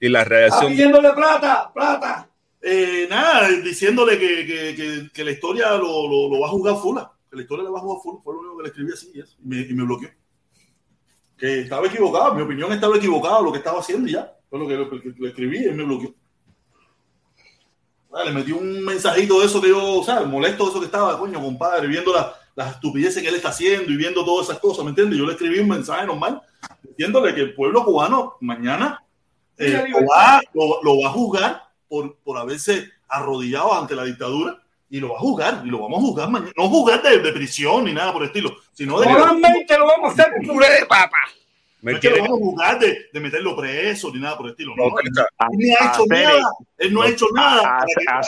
y 0.00 0.08
la 0.08 0.20
Está 0.22 0.28
reacción. 0.34 0.72
pidiéndole 0.72 1.12
plata, 1.12 1.70
plata. 1.72 2.28
Eh, 2.60 3.06
nada, 3.10 3.48
diciéndole 3.50 4.18
que, 4.18 4.46
que, 4.46 4.74
que, 4.76 5.10
que 5.12 5.24
la 5.24 5.30
historia 5.32 5.72
lo, 5.72 6.06
lo, 6.08 6.28
lo 6.28 6.40
va 6.40 6.46
a 6.46 6.50
jugar 6.50 6.76
Fula. 6.76 7.12
Que 7.30 7.36
la 7.36 7.42
historia 7.42 7.64
le 7.64 7.70
va 7.70 7.78
a 7.78 7.82
jugar 7.82 8.02
Fula. 8.02 8.20
Fue 8.22 8.34
lo 8.34 8.40
único 8.40 8.56
que 8.58 8.62
le 8.62 8.68
escribí 8.68 8.92
así 8.92 9.10
y, 9.14 9.20
eso, 9.20 9.36
y 9.42 9.46
me, 9.48 9.60
y 9.60 9.72
me 9.74 9.84
bloqueó. 9.84 10.10
Que 11.38 11.60
estaba 11.60 11.86
equivocado, 11.88 12.34
mi 12.34 12.42
opinión 12.42 12.72
estaba 12.72 12.96
equivocada, 12.96 13.40
lo 13.40 13.50
que 13.50 13.58
estaba 13.58 13.80
haciendo 13.80 14.08
y 14.08 14.12
ya. 14.12 14.32
Fue 14.48 14.58
lo 14.58 14.68
que, 14.68 14.76
le 15.18 15.28
escribí 15.28 15.66
y 15.66 15.70
me 15.72 15.82
bloqueó. 15.84 16.14
Le 18.24 18.30
metí 18.30 18.52
un 18.52 18.84
mensajito 18.84 19.40
de 19.40 19.46
eso 19.46 19.60
que 19.60 19.70
yo, 19.70 20.02
¿sabes? 20.04 20.28
Molesto 20.28 20.64
de 20.64 20.70
eso 20.70 20.80
que 20.80 20.86
estaba, 20.86 21.18
coño, 21.18 21.40
compadre, 21.40 21.88
viendo 21.88 22.12
la- 22.12 22.34
las 22.54 22.72
estupideces 22.74 23.22
que 23.22 23.28
él 23.28 23.34
está 23.36 23.48
haciendo 23.48 23.90
y 23.90 23.96
viendo 23.96 24.24
todas 24.24 24.48
esas 24.48 24.58
cosas, 24.60 24.84
¿me 24.84 24.90
entiendes? 24.90 25.18
Yo 25.18 25.26
le 25.26 25.32
escribí 25.32 25.58
un 25.58 25.68
mensaje 25.68 26.06
normal, 26.06 26.42
diciéndole 26.82 27.34
que 27.34 27.40
el 27.40 27.54
pueblo 27.54 27.84
cubano 27.84 28.34
mañana 28.40 29.02
eh, 29.58 29.84
lo, 29.90 30.06
va, 30.06 30.40
lo- 30.54 30.82
lo 30.82 31.00
va 31.00 31.08
a 31.08 31.12
juzgar 31.12 31.62
por, 31.88 32.16
por 32.18 32.38
haberse 32.38 32.90
arrodillado 33.08 33.74
ante 33.78 33.94
la 33.94 34.04
dictadura 34.04 34.58
y 34.90 35.00
lo 35.00 35.10
va 35.10 35.16
a 35.16 35.20
juzgar 35.20 35.62
y 35.64 35.68
lo 35.70 35.78
vamos 35.80 35.98
a 35.98 36.02
juzgar 36.02 36.28
mañana. 36.30 36.52
No 36.56 36.68
juzgar 36.68 37.02
de, 37.02 37.18
de 37.20 37.32
prisión 37.32 37.84
ni 37.84 37.92
nada 37.92 38.12
por 38.12 38.22
el 38.22 38.28
estilo, 38.28 38.54
sino 38.72 39.00
de 39.00 39.06
que, 39.06 39.12
Moralmente 39.12 39.78
lo 39.78 39.86
vamos 39.86 40.10
a 40.18 40.22
hacer 40.22 40.32
puré 40.46 40.70
de 40.80 40.86
papa. 40.86 41.16
no 41.80 41.90
es 41.92 42.00
que 42.00 42.08
lo 42.10 42.14
quiere- 42.16 42.28
vamos 42.28 42.38
a 42.38 42.44
juzgar 42.44 42.78
de, 42.78 42.98
de 43.12 43.20
meterlo 43.20 43.56
preso 43.56 44.10
ni 44.12 44.20
nada 44.20 44.36
por 44.36 44.46
el 44.46 44.52
estilo. 44.52 44.74
No, 44.76 44.84
él, 44.98 45.10
no 45.12 45.22
ha 45.80 45.90
hecho 45.92 46.04
nada. 46.08 46.42
Él 46.78 46.92
no 46.92 47.02
ha 47.02 47.08
hecho 47.08 47.26
nada. 47.34 47.78
A- 47.78 47.84
a- 48.18 48.22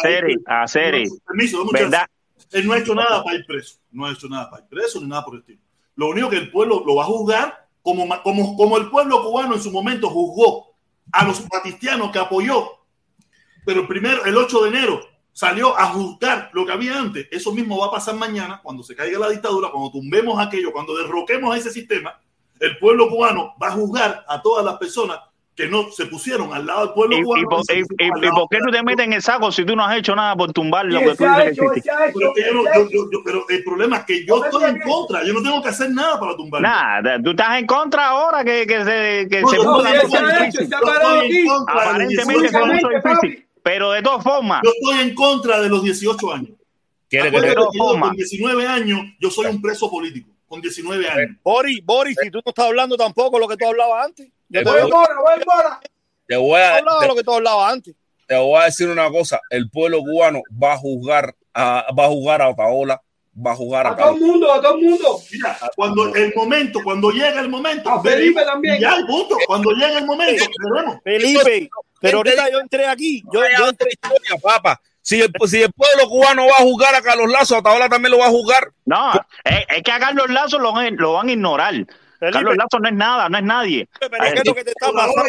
Permiso, 1.26 1.62
un 1.62 1.68
chance. 1.70 1.84
¿Verdad? 1.84 2.06
Él 2.52 2.66
no 2.66 2.72
ha 2.72 2.78
hecho 2.78 2.94
nada 2.94 3.22
para 3.22 3.36
ir 3.36 3.46
preso. 3.46 3.78
No 3.90 4.06
ha 4.06 4.12
hecho 4.12 4.28
nada 4.28 4.50
para 4.50 4.62
ir 4.62 4.68
preso 4.68 5.00
ni 5.00 5.06
nada 5.06 5.24
por 5.24 5.34
el 5.34 5.40
estilo. 5.40 5.60
Lo 5.96 6.08
único 6.08 6.30
que 6.30 6.36
el 6.36 6.50
pueblo 6.50 6.82
lo 6.84 6.96
va 6.96 7.04
a 7.04 7.06
juzgar 7.06 7.68
como, 7.82 8.08
como, 8.22 8.56
como 8.56 8.76
el 8.78 8.90
pueblo 8.90 9.22
cubano 9.22 9.54
en 9.54 9.62
su 9.62 9.70
momento 9.70 10.08
juzgó 10.08 10.74
a 11.12 11.24
los 11.24 11.46
batistianos 11.48 12.10
que 12.10 12.18
apoyó. 12.18 12.70
Pero 13.64 13.86
primero, 13.86 14.24
el 14.24 14.36
8 14.36 14.62
de 14.62 14.68
enero, 14.68 15.00
salió 15.34 15.76
a 15.76 15.86
juzgar 15.86 16.50
lo 16.52 16.64
que 16.64 16.72
había 16.72 16.98
antes. 16.98 17.26
Eso 17.30 17.52
mismo 17.52 17.78
va 17.78 17.86
a 17.86 17.90
pasar 17.90 18.14
mañana, 18.14 18.60
cuando 18.62 18.82
se 18.82 18.94
caiga 18.94 19.18
la 19.18 19.28
dictadura, 19.28 19.70
cuando 19.70 19.90
tumbemos 19.90 20.38
aquello, 20.38 20.72
cuando 20.72 20.96
derroquemos 20.96 21.54
a 21.54 21.58
ese 21.58 21.70
sistema, 21.70 22.18
el 22.60 22.78
pueblo 22.78 23.08
cubano 23.08 23.54
va 23.60 23.68
a 23.68 23.72
juzgar 23.72 24.24
a 24.28 24.40
todas 24.40 24.64
las 24.64 24.76
personas 24.76 25.18
que 25.56 25.68
no 25.68 25.88
se 25.92 26.06
pusieron 26.06 26.52
al 26.52 26.66
lado 26.66 26.86
del 26.86 26.94
pueblo 26.94 27.16
¿Y, 27.16 27.22
cubano. 27.22 27.42
y, 27.42 27.46
por- 27.46 27.60
y- 27.70 27.78
y- 27.78 27.82
y 27.82 28.46
qué 28.50 28.58
tú 28.58 28.70
te 28.72 28.82
metes 28.82 29.06
en 29.06 29.12
el 29.12 29.22
saco 29.22 29.52
si 29.52 29.64
tú 29.64 29.76
no 29.76 29.84
has 29.84 29.96
hecho 29.96 30.16
nada 30.16 30.34
por 30.34 30.52
tumbar 30.52 30.84
lo 30.86 30.98
que 30.98 31.14
tú 31.14 31.24
dices 31.24 31.58
Pero, 33.24 33.48
el 33.48 33.64
problema 33.64 33.98
es 33.98 34.04
que 34.04 34.26
yo 34.26 34.36
No, 34.38 34.44
estoy 34.44 34.64
en 34.64 34.80
contra. 34.80 35.24
Yo 35.24 35.32
no 35.32 35.42
tengo 35.42 35.62
que 35.62 35.68
hacer 35.68 35.90
nada 35.90 36.18
para 36.18 36.34
tumbar. 36.36 36.60
Nada, 36.60 37.18
tú 37.22 37.30
estás 37.30 37.58
en 37.58 37.66
contra 37.66 38.08
ahora 38.08 38.44
que, 38.44 38.66
que 38.66 38.84
se, 38.84 39.28
que 39.30 39.40
No, 39.42 39.48
se 39.48 39.56
no, 39.58 39.82
de 39.82 39.88
Aparentemente 39.90 40.48
18 40.50 40.52
se 40.52 40.66
puso 40.66 40.90
años. 40.90 42.26
Únicamente, 42.36 42.88
difícil. 43.10 43.46
Pero 43.62 43.92
de 43.92 44.02
todas 44.02 44.22
formas, 44.22 44.60
Yo 44.64 44.70
estoy 44.70 45.08
en 45.08 45.14
contra 45.14 45.60
de 45.60 45.68
los 45.68 45.82
18 45.82 46.32
años. 46.32 46.50
Quiere 47.08 47.30
que 47.30 47.54
forma. 47.78 48.08
con 48.08 48.16
19 48.16 48.66
años 48.66 49.00
yo 49.20 49.30
soy 49.30 49.46
un 49.46 49.62
preso 49.62 49.90
político. 49.90 50.30
Con 50.48 50.60
19 50.60 51.08
años. 51.08 51.36
Boris, 51.42 51.80
Boris, 51.84 52.16
si 52.20 52.30
tú 52.30 52.38
no 52.44 52.50
estás 52.50 52.66
hablando 52.66 52.96
tampoco 52.96 53.38
lo 53.38 53.48
que 53.48 53.56
tú 53.56 53.66
hablabas 53.66 54.06
antes. 54.06 54.28
Te 54.50 54.62
Voy 54.62 54.64
Voy 54.64 54.74
veo 54.74 54.74
que 54.74 54.82
embora, 54.82 55.14
voy 55.20 55.34
embora. 55.40 55.80
te 56.26 56.36
voy 56.36 56.60
tú 56.82 56.90
a, 56.90 57.06
lo 57.06 57.14
que 57.16 57.22
tú 57.22 57.34
hablabas 57.34 57.72
antes. 57.72 57.94
te 58.26 58.36
voy 58.36 58.60
a 58.60 58.64
decir 58.64 58.88
una 58.88 59.10
cosa, 59.10 59.40
el 59.50 59.68
pueblo 59.70 59.98
cubano 60.00 60.42
va 60.62 60.74
a 60.74 60.78
juzgar 60.78 61.34
a, 61.54 61.86
va 61.98 62.04
a 62.04 62.08
jugar 62.08 62.42
a 62.42 62.48
Otaola, 62.50 63.00
va 63.34 63.52
a 63.52 63.56
jugar 63.56 63.86
a 63.86 63.90
A 63.90 63.96
todo 63.96 64.14
el 64.14 64.20
mundo, 64.20 64.52
a 64.52 64.60
todo 64.60 64.74
el 64.78 64.84
mundo. 64.84 65.18
Mira, 65.32 65.58
cuando 65.76 66.14
el 66.14 66.32
momento, 66.34 66.80
cuando 66.84 67.10
llega 67.10 67.40
el 67.40 67.48
momento, 67.48 67.90
A 67.90 68.02
Felipe 68.02 68.34
veremos. 68.34 68.44
también. 68.52 68.80
Ya, 68.80 68.96
punto. 69.06 69.36
Cuando 69.46 69.70
llegue 69.72 69.98
el 69.98 70.06
momento, 70.06 70.44
veremos. 70.72 70.98
Felipe, 71.04 71.70
pero 72.00 72.18
ahorita 72.18 72.50
yo 72.50 72.60
entré 72.60 72.86
aquí. 72.86 73.22
Yo, 73.32 73.40
yo 73.58 73.68
entré. 73.68 73.88
Historia, 73.90 74.36
papa. 74.42 74.80
Si 75.00 75.20
el, 75.20 75.30
si 75.46 75.62
el 75.62 75.70
pueblo 75.72 76.08
cubano 76.08 76.46
va 76.46 76.54
a 76.58 76.62
jugar 76.62 76.94
a 76.94 77.02
Carlos 77.02 77.30
Lazo, 77.30 77.58
Otaola 77.58 77.88
también 77.90 78.10
lo 78.12 78.18
va 78.18 78.26
a 78.26 78.30
jugar. 78.30 78.70
no, 78.86 79.12
es, 79.44 79.64
es 79.76 79.82
que 79.82 79.92
a 79.92 79.98
Carlos 79.98 80.30
Lazo 80.30 80.58
lo, 80.58 80.72
lo 80.92 81.12
van 81.12 81.28
a 81.28 81.32
ignorar. 81.32 81.74
Carlos 82.32 82.56
Lazo 82.56 82.78
no 82.80 82.88
es 82.88 82.94
nada, 82.94 83.28
no 83.28 83.38
es 83.38 83.44
nadie. 83.44 83.88
Pero 84.00 84.10
¿qué 84.10 84.28
es 84.40 84.46
lo 84.46 84.54
que 84.54 84.64
te 84.64 84.70
está 84.70 84.86
pasando? 84.92 85.22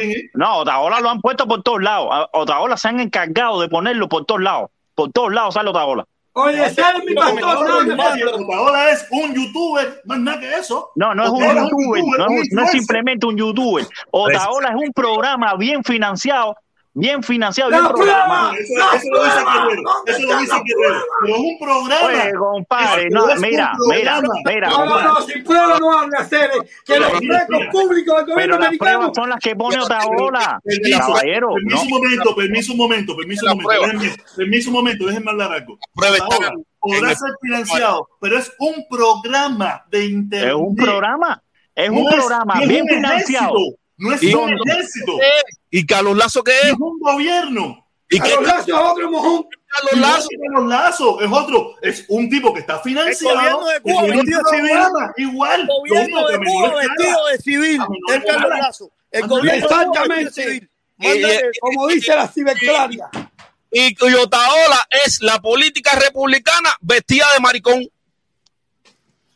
es. 0.00 0.30
No, 0.34 0.58
Otaola 0.58 1.00
lo 1.00 1.10
han 1.10 1.20
puesto 1.20 1.46
por 1.46 1.62
todos 1.62 1.82
lados. 1.82 2.28
Otaola 2.32 2.76
se 2.76 2.88
han 2.88 3.00
encargado 3.00 3.60
de 3.60 3.68
ponerlo 3.68 4.08
por 4.08 4.24
todos 4.24 4.40
lados. 4.40 4.70
Por 4.94 5.10
todos 5.12 5.32
lados 5.32 5.54
sale 5.54 5.70
Otaola. 5.70 6.04
Oye, 6.34 6.64
ese 6.66 6.80
es 6.82 7.04
mi 7.04 7.14
pastor. 7.14 7.42
Otaola 7.42 7.84
no, 7.96 7.96
no, 7.96 8.70
no. 8.70 8.76
Es 8.86 9.06
un 9.10 9.34
youtuber, 9.34 10.02
más 10.04 10.18
nada 10.20 10.38
que 10.40 10.54
eso. 10.54 10.90
No, 10.94 11.14
no 11.14 11.24
es 11.24 11.30
un 11.30 11.40
youtuber, 11.40 12.02
no 12.04 12.14
es, 12.14 12.18
un- 12.18 12.18
no 12.18 12.24
es 12.26 12.44
influencer. 12.44 12.68
simplemente 12.80 13.26
un 13.26 13.36
youtuber. 13.36 13.86
Otaola 14.12 14.68
es 14.68 14.74
un 14.76 14.92
programa 14.92 15.54
bien 15.56 15.82
financiado, 15.82 16.54
bien 16.98 17.22
financiado, 17.22 17.70
bien 17.70 17.82
programado. 17.86 18.50
prueba. 18.50 18.90
Eso, 18.92 18.96
eso 18.96 19.08
lo 19.12 19.24
dice 19.24 19.38
Guerrero, 19.44 19.82
eso 20.06 20.22
lo 20.22 20.38
dice 20.38 20.54
Guerrero. 20.64 21.00
Pero 21.22 21.34
es 21.34 21.40
un 21.40 21.58
programa. 21.58 22.06
Oye, 22.06 22.32
compadre, 22.38 23.08
no, 23.10 23.26
mira, 23.36 23.72
mira, 23.88 24.20
mira, 24.44 24.68
No, 24.70 24.84
no, 24.86 25.02
no, 25.02 25.20
sin 25.22 25.44
prueba 25.44 25.78
no 25.78 25.86
van 25.88 26.14
a 26.14 26.18
hacer 26.18 26.50
eh, 26.54 26.68
que 26.84 26.98
los 26.98 27.20
mira. 27.20 27.46
públicos 27.70 28.16
del 28.16 28.24
Pero 28.26 28.34
gobierno 28.34 28.58
las 28.58 28.66
americano. 28.68 28.78
pruebas 28.98 29.10
son 29.16 29.28
las 29.30 29.40
que 29.40 29.56
pone 29.56 29.80
Otaola. 29.80 30.60
Permiso, 30.64 30.98
Caballero, 30.98 31.48
permiso 31.54 31.82
un 31.82 31.88
momento, 31.88 32.34
permiso 32.34 32.72
un 32.72 32.78
momento, 32.78 33.16
permiso 33.16 33.46
un 33.46 33.62
momento, 33.62 34.22
permiso 34.36 34.70
un 34.70 34.74
momento, 34.76 35.06
déjenme 35.06 35.30
hablar 35.30 35.52
algo. 35.52 35.78
Prueba 35.94 36.16
Ahora, 36.20 36.34
está 36.36 36.46
en 36.52 36.64
podrá 36.80 37.14
ser 37.14 37.30
financiado, 37.42 38.08
pero 38.20 38.38
es 38.38 38.52
un 38.58 38.86
programa 38.88 39.84
de 39.90 40.06
internet. 40.06 40.48
Es 40.50 40.54
un 40.54 40.76
programa, 40.76 41.42
es 41.74 41.90
un 41.90 42.06
programa 42.08 42.54
no 42.56 42.62
es 42.62 42.68
bien 42.68 42.82
un 42.82 42.88
financiado. 42.88 43.54
No 44.00 44.12
es 44.14 44.22
¿Y 44.22 44.32
un 44.32 44.48
ejército, 44.50 45.18
¿Y 45.70 45.86
Carlos 45.86 46.16
Lazo 46.16 46.42
qué 46.42 46.52
es 46.62 46.64
es? 46.68 46.74
un 46.78 46.98
gobierno. 46.98 47.84
¿Y 48.10 48.18
qué 48.20 48.30
Carlos 48.30 48.46
Lazo 48.46 48.68
es 48.68 48.90
otro 48.92 49.10
mojón. 49.10 49.46
Carlos 49.66 50.00
Lazo? 50.00 50.28
Carlos 50.46 50.68
Lazo 50.70 51.20
es 51.20 51.30
otro, 51.30 51.74
es 51.82 52.04
un 52.08 52.30
tipo 52.30 52.54
que 52.54 52.60
está 52.60 52.78
financiado. 52.80 53.36
gobierno 53.36 53.66
de 53.66 53.80
Cuba 53.80 54.02
civil. 54.50 54.78
Igual, 55.18 55.60
El 55.60 55.66
gobierno 55.66 56.28
de 56.28 56.38
Cuba 56.38 56.74
vestido 56.74 57.26
de 57.26 57.38
civil. 57.38 57.80
Es 58.08 58.24
Carlos. 58.24 58.58
Lazo. 58.58 58.90
El 59.10 59.26
gobierno 59.26 59.68
de 59.68 59.74
Cuba 59.84 60.04
vestido 60.08 60.48
de 60.50 60.56
Exactamente. 61.00 61.50
como 61.60 61.86
dice 61.88 62.16
la 62.16 62.28
ciberclaria. 62.28 63.10
Y, 63.70 63.88
y 63.88 64.14
Otaola 64.14 64.88
es 65.04 65.20
la 65.20 65.38
política 65.40 65.94
republicana 65.96 66.70
vestida 66.80 67.26
de 67.34 67.40
maricón. 67.40 67.86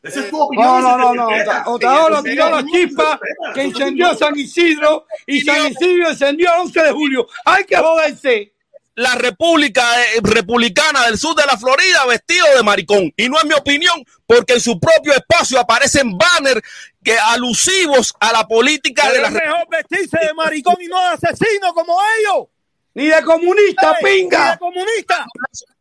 Esa 0.02 0.20
es 0.20 0.30
tu 0.30 0.40
opinión. 0.40 0.82
No, 0.82 0.98
no, 0.98 1.14
no, 1.14 1.14
no. 1.14 1.72
Otaola 1.72 2.22
tiró 2.22 2.50
la 2.50 2.64
chispa 2.64 3.20
que 3.54 3.64
incendió 3.64 4.14
San 4.16 4.36
Isidro 4.36 5.06
y 5.26 5.42
San 5.42 5.70
Isidro 5.70 6.10
encendió 6.10 6.52
el 6.54 6.60
11 6.62 6.82
de 6.82 6.90
julio. 6.90 7.28
Hay 7.44 7.64
que 7.64 7.76
joderse. 7.76 8.52
La 8.94 9.14
república 9.14 9.82
eh, 10.02 10.20
republicana 10.22 11.06
del 11.06 11.16
sur 11.16 11.34
de 11.34 11.46
la 11.46 11.56
Florida 11.56 12.04
vestido 12.06 12.46
de 12.54 12.62
maricón. 12.62 13.10
Y 13.16 13.26
no 13.26 13.38
es 13.38 13.44
mi 13.46 13.54
opinión, 13.54 14.04
porque 14.26 14.54
en 14.54 14.60
su 14.60 14.78
propio 14.78 15.14
espacio 15.14 15.58
aparecen 15.58 16.18
banners 16.18 16.60
que 17.02 17.16
alusivos 17.16 18.12
a 18.20 18.32
la 18.32 18.46
política 18.46 19.10
de 19.10 19.20
la 19.22 19.28
es 19.28 19.34
mejor 19.34 19.66
vestirse 19.70 20.18
de 20.26 20.34
maricón 20.34 20.76
y 20.78 20.88
no 20.88 21.00
de 21.00 21.06
asesino 21.06 21.72
como 21.72 21.96
ellos. 22.18 22.48
Ni 22.94 23.06
de 23.06 23.22
comunista, 23.22 23.96
Ey, 24.02 24.20
pinga. 24.20 24.50
de 24.52 24.58
comunista. 24.58 25.26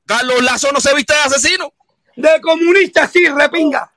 Carlos 0.05 0.41
Lazo 0.41 0.71
no 0.71 0.79
se 0.79 0.93
viste 0.95 1.13
de 1.13 1.19
asesino. 1.19 1.73
De 2.15 2.39
comunista, 2.39 3.07
sí, 3.09 3.27
repinga. 3.27 3.90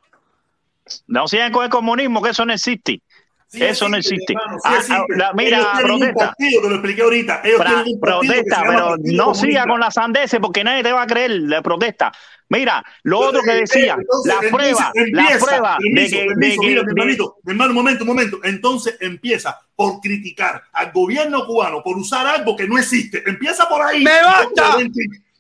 No 1.07 1.27
sigan 1.29 1.53
con 1.53 1.65
el 1.65 1.71
comunismo, 1.71 2.23
que 2.23 2.31
eso 2.31 2.45
no 2.45 2.53
existe. 2.53 3.01
Sí 3.47 3.63
Eso 3.63 3.89
no 3.89 3.97
existe, 3.97 4.33
hermano, 4.33 4.57
sí 4.59 4.63
Ah, 4.65 4.75
existe. 4.79 4.95
ah, 4.97 5.05
la- 5.17 5.33
mira, 5.33 5.59
Ellos 5.59 5.69
protesta. 5.83 6.27
partido, 6.27 6.61
te 6.63 6.69
lo 6.69 6.75
expliqué 6.75 7.03
ahorita. 7.03 7.41
Ellos 7.45 7.61
Pra- 7.61 8.01
protesta, 8.01 8.63
pero 8.67 8.81
no 8.97 8.97
Comunista. 8.97 9.35
siga 9.35 9.67
con 9.67 9.81
la 9.81 9.91
sandeces 9.93 10.41
porque 10.41 10.65
nadie 10.65 10.83
te 10.83 10.93
va 10.93 11.03
a 11.03 11.07
creer. 11.07 11.31
La 11.43 11.63
protesta. 11.63 12.11
Mira, 12.49 12.85
lo 13.05 13.21
otro 13.21 13.43
que 13.43 13.53
Eh, 13.53 13.61
decía, 13.61 13.97
entonces, 13.99 14.35
la 14.35 14.51
prueba, 14.51 14.93
la 15.13 15.39
prueba 15.39 15.79
de 15.81 15.91
permiso, 15.91 16.17
que, 16.17 16.23
de 16.23 16.29
permiso, 16.29 16.61
que- 16.63 16.67
mira, 16.69 16.83
mi 16.83 16.91
hermanito, 16.91 17.37
mi 17.45 17.53
hermano, 17.53 17.71
un 17.71 17.77
momento, 17.77 18.05
un 18.05 18.09
momento. 18.09 18.41
Entonces 18.43 18.97
empieza 19.01 19.59
por 19.77 20.01
criticar 20.01 20.63
al 20.73 20.91
gobierno 20.93 21.47
cubano 21.47 21.81
por 21.83 21.97
usar 21.97 22.27
algo 22.27 22.57
que 22.57 22.67
no 22.67 22.77
existe. 22.77 23.23
Empieza 23.25 23.69
por 23.69 23.81
ahí. 23.83 24.03
¡Me 24.03 24.21
basta! 24.23 24.77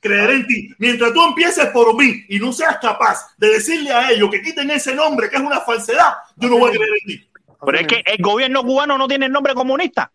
Creer 0.05 0.31
en 0.33 0.47
ti. 0.47 0.69
Mientras 0.77 1.15
tú 1.15 1.25
empieces 1.25 1.65
por 1.69 1.97
mí 1.97 2.27
y 2.29 2.39
no 2.39 2.53
seas 2.53 2.77
capaz 2.77 3.35
de 3.39 3.49
decirle 3.49 3.91
a 3.91 4.11
ellos 4.11 4.29
que 4.31 4.43
quiten 4.43 4.71
ese 4.71 4.95
nombre, 4.95 5.31
que 5.31 5.37
es 5.37 5.43
una 5.43 5.61
falsedad, 5.61 6.13
yo 6.37 6.51
no 6.51 6.59
voy 6.59 6.69
a 6.69 6.73
creer 6.75 6.91
en 7.01 7.07
ti. 7.07 7.29
pero 7.65 7.79
es 7.79 7.87
que 7.87 8.03
el 8.05 8.19
gobierno 8.23 8.63
cubano 8.63 8.99
no 8.99 9.09
tiene 9.09 9.25
el 9.25 9.33
nombre 9.33 9.55
comunista. 9.55 10.13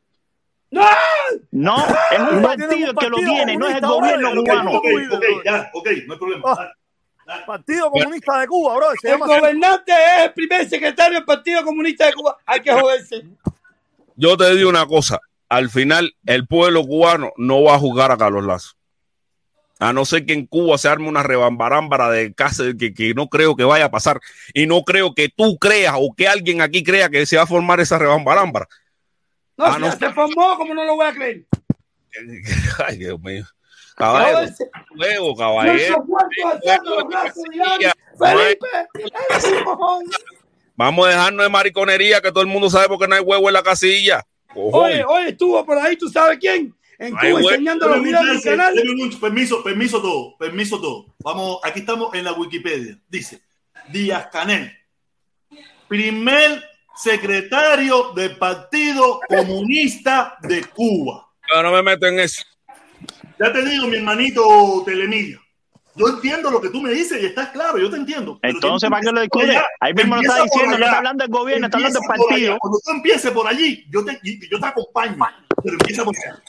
¡No! 0.69 0.85
No, 1.49 1.83
es 2.11 2.19
un 2.19 2.43
partido 2.43 2.91
el 2.91 2.95
que 2.95 3.09
lo 3.09 3.17
tiene, 3.17 3.57
no 3.57 3.67
es 3.67 3.77
el 3.77 3.81
gobierno 3.81 4.35
cubano. 4.35 4.71
ok, 4.73 4.85
ok, 5.11 5.23
ya, 5.43 5.71
ok, 5.73 5.87
no 6.05 6.13
hay 6.13 6.19
problema. 6.19 6.43
Ah. 6.45 6.71
Partido 7.47 7.89
Comunista 7.89 8.39
de 8.41 8.47
Cuba, 8.47 8.75
bro. 8.75 8.87
Se 9.01 9.07
El 9.07 9.13
llama 9.13 9.25
así. 9.25 9.39
gobernante 9.39 9.91
es 9.91 10.25
el 10.25 10.33
primer 10.33 10.69
secretario 10.69 11.15
del 11.17 11.25
Partido 11.25 11.63
Comunista 11.63 12.05
de 12.05 12.13
Cuba. 12.13 12.37
Hay 12.45 12.59
que 12.59 12.71
joderse. 12.71 13.23
Yo 14.15 14.37
te 14.37 14.55
digo 14.55 14.69
una 14.69 14.85
cosa. 14.85 15.19
Al 15.47 15.69
final, 15.71 16.15
el 16.27 16.45
pueblo 16.45 16.83
cubano 16.83 17.31
no 17.37 17.63
va 17.63 17.75
a 17.75 17.79
jugar 17.79 18.11
a 18.11 18.17
Carlos 18.17 18.45
Lazo. 18.45 18.78
A 19.79 19.93
no 19.93 20.03
ser 20.03 20.25
que 20.25 20.33
en 20.33 20.45
Cuba 20.45 20.77
se 20.77 20.89
arme 20.89 21.07
una 21.07 21.23
rebambarámbara 21.23 22.09
de 22.11 22.33
casa 22.33 22.63
que, 22.77 22.93
que 22.93 23.13
no 23.13 23.29
creo 23.29 23.55
que 23.55 23.63
vaya 23.63 23.85
a 23.85 23.91
pasar. 23.91 24.19
Y 24.53 24.67
no 24.67 24.83
creo 24.83 25.13
que 25.15 25.29
tú 25.29 25.57
creas 25.57 25.95
o 25.97 26.13
que 26.15 26.27
alguien 26.27 26.61
aquí 26.61 26.83
crea 26.83 27.09
que 27.09 27.25
se 27.25 27.37
va 27.37 27.43
a 27.43 27.47
formar 27.47 27.79
esa 27.79 27.97
rebambarámbara. 27.97 28.67
No, 29.57 29.65
Ah, 29.65 29.73
si 29.75 29.79
no. 29.81 29.91
se 29.91 30.09
formó, 30.11 30.57
¿cómo 30.57 30.73
no 30.73 30.83
lo 30.83 30.95
voy 30.95 31.07
a 31.07 31.13
creer? 31.13 31.45
Ay, 32.87 32.97
Dios 32.97 33.19
mío. 33.21 33.45
Caballero, 33.95 34.41
No 34.97 35.35
caballero. 35.35 36.05
Vamos 40.75 41.05
a 41.07 41.09
dejarnos 41.09 41.43
de 41.43 41.49
mariconería, 41.49 42.21
que 42.21 42.31
todo 42.31 42.41
el 42.41 42.47
mundo 42.47 42.69
sabe 42.69 42.87
porque 42.87 43.07
no 43.07 43.15
hay 43.15 43.21
huevo 43.21 43.49
en 43.49 43.53
la 43.53 43.63
casilla. 43.63 44.25
Cojones. 44.53 45.03
Oye, 45.03 45.05
oye, 45.05 45.29
estuvo 45.29 45.65
por 45.65 45.77
ahí, 45.77 45.97
¿tú 45.97 46.07
sabes 46.09 46.37
quién? 46.39 46.73
En 46.99 47.15
Ay, 47.17 47.31
Cuba 47.31 47.39
videos 48.03 48.25
del 48.25 48.33
chance, 48.33 48.49
canal. 48.49 48.73
un- 48.89 49.19
permiso, 49.21 49.63
permiso 49.63 50.01
todo, 50.01 50.37
permiso 50.37 50.81
todo. 50.81 51.05
Vamos, 51.23 51.59
aquí 51.63 51.79
estamos 51.79 52.13
en 52.13 52.25
la 52.25 52.33
Wikipedia. 52.33 52.99
Dice 53.07 53.41
Díaz 53.89 54.27
Canel, 54.29 54.69
primer 55.87 56.61
secretario 56.97 58.11
del 58.13 58.35
Partido 58.37 59.21
Comunista 59.29 60.35
de 60.41 60.65
Cuba. 60.65 61.25
Pero 61.49 61.63
no 61.63 61.71
me 61.71 61.83
meto 61.83 62.05
en 62.07 62.19
eso. 62.19 62.43
Ya 63.39 63.53
te 63.53 63.63
digo, 63.63 63.87
mi 63.87 63.95
hermanito 63.95 64.83
Telemilla. 64.85 65.39
Yo 65.95 66.07
entiendo 66.09 66.51
lo 66.51 66.61
que 66.61 66.69
tú 66.69 66.81
me 66.81 66.91
dices 66.91 67.21
y 67.21 67.25
estás 67.25 67.49
claro, 67.49 67.77
yo 67.77 67.89
te 67.89 67.95
entiendo. 67.97 68.39
Entonces, 68.41 68.89
¿para 68.89 69.01
qué 69.01 69.11
lo 69.11 69.21
empieza 69.21 69.47
discute? 69.47 69.65
Ahí 69.79 69.93
mismo 69.93 70.15
lo 70.15 70.21
empieza 70.21 70.33
está 70.37 70.43
diciendo, 70.43 70.77
no 70.77 70.85
está 70.85 70.97
hablando 70.97 71.23
del 71.23 71.31
gobierno, 71.31 71.65
está 71.67 71.77
hablando 71.77 71.99
del 71.99 72.09
empieza 72.09 72.27
partido. 72.29 72.57
Cuando 72.59 72.79
tú 72.83 72.91
empieces 72.91 73.31
por 73.31 73.47
allí, 73.47 73.85
yo 73.89 74.05
te, 74.05 74.19
yo 74.51 74.59
te 74.59 74.65
acompaño, 74.65 75.17
pero 75.63 75.73
empieza 75.75 76.03
por 76.05 76.15
allá. 76.17 76.41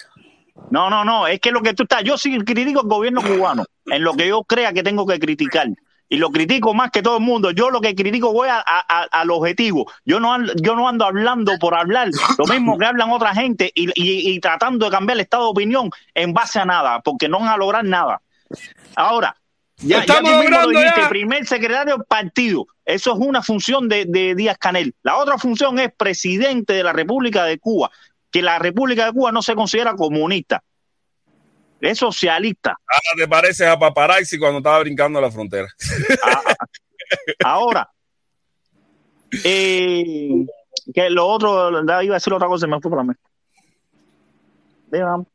No, 0.71 0.89
no, 0.91 1.05
no, 1.05 1.27
es 1.27 1.41
que 1.41 1.51
lo 1.51 1.63
que 1.63 1.75
tú 1.75 1.83
estás, 1.85 2.05
yo 2.05 2.17
sí 2.19 2.39
critico 2.41 2.83
el 2.83 2.89
gobierno 2.89 3.23
cubano, 3.23 3.65
en 3.87 4.03
lo 4.05 4.15
que 4.15 4.29
yo 4.29 4.45
crea 4.45 4.73
que 4.73 4.83
tengo 4.83 5.07
que 5.07 5.19
criticar. 5.19 5.69
y 6.13 6.17
lo 6.17 6.31
critico 6.31 6.75
más 6.75 6.91
que 6.91 7.03
todo 7.03 7.19
el 7.19 7.23
mundo. 7.23 7.53
Yo 7.53 7.71
lo 7.71 7.81
que 7.81 7.95
critico 7.95 8.33
voy 8.33 8.49
a, 8.49 8.59
a- 8.67 9.07
al 9.13 9.31
objetivo. 9.31 9.89
Yo 10.05 10.19
no, 10.19 10.35
ando- 10.35 10.53
yo 10.61 10.75
no 10.75 10.89
ando 10.89 11.05
hablando 11.05 11.53
por 11.61 11.73
hablar, 11.77 12.09
lo 12.37 12.47
mismo 12.47 12.77
que 12.77 12.85
hablan 12.87 13.11
otra 13.13 13.33
gente 13.33 13.71
y, 13.77 13.85
y- 13.95 14.33
y 14.33 14.41
tratando 14.41 14.87
de 14.87 14.91
cambiar 14.91 15.17
el 15.19 15.21
estado 15.21 15.45
de 15.45 15.51
opinión 15.51 15.89
en 16.15 16.33
base 16.33 16.59
a 16.59 16.65
nada, 16.65 16.99
porque 17.01 17.29
no 17.29 17.39
van 17.39 17.49
a 17.51 17.57
lograr 17.57 17.85
nada. 17.85 18.21
Ahora, 18.97 19.37
ya, 19.77 20.05
ya 20.05 20.15
Estamos 20.19 20.33
lo 20.51 20.69
dijiste, 20.69 21.01
ya. 21.01 21.09
primer 21.09 21.47
secretario 21.47 21.97
del 21.99 22.05
partido. 22.07 22.67
Eso 22.85 23.13
es 23.13 23.19
una 23.21 23.41
función 23.41 23.89
de, 23.89 24.05
de 24.05 24.35
Díaz 24.35 24.59
Canel. 24.59 24.95
La 25.05 25.17
otra 25.17 25.39
función 25.39 25.79
es 25.79 25.93
presidente 25.97 26.73
de 26.73 26.83
la 26.83 26.93
República 26.93 27.45
de 27.45 27.59
Cuba, 27.61 27.89
que 28.31 28.43
la 28.43 28.59
República 28.59 29.07
de 29.07 29.13
Cuba 29.13 29.33
no 29.33 29.43
se 29.43 29.55
considera 29.55 29.95
comunista, 29.95 30.63
es 31.81 31.99
socialista. 31.99 32.77
Ahora 32.87 33.25
te 33.25 33.29
pareces 33.29 33.67
a 33.67 33.79
Paparazzi 33.79 34.39
cuando 34.39 34.59
estaba 34.59 34.81
brincando 34.81 35.21
la 35.21 35.31
frontera. 35.31 35.69
Ahora, 37.45 37.91
eh, 39.45 40.47
que 40.93 41.11
lo 41.11 41.27
otro, 41.27 41.83
iba 41.83 41.97
a 41.97 42.03
decir 42.03 42.33
otra 42.33 42.49
cosa, 42.49 42.67
se 42.67 42.67
me 42.67 42.81
fue 42.81 43.05
mente. 43.05 43.21
Veamos. 44.89 45.29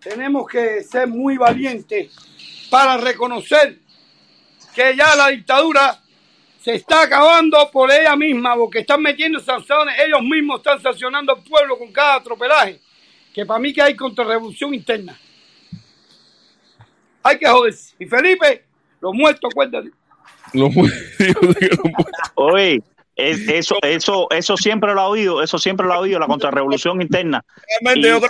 tenemos 0.00 0.48
que 0.48 0.82
ser 0.82 1.06
muy 1.06 1.36
valientes 1.36 2.12
para 2.70 2.96
reconocer 2.96 3.78
que 4.74 4.96
ya 4.96 5.14
la 5.14 5.28
dictadura 5.28 6.00
se 6.64 6.76
está 6.76 7.02
acabando 7.02 7.70
por 7.70 7.90
ella 7.90 8.16
misma, 8.16 8.56
porque 8.56 8.78
están 8.78 9.02
metiendo 9.02 9.38
sanciones, 9.38 9.96
ellos 10.02 10.22
mismos 10.22 10.60
están 10.60 10.80
sancionando 10.80 11.34
al 11.34 11.42
pueblo 11.42 11.76
con 11.76 11.92
cada 11.92 12.14
atropelaje, 12.14 12.80
que 13.34 13.44
para 13.44 13.60
mí 13.60 13.70
que 13.70 13.82
hay 13.82 13.94
contrarrevolución 13.94 14.72
interna. 14.72 15.14
Hay 17.22 17.38
que 17.38 17.46
joderse. 17.46 17.94
Y 17.98 18.06
Felipe, 18.06 18.64
los 18.98 19.12
muertos, 19.12 19.52
cuéntate. 19.52 19.90
Oye, 22.36 22.80
es- 23.14 23.46
eso, 23.46 23.76
eso, 23.82 24.26
eso 24.30 24.56
siempre 24.56 24.94
lo 24.94 25.02
ha 25.02 25.08
oído, 25.08 25.42
eso 25.42 25.58
siempre 25.58 25.86
lo 25.86 25.92
ha 25.92 25.98
oído, 25.98 26.18
la 26.18 26.26
contrarrevolución 26.26 27.02
interna. 27.02 27.44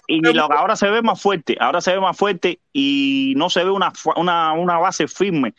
Y, 0.09 0.21
lo 0.21 0.53
ahora 0.53 0.75
se 0.75 0.91
ve 0.91 1.03
más 1.03 1.23
fuerte, 1.23 1.57
ahora 1.61 1.81
se 1.81 1.93
ve 1.93 2.01
más 2.01 2.17
fuerte 2.17 2.59
y 2.73 3.35
no 3.37 3.49
se 3.49 3.63
ve 3.63 3.71
una, 3.71 3.93
una, 4.17 4.55
una 4.55 4.79
base 4.79 5.07
firme. 5.07 5.55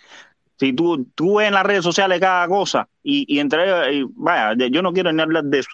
Si 0.57 0.73
tú, 0.73 1.05
tú 1.15 1.37
ves 1.37 1.47
en 1.47 1.53
las 1.53 1.65
redes 1.65 1.83
sociales 1.83 2.19
cada 2.19 2.47
cosa 2.47 2.87
y, 3.03 3.25
y 3.27 3.39
entre 3.39 3.93
y 3.93 4.05
vaya, 4.15 4.55
yo 4.71 4.81
no 4.81 4.93
quiero 4.93 5.11
ni 5.11 5.21
hablar 5.21 5.43
de 5.43 5.59
eso. 5.59 5.69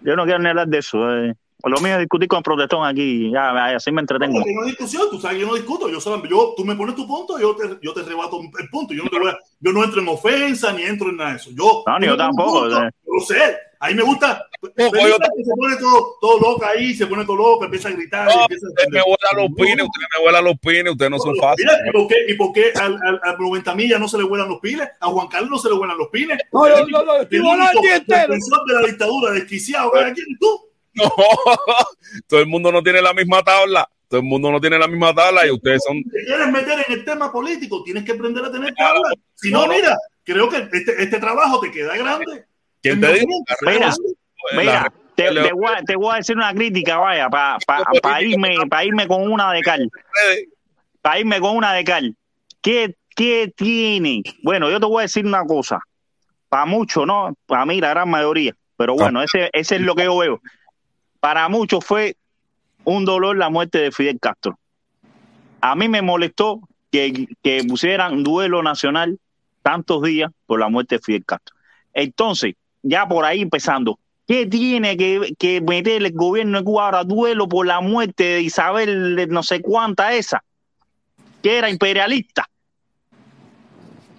Yo 0.00 0.14
no 0.14 0.24
quiero 0.24 0.38
ni 0.38 0.48
hablar 0.48 0.68
de 0.68 0.78
eso. 0.78 1.16
eh. 1.24 1.34
Lo 1.64 1.80
mío 1.80 1.94
es 1.94 1.98
discutir 2.00 2.28
con 2.28 2.38
el 2.38 2.42
protestón 2.44 2.86
aquí, 2.86 3.30
ya, 3.32 3.74
así 3.74 3.90
me 3.90 4.00
entretengo. 4.00 4.38
No 4.38 4.62
hay 4.62 4.68
discusión, 4.70 5.02
tú 5.10 5.20
sabes 5.20 5.36
que 5.36 5.40
yo 5.42 5.48
no 5.48 5.54
discuto, 5.56 5.88
yo, 5.88 6.00
solamente- 6.00 6.30
yo 6.30 6.54
tú 6.56 6.64
me 6.64 6.76
pones 6.76 6.94
tu 6.94 7.06
punto, 7.06 7.38
yo 7.38 7.56
te, 7.56 7.64
yo 7.82 7.92
te 7.92 8.02
rebato 8.04 8.40
el 8.60 8.68
punto, 8.70 8.94
yo 8.94 9.02
no, 9.02 9.10
te 9.10 9.18
voy 9.18 9.28
a- 9.30 9.38
yo 9.60 9.72
no 9.72 9.82
entro 9.82 10.00
en 10.00 10.08
ofensa 10.08 10.72
ni 10.72 10.82
entro 10.82 11.08
en 11.10 11.16
nada 11.16 11.30
de 11.30 11.36
eso. 11.36 11.50
Yo, 11.50 11.82
No, 11.84 11.98
ni 11.98 12.06
yo 12.06 12.16
tampoco, 12.16 12.60
punto, 12.60 12.84
eh. 12.84 12.90
yo 13.04 13.12
lo 13.12 13.20
sé, 13.24 13.56
ahí 13.80 13.92
me 13.96 14.02
gusta. 14.04 14.44
yo 15.08 15.18
que 15.36 15.44
se 15.44 15.50
pone 15.56 15.76
todo, 15.78 16.14
todo 16.20 16.40
loco 16.40 16.64
ahí, 16.64 16.94
se 16.94 17.06
pone 17.08 17.24
todo 17.24 17.36
loco, 17.36 17.64
empieza 17.64 17.88
a 17.88 17.92
gritar. 17.92 18.28
y 18.30 18.34
No, 18.36 18.42
empieza 18.42 18.66
a 18.66 18.70
usted 18.70 18.84
me 18.92 19.00
vuela 19.02 19.42
los 19.42 19.54
pines, 19.56 19.84
usted 19.86 20.06
me 20.16 20.22
vuela 20.22 20.40
los 20.40 20.58
pines, 20.60 20.92
ustedes 20.92 21.10
no 21.10 21.18
son 21.18 21.34
fáciles. 21.40 21.72
Mira, 21.82 21.88
¿y 21.88 21.92
por 21.92 22.06
qué, 22.06 22.14
y 22.28 22.34
por 22.36 22.52
qué 22.52 22.72
al, 22.80 22.94
al, 23.04 23.20
al 23.22 23.36
90 23.38 23.74
millas 23.74 23.98
no 23.98 24.06
se 24.06 24.16
le 24.16 24.22
vuelan 24.22 24.48
los 24.48 24.60
pines? 24.60 24.88
A 25.00 25.06
Juan 25.08 25.26
Carlos 25.26 25.50
no 25.50 25.58
se 25.58 25.68
le 25.68 25.74
vuelan 25.74 25.98
los 25.98 26.08
pines. 26.08 26.38
No, 26.52 26.60
único- 26.60 26.78
yo- 26.88 27.04
yo 27.04 27.22
estoy 27.22 27.36
el 27.38 27.42
volando 27.42 27.64
único 27.80 27.82
el 27.82 27.82
día 27.88 27.96
entero. 27.96 28.34
No, 30.98 31.10
todo 32.28 32.40
el 32.40 32.46
mundo 32.46 32.72
no 32.72 32.82
tiene 32.82 33.00
la 33.02 33.14
misma 33.14 33.42
tabla. 33.42 33.88
Todo 34.08 34.20
el 34.20 34.26
mundo 34.26 34.50
no 34.50 34.60
tiene 34.60 34.78
la 34.78 34.88
misma 34.88 35.14
tabla 35.14 35.46
y 35.46 35.50
ustedes 35.50 35.82
son. 35.86 36.02
te 36.02 36.24
quieres 36.24 36.50
meter 36.50 36.82
en 36.86 36.94
el 36.94 37.04
tema 37.04 37.30
político, 37.30 37.82
tienes 37.84 38.04
que 38.04 38.12
aprender 38.12 38.42
a 38.42 38.50
tener 38.50 38.74
tabla. 38.74 39.10
Si 39.34 39.50
no, 39.50 39.66
mira, 39.66 39.96
creo 40.24 40.48
que 40.48 40.66
este, 40.72 41.02
este 41.02 41.18
trabajo 41.18 41.60
te 41.60 41.70
queda 41.70 41.94
grande. 41.96 42.46
¿Quién 42.82 43.00
te 43.00 43.12
dice? 43.12 43.26
Mira. 43.62 43.92
Mira, 44.56 44.92
te, 45.14 45.24
te 45.24 45.52
voy, 45.52 45.66
a, 45.66 45.82
te 45.82 45.96
voy 45.96 46.14
a 46.14 46.16
decir 46.18 46.36
una 46.36 46.54
crítica, 46.54 46.96
vaya, 46.96 47.28
para 47.28 47.58
pa, 47.66 47.82
pa 48.00 48.22
irme, 48.22 48.54
pa 48.70 48.84
irme 48.84 49.06
con 49.06 49.30
una 49.30 49.52
de 49.52 49.60
cal. 49.60 49.90
Para 51.02 51.18
irme 51.18 51.40
con 51.40 51.56
una 51.56 51.74
de 51.74 51.84
cal. 51.84 52.16
¿Qué, 52.62 52.94
¿Qué 53.14 53.52
tiene? 53.54 54.22
Bueno, 54.42 54.70
yo 54.70 54.78
te 54.78 54.86
voy 54.86 55.00
a 55.00 55.02
decir 55.02 55.26
una 55.26 55.44
cosa. 55.44 55.80
Para 56.48 56.64
muchos, 56.64 57.04
¿no? 57.06 57.34
Para 57.46 57.66
mí, 57.66 57.80
la 57.80 57.90
gran 57.90 58.08
mayoría. 58.08 58.54
Pero 58.76 58.94
bueno, 58.94 59.22
ese, 59.22 59.50
ese 59.52 59.76
es 59.76 59.82
lo 59.82 59.96
que 59.96 60.04
yo 60.04 60.16
veo. 60.16 60.40
Para 61.20 61.48
muchos 61.48 61.84
fue 61.84 62.16
un 62.84 63.04
dolor 63.04 63.36
la 63.36 63.50
muerte 63.50 63.78
de 63.78 63.92
Fidel 63.92 64.18
Castro. 64.20 64.58
A 65.60 65.74
mí 65.74 65.88
me 65.88 66.02
molestó 66.02 66.60
que, 66.90 67.26
que 67.42 67.64
pusieran 67.68 68.22
duelo 68.22 68.62
nacional 68.62 69.18
tantos 69.62 70.02
días 70.02 70.30
por 70.46 70.60
la 70.60 70.68
muerte 70.68 70.96
de 70.96 71.02
Fidel 71.02 71.24
Castro. 71.24 71.56
Entonces, 71.92 72.54
ya 72.82 73.06
por 73.08 73.24
ahí 73.24 73.42
empezando, 73.42 73.98
¿qué 74.26 74.46
tiene 74.46 74.96
que, 74.96 75.34
que 75.38 75.60
meter 75.60 76.04
el 76.04 76.12
gobierno 76.12 76.58
de 76.58 76.64
Cuba 76.64 76.86
ahora 76.86 77.04
duelo 77.04 77.48
por 77.48 77.66
la 77.66 77.80
muerte 77.80 78.24
de 78.24 78.42
Isabel 78.42 79.16
de 79.16 79.26
no 79.26 79.42
sé 79.42 79.60
cuánta 79.60 80.14
esa? 80.14 80.42
Que 81.42 81.58
era 81.58 81.70
imperialista. 81.70 82.48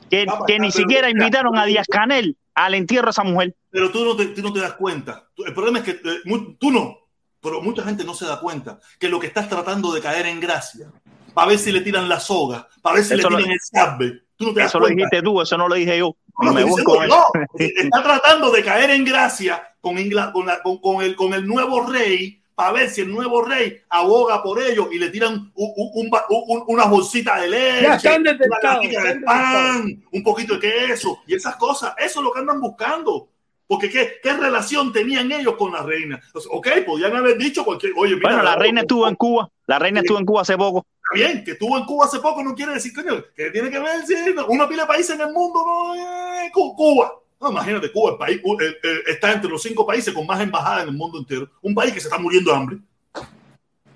Que, 0.10 0.26
que 0.48 0.60
ni 0.60 0.72
siquiera 0.72 1.10
invitaron 1.10 1.58
a 1.58 1.66
Díaz 1.66 1.88
Canel 1.88 2.36
al 2.66 2.74
entierro 2.76 3.06
de 3.08 3.12
esa 3.12 3.24
mujer. 3.24 3.56
Pero 3.70 3.90
tú 3.92 4.04
no 4.06 4.16
te, 4.16 4.28
tú 4.28 4.42
no 4.42 4.52
te 4.54 4.60
das 4.60 4.74
cuenta. 4.74 5.28
El 5.38 5.54
problema 5.54 5.80
es 5.80 5.86
que 5.86 5.92
eh, 5.92 6.20
mu- 6.26 6.56
tú 6.56 6.72
no, 6.72 6.98
pero 7.42 7.62
mucha 7.62 7.84
gente 7.84 8.04
no 8.04 8.14
se 8.14 8.26
da 8.26 8.40
cuenta 8.40 8.80
que 9.00 9.10
lo 9.10 9.20
que 9.20 9.28
estás 9.28 9.48
tratando 9.50 9.92
de 9.94 10.02
caer 10.02 10.26
en 10.26 10.40
gracia, 10.40 10.92
para 11.34 11.48
ver 11.50 11.60
si 11.60 11.72
le 11.72 11.82
tiran 11.82 12.10
la 12.10 12.20
soga, 12.20 12.68
para 12.82 12.96
ver 12.96 13.06
si 13.06 13.14
Eso 13.14 13.30
le 13.30 13.32
lo- 13.32 13.38
tiran 13.38 13.52
el 13.52 13.60
sabe. 13.62 14.22
Tú 14.36 14.46
no 14.48 14.54
te 14.54 14.62
das 14.62 14.70
Eso 14.70 14.80
lo 14.80 14.86
cuenta. 14.86 14.96
dijiste 15.06 15.22
tú, 15.22 15.42
eso 15.42 15.58
no 15.58 15.68
lo 15.68 15.76
dije 15.76 15.98
yo. 15.98 16.16
No, 16.42 16.54
Me 16.54 16.64
diciendo 16.64 17.04
eso. 17.04 17.26
Está 17.58 18.02
tratando 18.04 18.50
de 18.52 18.64
caer 18.64 18.90
en 18.92 19.04
gracia 19.04 19.62
con, 19.82 19.98
Ingla- 19.98 20.32
con, 20.32 20.46
la- 20.46 20.62
con- 20.64 20.80
con 20.80 21.02
el, 21.02 21.16
con 21.16 21.34
el 21.34 21.46
nuevo 21.46 21.86
rey 21.86 22.39
para 22.60 22.74
ver 22.74 22.90
si 22.90 23.00
el 23.00 23.10
nuevo 23.10 23.42
rey 23.42 23.82
aboga 23.90 24.44
por 24.44 24.62
ellos 24.62 24.90
y 24.92 25.00
le 25.00 25.08
tiran 25.10 25.50
un, 25.56 25.74
un- 25.78 26.10
un 26.12 26.64
una 26.68 26.86
bolsita 26.88 27.40
de 27.40 27.48
leche, 27.48 27.82
Ya 27.84 27.96
están 27.96 28.20
una 28.22 28.34
detectados, 28.34 28.84
latica 28.84 29.04
de 29.06 29.20
pan, 29.22 30.04
un 30.12 30.24
poquito 30.24 30.56
de 30.56 30.60
queso 30.60 31.20
y 31.26 31.36
esas 31.36 31.56
cosas. 31.56 31.94
Eso 31.98 32.20
es 32.20 32.24
lo 32.26 32.34
que 32.34 32.40
andan 32.42 32.60
buscando. 32.60 33.30
Porque 33.66 33.90
¿qué, 33.90 34.16
qué 34.22 34.34
relación 34.34 34.92
tenían 34.92 35.32
ellos 35.32 35.56
con 35.56 35.72
la 35.72 35.84
reina? 35.84 36.20
Ok, 36.52 36.68
podían 36.86 37.16
haber 37.16 37.38
dicho 37.38 37.64
cualquier... 37.64 37.94
Oye, 37.96 38.16
mira, 38.16 38.28
Bueno, 38.30 38.44
la 38.44 38.56
reina 38.58 38.82
estuvo 38.82 39.08
en 39.08 39.16
Cuba. 39.16 39.50
La 39.66 39.80
reina 39.80 40.02
estuvo 40.02 40.20
en 40.20 40.26
Cuba 40.26 40.42
hace 40.42 40.58
poco. 40.58 40.86
Está 41.14 41.28
bien, 41.28 41.44
que 41.46 41.52
estuvo 41.52 41.78
en 41.78 41.86
Cuba 41.86 42.08
hace 42.08 42.20
poco 42.20 42.44
no 42.44 42.56
quiere 42.56 42.74
decir, 42.74 42.92
coño, 42.94 43.24
que 43.34 43.52
tiene 43.52 43.70
que 43.70 43.80
ver 43.80 44.06
si 44.06 44.16
una 44.50 44.68
pila 44.68 44.82
de 44.84 44.88
países 44.90 45.16
en 45.16 45.22
el 45.22 45.32
mundo, 45.32 45.64
no, 45.66 45.96
eh, 45.96 46.50
Cu- 46.54 46.76
Cuba. 46.76 47.14
No, 47.40 47.52
imagínate, 47.52 47.92
Cuba, 47.92 48.12
el 48.12 48.18
país, 48.18 48.38
eh, 48.38 48.78
eh, 48.84 49.00
está 49.08 49.32
entre 49.32 49.50
los 49.50 49.62
cinco 49.62 49.86
países 49.86 50.14
con 50.14 50.28
más 50.28 50.42
embajadas 50.42 50.84
en 50.84 50.90
el 50.90 50.96
mundo 50.96 51.20
entero. 51.20 51.50
Un 51.62 51.74
país 51.74 51.94
que 51.94 52.02
se 52.02 52.08
está 52.08 52.20
muriendo 52.20 52.52
de 52.52 52.58
hambre. 52.58 52.78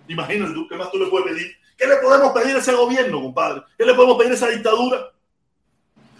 Imagínate 0.07 0.53
tú, 0.53 0.67
¿qué 0.67 0.75
más 0.75 0.91
tú 0.91 0.97
le 0.97 1.07
puedes 1.07 1.27
pedir? 1.27 1.51
¿Qué 1.77 1.87
le 1.87 1.97
podemos 1.97 2.31
pedir 2.31 2.55
a 2.55 2.59
ese 2.59 2.73
gobierno, 2.73 3.21
compadre? 3.21 3.63
¿Qué 3.77 3.85
le 3.85 3.93
podemos 3.93 4.17
pedir 4.17 4.31
a 4.31 4.35
esa 4.35 4.47
dictadura? 4.47 5.11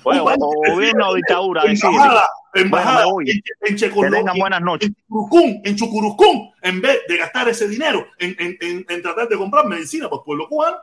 Bueno, 0.04 0.26
gobierno 0.26 1.10
o 1.10 1.16
dictadura. 1.16 1.64
Embajada, 1.64 2.28
embajada 2.54 3.06
Bueno, 3.06 3.32
en, 3.62 3.76
Checoslovaquia, 3.78 4.42
buenas 4.42 4.62
noches. 4.62 4.90
en 4.90 4.96
Chucurucún, 4.96 5.62
en 5.64 5.76
Chucurucún, 5.78 6.52
en 6.62 6.82
vez 6.82 7.00
de 7.08 7.18
gastar 7.18 7.48
ese 7.48 7.70
dinero 7.70 8.06
en, 8.20 8.36
en, 8.38 8.86
en, 8.90 9.02
tratar 9.02 9.30
de 9.30 9.38
comprar 9.38 9.66
medicina 9.66 10.10
para 10.10 10.20
el 10.20 10.26
pueblo 10.26 10.50
cubano. 10.50 10.78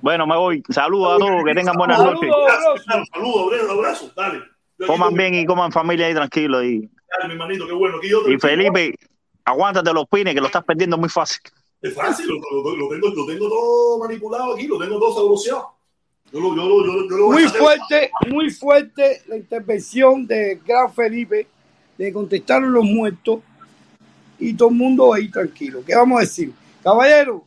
Bueno, 0.00 0.26
me 0.28 0.36
voy. 0.36 0.62
Saludos 0.68 1.16
a 1.16 1.18
todos, 1.18 1.44
que 1.44 1.54
tengan 1.54 1.76
buenas 1.76 1.98
noches. 1.98 2.30
Saludos, 3.12 3.52
abrazo, 3.52 3.72
abrazo, 3.72 4.12
dale. 4.14 4.51
Coman 4.86 5.14
bien 5.14 5.34
y 5.34 5.46
coman 5.46 5.72
familia 5.72 6.06
ahí 6.06 6.14
tranquilo. 6.14 6.62
Y, 6.64 6.88
Dale, 7.10 7.28
mi 7.28 7.32
hermanito, 7.34 7.66
qué 7.66 7.72
bueno. 7.72 7.98
Aquí 7.98 8.08
yo 8.08 8.22
te- 8.24 8.32
y 8.32 8.38
Felipe, 8.38 8.94
aguántate 9.44 9.92
los 9.92 10.06
pines, 10.06 10.34
que 10.34 10.40
lo 10.40 10.46
estás 10.46 10.64
perdiendo 10.64 10.96
muy 10.98 11.08
fácil. 11.08 11.40
Es 11.80 11.94
fácil, 11.94 12.26
lo, 12.28 12.34
lo- 12.36 12.76
lo 12.76 12.88
tengo, 12.88 13.08
lo 13.08 13.26
tengo 13.26 13.48
todo 13.48 13.98
manipulado 13.98 14.54
aquí, 14.54 14.66
lo 14.66 14.78
tengo 14.78 14.98
todo 14.98 15.14
sabroseado. 15.14 15.72
Yo 16.32 16.40
lo, 16.40 16.56
yo 16.56 16.64
lo, 16.64 17.08
yo 17.08 17.26
Muy 17.30 17.42
fuerte, 17.48 18.10
muy 18.28 18.50
fuerte 18.50 19.20
la 19.26 19.36
intervención 19.36 20.26
de 20.26 20.60
Gran 20.64 20.90
Felipe 20.94 21.46
de 21.98 22.12
contestar 22.12 22.62
a 22.62 22.66
los 22.66 22.84
muertos 22.84 23.40
y 24.38 24.54
todo 24.54 24.70
el 24.70 24.74
mundo 24.76 25.12
ahí 25.12 25.28
tranquilo. 25.30 25.82
¿Qué 25.86 25.94
vamos 25.94 26.16
a 26.18 26.20
decir? 26.22 26.52
Caballero, 26.82 27.44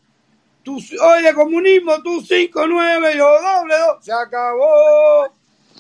tú, 0.61 0.75
oye, 0.77 1.33
comunismo, 1.33 1.93
tú 2.03 2.21
5, 2.21 2.67
9, 2.67 3.17
yo 3.17 3.25
doble 3.25 3.73
2, 3.95 4.05
se 4.05 4.11
acabó. 4.13 5.25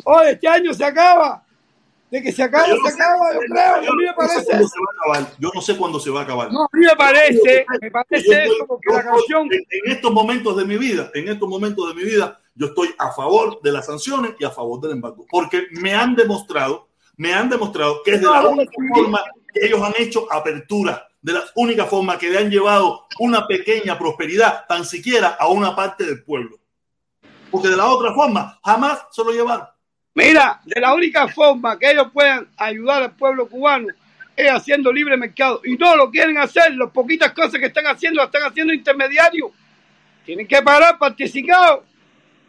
Oye, 0.05 0.31
este 0.31 0.47
año 0.47 0.73
se 0.73 0.83
acaba. 0.83 1.44
De 2.11 2.21
que 2.21 2.31
se 2.31 2.43
acaba, 2.43 2.67
Yo 2.67 2.77
no 2.77 2.85
se 2.85 2.91
sé- 2.93 3.01
acaba, 3.01 3.33
yo 3.33 3.39
creo. 3.39 3.75
A 3.75 3.81
mí 3.81 3.87
me 3.97 4.05
no 4.05 4.11
sé 4.11 4.13
parece. 4.15 4.45
cuándo 4.45 4.67
se 4.67 4.79
va 4.79 4.85
a 4.85 5.13
acabar. 5.15 5.35
Yo 5.39 5.51
no 5.53 5.61
sé 5.61 5.77
cuándo 5.77 5.99
se 5.99 6.09
va 6.11 6.19
a 6.19 6.23
acabar. 6.23 6.51
No, 6.51 6.63
a 6.63 6.69
mí 6.71 6.85
me 6.85 6.95
parece, 6.95 7.65
me 7.81 7.87
Yo 7.87 7.91
parece 7.91 8.15
estoy- 8.17 8.55
eso, 8.55 8.67
porque 8.67 8.87
yo 8.91 8.95
la 8.97 9.03
canción. 9.03 9.47
en, 9.51 9.59
en 9.83 9.91
estos 9.91 10.11
momentos 10.11 10.55
de 10.57 10.65
mi 10.65 10.77
vida, 10.77 11.11
en 11.13 11.27
estos 11.27 11.49
momentos 11.49 11.87
de 11.89 11.93
mi 11.95 12.03
vida, 12.03 12.39
yo 12.53 12.67
estoy 12.67 12.93
a 12.97 13.11
favor 13.11 13.59
de 13.61 13.71
las 13.71 13.85
sanciones 13.87 14.35
y 14.39 14.45
a 14.45 14.51
favor 14.51 14.79
del 14.81 14.91
embargo, 14.91 15.25
porque 15.29 15.63
me 15.71 15.93
han 15.93 16.15
demostrado, 16.15 16.87
me 17.17 17.33
han 17.33 17.49
demostrado 17.49 18.01
que 18.03 18.11
es 18.11 18.21
de 18.21 18.27
la 18.27 18.41
No, 18.43 18.49
única 18.51 18.71
forma 18.93 19.21
que 19.53 19.65
ellos 19.65 19.81
han 19.81 19.93
hecho 19.97 20.31
apertura, 20.31 21.07
de 21.21 21.33
la 21.33 21.43
única 21.55 21.85
forma 21.85 22.17
que 22.19 22.29
le 22.29 22.37
han 22.37 22.49
llevado 22.51 23.07
una 23.19 23.47
pequeña 23.47 23.97
prosperidad, 23.97 24.65
tan 24.67 24.85
siquiera 24.85 25.29
a 25.39 25.47
una 25.49 25.75
parte 25.75 26.05
del 26.05 26.23
pueblo. 26.23 26.57
porque 27.51 27.69
de 27.69 27.77
la 27.77 27.85
otra 27.87 28.13
forma 28.13 28.59
jamás 28.63 29.05
se 29.11 29.23
lo 29.23 29.31
llevaron. 29.31 29.65
Mira, 30.15 30.61
de 30.65 30.79
la 30.81 30.93
única 30.93 31.27
forma 31.27 31.77
que 31.77 31.91
ellos 31.91 32.07
puedan 32.13 32.47
ayudar 32.57 33.03
al 33.03 33.11
pueblo 33.15 33.47
cubano 33.47 33.87
es 34.35 34.49
haciendo 34.49 34.91
libre 34.91 35.17
mercado. 35.17 35.61
Y 35.65 35.75
no 35.75 35.95
lo 35.95 36.09
quieren 36.09 36.37
hacer. 36.37 36.73
Las 36.75 36.89
poquitas 36.91 37.31
cosas 37.33 37.59
que 37.59 37.65
están 37.67 37.85
haciendo 37.87 38.17
las 38.21 38.27
están 38.27 38.43
haciendo 38.49 38.73
intermediarios. 38.73 39.51
Tienen 40.25 40.47
que 40.47 40.61
parar 40.61 40.97
participados. 40.97 41.81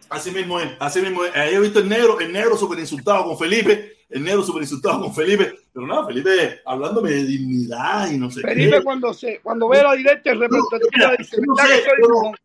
Así 0.08 0.30
mismo 0.30 0.60
es, 0.60 0.70
así 0.78 1.00
mismo 1.00 1.24
es. 1.24 1.34
Ahí 1.34 1.54
he 1.54 1.60
visto 1.60 1.80
el 1.80 1.88
negro, 1.88 2.20
el 2.20 2.32
negro 2.32 2.56
súper 2.56 2.78
insultado 2.78 3.24
con 3.24 3.36
Felipe, 3.36 3.96
el 4.08 4.22
negro 4.22 4.42
súper 4.44 4.62
insultado 4.62 5.00
con 5.00 5.12
Felipe, 5.12 5.52
pero 5.74 5.84
no, 5.84 6.06
Felipe 6.06 6.60
hablándome 6.64 7.10
de 7.10 7.24
dignidad 7.24 8.08
y 8.12 8.16
no 8.16 8.30
sé 8.30 8.40
Felipe 8.42 8.76
qué. 8.78 8.82
cuando 8.84 9.12
se, 9.12 9.40
cuando 9.40 9.68
ve 9.68 9.82
la 9.82 9.94
directa 9.94 10.30
el 10.30 10.38
representativo 10.38 10.90
Mira, 10.94 11.16
dice, 11.18 11.36
no 11.44 11.54
"¿Verdad 11.56 11.70
sé, 11.76 11.82
yo 11.84 11.90
no- 11.98 12.06
brujón?". 12.06 12.36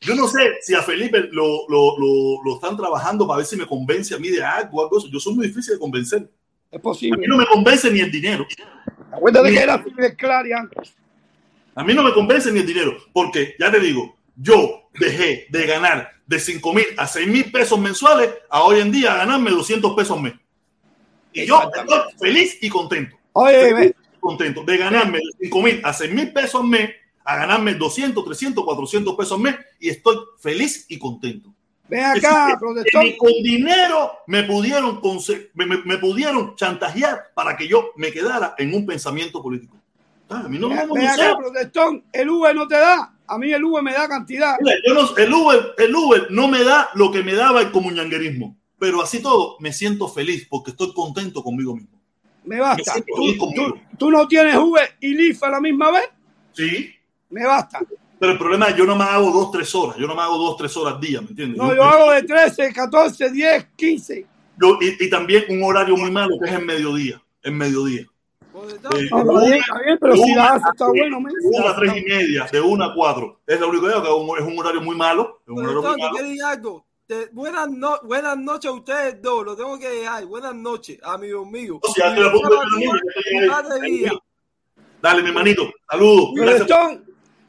Yo 0.00 0.14
no 0.14 0.28
sé 0.28 0.38
si 0.62 0.74
a 0.74 0.82
Felipe 0.82 1.28
lo, 1.32 1.68
lo, 1.68 1.98
lo, 1.98 2.42
lo 2.44 2.54
están 2.54 2.76
trabajando 2.76 3.26
para 3.26 3.38
ver 3.38 3.46
si 3.46 3.56
me 3.56 3.66
convence 3.66 4.14
a 4.14 4.18
mí 4.18 4.28
de 4.28 4.42
algo, 4.42 4.82
algo. 4.82 5.04
Yo 5.10 5.18
soy 5.18 5.34
muy 5.34 5.46
difícil 5.48 5.74
de 5.74 5.80
convencer. 5.80 6.30
Es 6.70 6.78
A 6.78 6.82
posible. 6.82 7.18
mí 7.18 7.26
no 7.26 7.36
me 7.36 7.46
convence 7.46 7.90
ni 7.90 8.00
el 8.00 8.10
dinero. 8.10 8.46
Acuérdate 9.10 9.50
que 9.50 9.58
era 9.58 9.74
antes. 9.74 10.94
A 11.74 11.84
mí 11.84 11.94
no 11.94 12.02
me 12.02 12.12
convence 12.12 12.50
ni 12.52 12.60
el 12.60 12.66
dinero, 12.66 12.96
porque 13.12 13.54
ya 13.58 13.70
te 13.70 13.78
digo, 13.80 14.16
yo 14.36 14.88
dejé 14.98 15.46
de 15.50 15.66
ganar 15.66 16.10
de 16.26 16.38
5 16.38 16.72
mil 16.74 16.84
a 16.96 17.06
6 17.06 17.26
mil 17.28 17.50
pesos 17.50 17.78
mensuales 17.78 18.30
a 18.50 18.62
hoy 18.62 18.80
en 18.80 18.92
día 18.92 19.14
ganarme 19.14 19.50
200 19.50 19.94
pesos 19.94 20.16
al 20.16 20.24
mes. 20.24 20.34
Y 21.32 21.46
yo 21.46 21.60
estoy 21.74 21.98
feliz 22.20 22.58
y 22.60 22.68
contento. 22.68 23.16
Oye, 23.32 23.74
Feliz 23.74 23.94
y 24.16 24.20
contento 24.20 24.64
de 24.64 24.76
ganarme 24.76 25.18
de 25.18 25.44
5 25.46 25.62
mil 25.62 25.80
a 25.84 25.92
6 25.92 26.12
mil 26.12 26.32
pesos 26.32 26.60
al 26.60 26.66
mes 26.68 26.90
a 27.28 27.36
ganarme 27.36 27.74
200, 27.74 28.24
300, 28.24 28.64
400 28.64 29.14
pesos 29.14 29.32
al 29.32 29.40
mes 29.40 29.56
y 29.78 29.90
estoy 29.90 30.16
feliz 30.40 30.86
y 30.88 30.98
contento. 30.98 31.52
ven 31.86 32.00
Es 32.00 32.24
acá, 32.24 32.38
decir, 32.46 32.54
que 32.54 32.58
protestón. 32.58 33.04
ni 33.04 33.16
con 33.18 33.32
dinero 33.42 34.12
me 34.26 34.44
pudieron, 34.44 35.00
me, 35.54 35.66
me- 35.66 35.82
me 35.84 35.98
pudieron 35.98 36.56
chantajear 36.56 37.24
para 37.34 37.54
que 37.56 37.68
yo 37.68 37.90
me 37.96 38.10
quedara 38.12 38.54
en 38.56 38.72
un 38.74 38.86
pensamiento 38.86 39.42
político. 39.42 39.76
Ah, 40.30 40.42
A 40.44 40.48
mí 40.48 40.58
no 40.58 40.68
me 40.70 40.86
protestón. 40.86 42.04
El 42.12 42.30
Uber 42.30 42.54
no 42.54 42.66
te 42.66 42.76
da. 42.76 43.14
A 43.26 43.36
mí 43.38 43.52
el 43.52 43.62
Uber 43.62 43.82
me 43.82 43.92
da 43.92 44.08
cantidad. 44.08 44.56
Mira, 44.60 44.76
yo 44.86 44.94
no- 44.94 45.16
el, 45.16 45.32
Uber, 45.34 45.74
el 45.76 45.94
Uber 45.94 46.26
no 46.30 46.48
me 46.48 46.64
da 46.64 46.88
lo 46.94 47.10
que 47.12 47.22
me 47.22 47.34
daba 47.34 47.60
el 47.60 47.70
comunanguerismo, 47.70 48.56
pero 48.78 49.02
así 49.02 49.20
todo 49.20 49.56
me 49.60 49.72
siento 49.74 50.08
feliz 50.08 50.46
porque 50.48 50.70
estoy 50.70 50.94
contento 50.94 51.42
conmigo 51.42 51.74
mismo. 51.76 51.98
Me 52.44 52.58
basta. 52.58 52.76
Me 52.78 52.84
siento 53.02 53.12
¿Tú, 53.16 53.22
bien 53.22 53.36
conmigo. 53.38 53.64
tú- 53.74 53.96
tú 53.98 54.10
no 54.10 54.26
tienes 54.26 54.56
Uber 54.56 54.96
y 55.00 55.08
Lyft 55.08 55.42
a 55.44 55.50
la 55.50 55.60
misma 55.60 55.90
vez? 55.90 56.08
Sí, 56.52 56.90
Me 57.30 57.44
basta. 57.46 57.80
pero 58.18 58.32
el 58.32 58.38
problema 58.38 58.66
es 58.66 58.72
que 58.74 58.78
yo 58.80 58.86
no 58.86 58.96
me 58.96 59.04
hago 59.04 59.30
dos, 59.30 59.50
tres 59.52 59.72
horas, 59.74 59.96
yo 59.96 60.06
no 60.06 60.14
me 60.14 60.22
hago 60.22 60.36
dos, 60.38 60.56
tres 60.56 60.76
horas 60.76 60.94
al 60.94 61.00
día, 61.00 61.20
¿me 61.20 61.28
entiendes? 61.28 61.56
No, 61.58 61.74
yo 61.74 61.82
hago 61.84 62.10
de 62.12 62.22
13, 62.24 62.72
14, 62.72 63.30
10, 63.30 63.66
15. 63.76 64.26
yo- 64.60 64.78
y, 64.80 65.04
y 65.04 65.08
también 65.10 65.44
un 65.50 65.62
horario 65.62 65.96
muy 65.96 66.10
malo 66.10 66.36
que 66.42 66.48
es 66.50 66.56
el 66.56 66.64
mediodía, 66.64 67.22
el 67.42 67.52
mediodía. 67.52 68.02
Eh, 68.02 68.08
de 68.82 69.08
una- 69.12 70.60
bueno, 70.88 71.20
men. 71.20 71.32
de 71.32 71.48
una 71.58 71.70
a 71.70 71.76
tres 71.76 71.92
y 71.96 72.02
media, 72.02 72.48
de 72.50 72.60
una 72.60 72.86
a 72.86 72.94
cuatro. 72.94 73.40
Es 73.46 73.60
lo 73.60 73.68
único 73.68 73.86
que 73.86 73.92
hago, 73.92 74.36
es 74.36 74.44
un 74.44 74.58
horario 74.58 74.80
muy 74.80 74.96
malo. 74.96 75.40
Es 75.46 75.48
un 75.52 75.58
horario 75.58 75.74
muy 75.76 75.82
Protestón, 75.82 75.96
te 75.96 76.02
malo. 76.02 76.12
quiero 76.16 76.28
decir 76.28 76.44
algo. 76.44 76.86
Te- 77.06 77.28
buenas, 77.32 77.70
no- 77.70 78.00
buenas 78.02 78.36
noches 78.36 78.68
a 78.70 78.74
ustedes 78.74 79.22
dos, 79.22 79.44
lo 79.44 79.54
tengo 79.56 79.78
que 79.78 79.88
dejar. 79.88 80.26
Buenas 80.26 80.54
noches, 80.56 80.98
amigos 81.04 81.46
míos. 81.48 81.78
O 81.82 81.92
sea. 81.92 82.12
Dale, 85.00 85.22
mi 85.22 85.28
hermanito, 85.28 85.70
saludos. 85.88 86.30
Gracias. 86.34 86.68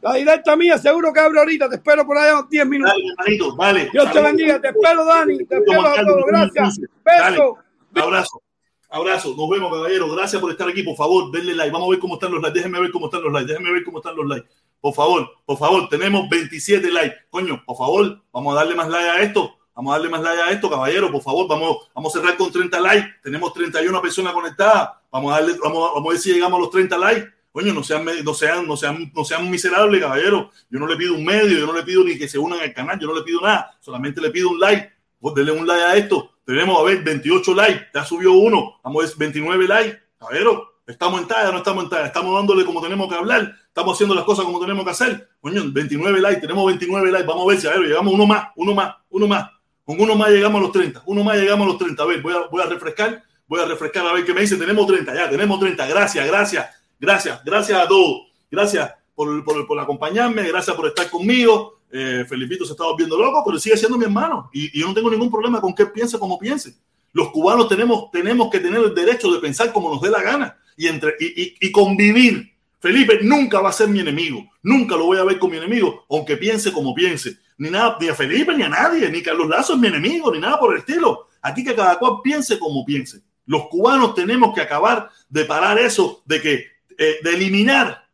La 0.02 0.14
directa 0.14 0.56
mía 0.56 0.78
seguro 0.78 1.12
que 1.12 1.20
abre 1.20 1.40
ahorita. 1.40 1.70
Te 1.70 1.76
espero 1.76 2.06
por 2.06 2.18
allá 2.18 2.40
unos 2.40 2.50
10 2.50 2.66
minutos. 2.68 2.94
Dale, 2.94 3.10
hermanito, 3.18 3.56
vale. 3.56 3.90
Dios 3.92 4.12
te 4.12 4.22
bendiga. 4.22 4.62
Te 4.62 4.68
espero, 4.70 5.06
Dani. 5.06 5.38
Te 5.46 5.58
espero 5.58 5.82
a 5.82 5.96
todos. 5.96 6.24
Gracias. 6.28 6.80
Dale. 7.04 7.32
Beso. 7.32 7.58
Abrazo. 7.96 8.42
Abrazo. 8.90 9.36
Nos 9.36 9.50
vemos, 9.50 9.72
caballero. 9.72 10.10
Gracias 10.16 10.42
por 10.42 10.52
estar 10.52 10.68
aquí. 10.68 10.84
Por 10.84 10.96
favor, 10.96 11.32
denle 11.32 11.54
like. 11.56 11.72
Vamos 11.72 11.88
a 11.88 11.92
ver 11.92 12.00
cómo 12.00 12.16
están 12.16 12.32
los 12.32 12.42
likes. 12.42 12.58
Déjenme 12.58 12.80
ver 12.80 12.92
cómo 12.92 13.06
están 13.08 13.24
los 13.24 13.34
likes. 13.34 13.48
Déjenme 13.48 13.72
ver 13.72 13.84
cómo 13.84 13.98
están 13.98 14.16
los 14.16 14.26
likes. 14.26 14.48
Por 14.82 14.94
favor, 14.94 15.30
por 15.46 15.58
favor, 15.58 15.90
tenemos 15.90 16.30
27 16.30 16.90
likes. 16.90 17.16
Coño, 17.30 17.62
por 17.66 17.78
favor, 17.78 18.22
vamos 18.32 18.54
a 18.54 18.60
darle 18.60 18.76
más 18.76 18.88
like 18.88 19.10
a 19.10 19.22
esto. 19.22 19.58
Vamos 19.76 19.92
a 19.92 19.98
darle 19.98 20.10
más 20.10 20.22
like 20.22 20.42
a 20.42 20.50
esto, 20.52 20.70
caballero. 20.70 21.12
Por 21.12 21.22
favor, 21.22 21.48
vamos, 21.48 21.90
vamos 21.94 22.16
a 22.16 22.20
cerrar 22.20 22.38
con 22.38 22.52
30 22.52 22.80
likes. 22.80 23.08
Tenemos 23.22 23.54
31 23.54 24.02
personas 24.02 24.34
conectadas. 24.34 24.92
Vamos 25.12 25.34
a 25.34 25.40
darle, 25.40 25.58
vamos, 25.62 25.92
vamos 25.94 26.08
a 26.08 26.10
ver 26.12 26.20
si 26.20 26.34
llegamos 26.34 26.58
a 26.58 26.62
los 26.62 26.72
30 26.72 26.98
likes. 26.98 27.28
Coño, 27.52 27.74
no 27.74 27.84
sean, 27.84 28.06
no 28.24 28.34
sean, 28.34 28.68
no 28.68 28.78
sean, 28.78 29.12
no 29.14 29.26
sean 29.26 29.50
miserables, 29.50 30.02
caballero. 30.02 30.52
Yo 30.70 30.80
no 30.80 30.88
le 30.88 30.96
pido 30.96 31.16
un 31.16 31.26
medio, 31.26 31.58
yo 31.58 31.66
no 31.66 31.74
le 31.74 31.84
pido 31.84 32.04
ni 32.04 32.18
que 32.18 32.28
se 32.28 32.38
unan 32.38 32.60
al 32.60 32.74
canal, 32.74 33.00
yo 33.00 33.08
no 33.08 33.16
le 33.16 33.24
pido 33.24 33.42
nada. 33.42 33.76
Solamente 33.80 34.22
le 34.22 34.30
pido 34.30 34.50
un 34.50 34.60
like. 34.60 34.92
Pues 35.20 35.36
denle 35.36 35.52
un 35.52 35.68
like 35.68 35.84
a 35.84 35.96
esto. 35.98 36.32
Tenemos 36.46 36.80
a 36.80 36.84
ver 36.84 37.04
28 37.04 37.54
likes. 37.54 37.88
Ya 37.94 38.06
subió 38.06 38.34
uno. 38.34 38.80
Vamos 38.84 39.04
a 39.04 39.08
ver 39.08 39.16
29 39.18 39.68
likes. 39.68 40.00
Caballero, 40.18 40.82
estamos 40.88 41.22
en 41.22 41.28
talla, 41.28 41.52
no 41.52 41.58
estamos 41.58 41.84
en 41.84 41.90
talla. 41.90 42.06
Estamos 42.06 42.36
dándole 42.36 42.66
como 42.66 42.82
tenemos 42.82 43.10
que 43.10 43.16
hablar. 43.16 43.56
Estamos 43.68 43.96
haciendo 43.96 44.16
las 44.16 44.24
cosas 44.24 44.46
como 44.46 44.60
tenemos 44.60 44.86
que 44.86 44.92
hacer. 44.92 45.30
Coño, 45.42 45.64
29 45.72 46.20
likes. 46.20 46.42
Tenemos 46.42 46.66
29 46.66 47.12
likes. 47.12 47.28
Vamos 47.28 47.44
a 47.46 47.48
ver 47.50 47.60
si 47.60 47.68
a 47.68 47.72
ver, 47.72 47.82
llegamos 47.82 48.14
uno 48.14 48.26
más, 48.26 48.48
uno 48.56 48.74
más, 48.74 48.96
uno 49.10 49.28
más. 49.28 49.50
Con 49.84 50.00
uno 50.00 50.16
más 50.16 50.30
llegamos 50.30 50.60
a 50.60 50.64
los 50.64 50.72
30. 50.72 51.04
Uno 51.08 51.24
más 51.24 51.38
llegamos 51.38 51.66
a 51.66 51.70
los 51.70 51.78
30. 51.78 52.04
A 52.04 52.06
ver, 52.06 52.22
voy 52.22 52.34
a, 52.34 52.48
voy 52.48 52.62
a 52.62 52.66
refrescar. 52.68 53.24
Voy 53.48 53.60
a 53.60 53.66
refrescar 53.66 54.06
a 54.06 54.14
ver 54.14 54.24
qué 54.24 54.34
me 54.34 54.42
dice. 54.42 54.56
Tenemos 54.56 54.86
30. 54.86 55.16
Ya, 55.16 55.30
tenemos 55.30 55.60
30. 55.60 55.88
Gracias, 55.88 56.28
gracias, 56.28 56.70
gracias, 57.00 57.44
gracias 57.44 57.80
a 57.80 57.88
todos. 57.88 58.28
Gracias 58.52 58.92
por, 59.16 59.44
por, 59.44 59.68
por 59.68 59.80
acompañarme. 59.80 60.48
Gracias 60.48 60.76
por 60.76 60.88
estar 60.88 61.10
conmigo. 61.10 61.80
Eh, 61.92 62.26
Felipito 62.28 62.66
se 62.66 62.74
está 62.74 62.84
volviendo 62.84 63.18
loco, 63.18 63.44
pero 63.46 63.60
sigue 63.60 63.78
siendo 63.78 63.98
mi 63.98 64.06
hermano. 64.06 64.50
Y, 64.54 64.78
y 64.78 64.82
yo 64.82 64.88
no 64.88 64.94
tengo 64.94 65.10
ningún 65.10 65.32
problema 65.32 65.62
con 65.62 65.74
que 65.74 65.84
él 65.84 65.92
piense 65.92 66.20
como 66.20 66.38
piense. 66.38 66.76
Los 67.12 67.30
cubanos 67.32 67.68
tenemos, 67.68 68.12
tenemos 68.12 68.50
que 68.50 68.60
tener 68.60 68.84
el 68.84 68.94
derecho 68.94 69.32
de 69.32 69.40
pensar 69.40 69.74
como 69.74 69.92
nos 69.92 70.02
dé 70.02 70.10
la 70.10 70.22
gana 70.22 70.58
y, 70.78 70.88
entre, 70.88 71.16
y, 71.20 71.44
y, 71.44 71.56
y 71.60 71.72
convivir. 71.72 72.54
Felipe 72.80 73.20
nunca 73.22 73.60
va 73.60 73.70
a 73.70 73.74
ser 73.74 73.88
mi 73.90 74.00
enemigo. 74.00 74.50
Nunca 74.62 74.96
lo 74.96 75.06
voy 75.06 75.18
a 75.18 75.24
ver 75.24 75.38
como 75.38 75.52
mi 75.52 75.58
enemigo, 75.58 76.06
aunque 76.10 76.38
piense 76.38 76.72
como 76.72 76.94
piense. 76.94 77.38
Ni 77.58 77.70
nada, 77.70 77.98
ni 78.00 78.08
a 78.08 78.16
Felipe, 78.16 78.56
ni 78.56 78.64
a 78.64 78.70
nadie, 78.70 79.10
ni 79.10 79.22
Carlos 79.22 79.50
Lazo 79.50 79.74
es 79.74 79.80
mi 79.80 79.88
enemigo, 79.88 80.32
ni 80.32 80.40
nada 80.40 80.58
por 80.58 80.74
el 80.74 80.80
estilo. 80.80 81.28
Aquí 81.42 81.64
que 81.64 81.76
cada 81.76 82.00
cual 82.00 82.22
piense 82.24 82.58
como 82.58 82.86
piense. 82.86 83.22
Los 83.46 83.68
cubanos 83.68 84.16
tenemos 84.16 84.54
que 84.54 84.62
acabar 84.62 85.10
de 85.28 85.44
parar 85.44 85.78
eso, 85.78 86.22
de 86.26 86.42
que, 86.42 86.66
eh, 87.02 87.20
de 87.24 87.34
eliminar 87.34 88.10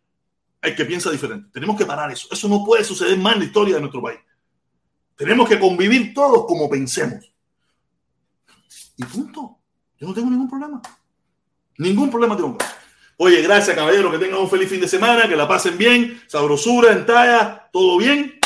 el 0.61 0.75
que 0.75 0.85
piensa 0.85 1.09
diferente. 1.09 1.49
Tenemos 1.51 1.75
que 1.75 1.87
parar 1.87 2.11
eso. 2.11 2.27
Eso 2.31 2.47
no 2.47 2.63
puede 2.63 2.83
suceder 2.83 3.17
más 3.17 3.33
en 3.33 3.39
la 3.39 3.45
historia 3.45 3.75
de 3.75 3.81
nuestro 3.81 3.99
país. 3.99 4.19
Tenemos 5.15 5.49
que 5.49 5.59
convivir 5.59 6.13
todos 6.13 6.45
como 6.45 6.69
pensemos. 6.69 7.33
Y 8.95 9.03
punto. 9.05 9.57
Yo 9.97 10.07
no 10.07 10.13
tengo 10.13 10.29
ningún 10.29 10.47
problema. 10.47 10.83
Ningún 11.79 12.11
problema 12.11 12.37
tengo. 12.37 12.59
Oye, 13.17 13.41
gracias, 13.41 13.75
caballero. 13.75 14.11
Que 14.11 14.19
tengan 14.19 14.39
un 14.39 14.49
feliz 14.49 14.69
fin 14.69 14.81
de 14.81 14.87
semana. 14.87 15.27
Que 15.27 15.35
la 15.35 15.47
pasen 15.47 15.79
bien. 15.79 16.21
Sabrosura, 16.27 16.91
en 16.91 17.07
talla. 17.07 17.67
Todo 17.73 17.97
bien. 17.97 18.39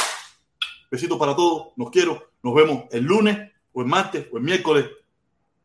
Besitos 0.90 1.20
para 1.20 1.36
todos. 1.36 1.74
Los 1.76 1.90
quiero. 1.90 2.32
Nos 2.42 2.56
vemos 2.56 2.86
el 2.92 3.04
lunes, 3.04 3.52
o 3.74 3.82
el 3.82 3.88
martes, 3.88 4.28
o 4.32 4.38
el 4.38 4.44
miércoles. 4.44 4.86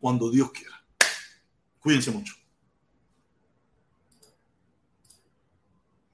Cuando 0.00 0.32
Dios 0.32 0.50
quiera. 0.50 0.84
Cuídense 1.78 2.10
mucho. 2.10 2.34